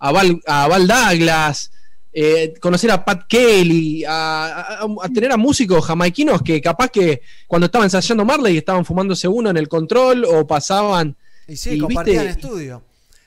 a 0.00 0.12
Val, 0.12 0.42
a 0.46 0.68
Val 0.68 0.86
Douglas, 0.86 1.70
eh, 2.16 2.54
conocer 2.60 2.90
a 2.92 3.04
Pat 3.04 3.24
Kelly, 3.28 4.04
a, 4.04 4.78
a- 4.82 4.86
a 5.02 5.08
tener 5.08 5.32
a 5.32 5.36
músicos 5.36 5.84
jamaiquinos 5.84 6.42
que 6.42 6.60
capaz 6.60 6.88
que 6.90 7.20
cuando 7.48 7.66
estaban 7.66 7.86
ensayando 7.86 8.24
Marley 8.24 8.56
estaban 8.56 8.84
fumándose 8.84 9.26
uno 9.26 9.50
en 9.50 9.56
el 9.56 9.68
control 9.68 10.24
o 10.24 10.46
pasaban. 10.46 11.16
Y 11.48 11.56
sí, 11.56 11.70
y, 11.72 11.78
compartían 11.78 12.26
¿viste? 12.26 12.40
estudio. 12.40 12.82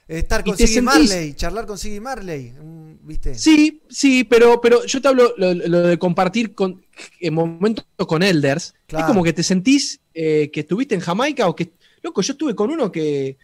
Estar 0.07 0.41
con 0.45 0.55
Siggy 0.57 0.79
Marley, 0.79 1.33
charlar 1.33 1.65
con 1.65 1.77
Siggy 1.77 1.99
Marley, 1.99 2.53
mm, 2.53 3.05
¿viste? 3.05 3.35
Sí, 3.35 3.81
sí, 3.89 4.23
pero, 4.23 4.61
pero 4.61 4.85
yo 4.85 5.01
te 5.01 5.07
hablo 5.09 5.33
lo, 5.35 5.53
lo 5.53 5.81
de 5.81 5.99
compartir 5.99 6.55
con, 6.55 6.81
en 7.19 7.33
momentos 7.33 7.83
con 8.07 8.23
elders. 8.23 8.73
Claro. 8.85 9.03
Es 9.03 9.07
como 9.09 9.21
que 9.21 9.33
te 9.33 9.43
sentís 9.43 9.99
eh, 10.13 10.49
que 10.53 10.61
estuviste 10.61 10.95
en 10.95 11.01
Jamaica 11.01 11.49
o 11.49 11.55
que. 11.55 11.73
Loco, 12.01 12.21
yo 12.21 12.31
estuve 12.31 12.55
con 12.55 12.71
uno 12.71 12.89
que, 12.89 13.37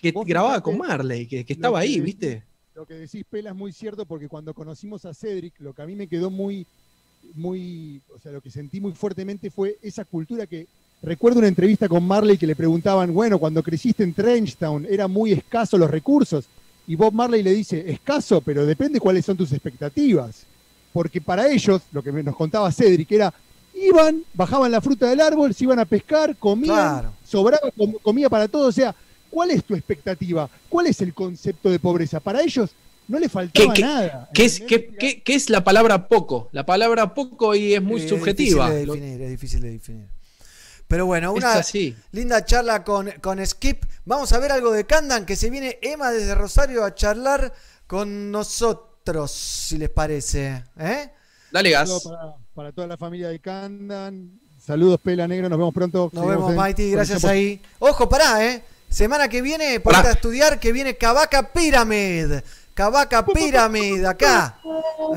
que 0.00 0.12
grababa 0.24 0.62
con 0.62 0.78
Marley, 0.78 1.26
que, 1.26 1.44
que 1.44 1.54
estaba 1.54 1.80
ahí, 1.80 1.98
¿viste? 2.00 2.44
Lo 2.74 2.86
que 2.86 2.94
decís, 2.94 3.24
Pela, 3.30 3.50
es 3.50 3.56
muy 3.56 3.72
cierto 3.72 4.04
porque 4.04 4.28
cuando 4.28 4.52
conocimos 4.52 5.04
a 5.04 5.14
Cedric, 5.14 5.54
lo 5.60 5.72
que 5.72 5.82
a 5.82 5.86
mí 5.86 5.94
me 5.94 6.08
quedó 6.08 6.28
muy, 6.30 6.66
muy, 7.36 8.00
o 8.14 8.18
sea, 8.18 8.32
lo 8.32 8.40
que 8.40 8.50
sentí 8.50 8.80
muy 8.80 8.92
fuertemente 8.92 9.50
fue 9.50 9.78
esa 9.80 10.04
cultura 10.04 10.46
que 10.46 10.66
recuerdo 11.02 11.38
una 11.38 11.48
entrevista 11.48 11.88
con 11.88 12.04
Marley 12.04 12.36
que 12.36 12.46
le 12.48 12.56
preguntaban, 12.56 13.14
bueno, 13.14 13.38
cuando 13.38 13.62
creciste 13.62 14.02
en 14.02 14.12
Trenchtown, 14.12 14.86
era 14.90 15.06
muy 15.06 15.32
escaso 15.32 15.78
los 15.78 15.90
recursos. 15.90 16.46
Y 16.86 16.96
Bob 16.96 17.12
Marley 17.14 17.42
le 17.42 17.52
dice, 17.54 17.90
escaso, 17.90 18.40
pero 18.40 18.66
depende 18.66 18.98
cuáles 19.00 19.24
son 19.24 19.36
tus 19.36 19.52
expectativas. 19.52 20.44
Porque 20.92 21.20
para 21.20 21.48
ellos, 21.48 21.82
lo 21.92 22.02
que 22.02 22.12
nos 22.12 22.36
contaba 22.36 22.70
Cedric, 22.72 23.10
era, 23.12 23.32
iban, 23.74 24.22
bajaban 24.34 24.70
la 24.72 24.80
fruta 24.80 25.08
del 25.08 25.20
árbol, 25.20 25.54
se 25.54 25.64
iban 25.64 25.78
a 25.78 25.84
pescar, 25.84 26.36
comían, 26.36 26.74
Claro. 26.74 27.12
sobraba 27.24 27.70
com- 27.76 27.94
comida 28.02 28.28
para 28.28 28.48
todos. 28.48 28.68
O 28.68 28.72
sea, 28.72 28.94
¿cuál 29.34 29.50
es 29.50 29.64
tu 29.64 29.74
expectativa? 29.74 30.48
¿Cuál 30.68 30.86
es 30.86 31.00
el 31.00 31.12
concepto 31.12 31.68
de 31.70 31.80
pobreza? 31.80 32.20
Para 32.20 32.40
ellos 32.40 32.70
no 33.08 33.18
le 33.18 33.26
¿Qué, 33.26 33.30
faltaba 33.30 33.74
qué- 33.74 33.82
nada. 33.82 34.30
qué 34.32 34.44
es, 34.44 34.60
qué- 34.60 34.94
qué- 34.96 35.22
qué 35.24 35.34
es 35.34 35.50
la 35.50 35.64
palabra 35.64 36.06
poco? 36.06 36.48
La 36.52 36.64
palabra 36.64 37.12
poco 37.14 37.54
y 37.56 37.74
es 37.74 37.82
muy 37.82 38.00
Eh, 38.02 38.08
subjetiva. 38.08 38.68
Es 38.68 38.74
difícil 38.86 38.86
de 38.86 39.00
definir, 39.00 39.22
es 39.22 39.30
difícil 39.30 39.60
de 39.60 39.70
definir. 39.72 40.08
Pero 40.86 41.06
bueno, 41.06 41.32
una 41.32 41.54
así. 41.54 41.96
linda 42.12 42.44
charla 42.44 42.84
con, 42.84 43.10
con 43.20 43.44
Skip. 43.44 43.84
Vamos 44.04 44.32
a 44.32 44.38
ver 44.38 44.52
algo 44.52 44.70
de 44.70 44.84
Candan, 44.84 45.26
que 45.26 45.34
se 45.34 45.50
viene 45.50 45.78
Emma 45.82 46.12
desde 46.12 46.34
Rosario 46.34 46.84
a 46.84 46.94
charlar 46.94 47.52
con 47.86 48.30
nosotros, 48.30 49.30
si 49.32 49.78
les 49.78 49.90
parece. 49.90 50.62
¿eh? 50.78 51.10
Dale 51.50 51.70
gas. 51.70 51.88
Saludos 51.88 52.04
Para, 52.04 52.34
para 52.54 52.72
toda 52.72 52.86
la 52.86 52.96
familia 52.96 53.28
de 53.30 53.40
Candan. 53.40 54.40
Saludos, 54.64 54.98
Pela 55.02 55.28
Negro. 55.28 55.48
Nos 55.50 55.58
vemos 55.58 55.74
pronto. 55.74 56.10
Nos 56.12 56.22
Seguimos 56.24 56.36
vemos, 56.36 56.50
en 56.52 56.56
Mighty. 56.56 56.90
Gracias 56.92 57.24
ahí. 57.24 57.60
Ojo, 57.78 58.08
pará, 58.08 58.44
¿eh? 58.46 58.62
Semana 58.94 59.26
que 59.28 59.42
viene, 59.42 59.80
ponete 59.80 60.06
a 60.06 60.12
estudiar 60.12 60.60
que 60.60 60.70
viene 60.70 60.96
Cavaca 60.96 61.52
Pyramid. 61.52 62.30
Cavaca 62.74 63.26
Pyramid, 63.26 64.04
acá. 64.04 64.60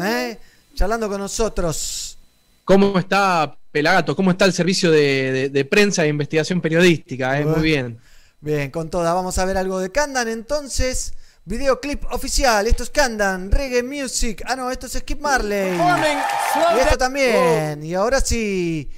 ¿eh? 0.02 0.40
Charlando 0.74 1.08
con 1.08 1.20
nosotros. 1.22 2.18
¿Cómo 2.66 2.98
está 2.98 3.56
Pelagato? 3.72 4.16
¿Cómo 4.16 4.32
está 4.32 4.46
el 4.46 4.54
servicio 4.54 4.90
de, 4.90 5.32
de- 5.32 5.50
de 5.50 5.66
prensa 5.66 6.04
e 6.04 6.08
investigación 6.08 6.60
periodística? 6.60 7.40
eh? 7.40 7.46
Muy 7.46 7.62
bien. 7.62 8.00
Bien, 8.42 8.72
con 8.72 8.90
toda. 8.90 9.14
Vamos 9.14 9.38
a 9.38 9.46
ver 9.46 9.58
algo 9.58 9.78
de 9.78 9.92
Candan 9.92 10.28
entonces. 10.28 11.14
Videoclip 11.46 12.04
oficial. 12.12 12.66
Esto 12.66 12.82
es 12.82 12.90
Candan, 12.90 13.52
Reggae 13.52 13.84
Music. 13.84 14.42
Ah, 14.48 14.56
no, 14.56 14.72
esto 14.72 14.88
es 14.88 14.94
Skip 14.94 15.22
Marley. 15.22 15.78
Y 15.78 16.80
esto 16.80 16.98
también. 16.98 17.84
Y 17.84 17.94
ahora 17.94 18.22
sí. 18.22 18.90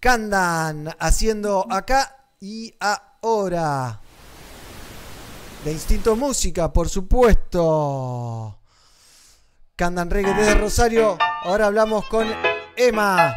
Candan 0.00 0.92
haciendo 0.98 1.64
acá 1.70 2.16
y 2.40 2.74
ahora. 2.80 4.00
De 5.66 5.72
Instinto 5.72 6.14
Música, 6.14 6.72
por 6.72 6.88
supuesto. 6.88 8.56
Candan 9.74 10.10
Reggae 10.10 10.32
desde 10.32 10.54
Rosario. 10.54 11.18
Ahora 11.42 11.66
hablamos 11.66 12.06
con 12.06 12.24
Emma. 12.76 13.34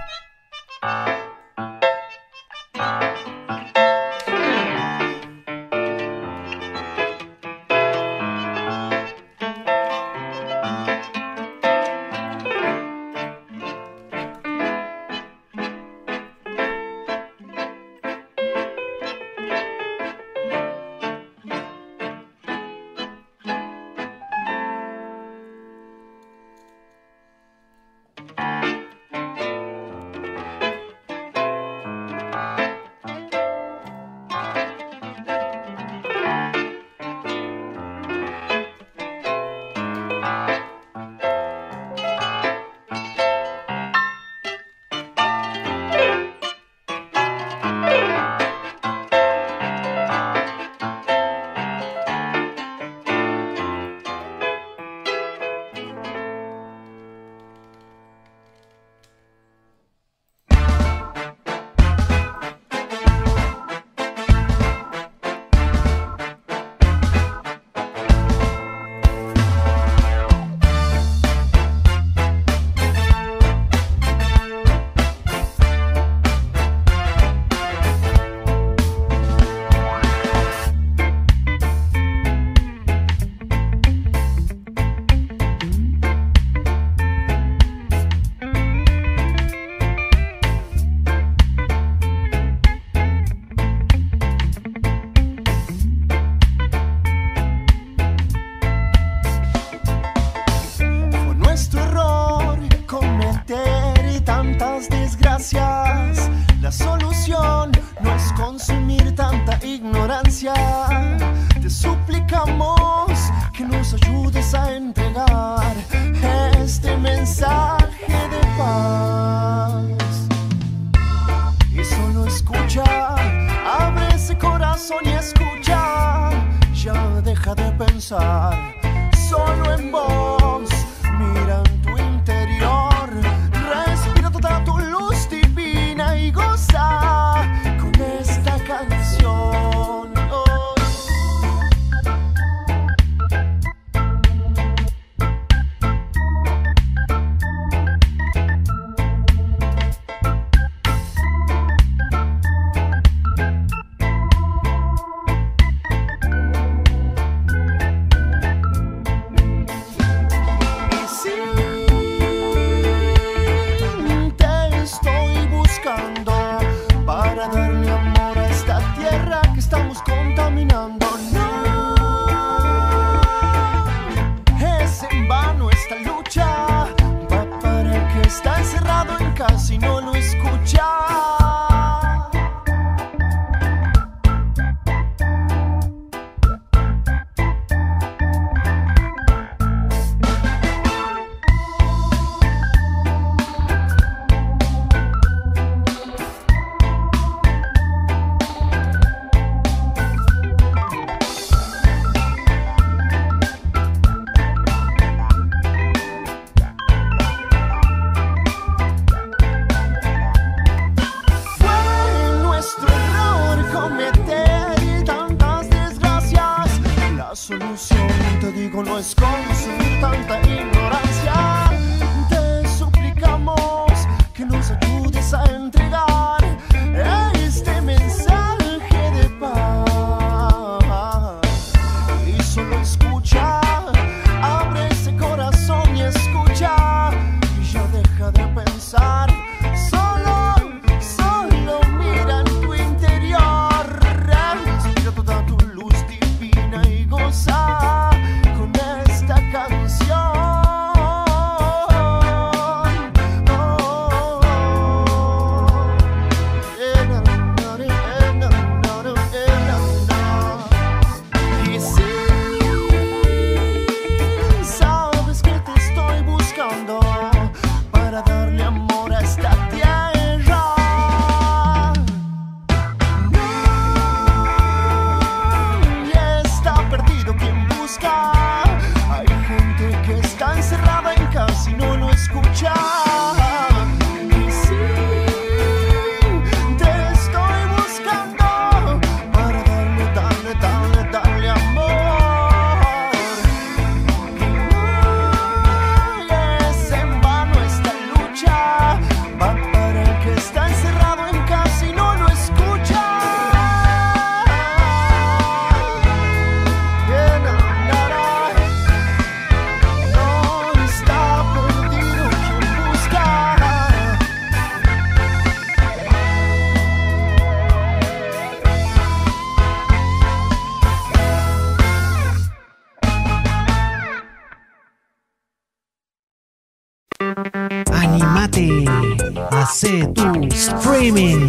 Streaming 331.10 331.48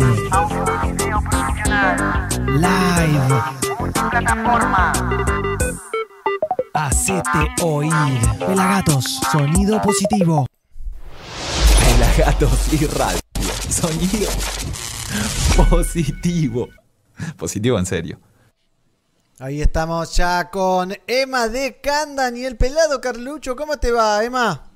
live. 2.61 3.43
Hacete 6.73 7.63
oír. 7.63 7.93
Pelagatos, 8.39 9.21
sonido 9.31 9.81
positivo. 9.83 10.47
Pelagatos 11.85 12.73
y 12.73 12.87
radio. 12.87 13.21
Sonido 13.69 14.31
positivo. 15.69 16.69
Positivo 17.37 17.79
en 17.79 17.87
serio. 17.87 18.19
Ahí 19.39 19.61
estamos 19.61 20.17
ya 20.17 20.51
con 20.51 20.95
Emma 21.07 21.49
de 21.49 21.81
Candan 21.81 22.37
y 22.37 22.45
el 22.45 22.57
pelado 22.57 23.01
Carlucho. 23.01 23.57
¿Cómo 23.57 23.77
te 23.77 23.91
va, 23.91 24.23
Emma? 24.25 24.71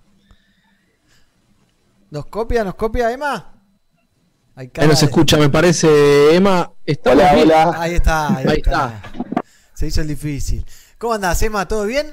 ¿Nos 2.11 2.27
copia, 2.27 2.65
nos 2.65 2.75
copia, 2.75 3.11
Emma? 3.11 3.54
Hay 4.57 4.71
Ahí 4.77 4.87
nos 4.89 5.01
de- 5.01 5.07
escucha, 5.07 5.37
me 5.37 5.49
parece, 5.49 6.35
Emma. 6.35 6.71
¿Estamos 6.87 7.25
bien? 7.35 7.51
Ahí 7.77 7.95
está, 7.95 8.37
ahí, 8.37 8.47
Ahí 8.49 8.57
está. 8.59 9.03
Se 9.75 9.87
hizo 9.89 10.01
el 10.01 10.09
difícil. 10.09 10.65
¿Cómo 10.99 11.15
andás, 11.15 11.43
Emma? 11.43 11.67
¿Todo 11.67 11.85
bien? 11.87 12.07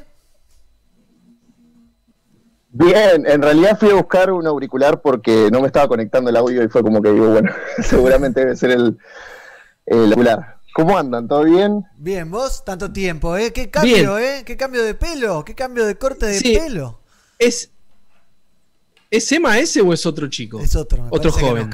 Bien, 2.73 3.25
en 3.27 3.41
realidad 3.41 3.77
fui 3.77 3.89
a 3.89 3.95
buscar 3.95 4.31
un 4.31 4.47
auricular 4.47 5.01
porque 5.01 5.49
no 5.51 5.59
me 5.59 5.67
estaba 5.67 5.87
conectando 5.89 6.29
el 6.29 6.37
audio 6.37 6.63
y 6.63 6.69
fue 6.69 6.81
como 6.81 7.01
que 7.01 7.11
digo, 7.11 7.29
bueno, 7.31 7.51
seguramente 7.83 8.39
debe 8.39 8.55
ser 8.55 8.71
el, 8.71 8.97
el 9.85 9.99
auricular. 10.05 10.57
¿Cómo 10.73 10.97
andan? 10.97 11.27
¿Todo 11.27 11.43
bien? 11.43 11.83
Bien, 11.97 12.31
vos, 12.31 12.63
tanto 12.63 12.93
tiempo, 12.93 13.35
¿eh? 13.35 13.51
¿Qué 13.51 13.69
cambio, 13.69 14.17
eh? 14.17 14.43
¿Qué 14.45 14.55
cambio 14.55 14.83
de 14.83 14.93
pelo? 14.93 15.43
¿Qué 15.43 15.53
cambio 15.53 15.85
de 15.85 15.95
corte 15.97 16.27
de 16.27 16.39
Sí. 16.39 16.57
pelo? 16.57 17.01
¿Es, 17.37 17.71
¿Es 19.11 19.30
Emma 19.31 19.59
ese 19.59 19.81
o 19.81 19.91
es 19.93 20.06
otro 20.06 20.27
chico? 20.30 20.59
Es 20.61 20.75
otro, 20.75 21.03
me 21.03 21.09
Otro 21.11 21.31
joven. 21.33 21.69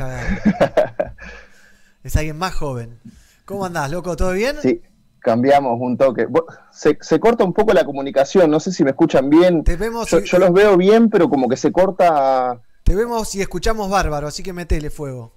es 2.03 2.15
alguien 2.15 2.37
más 2.37 2.55
joven. 2.55 2.99
¿Cómo 3.45 3.63
andás, 3.65 3.91
loco? 3.91 4.15
¿Todo 4.15 4.31
bien? 4.33 4.57
Sí, 4.61 4.81
cambiamos 5.19 5.77
un 5.79 5.97
toque. 5.97 6.27
Se, 6.71 6.97
se 6.99 7.19
corta 7.19 7.43
un 7.43 7.53
poco 7.53 7.73
la 7.73 7.85
comunicación, 7.85 8.49
no 8.49 8.59
sé 8.59 8.71
si 8.71 8.83
me 8.83 8.89
escuchan 8.89 9.29
bien. 9.29 9.63
vemos 9.63 10.09
yo, 10.09 10.19
y- 10.19 10.25
yo 10.25 10.39
los 10.39 10.51
veo 10.51 10.75
bien, 10.77 11.09
pero 11.11 11.29
como 11.29 11.47
que 11.47 11.57
se 11.57 11.71
corta... 11.71 12.59
Te 12.83 12.95
vemos 12.95 13.33
y 13.35 13.41
escuchamos 13.41 13.89
bárbaro, 13.89 14.27
así 14.27 14.41
que 14.41 14.51
metele 14.53 14.89
fuego. 14.89 15.31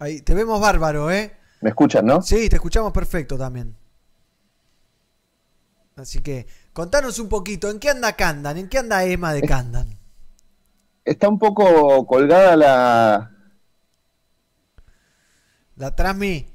Ahí, 0.00 0.20
te 0.22 0.34
vemos 0.34 0.60
bárbaro, 0.60 1.10
¿eh? 1.10 1.36
¿Me 1.60 1.70
escuchan, 1.70 2.06
no? 2.06 2.22
Sí, 2.22 2.48
te 2.48 2.56
escuchamos 2.56 2.90
perfecto 2.92 3.36
también. 3.38 3.76
Así 5.96 6.20
que, 6.20 6.46
contanos 6.80 7.18
un 7.18 7.28
poquito, 7.28 7.68
¿en 7.68 7.78
qué 7.78 7.90
anda 7.90 8.14
Candan? 8.14 8.56
¿En 8.56 8.66
qué 8.66 8.78
anda 8.78 9.04
Emma 9.04 9.34
de 9.34 9.42
Candan? 9.42 9.98
está 11.04 11.28
un 11.28 11.38
poco 11.38 12.06
colgada 12.06 12.56
la. 12.56 13.30
La 15.76 15.94
Transmi. 15.94 16.46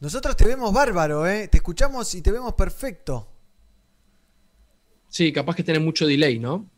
Nosotros 0.00 0.36
te 0.36 0.44
vemos 0.44 0.72
bárbaro, 0.72 1.24
¿eh? 1.24 1.46
Te 1.46 1.58
escuchamos 1.58 2.12
y 2.16 2.22
te 2.22 2.32
vemos 2.32 2.54
perfecto. 2.54 3.28
Sí, 5.08 5.32
capaz 5.32 5.54
que 5.54 5.62
tiene 5.62 5.78
mucho 5.78 6.04
delay, 6.04 6.40
¿no? 6.40 6.68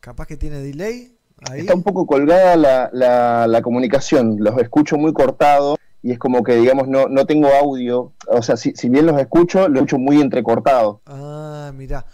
Capaz 0.00 0.26
que 0.26 0.36
tiene 0.36 0.58
delay. 0.58 1.16
Ahí. 1.48 1.60
Está 1.60 1.76
un 1.76 1.84
poco 1.84 2.08
colgada 2.08 2.56
la, 2.56 2.90
la, 2.92 3.46
la 3.46 3.62
comunicación. 3.62 4.38
Los 4.40 4.58
escucho 4.58 4.96
muy 4.96 5.12
cortado 5.12 5.76
y 6.04 6.12
es 6.12 6.18
como 6.18 6.44
que, 6.44 6.56
digamos, 6.56 6.86
no, 6.86 7.08
no 7.08 7.24
tengo 7.26 7.48
audio. 7.48 8.12
O 8.28 8.42
sea, 8.42 8.56
si, 8.58 8.72
si 8.74 8.88
bien 8.90 9.06
los 9.06 9.18
escucho, 9.18 9.68
lo 9.68 9.76
escucho 9.76 9.98
muy 9.98 10.20
entrecortado. 10.20 11.00
Ah, 11.06 11.72
mirá. 11.74 12.04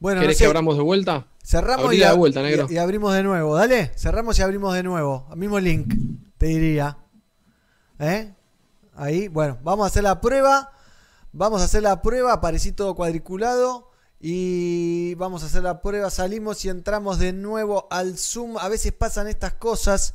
Bueno, 0.00 0.16
no 0.16 0.22
¿Querés 0.22 0.36
sé, 0.36 0.42
que 0.44 0.48
abramos 0.48 0.76
de 0.76 0.82
vuelta? 0.82 1.26
cerramos 1.44 1.84
y, 1.84 1.86
Abrila 1.86 2.08
a- 2.08 2.10
de 2.12 2.16
vuelta, 2.18 2.42
negro. 2.42 2.66
y- 2.68 2.74
y 2.74 2.78
abrimos 2.78 3.14
de 3.14 3.22
nuevo. 3.22 3.54
Dale, 3.54 3.92
cerramos 3.96 4.36
y 4.38 4.42
abrimos 4.42 4.74
de 4.74 4.82
nuevo. 4.82 5.26
Al 5.30 5.36
mismo 5.38 5.60
link, 5.60 5.94
te 6.38 6.46
diría. 6.46 6.98
¿Eh? 8.00 8.34
Ahí, 8.96 9.28
bueno, 9.28 9.58
vamos 9.62 9.84
a 9.84 9.86
hacer 9.88 10.02
la 10.02 10.20
prueba. 10.20 10.72
Vamos 11.32 11.60
a 11.62 11.64
hacer 11.66 11.82
la 11.82 12.02
prueba, 12.02 12.32
aparecí 12.32 12.72
todo 12.72 12.94
cuadriculado. 12.94 13.90
Y 14.20 15.14
vamos 15.16 15.42
a 15.42 15.46
hacer 15.46 15.62
la 15.62 15.82
prueba, 15.82 16.10
salimos 16.10 16.64
y 16.64 16.68
entramos 16.68 17.18
de 17.20 17.32
nuevo 17.32 17.86
al 17.90 18.18
Zoom. 18.18 18.56
A 18.58 18.68
veces 18.68 18.92
pasan 18.92 19.28
estas 19.28 19.52
cosas 19.54 20.14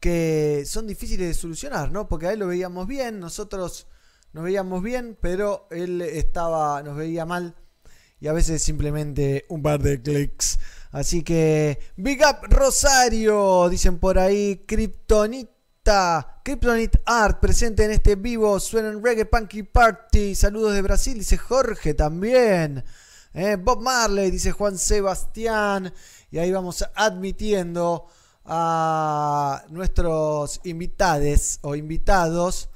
que 0.00 0.64
son 0.66 0.86
difíciles 0.86 1.28
de 1.28 1.34
solucionar, 1.34 1.90
¿no? 1.92 2.08
Porque 2.08 2.26
a 2.26 2.32
él 2.32 2.40
lo 2.40 2.46
veíamos 2.46 2.86
bien, 2.86 3.20
nosotros 3.20 3.86
nos 4.32 4.44
veíamos 4.44 4.82
bien, 4.82 5.16
pero 5.20 5.66
él 5.70 6.00
estaba, 6.00 6.82
nos 6.82 6.96
veía 6.96 7.24
mal 7.24 7.54
y 8.20 8.26
a 8.26 8.32
veces 8.32 8.62
simplemente 8.62 9.44
un 9.48 9.62
par 9.62 9.80
de 9.82 10.00
clics. 10.02 10.58
Así 10.90 11.22
que, 11.22 11.78
Big 11.96 12.20
Up 12.22 12.48
Rosario, 12.48 13.68
dicen 13.68 13.98
por 13.98 14.18
ahí, 14.18 14.64
Kryptonita, 14.66 16.40
Kryptonite 16.44 17.02
Art, 17.04 17.40
presente 17.40 17.84
en 17.84 17.92
este 17.92 18.16
vivo, 18.16 18.58
suenan 18.58 19.04
Reggae 19.04 19.26
Punky 19.26 19.64
Party, 19.64 20.34
saludos 20.34 20.74
de 20.74 20.82
Brasil, 20.82 21.18
dice 21.18 21.36
Jorge 21.36 21.94
también. 21.94 22.84
Eh, 23.34 23.56
Bob 23.56 23.82
Marley, 23.82 24.30
dice 24.30 24.52
Juan 24.52 24.78
Sebastián, 24.78 25.92
y 26.30 26.38
ahí 26.38 26.50
vamos 26.50 26.84
admitiendo 26.94 28.06
a 28.50 29.62
nuestros 29.68 30.60
invitades 30.64 31.58
o 31.60 31.76
invitados. 31.76 32.70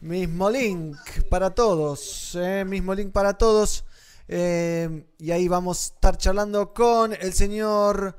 Mismo 0.00 0.48
link 0.50 0.96
para 1.28 1.50
todos, 1.50 2.36
eh, 2.36 2.64
mismo 2.64 2.94
link 2.94 3.10
para 3.10 3.36
todos. 3.36 3.84
Eh, 4.28 5.06
y 5.18 5.32
ahí 5.32 5.48
vamos 5.48 5.78
a 5.78 5.94
estar 5.94 6.16
charlando 6.16 6.72
con 6.72 7.12
el 7.12 7.32
señor 7.32 8.16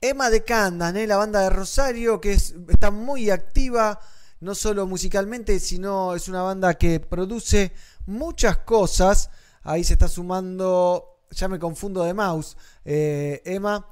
Emma 0.00 0.30
de 0.30 0.44
Candan, 0.44 0.96
eh, 0.96 1.06
la 1.06 1.16
banda 1.16 1.40
de 1.40 1.50
Rosario, 1.50 2.20
que 2.20 2.32
es- 2.32 2.54
está 2.68 2.90
muy 2.90 3.30
activa, 3.30 4.00
no 4.40 4.54
solo 4.54 4.86
musicalmente, 4.86 5.58
sino 5.58 6.14
es 6.14 6.28
una 6.28 6.42
banda 6.42 6.74
que 6.74 7.00
produce 7.00 7.72
muchas 8.06 8.58
cosas. 8.58 9.30
Ahí 9.62 9.82
se 9.82 9.94
está 9.94 10.08
sumando, 10.08 11.20
ya 11.30 11.48
me 11.48 11.58
confundo 11.58 12.04
de 12.04 12.14
mouse, 12.14 12.56
eh, 12.84 13.42
Emma, 13.44 13.86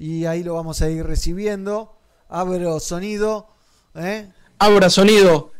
y 0.00 0.24
ahí 0.24 0.42
lo 0.42 0.54
vamos 0.54 0.80
a 0.82 0.88
ir 0.90 1.04
recibiendo. 1.06 1.94
Abro 2.28 2.80
sonido. 2.80 3.48
¿eh? 3.94 4.28
Abra 4.58 4.88
sonido. 4.90 5.52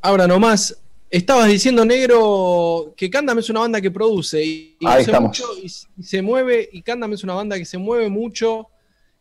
Abra 0.00 0.26
nomás. 0.26 0.76
Estabas 1.10 1.48
diciendo, 1.48 1.84
negro, 1.84 2.94
que 2.96 3.10
Candam 3.10 3.40
es 3.40 3.50
una 3.50 3.60
banda 3.60 3.80
que 3.80 3.90
produce 3.90 4.42
y, 4.44 4.76
y 4.78 4.86
Ahí 4.86 4.92
hace 4.92 5.10
estamos. 5.10 5.30
mucho 5.30 5.44
y, 5.60 5.66
y 5.98 6.02
se 6.04 6.22
mueve, 6.22 6.68
y 6.72 6.82
Candam 6.82 7.12
es 7.14 7.24
una 7.24 7.34
banda 7.34 7.58
que 7.58 7.64
se 7.64 7.78
mueve 7.78 8.08
mucho 8.08 8.68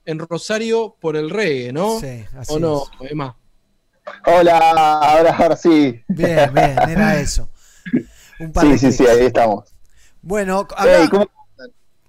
en 0.05 0.19
Rosario 0.19 0.95
por 1.01 1.15
el 1.15 1.31
reggae, 1.31 1.73
¿no? 1.73 1.99
Sí, 1.99 2.23
así 2.37 2.53
¿O 2.53 2.59
no, 2.59 2.83
es. 3.01 3.11
Emma? 3.11 3.35
Hola, 4.25 4.57
ahora, 5.01 5.35
ahora 5.35 5.55
sí. 5.55 5.99
Bien, 6.07 6.53
bien, 6.53 6.77
era 6.87 7.19
eso. 7.19 7.49
Un 8.39 8.51
par 8.53 8.65
Sí, 8.65 8.71
de 8.71 8.77
sí, 8.77 8.91
sí, 8.91 9.07
ahí 9.07 9.25
estamos. 9.25 9.73
Bueno, 10.21 10.67
habla- 10.77 11.01
Ey, 11.01 11.07
¿cómo- 11.09 11.27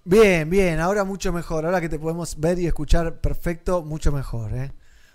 bien, 0.04 0.48
bien, 0.50 0.80
ahora 0.80 1.04
mucho 1.04 1.32
mejor. 1.32 1.64
Ahora 1.66 1.80
que 1.80 1.88
te 1.88 1.98
podemos 1.98 2.38
ver 2.38 2.58
y 2.58 2.66
escuchar 2.66 3.20
perfecto, 3.20 3.82
mucho 3.82 4.12
mejor, 4.12 4.52
¿eh? 4.54 4.72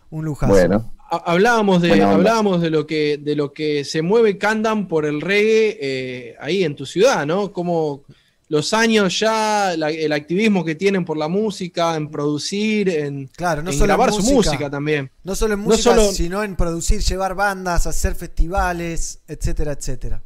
Un 0.09 0.25
lujazo. 0.25 0.53
Bueno, 0.53 0.91
Ha- 1.11 1.23
Hablábamos 1.33 1.81
de, 1.83 2.01
hablábamos 2.01 2.61
de 2.61 2.69
lo 2.71 2.87
que 2.87 3.17
de 3.19 3.35
lo 3.35 3.53
que 3.53 3.83
se 3.85 4.01
mueve 4.01 4.37
Candam 4.39 4.87
por 4.87 5.05
el 5.05 5.21
reggae 5.21 5.77
eh, 5.79 6.35
ahí 6.39 6.63
en 6.63 6.75
tu 6.75 6.85
ciudad, 6.87 7.25
¿no? 7.27 7.51
Como 7.51 8.03
los 8.47 8.73
años 8.73 9.19
ya, 9.19 9.75
la- 9.77 9.89
el 9.91 10.11
activismo 10.13 10.63
que 10.65 10.73
tienen 10.75 11.05
por 11.05 11.17
la 11.17 11.27
música, 11.27 11.95
en 11.95 12.09
producir, 12.09 12.89
en, 12.89 13.27
Claro, 13.35 13.61
no 13.63 13.69
en 13.71 13.77
solo 13.77 13.93
en 13.93 13.97
grabar 13.99 14.13
su 14.13 14.21
música. 14.33 14.69
también. 14.69 15.09
No 15.23 15.35
solo 15.35 15.53
en 15.55 15.59
No 15.61 15.65
música, 15.67 15.91
solo- 15.95 16.11
sino 16.11 16.43
en 16.43 16.55
producir, 16.55 17.01
llevar 17.01 17.35
bandas, 17.35 17.85
hacer 17.87 18.15
festivales, 18.15 19.19
etcétera, 19.27 19.73
etcétera. 19.73 20.21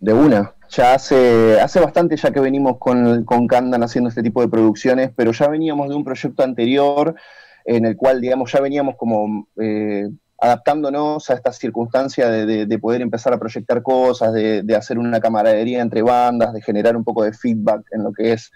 de 0.00 0.12
una. 0.12 0.52
Ya 0.76 0.94
hace, 0.94 1.60
hace 1.60 1.80
bastante 1.80 2.16
ya 2.16 2.30
que 2.32 2.40
venimos 2.40 2.78
con, 2.78 3.24
con 3.24 3.46
haciendo 3.82 4.08
este 4.08 4.22
tipo 4.22 4.40
de 4.40 4.48
producciones, 4.48 5.10
pero 5.14 5.32
ya 5.32 5.48
veníamos 5.48 5.88
de 5.90 5.94
un 5.96 6.04
proyecto 6.04 6.42
anterior 6.42 7.14
en 7.66 7.84
el 7.84 7.96
cual, 7.96 8.20
digamos, 8.22 8.50
ya 8.52 8.60
veníamos 8.60 8.96
como 8.96 9.48
eh, 9.60 10.08
adaptándonos 10.38 11.28
a 11.30 11.34
esta 11.34 11.52
circunstancia 11.52 12.28
de, 12.30 12.46
de- 12.46 12.66
de 12.66 12.78
poder 12.78 13.02
empezar 13.02 13.34
a 13.34 13.38
proyectar 13.38 13.82
cosas, 13.82 14.32
de, 14.32 14.62
de 14.62 14.74
hacer 14.76 14.98
una 14.98 15.20
camaradería 15.20 15.82
entre 15.82 16.00
bandas, 16.02 16.54
de 16.54 16.62
generar 16.62 16.96
un 16.96 17.04
poco 17.04 17.22
de 17.24 17.32
feedback 17.34 17.82
en 17.92 18.04
lo 18.04 18.12
que 18.12 18.32
es 18.32 18.50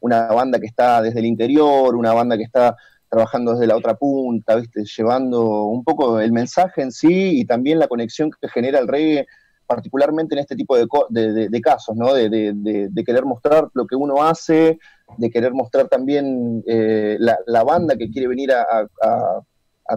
una 0.00 0.26
banda 0.26 0.58
que 0.60 0.66
está 0.66 1.00
desde 1.02 1.20
el 1.20 1.26
interior, 1.26 1.94
una 1.96 2.12
banda 2.12 2.36
que 2.36 2.42
está 2.44 2.76
trabajando 3.08 3.52
desde 3.52 3.66
la 3.66 3.76
otra 3.76 3.94
punta, 3.96 4.56
¿viste? 4.56 4.84
llevando 4.84 5.64
un 5.64 5.84
poco 5.84 6.20
el 6.20 6.32
mensaje 6.32 6.82
en 6.82 6.92
sí 6.92 7.40
y 7.40 7.44
también 7.46 7.78
la 7.78 7.88
conexión 7.88 8.30
que 8.30 8.48
genera 8.48 8.78
el 8.78 8.88
reggae 8.88 9.26
particularmente 9.74 10.34
en 10.34 10.40
este 10.40 10.54
tipo 10.54 10.76
de, 10.76 11.60
casos, 11.62 11.96
¿no? 11.96 12.12
De, 12.12 13.04
querer 13.06 13.24
mostrar 13.24 13.70
lo 13.72 13.86
que 13.86 13.96
uno 13.96 14.22
hace, 14.22 14.78
de 15.16 15.30
querer 15.30 15.54
mostrar 15.54 15.88
también 15.88 16.62
eh, 16.66 17.16
la, 17.18 17.64
banda 17.64 17.96
que 17.96 18.10
quiere 18.10 18.28
venir 18.28 18.52
a, 18.52 18.86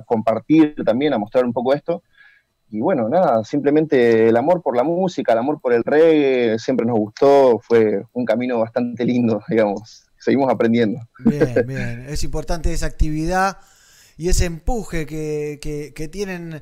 compartir 0.06 0.76
también, 0.86 1.14
a 1.14 1.18
mostrar 1.18 1.44
un 1.44 1.52
poco 1.52 1.74
esto. 1.74 2.04
Y 2.70 2.80
bueno, 2.80 3.10
nada, 3.10 3.44
simplemente 3.44 4.30
el 4.30 4.38
amor 4.38 4.62
por 4.62 4.78
la 4.78 4.84
música, 4.84 5.34
el 5.34 5.40
amor 5.40 5.60
por 5.60 5.74
el 5.74 5.84
reggae, 5.84 6.58
siempre 6.58 6.86
nos 6.86 6.98
gustó, 6.98 7.60
fue 7.60 8.02
un 8.14 8.24
camino 8.24 8.60
bastante 8.60 9.04
lindo, 9.04 9.44
digamos. 9.50 10.06
Seguimos 10.18 10.50
aprendiendo. 10.50 11.02
Bien, 11.20 11.68
bien. 11.68 12.06
Es 12.08 12.24
importante 12.24 12.72
esa 12.72 12.86
actividad 12.86 13.58
y 14.18 14.30
ese 14.30 14.46
empuje 14.46 15.06
que 15.06 16.10
tienen 16.12 16.62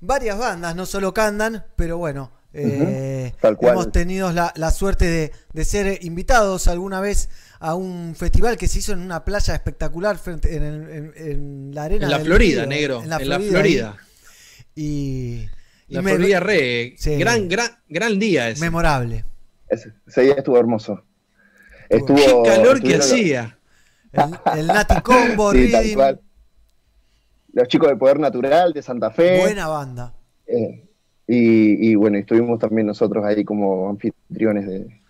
varias 0.00 0.38
bandas, 0.38 0.74
no 0.76 0.86
solo 0.86 1.12
Candan, 1.14 1.64
pero 1.76 1.98
bueno, 1.98 2.32
eh, 2.52 3.32
Tal 3.40 3.56
cual. 3.56 3.74
hemos 3.74 3.92
tenido 3.92 4.32
la, 4.32 4.52
la 4.56 4.70
suerte 4.70 5.04
de, 5.06 5.32
de 5.52 5.64
ser 5.64 5.98
invitados 6.04 6.66
alguna 6.68 7.00
vez 7.00 7.28
a 7.60 7.74
un 7.74 8.14
festival 8.16 8.56
que 8.56 8.68
se 8.68 8.78
hizo 8.78 8.92
en 8.92 9.00
una 9.00 9.24
playa 9.24 9.54
espectacular 9.54 10.16
frente, 10.18 10.56
en, 10.56 10.62
el- 10.62 10.90
en- 10.90 11.12
en 11.16 11.74
la 11.74 11.84
arena. 11.84 12.04
En 12.06 12.10
la 12.10 12.18
del 12.18 12.26
Florida, 12.26 12.60
Río, 12.62 12.68
negro. 12.68 13.02
En 13.02 13.10
la 13.10 13.16
En 13.16 13.28
la 13.28 13.40
Florida. 13.40 13.96
Y, 14.74 15.46
y 15.88 15.94
La 15.94 16.02
me- 16.02 16.14
Florida 16.14 16.40
Reggae. 16.40 16.94
Sí. 16.98 17.16
Gran, 17.18 17.48
gran, 17.48 17.68
gran 17.88 18.18
día 18.18 18.48
ese. 18.48 18.60
memorable. 18.60 19.24
Ese, 19.68 19.92
ese 20.06 20.20
día 20.22 20.34
estuvo 20.34 20.58
hermoso. 20.58 21.02
Estuvo, 21.88 22.42
Qué 22.44 22.50
calor 22.50 22.80
que 22.82 22.96
hacía. 22.96 23.58
El, 24.12 24.38
el 24.58 24.66
Nati 24.68 25.00
Combo, 25.02 25.52
Sí, 25.52 25.94
cual. 25.94 26.20
Los 27.58 27.66
chicos 27.68 27.88
de 27.88 27.96
Poder 27.96 28.20
Natural 28.20 28.72
de 28.72 28.82
Santa 28.82 29.10
Fe. 29.10 29.40
buena 29.40 29.66
banda. 29.66 30.14
Eh, 30.46 30.84
y, 31.26 31.90
y 31.90 31.94
bueno, 31.96 32.16
estuvimos 32.16 32.58
también 32.60 32.86
nosotros 32.86 33.24
ahí 33.24 33.44
como 33.44 33.88
anfitriones 33.90 34.66
de, 34.66 35.00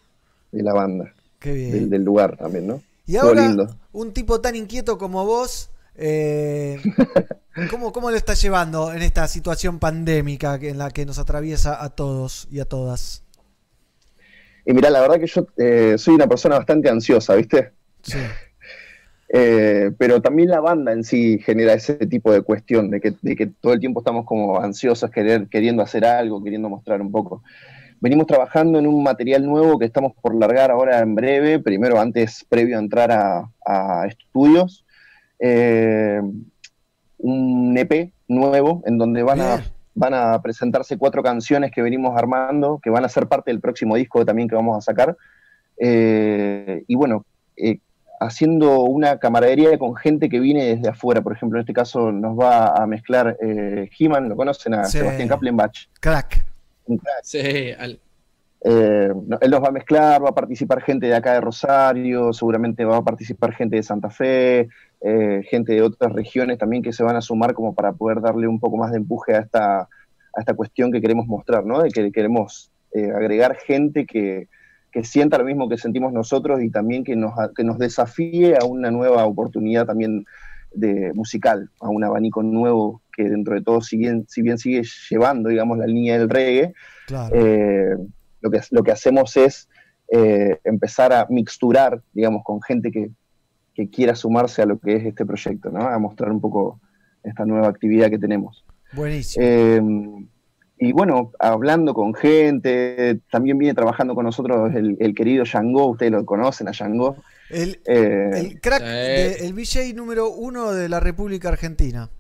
de 0.51 0.62
la 0.62 0.73
banda, 0.73 1.12
Qué 1.39 1.52
bien. 1.52 1.73
del, 1.73 1.91
del 1.91 2.05
lugar 2.05 2.36
también, 2.39 2.67
¿no? 2.67 2.83
Y 3.07 3.17
ahora, 3.17 3.47
lindo. 3.47 3.77
un 3.93 4.12
tipo 4.12 4.41
tan 4.41 4.57
inquieto 4.57 4.97
como 4.97 5.25
vos, 5.27 5.70
eh, 5.94 6.81
¿cómo, 7.70 7.93
¿cómo 7.93 8.10
lo 8.10 8.17
estás 8.17 8.41
llevando 8.41 8.93
en 8.93 9.02
esta 9.02 9.28
situación 9.28 9.78
pandémica 9.78 10.55
en 10.60 10.78
la 10.78 10.91
que 10.91 11.05
nos 11.05 11.18
atraviesa 11.18 11.83
a 11.85 11.91
todos 11.91 12.49
y 12.51 12.60
a 12.60 12.65
todas? 12.65 13.23
Y 14.65 14.73
mira, 14.73 14.89
la 14.91 15.01
verdad 15.02 15.20
que 15.20 15.27
yo 15.27 15.47
eh, 15.59 15.97
soy 15.99 16.15
una 16.15 16.27
persona 16.27 16.57
bastante 16.57 16.89
ansiosa, 16.89 17.35
¿viste? 17.35 17.73
Sí. 18.02 18.18
Eh, 19.31 19.90
pero 19.98 20.23
también 20.23 20.48
la 20.48 20.60
banda 20.60 20.92
en 20.92 21.05
sí 21.05 21.39
genera 21.39 21.74
ese 21.74 21.94
tipo 22.07 22.32
de 22.32 22.42
cuestión, 22.42 22.90
de 22.90 23.00
que, 23.00 23.15
de 23.20 23.36
que 23.36 23.47
todo 23.47 23.74
el 23.74 23.81
tiempo 23.81 24.00
estamos 24.00 24.24
como 24.24 24.58
ansiosos, 24.60 25.10
querer, 25.10 25.48
queriendo 25.48 25.82
hacer 25.82 26.05
algo, 26.05 26.42
queriendo 26.42 26.68
mostrar 26.68 27.00
un 27.00 27.12
poco. 27.12 27.42
Venimos 28.00 28.26
trabajando 28.26 28.78
en 28.78 28.86
un 28.86 29.02
material 29.02 29.44
nuevo 29.44 29.78
que 29.78 29.84
estamos 29.84 30.12
por 30.23 30.34
largar 30.34 30.70
ahora 30.70 31.00
en 31.00 31.15
breve, 31.15 31.58
primero 31.58 32.00
antes, 32.00 32.47
previo 32.48 32.76
a 32.76 32.81
entrar 32.81 33.10
a, 33.10 33.50
a 33.66 34.07
estudios, 34.07 34.84
eh, 35.40 36.20
un 37.18 37.76
EP 37.76 38.12
nuevo 38.28 38.82
en 38.86 38.98
donde 38.98 39.23
van 39.23 39.40
a, 39.40 39.65
van 39.94 40.15
a 40.15 40.40
presentarse 40.40 40.97
cuatro 40.97 41.23
canciones 41.23 41.73
que 41.73 41.82
venimos 41.82 42.16
armando, 42.16 42.81
que 42.82 42.90
van 42.90 43.05
a 43.05 43.08
ser 43.08 43.26
parte 43.26 43.50
del 43.50 43.60
próximo 43.60 43.97
disco 43.97 44.24
también 44.24 44.48
que 44.48 44.55
vamos 44.55 44.78
a 44.78 44.81
sacar. 44.81 45.16
Eh, 45.76 46.84
y 46.86 46.94
bueno, 46.94 47.24
eh, 47.57 47.81
haciendo 48.20 48.80
una 48.82 49.18
camaradería 49.18 49.78
con 49.78 49.94
gente 49.97 50.28
que 50.28 50.40
viene 50.40 50.64
desde 50.76 50.88
afuera. 50.88 51.20
Por 51.22 51.32
ejemplo, 51.34 51.58
en 51.58 51.62
este 51.62 51.72
caso 51.72 52.10
nos 52.12 52.38
va 52.38 52.74
a 52.74 52.86
mezclar 52.86 53.36
eh, 53.40 53.88
He-Man, 53.98 54.28
lo 54.28 54.36
conocen 54.36 54.74
a 54.74 54.84
Sí. 54.84 54.98
Sebastián 54.98 55.28
Kaplenbach. 55.28 55.86
Crack. 56.00 56.44
Un 56.86 56.98
crack. 56.98 57.20
Sí, 57.22 57.70
al- 57.78 58.00
Eh, 58.64 59.12
no- 59.26 59.38
él 59.40 59.50
nos 59.52 59.62
va 59.62 59.68
a 59.68 59.70
mezclar, 59.70 60.24
va 60.24 60.30
a 60.30 60.34
participar 60.34 60.82
gente 60.82 61.06
de 61.06 61.14
acá 61.14 61.34
de 61.34 61.40
Rosario, 61.40 62.32
seguramente 62.32 62.84
va 62.84 62.97
a 62.97 63.02
participar 63.05 63.52
gente 63.55 63.76
de 63.76 63.84
Santa 63.84 64.10
Fe, 64.10 64.68
eh, 65.00 65.42
gente 65.48 65.74
de 65.74 65.82
otras 65.82 66.12
regiones 66.12 66.58
también 66.58 66.82
que 66.82 66.92
se 66.92 67.05
van 67.05 67.14
a 67.14 67.20
sumar 67.20 67.55
como 67.55 67.72
para 67.72 67.92
poder 67.92 68.20
darle 68.20 68.48
un 68.48 68.58
poco 68.58 68.76
más 68.76 68.90
de 68.90 68.97
empuje 68.97 69.36
a 69.36 69.38
esta, 69.42 69.82
a 69.82 70.40
esta 70.40 70.55
cuestión 70.55 70.90
que 70.90 71.00
queremos 71.00 71.28
mostrar, 71.28 71.64
¿no? 71.64 71.82
De 71.84 71.90
que 71.90 72.10
queremos 72.10 72.72
eh, 72.92 73.12
agregar 73.14 73.55
gente 73.64 74.05
que, 74.05 74.48
que 74.92 75.05
sienta 75.05 75.39
lo 75.39 75.44
mismo 75.44 75.68
que 75.68 75.76
sentimos 75.78 76.12
nosotros 76.12 76.62
y 76.62 76.70
también 76.70 77.05
que 77.05 77.15
nos, 77.17 77.33
que 77.55 77.65
nos 77.65 77.78
desafíe 77.78 78.57
a 78.60 78.65
una 78.65 78.91
nueva 78.91 79.25
oportunidad 79.26 79.86
también 79.86 80.25
de 80.73 81.12
musical, 81.15 81.70
a 81.81 81.89
un 81.89 82.05
abanico 82.05 82.42
nuevo 82.42 83.02
que 83.12 83.25
dentro 83.25 83.55
de 83.55 83.62
todo, 83.62 83.81
si 83.81 83.97
bien, 83.97 84.26
si 84.28 84.42
bien 84.42 84.58
sigue 84.58 84.83
llevando, 85.10 85.49
digamos, 85.49 85.78
la 85.78 85.86
línea 85.86 86.18
del 86.18 86.28
reggae, 86.31 86.75
Claro. 87.07 87.34
eh, 87.34 87.97
lo, 88.41 88.50
que, 88.50 88.60
lo 88.70 88.83
que 88.83 88.92
hacemos 88.92 89.36
es 89.36 89.68
eh, 90.10 90.58
empezar 90.65 91.12
a 91.12 91.26
mixturar, 91.28 92.02
digamos, 92.12 92.42
con 92.44 92.60
gente 92.62 92.91
que, 92.91 93.10
que 93.75 93.89
quiera 93.91 94.15
sumarse 94.15 94.62
a 94.62 94.67
lo 94.67 94.78
que 94.78 94.97
es 94.97 95.05
este 95.05 95.25
proyecto, 95.26 95.70
¿no? 95.70 95.81
A 95.81 95.99
mostrar 95.99 96.31
un 96.31 96.41
poco 96.41 96.81
esta 97.23 97.44
nueva 97.44 97.68
actividad 97.68 98.08
que 98.10 98.18
tenemos. 98.18 98.65
Buenísimo. 98.92 99.44
Eh, 99.47 99.81
y 100.81 100.92
bueno, 100.92 101.32
hablando 101.39 101.94
con 101.94 102.15
gente, 102.15 103.20
también 103.31 103.58
viene 103.58 103.74
trabajando 103.74 104.15
con 104.15 104.24
nosotros 104.24 104.74
el, 104.74 104.97
el 105.00 105.15
querido 105.15 105.44
Yango, 105.44 105.86
ustedes 105.86 106.12
lo 106.12 106.24
conocen 106.24 106.68
a 106.68 106.73
Yango. 106.73 107.16
El, 107.50 107.81
Eh, 107.86 108.31
el 108.34 108.60
crack, 108.60 108.82
de- 108.82 109.47
el 109.47 109.55
VJ 109.55 109.94
número 109.94 110.28
uno 110.31 110.73
de 110.73 110.89
la 110.89 111.00
República 111.00 111.48
Argentina. 111.48 112.10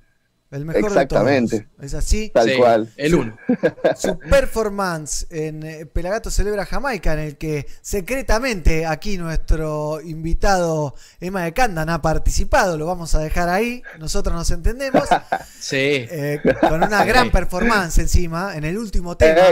El 0.50 0.64
mejor 0.64 0.84
Exactamente. 0.86 1.56
de 1.58 1.62
todos. 1.66 1.84
Es 1.84 1.94
así. 1.94 2.30
Tal 2.32 2.48
Sí, 2.48 2.56
cual. 2.56 2.90
el 2.96 3.14
uno. 3.14 3.36
Su 3.98 4.18
performance 4.18 5.26
en 5.30 5.62
eh, 5.62 5.84
Pelagato 5.86 6.30
Celebra 6.30 6.64
Jamaica, 6.64 7.12
en 7.12 7.18
el 7.18 7.36
que 7.36 7.66
secretamente 7.82 8.86
aquí 8.86 9.18
nuestro 9.18 10.00
invitado 10.00 10.94
Emma 11.20 11.42
de 11.44 11.52
Candan 11.52 11.90
ha 11.90 12.00
participado, 12.00 12.78
lo 12.78 12.86
vamos 12.86 13.14
a 13.14 13.18
dejar 13.18 13.50
ahí, 13.50 13.82
nosotros 13.98 14.34
nos 14.34 14.50
entendemos, 14.50 15.04
Sí. 15.60 15.76
eh, 16.10 16.40
con 16.60 16.82
una 16.82 17.04
gran 17.04 17.30
performance 17.30 17.98
encima, 17.98 18.56
en 18.56 18.64
el 18.64 18.78
último 18.78 19.16
tema. 19.18 19.42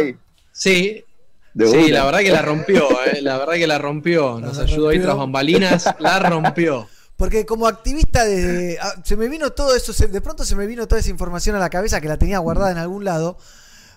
Sí. 0.52 1.04
De 1.52 1.66
sí, 1.68 1.88
la 1.90 2.04
verdad 2.04 2.20
que 2.20 2.30
la 2.32 2.42
rompió, 2.42 2.86
eh, 3.06 3.20
la 3.22 3.38
verdad 3.38 3.54
que 3.54 3.66
la 3.66 3.78
rompió. 3.78 4.38
Nos 4.40 4.56
La 4.58 4.62
ayudó 4.64 4.88
ahí 4.88 4.96
rompió. 4.96 5.02
tras 5.04 5.16
bambalinas, 5.16 5.94
la 5.98 6.18
rompió. 6.18 6.88
Porque 7.16 7.46
como 7.46 7.66
activista 7.66 8.24
de, 8.26 8.78
ah, 8.80 8.94
se 9.04 9.16
me 9.16 9.28
vino 9.28 9.50
todo 9.52 9.74
eso, 9.74 9.92
se- 9.92 10.08
de 10.08 10.20
pronto 10.20 10.44
se 10.44 10.54
me 10.54 10.66
vino 10.66 10.86
toda 10.86 11.00
esa 11.00 11.10
información 11.10 11.56
a 11.56 11.58
la 11.58 11.70
cabeza 11.70 12.00
que 12.00 12.08
la 12.08 12.18
tenía 12.18 12.38
guardada 12.38 12.70
en 12.72 12.78
algún 12.78 13.04
lado. 13.04 13.38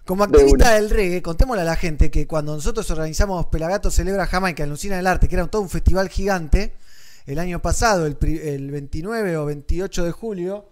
Como 0.06 0.25
De 0.25 0.38
activista 0.38 0.73
del 0.75 0.89
reggae, 0.89 1.22
contémosle 1.22 1.61
a 1.61 1.65
la 1.65 1.75
gente 1.75 2.09
que 2.09 2.25
cuando 2.25 2.56
nosotros 2.56 2.89
organizamos 2.91 3.45
Pelagato 3.48 3.91
Celebra 3.91 4.25
Jamaica 4.25 4.64
en 4.64 4.69
Lucina 4.69 4.95
del 4.95 5.06
Arte, 5.06 5.27
que 5.27 5.35
era 5.35 5.45
todo 5.48 5.61
un 5.61 5.69
festival 5.69 6.09
gigante, 6.09 6.73
el 7.27 7.38
año 7.38 7.61
pasado, 7.61 8.06
el, 8.07 8.17
el 8.41 8.72
29 8.72 9.38
o 9.38 9.45
28 9.45 10.06
de 10.06 10.11
julio, 10.11 10.65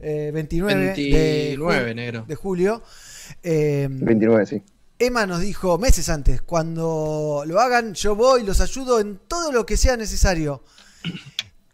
eh, 0.00 0.30
29, 0.34 0.74
de, 0.80 0.86
29, 0.94 1.92
ju- 1.92 1.94
negro. 1.94 2.24
de 2.26 2.34
julio, 2.34 2.82
eh, 3.42 3.86
29, 3.90 4.46
sí. 4.46 4.62
Emma 4.98 5.26
nos 5.26 5.40
dijo 5.40 5.78
meses 5.78 6.08
antes, 6.08 6.42
cuando 6.42 7.44
lo 7.46 7.60
hagan, 7.60 7.94
yo 7.94 8.16
voy, 8.16 8.42
los 8.42 8.60
ayudo 8.60 8.98
en 8.98 9.20
todo 9.28 9.52
lo 9.52 9.64
que 9.66 9.76
sea 9.76 9.96
necesario. 9.96 10.64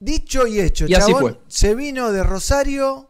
Dicho 0.00 0.46
y 0.46 0.60
hecho, 0.60 0.86
Y 0.86 0.94
así 0.94 1.12
chabón 1.12 1.20
fue. 1.34 1.40
se 1.48 1.74
vino 1.74 2.12
de 2.12 2.22
Rosario, 2.22 3.08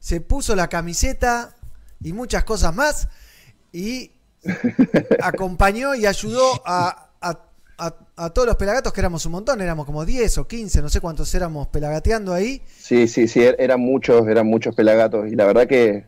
se 0.00 0.20
puso 0.20 0.56
la 0.56 0.68
camiseta 0.68 1.54
y 2.02 2.12
muchas 2.12 2.44
cosas 2.44 2.74
más 2.74 3.08
y 3.72 4.10
acompañó 5.22 5.94
y 5.94 6.06
ayudó 6.06 6.62
a, 6.66 7.10
a- 7.20 7.38
a- 7.78 7.94
a 8.16 8.30
todos 8.30 8.48
los 8.48 8.56
pelagatos, 8.56 8.92
que 8.92 9.00
éramos 9.00 9.24
un 9.26 9.32
montón, 9.32 9.60
éramos 9.60 9.86
como 9.86 10.04
10 10.04 10.38
o 10.38 10.48
15, 10.48 10.82
no 10.82 10.88
sé 10.88 11.00
cuántos 11.00 11.32
éramos 11.36 11.68
pelagateando 11.68 12.32
ahí. 12.34 12.62
Sí, 12.76 13.06
sí, 13.06 13.28
sí, 13.28 13.38
er- 13.40 13.54
eran 13.60 13.78
muchos, 13.80 14.26
eran 14.26 14.46
muchos 14.48 14.74
pelagatos 14.74 15.28
y 15.30 15.36
la 15.36 15.44
verdad 15.46 15.68
que 15.68 16.06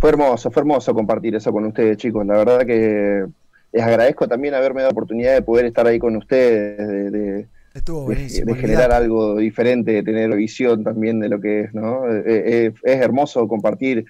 fue 0.00 0.08
hermoso, 0.10 0.50
fue 0.50 0.62
hermoso 0.62 0.94
compartir 0.94 1.34
eso 1.34 1.52
con 1.52 1.66
ustedes, 1.66 1.98
chicos. 1.98 2.24
La 2.26 2.34
verdad 2.38 2.60
que 2.66 3.26
les 3.72 3.82
agradezco 3.84 4.26
también 4.26 4.54
haberme 4.54 4.80
dado 4.80 4.90
la 4.90 4.92
oportunidad 4.92 5.34
de 5.34 5.42
poder 5.42 5.66
estar 5.66 5.86
ahí 5.86 5.98
con 5.98 6.16
ustedes, 6.16 6.78
de, 6.88 7.10
de- 7.10 7.48
Estuvo 7.74 8.02
buenísimo. 8.02 8.54
de 8.54 8.60
generar 8.60 8.92
algo 8.92 9.36
diferente, 9.36 9.92
de 9.92 10.02
tener 10.02 10.34
visión 10.36 10.84
también 10.84 11.20
de 11.20 11.28
lo 11.28 11.40
que 11.40 11.62
es, 11.62 11.74
¿no? 11.74 12.06
Eh, 12.10 12.22
eh, 12.26 12.72
es 12.82 13.00
hermoso 13.00 13.48
compartir 13.48 14.04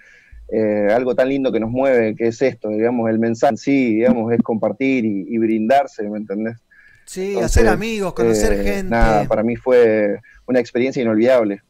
eh, 0.48 0.88
algo 0.90 1.14
tan 1.14 1.28
lindo 1.28 1.52
que 1.52 1.60
nos 1.60 1.70
mueve, 1.70 2.14
que 2.14 2.28
es 2.28 2.42
esto, 2.42 2.68
digamos, 2.68 3.08
el 3.08 3.18
mensaje 3.18 3.52
en 3.52 3.56
sí, 3.56 3.94
digamos, 3.94 4.32
es 4.32 4.42
compartir 4.42 5.04
y, 5.04 5.26
y 5.28 5.38
brindarse, 5.38 6.02
¿me 6.08 6.18
entendés? 6.18 6.56
Sí, 7.04 7.28
Entonces, 7.28 7.56
hacer 7.56 7.68
amigos, 7.68 8.12
conocer 8.14 8.52
eh, 8.52 8.64
gente. 8.64 8.90
Nada, 8.90 9.24
para 9.26 9.42
mí 9.42 9.56
fue 9.56 10.20
una 10.46 10.60
experiencia 10.60 11.02
inolvidable. 11.02 11.62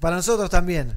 Para 0.00 0.16
nosotros 0.16 0.48
también. 0.48 0.92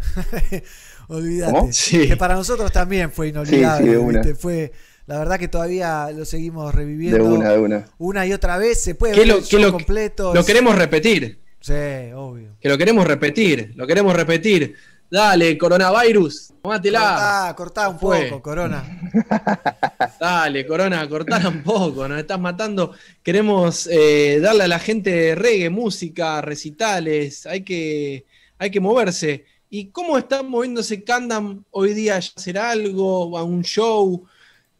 Olvídate. 1.08 1.74
Sí. 1.74 2.08
Que 2.08 2.18
para 2.18 2.36
nosotros 2.36 2.72
también 2.72 3.12
fue 3.12 3.30
inolvidable. 3.30 4.24
Sí, 4.24 4.30
sí. 4.30 4.36
Fue, 4.36 4.72
la 5.06 5.18
verdad 5.20 5.38
que 5.40 5.48
todavía 5.48 6.10
lo 6.12 6.26
seguimos 6.26 6.74
reviviendo. 6.74 7.18
De 7.24 7.30
una, 7.30 7.50
de 7.52 7.60
una. 7.60 7.86
Una 7.98 8.26
y 8.26 8.34
otra 8.34 8.58
vez. 8.58 8.82
Se 8.82 8.96
puede 8.96 9.14
¿Qué 9.14 9.20
ver 9.22 9.28
lo- 9.30 9.60
lo- 9.60 9.72
completo. 9.72 10.34
Lo 10.34 10.40
es- 10.42 10.46
queremos 10.46 10.76
repetir. 10.76 11.40
Sí, 11.60 11.74
obvio. 12.16 12.58
Que 12.60 12.70
lo 12.70 12.78
queremos 12.78 13.06
repetir. 13.08 13.72
Lo 13.76 13.86
queremos 13.88 14.16
repetir. 14.16 14.76
Dale, 15.10 15.58
coronavirus. 15.58 16.54
Tomátela. 16.62 17.00
Cortá, 17.00 17.56
cortá 17.56 17.90
un 17.90 18.00
Fue. 18.00 18.26
poco, 18.26 18.42
Corona. 18.42 18.84
Dale, 20.20 20.66
Corona, 20.66 21.08
cortala 21.08 21.50
un 21.50 21.62
poco, 21.64 22.08
nos 22.08 22.20
estás 22.20 22.40
matando. 22.40 22.94
Queremos 23.22 23.88
eh, 23.92 24.40
darle 24.42 24.64
a 24.64 24.68
la 24.68 24.80
gente 24.80 25.36
reggae, 25.36 25.70
música, 25.70 26.42
recitales, 26.42 27.46
hay 27.46 27.62
que, 27.64 28.26
hay 28.58 28.72
que 28.72 28.80
moverse. 28.80 29.46
¿Y 29.70 29.88
cómo 29.88 30.18
está 30.18 30.44
moviéndose 30.44 31.04
Candam 31.04 31.64
hoy 31.72 31.94
día? 31.94 32.20
¿Ya 32.20 32.32
hacer 32.36 32.58
algo? 32.58 33.38
¿A 33.38 33.44
un 33.44 33.64
show? 33.64 34.26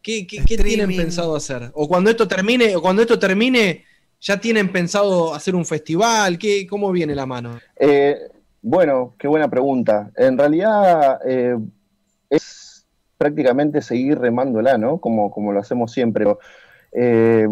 ¿Qué, 0.04 0.26
qué- 0.26 0.44
qué 0.46 0.58
tienen 0.58 0.94
pensado 0.94 1.34
hacer? 1.34 1.70
O 1.72 1.88
cuando 1.88 2.10
esto 2.10 2.28
termine, 2.28 2.76
o 2.76 2.82
cuando 2.82 3.00
esto 3.00 3.18
termine, 3.18 3.84
¿ya 4.20 4.38
tienen 4.38 4.70
pensado 4.70 5.34
hacer 5.34 5.54
un 5.54 5.64
festival? 5.64 6.38
¿Qué, 6.38 6.66
¿Cómo 6.66 6.92
viene 6.92 7.14
la 7.14 7.24
mano? 7.24 7.58
Eh, 7.80 8.18
bueno, 8.60 9.14
qué 9.18 9.26
buena 9.26 9.48
pregunta. 9.48 10.10
En 10.16 10.36
realidad 10.36 11.20
eh, 11.26 11.56
es 12.28 12.86
prácticamente 13.16 13.80
seguir 13.80 14.18
remándola, 14.18 14.76
¿no? 14.76 14.98
Como, 14.98 15.30
como 15.30 15.52
lo 15.52 15.60
hacemos 15.60 15.90
siempre. 15.90 16.26
Eh, 16.92 17.48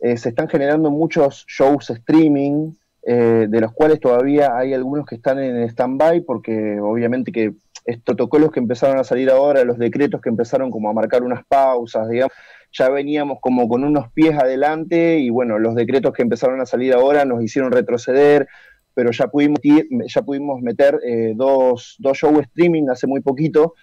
eh, 0.00 0.16
se 0.18 0.28
están 0.28 0.48
generando 0.48 0.90
muchos 0.90 1.46
shows 1.48 1.88
streaming, 1.88 2.72
eh, 3.06 3.46
de 3.48 3.60
los 3.62 3.72
cuales 3.72 4.00
todavía 4.00 4.54
hay 4.54 4.74
algunos 4.74 5.06
que 5.06 5.14
están 5.14 5.38
en 5.38 5.62
stand-by, 5.70 6.20
porque 6.22 6.78
obviamente 6.78 7.32
que 7.32 7.54
protocolos 8.04 8.50
que 8.50 8.60
empezaron 8.60 8.98
a 8.98 9.04
salir 9.04 9.30
ahora, 9.30 9.64
los 9.64 9.78
decretos 9.78 10.20
que 10.20 10.30
empezaron 10.30 10.70
como 10.70 10.88
a 10.88 10.92
marcar 10.92 11.22
unas 11.22 11.44
pausas, 11.44 12.08
digamos, 12.08 12.32
ya 12.72 12.88
veníamos 12.88 13.38
como 13.40 13.68
con 13.68 13.84
unos 13.84 14.10
pies 14.12 14.36
adelante 14.36 15.18
y 15.18 15.30
bueno, 15.30 15.58
los 15.58 15.74
decretos 15.74 16.12
que 16.12 16.22
empezaron 16.22 16.60
a 16.60 16.66
salir 16.66 16.92
ahora 16.92 17.24
nos 17.24 17.42
hicieron 17.42 17.70
retroceder, 17.70 18.48
pero 18.94 19.10
ya 19.12 19.28
pudimos, 19.28 19.60
ya 20.06 20.22
pudimos 20.22 20.60
meter 20.60 20.98
eh, 21.06 21.34
dos, 21.36 21.96
dos 21.98 22.18
shows 22.18 22.40
streaming 22.40 22.88
hace 22.90 23.06
muy 23.06 23.20
poquito, 23.20 23.74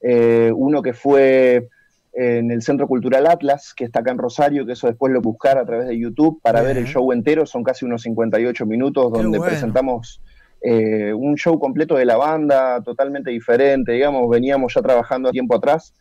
eh, 0.00 0.50
uno 0.54 0.82
que 0.82 0.92
fue 0.92 1.68
en 2.14 2.50
el 2.50 2.62
Centro 2.62 2.86
Cultural 2.86 3.26
Atlas, 3.26 3.72
que 3.74 3.84
está 3.84 4.00
acá 4.00 4.10
en 4.10 4.18
Rosario, 4.18 4.66
que 4.66 4.72
eso 4.72 4.86
después 4.86 5.12
lo 5.12 5.20
buscar 5.20 5.56
a 5.56 5.64
través 5.64 5.88
de 5.88 5.98
YouTube 5.98 6.40
para 6.42 6.62
ver 6.62 6.76
el 6.76 6.86
show 6.86 7.10
entero, 7.12 7.46
son 7.46 7.64
casi 7.64 7.84
unos 7.84 8.02
58 8.02 8.66
minutos 8.66 9.12
donde 9.12 9.38
bueno. 9.38 9.50
presentamos 9.50 10.20
eh, 10.62 11.12
un 11.12 11.36
show 11.36 11.58
completo 11.58 11.96
de 11.96 12.04
la 12.04 12.16
banda, 12.16 12.80
totalmente 12.82 13.30
diferente, 13.30 13.92
digamos, 13.92 14.28
veníamos 14.30 14.72
ya 14.74 14.80
trabajando 14.80 15.28
a 15.28 15.32
tiempo 15.32 15.56
atrás. 15.56 15.92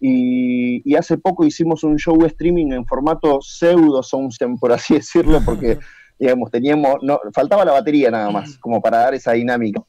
Y, 0.00 0.80
y 0.90 0.96
hace 0.96 1.18
poco 1.18 1.44
hicimos 1.44 1.84
un 1.84 1.98
show 1.98 2.16
streaming 2.24 2.72
en 2.72 2.86
formato 2.86 3.40
pseudo 3.42 4.02
soundstem, 4.02 4.56
por 4.56 4.72
así 4.72 4.94
decirlo, 4.94 5.40
porque, 5.44 5.78
digamos, 6.18 6.50
teníamos, 6.50 6.96
no, 7.02 7.20
faltaba 7.34 7.64
la 7.66 7.72
batería 7.72 8.10
nada 8.10 8.30
más, 8.30 8.56
como 8.58 8.80
para 8.80 8.98
dar 8.98 9.14
esa 9.14 9.32
dinámica. 9.32 9.82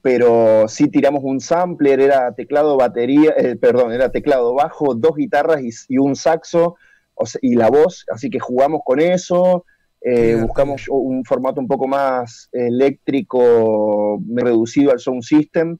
Pero 0.00 0.66
sí 0.66 0.88
tiramos 0.88 1.20
un 1.22 1.38
sampler, 1.38 2.00
era 2.00 2.34
teclado, 2.34 2.76
batería, 2.78 3.34
eh, 3.36 3.56
perdón, 3.56 3.92
era 3.92 4.10
teclado 4.10 4.54
bajo, 4.54 4.94
dos 4.94 5.14
guitarras 5.16 5.62
y, 5.62 5.70
y 5.94 5.98
un 5.98 6.16
saxo, 6.16 6.76
o 7.14 7.26
sea, 7.26 7.38
y 7.42 7.54
la 7.54 7.68
voz, 7.68 8.06
así 8.10 8.30
que 8.30 8.40
jugamos 8.40 8.80
con 8.84 8.98
eso, 8.98 9.64
eh, 10.04 10.36
buscamos 10.40 10.86
un 10.88 11.24
formato 11.24 11.60
un 11.60 11.68
poco 11.68 11.86
más 11.86 12.48
eléctrico, 12.52 14.20
reducido 14.34 14.92
al 14.92 14.98
sound 15.00 15.22
system, 15.22 15.76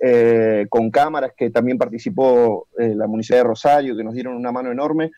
eh, 0.00 0.66
con 0.68 0.90
cámaras 0.90 1.32
que 1.36 1.50
también 1.50 1.78
participó 1.78 2.68
eh, 2.78 2.94
la 2.94 3.06
Municipalidad 3.06 3.44
de 3.44 3.48
Rosario, 3.48 3.96
que 3.96 4.04
nos 4.04 4.14
dieron 4.14 4.36
una 4.36 4.52
mano 4.52 4.70
enorme. 4.70 5.10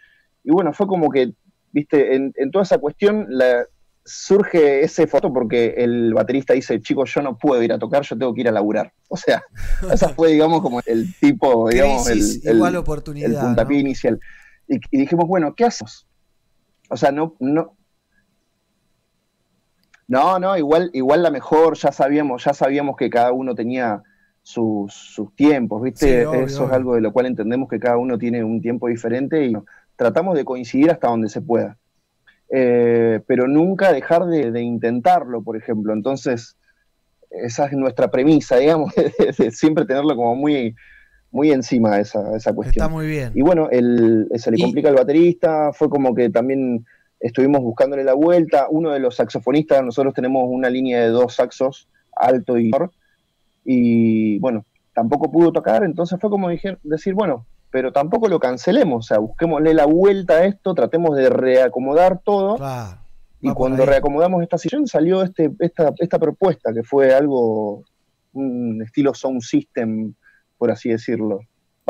Y 0.43 0.51
bueno, 0.53 0.73
fue 0.73 0.87
como 0.87 1.11
que, 1.11 1.33
viste, 1.73 2.15
en, 2.15 2.33
en 2.37 2.51
toda 2.51 2.63
esa 2.63 2.79
cuestión, 2.79 3.27
la- 3.29 3.67
surge 4.03 4.83
ese 4.83 5.07
foto 5.07 5.31
porque 5.31 5.75
el 5.77 6.15
baterista 6.15 6.55
dice, 6.55 6.81
chicos, 6.81 7.13
yo 7.15 7.21
no 7.21 7.37
puedo 7.37 7.63
ir 7.63 7.73
a 7.73 7.79
tocar, 7.79 8.03
yo 8.03 8.17
tengo 8.17 8.33
que 8.35 8.41
ir 8.41 8.49
a 8.49 8.53
laburar. 8.53 8.91
O 9.09 9.17
sea, 9.17 9.43
esa 9.93 10.09
fue, 10.09 10.33
digamos, 10.33 10.63
como 10.63 10.81
el 10.87 11.15
tipo, 11.21 11.69
digamos, 11.69 12.09
Crisis, 12.09 12.41
el, 12.43 12.51
el- 12.51 12.57
igual 12.57 12.77
oportunidad, 12.77 13.31
el 13.31 13.37
puntapié 13.37 13.77
¿no? 13.77 13.81
inicial. 13.83 14.19
Y, 14.67 14.77
y 14.91 14.99
dijimos, 15.01 15.27
bueno, 15.29 15.55
¿qué 15.55 15.65
hacemos? 15.67 16.09
O 16.89 16.97
sea, 16.97 17.13
no, 17.13 17.37
no. 17.41 17.77
No, 20.11 20.41
no, 20.41 20.59
igual, 20.59 20.91
igual 20.93 21.23
la 21.23 21.31
mejor, 21.31 21.77
ya 21.77 21.93
sabíamos, 21.93 22.43
ya 22.43 22.53
sabíamos 22.53 22.97
que 22.97 23.09
cada 23.09 23.31
uno 23.31 23.55
tenía 23.55 24.03
sus, 24.43 24.93
sus 24.93 25.33
tiempos, 25.37 25.81
¿viste? 25.83 26.23
Sí, 26.23 26.25
obvio, 26.27 26.47
Eso 26.47 26.67
es 26.67 26.73
algo 26.73 26.97
de 26.97 27.01
lo 27.01 27.13
cual 27.13 27.27
entendemos 27.27 27.69
que 27.69 27.79
cada 27.79 27.97
uno 27.97 28.19
tiene 28.19 28.43
un 28.43 28.61
tiempo 28.61 28.89
diferente 28.89 29.47
y 29.47 29.53
tratamos 29.95 30.37
de 30.37 30.45
coincidir 30.45 30.91
hasta 30.91 31.07
donde 31.07 31.29
se 31.29 31.41
pueda. 31.41 31.79
Eh, 32.51 33.21
pero 33.29 33.47
nunca 33.47 33.93
dejar 33.93 34.27
de, 34.27 34.51
de 34.51 34.61
intentarlo, 34.63 35.43
por 35.45 35.57
ejemplo. 35.57 35.93
Entonces, 35.93 36.57
esa 37.31 37.67
es 37.67 37.73
nuestra 37.75 38.11
premisa, 38.11 38.57
digamos, 38.59 38.93
de, 38.97 39.13
de 39.39 39.51
siempre 39.53 39.85
tenerlo 39.85 40.17
como 40.17 40.35
muy, 40.35 40.75
muy 41.31 41.53
encima 41.53 42.01
esa, 42.01 42.35
esa 42.35 42.53
cuestión. 42.53 42.85
Está 42.85 42.93
muy 42.93 43.07
bien. 43.07 43.31
Y 43.37 43.43
bueno, 43.43 43.69
el, 43.71 44.29
se 44.35 44.51
le 44.51 44.59
complica 44.59 44.89
el 44.89 44.97
baterista, 44.97 45.73
fue 45.73 45.89
como 45.89 46.17
que 46.17 46.31
también 46.31 46.85
estuvimos 47.21 47.61
buscándole 47.61 48.03
la 48.03 48.15
vuelta. 48.15 48.67
Uno 48.71 48.91
de 48.91 48.99
los 48.99 49.17
saxofonistas, 49.17 49.85
nosotros 49.85 50.15
tenemos 50.15 50.45
una 50.49 50.69
línea 50.71 51.01
de 51.03 51.09
dos 51.11 51.35
saxos, 51.35 51.89
alto 52.17 52.59
y 52.59 52.65
menor, 52.71 52.91
y 53.65 54.39
bueno, 54.41 54.65
tampoco 54.95 55.31
pudo 55.31 55.53
tocar, 55.53 55.85
entonces 55.85 56.19
fue 56.21 56.31
como 56.31 56.49
dije- 56.51 56.79
decir, 56.83 57.15
bueno, 57.15 57.47
pero 57.71 57.93
tampoco 57.93 58.29
lo 58.29 58.41
cancelemos, 58.41 59.07
o 59.07 59.09
sea, 59.09 59.19
busquémosle 59.19 59.75
la 59.75 59.87
vuelta 59.87 60.35
a 60.35 60.45
esto, 60.45 60.75
tratemos 60.75 61.17
de 61.17 61.29
reacomodar 61.31 62.21
todo. 62.25 62.57
y 63.43 63.49
cuando 63.55 63.85
reacomodamos 63.87 64.43
esta 64.43 64.59
sesión 64.59 64.87
salió 64.87 65.23
este, 65.23 65.51
esta, 65.61 65.93
esta 65.99 66.19
propuesta, 66.19 66.73
que 66.75 66.83
fue 66.83 67.15
algo, 67.15 67.85
un 68.33 68.83
estilo 68.83 69.15
sound 69.15 69.41
system, 69.41 70.13
por 70.59 70.71
así 70.71 70.91
decirlo. 70.91 71.41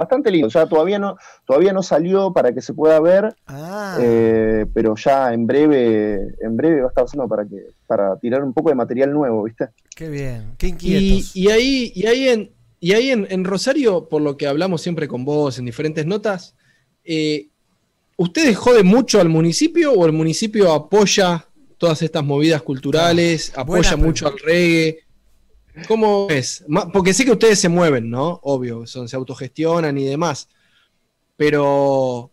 Bastante 0.00 0.30
lindo, 0.30 0.46
o 0.46 0.50
sea, 0.50 0.66
todavía 0.66 0.98
no, 0.98 1.16
todavía 1.46 1.74
no 1.74 1.82
salió 1.82 2.32
para 2.32 2.54
que 2.54 2.62
se 2.62 2.72
pueda 2.72 2.98
ver, 3.00 3.36
Ah, 3.46 3.98
eh, 4.00 4.64
pero 4.72 4.94
ya 4.96 5.34
en 5.34 5.46
breve, 5.46 6.34
en 6.40 6.56
breve 6.56 6.80
va 6.80 6.86
a 6.86 6.88
estar 6.88 7.04
haciendo 7.04 7.28
para 7.28 7.44
que, 7.44 7.66
para 7.86 8.16
tirar 8.18 8.42
un 8.42 8.54
poco 8.54 8.70
de 8.70 8.76
material 8.76 9.12
nuevo, 9.12 9.42
¿viste? 9.42 9.68
qué 9.94 10.08
bien, 10.08 10.54
qué 10.56 10.68
inquietos. 10.68 11.36
y 11.36 11.50
ahí, 11.50 11.92
y 11.94 12.06
ahí, 12.06 12.28
en, 12.28 12.50
y 12.80 12.94
ahí 12.94 13.10
en, 13.10 13.26
en 13.28 13.44
Rosario, 13.44 14.08
por 14.08 14.22
lo 14.22 14.38
que 14.38 14.46
hablamos 14.46 14.80
siempre 14.80 15.06
con 15.06 15.22
vos 15.26 15.58
en 15.58 15.66
diferentes 15.66 16.06
notas, 16.06 16.56
eh, 17.04 17.48
¿ustedes 18.16 18.56
joden 18.56 18.86
mucho 18.86 19.20
al 19.20 19.28
municipio 19.28 19.92
o 19.92 20.06
el 20.06 20.12
municipio 20.12 20.72
apoya 20.72 21.44
todas 21.76 22.00
estas 22.00 22.24
movidas 22.24 22.62
culturales, 22.62 23.52
apoya 23.54 23.90
buena 23.90 23.96
mucho 23.96 24.28
al 24.28 24.38
reggae? 24.38 25.00
¿Cómo 25.88 26.26
es? 26.30 26.64
Porque 26.92 27.12
sé 27.14 27.24
que 27.24 27.32
ustedes 27.32 27.58
se 27.60 27.68
mueven, 27.68 28.10
¿no? 28.10 28.40
Obvio, 28.42 28.86
son, 28.86 29.08
se 29.08 29.16
autogestionan 29.16 29.96
y 29.98 30.04
demás. 30.04 30.48
Pero, 31.36 32.30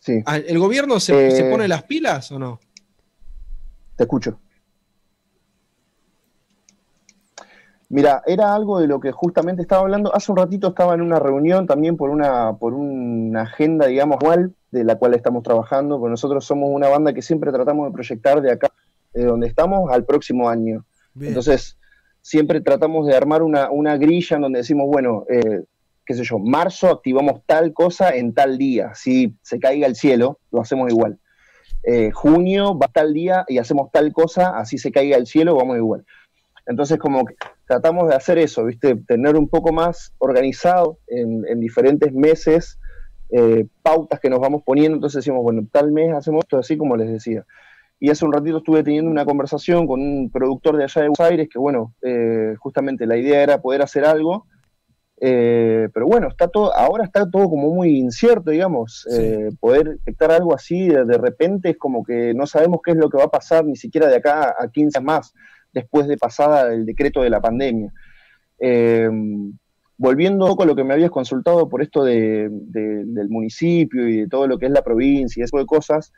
Sí, 0.00 0.22
¿a- 0.26 0.36
¿el 0.36 0.58
gobierno 0.58 1.00
se, 1.00 1.14
Eh, 1.28 1.30
se 1.30 1.44
pone 1.44 1.66
las 1.68 1.84
pilas 1.84 2.30
o 2.32 2.38
no? 2.38 2.60
te 3.96 4.04
escucho. 4.04 4.38
Mira, 7.88 8.22
era 8.26 8.54
algo 8.54 8.80
de 8.80 8.88
lo 8.88 8.98
que 8.98 9.12
justamente 9.12 9.62
estaba 9.62 9.82
hablando. 9.82 10.14
Hace 10.14 10.32
un 10.32 10.38
ratito 10.38 10.68
estaba 10.68 10.94
en 10.94 11.00
una 11.02 11.18
reunión 11.18 11.66
también 11.66 11.96
por 11.96 12.10
una, 12.10 12.54
por 12.54 12.74
una 12.74 13.42
agenda, 13.42 13.86
digamos, 13.86 14.18
anual 14.20 14.54
de 14.70 14.84
la 14.84 14.96
cual 14.96 15.14
estamos 15.14 15.42
trabajando, 15.42 15.98
porque 16.00 16.10
nosotros 16.10 16.44
somos 16.44 16.70
una 16.72 16.88
banda 16.88 17.12
que 17.12 17.22
siempre 17.22 17.52
tratamos 17.52 17.86
de 17.88 17.92
proyectar 17.92 18.40
de 18.42 18.50
acá, 18.52 18.72
de 19.12 19.24
donde 19.24 19.46
estamos, 19.46 19.90
al 19.92 20.04
próximo 20.04 20.48
año. 20.48 20.84
Bien. 21.12 21.28
Entonces, 21.28 21.78
siempre 22.24 22.62
tratamos 22.62 23.06
de 23.06 23.14
armar 23.14 23.42
una, 23.42 23.70
una 23.70 23.98
grilla 23.98 24.36
en 24.36 24.42
donde 24.42 24.60
decimos, 24.60 24.86
bueno, 24.86 25.26
eh, 25.28 25.64
qué 26.06 26.14
sé 26.14 26.24
yo, 26.24 26.38
marzo 26.38 26.88
activamos 26.88 27.42
tal 27.44 27.74
cosa 27.74 28.14
en 28.16 28.32
tal 28.32 28.56
día. 28.56 28.94
Si 28.94 29.36
se 29.42 29.60
caiga 29.60 29.86
el 29.86 29.94
cielo, 29.94 30.38
lo 30.50 30.62
hacemos 30.62 30.90
igual. 30.90 31.18
Eh, 31.82 32.10
junio 32.12 32.78
va 32.78 32.88
tal 32.88 33.12
día 33.12 33.44
y 33.46 33.58
hacemos 33.58 33.92
tal 33.92 34.10
cosa, 34.14 34.58
así 34.58 34.78
se 34.78 34.90
caiga 34.90 35.18
el 35.18 35.26
cielo, 35.26 35.54
vamos 35.54 35.76
igual. 35.76 36.06
Entonces, 36.64 36.96
como 36.96 37.26
que 37.26 37.34
tratamos 37.66 38.08
de 38.08 38.14
hacer 38.14 38.38
eso, 38.38 38.64
¿viste? 38.64 38.96
Tener 38.96 39.36
un 39.36 39.46
poco 39.46 39.70
más 39.70 40.14
organizado 40.16 40.96
en, 41.08 41.44
en 41.46 41.60
diferentes 41.60 42.10
meses, 42.14 42.78
eh, 43.32 43.66
pautas 43.82 44.18
que 44.18 44.30
nos 44.30 44.40
vamos 44.40 44.62
poniendo. 44.64 44.96
Entonces 44.96 45.22
decimos, 45.22 45.42
bueno, 45.42 45.66
tal 45.70 45.92
mes 45.92 46.14
hacemos 46.14 46.44
esto 46.44 46.56
así 46.56 46.78
como 46.78 46.96
les 46.96 47.10
decía. 47.10 47.44
Y 48.00 48.10
hace 48.10 48.24
un 48.24 48.32
ratito 48.32 48.58
estuve 48.58 48.82
teniendo 48.82 49.10
una 49.10 49.24
conversación 49.24 49.86
con 49.86 50.00
un 50.00 50.30
productor 50.30 50.76
de 50.76 50.84
allá 50.84 51.02
de 51.02 51.08
Buenos 51.08 51.20
Aires, 51.30 51.48
que 51.50 51.58
bueno, 51.58 51.94
eh, 52.02 52.54
justamente 52.58 53.06
la 53.06 53.16
idea 53.16 53.42
era 53.42 53.60
poder 53.62 53.82
hacer 53.82 54.04
algo. 54.04 54.46
eh, 55.20 55.88
pero 55.94 56.06
bueno, 56.06 56.28
está 56.28 56.48
todo, 56.48 56.74
ahora 56.74 57.04
está 57.04 57.30
todo 57.30 57.48
como 57.48 57.70
muy 57.72 57.96
incierto, 57.98 58.50
digamos. 58.50 59.06
eh, 59.22 59.48
poder 59.60 59.90
detectar 59.90 60.32
algo 60.32 60.52
así 60.54 60.88
de, 60.88 61.04
de 61.04 61.18
repente 61.18 61.70
es 61.70 61.78
como 61.78 62.02
que 62.04 62.34
no 62.34 62.46
sabemos 62.46 62.80
qué 62.84 62.90
es 62.90 62.96
lo 62.98 63.08
que 63.08 63.18
va 63.18 63.24
a 63.24 63.30
pasar 63.30 63.64
ni 63.64 63.76
siquiera 63.76 64.08
de 64.08 64.16
acá 64.16 64.54
a 64.58 64.68
15 64.70 65.00
más 65.00 65.32
después 65.72 66.08
de 66.08 66.16
pasada 66.18 66.72
el 66.74 66.84
decreto 66.84 67.22
de 67.22 67.30
la 67.30 67.40
pandemia. 67.40 67.92
Eh, 68.58 69.08
volviendo 69.96 70.44
un 70.44 70.50
poco 70.50 70.64
a 70.64 70.66
lo 70.66 70.74
que 70.74 70.84
me 70.84 70.94
habías 70.94 71.10
consultado 71.10 71.68
por 71.68 71.80
esto 71.80 72.02
de- 72.04 72.48
de- 72.50 73.04
del 73.04 73.28
municipio 73.28 74.08
y 74.08 74.18
de 74.22 74.28
todo 74.28 74.46
lo 74.48 74.58
que 74.58 74.66
es 74.66 74.72
la 74.72 74.82
provincia 74.82 75.40
y 75.40 75.44
ese 75.44 75.50
tipo 75.50 75.60
de 75.60 75.66
cosas, 75.66 76.12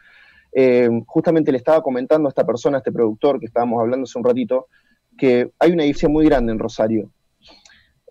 eh, 0.52 0.88
justamente 1.06 1.52
le 1.52 1.58
estaba 1.58 1.82
comentando 1.82 2.28
a 2.28 2.30
esta 2.30 2.46
persona, 2.46 2.78
a 2.78 2.80
este 2.80 2.92
productor 2.92 3.38
que 3.38 3.46
estábamos 3.46 3.80
hablando 3.80 4.04
hace 4.04 4.18
un 4.18 4.24
ratito, 4.24 4.66
que 5.16 5.50
hay 5.58 5.72
una 5.72 5.84
diferencia 5.84 6.08
muy 6.08 6.26
grande 6.26 6.52
en 6.52 6.58
Rosario. 6.58 7.10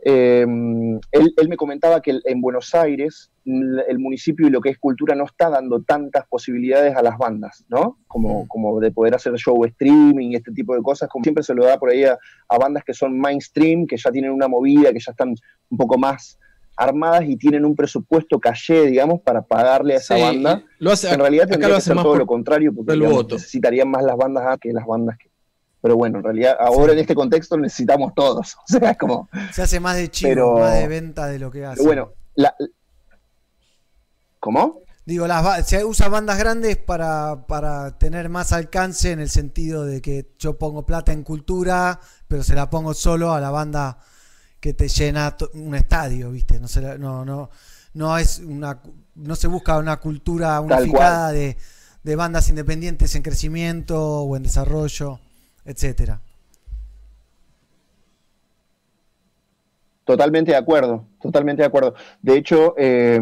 Eh, 0.03 0.41
él, 0.41 1.33
él 1.35 1.49
me 1.49 1.57
comentaba 1.57 2.01
que 2.01 2.19
en 2.23 2.41
Buenos 2.41 2.75
Aires 2.75 3.31
el 3.45 3.99
municipio 3.99 4.47
y 4.47 4.49
lo 4.49 4.59
que 4.59 4.69
es 4.69 4.79
cultura 4.79 5.13
no 5.13 5.25
está 5.25 5.49
dando 5.49 5.81
tantas 5.81 6.25
posibilidades 6.27 6.95
a 6.95 7.03
las 7.03 7.17
bandas, 7.17 7.63
¿no? 7.69 7.99
Como, 8.07 8.47
como 8.47 8.79
de 8.79 8.91
poder 8.91 9.13
hacer 9.13 9.33
show 9.35 9.63
streaming 9.65 10.31
y 10.31 10.35
este 10.35 10.51
tipo 10.51 10.75
de 10.75 10.81
cosas, 10.81 11.09
como 11.09 11.23
siempre 11.23 11.43
se 11.43 11.53
lo 11.53 11.65
da 11.65 11.77
por 11.77 11.91
ahí 11.91 12.05
a, 12.05 12.17
a 12.49 12.57
bandas 12.57 12.83
que 12.83 12.93
son 12.93 13.19
mainstream, 13.19 13.85
que 13.85 13.97
ya 13.97 14.11
tienen 14.11 14.31
una 14.31 14.47
movida, 14.47 14.91
que 14.91 14.99
ya 14.99 15.11
están 15.11 15.35
un 15.69 15.77
poco 15.77 15.97
más 15.97 16.39
armadas 16.77 17.23
y 17.25 17.37
tienen 17.37 17.63
un 17.65 17.75
presupuesto 17.75 18.39
caché, 18.39 18.85
digamos, 18.87 19.21
para 19.21 19.41
pagarle 19.41 19.93
a 19.93 19.97
esa 19.97 20.15
Sí, 20.15 20.21
banda. 20.21 20.63
lo 20.79 20.91
hace- 20.91 21.09
en 21.11 21.19
realidad 21.19 21.47
tendría 21.47 21.69
lo 21.69 21.75
que 21.75 21.81
ser 21.81 21.93
todo 21.95 22.03
por- 22.03 22.17
lo 22.19 22.25
contrario, 22.27 22.73
porque 22.75 22.93
digamos, 22.93 23.27
necesitarían 23.31 23.89
más 23.89 24.03
las 24.03 24.17
bandas 24.17 24.43
A 24.47 24.57
que 24.57 24.71
las 24.73 24.85
bandas 24.85 25.17
que... 25.17 25.29
Pero 25.81 25.95
bueno, 25.97 26.17
en 26.17 26.23
realidad 26.23 26.57
ahora 26.59 26.93
en 26.93 26.99
este 26.99 27.13
contexto 27.15 27.57
necesitamos 27.57 28.13
todos. 28.15 28.55
O 28.63 28.67
sea, 28.79 28.91
es 28.91 28.97
como... 28.97 29.29
Se 29.53 29.61
hace 29.61 29.79
más 29.79 29.95
de 29.97 30.09
chivo, 30.09 30.29
pero- 30.31 30.53
más 30.59 30.73
de 30.73 30.87
venta 30.87 31.27
de 31.27 31.39
lo 31.39 31.51
que 31.51 31.65
hace. 31.65 31.75
Pero 31.77 31.85
bueno, 31.85 32.11
la- 32.35 32.55
¿cómo? 34.39 34.81
Digo, 35.05 35.27
las, 35.27 35.67
se 35.67 35.85
usa 35.85 36.09
bandas 36.09 36.39
grandes 36.39 36.77
para, 36.77 37.45
para 37.47 37.95
tener 37.99 38.27
más 38.29 38.51
alcance 38.53 39.11
en 39.11 39.19
el 39.19 39.29
sentido 39.29 39.85
de 39.85 40.01
que 40.01 40.31
yo 40.39 40.57
pongo 40.57 40.85
plata 40.85 41.11
en 41.13 41.21
cultura, 41.23 41.99
pero 42.27 42.41
se 42.41 42.55
la 42.55 42.71
pongo 42.71 42.95
solo 42.95 43.31
a 43.31 43.39
la 43.39 43.51
banda 43.51 43.99
que 44.65 44.73
te 44.73 44.87
llena 44.87 45.37
un 45.53 45.75
estadio, 45.75 46.31
¿viste? 46.31 46.59
No 46.59 46.67
se, 46.67 46.97
no, 46.97 47.23
no, 47.23 47.51
no 47.93 48.17
es 48.17 48.39
una 48.39 48.81
no 49.13 49.35
se 49.35 49.45
busca 49.47 49.77
una 49.77 49.97
cultura 49.97 50.59
unificada 50.59 51.31
de, 51.31 51.55
de 52.01 52.15
bandas 52.15 52.49
independientes 52.49 53.13
en 53.13 53.21
crecimiento 53.21 54.21
o 54.23 54.35
en 54.35 54.41
desarrollo, 54.41 55.19
etcétera. 55.65 56.19
Totalmente 60.03 60.49
de 60.51 60.57
acuerdo, 60.57 61.05
totalmente 61.21 61.61
de 61.61 61.67
acuerdo. 61.67 61.93
De 62.23 62.35
hecho, 62.35 62.73
eh, 62.75 63.19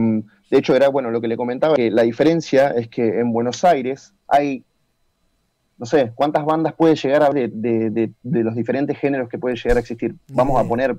de 0.49 0.57
hecho 0.57 0.73
era 0.77 0.87
bueno 0.87 1.11
lo 1.11 1.19
que 1.19 1.27
le 1.27 1.35
comentaba, 1.35 1.75
que 1.75 1.91
la 1.91 2.03
diferencia 2.03 2.69
es 2.69 2.87
que 2.87 3.19
en 3.19 3.33
Buenos 3.33 3.65
Aires 3.65 4.13
hay, 4.29 4.63
no 5.77 5.85
sé, 5.85 6.13
¿cuántas 6.15 6.45
bandas 6.45 6.73
puede 6.73 6.95
llegar 6.95 7.23
a 7.23 7.29
de, 7.31 7.49
de- 7.49 7.89
de- 7.89 8.13
de 8.23 8.43
los 8.43 8.55
diferentes 8.55 8.97
géneros 8.97 9.27
que 9.27 9.37
puede 9.37 9.57
llegar 9.57 9.75
a 9.75 9.81
existir? 9.81 10.15
Vamos 10.29 10.57
a 10.57 10.63
poner. 10.69 10.97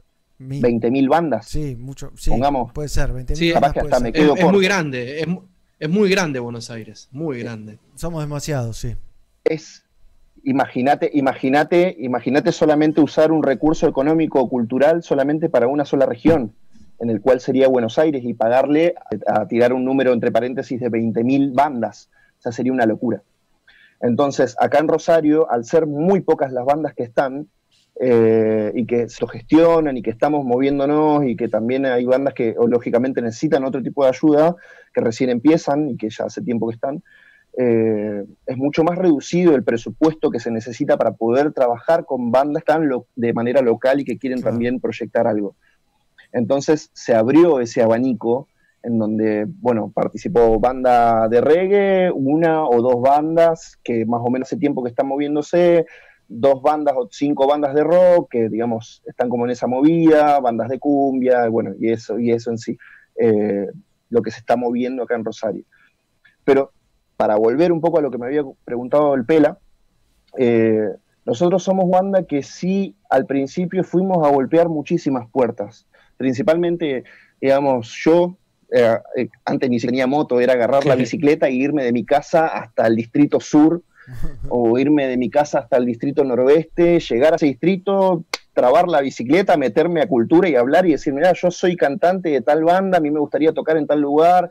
20.000 0.48 1.08
bandas. 1.08 1.46
Sí, 1.46 1.76
mucho, 1.76 2.12
sí, 2.16 2.30
Pongamos. 2.30 2.72
puede 2.72 2.88
ser, 2.88 3.10
20.000 3.12 3.34
Sí, 3.34 3.52
Capaz 3.52 3.72
que 3.72 3.80
bandas 3.80 3.92
hasta 3.94 4.02
me. 4.02 4.08
Es, 4.10 4.14
quedo 4.14 4.34
es 4.34 4.40
corto. 4.40 4.56
muy 4.56 4.64
grande, 4.64 5.20
es, 5.20 5.26
es 5.78 5.88
muy 5.90 6.10
grande 6.10 6.38
Buenos 6.40 6.70
Aires, 6.70 7.08
muy 7.12 7.40
grande. 7.40 7.78
Somos 7.94 8.22
demasiados, 8.22 8.76
sí. 8.76 8.94
es 9.44 9.82
imagínate, 10.44 11.10
imagínate, 11.14 11.96
imagínate 11.98 12.52
solamente 12.52 13.00
usar 13.00 13.32
un 13.32 13.42
recurso 13.42 13.88
económico 13.88 14.40
o 14.40 14.48
cultural 14.48 15.02
solamente 15.02 15.48
para 15.48 15.68
una 15.68 15.84
sola 15.86 16.04
región, 16.06 16.52
en 17.00 17.08
el 17.10 17.20
cual 17.22 17.40
sería 17.40 17.66
Buenos 17.68 17.98
Aires, 17.98 18.22
y 18.24 18.34
pagarle 18.34 18.94
a, 19.26 19.40
a 19.40 19.48
tirar 19.48 19.72
un 19.72 19.84
número 19.84 20.12
entre 20.12 20.30
paréntesis 20.30 20.78
de 20.80 20.90
20.000 20.90 21.54
bandas. 21.54 22.10
O 22.38 22.42
sea, 22.42 22.52
sería 22.52 22.72
una 22.72 22.84
locura. 22.86 23.22
Entonces, 24.00 24.54
acá 24.60 24.78
en 24.80 24.88
Rosario, 24.88 25.50
al 25.50 25.64
ser 25.64 25.86
muy 25.86 26.20
pocas 26.20 26.52
las 26.52 26.66
bandas 26.66 26.92
que 26.94 27.04
están, 27.04 27.48
eh, 28.00 28.72
y 28.74 28.86
que 28.86 29.08
se 29.08 29.26
gestionan 29.28 29.96
y 29.96 30.02
que 30.02 30.10
estamos 30.10 30.44
moviéndonos 30.44 31.24
y 31.26 31.36
que 31.36 31.48
también 31.48 31.86
hay 31.86 32.04
bandas 32.04 32.34
que 32.34 32.54
o, 32.58 32.66
lógicamente 32.66 33.22
necesitan 33.22 33.64
otro 33.64 33.82
tipo 33.82 34.02
de 34.02 34.10
ayuda, 34.10 34.56
que 34.92 35.00
recién 35.00 35.30
empiezan 35.30 35.90
y 35.90 35.96
que 35.96 36.10
ya 36.10 36.24
hace 36.24 36.42
tiempo 36.42 36.68
que 36.68 36.74
están, 36.74 37.02
eh, 37.56 38.24
es 38.46 38.56
mucho 38.56 38.82
más 38.82 38.98
reducido 38.98 39.54
el 39.54 39.62
presupuesto 39.62 40.30
que 40.30 40.40
se 40.40 40.50
necesita 40.50 40.96
para 40.96 41.12
poder 41.12 41.52
trabajar 41.52 42.04
con 42.04 42.32
bandas 42.32 42.64
tan 42.64 42.88
lo- 42.88 43.06
de 43.14 43.32
manera 43.32 43.60
local 43.62 44.00
y 44.00 44.04
que 44.04 44.18
quieren 44.18 44.42
también 44.42 44.80
proyectar 44.80 45.26
algo. 45.28 45.54
Entonces 46.32 46.90
se 46.94 47.14
abrió 47.14 47.60
ese 47.60 47.80
abanico 47.80 48.48
en 48.82 48.98
donde, 48.98 49.46
bueno, 49.60 49.92
participó 49.94 50.58
banda 50.58 51.28
de 51.28 51.40
reggae, 51.40 52.10
una 52.12 52.66
o 52.66 52.82
dos 52.82 53.00
bandas 53.00 53.78
que 53.82 54.04
más 54.04 54.20
o 54.22 54.30
menos 54.30 54.48
hace 54.48 54.56
tiempo 54.56 54.82
que 54.82 54.90
están 54.90 55.06
moviéndose, 55.06 55.86
dos 56.28 56.62
bandas 56.62 56.94
o 56.96 57.08
cinco 57.10 57.46
bandas 57.46 57.74
de 57.74 57.84
rock 57.84 58.30
que, 58.30 58.48
digamos, 58.48 59.02
están 59.06 59.28
como 59.28 59.44
en 59.44 59.50
esa 59.50 59.66
movida, 59.66 60.40
bandas 60.40 60.68
de 60.68 60.78
cumbia, 60.78 61.48
bueno, 61.48 61.72
y 61.78 61.90
eso, 61.90 62.18
y 62.18 62.30
eso 62.30 62.50
en 62.50 62.58
sí, 62.58 62.76
eh, 63.16 63.66
lo 64.10 64.22
que 64.22 64.30
se 64.30 64.38
está 64.38 64.56
moviendo 64.56 65.02
acá 65.02 65.14
en 65.14 65.24
Rosario. 65.24 65.64
Pero 66.44 66.72
para 67.16 67.36
volver 67.36 67.72
un 67.72 67.80
poco 67.80 67.98
a 67.98 68.02
lo 68.02 68.10
que 68.10 68.18
me 68.18 68.26
había 68.26 68.42
preguntado 68.64 69.14
el 69.14 69.24
Pela, 69.24 69.58
eh, 70.38 70.88
nosotros 71.24 71.62
somos 71.62 71.88
banda 71.88 72.24
que 72.24 72.42
sí 72.42 72.96
al 73.08 73.26
principio 73.26 73.82
fuimos 73.84 74.26
a 74.26 74.30
golpear 74.30 74.68
muchísimas 74.68 75.28
puertas. 75.30 75.86
Principalmente, 76.16 77.04
digamos, 77.40 77.94
yo 78.04 78.36
eh, 78.70 79.28
antes 79.44 79.70
ni 79.70 79.78
siquiera 79.78 79.92
tenía 79.92 80.06
moto, 80.06 80.40
era 80.40 80.54
agarrar 80.54 80.84
la 80.84 80.96
bicicleta 80.96 81.48
e 81.48 81.52
irme 81.52 81.84
de 81.84 81.92
mi 81.92 82.04
casa 82.04 82.46
hasta 82.46 82.86
el 82.86 82.96
distrito 82.96 83.40
sur 83.40 83.82
o 84.48 84.78
irme 84.78 85.06
de 85.06 85.16
mi 85.16 85.30
casa 85.30 85.60
hasta 85.60 85.76
el 85.76 85.86
distrito 85.86 86.24
noroeste, 86.24 87.00
llegar 87.00 87.32
a 87.32 87.36
ese 87.36 87.46
distrito, 87.46 88.24
trabar 88.52 88.88
la 88.88 89.00
bicicleta, 89.00 89.56
meterme 89.56 90.00
a 90.00 90.08
cultura 90.08 90.48
y 90.48 90.56
hablar 90.56 90.86
y 90.86 90.92
decir, 90.92 91.12
mira, 91.12 91.32
yo 91.34 91.50
soy 91.50 91.76
cantante 91.76 92.30
de 92.30 92.40
tal 92.40 92.64
banda, 92.64 92.98
a 92.98 93.00
mí 93.00 93.10
me 93.10 93.20
gustaría 93.20 93.52
tocar 93.52 93.76
en 93.76 93.86
tal 93.86 94.00
lugar, 94.00 94.48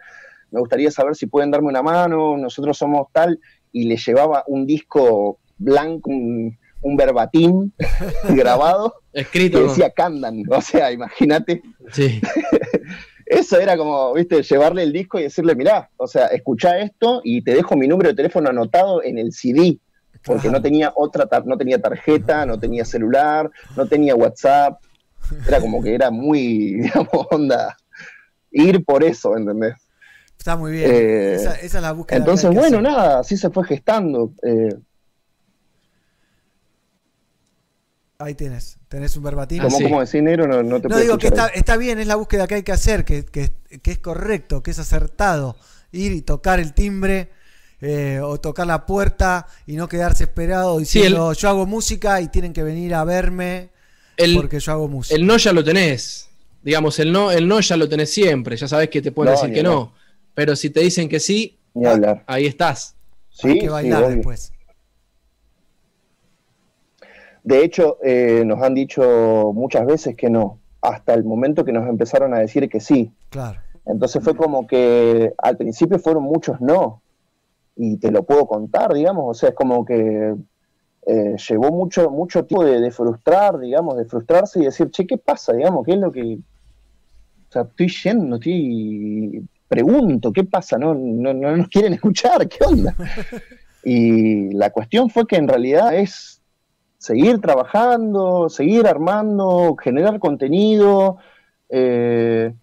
me 0.51 0.59
gustaría 0.59 0.91
saber 0.91 1.15
si 1.15 1.25
pueden 1.25 1.51
darme 1.51 1.69
una 1.69 1.82
mano, 1.82 2.38
nosotros 2.38 2.77
somos 2.77 3.07
tal, 3.11 3.40
y 3.72 3.85
le 3.85 3.98
llevaba 3.98 4.43
un 4.48 4.67
disco 4.67 5.40
blanco, 5.57 6.09
un, 6.11 6.57
un 6.82 6.98
verbatim 6.98 7.72
grabado, 8.30 8.93
Escrito. 9.14 9.59
que 9.59 9.64
decía 9.69 9.90
Candan, 9.90 10.43
o 10.49 10.61
sea, 10.61 10.91
imagínate. 10.91 11.64
Sí. 11.91 12.22
Eso 13.26 13.60
era 13.60 13.77
como, 13.77 14.14
viste, 14.14 14.42
llevarle 14.43 14.84
el 14.84 14.92
disco 14.93 15.19
y 15.19 15.24
decirle, 15.24 15.56
mirá, 15.56 15.90
o 15.98 16.08
sea, 16.08 16.27
escuchá 16.27 16.80
esto 16.80 17.22
y 17.24 17.42
te 17.42 17.53
dejo 17.53 17.76
mi 17.76 17.88
número 17.88 18.10
de 18.10 18.16
teléfono 18.16 18.50
anotado 18.50 19.02
en 19.03 19.18
el 19.18 19.32
CD, 19.32 19.80
porque 20.24 20.50
no 20.50 20.61
tenía 20.61 20.92
otra, 20.95 21.26
tar- 21.27 21.45
no 21.45 21.58
tenía 21.58 21.80
tarjeta, 21.82 22.45
no 22.45 22.60
tenía 22.60 22.85
celular, 22.85 23.50
no 23.76 23.88
tenía 23.88 24.16
WhatsApp, 24.16 24.80
era 25.48 25.60
como 25.60 25.82
que 25.82 25.95
era 25.95 26.11
muy, 26.11 26.74
digamos, 26.82 27.10
onda, 27.32 27.76
ir 28.52 28.84
por 28.85 29.03
eso, 29.03 29.35
¿entendés? 29.38 29.76
Está 30.38 30.58
muy 30.58 30.72
bien. 30.74 30.92
Eh, 30.92 31.35
esa, 31.35 31.53
esa 31.56 31.77
es 31.77 31.82
la 31.84 31.92
búsqueda. 31.93 32.16
que 32.18 32.19
Entonces, 32.19 32.50
que 32.52 32.58
bueno, 32.58 32.77
hacer. 32.80 32.84
nada, 32.92 33.19
así 33.19 33.38
se 33.38 33.50
fue 33.50 33.64
gestando. 33.66 34.34
eh, 34.43 34.76
Ahí 38.19 38.35
tienes. 38.35 38.77
Tenés 38.93 39.17
un 39.17 39.23
verbatim. 39.23 39.59
como, 39.59 39.81
como 39.81 40.01
decir 40.01 40.22
negro, 40.22 40.45
no, 40.47 40.61
no 40.61 40.80
te 40.80 40.88
No 40.88 40.99
digo 40.99 41.17
que 41.17 41.25
está, 41.25 41.47
está 41.47 41.77
bien, 41.77 41.97
es 41.97 42.05
la 42.05 42.13
búsqueda 42.15 42.45
que 42.45 42.53
hay 42.53 42.61
que 42.63 42.73
hacer, 42.73 43.03
que, 43.03 43.25
que- 43.25 43.51
que 43.81 43.91
es 43.91 43.97
correcto, 43.97 44.61
que 44.61 44.69
es 44.69 44.77
acertado. 44.77 45.55
Ir 45.91 46.11
y 46.11 46.22
tocar 46.22 46.59
el 46.59 46.75
timbre 46.75 47.31
eh, 47.81 48.19
o 48.23 48.39
tocar 48.39 48.67
la 48.67 48.85
puerta 48.85 49.47
y 49.65 49.77
no 49.77 49.88
quedarse 49.88 50.25
esperado 50.25 50.77
diciendo 50.77 51.33
yo 51.33 51.49
hago 51.49 51.65
música 51.65 52.22
y 52.22 52.27
tienen 52.27 52.53
que 52.53 52.61
venir 52.61 52.93
a 52.93 53.03
verme 53.03 53.72
El- 54.15 54.35
porque 54.35 54.59
yo 54.59 54.72
hago 54.73 54.88
música. 54.88 55.15
El 55.15 55.25
no 55.25 55.38
ya 55.38 55.53
lo 55.53 55.63
tenés. 55.63 56.30
Digamos, 56.61 56.99
el 56.99 57.11
no, 57.11 57.31
el 57.31 57.47
no 57.47 57.59
ya 57.61 57.75
lo 57.75 57.89
tenés 57.89 58.11
siempre. 58.13 58.55
Ya 58.57 58.67
sabés 58.67 58.89
que 58.89 59.01
te 59.01 59.11
pueden 59.11 59.33
No, 59.33 59.41
decir 59.41 59.55
que 59.55 59.63
no. 59.63 59.91
Pero 60.35 60.55
si 60.55 60.69
te 60.69 60.81
dicen 60.81 61.09
que 61.09 61.19
sí, 61.19 61.57
hablar. 61.83 62.23
ahí 62.27 62.45
estás. 62.45 62.93
Sí, 63.31 63.47
Hay 63.47 63.53
que 63.55 63.61
sí, 63.61 63.67
bailar 63.69 64.07
después. 64.07 64.52
De 67.43 67.63
hecho, 67.63 67.97
eh, 68.03 68.43
nos 68.45 68.61
han 68.61 68.73
dicho 68.73 69.51
muchas 69.53 69.85
veces 69.85 70.15
que 70.15 70.30
no, 70.30 70.59
hasta 70.81 71.13
el 71.13 71.23
momento 71.23 71.65
que 71.65 71.73
nos 71.73 71.88
empezaron 71.88 72.33
a 72.33 72.39
decir 72.39 72.69
que 72.69 72.80
sí. 72.80 73.11
Claro. 73.30 73.59
Entonces 73.85 74.23
fue 74.23 74.35
como 74.35 74.65
que 74.65 75.33
al 75.38 75.57
principio 75.57 75.99
fueron 75.99 76.23
muchos 76.23 76.61
no, 76.61 77.01
y 77.75 77.97
te 77.97 78.11
lo 78.11 78.23
puedo 78.23 78.47
contar, 78.47 78.93
digamos, 78.93 79.25
o 79.27 79.33
sea, 79.33 79.49
es 79.49 79.55
como 79.55 79.83
que 79.83 80.35
eh, 81.05 81.35
llevó 81.49 81.72
mucho, 81.72 82.09
mucho 82.09 82.45
tiempo 82.45 82.63
de, 82.63 82.80
de 82.80 82.91
frustrar, 82.91 83.59
digamos, 83.59 83.97
de 83.97 84.05
frustrarse 84.05 84.59
y 84.59 84.65
decir, 84.65 84.89
che, 84.91 85.05
¿qué 85.05 85.17
pasa, 85.17 85.53
digamos? 85.53 85.85
¿Qué 85.85 85.93
es 85.93 85.99
lo 85.99 86.11
que... 86.11 86.38
O 87.49 87.51
sea, 87.51 87.63
estoy 87.63 87.89
yendo, 88.03 88.35
estoy... 88.38 89.45
Pregunto, 89.67 90.31
¿qué 90.31 90.43
pasa? 90.43 90.77
No, 90.77 90.93
no, 90.93 91.33
no 91.33 91.57
nos 91.57 91.67
quieren 91.67 91.93
escuchar, 91.93 92.47
¿qué 92.47 92.63
onda? 92.65 92.95
Y 93.85 94.53
la 94.53 94.69
cuestión 94.69 95.09
fue 95.09 95.27
que 95.27 95.35
en 95.35 95.45
realidad 95.45 95.93
es 95.93 96.41
seguir 97.03 97.41
trabajando, 97.41 98.48
seguir 98.49 98.88
armando, 98.88 99.75
generar 99.75 100.19
contenido. 100.19 101.17
eh, 101.69 102.53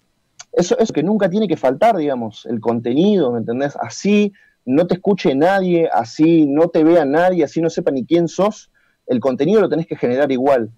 eso 0.52 0.78
es 0.78 0.90
que 0.92 1.02
nunca 1.02 1.28
tiene 1.28 1.46
que 1.46 1.56
faltar, 1.56 1.96
digamos, 1.96 2.46
el 2.46 2.58
contenido, 2.60 3.30
¿me 3.32 3.38
entendés? 3.38 3.76
Así 3.80 4.32
no 4.64 4.86
te 4.86 4.94
escuche 4.94 5.34
nadie, 5.34 5.88
así 5.92 6.46
no 6.46 6.68
te 6.68 6.82
vea 6.84 7.04
nadie, 7.04 7.44
así 7.44 7.60
no 7.60 7.68
sepa 7.70 7.90
ni 7.92 8.04
quién 8.04 8.26
sos, 8.28 8.70
el 9.06 9.20
contenido 9.20 9.60
lo 9.60 9.68
tenés 9.68 9.86
que 9.86 9.94
generar 9.96 10.32
igual. 10.32 10.70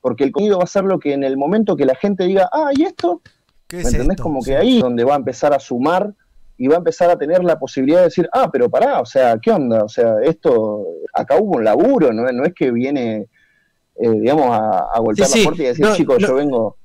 Porque 0.00 0.24
el 0.24 0.32
contenido 0.32 0.58
va 0.58 0.64
a 0.64 0.66
ser 0.66 0.84
lo 0.84 0.98
que 0.98 1.12
en 1.12 1.22
el 1.24 1.36
momento 1.36 1.76
que 1.76 1.84
la 1.84 1.94
gente 1.94 2.24
diga, 2.24 2.48
ah, 2.52 2.70
¿y 2.74 2.82
esto? 2.84 3.20
¿Qué 3.68 3.76
¿Me 3.76 3.82
es 3.82 3.88
entendés? 3.92 4.14
esto? 4.14 4.22
Como 4.24 4.40
Sí. 4.42 4.50
que 4.50 4.56
ahí 4.56 4.76
es 4.78 4.82
donde 4.82 5.04
va 5.04 5.12
a 5.14 5.18
empezar 5.18 5.52
a 5.52 5.60
sumar 5.60 6.12
y 6.62 6.68
va 6.68 6.74
a 6.74 6.78
empezar 6.78 7.08
a 7.10 7.16
tener 7.16 7.42
la 7.42 7.58
posibilidad 7.58 8.00
de 8.00 8.04
decir, 8.04 8.28
ah, 8.34 8.50
pero 8.52 8.68
pará, 8.68 9.00
o 9.00 9.06
sea, 9.06 9.38
¿qué 9.40 9.50
onda? 9.50 9.82
O 9.82 9.88
sea, 9.88 10.16
esto, 10.22 10.84
acá 11.14 11.36
hubo 11.40 11.56
un 11.56 11.64
laburo, 11.64 12.12
no, 12.12 12.22
no 12.30 12.44
es 12.44 12.52
que 12.54 12.70
viene, 12.70 13.28
eh, 13.96 14.10
digamos, 14.10 14.46
a, 14.50 14.80
a 14.92 14.98
golpear 15.00 15.26
Sí, 15.26 15.32
sí. 15.32 15.38
la 15.40 15.44
puerta 15.46 15.62
y 15.62 15.66
decir, 15.66 15.84
No, 15.86 15.96
chicos, 15.96 16.20
no. 16.20 16.28
yo 16.28 16.34
vengo. 16.34 16.76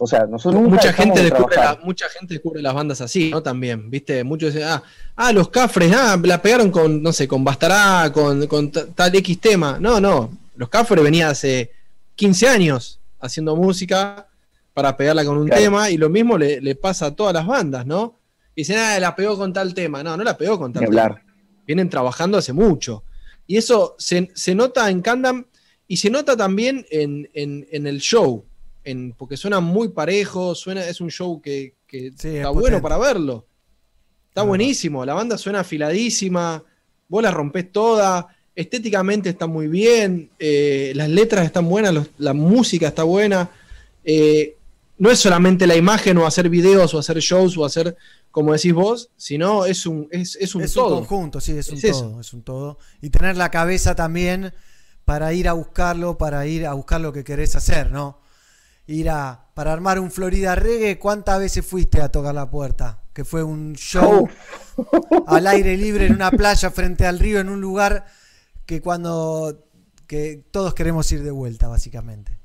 O 0.00 0.06
sea, 0.08 0.26
nosotros 0.26 0.60
nunca 0.60 0.74
mucha 0.74 0.92
gente, 0.92 1.20
de 1.22 1.30
descubre 1.30 1.54
la- 1.56 1.78
mucha 1.84 2.08
gente 2.08 2.34
descubre 2.34 2.60
las 2.60 2.74
bandas 2.74 3.00
así, 3.00 3.30
¿no? 3.30 3.40
También, 3.44 3.88
¿viste? 3.88 4.24
Muchos 4.24 4.52
dicen, 4.52 4.68
ah, 4.68 4.82
ah, 5.14 5.32
los 5.32 5.48
cafres, 5.48 5.92
ah, 5.96 6.18
la 6.24 6.42
pegaron 6.42 6.72
con, 6.72 7.00
no 7.00 7.12
sé, 7.12 7.28
con 7.28 7.44
Bastará, 7.44 8.10
con, 8.12 8.44
con 8.48 8.72
ta- 8.72 8.86
tal 8.92 9.14
X 9.14 9.40
tema. 9.40 9.78
No, 9.78 10.00
no, 10.00 10.30
los 10.56 10.68
cafres 10.68 11.04
venía 11.04 11.28
hace 11.30 11.70
15 12.16 12.48
años 12.48 12.98
haciendo 13.20 13.54
música 13.54 14.26
para 14.72 14.96
pegarla 14.96 15.24
con 15.24 15.38
un 15.38 15.46
Claro. 15.46 15.62
tema 15.62 15.88
y 15.90 15.96
lo 15.96 16.08
mismo 16.08 16.36
le, 16.36 16.60
le 16.60 16.74
pasa 16.74 17.06
a 17.06 17.10
todas 17.14 17.32
las 17.32 17.46
bandas, 17.46 17.86
¿no? 17.86 18.18
Y 18.54 18.62
dicen, 18.62 18.76
ah, 18.78 18.98
la 19.00 19.14
pegó 19.16 19.36
con 19.36 19.52
tal 19.52 19.74
tema. 19.74 20.02
No, 20.02 20.16
no 20.16 20.24
la 20.24 20.36
pegó 20.36 20.58
con 20.58 20.72
tal 20.72 20.82
tema. 20.84 21.02
Vienen 21.66 21.88
trabajando 21.90 22.38
hace 22.38 22.52
mucho. 22.52 23.02
Y 23.46 23.56
eso 23.56 23.94
se, 23.98 24.30
se 24.34 24.54
nota 24.54 24.88
en 24.90 25.02
Candam 25.02 25.44
y 25.88 25.96
se 25.96 26.08
nota 26.10 26.36
también 26.36 26.86
en, 26.90 27.28
en- 27.34 27.66
en 27.70 27.86
el 27.86 28.00
show. 28.00 28.44
En, 28.84 29.12
porque 29.12 29.36
suena 29.36 29.60
muy 29.60 29.88
parejo, 29.88 30.54
suena, 30.54 30.86
es 30.86 31.00
un 31.00 31.10
show 31.10 31.40
que, 31.40 31.74
que 31.86 32.08
está 32.08 32.28
es 32.28 32.42
bueno 32.44 32.54
potente. 32.62 32.80
para 32.82 32.98
verlo. 32.98 33.46
Está 34.28 34.42
buenísimo, 34.42 35.04
la 35.06 35.14
banda 35.14 35.38
suena 35.38 35.60
afiladísima, 35.60 36.62
vos 37.08 37.22
la 37.22 37.30
rompés 37.30 37.70
toda, 37.70 38.26
estéticamente 38.54 39.28
está 39.30 39.46
muy 39.46 39.68
bien, 39.68 40.28
eh, 40.38 40.92
las 40.96 41.08
letras 41.08 41.44
están 41.46 41.68
buenas, 41.68 41.94
los- 41.94 42.08
la 42.18 42.32
música 42.34 42.88
está 42.88 43.02
buena. 43.04 43.50
eh, 44.04 44.56
no 44.98 45.10
es 45.10 45.18
solamente 45.18 45.66
la 45.66 45.74
imagen 45.76 46.18
o 46.18 46.26
hacer 46.26 46.48
videos 46.48 46.92
o 46.94 46.98
hacer 46.98 47.18
shows 47.18 47.56
o 47.58 47.64
hacer, 47.64 47.96
como 48.34 48.52
decís 48.52 48.74
vos, 48.74 49.10
sino 49.16 49.64
es 49.64 49.86
un, 49.86 50.08
es, 50.10 50.34
es 50.40 50.56
un 50.56 50.62
es 50.62 50.72
todo. 50.72 50.98
un 50.98 51.04
conjunto, 51.04 51.40
sí, 51.40 51.56
es 51.56 51.68
un 51.68 51.78
Es 51.78 51.84
eso. 51.84 52.00
todo, 52.00 52.20
es 52.20 52.32
un 52.32 52.42
todo. 52.42 52.78
Y 53.00 53.10
tener 53.10 53.36
la 53.36 53.48
cabeza 53.48 53.94
también 53.94 54.52
para 55.04 55.32
ir 55.32 55.48
a 55.48 55.52
buscarlo, 55.52 56.18
para 56.18 56.44
ir 56.44 56.66
a 56.66 56.72
buscar 56.72 57.00
lo 57.00 57.12
que 57.12 57.22
querés 57.22 57.54
hacer, 57.54 57.92
¿no? 57.92 58.18
Ir 58.88 59.08
a, 59.08 59.50
para 59.54 59.72
armar 59.72 60.00
un 60.00 60.10
Florida 60.10 60.56
Reggae, 60.56 60.98
¿cuántas 60.98 61.38
veces 61.38 61.64
fuiste 61.64 62.02
a 62.02 62.10
tocar 62.10 62.34
la 62.34 62.50
puerta? 62.50 63.04
Que 63.12 63.24
fue 63.24 63.44
un 63.44 63.76
show 63.76 64.28
al 65.28 65.46
aire 65.46 65.76
libre 65.76 66.06
en 66.06 66.14
una 66.16 66.32
playa 66.32 66.72
frente 66.72 67.06
al 67.06 67.20
río, 67.20 67.38
en 67.38 67.48
un 67.48 67.60
lugar 67.60 68.04
que 68.66 68.82
cuando 68.82 69.64
que 70.08 70.44
todos 70.50 70.74
queremos 70.74 71.10
ir 71.12 71.22
de 71.22 71.30
vuelta, 71.30 71.68
básicamente. 71.68 72.36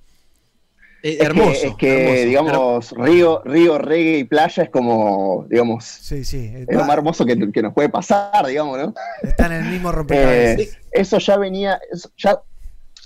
Eh, 1.03 1.17
Es 1.19 1.25
hermoso. 1.25 1.51
que, 1.51 1.67
es 1.67 1.75
que, 1.75 2.03
hermoso. 2.03 2.25
digamos, 2.25 2.91
río, 2.97 3.41
río, 3.45 3.77
reggae 3.77 4.17
y 4.19 4.23
playa 4.25 4.63
es 4.63 4.69
como, 4.69 5.45
digamos, 5.49 5.85
Sí, 5.85 6.23
sí. 6.25 6.51
es 6.55 6.67
lo 6.75 6.83
más 6.85 6.97
hermoso 6.97 7.25
que, 7.25 7.51
que 7.51 7.61
nos 7.61 7.73
puede 7.73 7.89
pasar, 7.89 8.45
digamos, 8.47 8.77
¿no? 8.77 8.93
Está 9.23 9.45
en 9.47 9.51
el 9.53 9.65
mismo 9.65 9.91
rompecabezas. 9.91 10.59
Eh, 10.59 10.69
eso 10.91 11.17
ya 11.19 11.37
venía, 11.37 11.79
eso 11.91 12.09
ya, 12.17 12.41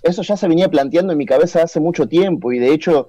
eso 0.01 0.21
ya 0.23 0.35
se 0.37 0.47
venía 0.47 0.69
planteando 0.69 1.11
en 1.13 1.17
mi 1.19 1.25
cabeza 1.25 1.61
hace 1.63 1.79
mucho 1.79 2.07
tiempo 2.07 2.51
y 2.51 2.59
de 2.59 2.73
hecho, 2.73 3.07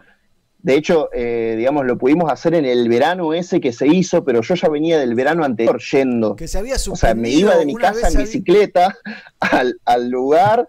de 0.59 0.75
hecho, 0.77 1.09
eh, 1.13 1.55
digamos, 1.59 1.85
lo 1.87 1.99
pudimos 1.99 2.31
hacer 2.33 2.55
en 2.55 2.65
el 2.65 2.89
verano 2.89 3.35
ese 3.35 3.61
que 3.61 3.73
se 3.73 3.87
hizo, 3.87 4.25
pero 4.25 4.41
yo 4.43 4.55
ya 4.55 4.69
venía 4.69 4.99
del 4.99 5.15
verano 5.15 5.45
anterior 5.45 5.79
yendo. 5.93 6.37
que 6.37 6.47
se 6.49 6.59
había 6.59 6.77
O 6.77 6.97
sea, 6.97 7.15
me 7.15 7.29
iba 7.31 7.57
de 7.57 7.67
mi 7.67 7.75
casa 7.75 8.01
en 8.01 8.07
había- 8.07 8.19
bicicleta 8.21 8.95
al, 9.41 9.79
al 9.85 10.09
lugar, 10.09 10.69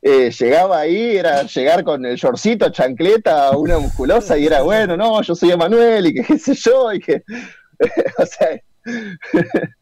eh, 0.00 0.30
llegaba 0.30 0.80
ahí, 0.80 1.16
era 1.16 1.42
llegar 1.44 1.82
con 1.84 2.04
el 2.06 2.16
shortcito, 2.16 2.70
chancleta, 2.70 3.56
una 3.56 3.78
musculosa, 3.78 4.36
y 4.38 4.46
era 4.46 4.62
bueno, 4.62 4.96
no, 4.96 5.20
yo 5.22 5.34
soy 5.34 5.50
Emanuel, 5.52 6.06
y 6.06 6.14
que 6.14 6.22
qué 6.28 6.38
sé 6.38 6.54
yo, 6.54 6.92
y 6.92 7.00
que. 7.00 7.22
o 8.18 8.26
sea. 8.26 8.60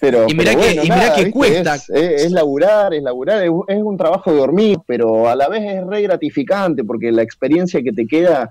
Pero, 0.00 0.26
Y 0.28 0.34
mirá 0.34 0.52
pero 0.52 0.62
que- 0.62 0.74
y 0.74 0.80
mirá 0.82 1.12
que 1.14 1.24
¿viste? 1.24 1.30
cuesta. 1.32 1.74
Es, 1.74 1.90
es- 1.90 2.22
es 2.26 2.30
laburar, 2.30 2.94
es 2.94 3.02
laburar, 3.02 3.42
es, 3.42 3.50
es 3.66 3.82
un 3.82 3.96
trabajo 3.96 4.30
de 4.30 4.38
dormir, 4.38 4.78
pero 4.86 5.28
a 5.28 5.34
la 5.34 5.48
vez 5.48 5.62
es 5.64 5.84
re 5.84 6.02
gratificante 6.02 6.84
porque 6.84 7.10
la 7.10 7.22
experiencia 7.22 7.82
que 7.82 7.90
te 7.92 8.06
queda 8.06 8.48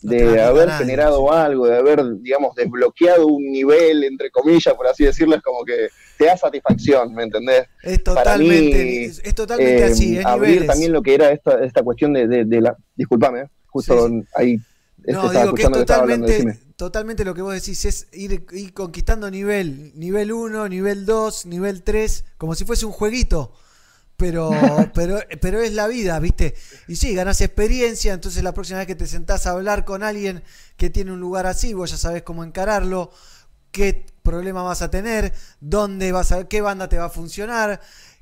de 0.00 0.40
haber 0.40 0.70
generado 0.72 1.32
algo, 1.32 1.66
de 1.66 1.76
haber, 1.76 2.02
digamos, 2.20 2.54
desbloqueado 2.54 3.26
un 3.26 3.50
nivel, 3.50 4.04
entre 4.04 4.30
comillas, 4.30 4.74
por 4.74 4.86
así 4.86 5.04
decirlo, 5.04 5.34
es 5.36 5.42
como 5.42 5.64
que 5.64 5.88
te 6.16 6.26
da 6.26 6.36
satisfacción, 6.36 7.12
¿me 7.14 7.24
entendés? 7.24 7.66
Es 7.82 7.98
Para 8.00 8.38
mí, 8.38 8.44
totalmente, 8.48 9.04
es, 9.04 9.34
totalmente 9.34 9.78
eh, 9.80 9.84
así, 9.84 10.18
es 10.18 10.24
abrir 10.24 10.50
niveles. 10.50 10.68
también 10.68 10.92
lo 10.92 11.02
que 11.02 11.14
era 11.14 11.30
esta, 11.30 11.64
esta 11.64 11.82
cuestión 11.82 12.12
de, 12.12 12.28
de- 12.28 12.44
de 12.44 12.60
la... 12.60 12.76
Disculpame, 12.94 13.40
¿eh? 13.40 13.48
justo 13.66 14.08
ahí 14.34 14.60
este, 14.98 15.12
No, 15.12 15.26
estaba 15.26 15.44
digo 15.44 15.54
que 15.54 15.62
es 15.62 15.68
que 15.68 15.74
totalmente, 15.74 16.58
totalmente 16.76 17.24
lo 17.24 17.34
que 17.34 17.42
vos 17.42 17.54
decís, 17.54 17.84
es 17.84 18.08
ir, 18.12 18.44
ir 18.52 18.72
conquistando 18.74 19.30
nivel, 19.30 19.92
nivel 19.96 20.32
1, 20.32 20.68
nivel 20.68 21.06
2, 21.06 21.46
nivel 21.46 21.82
3, 21.82 22.24
como 22.36 22.54
si 22.54 22.64
fuese 22.64 22.86
un 22.86 22.92
jueguito. 22.92 23.52
Pero, 24.18 24.50
pero, 24.94 25.20
pero 25.40 25.62
es 25.62 25.72
la 25.72 25.86
vida, 25.86 26.18
¿viste? 26.18 26.54
Y 26.88 26.96
sí, 26.96 27.14
ganás 27.14 27.40
experiencia, 27.40 28.12
entonces 28.12 28.42
la 28.42 28.52
próxima 28.52 28.80
vez 28.80 28.86
que 28.86 28.94
te 28.94 29.06
sentás 29.06 29.46
a 29.46 29.52
hablar 29.52 29.86
con 29.86 30.02
alguien 30.02 30.42
que 30.76 30.90
tiene 30.90 31.12
un 31.12 31.20
lugar 31.20 31.46
así, 31.46 31.72
vos 31.72 31.90
ya 31.90 31.96
sabés 31.96 32.22
cómo 32.24 32.44
encararlo, 32.44 33.10
qué 33.70 34.04
problema 34.22 34.62
vas 34.62 34.82
a 34.82 34.90
tener, 34.90 35.32
dónde 35.60 36.12
vas 36.12 36.32
a, 36.32 36.48
qué 36.48 36.60
banda 36.60 36.88
te 36.88 36.98
va 36.98 37.06
a 37.06 37.10
funcionar, 37.10 37.80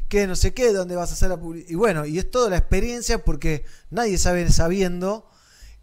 qué 0.09 0.27
no 0.27 0.37
sé 0.37 0.55
qué, 0.55 0.73
dónde 0.73 0.95
vas 0.97 1.11
a 1.11 1.15
hacer 1.15 1.31
la 1.31 1.41
publicidad. 1.41 1.71
Y 1.71 1.75
bueno, 1.75 2.07
y 2.07 2.19
es 2.19 2.31
toda 2.31 2.51
la 2.51 2.59
experiencia 2.59 3.25
porque 3.25 3.65
nadie 3.91 4.19
sabe 4.19 4.49
sabiendo 4.51 5.29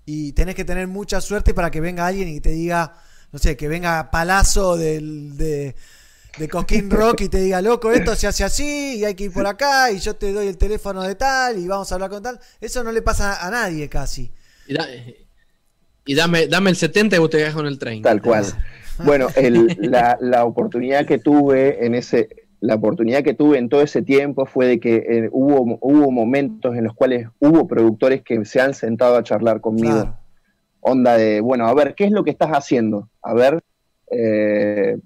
y 0.05 0.33
tenés 0.33 0.55
que 0.55 0.65
tener 0.65 0.87
mucha 0.87 1.21
suerte 1.21 1.53
para 1.53 1.71
que 1.71 1.81
venga 1.81 2.05
alguien 2.05 2.27
y 2.29 2.39
te 2.39 2.51
diga, 2.51 3.01
no 3.31 3.39
sé, 3.39 3.57
que 3.57 3.67
venga 3.67 4.11
Palazo 4.11 4.77
del, 4.77 5.37
de, 5.37 5.75
de 6.37 6.47
Cosquín 6.49 6.89
Rock 6.89 7.21
y 7.21 7.29
te 7.29 7.39
diga, 7.39 7.61
loco, 7.61 7.91
esto 7.91 8.15
se 8.15 8.25
hace 8.27 8.43
así 8.43 8.97
y 8.97 9.05
hay 9.05 9.13
que 9.13 9.25
ir 9.25 9.31
por 9.33 9.45
acá 9.45 9.91
y 9.91 9.99
yo 9.99 10.15
te 10.15 10.31
doy 10.33 10.47
el 10.47 10.57
teléfono 10.57 11.03
de 11.03 11.15
tal 11.15 11.59
y 11.59 11.67
vamos 11.67 11.91
a 11.91 11.95
hablar 11.95 12.09
con 12.09 12.23
tal. 12.23 12.39
Eso 12.59 12.83
no 12.83 12.91
le 12.91 13.01
pasa 13.01 13.45
a 13.45 13.51
nadie 13.51 13.87
casi. 13.89 14.31
Y, 14.67 14.73
da- 14.73 14.87
y 16.05 16.15
dame, 16.15 16.47
dame 16.47 16.69
el 16.71 16.75
70 16.75 17.15
y 17.15 17.19
vos 17.19 17.29
te 17.29 17.37
quedás 17.37 17.53
con 17.53 17.65
el 17.67 17.77
30. 17.77 18.09
Tal 18.09 18.21
cual. 18.21 18.45
Bueno, 19.05 19.27
el- 19.35 19.77
la, 19.79 20.17
la 20.21 20.45
oportunidad 20.45 21.05
que 21.05 21.19
tuve 21.19 21.85
en 21.85 21.93
ese, 21.95 22.29
la 22.61 22.75
oportunidad 22.75 23.23
que 23.23 23.33
tuve 23.35 23.57
en 23.59 23.69
todo 23.69 23.81
ese 23.81 24.01
tiempo 24.01 24.45
fue 24.45 24.65
de 24.67 24.79
que 24.79 24.95
eh, 24.95 25.29
hubo, 25.31 25.77
hubo 25.81 26.11
momentos 26.11 26.75
en 26.75 26.83
los 26.85 26.93
cuales 26.95 27.27
hubo 27.39 27.67
productores 27.67 28.23
que 28.23 28.43
se 28.45 28.59
han 28.59 28.73
sentado 28.73 29.17
a 29.17 29.23
charlar 29.23 29.61
conmigo. 29.61 29.93
Claro. 30.01 30.17
Onda 30.81 31.15
de, 31.17 31.41
bueno, 31.41 31.67
a 31.67 31.73
ver, 31.73 31.93
¿qué 31.95 32.05
es 32.05 32.11
lo 32.11 32.23
que 32.23 32.31
estás 32.31 32.49
haciendo? 32.49 33.07
A 33.21 33.33
ver, 33.33 33.63
eh, 34.11 34.97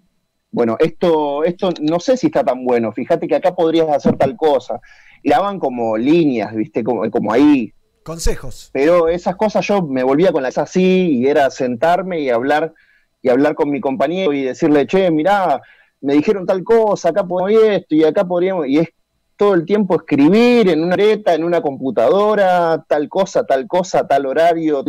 bueno, 0.58 0.76
esto, 0.80 1.44
esto 1.44 1.70
no 1.82 2.00
sé 2.00 2.18
si 2.18 2.28
está 2.28 2.44
tan 2.44 2.66
bueno. 2.66 2.92
Fíjate 2.92 3.28
que 3.28 3.36
acá 3.36 3.54
podrías 3.54 3.90
hacer 3.90 4.18
tal 4.18 4.36
cosa. 4.36 4.82
Y 5.22 5.30
daban 5.30 5.60
como 5.60 5.96
líneas, 5.98 6.52
¿viste? 6.56 6.84
Como, 6.84 7.08
como 7.12 7.32
ahí, 7.32 7.72
Consejos. 8.02 8.72
pero 8.74 9.08
esas 9.08 9.36
cosas 9.36 9.68
yo 9.68 9.84
me 9.84 10.02
volvía 10.02 10.32
con 10.32 10.42
las 10.42 10.58
así 10.58 11.20
y 11.20 11.28
era 11.28 11.52
sentarme 11.52 12.22
y 12.22 12.32
hablar 12.32 12.74
y 13.22 13.30
hablar 13.30 13.54
con 13.54 13.70
mi 13.70 13.80
compañero 13.80 14.34
y 14.34 14.46
decirle, 14.46 14.88
che, 14.88 15.12
mirá, 15.12 15.62
me 16.02 16.16
dijeron 16.16 16.48
tal 16.48 16.64
cosa, 16.64 17.10
acá 17.10 17.24
podemos 17.24 17.64
esto 17.64 17.94
y 17.94 18.04
acá 18.04 18.26
podríamos, 18.26 18.66
y 18.66 18.80
es 18.80 18.90
todo 19.36 19.54
el 19.54 19.64
tiempo 19.64 19.94
escribir 19.96 20.70
en 20.70 20.84
una 20.84 20.96
areta, 20.96 21.36
en 21.36 21.44
una 21.44 21.62
computadora, 21.62 22.84
tal 22.88 23.08
cosa, 23.10 23.46
tal 23.46 23.68
cosa, 23.68 24.08
tal 24.08 24.26
horario, 24.26 24.84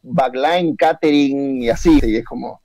backline, 0.00 0.76
catering 0.76 1.60
y 1.60 1.68
así, 1.68 2.00
y 2.02 2.16
es 2.16 2.24
como... 2.24 2.62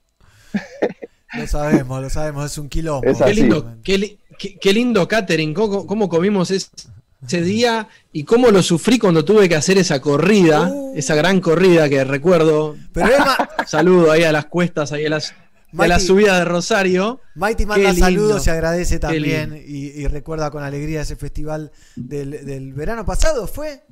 Lo 1.36 1.46
sabemos, 1.46 2.02
lo 2.02 2.10
sabemos, 2.10 2.50
es 2.52 2.58
un 2.58 2.68
quilombo. 2.68 3.08
Es 3.08 3.18
Qué 3.20 3.34
lindo, 3.34 3.74
qué, 3.82 3.98
li- 3.98 4.18
qué- 4.38 4.58
qué 4.58 4.72
lindo 4.72 5.06
catering, 5.08 5.52
cómo, 5.54 5.86
cómo 5.86 6.08
comimos 6.08 6.50
es- 6.50 6.70
ese 7.26 7.40
día 7.40 7.88
y 8.12 8.24
cómo 8.24 8.50
lo 8.50 8.62
sufrí 8.62 8.98
cuando 8.98 9.24
tuve 9.24 9.48
que 9.48 9.56
hacer 9.56 9.78
esa 9.78 10.00
corrida, 10.00 10.70
esa 10.94 11.14
gran 11.14 11.40
corrida 11.40 11.88
que 11.88 12.04
recuerdo. 12.04 12.76
Pero 12.92 13.06
Emma, 13.14 13.36
Saludo 13.66 14.12
ahí 14.12 14.24
a 14.24 14.32
las 14.32 14.44
cuestas, 14.46 14.92
ahí 14.92 15.06
a 15.06 15.10
las, 15.10 15.32
a 15.76 15.86
la 15.88 15.98
subida 15.98 16.38
de 16.38 16.44
Rosario. 16.44 17.20
Mighty 17.34 17.64
manda 17.66 17.88
lindo, 17.92 18.04
saludos 18.06 18.46
y 18.46 18.50
agradece 18.50 18.98
también 18.98 19.56
y, 19.66 19.86
y 19.86 20.06
recuerda 20.06 20.50
con 20.50 20.62
alegría 20.62 21.00
ese 21.00 21.16
festival 21.16 21.72
del, 21.96 22.44
del 22.44 22.74
verano 22.74 23.04
pasado, 23.06 23.46
¿fue? 23.46 23.82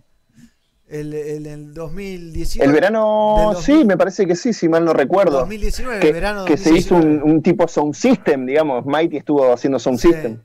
El, 0.93 1.15
el, 1.15 1.47
el 1.47 1.73
2019. 1.75 2.67
El 2.67 2.73
verano, 2.73 3.55
sí, 3.61 3.85
me 3.85 3.97
parece 3.97 4.27
que 4.27 4.37
sí, 4.37 4.53
si 4.53 4.69
mal 4.69 4.85
no 4.85 4.93
recuerdo. 4.93 5.39
2019, 5.41 6.01
que, 6.01 6.13
verano 6.13 6.45
que 6.45 6.57
se 6.57 6.77
hizo 6.77 6.95
2019. 6.97 7.25
un, 7.25 7.31
un 7.37 7.43
tipo 7.43 7.67
sound 7.67 7.95
system, 7.95 8.45
digamos, 8.47 8.85
Mighty 8.85 9.17
estuvo 9.17 9.53
haciendo 9.53 9.79
sound 9.79 9.99
Sí, 9.99 10.09
system, 10.09 10.43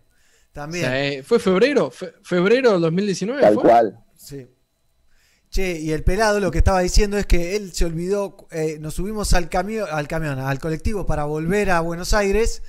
También. 0.54 0.86
O 0.86 0.88
sea, 0.88 1.24
¿Fue 1.24 1.40
febrero? 1.40 1.92
Fe- 1.92 2.14
¿Febrero 2.24 2.72
del 2.74 2.82
2019? 2.82 3.42
tal 3.42 3.54
fue? 3.56 3.64
cual. 3.64 4.00
Sí. 4.16 4.48
Che, 5.50 5.80
y 5.80 5.92
el 5.92 6.04
pelado 6.04 6.40
lo 6.40 6.52
que 6.52 6.58
estaba 6.58 6.82
diciendo 6.82 7.18
es 7.18 7.26
que 7.26 7.56
él 7.56 7.72
se 7.74 7.86
olvidó, 7.86 8.48
eh, 8.52 8.78
nos 8.80 8.96
subimos 8.96 9.34
al 9.34 9.50
camión, 9.50 9.88
al 9.92 10.08
camión, 10.08 10.40
al 10.40 10.60
colectivo 10.60 11.06
para 11.06 11.24
volver 11.26 11.72
a 11.72 11.80
Buenos 11.80 12.14
Aires 12.14 12.62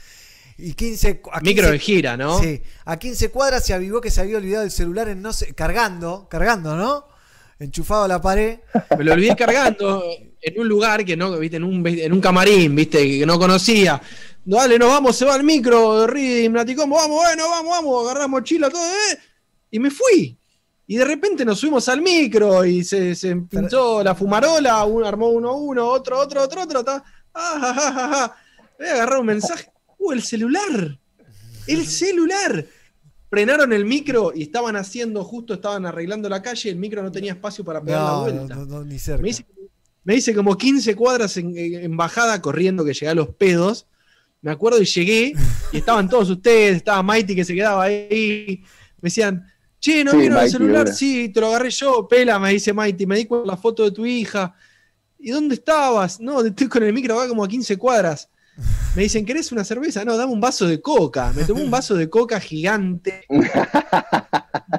y 0.56 0.74
15, 0.74 1.22
a 1.32 1.40
15 1.40 1.44
Micro 1.54 1.70
de 1.70 1.78
gira, 1.78 2.16
¿no? 2.16 2.38
Sí, 2.40 2.62
a 2.84 2.96
15 2.96 3.30
cuadras 3.30 3.64
se 3.66 3.74
avivó 3.74 4.00
que 4.00 4.10
se 4.10 4.20
había 4.20 4.36
olvidado 4.38 4.64
el 4.64 4.70
celular 4.70 5.08
en 5.08 5.22
no 5.22 5.32
sé, 5.32 5.54
cargando, 5.54 6.28
cargando, 6.30 6.76
¿no? 6.76 7.06
Enchufado 7.58 8.04
a 8.04 8.08
la 8.08 8.20
pared. 8.20 8.60
Me 8.98 9.04
lo 9.04 9.12
olvidé 9.12 9.34
cargando 9.36 10.02
en 10.40 10.60
un 10.60 10.68
lugar 10.68 11.04
que 11.04 11.16
no, 11.16 11.36
viste, 11.38 11.56
en 11.56 11.64
un, 11.64 11.86
en 11.86 12.12
un 12.12 12.20
camarín, 12.20 12.74
viste, 12.74 13.18
que 13.18 13.26
no 13.26 13.38
conocía. 13.38 14.00
Dale, 14.44 14.78
nos 14.78 14.88
vamos, 14.88 15.16
se 15.16 15.24
va 15.24 15.34
al 15.34 15.44
micro, 15.44 16.06
Reading, 16.06 16.52
Naticombo, 16.52 16.96
vamos, 16.96 17.16
bueno, 17.22 17.48
vamos, 17.50 17.70
vamos, 17.70 18.04
agarramos 18.04 18.40
mochila, 18.40 18.70
todo, 18.70 18.82
¿eh? 18.82 19.18
Y 19.70 19.78
me 19.78 19.90
fui. 19.90 20.38
Y 20.86 20.96
de 20.96 21.04
repente 21.04 21.44
nos 21.44 21.58
subimos 21.58 21.86
al 21.90 22.00
micro 22.00 22.64
y 22.64 22.82
se, 22.82 23.14
se 23.14 23.36
la 24.02 24.14
fumarola, 24.14 24.84
uno 24.86 25.06
armó 25.06 25.28
uno 25.28 25.54
uno, 25.54 25.86
otro, 25.86 26.18
otro, 26.18 26.42
otro, 26.42 26.62
otro, 26.62 26.82
ta, 26.82 27.04
ah, 27.34 27.58
ja, 27.60 27.74
ja, 27.74 27.92
ja. 27.92 28.36
Voy 28.78 28.88
a 28.88 28.92
agarrar 28.92 29.18
un 29.18 29.26
mensaje. 29.26 29.70
¡Uh, 29.98 30.12
el 30.12 30.22
celular! 30.22 30.98
¡El 31.66 31.86
celular! 31.86 32.64
Frenaron 33.30 33.72
el 33.72 33.84
micro 33.84 34.32
y 34.34 34.42
estaban 34.42 34.76
haciendo, 34.76 35.22
justo 35.22 35.54
estaban 35.54 35.84
arreglando 35.84 36.28
la 36.28 36.40
calle, 36.40 36.70
el 36.70 36.76
micro 36.76 37.02
no 37.02 37.12
tenía 37.12 37.32
espacio 37.32 37.64
para 37.64 37.82
pegar 37.82 38.02
la 38.02 38.18
vuelta. 38.20 38.54
no, 38.54 38.64
no, 38.64 38.84
ni 38.84 38.98
cerca. 38.98 39.22
Me 39.22 39.28
hice, 39.28 39.46
me 40.04 40.14
hice 40.14 40.34
como 40.34 40.56
15 40.56 40.96
cuadras 40.96 41.36
en, 41.36 41.56
en 41.56 41.96
bajada 41.96 42.40
corriendo 42.40 42.84
que 42.84 42.94
llegué 42.94 43.08
a 43.08 43.14
los 43.14 43.28
pedos. 43.28 43.86
Me 44.40 44.50
acuerdo 44.50 44.80
y 44.80 44.86
llegué 44.86 45.34
y 45.72 45.76
estaban 45.76 46.08
todos 46.08 46.30
ustedes, 46.30 46.76
estaba 46.76 47.02
Mighty 47.02 47.34
que 47.34 47.44
se 47.44 47.54
quedaba 47.54 47.84
ahí. 47.84 48.62
Me 49.00 49.08
decían, 49.08 49.44
che, 49.80 50.04
¿no 50.04 50.12
Sí, 50.12 50.16
vieron 50.18 50.38
el 50.38 50.50
celular? 50.50 50.88
Sí, 50.88 51.28
te 51.28 51.40
lo 51.40 51.48
agarré 51.48 51.70
yo, 51.70 52.06
pela, 52.08 52.38
me 52.38 52.52
dice 52.52 52.72
Mighty. 52.72 53.04
Me 53.04 53.16
di 53.16 53.26
con 53.26 53.46
la 53.46 53.56
foto 53.56 53.84
de 53.84 53.90
tu 53.90 54.06
hija. 54.06 54.54
¿Y 55.18 55.30
dónde 55.30 55.56
estabas? 55.56 56.20
No, 56.20 56.40
estoy 56.40 56.68
con 56.68 56.82
el 56.84 56.92
micro 56.92 57.18
acá 57.18 57.28
como 57.28 57.44
a 57.44 57.48
15 57.48 57.76
cuadras. 57.76 58.30
Me 58.96 59.02
dicen, 59.02 59.24
¿querés 59.24 59.52
una 59.52 59.64
cerveza? 59.64 60.04
No, 60.04 60.16
dame 60.16 60.32
un 60.32 60.40
vaso 60.40 60.66
de 60.66 60.80
coca. 60.80 61.32
Me 61.34 61.44
tomé 61.44 61.62
un 61.62 61.70
vaso 61.70 61.94
de 61.94 62.08
coca 62.10 62.40
gigante. 62.40 63.24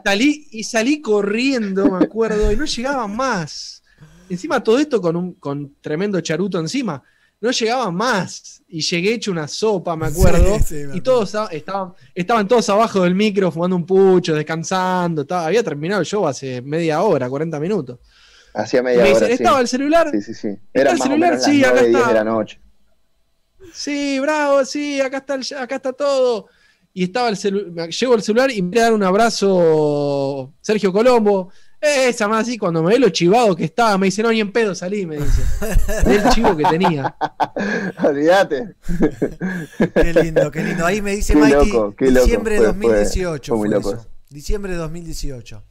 Salí, 0.03 0.47
y 0.51 0.63
salí 0.63 1.01
corriendo, 1.01 1.89
me 1.89 2.03
acuerdo, 2.03 2.51
y 2.51 2.55
no 2.55 2.65
llegaba 2.65 3.07
más. 3.07 3.81
Encima 4.29 4.61
todo 4.63 4.77
esto 4.79 5.01
con 5.01 5.15
un 5.15 5.33
con 5.33 5.75
tremendo 5.81 6.19
charuto 6.21 6.59
encima. 6.59 7.01
No 7.41 7.51
llegaba 7.51 7.89
más. 7.89 8.61
Y 8.67 8.81
llegué 8.81 9.13
hecho 9.13 9.31
una 9.31 9.47
sopa, 9.47 9.95
me 9.95 10.07
acuerdo. 10.07 10.57
Sí, 10.59 10.63
sí, 10.67 10.75
me 10.87 10.97
y 10.97 11.01
todos 11.01 11.29
esta- 11.29 11.45
estaban, 11.47 11.93
estaban 12.13 12.47
todos 12.47 12.69
abajo 12.69 13.01
del 13.03 13.15
micro 13.15 13.49
fumando 13.51 13.75
un 13.77 13.85
pucho, 13.85 14.35
descansando. 14.35 15.21
estaba- 15.21 15.45
había 15.47 15.63
terminado 15.63 16.01
el 16.01 16.05
show 16.05 16.27
hace 16.27 16.61
media 16.61 17.01
hora, 17.01 17.29
40 17.29 17.59
minutos. 17.59 17.99
Hacía 18.53 18.83
media 18.83 19.03
me 19.03 19.09
hora. 19.11 19.13
dicen, 19.13 19.27
sí. 19.29 19.33
¿estaba 19.35 19.61
el 19.61 19.67
celular? 19.67 20.09
Sí, 20.11 20.21
sí, 20.21 20.33
sí. 20.33 20.47
¿Está 20.49 20.61
Era 20.73 20.91
el 20.91 20.97
celular? 21.01 21.19
menos 21.31 21.45
Sí, 21.45 21.59
las 21.61 21.69
acá 21.71 21.79
9, 21.81 21.87
10 21.89 21.99
está. 22.01 22.07
de 22.09 22.13
la 22.15 22.23
noche. 22.25 22.59
Sí, 23.73 24.19
bravo, 24.19 24.63
sí, 24.65 24.99
acá 25.01 25.17
está, 25.17 25.35
el- 25.35 25.57
acá 25.57 25.75
está 25.75 25.93
todo. 25.93 26.47
Y 26.93 27.03
estaba 27.03 27.29
el 27.29 27.37
celular, 27.37 27.89
llego 27.89 28.15
el 28.15 28.21
celular 28.23 28.51
y 28.51 28.61
me 28.61 28.71
quiere 28.71 28.83
dar 28.85 28.93
un 28.93 29.03
abrazo 29.03 30.53
Sergio 30.61 30.91
Colombo. 30.91 31.51
Esa 31.81 32.27
más 32.27 32.41
así, 32.41 32.57
cuando 32.57 32.83
me 32.83 32.93
ve 32.93 32.99
lo 32.99 33.07
chivado 33.09 33.55
que 33.55 33.63
estaba, 33.63 33.97
me 33.97 34.07
dice, 34.07 34.21
no, 34.21 34.31
ni 34.31 34.41
en 34.41 34.51
pedo 34.51 34.75
salí, 34.75 35.05
me 35.05 35.15
dice. 35.17 35.41
Del 36.03 36.27
chivo 36.29 36.57
que 36.57 36.63
tenía. 36.65 37.15
Olvídate. 38.03 38.75
Qué 39.93 40.13
lindo, 40.13 40.51
qué 40.51 40.61
lindo. 40.63 40.85
Ahí 40.85 41.01
me 41.01 41.15
dice 41.15 41.33
Qué 41.33 41.39
Mighty, 41.39 41.69
loco, 41.71 41.95
qué 41.95 42.11
loco. 42.11 42.25
diciembre 42.25 42.55
de 42.55 42.59
Fue- 42.59 42.73
fue- 42.73 42.87
2018 42.89 43.51
fue 43.53 43.57
muy 43.57 43.69
loco 43.69 43.93
eso. 43.93 44.05
Diciembre 44.29 44.73
de 44.73 44.77
2018. 44.79 45.63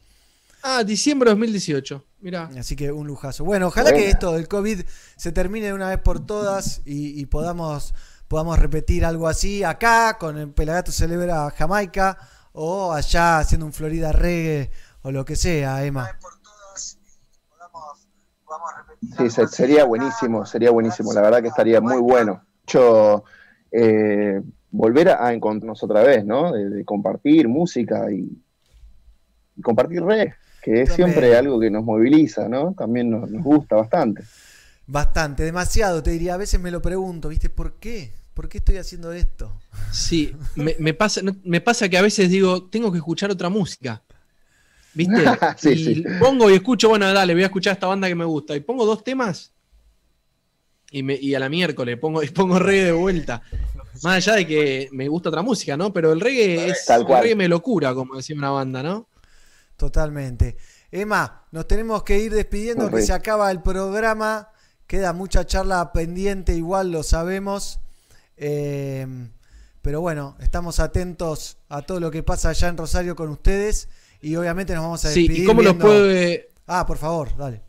Ah, 0.63 0.83
diciembre 0.83 1.29
de 1.29 1.35
2018. 1.35 2.05
Mirá. 2.21 2.49
Así 2.57 2.75
que 2.75 2.91
un 2.91 3.07
lujazo. 3.07 3.45
Bueno, 3.45 3.67
ojalá 3.67 3.91
Bueno. 3.91 4.03
que 4.05 4.09
esto 4.11 4.33
del 4.33 4.47
COVID 4.47 4.81
se 5.15 5.31
termine 5.31 5.67
de 5.67 5.73
una 5.73 5.89
vez 5.89 5.99
por 5.99 6.25
todas 6.25 6.81
y, 6.85 7.19
y 7.19 7.25
podamos, 7.27 7.93
podamos 8.27 8.59
repetir 8.59 9.05
algo 9.05 9.27
así 9.27 9.63
acá 9.63 10.17
con 10.19 10.37
el 10.37 10.49
Pelagato 10.51 10.91
Celebra 10.91 11.49
Jamaica 11.51 12.17
o 12.51 12.91
allá 12.91 13.39
haciendo 13.39 13.65
un 13.65 13.73
Florida 13.73 14.11
Reggae 14.11 14.69
o 15.03 15.11
lo 15.11 15.23
que 15.23 15.35
sea, 15.37 15.85
Emma. 15.85 16.09
Sí, 19.17 19.29
se- 19.29 19.47
sería 19.47 19.85
buenísimo, 19.85 20.45
sería 20.45 20.71
buenísimo. 20.71 21.13
La 21.13 21.21
verdad 21.21 21.41
que 21.41 21.47
estaría 21.47 21.79
muy 21.81 21.97
bueno. 22.01 22.43
Yo, 22.67 23.23
eh, 23.71 24.41
volver 24.71 25.09
a, 25.09 25.27
a 25.27 25.33
encontrarnos 25.33 25.81
otra 25.83 26.03
vez, 26.03 26.25
¿no? 26.25 26.51
De, 26.51 26.69
de 26.69 26.85
compartir 26.85 27.47
música 27.47 28.11
y, 28.11 28.29
y 29.55 29.61
compartir 29.61 30.03
redes, 30.03 30.35
que 30.61 30.81
es 30.81 30.93
siempre 30.93 31.35
algo 31.35 31.59
que 31.59 31.69
nos 31.71 31.83
moviliza, 31.83 32.47
¿no? 32.49 32.73
También 32.73 33.09
nos, 33.09 33.29
nos 33.29 33.43
gusta 33.43 33.75
bastante. 33.77 34.23
Bastante, 34.87 35.43
demasiado, 35.43 36.01
te 36.01 36.11
diría. 36.11 36.33
A 36.33 36.37
veces 36.37 36.59
me 36.59 36.71
lo 36.71 36.81
pregunto, 36.81 37.29
¿viste? 37.29 37.49
¿Por 37.49 37.75
qué? 37.79 38.11
¿Por 38.33 38.49
qué 38.49 38.57
estoy 38.59 38.77
haciendo 38.77 39.11
esto? 39.13 39.63
Sí, 39.91 40.35
me, 40.55 40.75
me 40.79 40.93
pasa, 40.93 41.21
no- 41.21 41.35
me 41.43 41.61
pasa 41.61 41.89
que 41.89 41.97
a 41.97 42.01
veces 42.01 42.29
digo, 42.29 42.63
tengo 42.69 42.91
que 42.91 42.97
escuchar 42.97 43.29
otra 43.31 43.49
música. 43.49 44.01
¿Viste? 44.93 45.23
Sí, 45.57 45.75
y 45.75 45.95
sí. 45.95 46.03
pongo 46.19 46.49
y 46.49 46.55
escucho, 46.55 46.89
bueno, 46.89 47.11
dale, 47.13 47.33
voy 47.33 47.43
a 47.43 47.47
escuchar 47.47 47.73
esta 47.73 47.87
banda 47.87 48.07
que 48.07 48.15
me 48.15 48.25
gusta. 48.25 48.55
Y 48.55 48.61
pongo 48.61 48.85
dos 48.85 49.03
temas 49.03 49.53
y, 50.91 51.03
me, 51.03 51.15
y 51.15 51.35
a 51.35 51.39
la 51.39 51.49
miércoles 51.49 51.97
pongo, 51.99 52.23
y 52.23 52.29
pongo 52.29 52.59
reggae 52.59 52.85
de 52.85 52.91
vuelta. 52.93 53.41
Más 54.03 54.15
allá 54.27 54.35
de 54.37 54.47
que 54.47 54.89
me 54.91 55.07
gusta 55.07 55.29
otra 55.29 55.41
música, 55.41 55.75
¿no? 55.77 55.91
Pero 55.93 56.13
el 56.13 56.19
reggae 56.21 56.69
es 56.69 56.85
Tal 56.85 57.01
el 57.01 57.07
cual. 57.07 57.21
reggae 57.23 57.35
me 57.35 57.47
locura, 57.47 57.93
como 57.93 58.15
decía 58.15 58.35
una 58.35 58.49
banda, 58.51 58.81
¿no? 58.81 59.08
Totalmente. 59.79 60.57
Emma, 60.91 61.45
nos 61.51 61.65
tenemos 61.65 62.03
que 62.03 62.19
ir 62.19 62.33
despidiendo, 62.33 62.91
que 62.91 63.01
se 63.01 63.13
acaba 63.13 63.49
el 63.49 63.61
programa. 63.61 64.49
Queda 64.85 65.13
mucha 65.13 65.45
charla 65.45 65.93
pendiente, 65.93 66.53
igual 66.53 66.91
lo 66.91 67.01
sabemos. 67.01 67.79
Eh, 68.35 69.07
pero 69.81 70.01
bueno, 70.01 70.35
estamos 70.41 70.81
atentos 70.81 71.57
a 71.69 71.81
todo 71.83 72.01
lo 72.01 72.11
que 72.11 72.23
pasa 72.23 72.49
allá 72.49 72.67
en 72.67 72.75
Rosario 72.77 73.15
con 73.15 73.29
ustedes. 73.29 73.87
Y 74.21 74.35
obviamente 74.35 74.73
nos 74.75 74.83
vamos 74.83 75.05
a 75.05 75.11
Sí, 75.11 75.21
despedir. 75.21 75.43
¿y 75.43 75.45
cómo 75.47 75.61
los 75.61 75.75
puede, 75.75 76.49
Ah, 76.67 76.85
por 76.85 76.97
favor, 76.97 77.37
dale. 77.37 77.61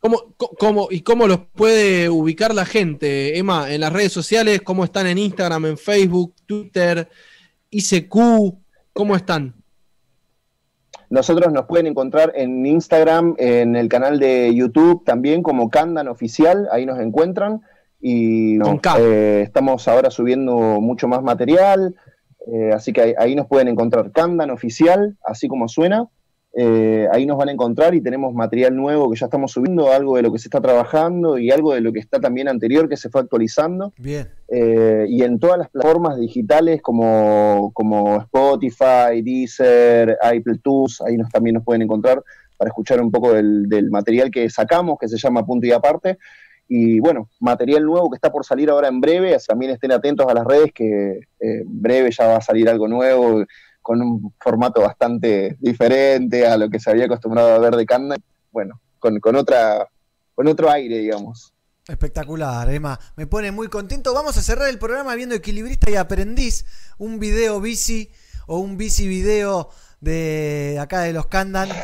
cómo, 0.00 0.34
cómo- 0.58 0.88
y 0.90 1.02
cómo 1.02 1.26
los 1.26 1.40
puede 1.54 2.08
ubicar 2.08 2.54
la 2.54 2.64
gente, 2.64 3.36
Emma, 3.38 3.70
en 3.70 3.82
las 3.82 3.92
redes 3.92 4.12
sociales? 4.12 4.62
¿Cómo 4.64 4.84
están 4.84 5.06
en 5.06 5.18
Instagram, 5.18 5.66
en 5.66 5.76
Facebook, 5.76 6.34
Twitter, 6.46 7.10
ICQ? 7.70 8.56
¿Cómo 8.94 9.14
están? 9.14 9.54
Nosotros 11.10 11.52
nos 11.52 11.66
pueden 11.66 11.86
encontrar 11.86 12.32
en 12.34 12.66
Instagram, 12.66 13.34
en 13.38 13.76
el 13.76 13.88
canal 13.88 14.18
de 14.18 14.54
YouTube 14.54 15.04
también 15.04 15.42
como 15.42 15.70
Candan 15.70 16.08
Oficial, 16.08 16.68
ahí 16.70 16.84
nos 16.84 16.98
encuentran. 17.00 17.62
Y 18.00 18.58
K. 18.80 18.96
eh, 19.00 19.42
estamos 19.42 19.88
ahora 19.88 20.10
subiendo 20.10 20.80
mucho 20.80 21.08
más 21.08 21.22
material, 21.22 21.96
eh, 22.46 22.70
así 22.72 22.92
que 22.92 23.00
ahí, 23.00 23.14
ahí 23.18 23.34
nos 23.34 23.46
pueden 23.46 23.68
encontrar 23.68 24.12
Candan 24.12 24.50
Oficial, 24.50 25.16
así 25.24 25.48
como 25.48 25.66
suena. 25.66 26.06
Eh, 26.54 27.06
ahí 27.12 27.26
nos 27.26 27.36
van 27.36 27.50
a 27.50 27.52
encontrar 27.52 27.94
y 27.94 28.00
tenemos 28.00 28.32
material 28.34 28.74
nuevo 28.74 29.10
que 29.10 29.18
ya 29.18 29.26
estamos 29.26 29.52
subiendo, 29.52 29.92
algo 29.92 30.16
de 30.16 30.22
lo 30.22 30.32
que 30.32 30.38
se 30.38 30.48
está 30.48 30.60
trabajando 30.60 31.38
y 31.38 31.50
algo 31.50 31.74
de 31.74 31.80
lo 31.80 31.92
que 31.92 32.00
está 32.00 32.20
también 32.20 32.48
anterior 32.48 32.88
que 32.88 32.96
se 32.96 33.10
fue 33.10 33.20
actualizando. 33.20 33.92
Bien. 33.98 34.28
Eh, 34.48 35.06
y 35.08 35.22
en 35.22 35.38
todas 35.38 35.58
las 35.58 35.68
plataformas 35.68 36.18
digitales 36.18 36.80
como, 36.82 37.70
como 37.74 38.16
Spotify, 38.22 39.22
Deezer, 39.22 40.16
iTunes, 40.34 41.00
ahí 41.02 41.16
nos, 41.16 41.28
también 41.30 41.54
nos 41.54 41.64
pueden 41.64 41.82
encontrar 41.82 42.22
para 42.56 42.70
escuchar 42.70 43.00
un 43.00 43.10
poco 43.10 43.34
del, 43.34 43.68
del 43.68 43.90
material 43.90 44.30
que 44.30 44.48
sacamos, 44.50 44.98
que 44.98 45.08
se 45.08 45.18
llama 45.18 45.46
Punto 45.46 45.66
y 45.66 45.72
Aparte. 45.72 46.18
Y 46.70 47.00
bueno, 47.00 47.30
material 47.40 47.84
nuevo 47.84 48.10
que 48.10 48.16
está 48.16 48.30
por 48.30 48.44
salir 48.44 48.68
ahora 48.68 48.88
en 48.88 49.00
breve, 49.00 49.36
también 49.46 49.72
estén 49.72 49.90
atentos 49.90 50.26
a 50.28 50.34
las 50.34 50.44
redes 50.44 50.70
que 50.74 51.12
eh, 51.12 51.20
en 51.40 51.82
breve 51.82 52.10
ya 52.10 52.26
va 52.26 52.36
a 52.36 52.40
salir 52.42 52.68
algo 52.68 52.86
nuevo 52.86 53.44
con 53.88 54.02
un 54.02 54.34
formato 54.38 54.82
bastante 54.82 55.56
diferente 55.60 56.46
a 56.46 56.58
lo 56.58 56.68
que 56.68 56.78
se 56.78 56.90
había 56.90 57.06
acostumbrado 57.06 57.54
a 57.54 57.58
ver 57.58 57.74
de 57.74 57.86
Candan, 57.86 58.22
bueno, 58.52 58.82
con, 58.98 59.18
con, 59.18 59.34
otra, 59.34 59.88
con 60.34 60.46
otro 60.46 60.70
aire, 60.70 60.98
digamos. 60.98 61.54
Espectacular, 61.86 62.68
Emma. 62.68 63.00
Me 63.16 63.26
pone 63.26 63.50
muy 63.50 63.68
contento. 63.68 64.12
Vamos 64.12 64.36
a 64.36 64.42
cerrar 64.42 64.68
el 64.68 64.78
programa 64.78 65.14
viendo 65.14 65.34
Equilibrista 65.34 65.90
y 65.90 65.96
Aprendiz. 65.96 66.66
Un 66.98 67.18
video 67.18 67.62
bici 67.62 68.10
o 68.46 68.58
un 68.58 68.76
bici 68.76 69.08
video 69.08 69.70
de 70.02 70.76
acá 70.78 71.00
de 71.00 71.14
los 71.14 71.26
Candan. 71.26 71.70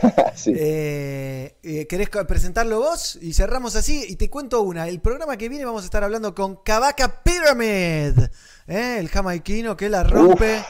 Eh, 0.47 1.57
eh, 1.63 1.87
¿Querés 1.87 2.11
presentarlo 2.27 2.81
vos? 2.81 3.17
Y 3.23 3.35
cerramos 3.35 3.77
así. 3.77 4.05
Y 4.09 4.17
te 4.17 4.29
cuento 4.29 4.63
una. 4.63 4.89
El 4.89 5.01
programa 5.01 5.37
que 5.37 5.49
viene 5.49 5.65
vamos 5.65 5.83
a 5.83 5.85
estar 5.85 6.03
hablando 6.03 6.35
con 6.35 6.57
Kabaka 6.57 7.23
Pyramid. 7.23 8.19
¿eh? 8.67 8.97
El 8.99 9.09
jamaiquino 9.09 9.77
que 9.77 9.89
la 9.89 10.03
rompe. 10.03 10.61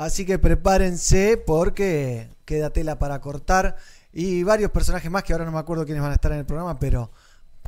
Así 0.00 0.24
que 0.24 0.38
prepárense 0.38 1.36
porque 1.36 2.30
queda 2.46 2.70
tela 2.70 2.98
para 2.98 3.20
cortar. 3.20 3.76
Y 4.14 4.42
varios 4.44 4.70
personajes 4.70 5.10
más 5.10 5.22
que 5.22 5.34
ahora 5.34 5.44
no 5.44 5.52
me 5.52 5.58
acuerdo 5.58 5.84
quiénes 5.84 6.02
van 6.02 6.12
a 6.12 6.14
estar 6.14 6.32
en 6.32 6.38
el 6.38 6.46
programa, 6.46 6.78
pero 6.78 7.10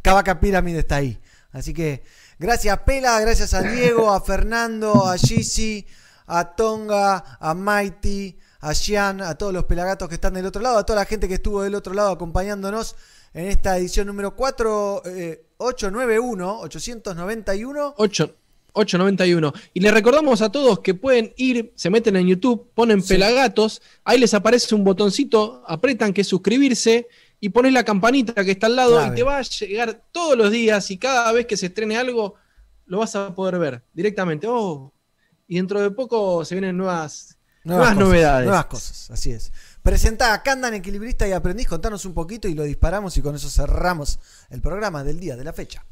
Kabaka 0.01 0.41
Pyramid 0.41 0.77
está 0.77 0.97
ahí. 0.97 1.21
Así 1.51 1.75
que 1.75 2.03
gracias 2.39 2.79
Pela, 2.87 3.21
gracias 3.21 3.53
a 3.53 3.61
Diego, 3.61 4.11
a 4.11 4.23
Fernando, 4.23 5.07
a 5.07 5.19
Gisi, 5.19 5.87
a 6.27 6.57
Tonga, 6.57 7.37
a 7.39 7.53
Mighty, 7.53 8.39
a 8.61 8.73
Xian, 8.73 9.21
a 9.21 9.35
todos 9.35 9.53
los 9.53 9.65
pelagatos 9.65 10.09
que 10.09 10.15
están 10.15 10.33
del 10.33 10.47
otro 10.47 10.63
lado, 10.63 10.79
a 10.79 10.87
toda 10.87 11.01
la 11.01 11.05
gente 11.05 11.29
que 11.29 11.35
estuvo 11.35 11.61
del 11.63 11.75
otro 11.75 11.93
lado 11.93 12.13
acompañándonos 12.13 12.97
en 13.35 13.49
esta 13.49 13.77
edición 13.77 14.07
número 14.07 14.35
4, 14.35 15.03
eh, 15.05 15.49
891, 15.59 16.61
891. 16.61 17.95
8, 17.99 18.37
891. 18.73 19.53
Y 19.75 19.81
les 19.81 19.93
recordamos 19.93 20.43
a 20.43 20.51
todos 20.51 20.81
que 20.81 20.95
pueden 20.95 21.33
ir, 21.37 21.73
se 21.75 21.91
meten 21.91 22.17
en 22.17 22.27
YouTube, 22.27 22.71
ponen 22.75 23.03
Pelagatos, 23.03 23.83
ahí 24.05 24.19
les 24.19 24.35
aparece 24.35 24.75
un 24.75 24.85
botoncito, 24.85 25.63
apretan 25.67 26.13
que 26.13 26.23
es 26.23 26.29
suscribirse 26.29 27.09
y 27.41 27.49
pones 27.49 27.73
la 27.73 27.85
campanita 27.85 28.45
que 28.45 28.53
está 28.53 28.67
al 28.67 28.77
lado 28.77 28.99
Clave. 28.99 29.15
y 29.15 29.17
te 29.17 29.23
va 29.23 29.39
a 29.39 29.43
llegar 29.43 30.05
todos 30.13 30.37
los 30.37 30.51
días 30.51 30.91
y 30.91 30.99
cada 30.99 31.31
vez 31.33 31.47
que 31.47 31.57
se 31.57 31.67
estrene 31.67 31.97
algo 31.97 32.37
lo 32.87 32.99
vas 32.99 33.15
a 33.17 33.35
poder 33.35 33.59
ver 33.59 33.83
directamente. 33.93 34.47
Oh, 34.49 34.93
y 35.47 35.57
dentro 35.57 35.81
de 35.81 35.91
poco 35.91 36.45
se 36.45 36.55
vienen 36.55 36.77
nuevas, 36.77 37.39
nuevas, 37.65 37.91
cosas, 37.91 37.99
novedades. 37.99 38.47
Nuevas 38.47 38.67
cosas, 38.67 39.11
así 39.11 39.33
es. 39.33 39.53
Presentá 39.83 40.33
a 40.33 40.43
Candan 40.43 40.75
Equilibrista 40.75 41.27
y 41.27 41.33
Aprendiz, 41.33 41.67
contanos 41.67 42.05
un 42.05 42.15
poquito 42.15 42.49
y 42.49 42.55
lo 42.55 42.63
disparamos 42.63 43.17
y 43.17 43.23
con 43.23 43.35
eso 43.35 43.51
cerramos 43.51 44.19
el 44.51 44.61
programa 44.61 45.03
del 45.03 45.19
día, 45.19 45.37
de 45.37 45.45
la 45.45 45.53
fecha. 45.53 45.85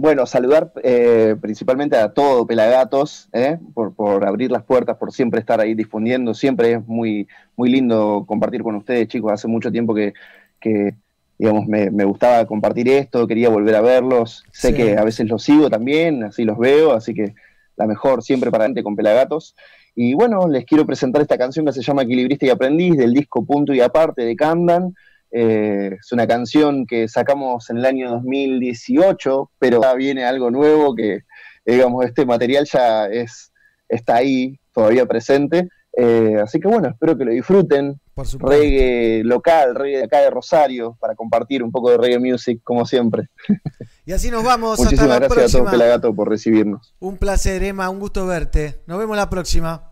Bueno, 0.00 0.24
saludar 0.24 0.72
eh, 0.82 1.36
principalmente 1.42 1.94
a 1.98 2.14
todo 2.14 2.46
Pelagatos, 2.46 3.28
¿eh? 3.34 3.58
por, 3.74 3.94
por 3.94 4.26
abrir 4.26 4.50
las 4.50 4.62
puertas, 4.62 4.96
por 4.96 5.12
siempre 5.12 5.40
estar 5.40 5.60
ahí 5.60 5.74
difundiendo. 5.74 6.32
Siempre 6.32 6.72
es 6.72 6.86
muy, 6.86 7.28
muy 7.54 7.68
lindo 7.68 8.24
compartir 8.26 8.62
con 8.62 8.76
ustedes, 8.76 9.08
chicos. 9.08 9.30
Hace 9.30 9.46
mucho 9.46 9.70
tiempo 9.70 9.94
que, 9.94 10.14
que, 10.58 10.94
digamos, 11.38 11.66
me, 11.66 11.90
me 11.90 12.04
gustaba 12.04 12.46
compartir 12.46 12.88
esto, 12.88 13.26
quería 13.26 13.50
volver 13.50 13.74
a 13.76 13.82
verlos. 13.82 14.42
Sé 14.52 14.68
Sí. 14.68 14.74
que 14.74 14.96
a 14.96 15.04
veces 15.04 15.28
los 15.28 15.42
sigo 15.42 15.68
también, 15.68 16.24
así 16.24 16.44
los 16.44 16.56
veo, 16.56 16.92
así 16.94 17.12
que 17.12 17.34
la 17.76 17.86
mejor 17.86 18.22
siempre 18.22 18.50
para 18.50 18.64
adelante 18.64 18.82
con 18.82 18.96
Pelagatos. 18.96 19.54
Y 19.94 20.14
bueno, 20.14 20.48
les 20.48 20.64
quiero 20.64 20.86
presentar 20.86 21.20
esta 21.20 21.36
canción 21.36 21.66
que 21.66 21.72
se 21.72 21.82
llama 21.82 22.04
Equilibrista 22.04 22.46
y 22.46 22.48
Aprendiz, 22.48 22.96
del 22.96 23.12
disco 23.12 23.44
Punto 23.44 23.74
y 23.74 23.82
Aparte 23.82 24.22
de 24.24 24.34
Candan. 24.34 24.94
Eh, 25.32 25.96
es 26.00 26.12
una 26.12 26.26
canción 26.26 26.86
que 26.86 27.08
sacamos 27.08 27.70
en 27.70 27.78
el 27.78 27.84
año 27.84 28.10
2018, 28.10 29.50
pero 29.58 29.80
ya 29.82 29.94
viene 29.94 30.24
algo 30.24 30.50
nuevo 30.50 30.94
que, 30.94 31.20
digamos, 31.64 32.04
este 32.04 32.26
material 32.26 32.66
ya 32.70 33.06
es, 33.06 33.52
está 33.88 34.16
ahí, 34.16 34.58
todavía 34.72 35.06
presente. 35.06 35.68
Eh, 35.96 36.36
así 36.42 36.60
que 36.60 36.68
bueno, 36.68 36.88
espero 36.88 37.16
que 37.16 37.24
lo 37.24 37.32
disfruten. 37.32 38.00
Reggae 38.38 39.22
local, 39.24 39.74
reggae 39.74 39.98
de 39.98 40.04
acá 40.04 40.20
de 40.20 40.30
Rosario, 40.30 40.96
para 41.00 41.14
compartir 41.14 41.62
un 41.62 41.72
poco 41.72 41.90
de 41.90 41.96
reggae 41.96 42.18
music, 42.18 42.60
como 42.62 42.84
siempre. 42.84 43.28
Y 44.06 44.12
así 44.12 44.28
nos 44.28 44.42
vamos. 44.42 44.72
hasta 44.72 44.84
Muchísimas 44.84 45.20
la 45.20 45.28
gracias 45.28 45.54
a 45.54 45.58
todos 45.58 45.70
Pelagato 45.70 46.12
por 46.12 46.28
recibirnos. 46.28 46.94
Un 46.98 47.16
placer, 47.16 47.62
Emma. 47.62 47.88
Un 47.90 48.00
gusto 48.00 48.26
verte. 48.26 48.82
Nos 48.86 48.98
vemos 48.98 49.16
la 49.16 49.30
próxima. 49.30 49.89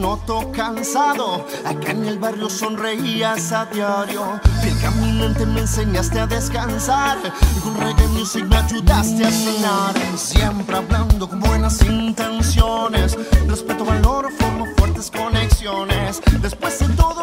noto 0.00 0.50
cansado. 0.52 1.44
Acá 1.64 1.90
en 1.90 2.06
el 2.06 2.18
barrio 2.18 2.48
sonreías 2.48 3.52
a 3.52 3.66
diario. 3.66 4.40
Fiel 4.62 4.78
caminante 4.80 5.46
me 5.46 5.60
enseñaste 5.60 6.20
a 6.20 6.26
descansar. 6.26 7.18
Y 7.56 7.60
con 7.60 7.76
reggae 7.76 8.06
music 8.08 8.44
me 8.46 8.56
ayudaste 8.56 9.24
a 9.24 9.30
sonar. 9.30 9.94
Siempre 10.16 10.76
hablando 10.76 11.28
con 11.28 11.40
buenas 11.40 11.82
intenciones. 11.82 13.16
Respeto, 13.46 13.84
valor, 13.84 14.30
formo 14.38 14.66
fuertes 14.76 15.10
conexiones. 15.10 16.20
Después 16.40 16.78
de 16.78 16.88
todo 16.94 17.17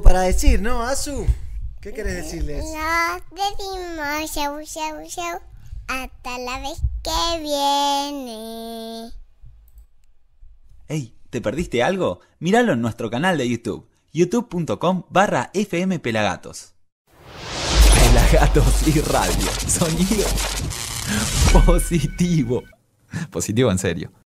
para 0.00 0.22
decir, 0.22 0.62
¿no, 0.62 0.82
Azu? 0.82 1.26
¿Qué 1.80 1.92
querés 1.92 2.14
decirles? 2.14 2.64
Nos 2.64 4.20
decimos 4.20 4.32
chau, 4.32 4.62
chau, 4.64 5.06
chau. 5.08 5.40
Hasta 5.88 6.38
la 6.38 6.60
vez 6.60 6.80
que 7.02 7.40
viene. 7.40 9.10
¡Ey! 10.88 11.16
¿Te 11.28 11.40
perdiste 11.40 11.82
algo? 11.82 12.20
Míralo 12.38 12.74
en 12.74 12.82
nuestro 12.82 13.10
canal 13.10 13.38
de 13.38 13.48
YouTube, 13.48 13.88
youtube.com 14.12 15.04
barra 15.10 15.50
fmpelagatos. 15.54 16.74
Pelagatos 17.94 18.86
y 18.86 19.00
radio. 19.00 19.50
Sonido 19.66 20.26
positivo. 21.66 22.62
Positivo 23.30 23.70
en 23.70 23.78
serio. 23.78 24.12